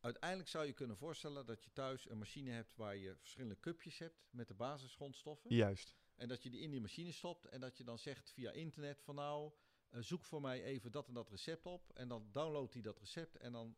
Uiteindelijk 0.01 0.49
zou 0.49 0.67
je 0.67 0.73
kunnen 0.73 0.97
voorstellen 0.97 1.47
dat 1.47 1.65
je 1.65 1.73
thuis 1.73 2.09
een 2.09 2.19
machine 2.19 2.51
hebt 2.51 2.77
waar 2.77 2.97
je 2.97 3.17
verschillende 3.17 3.61
cupjes 3.61 3.99
hebt 3.99 4.29
met 4.31 4.49
de 4.49 4.55
basisgrondstoffen. 4.55 5.55
Juist. 5.55 5.97
En 6.15 6.29
dat 6.29 6.43
je 6.43 6.51
die 6.51 6.61
in 6.61 6.71
die 6.71 6.81
machine 6.81 7.13
stopt 7.13 7.45
en 7.45 7.61
dat 7.61 7.77
je 7.77 7.85
dan 7.85 7.99
zegt 7.99 8.31
via 8.31 8.51
internet 8.51 9.03
van 9.03 9.15
nou, 9.15 9.53
eh, 9.89 10.01
zoek 10.01 10.25
voor 10.25 10.41
mij 10.41 10.63
even 10.63 10.93
dat 10.93 11.09
en 11.09 11.15
dat 11.15 11.29
recept 11.29 11.67
op. 11.67 11.91
En 11.95 12.09
dan 12.09 12.29
downloadt 12.33 12.73
hij 12.73 12.83
dat 12.83 12.99
recept 12.99 13.37
en 13.37 13.53
dan 13.53 13.77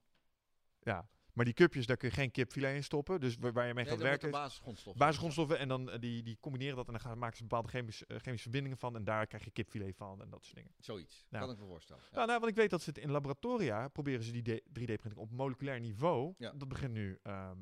Ja, 0.80 1.08
maar 1.32 1.44
die 1.44 1.54
cupjes, 1.54 1.86
daar 1.86 1.96
kun 1.96 2.08
je 2.08 2.14
geen 2.14 2.30
kipfilet 2.30 2.74
in 2.74 2.84
stoppen, 2.84 3.20
dus 3.20 3.36
waar, 3.36 3.52
waar 3.52 3.66
je 3.66 3.74
mee 3.74 3.84
nee, 3.84 3.92
gaat 3.92 4.02
werken 4.02 4.30
basisgrondstoffen. 4.30 5.04
Basisgrondstoffen 5.04 5.58
en 5.58 5.68
dan 5.68 5.90
eh, 5.90 6.00
die, 6.00 6.22
die 6.22 6.36
combineren 6.40 6.76
dat 6.76 6.86
en 6.86 6.92
dan 6.92 7.00
gaan, 7.00 7.18
maken 7.18 7.36
ze 7.36 7.42
bepaalde 7.42 7.68
chemische, 7.68 8.06
eh, 8.06 8.16
chemische 8.16 8.42
verbindingen 8.42 8.78
van 8.78 8.96
en 8.96 9.04
daar 9.04 9.26
krijg 9.26 9.44
je 9.44 9.50
kipfilet 9.50 9.96
van 9.96 10.22
en 10.22 10.30
dat 10.30 10.44
soort 10.44 10.56
dingen. 10.56 10.70
Zoiets, 10.78 11.26
kan 11.30 11.50
ik 11.50 11.58
me 11.58 11.66
voorstellen. 11.66 12.02
Ja. 12.10 12.20
Ja, 12.20 12.26
nou, 12.26 12.38
want 12.38 12.50
ik 12.50 12.58
weet 12.58 12.70
dat 12.70 12.82
ze 12.82 12.88
het 12.88 12.98
in 12.98 13.10
laboratoria 13.10 13.88
proberen 13.88 14.22
ze 14.22 14.42
die 14.42 14.62
3D-printing 14.62 15.16
op 15.16 15.30
moleculair 15.30 15.80
niveau. 15.80 16.34
Ja. 16.38 16.52
Dat 16.52 16.68
begint 16.68 16.92
nu 16.92 17.18
ehm, 17.22 17.58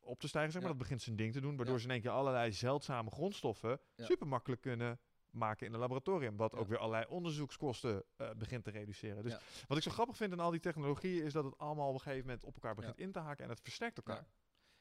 op 0.00 0.20
te 0.20 0.28
stijgen, 0.28 0.52
zeg 0.52 0.62
maar. 0.62 0.70
Ja. 0.70 0.76
Dat 0.76 0.86
begint 0.86 1.02
zijn 1.02 1.16
ding 1.16 1.32
te 1.32 1.40
doen, 1.40 1.56
waardoor 1.56 1.78
ze 1.78 1.84
in 1.84 1.92
één 1.92 2.00
keer 2.00 2.10
allerlei 2.10 2.52
zeldzame 2.52 3.10
grondstoffen 3.10 3.80
super 3.96 4.26
makkelijk 4.26 4.60
kunnen 4.60 5.00
maken 5.30 5.66
in 5.66 5.72
een 5.72 5.78
laboratorium. 5.78 6.36
Wat 6.36 6.52
Ja. 6.52 6.58
ook 6.58 6.68
weer 6.68 6.78
allerlei 6.78 7.06
onderzoekskosten 7.08 8.04
eh, 8.16 8.30
begint 8.32 8.64
te 8.64 8.70
reduceren. 8.70 9.22
Dus 9.22 9.32
Ja. 9.32 9.40
wat 9.68 9.76
ik 9.76 9.82
zo 9.82 9.90
grappig 9.90 10.16
vind 10.16 10.32
aan 10.32 10.40
al 10.40 10.50
die 10.50 10.60
technologieën 10.60 11.24
is 11.24 11.32
dat 11.32 11.44
het 11.44 11.58
allemaal 11.58 11.88
op 11.88 11.94
een 11.94 12.00
gegeven 12.00 12.26
moment 12.26 12.44
op 12.44 12.54
elkaar 12.54 12.74
begint 12.74 12.98
in 12.98 13.12
te 13.12 13.18
haken 13.18 13.44
en 13.44 13.50
het 13.50 13.60
versterkt 13.60 13.96
elkaar. 13.96 14.26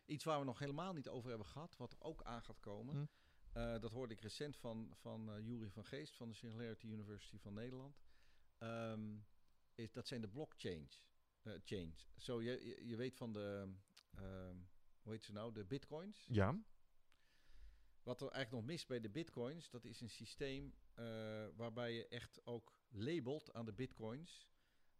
Iets 0.06 0.24
waar 0.24 0.40
we 0.40 0.46
nog 0.46 0.60
helemaal 0.60 0.94
niet 0.94 1.10
over 1.10 1.30
hebben 1.30 1.48
gehad, 1.48 1.76
wat 1.78 1.96
ook 2.00 2.24
aan 2.24 2.42
gaat 2.42 2.60
komen. 2.60 2.96
Hm. 2.96 3.06
eh, 3.60 3.80
dat 3.80 3.92
hoorde 3.92 4.14
ik 4.14 4.22
recent 4.22 4.58
van, 4.58 4.92
van 4.96 5.32
eh 5.34 5.40
Jury 5.46 5.70
van 5.70 5.86
Geest 5.86 6.16
van 6.16 6.28
de 6.28 6.34
Singularity 6.36 6.88
University 6.88 7.38
van 7.40 7.54
Nederland. 7.54 7.98
Ehm, 8.58 9.16
is, 9.76 9.92
dat 9.92 10.08
zijn 10.08 10.22
de 10.22 10.28
blockchains. 10.28 11.06
chains. 11.64 12.10
Zo, 12.18 12.42
je, 12.42 12.66
je, 12.66 12.88
je 12.88 12.96
weet 12.96 13.16
van 13.16 13.34
de, 13.34 13.74
ehm, 14.16 14.56
hoe 15.02 15.12
heet 15.12 15.24
ze 15.24 15.32
nou, 15.34 15.54
de 15.54 15.66
bitcoins. 15.66 16.26
Ja, 16.30 16.56
Wat 18.08 18.22
er 18.22 18.28
eigenlijk 18.30 18.64
nog 18.64 18.74
mist 18.74 18.88
bij 18.88 19.00
de 19.00 19.10
bitcoins, 19.10 19.70
dat 19.70 19.86
is 19.86 20.02
een 20.02 20.10
systeem 20.10 20.74
eh, 20.94 21.06
waarbij 21.56 21.94
je 21.94 22.08
echt 22.08 22.42
ook 22.44 22.74
labelt 22.90 23.54
aan 23.54 23.66
de 23.66 23.74
bitcoins 23.74 24.48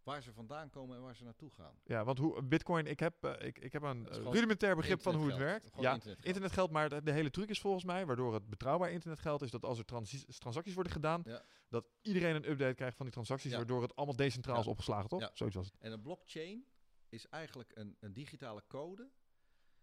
waar 0.04 0.22
ze 0.24 0.34
vandaan 0.34 0.70
komen 0.70 0.96
en 0.96 1.02
waar 1.02 1.16
ze 1.16 1.24
naartoe 1.24 1.52
gaan. 1.52 1.80
ja 1.84 2.04
want 2.04 2.18
hoe 2.18 2.44
Bitcoin, 2.44 2.86
ik 2.86 3.00
heb, 3.00 3.24
eh, 3.24 3.48
ik, 3.48 3.60
ik 3.60 3.72
heb 3.74 3.82
een 3.82 4.08
eh, 4.10 4.18
rudimentair 4.22 4.76
begrip 4.76 5.02
van 5.02 5.16
hoe 5.16 5.28
het 5.28 5.38
werkt. 5.38 5.68
Gewoon 5.70 5.84
Ja, 5.84 5.94
internetgeld. 5.94 6.28
internetgeld, 6.28 6.72
maar 6.72 6.90
de, 6.90 7.04
de 7.04 7.12
hele 7.12 7.30
truc 7.30 7.50
is 7.50 7.60
volgens 7.60 7.84
mij, 7.84 8.06
waardoor 8.06 8.34
het 8.34 8.50
betrouwbaar 8.50 8.92
internetgeld 8.92 9.42
is, 9.42 9.52
dat 9.52 9.64
als 9.66 9.78
er 9.80 9.86
transacties 9.86 10.74
worden 10.74 10.92
gedaan, 10.94 11.22
Ja. 11.26 11.44
dat 11.70 11.86
iedereen 12.02 12.36
een 12.36 12.50
update 12.50 12.74
krijgt 12.76 12.96
van 12.96 13.06
die 13.06 13.14
transacties, 13.14 13.52
Ja. 13.52 13.58
waardoor 13.58 13.82
het 13.82 13.96
allemaal 13.96 14.16
decentraal 14.16 14.56
Ja. 14.56 14.62
is 14.62 14.68
opgeslagen, 14.68 15.10
toch? 15.10 15.30
Zoiets 15.34 15.56
was 15.56 15.66
het. 15.66 15.76
En 15.80 15.92
een 15.92 16.02
blockchain 16.02 16.66
is 17.10 17.28
eigenlijk 17.30 17.72
een, 17.76 17.96
een 18.00 18.14
digitale 18.14 18.64
code 18.68 19.10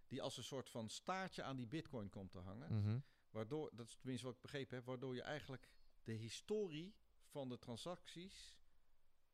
die 0.08 0.22
als 0.22 0.36
een 0.36 0.42
soort 0.44 0.68
van 0.70 0.88
staartje 0.88 1.42
aan 1.42 1.56
die 1.56 1.66
bitcoin 1.66 2.10
komt 2.10 2.30
te 2.30 2.38
hangen. 2.38 2.74
Mhm. 2.80 2.98
Waardoor, 3.34 3.70
dat 3.74 3.86
is 3.88 3.96
tenminste 3.96 4.26
wat 4.26 4.34
ik 4.34 4.40
begrepen 4.40 4.76
heb, 4.76 4.84
waardoor 4.86 5.14
je 5.14 5.22
eigenlijk 5.22 5.68
de 6.04 6.12
historie 6.12 6.94
van 7.24 7.48
de 7.48 7.58
transacties 7.58 8.56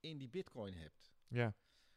in 0.01 0.19
die 0.19 0.29
bitcoin 0.29 0.75
hebt. 0.75 1.13
Ja, 1.29 1.55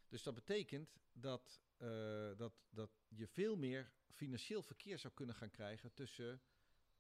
Dus 0.08 0.24
dat 0.24 0.34
betekent 0.34 0.98
dat, 1.12 1.62
eh, 1.78 2.38
dat, 2.38 2.54
dat 2.70 2.92
je 3.08 3.28
veel 3.28 3.56
meer 3.56 3.92
financieel 4.10 4.62
verkeer 4.62 5.00
zou 5.00 5.14
kunnen 5.14 5.36
gaan 5.36 5.50
krijgen 5.50 5.94
tussen 5.94 6.42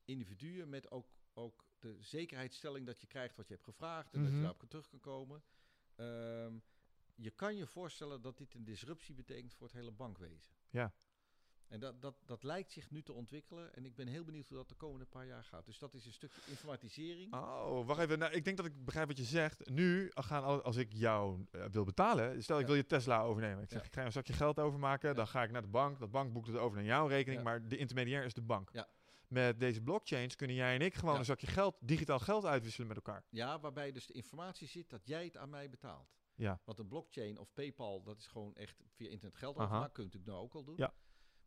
individuen 0.05 0.69
met 0.69 0.91
ook, 0.91 1.07
ook 1.33 1.65
de 1.79 1.97
zekerheidsstelling 2.01 2.85
dat 2.85 3.01
je 3.01 3.07
krijgt 3.07 3.35
wat 3.35 3.47
je 3.47 3.53
hebt 3.53 3.65
gevraagd 3.65 4.13
en 4.13 4.19
dat 4.19 4.27
Mhm. 4.29 4.35
je 4.37 4.41
daarop 4.47 4.69
terug 4.69 4.87
kan 4.89 4.99
komen. 4.99 5.43
Ehm, 5.95 6.57
je 7.15 7.31
kan 7.31 7.55
je 7.55 7.67
voorstellen 7.67 8.21
dat 8.21 8.37
dit 8.37 8.53
een 8.53 8.63
disruptie 8.63 9.15
betekent 9.15 9.53
voor 9.53 9.67
het 9.67 9.75
hele 9.75 9.91
bankwezen. 9.91 10.55
Ja. 10.69 10.93
En 11.73 11.79
dat, 11.79 12.01
dat, 12.01 12.15
dat 12.25 12.43
lijkt 12.43 12.71
zich 12.71 12.89
nu 12.91 13.03
te 13.03 13.13
ontwikkelen. 13.13 13.75
En 13.75 13.85
ik 13.85 13.95
ben 13.95 14.07
heel 14.07 14.23
benieuwd 14.23 14.49
hoe 14.49 14.57
dat 14.57 14.69
de 14.69 14.75
komende 14.75 15.05
paar 15.05 15.25
jaar 15.25 15.43
gaat. 15.43 15.65
Dus 15.65 15.79
dat 15.79 15.93
is 15.93 16.05
een 16.05 16.11
stukje 16.13 16.41
informatisering. 16.47 17.33
Oh, 17.33 17.85
wacht 17.87 17.99
even. 17.99 18.19
Nou, 18.19 18.31
ik 18.33 18.43
denk 18.45 18.57
dat 18.57 18.65
ik 18.65 18.85
begrijp 18.85 19.07
wat 19.07 19.17
je 19.17 19.23
zegt. 19.23 19.69
Nu 19.69 20.11
gaan 20.13 20.43
al- 20.43 20.61
als 20.61 20.75
ik 20.75 20.91
jou 20.93 21.45
eh, 21.51 21.65
wil 21.71 21.83
betalen, 21.83 22.43
stel 22.43 22.55
ik 22.55 22.61
Ja. 22.61 22.67
wil 22.67 22.75
je 22.75 22.85
Tesla 22.85 23.21
overnemen. 23.21 23.63
Ik 23.63 23.69
zeg, 23.69 23.79
Ja. 23.81 23.85
ik 23.87 23.93
ga 23.93 23.99
je 23.99 24.05
een 24.05 24.11
zakje 24.11 24.33
geld 24.33 24.59
overmaken. 24.59 25.15
Dan 25.15 25.27
ga 25.27 25.43
ik 25.43 25.51
naar 25.51 25.61
de 25.61 25.67
bank. 25.67 25.99
Dat 25.99 26.11
bank 26.11 26.33
boekt 26.33 26.47
het 26.47 26.57
over 26.57 26.77
naar 26.77 26.85
jouw 26.85 27.07
rekening, 27.07 27.43
maar 27.43 27.67
de 27.67 27.77
intermediair 27.77 28.25
is 28.25 28.33
de 28.33 28.41
bank. 28.41 28.69
Ja. 28.73 28.87
Met 29.27 29.59
deze 29.59 29.81
blockchains 29.81 30.35
kunnen 30.35 30.55
jij 30.55 30.75
en 30.75 30.81
ik 30.81 30.93
gewoon 30.95 31.13
Ja. 31.13 31.19
een 31.19 31.25
zakje 31.25 31.47
geld, 31.47 31.75
digitaal 31.79 32.19
geld 32.19 32.45
uitwisselen 32.45 32.87
met 32.87 32.95
elkaar. 32.97 33.23
Ja, 33.29 33.59
waarbij 33.59 33.91
dus 33.91 34.05
de 34.05 34.13
informatie 34.13 34.67
zit 34.67 34.89
dat 34.89 35.01
jij 35.07 35.23
het 35.25 35.37
aan 35.37 35.49
mij 35.49 35.69
betaalt. 35.69 36.15
Ja. 36.35 36.61
Want 36.65 36.79
een 36.79 36.87
blockchain 36.87 37.37
of 37.37 37.53
PayPal, 37.53 38.03
dat 38.03 38.17
is 38.17 38.27
gewoon 38.27 38.55
echt 38.55 38.83
via 38.95 39.09
internet 39.09 39.37
geld 39.37 39.55
overmaken. 39.57 39.91
Kun 39.91 40.03
je 40.03 40.09
natuurlijk 40.09 40.31
nou 40.31 40.43
ook 40.45 40.53
al 40.53 40.63
doen. 40.63 40.75
Ja. 40.77 40.93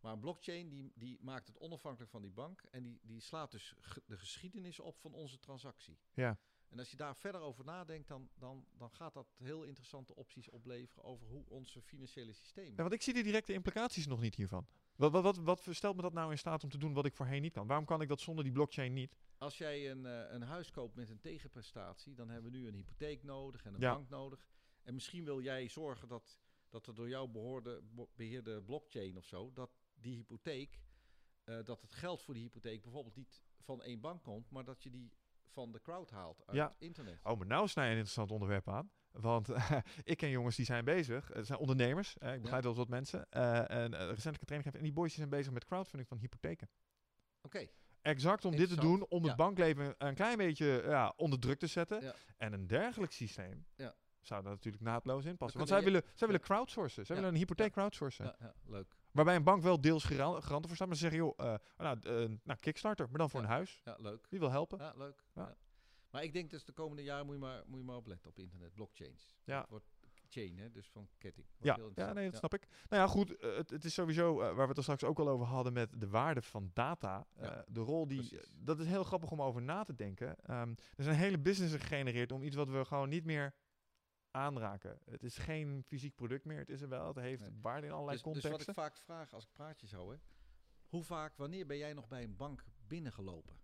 Maar 0.07 0.15
een 0.15 0.21
blockchain 0.21 0.69
die, 0.69 0.93
die 0.95 1.19
maakt 1.21 1.47
het 1.47 1.59
onafhankelijk 1.59 2.11
van 2.11 2.23
die 2.23 2.31
bank. 2.31 2.63
En 2.71 2.83
die, 2.83 3.01
die 3.03 3.21
slaat 3.21 3.51
dus 3.51 3.75
ge- 3.81 4.03
de 4.07 4.17
geschiedenis 4.19 4.81
op 4.81 4.99
van 4.99 5.13
onze 5.15 5.39
transactie. 5.39 5.99
Ja. 6.15 6.39
En 6.69 6.79
als 6.79 6.91
je 6.91 6.97
daar 6.97 7.17
verder 7.17 7.41
over 7.41 7.65
nadenkt, 7.65 8.09
dan, 8.09 8.29
dan, 8.35 8.67
dan 8.77 8.91
gaat 8.91 9.15
dat 9.15 9.35
heel 9.39 9.63
interessante 9.63 10.15
opties 10.15 10.49
opleveren 10.49 11.05
over 11.05 11.27
hoe 11.27 11.45
onze 11.49 11.83
financiële 11.83 12.33
systeem. 12.33 12.69
Ja, 12.71 12.83
want 12.83 12.93
ik 12.93 13.03
zie 13.03 13.15
de 13.15 13.23
directe 13.23 13.53
implicaties 13.53 14.07
nog 14.07 14.21
niet 14.21 14.35
hiervan. 14.35 14.67
Wat, 14.97 15.13
wat, 15.13 15.23
wat, 15.23 15.65
wat 15.65 15.67
stelt 15.71 15.97
me 15.97 16.03
dat 16.03 16.13
nou 16.13 16.31
in 16.31 16.39
staat 16.39 16.63
om 16.65 16.71
te 16.71 16.79
doen 16.79 16.93
wat 16.93 17.07
ik 17.07 17.15
voorheen 17.15 17.43
niet 17.43 17.53
kan? 17.53 17.67
Waarom 17.67 17.85
kan 17.85 18.01
ik 18.01 18.09
dat 18.09 18.21
zonder 18.21 18.45
die 18.45 18.53
blockchain 18.53 18.93
niet? 18.93 19.17
Als 19.39 19.59
jij 19.59 19.91
een, 19.91 20.07
eh, 20.07 20.33
een 20.33 20.43
huis 20.43 20.71
koopt 20.71 20.95
met 20.95 21.11
een 21.11 21.21
tegenprestatie, 21.21 22.15
dan 22.15 22.29
hebben 22.29 22.51
we 22.53 22.59
nu 22.59 22.67
een 22.69 22.75
hypotheek 22.75 23.23
nodig 23.23 23.65
en 23.65 23.75
een 23.75 23.81
Ja. 23.81 23.95
bank 23.95 24.09
nodig. 24.09 24.49
En 24.83 24.95
misschien 24.95 25.25
wil 25.25 25.41
jij 25.43 25.69
zorgen 25.69 26.09
dat, 26.09 26.39
dat 26.69 26.87
er 26.87 26.95
door 26.95 27.09
jou 27.09 27.29
behoorde, 27.29 27.83
beheerde 28.17 28.63
blockchain 28.63 29.17
of 29.17 29.25
zo, 29.25 29.53
dat 29.53 29.71
die 30.01 30.15
hypotheek, 30.17 30.81
eh, 31.45 31.59
dat 31.65 31.81
het 31.81 31.93
geld 31.93 32.23
voor 32.23 32.35
die 32.35 32.43
hypotheek 32.43 32.83
bijvoorbeeld 32.83 33.17
niet 33.17 33.43
van 33.61 33.83
één 33.83 34.01
bank 34.01 34.23
komt, 34.23 34.51
maar 34.51 34.65
dat 34.65 34.83
je 34.83 34.91
die 34.91 35.13
van 35.47 35.73
de 35.73 35.81
crowd 35.81 36.11
haalt 36.11 36.47
uit 36.47 36.57
Ja. 36.57 36.75
internet. 36.79 37.21
Oh, 37.25 37.39
maar 37.39 37.47
nou 37.47 37.69
snij 37.69 37.85
je 37.85 37.91
een 37.91 37.97
interessant 37.97 38.31
onderwerp 38.31 38.69
aan. 38.69 38.91
Want 39.11 39.49
ik 40.05 40.17
ken 40.17 40.31
jongens 40.31 40.57
die 40.57 40.65
zijn 40.65 40.85
bezig. 40.85 41.29
Het 41.33 41.47
zijn 41.47 41.59
ondernemers. 41.59 42.19
eh, 42.19 42.35
ik 42.35 42.41
begrijp 42.43 42.63
wel 42.63 42.75
wat 42.75 42.89
mensen. 42.89 43.27
eh, 43.31 43.59
en 43.71 43.95
eh, 43.95 44.01
recentelijk 44.01 44.41
een 44.41 44.47
training 44.47 44.47
gegeven. 44.63 44.79
En 44.79 44.83
die 44.85 44.93
boys 44.93 45.15
zijn 45.15 45.29
bezig 45.29 45.53
met 45.53 45.65
crowdfunding 45.65 46.09
van 46.09 46.19
hypotheken. 46.19 46.69
Oké, 47.43 47.67
Exact 48.01 48.45
om 48.45 48.57
dit 48.57 48.69
te 48.69 48.77
doen. 48.77 49.07
Om 49.09 49.21
het 49.23 49.31
Ja. 49.31 49.35
bankleven 49.37 49.95
een 49.99 50.15
klein 50.15 50.37
beetje 50.37 50.83
ja, 50.87 51.13
onder 51.17 51.39
druk 51.39 51.59
te 51.59 51.67
zetten. 51.67 52.15
En 52.37 52.53
een 52.53 52.67
dergelijk 52.67 53.13
systeem 53.13 53.67
Ja. 53.77 53.95
zou 54.21 54.43
daar 54.43 54.53
natuurlijk 54.53 54.83
naadloos 54.85 55.25
in 55.25 55.37
passen. 55.37 55.59
Want 55.59 55.71
zij 55.71 55.79
je- 55.79 55.85
willen, 55.85 56.03
zij 56.15 56.27
willen 56.27 56.43
crowdsourcen. 56.43 57.07
Zij 57.07 57.17
willen 57.17 57.31
een 57.31 57.37
hypotheek 57.37 57.73
crowdsourcen. 57.73 58.25
ja, 58.25 58.37
ja, 58.39 58.55
leuk. 58.65 58.97
Waarbij 59.17 59.37
een 59.37 59.45
bank 59.45 59.63
wel 59.63 59.81
deels 59.81 60.05
garanten 60.05 60.43
voor 60.69 60.75
staat. 60.77 60.87
Maar 60.89 60.97
ze 60.97 61.03
zeggen, 61.09 61.19
joh, 61.21 61.35
eh, 61.37 61.55
nou, 61.77 61.99
eh, 62.03 62.37
nou, 62.45 62.59
Kickstarter. 62.61 63.09
Maar 63.09 63.19
dan 63.19 63.31
voor 63.31 63.41
Ja. 63.41 63.47
een 63.47 63.53
huis. 63.53 63.81
Ja, 63.85 63.97
leuk. 64.01 64.27
Wie 64.31 64.39
wil 64.41 64.51
helpen? 64.51 64.79
Ja, 64.79 64.93
leuk. 64.97 65.25
Ja. 65.35 65.55
Maar 66.11 66.23
ik 66.25 66.33
denk 66.33 66.51
dus 66.51 66.65
de 66.65 66.73
komende 66.73 67.03
jaren 67.03 67.27
moet 67.27 67.35
je 67.35 67.41
maar, 67.41 67.63
moet 67.67 67.79
je 67.79 67.85
maar 67.85 67.97
opletten 67.97 68.31
op 68.31 68.39
internet, 68.39 68.75
blockchains. 68.75 69.33
Ja. 69.45 69.67
Wordt 69.69 69.85
chain, 70.29 70.59
hè, 70.59 70.71
dus 70.71 70.89
van 70.91 71.09
ketting. 71.19 71.47
Wordt 71.59 71.97
Ja, 71.97 72.07
ja, 72.07 72.13
nee, 72.13 72.31
dat 72.31 72.39
snap 72.39 72.55
ik. 72.55 72.67
Nou 72.89 73.03
ja, 73.03 73.09
goed. 73.09 73.37
eh, 73.37 73.57
het, 73.57 73.71
het 73.71 73.85
is 73.85 73.95
sowieso, 73.95 74.35
waar 74.35 74.55
we 74.57 74.63
het 74.63 74.77
er 74.77 74.83
straks 74.83 75.05
ook 75.05 75.19
al 75.19 75.29
over 75.29 75.47
hadden 75.47 75.73
met 75.73 76.01
de 76.01 76.09
waarde 76.09 76.43
van 76.43 76.71
data. 76.75 77.27
de 77.67 77.81
rol 77.81 78.07
die, 78.07 78.29
precies. 78.29 78.51
dat 78.55 78.79
is 78.81 78.87
heel 78.87 79.05
grappig 79.05 79.31
om 79.31 79.43
over 79.43 79.63
na 79.63 79.85
te 79.85 79.95
denken. 79.95 80.37
Ehm, 80.45 80.75
er 80.97 81.05
zijn 81.05 81.17
hele 81.17 81.39
businessen 81.39 81.81
gegenereerd 81.81 82.33
om 82.33 82.43
iets 82.43 82.57
wat 82.57 82.69
we 82.69 82.85
gewoon 82.85 83.09
niet 83.09 83.25
meer 83.25 83.55
aanraken. 84.37 84.99
Het 85.05 85.23
is 85.23 85.39
geen 85.39 85.83
fysiek 85.87 86.15
product 86.15 86.45
meer. 86.45 86.59
Het 86.59 86.69
is 86.69 86.81
er 86.81 86.89
wel. 86.89 87.07
Het 87.07 87.17
heeft 87.17 87.41
Nee. 87.51 87.59
waarde 87.61 87.87
in 87.87 87.93
allerlei 87.93 88.17
Dus, 88.17 88.23
dus 88.33 88.33
contexten. 88.43 88.67
wat 88.67 88.77
ik 88.77 88.83
vaak 88.85 88.97
vraag 89.05 89.33
als 89.33 89.45
ik 89.45 89.53
praatjes 89.53 89.93
hou, 89.93 90.13
hè, 90.15 90.21
hoe 90.89 91.03
vaak, 91.05 91.37
wanneer 91.37 91.67
ben 91.67 91.77
jij 91.77 91.93
nog 91.93 92.09
bij 92.09 92.23
een 92.23 92.37
bank 92.37 92.65
binnengelopen? 92.87 93.57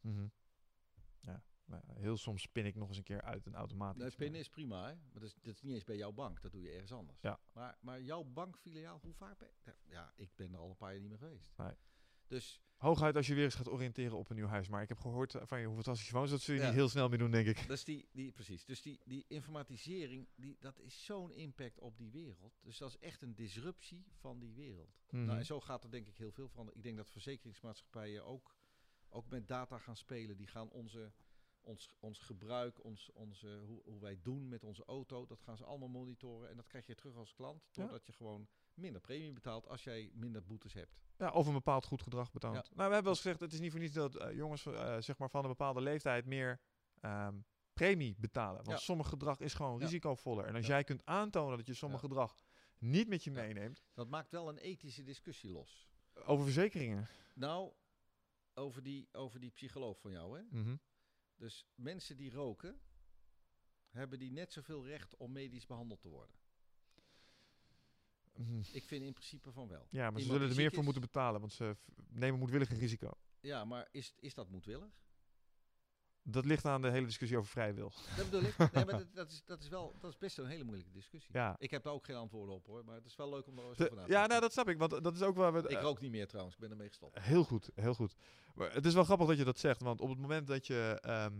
Mhm. 0.00 0.26
Ja, 1.20 1.42
nou, 1.64 1.82
ja, 1.86 1.94
heel 1.94 2.16
soms 2.16 2.42
spin 2.42 2.66
ik 2.66 2.74
nog 2.74 2.88
eens 2.88 2.96
een 2.96 3.02
keer 3.02 3.22
uit 3.22 3.46
een 3.46 3.54
automaat. 3.54 3.94
Nou, 3.94 4.06
iets, 4.06 4.14
pinnen 4.16 4.32
maar- 4.34 4.42
is 4.42 4.48
prima, 4.48 4.86
hè? 4.88 4.94
maar 4.94 5.12
dat 5.12 5.22
is, 5.22 5.34
dat 5.34 5.54
is 5.54 5.62
niet 5.62 5.74
eens 5.74 5.84
bij 5.84 5.96
jouw 5.96 6.12
bank, 6.12 6.40
dat 6.42 6.52
doe 6.52 6.62
je 6.62 6.70
ergens 6.70 6.92
anders. 6.92 7.20
Ja. 7.20 7.38
Maar, 7.52 7.76
maar 7.80 8.00
jouw 8.02 8.22
bankfiliaal, 8.24 8.98
hoe 9.02 9.14
vaak 9.14 9.38
ben 9.38 9.48
je? 9.64 9.72
Ja, 9.88 10.12
ik 10.16 10.30
ben 10.36 10.52
er 10.52 10.58
al 10.58 10.70
een 10.70 10.76
paar 10.76 10.90
jaar 10.92 11.00
niet 11.00 11.08
meer 11.10 11.18
geweest. 11.18 11.52
Nee. 11.56 11.72
Dus 12.26 12.60
Hooguit 12.76 13.16
als 13.16 13.26
je 13.26 13.34
weer 13.34 13.44
eens 13.44 13.54
gaat 13.54 13.68
oriënteren 13.68 14.18
op 14.18 14.30
een 14.30 14.36
nieuw 14.36 14.46
huis. 14.46 14.68
Maar 14.68 14.82
ik 14.82 14.88
heb 14.88 14.98
gehoord 14.98 15.34
eh, 15.34 15.42
van 15.46 15.60
je 15.60 15.66
hoe 15.66 15.74
fantastisch 15.74 16.06
je 16.06 16.12
woont. 16.12 16.24
dus 16.28 16.34
Dat 16.36 16.44
zul 16.46 16.54
je 16.54 16.60
Ja. 16.60 16.66
niet 16.66 16.76
heel 16.76 16.88
snel 16.88 17.08
meer 17.08 17.18
doen, 17.18 17.30
denk 17.30 17.46
ik. 17.46 17.56
Dat 17.68 17.76
is 17.76 17.84
die, 17.84 18.08
die, 18.12 18.32
precies. 18.32 18.64
Dus 18.64 18.82
die, 18.82 19.00
die 19.04 19.24
informatisering, 19.28 20.28
die, 20.34 20.56
dat 20.60 20.78
is 20.80 21.04
zo'n 21.04 21.32
impact 21.32 21.78
op 21.78 21.98
die 21.98 22.10
wereld. 22.10 22.58
Dus 22.62 22.78
dat 22.78 22.88
is 22.88 22.98
echt 22.98 23.22
een 23.22 23.34
disruptie 23.34 24.06
van 24.12 24.38
die 24.38 24.52
wereld. 24.54 25.02
Mhm. 25.10 25.24
Nou, 25.24 25.38
en 25.38 25.46
zo 25.46 25.60
gaat 25.60 25.84
er 25.84 25.90
denk 25.90 26.06
ik 26.06 26.16
heel 26.16 26.32
veel 26.32 26.48
veranderen. 26.48 26.78
Ik 26.78 26.84
denk 26.84 26.96
dat 26.96 27.10
verzekeringsmaatschappijen 27.10 28.24
ook, 28.24 28.54
ook 29.08 29.28
met 29.28 29.48
data 29.48 29.78
gaan 29.78 29.96
spelen. 29.96 30.36
Die 30.36 30.46
gaan 30.46 30.68
onze, 30.70 31.12
ons, 31.60 31.94
ons 32.00 32.18
gebruik, 32.18 32.84
ons, 32.84 33.10
onze, 33.12 33.62
hoe, 33.66 33.82
hoe 33.84 34.00
wij 34.00 34.18
doen 34.22 34.48
met 34.48 34.64
onze 34.64 34.84
auto, 34.84 35.26
dat 35.26 35.40
gaan 35.40 35.56
ze 35.56 35.64
allemaal 35.64 35.88
monitoren. 35.88 36.50
En 36.50 36.56
dat 36.56 36.66
krijg 36.66 36.86
je 36.86 36.94
terug 36.94 37.16
als 37.16 37.34
klant, 37.34 37.62
Ja. 37.70 37.82
doordat 37.82 38.06
je 38.06 38.12
gewoon 38.12 38.48
minder 38.76 39.00
premie 39.00 39.32
betaalt 39.32 39.68
als 39.68 39.84
jij 39.84 40.10
minder 40.14 40.44
boetes 40.44 40.72
hebt. 40.72 40.96
Ja, 41.18 41.30
of 41.32 41.46
een 41.46 41.52
bepaald 41.52 41.84
goed 41.84 42.02
gedrag. 42.02 42.30
Ja. 42.32 42.48
Nou, 42.50 42.62
we 42.74 42.82
hebben 42.82 42.90
wel 43.02 43.06
eens 43.08 43.20
gezegd, 43.20 43.40
het 43.40 43.52
is 43.52 43.60
niet 43.60 43.70
voor 43.70 43.80
niets 43.80 43.94
dat 43.94 44.16
eh, 44.16 44.34
jongens 44.36 44.66
eh, 44.66 44.96
zeg 45.00 45.18
maar 45.18 45.30
van 45.30 45.42
een 45.42 45.48
bepaalde 45.50 45.80
leeftijd 45.80 46.24
meer 46.26 46.60
ehm, 47.00 47.40
premie 47.72 48.16
betalen. 48.18 48.56
Want 48.64 48.68
Ja. 48.78 48.84
sommig 48.84 49.08
gedrag 49.08 49.40
is 49.40 49.54
gewoon 49.54 49.78
Ja. 49.78 49.84
risicovoller. 49.84 50.44
En 50.44 50.54
als 50.54 50.66
jij 50.66 50.84
kunt 50.84 51.04
aantonen 51.04 51.56
dat 51.56 51.66
je 51.66 51.74
sommig 51.74 52.00
Ja. 52.02 52.08
gedrag 52.08 52.34
niet 52.78 53.08
met 53.08 53.24
je 53.24 53.30
meeneemt, 53.30 53.84
Dat 53.94 54.08
maakt 54.08 54.30
wel 54.30 54.48
een 54.48 54.58
ethische 54.58 55.02
discussie 55.02 55.50
los. 55.50 55.88
over 56.24 56.44
verzekeringen. 56.44 57.08
Nou, 57.34 57.72
over 58.54 58.82
die, 58.82 59.08
over 59.12 59.40
die 59.40 59.50
psycholoog 59.50 60.00
van 60.00 60.10
jou, 60.10 60.38
hè? 60.38 60.44
Mhm. 60.50 60.76
Dus 61.36 61.66
mensen 61.74 62.16
die 62.16 62.30
roken, 62.30 62.80
hebben 63.88 64.18
die 64.18 64.32
net 64.32 64.52
zoveel 64.52 64.86
recht 64.86 65.16
om 65.16 65.32
medisch 65.32 65.66
behandeld 65.66 66.00
te 66.00 66.08
worden? 66.08 66.34
Mhm. 68.38 68.60
Ik 68.72 68.84
vind 68.84 69.02
in 69.04 69.12
principe 69.12 69.52
van 69.52 69.68
wel. 69.68 69.86
Ja, 69.90 70.10
maar 70.10 70.20
ze 70.20 70.26
zullen 70.26 70.48
er 70.48 70.56
meer 70.56 70.68
voor 70.70 70.78
is- 70.78 70.84
moeten 70.84 71.02
betalen, 71.02 71.40
want 71.40 71.52
ze 71.52 71.76
nemen 72.08 72.38
moedwillig 72.38 72.70
een 72.70 72.78
risico. 72.78 73.10
Ja, 73.40 73.64
maar 73.64 73.88
is, 73.90 74.14
is 74.18 74.34
dat 74.34 74.48
moedwillig? 74.48 74.88
Dat 76.28 76.44
ligt 76.44 76.64
aan 76.64 76.82
de 76.82 76.90
hele 76.90 77.06
discussie 77.06 77.38
over 77.38 77.50
vrije 77.50 77.72
wil. 77.72 77.92
Dat 78.16 78.30
bedoel 78.30 78.42
ik. 78.48 78.58
Nee, 78.58 78.84
maar 78.84 78.98
dat, 78.98 79.14
dat, 79.20 79.30
is, 79.30 79.42
dat, 79.44 79.62
is 79.62 79.68
wel, 79.68 79.94
dat 80.00 80.10
is 80.10 80.18
best 80.18 80.38
een 80.38 80.46
hele 80.46 80.64
moeilijke 80.64 80.92
discussie. 80.92 81.34
Ja. 81.34 81.56
Ik 81.58 81.70
heb 81.70 81.82
daar 81.82 81.92
ook 81.92 82.04
geen 82.04 82.16
antwoorden 82.16 82.54
op 82.54 82.66
hoor, 82.66 82.84
maar 82.84 82.94
het 82.94 83.06
is 83.06 83.16
wel 83.16 83.28
leuk 83.30 83.46
om 83.46 83.58
er 83.58 83.68
eens 83.68 83.80
over 83.80 83.96
na 83.96 84.04
te 84.04 84.12
ja, 84.12 84.26
nou 84.26 84.40
dat 84.40 84.52
snap 84.52 84.68
ik, 84.68 84.78
want 84.78 84.90
dat 85.04 85.14
is 85.14 85.22
ook 85.22 85.36
waar 85.36 85.52
we... 85.52 85.68
Ik 85.68 85.80
rook 85.80 86.00
niet 86.00 86.10
meer 86.10 86.26
trouwens, 86.26 86.54
ik 86.56 86.60
ben 86.60 86.70
ermee 86.70 86.88
gestopt. 86.88 87.18
Heel 87.20 87.44
goed, 87.44 87.70
heel 87.74 87.94
goed. 87.94 88.14
Maar 88.54 88.72
het 88.72 88.86
is 88.86 88.94
wel 88.94 89.04
grappig 89.04 89.26
dat 89.26 89.38
je 89.38 89.44
dat 89.44 89.58
zegt, 89.58 89.82
want 89.82 90.00
op 90.00 90.08
het 90.08 90.18
moment 90.18 90.46
dat 90.46 90.66
je... 90.66 90.98
ehm, 91.02 91.34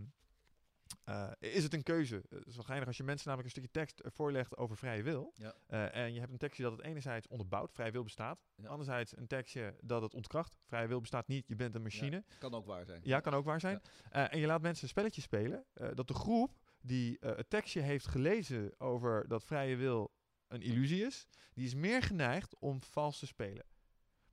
eh, 1.03 1.31
is 1.39 1.63
het 1.63 1.73
een 1.73 1.83
keuze? 1.83 2.15
Het 2.29 2.47
is 2.47 2.55
wel 2.55 2.63
geinig 2.63 2.87
als 2.87 2.97
je 2.97 3.03
mensen 3.03 3.27
namelijk 3.27 3.55
een 3.55 3.61
stukje 3.61 3.79
tekst 3.79 3.99
eh, 3.99 4.11
voorlegt 4.11 4.57
over 4.57 4.77
vrije 4.77 5.03
wil. 5.03 5.33
Ja. 5.35 5.53
eh, 5.67 5.95
en 5.95 6.13
je 6.13 6.19
hebt 6.19 6.31
een 6.31 6.37
tekstje 6.37 6.63
dat 6.63 6.71
het 6.71 6.81
enerzijds 6.81 7.27
onderbouwt, 7.27 7.71
vrije 7.71 7.91
wil 7.91 8.03
bestaat. 8.03 8.45
Ja. 8.55 8.67
Anderzijds 8.69 9.17
een 9.17 9.27
tekstje 9.27 9.75
dat 9.81 10.01
het 10.01 10.13
ontkracht, 10.13 10.57
vrije 10.65 10.87
wil 10.87 10.99
bestaat 11.01 11.27
niet, 11.27 11.47
je 11.47 11.55
bent 11.55 11.75
een 11.75 11.81
machine. 11.81 12.23
Ja, 12.27 12.37
kan 12.39 12.53
ook 12.53 12.65
waar 12.65 12.85
zijn. 12.85 13.01
Ja, 13.03 13.19
kan 13.19 13.33
ook 13.33 13.45
waar 13.45 13.59
zijn. 13.59 13.81
Eh, 14.11 14.33
en 14.33 14.39
je 14.39 14.45
laat 14.45 14.61
mensen 14.61 14.83
een 14.83 14.89
spelletje 14.89 15.21
spelen. 15.21 15.65
eh, 15.73 15.89
dat 15.93 16.07
de 16.07 16.13
groep 16.13 16.51
die 16.81 17.19
eh, 17.19 17.35
het 17.35 17.49
tekstje 17.49 17.81
heeft 17.81 18.07
gelezen 18.07 18.79
over 18.79 19.27
dat 19.27 19.43
vrije 19.43 19.75
wil 19.75 20.11
een 20.47 20.61
illusie 20.61 21.05
is, 21.05 21.27
die 21.53 21.65
is 21.65 21.73
meer 21.75 22.01
geneigd 22.01 22.59
om 22.59 22.83
vals 22.83 23.19
te 23.19 23.25
spelen. 23.27 23.65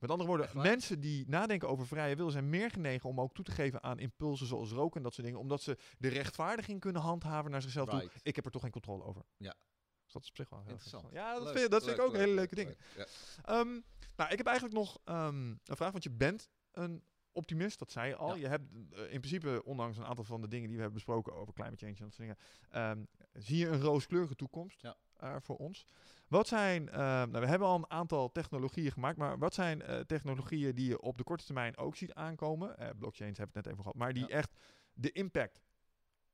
Met 0.07 0.19
andere 0.19 0.37
woorden, 0.37 0.63
mensen 0.63 0.99
die 0.99 1.23
nadenken 1.27 1.69
over 1.69 1.87
vrije 1.87 2.15
wil 2.15 2.29
zijn 2.29 2.49
meer 2.49 2.71
genegen 2.71 3.09
om 3.09 3.21
ook 3.21 3.33
toe 3.33 3.45
te 3.45 3.51
geven 3.51 3.83
aan 3.83 3.99
impulsen 3.99 4.47
zoals 4.47 4.71
roken 4.71 4.97
en 4.97 5.03
dat 5.03 5.13
soort 5.13 5.25
dingen, 5.27 5.41
omdat 5.41 5.61
ze 5.61 5.77
de 5.97 6.07
rechtvaardiging 6.07 6.79
kunnen 6.79 7.01
handhaven 7.01 7.51
naar 7.51 7.61
zichzelf 7.61 7.89
toe. 7.89 8.09
Ik 8.21 8.35
heb 8.35 8.45
er 8.45 8.51
toch 8.51 8.61
geen 8.61 8.71
controle 8.71 9.03
over. 9.03 9.21
Ja. 9.37 9.55
Dus 10.03 10.13
dat 10.13 10.21
is 10.21 10.29
op 10.29 10.35
zich 10.35 10.49
wel 10.49 10.59
heel 10.59 10.71
Interessant. 10.71 11.11
Ja, 11.11 11.33
dat, 11.33 11.43
Leuk, 11.43 11.57
vind, 11.57 11.71
dat 11.71 11.83
vind 11.83 11.97
ik 11.97 12.03
ook 12.03 12.13
hele 12.13 12.25
leuk, 12.25 12.35
leuke 12.35 12.55
dingen. 12.55 12.75
Ja. 12.95 13.05
Ehm, 13.43 13.79
nou, 14.15 14.31
ik 14.31 14.37
heb 14.37 14.45
eigenlijk 14.45 14.77
nog 14.77 14.99
ehm, 15.03 15.49
een 15.49 15.75
vraag, 15.75 15.91
want 15.91 16.03
je 16.03 16.11
bent 16.11 16.49
een 16.71 17.03
optimist, 17.31 17.79
dat 17.79 17.91
zei 17.91 18.07
je 18.07 18.15
al. 18.15 18.35
Ja. 18.35 18.35
Je 18.35 18.47
hebt 18.47 18.71
eh, 18.71 19.01
in 19.01 19.19
principe, 19.19 19.61
ondanks 19.63 19.97
een 19.97 20.05
aantal 20.05 20.23
van 20.23 20.41
de 20.41 20.47
dingen 20.47 20.67
die 20.67 20.75
we 20.75 20.83
hebben 20.83 21.03
besproken 21.03 21.33
over 21.33 21.53
climate 21.53 21.77
change 21.77 21.97
en 21.97 22.03
dat 22.03 22.13
soort 22.13 22.27
dingen, 22.27 22.37
ehm, 22.69 23.03
zie 23.33 23.57
je 23.57 23.67
een 23.67 23.81
rooskleurige 23.81 24.35
toekomst 24.35 24.81
Ja. 24.81 24.95
Eh, 25.17 25.35
voor 25.39 25.55
ons. 25.57 25.85
Wat 26.27 26.47
zijn, 26.47 26.89
ehm, 26.89 26.99
nou, 26.99 27.39
we 27.39 27.47
hebben 27.47 27.67
al 27.67 27.75
een 27.75 27.89
aantal 27.89 28.31
technologieën 28.31 28.91
gemaakt, 28.91 29.17
maar 29.17 29.37
wat 29.37 29.53
zijn 29.53 29.81
eh, 29.81 29.99
technologieën 29.99 30.75
die 30.75 30.87
je 30.87 31.01
op 31.01 31.17
de 31.17 31.23
korte 31.23 31.45
termijn 31.45 31.77
ook 31.77 31.95
ziet 31.95 32.13
aankomen? 32.13 32.77
Eh, 32.77 32.89
blockchains 32.97 33.37
hebben 33.37 33.55
we 33.55 33.59
het 33.59 33.65
net 33.65 33.65
even 33.65 33.77
gehad, 33.77 33.95
maar 33.95 34.13
die 34.13 34.27
Ja. 34.27 34.35
echt 34.35 34.59
de 34.93 35.11
impact 35.11 35.61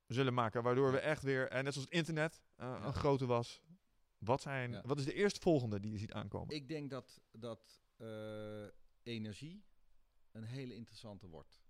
zullen 0.08 0.34
maken, 0.34 0.64
waardoor 0.64 0.92
we 0.92 1.00
echt 1.00 1.24
weer, 1.24 1.50
en 1.50 1.64
net 1.64 1.74
zoals 1.74 1.88
het 1.90 1.98
internet 1.98 2.42
eh, 2.56 2.66
Ja. 2.80 2.86
een 2.86 2.94
grote 2.94 3.26
was. 3.26 3.62
Wat, 4.18 4.42
zijn, 4.42 4.72
Ja. 4.72 4.82
wat 4.86 5.00
is 5.00 5.06
de 5.06 5.14
eerstvolgende 5.14 5.80
die 5.80 5.92
je 5.92 5.98
ziet 5.98 6.14
aankomen? 6.14 6.56
Ik 6.56 6.68
denk 6.68 6.90
dat, 6.90 7.22
dat 7.32 7.82
eh, 7.98 8.66
energie 9.04 9.64
een 10.32 10.44
hele 10.44 10.76
interessante 10.76 11.28
wordt. 11.28 11.62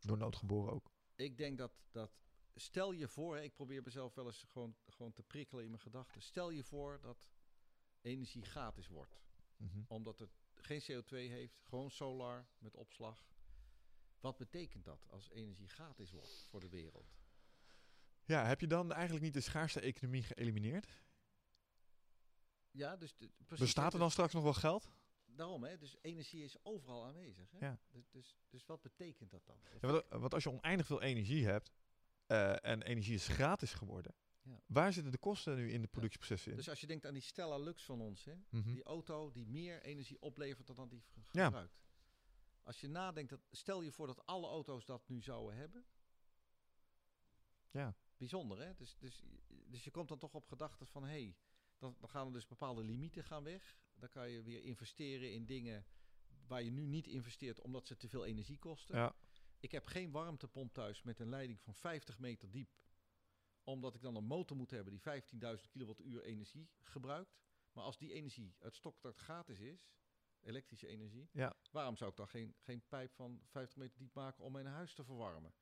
Door 0.00 0.16
nood 0.18 0.36
geboren 0.36 0.72
ook. 0.72 0.90
Ik 1.16 1.36
denk 1.38 1.58
dat, 1.58 1.72
dat 1.90 2.10
stel 2.60 2.92
je 2.92 3.08
voor, 3.08 3.38
ik 3.38 3.54
probeer 3.54 3.82
mezelf 3.82 4.14
wel 4.14 4.26
eens 4.26 4.44
gewoon, 4.48 4.76
gewoon 4.86 5.12
te 5.12 5.22
prikkelen 5.22 5.64
in 5.64 5.70
mijn 5.70 5.82
gedachten. 5.82 6.22
Stel 6.22 6.50
je 6.50 6.64
voor 6.64 7.00
dat 7.00 7.28
energie 8.00 8.44
gratis 8.44 8.88
wordt. 8.88 9.20
Mhm. 9.56 9.82
Omdat 9.86 10.20
er 10.20 10.28
geen 10.54 10.82
CO2 10.82 11.08
heeft, 11.08 11.60
gewoon 11.62 11.90
solar 11.90 12.46
met 12.58 12.76
opslag. 12.76 13.26
Wat 14.20 14.36
betekent 14.36 14.84
dat 14.84 15.06
als 15.08 15.30
energie 15.30 15.68
gratis 15.68 16.10
wordt 16.10 16.46
voor 16.48 16.60
de 16.60 16.68
wereld? 16.68 17.16
Ja, 18.24 18.46
heb 18.46 18.60
je 18.60 18.66
dan 18.66 18.92
eigenlijk 18.92 19.24
niet 19.24 19.34
de 19.34 19.40
schaarste 19.40 19.80
economie 19.80 20.22
geëlimineerd? 20.22 20.88
Ja, 22.70 22.96
dus 22.96 23.16
de, 23.16 23.30
Bestaat 23.58 23.92
er 23.92 23.98
dan 23.98 24.10
straks 24.10 24.32
nog 24.32 24.42
wel 24.42 24.52
geld? 24.52 24.90
Daarom, 25.24 25.64
hè? 25.64 25.78
Dus 25.78 25.96
energie 26.00 26.44
is 26.44 26.64
overal 26.64 27.06
aanwezig. 27.06 27.50
Hè? 27.50 27.66
Ja. 27.66 27.78
Dus, 27.90 28.08
dus, 28.10 28.36
dus 28.48 28.66
wat 28.66 28.80
betekent 28.80 29.30
dat 29.30 29.46
dan? 29.46 29.58
Ja, 29.80 29.88
want, 29.88 30.04
want 30.08 30.34
als 30.34 30.42
je 30.42 30.50
oneindig 30.50 30.86
veel 30.86 31.02
energie 31.02 31.46
hebt 31.46 31.72
eh, 32.28 32.64
en 32.64 32.82
energie 32.82 33.14
is 33.14 33.26
gratis 33.28 33.72
geworden, 33.74 34.14
Ja. 34.42 34.60
waar 34.66 34.92
zitten 34.92 35.12
de 35.12 35.18
kosten 35.18 35.56
nu 35.56 35.70
in 35.72 35.80
de 35.82 35.88
productieprocessen 35.88 36.50
in? 36.50 36.56
Dus 36.56 36.68
als 36.68 36.80
je 36.80 36.86
denkt 36.86 37.06
aan 37.06 37.12
die 37.12 37.22
Stella 37.22 37.56
Lux 37.58 37.84
van 37.84 38.00
ons, 38.00 38.24
hè? 38.24 38.34
Mhm. 38.50 38.72
die 38.72 38.82
auto 38.82 39.30
die 39.30 39.46
meer 39.46 39.82
energie 39.82 40.20
oplevert 40.20 40.66
dan 40.66 40.76
dat 40.76 40.90
die 40.90 41.00
ge- 41.00 41.20
Ja. 41.38 41.44
gebruikt. 41.44 41.80
Als 42.62 42.80
je 42.80 42.88
nadenkt, 42.88 43.30
dat, 43.30 43.40
stel 43.50 43.82
je 43.82 43.92
voor 43.92 44.06
dat 44.06 44.26
alle 44.26 44.46
auto's 44.46 44.84
dat 44.84 45.08
nu 45.08 45.20
zouden 45.22 45.56
hebben. 45.56 45.84
Ja. 47.70 47.94
Bijzonder, 48.16 48.58
hè? 48.58 48.74
Dus, 48.74 48.96
dus, 48.98 49.22
dus 49.48 49.84
je 49.84 49.90
komt 49.90 50.08
dan 50.08 50.18
toch 50.18 50.34
op 50.34 50.46
gedachten 50.46 50.86
van, 50.86 51.02
hé, 51.02 51.08
hey, 51.08 51.36
dan, 51.78 51.96
dan 51.98 52.08
gaan 52.08 52.26
er 52.26 52.32
dus 52.32 52.46
bepaalde 52.46 52.82
limieten 52.84 53.24
gaan 53.24 53.42
weg. 53.44 53.76
Dan 53.94 54.08
kan 54.08 54.30
je 54.30 54.42
weer 54.42 54.62
investeren 54.62 55.32
in 55.32 55.46
dingen 55.46 55.86
waar 56.46 56.62
je 56.62 56.70
nu 56.70 56.86
niet 56.86 57.06
investeert 57.06 57.60
omdat 57.60 57.86
ze 57.86 57.96
te 57.96 58.08
veel 58.08 58.24
energie 58.24 58.58
kosten. 58.58 58.96
Ja. 58.96 59.14
Ik 59.60 59.72
heb 59.72 59.86
geen 59.86 60.10
warmtepomp 60.10 60.72
thuis 60.72 61.02
met 61.02 61.20
een 61.20 61.28
leiding 61.28 61.60
van 61.60 61.74
50 61.74 62.18
meter 62.18 62.50
diep. 62.50 62.82
Omdat 63.64 63.94
ik 63.94 64.00
dan 64.02 64.16
een 64.16 64.24
motor 64.24 64.56
moet 64.56 64.70
hebben 64.70 64.92
die 64.92 65.22
15.000 65.58 65.68
kilowattuur 65.70 66.22
energie 66.22 66.68
gebruikt. 66.80 67.38
Maar 67.72 67.84
als 67.84 67.98
die 67.98 68.12
energie 68.12 68.54
uit 68.58 68.74
stokstart 68.76 69.16
gratis 69.18 69.58
is, 69.58 69.92
elektrische 70.40 70.86
energie, 70.86 71.28
Ja. 71.32 71.56
waarom 71.70 71.96
zou 71.96 72.10
ik 72.10 72.16
dan 72.16 72.28
geen, 72.28 72.54
geen 72.58 72.82
pijp 72.88 73.12
van 73.12 73.40
50 73.44 73.76
meter 73.76 73.98
diep 73.98 74.14
maken 74.14 74.44
om 74.44 74.52
mijn 74.52 74.66
huis 74.66 74.94
te 74.94 75.04
verwarmen? 75.04 75.54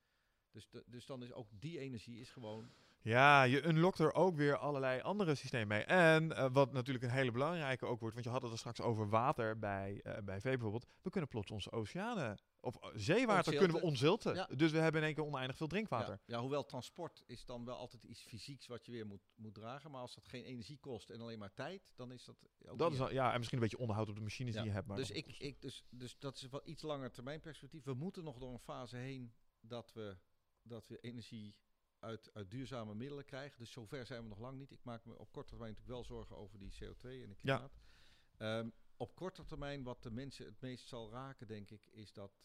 Dus, 0.51 0.69
de, 0.69 0.85
dus 0.87 1.07
dan 1.07 1.23
is 1.23 1.33
ook 1.33 1.49
die 1.61 1.79
energie 1.79 2.21
is 2.21 2.31
gewoon. 2.31 2.73
Ja, 3.07 3.43
je 3.43 3.67
unlockt 3.67 3.99
er 3.99 4.15
ook 4.15 4.37
weer 4.37 4.57
allerlei 4.57 5.01
andere 5.01 5.35
systemen 5.35 5.69
mee. 5.69 5.85
En 5.85 6.37
eh, 6.37 6.53
wat 6.53 6.73
natuurlijk 6.73 7.05
een 7.05 7.11
hele 7.11 7.31
belangrijke 7.31 7.87
ook 7.87 8.01
wordt, 8.01 8.15
want 8.15 8.27
je 8.27 8.33
had 8.33 8.43
het 8.43 8.53
er 8.53 8.59
straks 8.59 8.81
over 8.81 9.09
water 9.09 9.59
bij, 9.59 10.01
eh 10.03 10.23
bij 10.23 10.41
vee 10.41 10.53
bijvoorbeeld. 10.53 10.87
We 11.03 11.11
kunnen 11.11 11.29
plots 11.31 11.51
onze 11.51 11.73
oceanen, 11.73 12.39
of 12.61 12.77
eh, 12.77 12.91
zeewater 12.95 13.37
Ontzilten. 13.37 13.59
kunnen 13.59 13.77
we 13.77 13.83
ontzilten. 13.83 14.35
Ja. 14.35 14.49
Dus 14.57 14.73
we 14.73 14.79
hebben 14.79 15.01
in 15.01 15.07
één 15.07 15.17
keer 15.17 15.25
oneindig 15.25 15.57
veel 15.57 15.67
drinkwater. 15.67 16.21
Ja, 16.25 16.37
ja, 16.37 16.41
hoewel 16.41 16.65
transport 16.65 17.23
is 17.27 17.45
dan 17.45 17.65
wel 17.65 17.77
altijd 17.77 18.03
iets 18.03 18.23
fysieks 18.23 18.67
wat 18.67 18.87
je 18.87 18.93
weer 18.93 19.07
moet, 19.07 19.23
moet 19.35 19.55
dragen. 19.55 19.91
Maar 19.91 20.01
als 20.01 20.15
dat 20.15 20.29
geen 20.29 20.45
energie 20.45 20.79
kost 20.79 21.11
en 21.11 21.21
alleen 21.21 21.39
maar 21.39 21.53
tijd, 21.55 21.91
dan 21.95 22.13
is 22.13 22.25
dat 22.25 22.37
ook 22.67 22.79
Dat 22.79 22.93
is 22.93 22.99
ja, 22.99 23.33
en 23.33 23.37
misschien 23.37 23.59
een 23.59 23.65
beetje 23.65 23.79
onderhoud 23.79 24.09
op 24.09 24.15
de 24.15 24.21
machines 24.21 24.55
Ja, 24.55 24.61
die 24.61 24.69
je 24.69 24.75
hebt. 24.75 24.87
Maar 24.89 24.97
dus, 24.97 25.09
dat- 25.09 25.17
ik, 25.17 25.37
ik, 25.39 25.61
dus, 25.61 25.85
dus 25.91 26.19
dat 26.19 26.37
is 26.37 26.49
wel 26.49 26.63
iets 26.65 26.83
langer 26.83 27.11
termijn 27.13 27.41
perspectief. 27.41 27.85
We 27.85 27.95
moeten 27.95 28.25
nog 28.25 28.39
door 28.39 28.53
een 28.53 28.59
fase 28.59 28.97
heen 28.97 29.35
dat 29.61 29.93
we, 29.93 30.17
dat 30.63 30.89
we 30.89 30.99
energie 31.01 31.57
uit, 31.99 32.31
uit 32.35 32.51
duurzame 32.51 32.95
middelen 32.95 33.25
krijgen. 33.25 33.59
Dus 33.59 33.71
zover 33.73 34.07
zijn 34.07 34.23
we 34.23 34.29
nog 34.29 34.39
lang 34.39 34.59
niet. 34.59 34.71
Ik 34.71 34.85
maak 34.85 35.05
me 35.05 35.19
op 35.19 35.33
korte 35.33 35.49
termijn 35.49 35.71
natuurlijk 35.73 35.97
wel 35.99 36.05
zorgen 36.17 36.37
over 36.37 36.59
die 36.59 36.73
CO2 36.73 37.23
en 37.23 37.29
het 37.29 37.41
Ja. 37.43 37.57
klimaat. 37.57 37.79
Ehm, 38.37 38.71
op 38.97 39.15
korte 39.15 39.45
termijn, 39.45 39.83
wat 39.83 40.03
de 40.03 40.11
mensen 40.11 40.47
het 40.47 40.61
meest 40.61 40.87
zal 40.89 41.11
raken, 41.11 41.47
denk 41.47 41.71
ik, 41.71 41.87
is 41.87 42.13
dat 42.13 42.41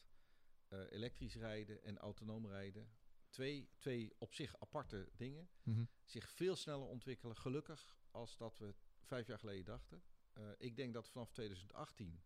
eh, 0.68 0.92
elektrisch 0.92 1.36
rijden 1.36 1.84
en 1.84 1.98
autonoom 1.98 2.48
rijden, 2.48 2.92
twee, 3.30 3.70
twee 3.78 4.16
op 4.18 4.34
zich 4.34 4.60
aparte 4.60 5.10
dingen, 5.16 5.50
Mhm. 5.64 5.84
zich 6.04 6.30
veel 6.30 6.56
sneller 6.56 6.88
ontwikkelen, 6.88 7.36
gelukkig, 7.38 7.98
als 8.12 8.38
dat 8.38 8.58
we 8.58 8.76
vijf 9.02 9.28
jaar 9.28 9.40
geleden 9.40 9.66
dachten. 9.66 10.04
Eh, 10.34 10.50
ik 10.58 10.76
denk 10.76 10.94
dat 10.94 11.10
vanaf 11.10 11.32
2018, 11.32 12.22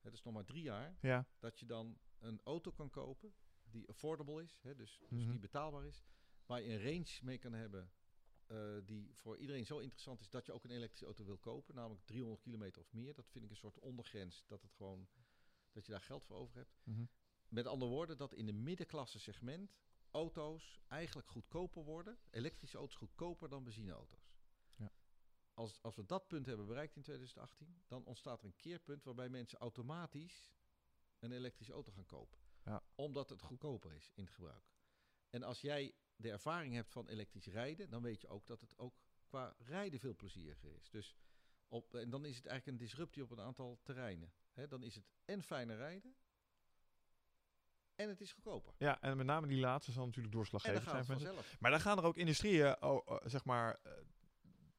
het 0.00 0.12
is 0.12 0.22
nog 0.22 0.34
maar 0.34 0.44
drie 0.44 0.62
jaar, 0.62 0.96
Ja, 1.00 1.26
dat 1.38 1.58
je 1.58 1.66
dan 1.66 1.98
een 2.18 2.40
auto 2.44 2.70
kan 2.72 2.90
kopen 2.90 3.34
die 3.62 3.88
affordable 3.88 4.42
is, 4.42 4.58
hè, 4.62 4.74
dus, 4.74 4.98
dus 5.08 5.22
Mhm. 5.22 5.30
die 5.30 5.40
betaalbaar 5.40 5.84
is, 5.86 6.04
waar 6.52 6.62
je 6.62 6.72
een 6.72 6.82
range 6.82 7.18
mee 7.22 7.38
kan 7.38 7.52
hebben 7.52 7.90
eh, 8.46 8.76
die 8.84 9.14
voor 9.14 9.38
iedereen 9.38 9.66
zo 9.66 9.78
interessant 9.78 10.20
is 10.20 10.30
dat 10.30 10.46
je 10.46 10.52
ook 10.52 10.64
een 10.64 10.70
elektrische 10.70 11.04
auto 11.04 11.24
wil 11.24 11.38
kopen, 11.38 11.74
namelijk 11.74 12.04
300 12.04 12.42
kilometer 12.42 12.80
of 12.80 12.92
meer. 12.92 13.14
Dat 13.14 13.28
vind 13.28 13.44
ik 13.44 13.50
een 13.50 13.56
soort 13.56 13.78
ondergrens, 13.78 14.44
dat 14.46 14.62
het 14.62 14.72
gewoon 14.72 15.08
dat 15.72 15.86
je 15.86 15.92
daar 15.92 16.00
geld 16.00 16.24
voor 16.24 16.36
over 16.36 16.56
hebt. 16.56 16.80
Mhm. 16.84 17.04
Met 17.48 17.66
andere 17.66 17.90
woorden, 17.90 18.16
dat 18.16 18.34
in 18.34 18.46
de 18.46 18.52
middenklasse 18.52 19.18
segment 19.18 19.76
auto's 20.10 20.80
eigenlijk 20.88 21.28
goedkoper 21.28 21.84
worden, 21.84 22.18
elektrische 22.30 22.76
auto's 22.76 22.96
goedkoper 22.96 23.48
dan 23.48 23.64
benzineauto's. 23.64 24.36
Ja. 24.76 24.92
Als, 25.54 25.82
als 25.82 25.96
we 25.96 26.06
dat 26.06 26.28
punt 26.28 26.46
hebben 26.46 26.66
bereikt 26.66 26.96
in 26.96 27.02
2018, 27.02 27.82
dan 27.86 28.04
ontstaat 28.04 28.40
er 28.40 28.46
een 28.46 28.56
keerpunt 28.56 29.04
waarbij 29.04 29.28
mensen 29.28 29.58
automatisch 29.58 30.52
een 31.18 31.32
elektrische 31.32 31.72
auto 31.72 31.92
gaan 31.92 32.06
kopen. 32.06 32.38
Ja. 32.64 32.82
Omdat 32.94 33.28
het 33.28 33.42
goedkoper 33.42 33.92
is 33.92 34.12
in 34.14 34.24
het 34.24 34.32
gebruik. 34.32 34.70
En 35.30 35.42
als 35.42 35.60
jij 35.60 35.94
de 36.22 36.30
ervaring 36.30 36.74
hebt 36.74 36.92
van 36.92 37.08
elektrisch 37.08 37.46
rijden, 37.46 37.90
dan 37.90 38.02
weet 38.02 38.20
je 38.20 38.28
ook 38.28 38.46
dat 38.46 38.60
het 38.60 38.78
ook 38.78 38.94
qua 39.26 39.54
rijden 39.58 40.00
veel 40.00 40.16
plezieriger 40.16 40.74
is. 40.74 40.90
Dus 40.90 41.16
op, 41.68 41.94
en 41.94 42.10
dan 42.10 42.24
is 42.24 42.36
het 42.36 42.46
eigenlijk 42.46 42.78
een 42.78 42.86
disruptie 42.86 43.22
op 43.22 43.30
een 43.30 43.40
aantal 43.40 43.80
terreinen. 43.82 44.32
Dan 44.68 44.82
is 44.82 44.94
het 44.94 45.04
en 45.24 45.42
fijner 45.42 45.76
rijden, 45.76 46.14
en 47.94 48.08
het 48.08 48.20
is 48.20 48.32
goedkoper. 48.32 48.72
ja, 48.78 49.00
en 49.00 49.16
met 49.16 49.26
name 49.26 49.46
die 49.46 49.58
laatste 49.58 49.92
zal 49.92 50.06
natuurlijk 50.06 50.34
doorslaggevend 50.34 50.90
zijn. 50.90 51.04
vanzelf. 51.04 51.56
Maar 51.60 51.70
dan 51.70 51.80
gaan 51.80 51.98
er 51.98 52.04
ook 52.04 52.16
industrieën, 52.16 52.82
oh, 52.82 53.06
oh, 53.06 53.20
zeg 53.24 53.44
maar, 53.44 53.80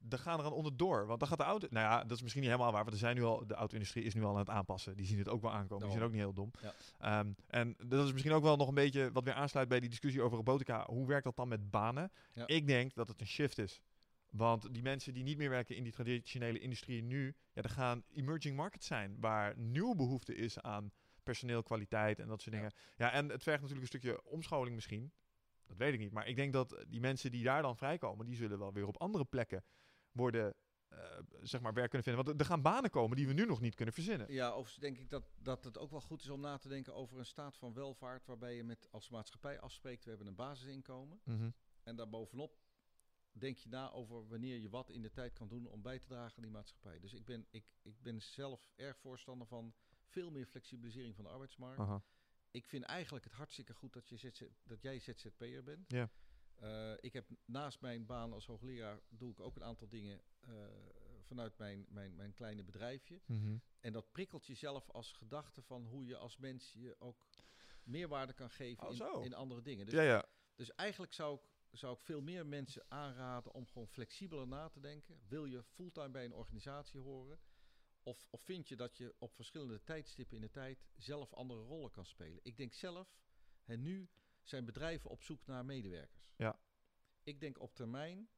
daar 0.05 0.19
gaan 0.19 0.39
er 0.39 0.45
aan 0.45 0.51
onderdoor. 0.51 1.05
Want 1.05 1.19
dan 1.19 1.27
gaat 1.27 1.38
de 1.38 1.43
auto... 1.43 1.67
Nou 1.69 1.85
ja, 1.85 2.03
dat 2.03 2.11
is 2.11 2.21
misschien 2.21 2.43
niet 2.43 2.51
helemaal 2.51 2.71
waar. 2.71 2.84
Want 2.84 2.93
er 2.93 2.99
zijn 2.99 3.15
nu 3.15 3.23
al, 3.23 3.47
de 3.47 3.53
auto-industrie 3.53 4.03
is 4.03 4.13
nu 4.13 4.23
al 4.23 4.31
aan 4.31 4.38
het 4.38 4.49
aanpassen. 4.49 4.95
Die 4.95 5.05
zien 5.05 5.17
het 5.17 5.30
ook 5.30 5.41
wel 5.41 5.51
aankomen. 5.51 5.84
Die 5.84 5.91
zijn 5.91 6.03
ook 6.03 6.11
niet 6.11 6.21
heel 6.21 6.34
dom. 6.34 6.51
Ja. 6.61 6.73
Ehm, 6.99 7.31
en 7.47 7.75
dat 7.88 8.05
is 8.05 8.11
misschien 8.11 8.34
ook 8.34 8.43
wel 8.43 8.55
nog 8.55 8.67
een 8.67 8.73
beetje 8.73 9.11
wat 9.11 9.23
weer 9.23 9.34
aansluit 9.34 9.67
bij 9.67 9.80
die 9.80 9.89
discussie 9.89 10.21
over 10.21 10.38
robotica. 10.38 10.85
Hoe 10.85 11.07
werkt 11.07 11.23
dat 11.23 11.35
dan 11.35 11.47
met 11.47 11.71
banen? 11.71 12.11
Ja. 12.34 12.47
Ik 12.47 12.67
denk 12.67 12.93
dat 12.93 13.07
het 13.07 13.21
een 13.21 13.27
shift 13.27 13.57
is. 13.57 13.81
Want 14.30 14.73
die 14.73 14.81
mensen 14.84 15.13
die 15.13 15.23
niet 15.23 15.38
meer 15.38 15.49
werken 15.49 15.75
in 15.75 15.84
die 15.84 15.91
traditionele 15.91 16.59
industrie 16.59 17.03
nu, 17.03 17.35
ja, 17.53 17.61
er 17.61 17.69
gaan 17.69 18.03
emerging 18.13 18.55
markets 18.55 18.88
zijn 18.88 19.17
waar 19.19 19.57
nieuwe 19.57 19.95
behoefte 19.95 20.35
is 20.35 20.59
aan 20.59 20.91
personeel, 21.23 21.63
kwaliteit 21.63 22.19
en 22.19 22.27
dat 22.27 22.41
soort 22.41 22.55
Ja. 22.55 22.61
dingen. 22.61 22.75
Ja, 22.97 23.11
en 23.11 23.30
het 23.30 23.43
vergt 23.43 23.61
natuurlijk 23.61 23.93
een 23.93 23.99
stukje 23.99 24.23
omscholing 24.23 24.75
misschien. 24.75 25.11
Dat 25.67 25.77
weet 25.77 25.93
ik 25.93 25.99
niet. 25.99 26.11
Maar 26.11 26.27
ik 26.27 26.35
denk 26.35 26.53
dat 26.53 26.85
die 26.88 26.99
mensen 26.99 27.31
die 27.31 27.43
daar 27.43 27.61
dan 27.61 27.77
vrijkomen, 27.77 28.25
die 28.25 28.35
zullen 28.35 28.59
wel 28.59 28.73
weer 28.73 28.88
op 28.88 28.97
andere 28.97 29.25
plekken 29.25 29.63
worden, 30.14 30.56
eh, 30.88 30.98
zeg 31.41 31.61
maar, 31.61 31.73
werk 31.73 31.90
kunnen 31.90 32.07
vinden. 32.07 32.26
Want 32.26 32.40
er 32.40 32.45
gaan 32.45 32.61
banen 32.61 32.90
komen 32.90 33.18
die 33.18 33.27
we 33.27 33.34
nu 33.34 33.45
nog 33.45 33.61
niet 33.61 33.76
kunnen 33.76 33.94
verzinnen. 33.94 34.34
Ja, 34.34 34.49
overigens 34.49 34.80
denk 34.80 34.98
ik 34.98 35.10
dat, 35.10 35.23
dat 35.38 35.64
het 35.64 35.77
ook 35.77 35.91
wel 35.91 36.02
goed 36.02 36.22
is 36.22 36.30
om 36.30 36.40
na 36.40 36.57
te 36.57 36.68
denken 36.68 36.94
over 36.94 37.19
een 37.19 37.26
staat 37.26 37.57
van 37.57 37.73
welvaart 37.73 38.26
waarbij 38.26 38.56
je 38.56 38.64
met 38.64 38.88
als 38.91 39.10
maatschappij 39.10 39.60
afspreekt, 39.60 40.03
we 40.03 40.10
hebben 40.10 40.27
een 40.27 40.35
basisinkomen. 40.35 41.19
Mhm. 41.23 41.49
En 41.84 41.95
daarbovenop 41.95 42.61
denk 43.31 43.57
je 43.57 43.69
na 43.69 43.91
over 43.91 44.27
wanneer 44.27 44.57
je 44.57 44.69
wat 44.69 44.90
in 44.90 45.02
de 45.02 45.11
tijd 45.11 45.34
kan 45.34 45.48
doen 45.48 45.65
om 45.65 45.81
bij 45.81 45.99
te 45.99 46.07
dragen 46.07 46.38
aan 46.38 46.44
die 46.44 46.52
maatschappij. 46.52 46.99
Dus 46.99 47.14
ik 47.14 47.26
ben, 47.26 47.45
ik, 47.49 47.65
ik 47.81 48.02
ben 48.02 48.22
zelf 48.22 48.72
erg 48.76 48.98
voorstander 48.98 49.48
van 49.48 49.73
veel 50.03 50.31
meer 50.31 50.45
flexibilisering 50.45 51.15
van 51.15 51.23
de 51.23 51.30
arbeidsmarkt. 51.30 51.80
Aha. 51.80 52.03
Ik 52.52 52.65
vind 52.65 52.84
eigenlijk 52.84 53.23
het 53.23 53.34
hartstikke 53.34 53.73
goed 53.73 53.94
dat, 53.94 54.10
je 54.10 54.18
ZZ, 54.18 54.41
dat 54.64 54.81
jij 54.81 54.99
ZZP'er 54.99 55.64
bent. 55.64 55.91
Ja. 55.91 56.10
Eh, 56.64 56.94
ik 56.99 57.14
heb 57.14 57.27
naast 57.45 57.81
mijn 57.81 58.06
baan 58.06 58.34
als 58.34 58.45
hoogleraar 58.45 58.99
doe 59.10 59.31
ik 59.31 59.40
ook 59.40 59.56
een 59.56 59.64
aantal 59.64 59.88
dingen 59.88 60.22
eh, 60.40 60.52
vanuit 61.22 61.57
mijn, 61.57 61.85
mijn, 61.90 62.15
mijn 62.15 62.34
kleine 62.34 62.64
bedrijfje. 62.64 63.22
Mhm. 63.26 63.57
En 63.80 63.94
dat 63.94 64.11
prikkelt 64.11 64.45
jezelf 64.45 64.90
als 64.90 65.11
gedachte 65.11 65.61
van 65.61 65.85
hoe 65.85 66.06
je 66.06 66.18
als 66.18 66.38
mens 66.38 66.73
je 66.73 66.95
ook 66.99 67.26
meerwaarde 67.84 68.34
kan 68.34 68.49
geven 68.49 68.88
Oh, 68.88 69.19
in, 69.19 69.23
in 69.23 69.34
andere 69.34 69.61
dingen. 69.61 69.85
Dus, 69.85 69.94
Ja, 69.94 70.02
ja. 70.02 70.26
dus 70.56 70.76
eigenlijk 70.76 71.14
zou 71.14 71.35
ik, 71.35 71.41
zou 71.72 71.94
ik 71.94 72.02
veel 72.02 72.22
meer 72.22 72.45
mensen 72.45 72.85
aanraden 72.88 73.53
om 73.53 73.68
gewoon 73.68 73.88
flexibeler 73.88 74.48
na 74.48 74.69
te 74.69 74.80
denken. 74.80 75.19
Wil 75.27 75.45
je 75.45 75.64
fulltime 75.64 76.10
bij 76.10 76.26
een 76.26 76.34
organisatie 76.34 76.99
horen? 76.99 77.40
Of, 78.03 78.27
of 78.30 78.41
vind 78.41 78.68
je 78.68 78.76
dat 78.76 78.98
je 78.98 79.15
op 79.19 79.35
verschillende 79.35 79.84
tijdstippen 79.84 80.35
in 80.35 80.41
de 80.41 80.49
tijd 80.49 80.85
zelf 80.95 81.34
andere 81.34 81.61
rollen 81.61 81.91
kan 81.91 82.06
spelen? 82.06 82.40
Ik 82.44 82.57
denk 82.57 82.73
zelf, 82.73 83.18
en 83.65 83.81
nu 83.81 84.10
zijn 84.48 84.65
bedrijven 84.65 85.10
op 85.10 85.22
zoek 85.22 85.45
naar 85.45 85.65
medewerkers. 85.65 86.32
Ja. 86.36 86.60
Ik 87.24 87.40
denk 87.40 87.60
op 87.60 87.76
termijn 87.76 88.30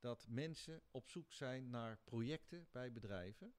dat 0.00 0.26
mensen 0.28 0.82
op 0.90 1.08
zoek 1.08 1.32
zijn 1.32 1.70
naar 1.70 1.98
projecten 2.04 2.66
bij 2.70 2.92
bedrijven. 2.92 3.54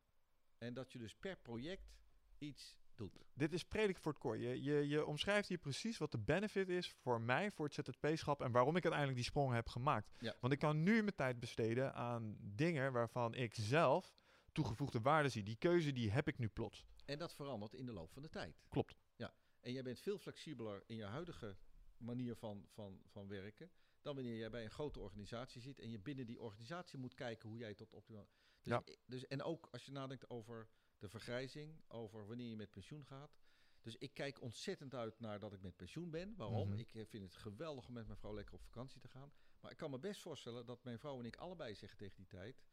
En 0.57 0.73
dat 0.73 0.91
je 0.91 0.97
dus 0.97 1.15
per 1.15 1.37
project 1.37 1.95
iets 2.37 2.77
doet. 2.95 3.25
Dit 3.33 3.53
is 3.53 3.63
predik 3.63 3.97
voor 3.97 4.11
het 4.11 4.21
koor. 4.21 4.37
Je, 4.37 4.63
je, 4.63 4.87
je 4.87 5.05
omschrijft 5.05 5.47
hier 5.47 5.57
precies 5.57 5.97
wat 5.97 6.11
de 6.11 6.17
benefit 6.17 6.69
is 6.69 6.91
voor 6.91 7.21
mij, 7.21 7.51
voor 7.51 7.65
het 7.65 7.73
ZZP-schap 7.73 8.41
en 8.41 8.51
waarom 8.51 8.75
ik 8.75 8.83
uiteindelijk 8.83 9.15
die 9.15 9.29
sprong 9.29 9.53
heb 9.53 9.67
gemaakt. 9.67 10.11
Ja. 10.19 10.35
Want 10.39 10.53
ik 10.53 10.59
kan 10.59 10.83
nu 10.83 11.01
mijn 11.01 11.15
tijd 11.15 11.39
besteden 11.39 11.93
aan 11.93 12.37
dingen 12.39 12.91
waarvan 12.91 13.33
ik 13.33 13.53
zelf 13.53 14.13
toegevoegde 14.51 15.01
waarde 15.01 15.29
zie. 15.29 15.43
Die 15.43 15.55
keuze 15.55 15.91
die 15.91 16.11
heb 16.11 16.27
ik 16.27 16.37
nu 16.37 16.47
plots. 16.47 16.85
En 17.05 17.17
dat 17.17 17.33
verandert 17.35 17.73
in 17.73 17.85
de 17.85 17.93
loop 17.93 18.11
van 18.11 18.21
de 18.21 18.29
tijd. 18.29 18.63
Klopt. 18.69 18.95
Ja. 19.15 19.33
En 19.59 19.71
jij 19.71 19.83
bent 19.83 19.99
veel 19.99 20.17
flexibeler 20.17 20.83
in 20.85 20.95
je 20.95 21.05
huidige 21.05 21.57
manier 21.97 22.35
van, 22.35 22.65
van, 22.69 23.01
van 23.05 23.27
werken. 23.27 23.71
dan 24.01 24.15
wanneer 24.15 24.37
jij 24.37 24.49
bij 24.49 24.63
een 24.63 24.71
grote 24.71 24.99
organisatie 24.99 25.61
zit. 25.61 25.79
en 25.79 25.89
je 25.89 25.99
binnen 25.99 26.25
die 26.25 26.41
organisatie 26.41 26.99
moet 26.99 27.13
kijken 27.13 27.49
hoe 27.49 27.57
jij 27.57 27.73
tot 27.73 27.93
optimaal. 27.93 28.27
Dus, 28.61 28.73
Ja. 28.73 28.83
dus, 29.05 29.27
en 29.27 29.41
ook 29.43 29.67
als 29.71 29.85
je 29.85 29.91
nadenkt 29.91 30.29
over 30.29 30.69
de 30.97 31.09
vergrijzing, 31.09 31.81
over 31.87 32.27
wanneer 32.27 32.49
je 32.49 32.55
met 32.55 32.71
pensioen 32.71 33.05
gaat. 33.05 33.37
Dus 33.81 33.95
ik 33.95 34.13
kijk 34.13 34.41
ontzettend 34.41 34.93
uit 34.93 35.19
naar 35.19 35.39
dat 35.39 35.53
ik 35.53 35.61
met 35.61 35.75
pensioen 35.75 36.09
ben. 36.09 36.35
Waarom? 36.35 36.69
Mhm. 36.69 36.79
Ik 36.79 36.93
eh, 36.93 37.05
vind 37.05 37.23
het 37.23 37.35
geweldig 37.35 37.87
om 37.87 37.93
met 37.93 38.05
mijn 38.05 38.17
vrouw 38.19 38.33
lekker 38.33 38.53
op 38.53 38.63
vakantie 38.63 39.01
te 39.01 39.07
gaan. 39.07 39.31
Maar 39.59 39.71
ik 39.71 39.77
kan 39.77 39.91
me 39.91 39.99
best 39.99 40.21
voorstellen 40.21 40.65
dat 40.65 40.83
mijn 40.83 40.99
vrouw 40.99 41.19
en 41.19 41.25
ik 41.25 41.35
allebei 41.35 41.75
zeggen 41.75 41.97
tegen 41.97 42.15
die 42.15 42.27
tijd... 42.27 42.63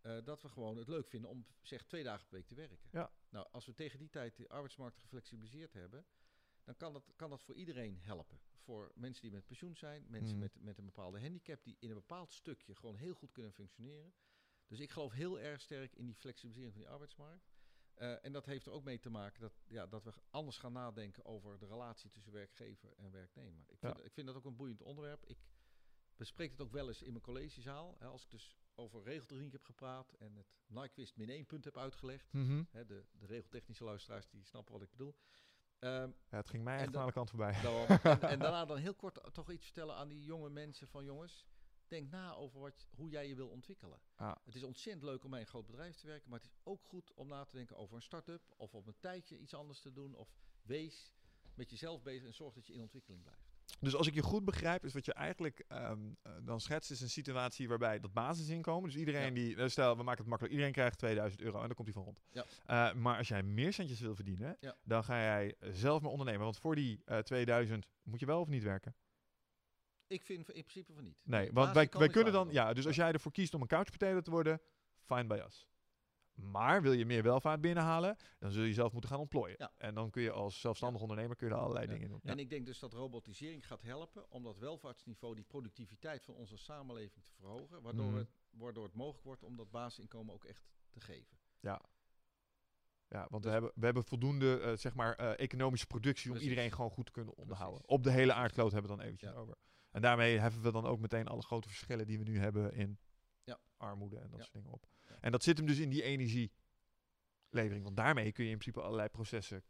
eh, 0.00 0.24
dat 0.24 0.42
we 0.42 0.48
gewoon 0.48 0.76
het 0.76 0.88
leuk 0.88 1.06
vinden 1.08 1.30
om 1.30 1.46
zeg 1.62 1.84
twee 1.84 2.02
dagen 2.02 2.26
per 2.26 2.34
week 2.36 2.46
te 2.46 2.54
werken. 2.54 2.88
Ja. 2.90 3.12
Nou, 3.28 3.46
als 3.50 3.66
we 3.66 3.74
tegen 3.74 3.98
die 3.98 4.08
tijd 4.08 4.36
de 4.36 4.48
arbeidsmarkt 4.48 4.98
geflexibiliseerd 4.98 5.72
hebben... 5.72 6.06
dan 6.66 6.76
kan 6.76 6.92
dat, 6.92 7.12
kan 7.16 7.30
dat 7.30 7.42
voor 7.42 7.54
iedereen 7.54 7.98
helpen. 8.00 8.40
Voor 8.56 8.92
mensen 8.94 9.22
die 9.22 9.30
met 9.30 9.46
pensioen 9.46 9.76
zijn, 9.76 10.04
mensen 10.08 10.36
Mhm. 10.36 10.42
met, 10.42 10.60
met 10.62 10.78
een 10.78 10.84
bepaalde 10.84 11.20
handicap... 11.20 11.64
die 11.64 11.76
in 11.78 11.88
een 11.88 11.94
bepaald 11.94 12.32
stukje 12.32 12.74
gewoon 12.74 12.96
heel 12.96 13.14
goed 13.14 13.32
kunnen 13.32 13.52
functioneren. 13.52 14.14
Dus 14.66 14.80
ik 14.80 14.90
geloof 14.90 15.12
heel 15.12 15.40
erg 15.40 15.60
sterk 15.60 15.92
in 15.94 16.04
die 16.06 16.14
flexibilisering 16.14 16.72
van 16.72 16.80
die 16.82 16.90
arbeidsmarkt. 16.90 17.50
Eh, 17.94 18.24
en 18.24 18.32
dat 18.32 18.46
heeft 18.46 18.66
er 18.66 18.72
ook 18.72 18.84
mee 18.84 18.98
te 18.98 19.10
maken 19.10 19.40
dat, 19.40 19.52
ja, 19.66 19.86
dat 19.86 20.04
we 20.04 20.12
anders 20.30 20.58
gaan 20.58 20.72
nadenken 20.72 21.24
over 21.24 21.58
de 21.58 21.66
relatie 21.66 22.10
tussen 22.10 22.32
werkgever 22.32 22.92
en 22.96 23.10
werknemer. 23.10 23.64
Ik 23.68 23.78
vind, 23.78 23.96
Ja. 23.98 24.02
ik 24.04 24.12
vind 24.12 24.26
dat 24.26 24.36
ook 24.36 24.44
een 24.44 24.56
boeiend 24.56 24.82
onderwerp. 24.82 25.24
Ik 25.26 25.38
bespreek 26.16 26.50
het 26.50 26.60
ook 26.60 26.70
wel 26.72 26.88
eens 26.88 27.02
in 27.02 27.10
mijn 27.12 27.24
collegezaal. 27.24 27.96
Hè, 27.98 28.06
als 28.06 28.22
ik 28.24 28.30
dus 28.30 28.56
over 28.74 29.02
regeltechniek 29.02 29.52
heb 29.52 29.64
gepraat 29.64 30.12
en 30.12 30.36
het 30.36 30.46
Nyquist 30.66 31.16
min 31.16 31.30
1 31.30 31.46
punt 31.46 31.64
heb 31.64 31.76
uitgelegd. 31.78 32.32
Mhm. 32.32 32.62
Hè, 32.70 32.84
de, 32.86 33.04
de 33.12 33.26
regeltechnische 33.26 33.84
luisteraars 33.84 34.28
die 34.28 34.44
snappen 34.44 34.72
wat 34.72 34.82
ik 34.82 34.90
bedoel. 34.90 35.14
Ehm, 35.78 36.10
Ja, 36.30 36.36
het 36.36 36.48
ging 36.48 36.64
mij 36.64 36.78
echt 36.78 36.96
aan 36.96 37.06
de 37.06 37.12
kant 37.12 37.30
voorbij. 37.30 37.60
daarom- 37.62 37.86
en, 37.86 38.20
en 38.20 38.38
daarna 38.38 38.64
dan 38.74 38.76
heel 38.76 38.94
kort 38.94 39.20
toch 39.32 39.50
iets 39.50 39.64
vertellen 39.64 39.94
aan 39.96 40.08
die 40.08 40.22
jonge 40.24 40.50
mensen 40.50 40.88
van 40.88 41.04
jongens. 41.04 41.46
Denk 41.88 42.10
na 42.10 42.34
over 42.34 42.60
wat, 42.60 42.86
hoe 42.94 43.10
jij 43.10 43.28
je 43.28 43.34
wil 43.34 43.48
ontwikkelen. 43.48 44.00
Ja. 44.18 44.40
Het 44.44 44.54
is 44.54 44.62
ontzettend 44.62 45.04
leuk 45.04 45.24
om 45.24 45.30
bij 45.30 45.40
een 45.40 45.46
groot 45.46 45.66
bedrijf 45.66 45.96
te 45.96 46.06
werken, 46.06 46.30
maar 46.30 46.38
het 46.40 46.48
is 46.48 46.56
ook 46.62 46.84
goed 46.84 47.14
om 47.14 47.28
na 47.28 47.44
te 47.44 47.56
denken 47.56 47.76
over 47.76 47.96
een 47.96 48.02
start-up 48.02 48.42
of 48.56 48.74
op 48.74 48.86
een 48.86 48.98
tijdje 49.00 49.38
iets 49.38 49.54
anders 49.54 49.80
te 49.80 49.92
doen. 49.92 50.14
Of 50.14 50.28
wees 50.62 51.12
met 51.54 51.70
jezelf 51.70 52.02
bezig 52.02 52.26
en 52.26 52.34
zorg 52.34 52.54
dat 52.54 52.66
je 52.66 52.72
in 52.72 52.80
ontwikkeling 52.80 53.22
blijft. 53.22 53.55
Dus 53.80 53.94
als 53.94 54.06
ik 54.06 54.14
je 54.14 54.22
goed 54.22 54.44
begrijp, 54.44 54.84
is 54.84 54.92
wat 54.92 55.04
je 55.04 55.12
eigenlijk 55.12 55.64
ehm, 55.68 55.98
eh, 56.22 56.32
dan 56.42 56.60
schetst, 56.60 56.90
is 56.90 57.00
een 57.00 57.10
situatie 57.10 57.68
waarbij 57.68 58.00
dat 58.00 58.12
basisinkomen, 58.12 58.88
dus 58.90 58.98
iedereen 58.98 59.24
Ja. 59.26 59.30
die, 59.34 59.56
eh, 59.56 59.68
stel 59.68 59.96
we 59.96 60.02
maken 60.02 60.18
het 60.20 60.26
makkelijk, 60.28 60.52
iedereen 60.54 60.74
krijgt 60.74 60.98
2000 60.98 61.42
euro 61.42 61.60
en 61.60 61.66
dan 61.66 61.74
komt 61.74 61.86
hij 61.88 61.96
van 61.96 62.04
rond. 62.04 62.20
Ja. 62.30 62.44
Eh, 62.66 62.94
maar 62.94 63.18
als 63.18 63.28
jij 63.28 63.42
meer 63.42 63.72
centjes 63.72 64.00
wil 64.00 64.14
verdienen, 64.14 64.56
Ja. 64.60 64.76
dan 64.84 65.04
ga 65.04 65.16
jij 65.20 65.54
zelf 65.60 66.02
maar 66.02 66.10
ondernemen. 66.10 66.40
Want 66.42 66.58
voor 66.58 66.74
die 66.74 67.02
eh, 67.04 67.18
2000 67.18 67.86
moet 68.02 68.20
je 68.20 68.26
wel 68.26 68.40
of 68.40 68.48
niet 68.48 68.62
werken? 68.62 68.94
Ik 70.06 70.22
vind 70.22 70.50
in 70.50 70.62
principe 70.64 70.92
van 70.92 71.04
niet. 71.04 71.18
Nee, 71.22 71.52
want 71.52 71.72
wij, 71.74 71.86
kunnen 71.88 72.32
dan, 72.32 72.48
ja, 72.50 72.72
dus 72.72 72.86
als 72.86 72.96
jij 72.96 73.12
ervoor 73.12 73.32
kiest 73.32 73.54
om 73.54 73.60
een 73.60 73.66
couch 73.66 73.90
potato 73.90 74.20
te 74.20 74.30
worden, 74.30 74.60
fine 75.04 75.26
by 75.26 75.40
us. 75.46 75.66
Maar 76.36 76.82
wil 76.82 76.92
je 76.92 77.06
meer 77.06 77.22
welvaart 77.22 77.60
binnenhalen, 77.60 78.16
dan 78.38 78.50
zul 78.50 78.62
je 78.62 78.72
zelf 78.72 78.92
moeten 78.92 79.10
gaan 79.10 79.18
ontplooien. 79.20 79.54
Ja. 79.58 79.72
En 79.76 79.94
dan 79.94 80.10
kun 80.10 80.22
je 80.22 80.30
als 80.30 80.60
zelfstandig 80.60 81.00
ondernemer 81.02 81.36
kun 81.36 81.48
je 81.48 81.54
er 81.54 81.60
allerlei 81.60 81.86
Ja. 81.86 81.92
dingen 81.92 82.08
doen. 82.08 82.20
Ja. 82.22 82.30
En 82.30 82.38
ik 82.38 82.50
denk 82.50 82.66
dus 82.66 82.78
dat 82.78 82.92
robotisering 82.92 83.66
gaat 83.66 83.82
helpen 83.82 84.30
om 84.30 84.42
dat 84.42 84.58
welvaartsniveau, 84.58 85.34
die 85.34 85.44
productiviteit 85.44 86.24
van 86.24 86.34
onze 86.34 86.56
samenleving 86.56 87.24
te 87.24 87.32
verhogen. 87.32 87.82
Waardoor, 87.82 88.06
Mhm. 88.06 88.16
het, 88.16 88.30
waardoor 88.50 88.84
het 88.84 88.94
mogelijk 88.94 89.24
wordt 89.24 89.42
om 89.42 89.56
dat 89.56 89.70
basisinkomen 89.70 90.34
ook 90.34 90.44
echt 90.44 90.64
te 90.90 91.00
geven. 91.00 91.38
Ja, 93.08 93.26
want 93.28 93.30
we, 93.30 93.38
Dus- 93.40 93.52
hebben, 93.52 93.70
we 93.74 93.84
hebben 93.84 94.04
voldoende 94.04 94.60
eh, 94.60 94.76
zeg 94.76 94.94
maar, 94.94 95.14
eh, 95.14 95.38
economische 95.44 95.86
productie 95.86 96.24
om 96.30 96.30
Precies. 96.36 96.50
iedereen 96.50 96.72
gewoon 96.72 96.90
goed 96.90 97.06
te 97.06 97.12
kunnen 97.12 97.36
onderhouden. 97.36 97.80
Precies. 97.80 97.96
Op 97.98 98.04
de 98.04 98.10
hele 98.10 98.32
aardkloot 98.32 98.72
hebben 98.72 98.90
we 98.90 98.96
dan 98.96 99.06
eventjes 99.06 99.30
Ja. 99.30 99.36
over. 99.36 99.56
En 99.90 100.02
daarmee 100.02 100.38
heffen 100.38 100.62
we 100.62 100.72
dan 100.72 100.86
ook 100.86 100.98
meteen 100.98 101.28
alle 101.28 101.42
grote 101.42 101.68
verschillen 101.68 102.06
die 102.06 102.18
we 102.18 102.24
nu 102.24 102.38
hebben 102.38 102.72
in 102.72 102.98
Ja. 103.44 103.58
armoede 103.76 104.16
en 104.18 104.28
dat 104.30 104.38
Ja. 104.38 104.42
soort 104.42 104.54
dingen 104.54 104.70
op. 104.70 104.86
En 105.20 105.32
dat 105.32 105.42
zit 105.42 105.56
hem 105.56 105.66
dus 105.66 105.78
in 105.78 105.90
die 105.90 106.02
energielevering. 106.02 107.82
Want 107.84 107.96
daarmee 107.96 108.32
kun 108.32 108.44
je 108.44 108.50
in 108.50 108.58
principe 108.58 108.82
allerlei 108.84 109.08
processen 109.08 109.64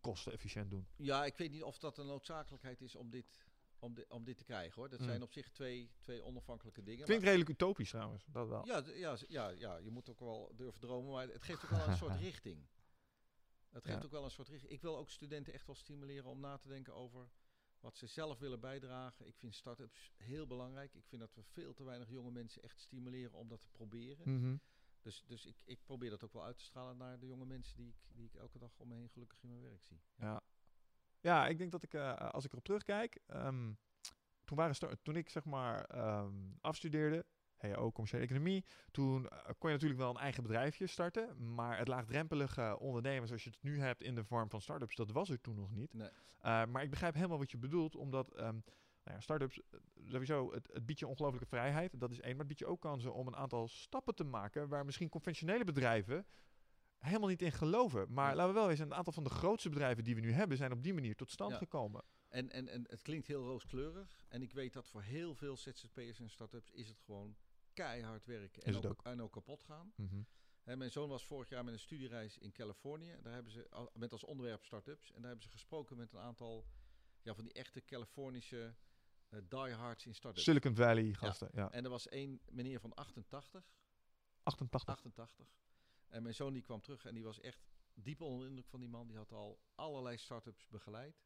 kostenefficiënt 0.00 0.70
doen. 0.70 0.86
Ja, 0.96 1.24
ik 1.24 1.36
weet 1.36 1.50
niet 1.50 1.62
of 1.62 1.78
dat 1.78 1.98
een 1.98 2.06
noodzakelijkheid 2.06 2.80
is 2.80 2.94
om 2.94 3.10
dit, 3.10 3.46
om 3.78 3.94
om 4.08 4.24
dit 4.24 4.36
te 4.36 4.44
krijgen 4.44 4.74
hoor. 4.74 4.88
Dat 4.88 4.98
Mm. 5.00 5.04
zijn 5.06 5.22
op 5.22 5.32
zich 5.32 5.50
twee, 5.50 5.90
twee 6.00 6.22
onafhankelijke 6.24 6.82
dingen. 6.82 7.04
Klinkt 7.04 7.24
maar- 7.24 7.32
redelijk 7.34 7.60
utopisch 7.60 7.90
trouwens, 7.90 8.24
dat 8.32 8.48
wel. 8.48 8.66
ja, 8.66 8.82
ja, 8.94 9.16
ja, 9.28 9.48
ja, 9.48 9.76
je 9.76 9.90
moet 9.90 10.08
ook 10.08 10.20
wel 10.20 10.52
durven 10.54 10.80
dromen, 10.80 11.12
maar 11.12 11.28
het 11.28 11.42
geeft 11.42 11.64
ook 11.64 11.70
wel 11.70 11.88
een 11.88 11.96
soort 11.96 12.20
richting. 12.30 12.66
Het 13.70 13.84
geeft 13.84 13.98
Ja. 13.98 14.04
ook 14.04 14.10
wel 14.10 14.24
een 14.24 14.30
soort 14.30 14.48
richting. 14.48 14.72
Ik 14.72 14.80
wil 14.80 14.96
ook 14.98 15.10
studenten 15.10 15.52
echt 15.52 15.66
wel 15.66 15.74
stimuleren 15.74 16.30
om 16.30 16.40
na 16.40 16.56
te 16.56 16.68
denken 16.68 16.94
over 16.94 17.28
wat 17.80 17.96
ze 17.96 18.06
zelf 18.06 18.38
willen 18.38 18.60
bijdragen. 18.60 19.26
Ik 19.26 19.36
vind 19.36 19.54
start-ups 19.54 20.12
heel 20.16 20.46
belangrijk. 20.46 20.94
Ik 20.94 21.06
vind 21.06 21.20
dat 21.20 21.34
we 21.34 21.42
veel 21.42 21.74
te 21.74 21.84
weinig 21.84 22.08
jonge 22.08 22.30
mensen 22.30 22.62
echt 22.62 22.80
stimuleren 22.80 23.38
om 23.38 23.48
dat 23.48 23.60
te 23.60 23.68
proberen. 23.68 24.30
Mhm. 24.34 24.56
Dus, 25.00 25.24
dus 25.26 25.46
ik, 25.46 25.62
ik 25.64 25.82
probeer 25.84 26.10
dat 26.10 26.24
ook 26.24 26.32
wel 26.32 26.44
uit 26.44 26.58
te 26.58 26.64
stralen 26.64 26.96
naar 26.96 27.18
de 27.18 27.26
jonge 27.26 27.44
mensen 27.44 27.76
die 27.76 27.88
ik, 27.88 27.96
die 28.12 28.26
ik 28.26 28.34
elke 28.34 28.58
dag 28.58 28.78
om 28.78 28.88
me 28.88 28.94
heen 28.94 29.10
gelukkig 29.10 29.42
in 29.42 29.48
mijn 29.48 29.62
werk 29.62 29.84
zie. 29.84 30.00
Ja. 30.14 30.42
ja, 31.20 31.46
ik 31.48 31.58
denk 31.58 31.72
dat 31.72 31.82
ik, 31.82 31.94
eh, 31.94 32.14
als 32.16 32.44
ik 32.44 32.52
erop 32.52 32.64
terugkijk, 32.64 33.20
ehm, 33.26 33.72
toen, 34.44 34.56
waren 34.56 35.02
toen 35.02 35.16
ik 35.16 35.28
zeg 35.28 35.44
maar 35.44 35.84
ehm, 35.84 36.52
afstudeerde, 36.60 37.26
HO, 37.58 37.92
commerciële 37.92 38.22
economie, 38.24 38.64
toen 38.90 39.28
eh, 39.28 39.38
kon 39.58 39.68
je 39.70 39.74
natuurlijk 39.74 40.00
wel 40.00 40.10
een 40.10 40.16
eigen 40.16 40.42
bedrijfje 40.42 40.86
starten, 40.86 41.54
maar 41.54 41.78
het 41.78 41.88
laagdrempelige 41.88 42.76
ondernemen 42.78 43.26
zoals 43.28 43.44
je 43.44 43.50
het 43.50 43.62
nu 43.62 43.80
hebt 43.80 44.02
in 44.02 44.14
de 44.14 44.24
vorm 44.24 44.50
van 44.50 44.60
start-ups, 44.60 44.96
dat 44.96 45.10
was 45.10 45.28
er 45.28 45.40
toen 45.40 45.54
nog 45.56 45.70
niet. 45.70 45.94
Nee. 45.94 46.08
Eh, 46.40 46.64
maar 46.66 46.82
ik 46.82 46.90
begrijp 46.90 47.14
helemaal 47.14 47.38
wat 47.38 47.50
je 47.50 47.58
bedoelt, 47.58 47.96
omdat 47.96 48.30
ehm, 48.34 48.54
nou 49.04 49.16
ja, 49.16 49.20
start-ups, 49.20 49.60
eh, 49.70 49.78
sowieso, 50.08 50.52
het, 50.52 50.68
het 50.72 50.86
biedt 50.86 50.98
je 51.00 51.06
ongelooflijke 51.06 51.48
vrijheid, 51.48 52.00
dat 52.00 52.10
is 52.10 52.20
één, 52.20 52.30
maar 52.30 52.38
het 52.38 52.46
biedt 52.48 52.58
je 52.60 52.66
ook 52.66 52.80
kansen 52.80 53.14
om 53.14 53.26
een 53.26 53.36
aantal 53.36 53.68
stappen 53.68 54.14
te 54.14 54.24
maken 54.24 54.68
waar 54.68 54.84
misschien 54.84 55.08
conventionele 55.08 55.64
bedrijven 55.64 56.26
helemaal 56.98 57.28
niet 57.28 57.42
in 57.42 57.52
geloven. 57.52 58.12
Maar 58.12 58.28
Ja. 58.30 58.34
laten 58.36 58.54
we 58.54 58.60
wel 58.60 58.70
eens, 58.70 58.78
een 58.78 58.94
aantal 58.94 59.12
van 59.12 59.24
de 59.24 59.30
grootste 59.30 59.68
bedrijven 59.68 60.04
die 60.04 60.14
we 60.14 60.20
nu 60.20 60.32
hebben, 60.32 60.56
zijn 60.56 60.72
op 60.72 60.82
die 60.82 60.94
manier 60.94 61.16
tot 61.16 61.30
stand 61.30 61.50
Ja. 61.52 61.58
gekomen. 61.58 62.02
En, 62.28 62.50
en, 62.50 62.68
en 62.68 62.84
het 62.88 63.02
klinkt 63.02 63.26
heel 63.26 63.44
rooskleurig. 63.44 64.24
En 64.28 64.42
ik 64.42 64.52
weet 64.52 64.72
dat 64.72 64.88
voor 64.88 65.02
heel 65.02 65.34
veel 65.34 65.56
ZZP'ers 65.56 66.20
en 66.20 66.30
start-ups 66.30 66.70
is 66.70 66.88
het 66.88 67.00
gewoon 67.00 67.36
keihard 67.78 68.24
werken. 68.24 68.62
En 68.62 68.74
het 68.74 68.86
ook, 68.86 69.02
en 69.02 69.22
ook 69.22 69.32
kapot 69.32 69.62
gaan. 69.62 69.92
Hè, 70.62 70.76
mijn 70.76 70.90
zoon 70.90 71.08
was 71.08 71.26
vorig 71.26 71.48
jaar 71.48 71.64
met 71.64 71.72
een 71.74 71.80
studiereis 71.80 72.38
in 72.38 72.52
Californië. 72.52 73.16
Daar 73.22 73.32
hebben 73.32 73.52
ze 73.52 73.88
met 73.94 74.12
als 74.12 74.24
onderwerp 74.24 74.64
start-ups. 74.64 75.08
En 75.12 75.16
daar 75.20 75.26
hebben 75.30 75.42
ze 75.44 75.50
gesproken 75.50 75.96
met 75.96 76.12
een 76.12 76.18
aantal 76.18 76.66
ja, 77.22 77.34
van 77.34 77.44
die 77.44 77.52
echte 77.52 77.84
Californische 77.84 78.74
eh 79.28 79.40
diehards 79.48 80.06
in 80.06 80.14
start-ups. 80.14 80.44
Silicon 80.44 80.74
Valley 80.74 81.12
gasten, 81.14 81.50
ja. 81.52 81.70
En 81.70 81.84
er 81.84 81.90
was 81.90 82.08
één 82.08 82.40
meneer 82.50 82.80
van 82.80 82.94
88, 82.94 83.64
88. 84.42 84.94
88. 84.94 85.46
En 86.08 86.22
mijn 86.22 86.34
zoon 86.34 86.52
die 86.52 86.62
kwam 86.62 86.80
terug 86.80 87.04
en 87.04 87.14
die 87.14 87.24
was 87.24 87.40
echt 87.40 87.66
diep 87.94 88.20
onder 88.20 88.40
de 88.42 88.48
indruk 88.48 88.68
van 88.68 88.80
die 88.80 88.88
man. 88.88 89.06
Die 89.06 89.16
had 89.16 89.32
al 89.32 89.60
allerlei 89.74 90.16
start-ups 90.16 90.68
begeleid. 90.68 91.22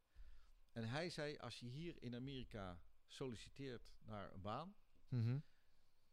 En 0.72 0.88
hij 0.88 1.10
zei, 1.10 1.36
als 1.36 1.58
je 1.60 1.66
hier 1.66 2.02
in 2.02 2.14
Amerika 2.14 2.80
solliciteert 3.06 3.92
naar 4.04 4.32
een 4.32 4.40
baan, 4.40 4.74
Mhm. 5.08 5.38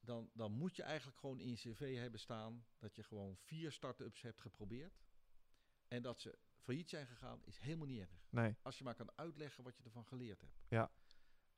Dan, 0.10 0.30
dan 0.34 0.52
moet 0.52 0.76
je 0.76 0.84
eigenlijk 0.84 1.20
gewoon 1.20 1.40
in 1.40 1.50
je 1.50 1.56
cv 1.56 1.98
hebben 1.98 2.20
staan 2.20 2.66
dat 2.78 2.96
je 2.96 3.04
gewoon 3.04 3.38
vier 3.38 3.72
start-ups 3.72 4.22
hebt 4.22 4.42
geprobeerd. 4.42 5.02
En 5.88 6.02
dat 6.02 6.20
ze 6.20 6.38
failliet 6.58 6.90
zijn 6.90 7.08
gegaan, 7.08 7.42
is 7.46 7.58
helemaal 7.58 7.88
niet 7.88 8.00
erg. 8.00 8.28
Nee, 8.30 8.56
Als 8.62 8.78
je 8.78 8.84
maar 8.84 8.96
kan 8.96 9.12
uitleggen 9.16 9.64
wat 9.64 9.78
je 9.78 9.84
ervan 9.84 10.06
geleerd 10.06 10.42
hebt. 10.42 10.60
Ja. 10.68 10.92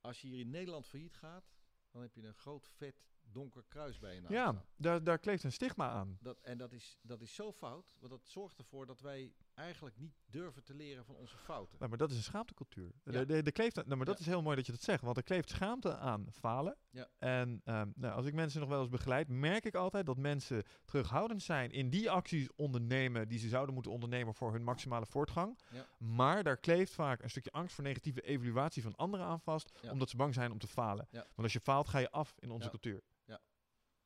Als 0.02 0.22
je 0.22 0.28
hier 0.28 0.40
in 0.40 0.50
Nederland 0.50 0.88
failliet 0.88 1.16
gaat, 1.16 1.52
dan 1.92 2.02
heb 2.02 2.14
je 2.14 2.24
een 2.24 2.34
groot, 2.34 2.68
vet, 2.68 3.04
donker 3.32 3.64
kruis 3.68 4.00
bij 4.00 4.14
je 4.14 4.22
naam 4.22 4.32
ja, 4.32 4.66
daar, 4.76 5.04
daar 5.04 5.20
kleeft 5.20 5.44
een 5.44 5.52
stigma 5.52 5.90
aan. 5.90 6.18
Dat, 6.22 6.40
en 6.42 6.58
dat 6.58 6.72
is, 6.72 6.98
dat 7.02 7.22
is 7.22 7.36
zo 7.36 7.52
fout, 7.52 7.96
want 8.00 8.12
dat 8.12 8.28
zorgt 8.28 8.58
ervoor 8.58 8.86
dat 8.86 9.02
wij 9.02 9.34
eigenlijk 9.54 9.98
niet 9.98 10.14
durven 10.26 10.64
te 10.64 10.74
leren 10.74 11.06
van 11.06 11.16
onze 11.16 11.38
fouten. 11.38 11.76
Nou, 11.78 11.90
maar 11.90 11.98
dat 12.00 12.12
is 12.12 12.18
een 12.18 12.24
schaamtecultuur. 12.24 12.92
Ja. 13.04 13.12
De, 13.12 13.26
de, 13.26 13.42
de 13.44 13.52
kleeft, 13.52 13.76
nou, 13.76 13.96
maar 13.96 14.06
dat 14.06 14.16
Ja. 14.16 14.22
is 14.22 14.26
heel 14.26 14.42
mooi 14.42 14.56
dat 14.56 14.66
je 14.66 14.72
dat 14.72 14.82
zegt, 14.82 15.04
want 15.04 15.18
er 15.18 15.24
kleeft 15.24 15.50
schaamte 15.50 15.98
aan 15.98 16.28
falen. 16.32 16.78
Ja. 16.90 17.08
En 17.20 17.62
ehm, 17.64 17.90
nou, 17.96 18.16
als 18.16 18.26
ik 18.26 18.34
mensen 18.34 18.60
nog 18.60 18.70
wel 18.70 18.80
eens 18.80 18.90
begeleid, 18.90 19.28
merk 19.28 19.66
ik 19.66 19.76
altijd 19.76 20.06
dat 20.06 20.18
mensen 20.18 20.64
terughoudend 20.86 21.42
zijn 21.44 21.72
in 21.72 21.90
die 21.90 22.10
acties 22.12 22.50
ondernemen 22.56 23.28
die 23.28 23.40
ze 23.40 23.48
zouden 23.50 23.74
moeten 23.74 23.92
ondernemen 23.92 24.34
voor 24.36 24.52
hun 24.52 24.64
maximale 24.64 25.06
voortgang. 25.06 25.60
Ja. 25.72 25.88
Maar 25.98 26.44
daar 26.44 26.58
kleeft 26.58 26.94
vaak 26.94 27.24
een 27.24 27.30
stukje 27.30 27.52
angst 27.52 27.76
voor 27.76 27.84
negatieve 27.84 28.22
evaluatie 28.22 28.82
van 28.82 28.96
anderen 28.96 29.26
aan 29.26 29.42
vast, 29.42 29.72
omdat 29.92 30.10
ze 30.10 30.16
bang 30.16 30.34
zijn 30.34 30.52
om 30.52 30.60
te 30.60 30.68
falen. 30.68 31.08
Ja. 31.12 31.20
Want 31.20 31.38
als 31.44 31.54
je 31.54 31.60
faalt, 31.60 31.88
ga 31.88 31.98
je 32.00 32.12
af 32.12 32.36
in 32.40 32.50
onze 32.52 32.64
Ja. 32.64 32.70
cultuur. 32.70 33.02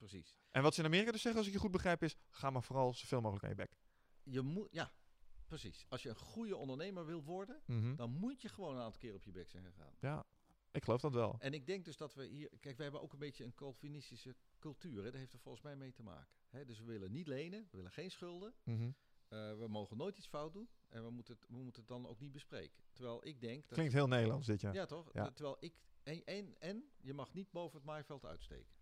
Precies. 0.07 0.37
En 0.51 0.61
wat 0.61 0.73
ze 0.73 0.79
in 0.79 0.85
Amerika 0.85 1.11
dus 1.11 1.21
zeggen, 1.21 1.39
als 1.39 1.47
ik 1.49 1.55
je 1.55 1.61
goed 1.61 1.71
begrijp, 1.71 2.03
is: 2.03 2.15
ga 2.29 2.49
maar 2.49 2.63
vooral 2.63 2.93
zoveel 2.93 3.21
mogelijk 3.21 3.43
aan 3.43 3.49
je 3.49 3.55
bek. 3.55 3.77
Je 4.23 4.41
moet, 4.41 4.67
ja, 4.71 4.93
precies. 5.45 5.85
Als 5.89 6.03
je 6.03 6.09
een 6.09 6.15
goede 6.15 6.55
ondernemer 6.57 7.05
wil 7.05 7.23
worden, 7.23 7.61
Mhm. 7.65 7.95
dan 7.95 8.11
moet 8.11 8.41
je 8.41 8.49
gewoon 8.49 8.75
een 8.75 8.81
aantal 8.81 8.99
keer 8.99 9.13
op 9.13 9.23
je 9.23 9.31
bek 9.31 9.49
zijn 9.49 9.65
gegaan. 9.65 9.95
Ja, 9.99 10.25
ik 10.71 10.83
geloof 10.83 11.01
dat 11.01 11.13
wel. 11.13 11.35
En 11.39 11.53
ik 11.53 11.65
denk 11.65 11.85
dus 11.85 11.97
dat 11.97 12.13
we 12.13 12.25
hier... 12.25 12.49
Kijk, 12.59 12.77
we 12.77 12.83
hebben 12.83 13.01
ook 13.01 13.13
een 13.13 13.19
beetje 13.19 13.43
een 13.43 13.53
Calvinistische 13.53 14.35
cultuur. 14.59 15.03
Hè? 15.03 15.11
Daar 15.11 15.19
heeft 15.19 15.33
er 15.33 15.39
volgens 15.39 15.63
mij 15.63 15.75
mee 15.75 15.91
te 15.91 16.03
maken. 16.03 16.35
Hè? 16.49 16.65
Dus 16.65 16.79
we 16.79 16.85
willen 16.85 17.11
niet 17.11 17.27
lenen, 17.27 17.67
we 17.71 17.77
willen 17.77 17.91
geen 17.91 18.11
schulden. 18.11 18.53
Mhm. 18.63 18.91
eh, 19.27 19.57
we 19.57 19.67
mogen 19.67 19.97
nooit 19.97 20.17
iets 20.17 20.27
fout 20.27 20.53
doen. 20.53 20.69
En 20.87 21.03
we 21.03 21.09
moeten, 21.09 21.33
het, 21.35 21.47
we 21.49 21.55
moeten 21.57 21.81
het 21.81 21.89
dan 21.89 22.07
ook 22.07 22.19
niet 22.19 22.31
bespreken. 22.31 22.83
Terwijl 22.93 23.25
ik 23.27 23.41
denk... 23.41 23.63
Dat, 23.63 23.73
Klinkt 23.73 23.93
heel 23.93 24.07
Nederlands 24.07 24.47
dit, 24.47 24.61
ja. 24.61 24.73
Ja, 24.73 24.85
toch? 24.85 25.13
Ja. 25.13 25.31
Terwijl 25.31 25.57
ik... 25.59 25.73
En, 26.03 26.23
en, 26.25 26.59
en 26.59 26.89
je 27.01 27.13
mag 27.13 27.33
niet 27.33 27.51
boven 27.51 27.77
het 27.77 27.85
maaiveld 27.85 28.25
uitsteken. 28.25 28.73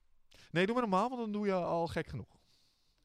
Nee, 0.51 0.65
doe 0.65 0.75
maar 0.75 0.87
normaal, 0.87 1.09
want 1.09 1.21
dan 1.21 1.31
doe 1.31 1.45
je 1.45 1.53
al 1.53 1.87
gek 1.87 2.07
genoeg. 2.07 2.41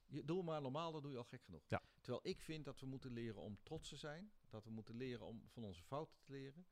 Je, 0.07 0.25
doe 0.25 0.43
maar 0.43 0.63
normaal, 0.63 0.93
dat 0.93 1.03
doe 1.03 1.11
je 1.11 1.19
al 1.19 1.25
gek 1.25 1.43
genoeg. 1.43 1.63
Ja. 1.67 1.83
Terwijl 2.01 2.27
ik 2.27 2.41
vind 2.41 2.65
dat 2.65 2.81
we 2.81 2.87
moeten 2.87 3.13
leren 3.13 3.41
om 3.41 3.59
trots 3.63 3.89
te 3.89 3.97
zijn. 3.97 4.33
Dat 4.49 4.65
we 4.65 4.71
moeten 4.71 4.97
leren 4.97 5.27
om 5.27 5.43
van 5.49 5.65
onze 5.65 5.83
fouten 5.83 6.19
te 6.19 6.33
leren. 6.33 6.67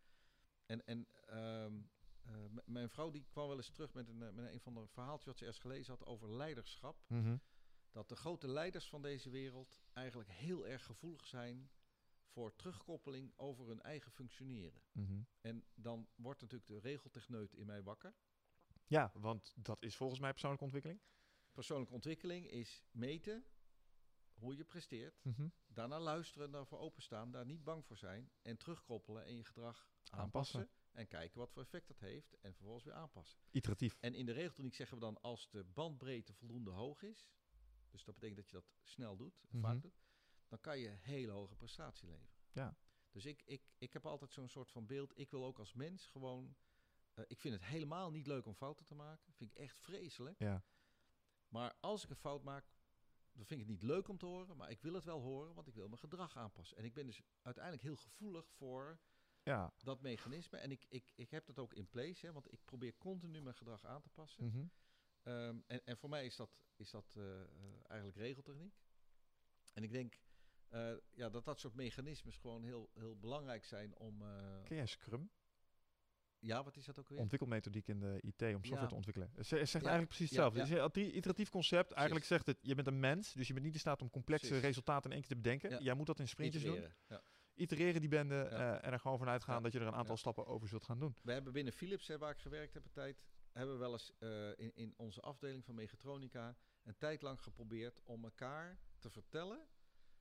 En, 0.66 0.87
en 0.87 1.07
ehm, 1.27 1.74
eh, 2.23 2.35
mijn 2.65 2.89
vrouw 2.91 3.11
die 3.11 3.27
kwam 3.31 3.49
wel 3.49 3.57
eens 3.57 3.70
terug 3.70 3.95
met 3.95 4.09
een, 4.09 4.23
eh, 4.23 4.31
met 4.31 4.53
een 4.53 4.61
van 4.61 4.74
de 4.74 4.87
verhaaltjes 4.87 5.27
wat 5.27 5.39
ze 5.39 5.45
ergens 5.45 5.62
gelezen 5.62 5.93
had 5.99 6.07
over 6.07 6.31
leiderschap. 6.31 7.05
Mhm. 7.07 7.37
Dat 7.91 8.09
de 8.09 8.16
grote 8.16 8.49
leiders 8.49 8.89
van 8.89 9.03
deze 9.03 9.31
wereld 9.31 9.81
eigenlijk 9.93 10.31
heel 10.31 10.66
erg 10.66 10.85
gevoelig 10.85 11.27
zijn 11.27 11.70
voor 12.27 12.57
terugkoppeling 12.57 13.33
over 13.37 13.66
hun 13.66 13.81
eigen 13.83 14.12
functioneren. 14.12 14.83
Mhm. 14.93 15.20
En 15.41 15.65
dan 15.74 16.09
wordt 16.15 16.41
natuurlijk 16.41 16.70
de 16.70 16.78
regeltechneut 16.78 17.55
in 17.55 17.66
mij 17.66 17.83
wakker. 17.83 18.15
Ja, 18.87 19.11
want 19.15 19.53
dat 19.57 19.83
is 19.83 19.97
volgens 19.97 20.21
mij 20.21 20.31
persoonlijke 20.31 20.65
ontwikkeling. 20.65 21.01
Persoonlijke 21.53 21.95
ontwikkeling 21.95 22.51
is 22.51 22.85
meten 22.91 23.45
hoe 24.35 24.57
je 24.57 24.65
presteert. 24.65 25.25
Mhm. 25.25 25.49
Daarna 25.67 26.01
luisteren, 26.01 26.51
daarvoor 26.51 26.79
openstaan, 26.79 27.31
daar 27.31 27.45
niet 27.45 27.65
bang 27.65 27.85
voor 27.87 27.97
zijn. 27.97 28.31
En 28.43 28.57
terugkoppelen 28.57 29.25
en 29.25 29.37
je 29.37 29.45
gedrag 29.45 29.89
Aanpassen. 30.11 30.61
aanpassen. 30.61 30.69
En 30.93 31.07
kijken 31.07 31.39
wat 31.39 31.53
voor 31.53 31.63
effect 31.63 31.89
dat 31.89 31.99
heeft. 32.01 32.37
En 32.41 32.55
vervolgens 32.55 32.85
weer 32.85 32.95
aanpassen. 32.95 33.39
Iteratief. 33.51 33.97
En 34.01 34.15
in 34.15 34.27
de 34.27 34.33
regeltechniek 34.33 34.75
zeggen 34.75 34.97
we 34.99 35.03
dan 35.05 35.21
als 35.21 35.49
de 35.51 35.65
bandbreedte 35.65 36.33
voldoende 36.35 36.71
hoog 36.71 37.03
is. 37.03 37.29
Dus 37.91 38.05
dat 38.05 38.15
betekent 38.15 38.39
dat 38.39 38.49
je 38.49 38.53
dat 38.57 38.77
snel 38.83 39.17
doet, 39.17 39.43
Mhm. 39.49 39.61
vaak 39.63 39.83
doet. 39.83 40.01
Dan 40.49 40.61
kan 40.61 40.79
je 40.79 40.89
hele 40.89 41.33
hoge 41.33 41.55
prestatie 41.57 42.09
leveren. 42.09 42.31
Ja. 42.53 42.77
Dus 43.11 43.25
ik, 43.25 43.43
ik, 43.45 43.63
ik 43.79 43.93
heb 43.93 44.07
altijd 44.07 44.33
zo'n 44.33 44.49
soort 44.49 44.71
van 44.71 44.87
beeld. 44.87 45.19
Ik 45.19 45.31
wil 45.31 45.45
ook 45.45 45.59
als 45.59 45.73
mens 45.75 46.07
gewoon... 46.07 46.57
eh, 47.18 47.24
ik 47.28 47.40
vind 47.40 47.55
het 47.55 47.64
helemaal 47.64 48.10
niet 48.10 48.26
leuk 48.26 48.47
om 48.47 48.55
fouten 48.55 48.86
te 48.86 48.94
maken. 48.94 49.32
Vind 49.32 49.51
ik 49.51 49.56
echt 49.56 49.78
vreselijk. 49.80 50.38
Ja. 50.38 50.64
Maar 51.48 51.76
als 51.80 52.05
ik 52.05 52.10
een 52.10 52.16
fout 52.16 52.43
maak, 52.43 52.64
dan 53.32 53.47
vind 53.47 53.60
ik 53.60 53.66
het 53.66 53.74
niet 53.76 53.82
leuk 53.90 54.09
om 54.09 54.18
te 54.18 54.26
horen. 54.26 54.56
Maar 54.56 54.70
ik 54.70 54.80
wil 54.82 54.93
het 54.94 55.05
wel 55.05 55.20
horen, 55.20 55.55
want 55.55 55.66
ik 55.66 55.74
wil 55.74 55.86
mijn 55.88 55.98
gedrag 56.01 56.36
aanpassen. 56.36 56.76
En 56.76 56.84
ik 56.84 56.94
ben 56.94 57.06
dus 57.06 57.20
uiteindelijk 57.43 57.82
heel 57.84 57.97
gevoelig 57.97 58.48
voor 58.51 59.01
Ja. 59.43 59.72
dat 59.78 60.01
mechanisme. 60.01 60.59
En 60.59 60.70
ik, 60.70 60.84
ik, 60.88 61.12
ik 61.14 61.30
heb 61.30 61.47
dat 61.47 61.59
ook 61.59 61.74
in 61.74 61.88
place, 61.88 62.26
hè, 62.26 62.32
want 62.32 62.52
ik 62.52 62.64
probeer 62.64 62.97
continu 62.97 63.40
mijn 63.43 63.55
gedrag 63.56 63.84
aan 63.84 64.01
te 64.02 64.09
passen. 64.09 64.44
Mhm. 64.47 64.66
Ehm, 65.22 65.60
en, 65.66 65.84
en 65.86 65.97
voor 65.97 66.09
mij 66.09 66.24
is 66.24 66.36
dat, 66.36 66.51
is 66.76 66.90
dat 66.90 67.12
eh, 67.16 67.40
eh, 67.43 67.48
eigenlijk 67.86 68.18
regeltechniek. 68.18 68.74
En 69.72 69.82
ik 69.82 69.90
denk 69.90 70.20
ja, 71.10 71.28
dat 71.28 71.44
dat 71.44 71.60
soort 71.60 71.74
mechanismes 71.74 72.36
gewoon 72.36 72.62
heel, 72.62 72.90
heel 72.94 73.16
belangrijk 73.18 73.64
zijn 73.64 73.94
om... 73.97 74.22
eh, 74.22 74.62
Ken 74.64 74.76
jij 74.76 74.86
Scrum? 74.86 75.30
Ja, 76.39 76.65
wat 76.65 76.77
is 76.77 76.85
dat 76.85 76.99
ook 76.99 77.09
weer? 77.09 77.19
Ontwikkelmethodiek 77.19 77.89
in 77.89 78.01
de 78.01 78.19
IT 78.21 78.43
om 78.43 78.49
software 78.53 78.81
Ja. 78.81 78.87
te 78.87 78.95
ontwikkelen. 78.95 79.31
Het 79.35 79.47
zegt 79.47 79.71
Ja. 79.71 79.79
eigenlijk 79.79 80.07
precies 80.09 80.29
hetzelfde. 80.31 80.61
Het 80.61 80.97
is 80.97 81.03
een 81.05 81.17
iteratief 81.17 81.49
concept. 81.51 81.93
Eigenlijk 81.93 82.27
zegt 82.27 82.47
het, 82.47 82.59
je 82.61 82.75
bent 82.75 82.87
een 82.87 83.01
mens, 83.01 83.33
dus 83.33 83.47
je 83.47 83.53
bent 83.53 83.65
niet 83.65 83.75
in 83.75 83.81
staat 83.81 84.03
om 84.03 84.11
complexe 84.11 84.47
Precies. 84.47 84.65
resultaten 84.67 85.05
in 85.11 85.17
één 85.17 85.21
keer 85.27 85.37
te 85.37 85.43
bedenken. 85.43 85.83
Jij 85.85 85.95
moet 85.95 86.07
dat 86.07 86.19
in 86.19 86.29
sprintjes 86.29 86.63
doen. 86.63 86.73
Itereren, 86.75 86.97
Ja. 87.09 87.23
Itereren 87.55 88.01
die 88.01 88.11
bende 88.11 88.43
eh, 88.43 88.85
en 88.85 88.93
er 88.93 89.01
gewoon 89.01 89.19
vanuit 89.19 89.45
gaan 89.45 89.63
dat 89.63 89.73
je 89.73 89.79
er 89.81 89.87
een 89.87 89.95
aantal 89.95 90.17
stappen 90.17 90.47
over 90.47 90.69
zult 90.69 90.85
gaan 90.85 90.99
doen. 90.99 91.15
We 91.23 91.33
hebben 91.33 91.53
binnen 91.53 91.73
Philips, 91.73 92.07
hè, 92.07 92.19
waar 92.19 92.31
ik 92.31 92.39
gewerkt 92.39 92.75
heb 92.75 92.85
een 92.85 92.91
tijd, 92.91 93.23
hebben 93.53 93.75
we 93.75 93.81
wel 93.81 93.93
eens 93.93 94.13
eh, 94.19 94.49
in, 94.57 94.75
in 94.75 94.95
onze 94.97 95.21
afdeling 95.21 95.65
van 95.65 95.75
mechatronica 95.75 96.57
een 96.83 96.97
tijd 96.99 97.23
lang 97.23 97.41
geprobeerd 97.43 98.03
om 98.05 98.25
elkaar 98.25 98.79
te 98.99 99.11
vertellen 99.11 99.67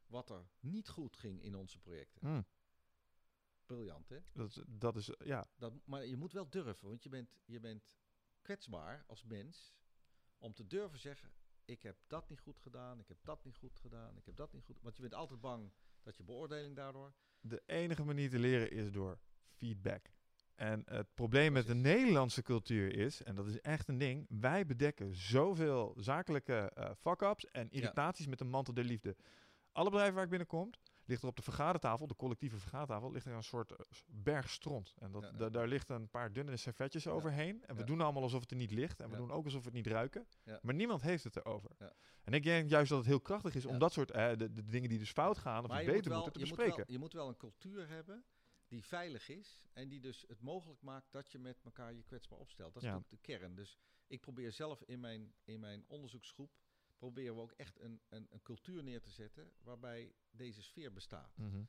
wat 0.06 0.30
er 0.30 0.48
niet 0.60 0.90
goed 0.90 1.18
ging 1.18 1.42
in 1.44 1.56
onze 1.56 1.80
projecten. 1.80 2.30
Mm. 2.30 2.46
Briljant, 3.66 4.10
hè? 4.10 4.18
Dat, 4.34 4.64
dat 4.68 4.96
is, 4.96 5.12
ja, 5.24 5.48
Dat, 5.58 5.74
maar 5.86 6.06
je 6.06 6.16
moet 6.18 6.34
wel 6.34 6.50
durven, 6.50 6.88
want 6.88 7.04
je 7.04 7.10
bent, 7.10 7.30
je 7.46 7.60
bent 7.60 7.96
kwetsbaar 8.42 9.04
als 9.08 9.24
mens 9.24 9.74
om 10.38 10.54
te 10.54 10.68
durven 10.68 11.00
zeggen: 11.00 11.32
Ik 11.66 11.84
heb 11.84 11.98
dat 12.08 12.30
niet 12.30 12.40
goed 12.40 12.60
gedaan, 12.60 13.00
ik 13.00 13.08
heb 13.08 13.18
dat 13.24 13.44
niet 13.44 13.58
goed 13.58 13.80
gedaan, 13.80 14.18
ik 14.18 14.26
heb 14.26 14.36
dat 14.36 14.54
niet 14.54 14.64
goed. 14.64 14.82
Want 14.82 14.96
je 14.96 15.02
bent 15.02 15.14
altijd 15.14 15.42
bang 15.42 15.72
dat 16.02 16.18
je 16.18 16.24
beoordeling 16.24 16.76
daardoor. 16.76 17.14
de 17.40 17.64
enige 17.66 18.04
manier 18.04 18.30
te 18.30 18.40
leren 18.40 18.72
is 18.72 18.92
door 18.92 19.20
feedback. 19.50 20.14
En 20.56 20.84
het 20.86 21.14
probleem 21.14 21.54
met 21.54 21.68
de. 21.68 21.76
Nederlandse 21.76 22.42
cultuur 22.42 22.94
is, 22.96 23.24
en 23.24 23.36
dat 23.36 23.48
is 23.48 23.62
echt 23.62 23.88
een 23.88 23.98
ding, 23.98 24.26
wij 24.30 24.66
bedekken 24.66 25.16
zoveel 25.16 25.94
zakelijke 25.98 26.72
eh 26.74 26.92
fuck-ups 26.96 27.52
en 27.52 27.70
irritaties 27.70 28.28
met 28.28 28.38
de 28.38 28.46
mantel 28.46 28.74
der 28.74 28.84
liefde. 28.84 29.16
Alle 29.72 29.90
bedrijven 29.90 30.16
waar 30.16 30.24
ik 30.24 30.30
binnenkom, 30.30 30.72
ligt 31.06 31.22
er 31.22 31.28
op 31.28 31.36
de 31.36 31.42
vergadertafel, 31.42 32.08
de 32.08 32.16
collectieve 32.16 32.58
vergadertafel, 32.58 33.12
ligt 33.12 33.26
er 33.26 33.34
een 33.34 33.44
soort 33.44 33.72
eh, 33.72 33.78
berg 34.08 34.50
stront. 34.50 34.94
En 35.00 35.12
dat, 35.12 35.22
Ja, 35.24 35.30
ja. 35.32 35.38
da- 35.38 35.50
daar 35.50 35.68
ligt 35.68 35.90
een 35.90 36.10
paar 36.10 36.34
dunne 36.34 36.58
servetjes 36.58 37.08
overheen. 37.08 37.64
En 37.66 37.76
we 37.76 37.84
doen 37.84 38.02
allemaal 38.02 38.24
alsof 38.24 38.42
het 38.42 38.52
er 38.52 38.58
niet 38.58 38.72
ligt. 38.72 39.00
En 39.02 39.10
we 39.10 39.16
doen 39.16 39.32
ook 39.32 39.46
alsof 39.46 39.60
we 39.60 39.66
het 39.68 39.76
niet 39.76 39.88
ruiken. 39.88 40.28
Maar 40.62 40.74
niemand 40.74 41.02
heeft 41.02 41.24
het 41.24 41.36
erover. 41.36 41.72
En 42.24 42.34
ik 42.34 42.44
denk 42.44 42.70
juist 42.70 42.90
dat 42.90 42.98
het 42.98 43.08
heel 43.08 43.20
krachtig 43.22 43.56
is 43.56 43.66
om 43.66 43.80
dat 43.80 43.94
soort, 43.94 44.12
eh, 44.12 44.30
de, 44.38 44.52
de 44.52 44.66
dingen 44.66 44.90
die 44.90 45.00
dus 45.00 45.12
fout 45.12 45.38
gaan, 45.38 45.64
of 45.64 45.70
moet, 45.70 45.86
beter 45.86 46.10
wel, 46.10 46.14
moeten, 46.22 46.34
te 46.34 46.40
je, 46.40 46.46
moet 46.46 46.56
bespreken. 46.56 46.84
wel, 46.86 46.92
je 46.96 47.00
moet 47.00 47.14
wel 47.14 47.28
een 47.28 47.38
cultuur 47.38 47.88
hebben 47.88 48.26
die 48.68 48.86
veilig 48.86 49.30
is 49.30 49.64
en 49.74 49.90
die 49.90 50.00
dus 50.00 50.26
het 50.28 50.42
mogelijk 50.42 50.82
maakt 50.82 51.12
dat 51.12 51.32
je 51.32 51.40
met 51.40 51.62
elkaar 51.64 51.94
je 51.94 52.04
kwetsbaar 52.04 52.40
opstelt. 52.40 52.74
Dat 52.74 52.84
is 52.84 52.90
natuurlijk 52.90 53.24
de 53.24 53.32
kern. 53.34 53.56
Dus 53.56 53.78
ik 54.08 54.22
probeer 54.22 54.52
zelf 54.52 54.82
in 54.82 55.00
mijn, 55.00 55.34
in 55.44 55.60
mijn 55.60 55.84
onderzoeksgroep, 55.88 56.52
proberen 56.98 57.36
we 57.36 57.42
ook 57.42 57.52
echt 57.52 57.80
een, 57.80 58.02
een, 58.10 58.28
een 58.30 58.42
cultuur 58.42 58.84
neer 58.84 59.02
te 59.02 59.10
zetten 59.12 59.52
waarbij 59.64 60.14
deze 60.32 60.62
sfeer 60.62 60.94
bestaat. 60.94 61.38
Mhm. 61.38 61.64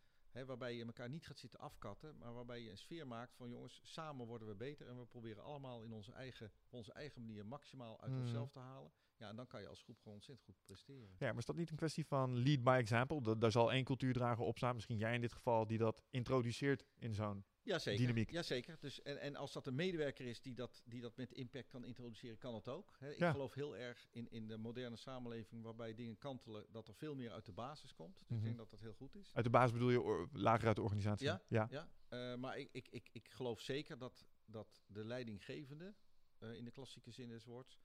Waarbij 0.47 0.75
je 0.77 0.85
elkaar 0.85 1.09
niet 1.09 1.27
gaat 1.27 1.39
zitten 1.39 1.61
afkatten, 1.61 2.19
maar 2.19 2.35
waarbij 2.35 2.61
je 2.63 2.71
een 2.71 2.79
sfeer 2.79 3.07
maakt 3.07 3.35
van 3.35 3.49
jongens, 3.49 3.81
samen 3.85 4.27
worden 4.27 4.49
we 4.49 4.55
beter 4.55 4.87
en 4.89 4.99
we 4.99 5.07
proberen 5.07 5.43
allemaal 5.43 5.83
in 5.83 5.93
onze 5.93 6.13
eigen, 6.13 6.47
op 6.47 6.73
onze 6.73 6.93
eigen 6.93 7.25
manier 7.25 7.47
maximaal 7.47 8.01
uit 8.01 8.11
Mhm. 8.13 8.21
onszelf 8.21 8.51
te 8.51 8.59
halen. 8.59 8.93
Ja, 9.19 9.29
en 9.29 9.37
dan 9.37 9.47
kan 9.47 9.61
je 9.61 9.69
als 9.69 9.83
groep 9.83 9.99
gewoon 9.99 10.15
ontzettend 10.15 10.47
goed 10.47 10.65
presteren. 10.65 11.15
Ja, 11.19 11.27
maar 11.29 11.39
is 11.39 11.45
dat 11.45 11.57
niet 11.57 11.71
een 11.71 11.77
kwestie 11.77 12.07
van 12.07 12.39
lead 12.43 12.63
by 12.63 12.77
example? 12.81 13.23
Da- 13.23 13.35
daar 13.35 13.51
zal 13.51 13.73
één 13.73 13.85
cultuurdrager 13.85 14.45
op 14.45 14.57
staan, 14.57 14.75
misschien 14.75 14.97
jij 14.99 15.15
in 15.15 15.21
dit 15.21 15.33
geval, 15.33 15.67
die 15.67 15.79
dat 15.79 16.03
introduceert 16.11 16.85
in 16.99 17.15
zo'n... 17.15 17.45
Jazeker. 17.63 18.01
dynamiek. 18.01 18.31
Jazeker. 18.31 18.77
Dus, 18.81 19.03
en, 19.03 19.21
en 19.21 19.37
als 19.37 19.53
dat 19.53 19.67
een 19.67 19.75
medewerker 19.75 20.27
is 20.27 20.41
die 20.41 20.55
dat, 20.55 20.83
die 20.85 21.01
dat 21.01 21.17
met 21.17 21.33
impact 21.33 21.69
kan 21.69 21.85
introduceren, 21.85 22.39
kan 22.39 22.55
het 22.55 22.69
ook. 22.69 22.97
Ik 23.01 23.19
Ja. 23.19 23.31
geloof 23.31 23.55
heel 23.55 23.77
erg 23.77 24.07
in, 24.11 24.31
in 24.31 24.47
de 24.49 24.57
moderne 24.57 24.97
samenleving 24.97 25.63
waarbij 25.63 25.95
dingen 25.95 26.19
kantelen, 26.19 26.67
dat 26.71 26.89
er 26.89 26.95
veel 26.95 27.15
meer 27.15 27.31
uit 27.33 27.45
de 27.47 27.53
basis 27.53 27.95
komt. 27.95 28.19
Dus 28.19 28.27
Mhm. 28.29 28.37
ik 28.39 28.45
denk 28.45 28.57
dat 28.57 28.71
dat 28.71 28.81
heel 28.81 28.95
goed 28.95 29.15
is. 29.15 29.31
Uit 29.35 29.45
de 29.45 29.51
basis 29.51 29.73
bedoel 29.73 29.91
je 29.91 30.01
or- 30.01 30.29
lager 30.33 30.67
uit 30.67 30.77
de 30.77 30.83
organisatie? 30.83 31.27
Ja. 31.27 31.43
ja. 31.49 31.67
Ja, 31.71 31.89
eh, 32.09 32.37
maar 32.39 32.59
ik, 32.59 32.69
ik, 32.73 32.89
ik, 32.89 33.09
ik 33.13 33.29
geloof 33.31 33.61
zeker 33.61 33.99
dat, 33.99 34.27
dat 34.45 34.83
de 34.87 35.05
leidinggevende, 35.05 35.95
eh, 36.39 36.55
in 36.55 36.65
de 36.65 36.71
klassieke 36.71 37.11
zin 37.11 37.29
des 37.29 37.45
woords, 37.45 37.81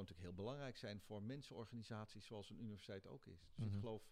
natuurlijk 0.00 0.26
heel 0.28 0.44
belangrijk 0.44 0.76
zijn 0.76 1.00
voor 1.00 1.22
mensenorganisaties 1.22 2.26
zoals 2.26 2.50
een 2.50 2.60
universiteit 2.60 3.06
ook 3.06 3.26
is. 3.26 3.40
Dus 3.54 3.64
Mhm. 3.66 3.74
ik 3.74 3.80
geloof, 3.80 4.02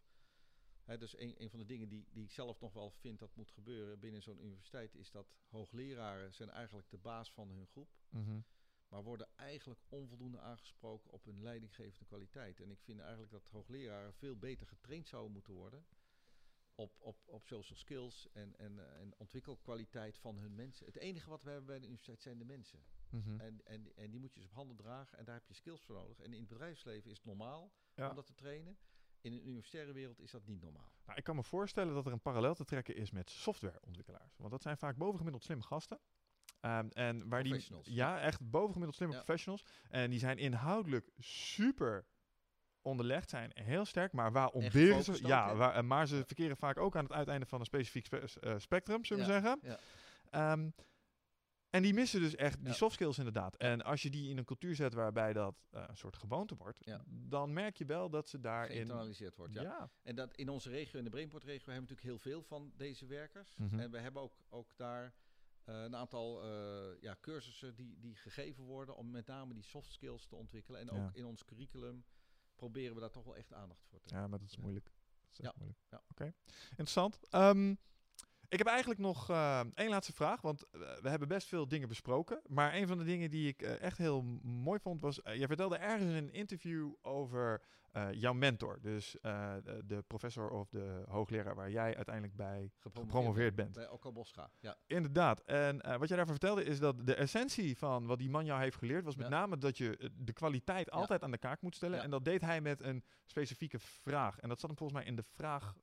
hè, 0.84 0.98
dus 0.98 1.18
een, 1.18 1.42
een 1.42 1.50
van 1.50 1.59
de 1.59 1.64
dingen 1.64 1.88
die, 1.88 2.06
die 2.12 2.24
ik 2.24 2.30
zelf 2.30 2.60
nog 2.60 2.72
wel 2.72 2.90
vind 2.90 3.18
dat 3.18 3.36
moet 3.36 3.50
gebeuren 3.50 3.98
binnen 3.98 4.22
zo'n 4.22 4.44
universiteit, 4.44 4.94
is 4.94 5.10
dat 5.10 5.26
hoogleraren 5.48 6.32
zijn 6.34 6.50
eigenlijk 6.50 6.90
de 6.90 6.98
baas 6.98 7.32
van 7.32 7.50
hun 7.50 7.66
groep, 7.66 7.88
Mhm. 8.09 8.40
maar 8.88 9.02
worden 9.02 9.28
eigenlijk 9.36 9.80
onvoldoende 9.88 10.38
aangesproken 10.40 11.10
op 11.10 11.24
hun 11.24 11.42
leidinggevende 11.42 12.04
kwaliteit. 12.04 12.60
En 12.60 12.70
ik 12.70 12.80
vind 12.80 13.00
eigenlijk 13.00 13.30
dat 13.32 13.48
hoogleraren 13.48 14.14
veel 14.14 14.36
beter 14.36 14.66
getraind 14.66 15.09
zouden 15.09 15.32
moeten 15.32 15.52
worden 15.52 15.84
op, 16.74 17.00
op, 17.00 17.16
op 17.26 17.46
social 17.46 17.76
skills 17.78 18.28
en, 18.32 18.56
en, 18.59 18.78
eh, 18.78 19.00
en 19.00 19.14
ontwikkelkwaliteit 19.16 20.18
van 20.18 20.38
hun 20.38 20.54
mensen. 20.54 20.86
Het 20.86 20.96
enige 20.96 21.28
wat 21.30 21.42
we 21.42 21.48
hebben 21.50 21.66
bij 21.66 21.78
de 21.78 21.84
universiteit 21.86 22.22
zijn 22.22 22.38
de 22.38 22.44
mensen. 22.44 22.82
Mhm. 23.12 23.40
En, 23.40 23.60
en, 23.64 23.93
en 23.97 24.10
die 24.10 24.20
moet 24.20 24.32
je 24.34 24.40
dus 24.40 24.48
op 24.48 24.55
handen 24.55 24.76
dragen 24.76 25.18
en 25.18 25.24
daar 25.24 25.34
heb 25.34 25.47
je 25.47 25.55
skills 25.55 25.84
voor 25.84 25.94
nodig. 25.94 26.18
En 26.18 26.32
in 26.32 26.40
het 26.40 26.48
bedrijfsleven 26.48 27.10
is 27.10 27.16
het 27.16 27.26
normaal 27.26 27.72
Ja. 27.94 28.09
om 28.09 28.14
dat 28.14 28.26
te 28.26 28.34
trainen. 28.34 28.78
In 29.20 29.32
de 29.32 29.43
universitaire 29.43 29.93
wereld 29.93 30.20
is 30.20 30.30
dat 30.30 30.47
niet 30.47 30.60
normaal. 30.62 30.93
Nou, 31.06 31.18
ik 31.18 31.24
kan 31.24 31.36
me 31.36 31.43
voorstellen 31.43 31.94
dat 31.94 32.06
er 32.06 32.12
een 32.12 32.20
parallel 32.20 32.55
te 32.55 32.64
trekken 32.64 32.97
is 32.97 33.10
met 33.10 33.30
softwareontwikkelaars. 33.30 34.36
Want 34.36 34.51
dat 34.51 34.62
zijn 34.62 34.76
vaak 34.76 34.97
bovengemiddeld 34.97 35.44
slimme 35.44 35.62
gasten. 35.64 35.98
Ehm, 36.60 36.89
en 36.89 37.28
waar 37.28 37.43
die, 37.43 37.64
ja, 37.82 38.20
echt 38.20 38.51
bovengemiddeld 38.51 38.94
slimme 38.94 39.14
Ja. 39.14 39.20
professionals. 39.22 39.64
En 39.90 40.10
die 40.10 40.18
zijn 40.18 40.39
inhoudelijk 40.39 41.10
super 41.18 42.06
onderlegd, 42.82 43.30
zijn 43.30 43.51
heel 43.55 43.84
sterk, 43.84 44.12
maar 44.12 44.32
waar 44.32 44.48
ontberen 44.48 45.05
ze? 45.05 45.26
Ja, 45.26 45.55
waar, 45.55 45.84
maar 45.84 46.06
ze 46.06 46.24
verkeren 46.26 46.56
vaak 46.56 46.78
ook 46.78 46.97
aan 46.97 47.05
het 47.05 47.12
uiteinde 47.12 47.47
van 47.47 47.60
een 47.60 47.66
specifiek 47.66 48.06
spe- 48.06 48.40
eh, 48.40 48.59
spectrum, 48.59 49.05
zullen 49.05 49.26
we 49.26 49.32
Ja, 49.32 49.40
zeggen. 49.40 49.60
ja. 49.62 49.78
Ehm, 50.30 50.70
en 51.73 51.82
die 51.82 51.94
missen 51.94 52.20
dus 52.20 52.35
echt 52.35 52.59
die 52.59 52.66
Ja. 52.69 52.73
soft 52.73 52.94
skills 52.94 53.19
inderdaad. 53.19 53.57
En 53.57 53.82
als 53.82 54.03
je 54.03 54.11
die 54.11 54.31
in 54.31 54.39
een 54.39 54.44
cultuur 54.44 54.74
zet 54.74 54.94
waarbij 54.94 55.32
dat 55.32 55.55
eh, 55.70 55.85
een 55.89 55.97
soort 55.97 56.16
gewoonte 56.16 56.57
wordt, 56.57 56.78
Ja. 56.85 57.03
dan 57.07 57.53
merk 57.53 57.77
je 57.77 57.85
wel 57.85 58.11
dat 58.11 58.28
ze 58.28 58.40
daarin... 58.40 58.74
Geïnternaliseerd 58.77 59.36
wordt. 59.36 59.53
Ja. 59.55 59.62
ja. 59.62 59.90
En 60.03 60.15
dat 60.15 60.35
in 60.35 60.49
onze 60.49 60.69
regio, 60.70 60.99
in 60.99 61.05
de 61.05 61.11
Brainport-regio, 61.11 61.73
hebben 61.73 61.89
we 61.89 61.94
natuurlijk 61.94 62.23
heel 62.24 62.32
veel 62.32 62.43
van 62.43 62.73
deze 62.77 63.07
werkers. 63.07 63.55
Mhm. 63.57 63.78
En 63.81 63.90
we 63.90 63.99
hebben 63.99 64.23
ook, 64.23 64.32
ook 64.49 64.77
daar 64.77 65.15
eh, 65.65 65.82
een 65.82 65.97
aantal 65.97 66.43
eh, 66.43 67.01
ja, 67.03 67.16
cursussen 67.20 67.74
die, 67.74 67.99
die 67.99 68.15
gegeven 68.16 68.65
worden 68.65 68.97
om 68.97 69.11
met 69.11 69.27
name 69.27 69.55
die 69.55 69.62
soft 69.62 69.93
skills 69.93 70.27
te 70.27 70.36
ontwikkelen. 70.36 70.81
En 70.81 70.90
ook 70.90 71.15
in 71.15 71.24
ons 71.24 71.44
curriculum 71.44 72.05
proberen 72.55 72.94
we 72.94 73.01
daar 73.01 73.11
toch 73.11 73.24
wel 73.24 73.36
echt 73.36 73.53
aandacht 73.53 73.85
voor 73.89 74.01
te 74.03 74.15
Ja, 74.15 74.27
maar 74.27 74.39
dat 74.39 74.49
is 74.49 74.57
moeilijk. 74.57 74.85
Dat 75.20 75.31
is 75.32 75.40
echt 75.40 75.57
moeilijk. 75.57 75.81
Ja. 75.90 76.03
Oké, 76.11 76.32
interessant. 76.69 77.19
Ehm, 77.31 77.74
ik 78.53 78.59
heb 78.59 78.66
eigenlijk 78.66 79.01
nog 79.01 79.31
eh, 79.31 79.61
één 79.74 79.89
laatste 79.89 80.12
vraag, 80.12 80.41
want 80.41 80.62
eh, 80.70 80.81
we 81.03 81.09
hebben 81.09 81.29
best 81.29 81.49
veel 81.49 81.69
dingen 81.69 81.89
besproken. 81.89 82.41
Maar 82.47 82.74
een 82.74 82.87
van 82.87 82.99
de 82.99 83.05
dingen 83.05 83.31
die 83.31 83.49
ik 83.49 83.62
eh, 83.62 83.81
echt 83.81 83.99
heel 83.99 84.23
mooi 84.43 84.81
vond 84.81 85.01
was, 85.01 85.20
jij 85.24 85.47
vertelde 85.47 85.77
ergens 85.77 86.11
in 86.11 86.16
een 86.16 86.33
interview 86.33 86.93
over 87.03 87.62
jouw 88.11 88.33
mentor. 88.33 88.79
Dus 88.81 89.16
de, 89.20 90.05
professor 90.07 90.51
of 90.51 90.69
de 90.69 91.05
hoogleraar 91.09 91.55
waar 91.55 91.70
jij 91.70 91.97
uiteindelijk 91.97 92.37
bij 92.37 92.70
gepromoveerd 92.79 93.55
bent. 93.55 93.73
Bij 93.73 93.89
Okko 93.89 94.12
Boscha, 94.12 94.51
ja. 94.61 94.77
Inderdaad. 94.87 95.41
En 95.41 95.77
wat 95.99 96.09
jij 96.09 96.16
daarvan 96.16 96.37
vertelde 96.39 96.65
is 96.65 96.79
dat 96.79 97.07
de 97.07 97.15
essentie 97.15 97.79
van 97.79 98.07
wat 98.07 98.19
die 98.19 98.31
man 98.31 98.45
jou 98.45 98.61
heeft 98.61 98.77
geleerd 98.77 99.05
was 99.05 99.16
met 99.16 99.27
Ja. 99.27 99.33
name 99.33 99.59
dat 99.59 99.79
je 99.79 100.11
de 100.16 100.33
kwaliteit 100.33 100.91
altijd 100.91 101.23
aan 101.23 101.31
de 101.31 101.39
kaak 101.39 101.61
moet 101.62 101.74
stellen. 101.74 101.97
Ja. 101.97 102.05
En 102.05 102.11
dat 102.11 102.24
deed 102.24 102.41
hij 102.41 102.61
met 102.61 102.81
een 102.81 103.05
specifieke 103.24 103.79
vraag. 103.79 104.39
En 104.39 104.49
dat 104.49 104.61
zat 104.61 104.69
hem 104.69 104.79
volgens 104.79 104.99
mij 104.99 105.09
in 105.09 105.16
de 105.16 105.24
vraag 105.35 105.74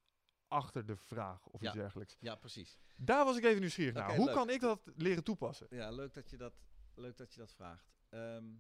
achter 0.50 0.86
de 0.86 0.96
vraag 0.96 1.46
of 1.48 1.62
Ja. 1.62 1.68
iets 1.68 1.76
dergelijks. 1.78 2.18
Ja, 2.20 2.36
precies. 2.36 2.78
Daar 2.98 3.26
was 3.26 3.38
ik 3.38 3.44
even 3.44 3.60
nieuwsgierig 3.60 3.94
naar. 3.94 4.16
Hoe 4.16 4.26
leuk. 4.26 4.36
kan 4.36 4.50
ik 4.50 4.60
dat 4.62 4.92
leren 4.96 5.24
toepassen? 5.24 5.68
Ja, 5.70 5.90
leuk 5.92 6.14
dat 6.14 6.30
je 6.30 6.38
dat, 6.38 6.54
leuk 6.96 7.18
dat, 7.18 7.34
je 7.34 7.40
dat 7.40 7.54
vraagt. 7.54 7.92
Ehm, 8.10 8.56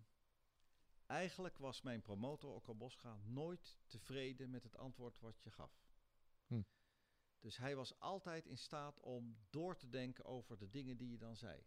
eigenlijk 1.05 1.57
was 1.57 1.81
mijn 1.81 2.01
promotor, 2.01 2.53
Okko 2.53 2.75
Boscha, 2.75 3.17
nooit 3.23 3.79
tevreden 3.87 4.49
met 4.49 4.63
het 4.63 4.77
antwoord 4.77 5.19
wat 5.19 5.43
je 5.43 5.51
gaf. 5.51 5.81
Hm. 6.47 6.61
Dus 7.39 7.57
hij 7.57 7.75
was 7.75 7.99
altijd 7.99 8.45
in 8.45 8.57
staat 8.57 8.99
om 8.99 9.37
door 9.49 9.75
te 9.77 9.89
denken 9.89 10.25
over 10.25 10.57
de 10.57 10.69
dingen 10.69 10.97
die 10.97 11.09
je 11.11 11.17
dan 11.17 11.35
zei. 11.35 11.63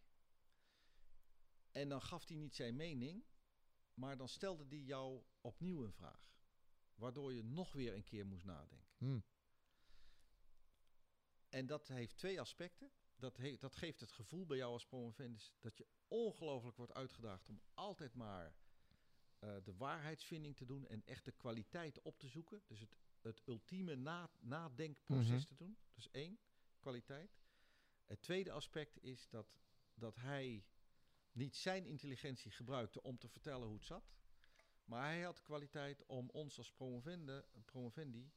En 1.71 1.89
dan 1.89 2.03
gaf 2.03 2.29
hij 2.29 2.37
niet 2.37 2.55
zijn 2.55 2.77
mening, 2.77 3.25
maar 3.95 4.17
dan 4.17 4.29
stelde 4.29 4.65
hij 4.69 4.79
jou 4.79 5.23
opnieuw 5.41 5.85
een 5.85 5.93
vraag. 5.93 6.31
Waardoor 6.95 7.35
je 7.35 7.45
nog 7.45 7.73
weer 7.73 7.95
een 7.95 8.03
keer 8.05 8.27
moest 8.27 8.45
nadenken. 8.45 8.95
Hm. 8.99 9.19
En 11.53 11.67
dat 11.67 11.89
heeft 11.89 12.17
twee 12.17 12.41
aspecten. 12.41 12.91
Dat, 13.17 13.37
he- 13.37 13.57
dat 13.59 13.77
geeft 13.77 14.01
het 14.01 14.13
gevoel 14.13 14.47
bij 14.47 14.57
jou 14.57 14.73
als 14.73 14.87
promovendus 14.87 15.53
dat 15.61 15.77
je 15.77 15.87
ongelooflijk 16.09 16.77
wordt 16.77 16.93
uitgedaagd 16.95 17.49
om 17.49 17.61
altijd 17.75 18.15
maar 18.15 18.55
eh, 19.39 19.57
de 19.65 19.75
waarheidsvinding 19.77 20.57
te 20.57 20.65
doen 20.65 20.87
en 20.87 21.05
echt 21.05 21.25
de 21.25 21.33
kwaliteit 21.33 22.03
op 22.03 22.19
te 22.19 22.29
zoeken. 22.29 22.63
Dus 22.67 22.81
het, 22.81 22.97
het 23.21 23.43
ultieme 23.47 23.95
na, 23.97 24.31
nadenkproces 24.41 25.29
Mhm. 25.41 25.47
te 25.47 25.55
doen. 25.55 25.77
Dus 25.95 26.11
één, 26.11 26.39
kwaliteit. 26.81 27.41
Het 28.05 28.23
tweede 28.23 28.53
aspect 28.53 29.03
is 29.03 29.29
dat, 29.29 29.59
dat 29.95 30.17
hij 30.17 30.65
niet 31.33 31.57
zijn 31.57 31.87
intelligentie 31.87 32.51
gebruikte 32.51 33.03
om 33.03 33.19
te 33.19 33.29
vertellen 33.29 33.67
hoe 33.67 33.77
het 33.77 33.87
zat. 33.87 34.13
Maar 34.85 35.05
hij 35.05 35.23
had 35.23 35.37
de 35.37 35.43
kwaliteit 35.43 36.07
om 36.07 36.31
ons 36.31 36.59
als 36.59 36.73
promovende, 36.73 37.47
promovendi 37.65 38.33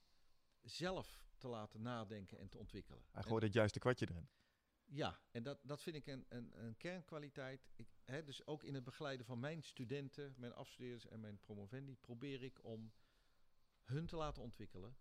zelf 0.62 1.25
te 1.46 1.52
laten 1.52 1.82
nadenken 1.82 2.38
en 2.40 2.50
te 2.50 2.58
ontwikkelen. 2.58 3.02
Hij 3.12 3.22
En- 3.22 3.28
gooide 3.28 3.46
het 3.46 3.56
juiste 3.56 3.80
kwartje 3.80 4.10
erin. 4.10 4.30
ja, 4.86 5.20
en 5.32 5.44
dat, 5.44 5.60
dat 5.64 5.82
vind 5.82 5.96
ik 5.96 6.08
een, 6.08 6.26
een, 6.30 6.64
een 6.66 6.78
kernkwaliteit. 6.78 7.70
Ik, 7.76 7.88
hè, 8.04 8.24
dus 8.24 8.46
ook 8.46 8.64
in 8.64 8.74
het 8.74 8.84
begeleiden 8.84 9.26
van 9.26 9.40
mijn 9.40 9.64
studenten, 9.64 10.34
mijn 10.38 10.54
afstudeerders 10.54 11.08
en 11.08 11.20
mijn 11.20 11.40
promovendi, 11.40 11.96
probeer 11.98 12.44
ik 12.44 12.64
om 12.64 12.94
hun 13.84 14.06
te 14.06 14.16
laten 14.16 14.42
ontwikkelen. 14.42 14.98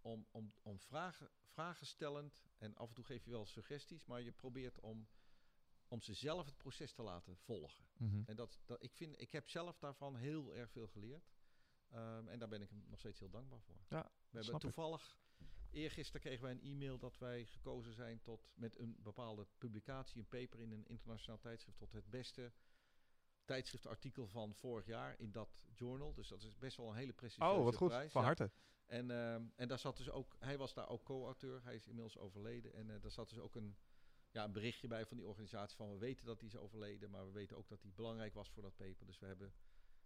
Om, 0.00 0.26
om, 0.30 0.52
om 0.62 0.80
vragen, 0.80 1.30
vragen 1.40 1.86
stellend, 1.86 2.44
en 2.58 2.76
af 2.76 2.88
en 2.88 2.94
toe 2.94 3.04
geef 3.04 3.24
je 3.24 3.30
wel 3.30 3.46
suggesties, 3.46 4.04
maar 4.04 4.22
je 4.22 4.32
probeert 4.32 4.80
om, 4.80 5.08
om 5.88 6.00
ze 6.02 6.14
zelf 6.14 6.46
het 6.46 6.56
proces 6.56 6.92
te 6.92 7.02
laten 7.02 7.36
volgen. 7.36 7.84
Mhm. 7.96 8.22
En 8.26 8.36
dat, 8.36 8.60
dat, 8.64 8.82
ik, 8.82 8.92
vind, 8.94 9.20
ik 9.20 9.32
heb 9.32 9.48
zelf 9.48 9.78
daarvan 9.78 10.16
heel 10.16 10.54
erg 10.54 10.70
veel 10.70 10.86
geleerd. 10.86 11.30
Ehm, 11.88 12.28
en 12.28 12.38
daar 12.38 12.48
ben 12.48 12.62
ik 12.62 12.68
hem 12.70 12.84
nog 12.88 12.98
steeds 12.98 13.18
heel 13.18 13.30
dankbaar 13.30 13.60
voor. 13.62 13.80
Ja, 13.88 14.10
We 14.30 14.38
hebben 14.38 14.60
toevallig, 14.60 15.18
eergisteren 15.72 16.20
kregen 16.20 16.42
wij 16.42 16.52
een 16.52 16.62
e-mail 16.62 16.98
dat 16.98 17.18
wij 17.18 17.44
gekozen 17.46 17.92
zijn 17.92 18.20
tot 18.20 18.50
met 18.54 18.78
een 18.78 18.96
bepaalde 19.02 19.46
publicatie, 19.58 20.20
een 20.20 20.28
paper 20.28 20.60
in 20.60 20.72
een 20.72 20.86
internationaal 20.86 21.38
tijdschrift, 21.40 21.78
tot 21.78 21.92
het 21.92 22.10
beste 22.10 22.52
tijdschriftartikel 23.44 24.26
van 24.26 24.54
vorig 24.54 24.86
jaar 24.86 25.18
in 25.18 25.32
dat 25.32 25.48
journal. 25.74 26.14
Dus 26.14 26.28
dat 26.28 26.42
is 26.42 26.58
best 26.58 26.76
wel 26.76 26.88
een 26.88 26.94
hele 26.96 27.12
prestigieuze 27.12 27.54
Oh, 27.58 27.64
wat 27.64 27.76
goed. 27.76 27.88
prijs. 27.88 28.12
Van 28.12 28.20
Ja. 28.20 28.26
harte. 28.26 28.50
En, 28.86 29.10
ehm, 29.10 29.44
en 29.56 29.68
daar 29.68 29.78
zat 29.78 29.96
dus 29.96 30.10
ook, 30.10 30.36
hij 30.38 30.58
was 30.58 30.74
daar 30.74 30.88
ook 30.88 31.02
co-auteur, 31.04 31.62
hij 31.64 31.74
is 31.74 31.86
inmiddels 31.86 32.18
overleden. 32.18 32.72
En 32.72 32.90
eh, 32.90 33.00
daar 33.02 33.10
zat 33.10 33.28
dus 33.28 33.38
ook 33.38 33.54
een, 33.54 33.76
ja, 34.30 34.44
een 34.44 34.52
berichtje 34.52 34.88
bij 34.88 35.06
van 35.06 35.16
die 35.16 35.26
organisatie 35.26 35.76
van 35.76 35.90
we 35.92 35.98
weten 35.98 36.26
dat 36.26 36.38
hij 36.40 36.48
is 36.48 36.56
overleden, 36.56 37.10
maar 37.10 37.26
we 37.26 37.32
weten 37.32 37.56
ook 37.56 37.68
dat 37.68 37.82
hij 37.82 37.92
belangrijk 37.94 38.34
was 38.34 38.50
voor 38.50 38.62
dat 38.62 38.76
paper. 38.76 39.06
Dus 39.06 39.18
we 39.18 39.26
hebben 39.26 39.54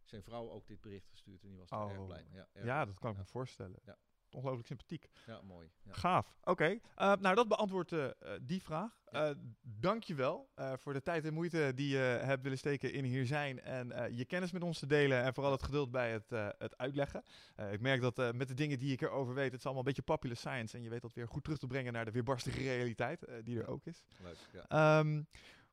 zijn 0.05 0.23
vrouw 0.23 0.51
ook 0.51 0.67
dit 0.67 0.81
bericht 0.81 1.09
gestuurd 1.09 1.43
en 1.43 1.49
die 1.49 1.59
was 1.59 1.69
daar 1.69 1.89
erg 1.89 1.99
Oh. 1.99 2.07
blij 2.07 2.23
mee. 2.25 2.33
Ja, 2.35 2.49
erg 2.53 2.65
Ja, 2.67 2.85
dat 2.85 2.99
kan 2.99 3.11
ik 3.11 3.17
ja. 3.17 3.23
me 3.23 3.29
voorstellen. 3.29 3.81
Ja. 3.85 3.99
Ongelooflijk 4.37 4.67
sympathiek. 4.67 5.09
Ja, 5.27 5.41
mooi. 5.43 5.71
Ja. 5.83 5.93
Gaaf. 5.93 6.35
Oké. 6.45 6.79
Eh, 6.95 7.13
nou, 7.21 7.35
dat 7.35 7.49
beantwoordt 7.49 7.93
eh, 7.93 8.05
eh, 8.05 8.13
die 8.43 8.63
vraag. 8.63 9.01
Ja. 9.11 9.29
Eh 9.29 9.37
dankjewel 9.63 10.51
eh 10.55 10.73
voor 10.77 10.93
de 10.93 11.03
tijd 11.03 11.25
en 11.25 11.35
moeite 11.35 11.73
die 11.75 11.89
je 11.89 12.19
hebt 12.23 12.43
willen 12.43 12.59
steken 12.59 12.93
in 12.93 13.05
hier 13.05 13.27
zijn. 13.27 13.61
En 13.61 14.15
je 14.17 14.25
kennis 14.25 14.53
met 14.53 14.63
ons 14.63 14.79
te 14.79 14.87
delen. 14.87 15.23
En 15.23 15.35
vooral 15.35 15.53
het 15.53 15.63
geduld 15.63 15.91
bij 15.91 16.13
het, 16.13 16.31
het 16.59 16.77
uitleggen. 16.77 17.23
Ik 17.71 17.81
merk 17.81 18.01
dat 18.01 18.35
met 18.35 18.49
de 18.49 18.55
dingen 18.55 18.79
die 18.79 18.93
ik 18.93 19.01
erover 19.01 19.35
weet, 19.35 19.51
het 19.51 19.59
is 19.59 19.65
allemaal 19.65 19.83
een 19.83 19.89
beetje 19.89 20.13
popular 20.13 20.37
science. 20.37 20.77
En 20.77 20.83
je 20.83 20.91
weet 20.91 21.03
dat 21.03 21.15
weer 21.15 21.29
goed 21.29 21.43
terug 21.43 21.59
te 21.59 21.67
brengen 21.67 21.93
naar 21.93 22.05
de 22.05 22.11
weerbarstige 22.11 22.59
realiteit 22.59 23.27
die 23.43 23.61
er 23.61 23.67
ook 23.67 23.85
is. 23.85 24.03
Leuk. 24.23 24.37
Ja. 24.53 24.99
Ehm, 24.99 25.23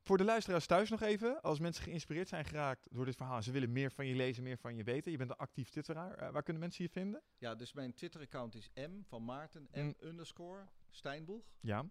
voor 0.04 0.16
de 0.18 0.24
luisteraars 0.24 0.66
thuis 0.66 0.90
nog 0.90 1.00
even. 1.00 1.42
Als 1.42 1.58
mensen 1.58 1.84
geïnspireerd 1.84 2.28
zijn 2.28 2.44
geraakt 2.44 2.88
door 2.90 3.04
dit 3.04 3.16
verhaal. 3.16 3.42
Ze 3.42 3.50
willen 3.52 3.72
meer 3.72 3.90
van 3.92 4.06
je 4.06 4.14
lezen, 4.14 4.42
meer 4.42 4.58
van 4.58 4.76
je 4.76 4.84
weten. 4.84 5.10
Je 5.10 5.16
bent 5.18 5.30
een 5.30 5.36
actief 5.36 5.70
twitteraar. 5.70 6.14
Eh, 6.18 6.30
waar 6.30 6.42
kunnen 6.42 6.62
mensen 6.62 6.84
je 6.84 6.90
vinden? 6.90 7.22
ja, 7.38 7.54
dus 7.54 7.72
mijn 7.72 7.94
Twitter-account 7.94 8.54
is 8.54 8.70
M 8.74 9.02
van 9.02 9.24
Maarten, 9.24 9.68
M 9.72 9.80
Mm. 9.80 9.94
underscore 10.00 10.66
Steinboeg. 10.90 11.44
Ja. 11.60 11.84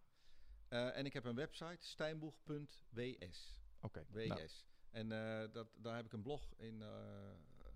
Eh, 0.68 0.98
en 0.98 1.06
ik 1.06 1.14
heb 1.14 1.26
een 1.26 1.36
website, 1.36 1.78
steinboeg.ws. 1.86 3.62
Oké. 3.82 4.06
WS. 4.10 4.28
Nou, 4.28 4.48
En 4.92 5.12
eh, 5.12 5.52
dat, 5.54 5.68
daar 5.76 5.96
heb 5.96 6.06
ik 6.06 6.14
een 6.14 6.22
blog 6.22 6.54
in 6.58 6.84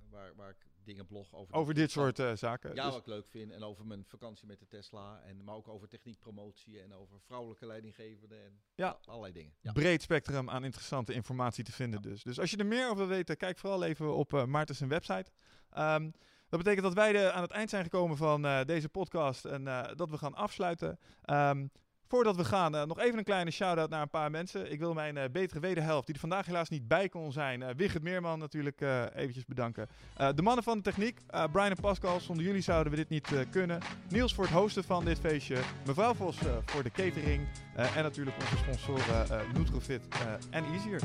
waar, 0.10 0.36
waar 0.36 0.50
ik 0.50 0.67
dingen 0.88 1.06
blog 1.06 1.34
over. 1.34 1.54
over 1.56 1.74
dit 1.74 1.92
soort 1.92 2.20
eh, 2.20 2.36
zaken. 2.36 2.76
Ja, 2.76 2.84
Dus- 2.84 2.92
wat 2.92 3.02
ik 3.02 3.08
leuk 3.08 3.28
vind. 3.28 3.52
En 3.52 3.64
over 3.64 3.86
mijn 3.86 4.06
vakantie 4.06 4.48
met 4.48 4.60
de 4.60 4.68
Tesla. 4.68 5.22
En, 5.22 5.44
maar 5.44 5.56
ook 5.56 5.68
over 5.68 5.88
techniekpromotie 5.88 6.82
en 6.82 6.94
over 6.94 7.20
vrouwelijke 7.22 7.66
leidinggevenden. 7.66 8.44
En 8.44 8.62
Ja. 8.76 8.88
al- 8.90 9.00
allerlei 9.06 9.34
dingen. 9.34 9.54
Ja. 9.62 9.72
breed 9.72 10.02
spectrum 10.02 10.50
aan 10.50 10.64
interessante 10.64 11.14
informatie 11.14 11.64
te 11.64 11.72
vinden. 11.72 12.02
Dus. 12.02 12.24
dus 12.24 12.40
als 12.40 12.52
je 12.52 12.58
er 12.58 12.66
meer 12.66 12.86
over 12.86 12.98
wil 12.98 13.08
weten, 13.08 13.38
kijk 13.38 13.58
vooral 13.58 13.84
even 13.84 14.16
op 14.16 14.34
eh 14.34 14.46
Maarten's 14.46 14.80
website. 14.80 15.32
Ehm, 15.70 16.12
dat 16.50 16.60
betekent 16.60 16.84
dat 16.84 16.94
wij 16.94 17.12
de, 17.12 17.32
aan 17.32 17.42
het 17.42 17.52
eind 17.52 17.70
zijn 17.70 17.84
gekomen 17.84 18.18
van 18.18 18.46
eh, 18.46 18.64
deze 18.66 18.90
podcast 18.90 19.46
en 19.46 19.64
dat 19.96 20.10
we 20.10 20.18
gaan 20.18 20.34
afsluiten. 20.36 21.00
Ehm, 21.22 21.68
voordat 22.08 22.36
we 22.36 22.46
gaan, 22.46 22.76
eh, 22.76 22.84
nog 22.84 23.00
even 23.00 23.18
een 23.18 23.24
kleine 23.24 23.52
shout-out 23.52 23.90
naar 23.90 24.02
een 24.02 24.10
paar 24.10 24.32
mensen. 24.32 24.72
Ik 24.72 24.80
wil 24.80 24.94
mijn 24.94 25.18
eh, 25.18 25.30
betere 25.32 25.60
wederhelft, 25.60 26.06
die 26.06 26.16
er 26.16 26.22
vandaag 26.22 26.46
helaas 26.46 26.70
niet 26.70 26.88
bij 26.88 27.10
kon 27.10 27.32
zijn, 27.32 27.62
eh 27.62 27.76
Wigert 27.76 28.04
Meerman 28.04 28.40
natuurlijk 28.40 28.82
eventjes 29.16 29.46
bedanken. 29.46 29.88
De 30.36 30.42
mannen 30.42 30.64
van 30.64 30.78
de 30.78 30.84
techniek, 30.84 31.20
Brian 31.52 31.70
en 31.70 31.82
Pascal, 31.82 32.20
zonder 32.20 32.46
jullie 32.46 32.62
zouden 32.62 32.92
we 32.92 32.98
dit 32.98 33.10
niet 33.10 33.30
kunnen. 33.50 33.80
Niels 34.10 34.34
voor 34.34 34.44
het 34.44 34.54
hosten 34.54 34.84
van 34.84 35.06
dit 35.06 35.20
feestje. 35.20 35.58
Mevrouw 35.86 36.14
Vos 36.14 36.38
voor 36.66 36.84
de 36.84 36.92
catering. 36.92 37.48
En 37.76 38.04
natuurlijk 38.04 38.38
onze 38.40 38.58
sponsoren 38.58 39.28
Nutrofit 39.54 40.08
en 40.50 40.64
Easier. 40.66 41.02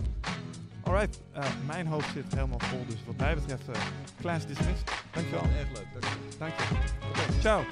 Alright, 0.83 1.21
mijn 1.67 1.87
hoofd 1.87 2.13
zit 2.13 2.35
helemaal 2.35 2.61
vol, 2.61 2.87
dus 2.87 3.05
wat 3.07 3.17
mij 3.17 3.35
betreft, 3.35 3.69
eh 3.69 3.81
class 4.21 4.47
dismissed. 4.47 4.91
Dankjewel. 5.13 5.43
Erg 5.43 5.69
leuk. 5.69 5.87
Dank 5.93 6.05
je. 6.05 6.39
Dank 6.39 6.53
je. 6.59 6.65
Oké, 7.09 7.41
ciao. 7.41 7.63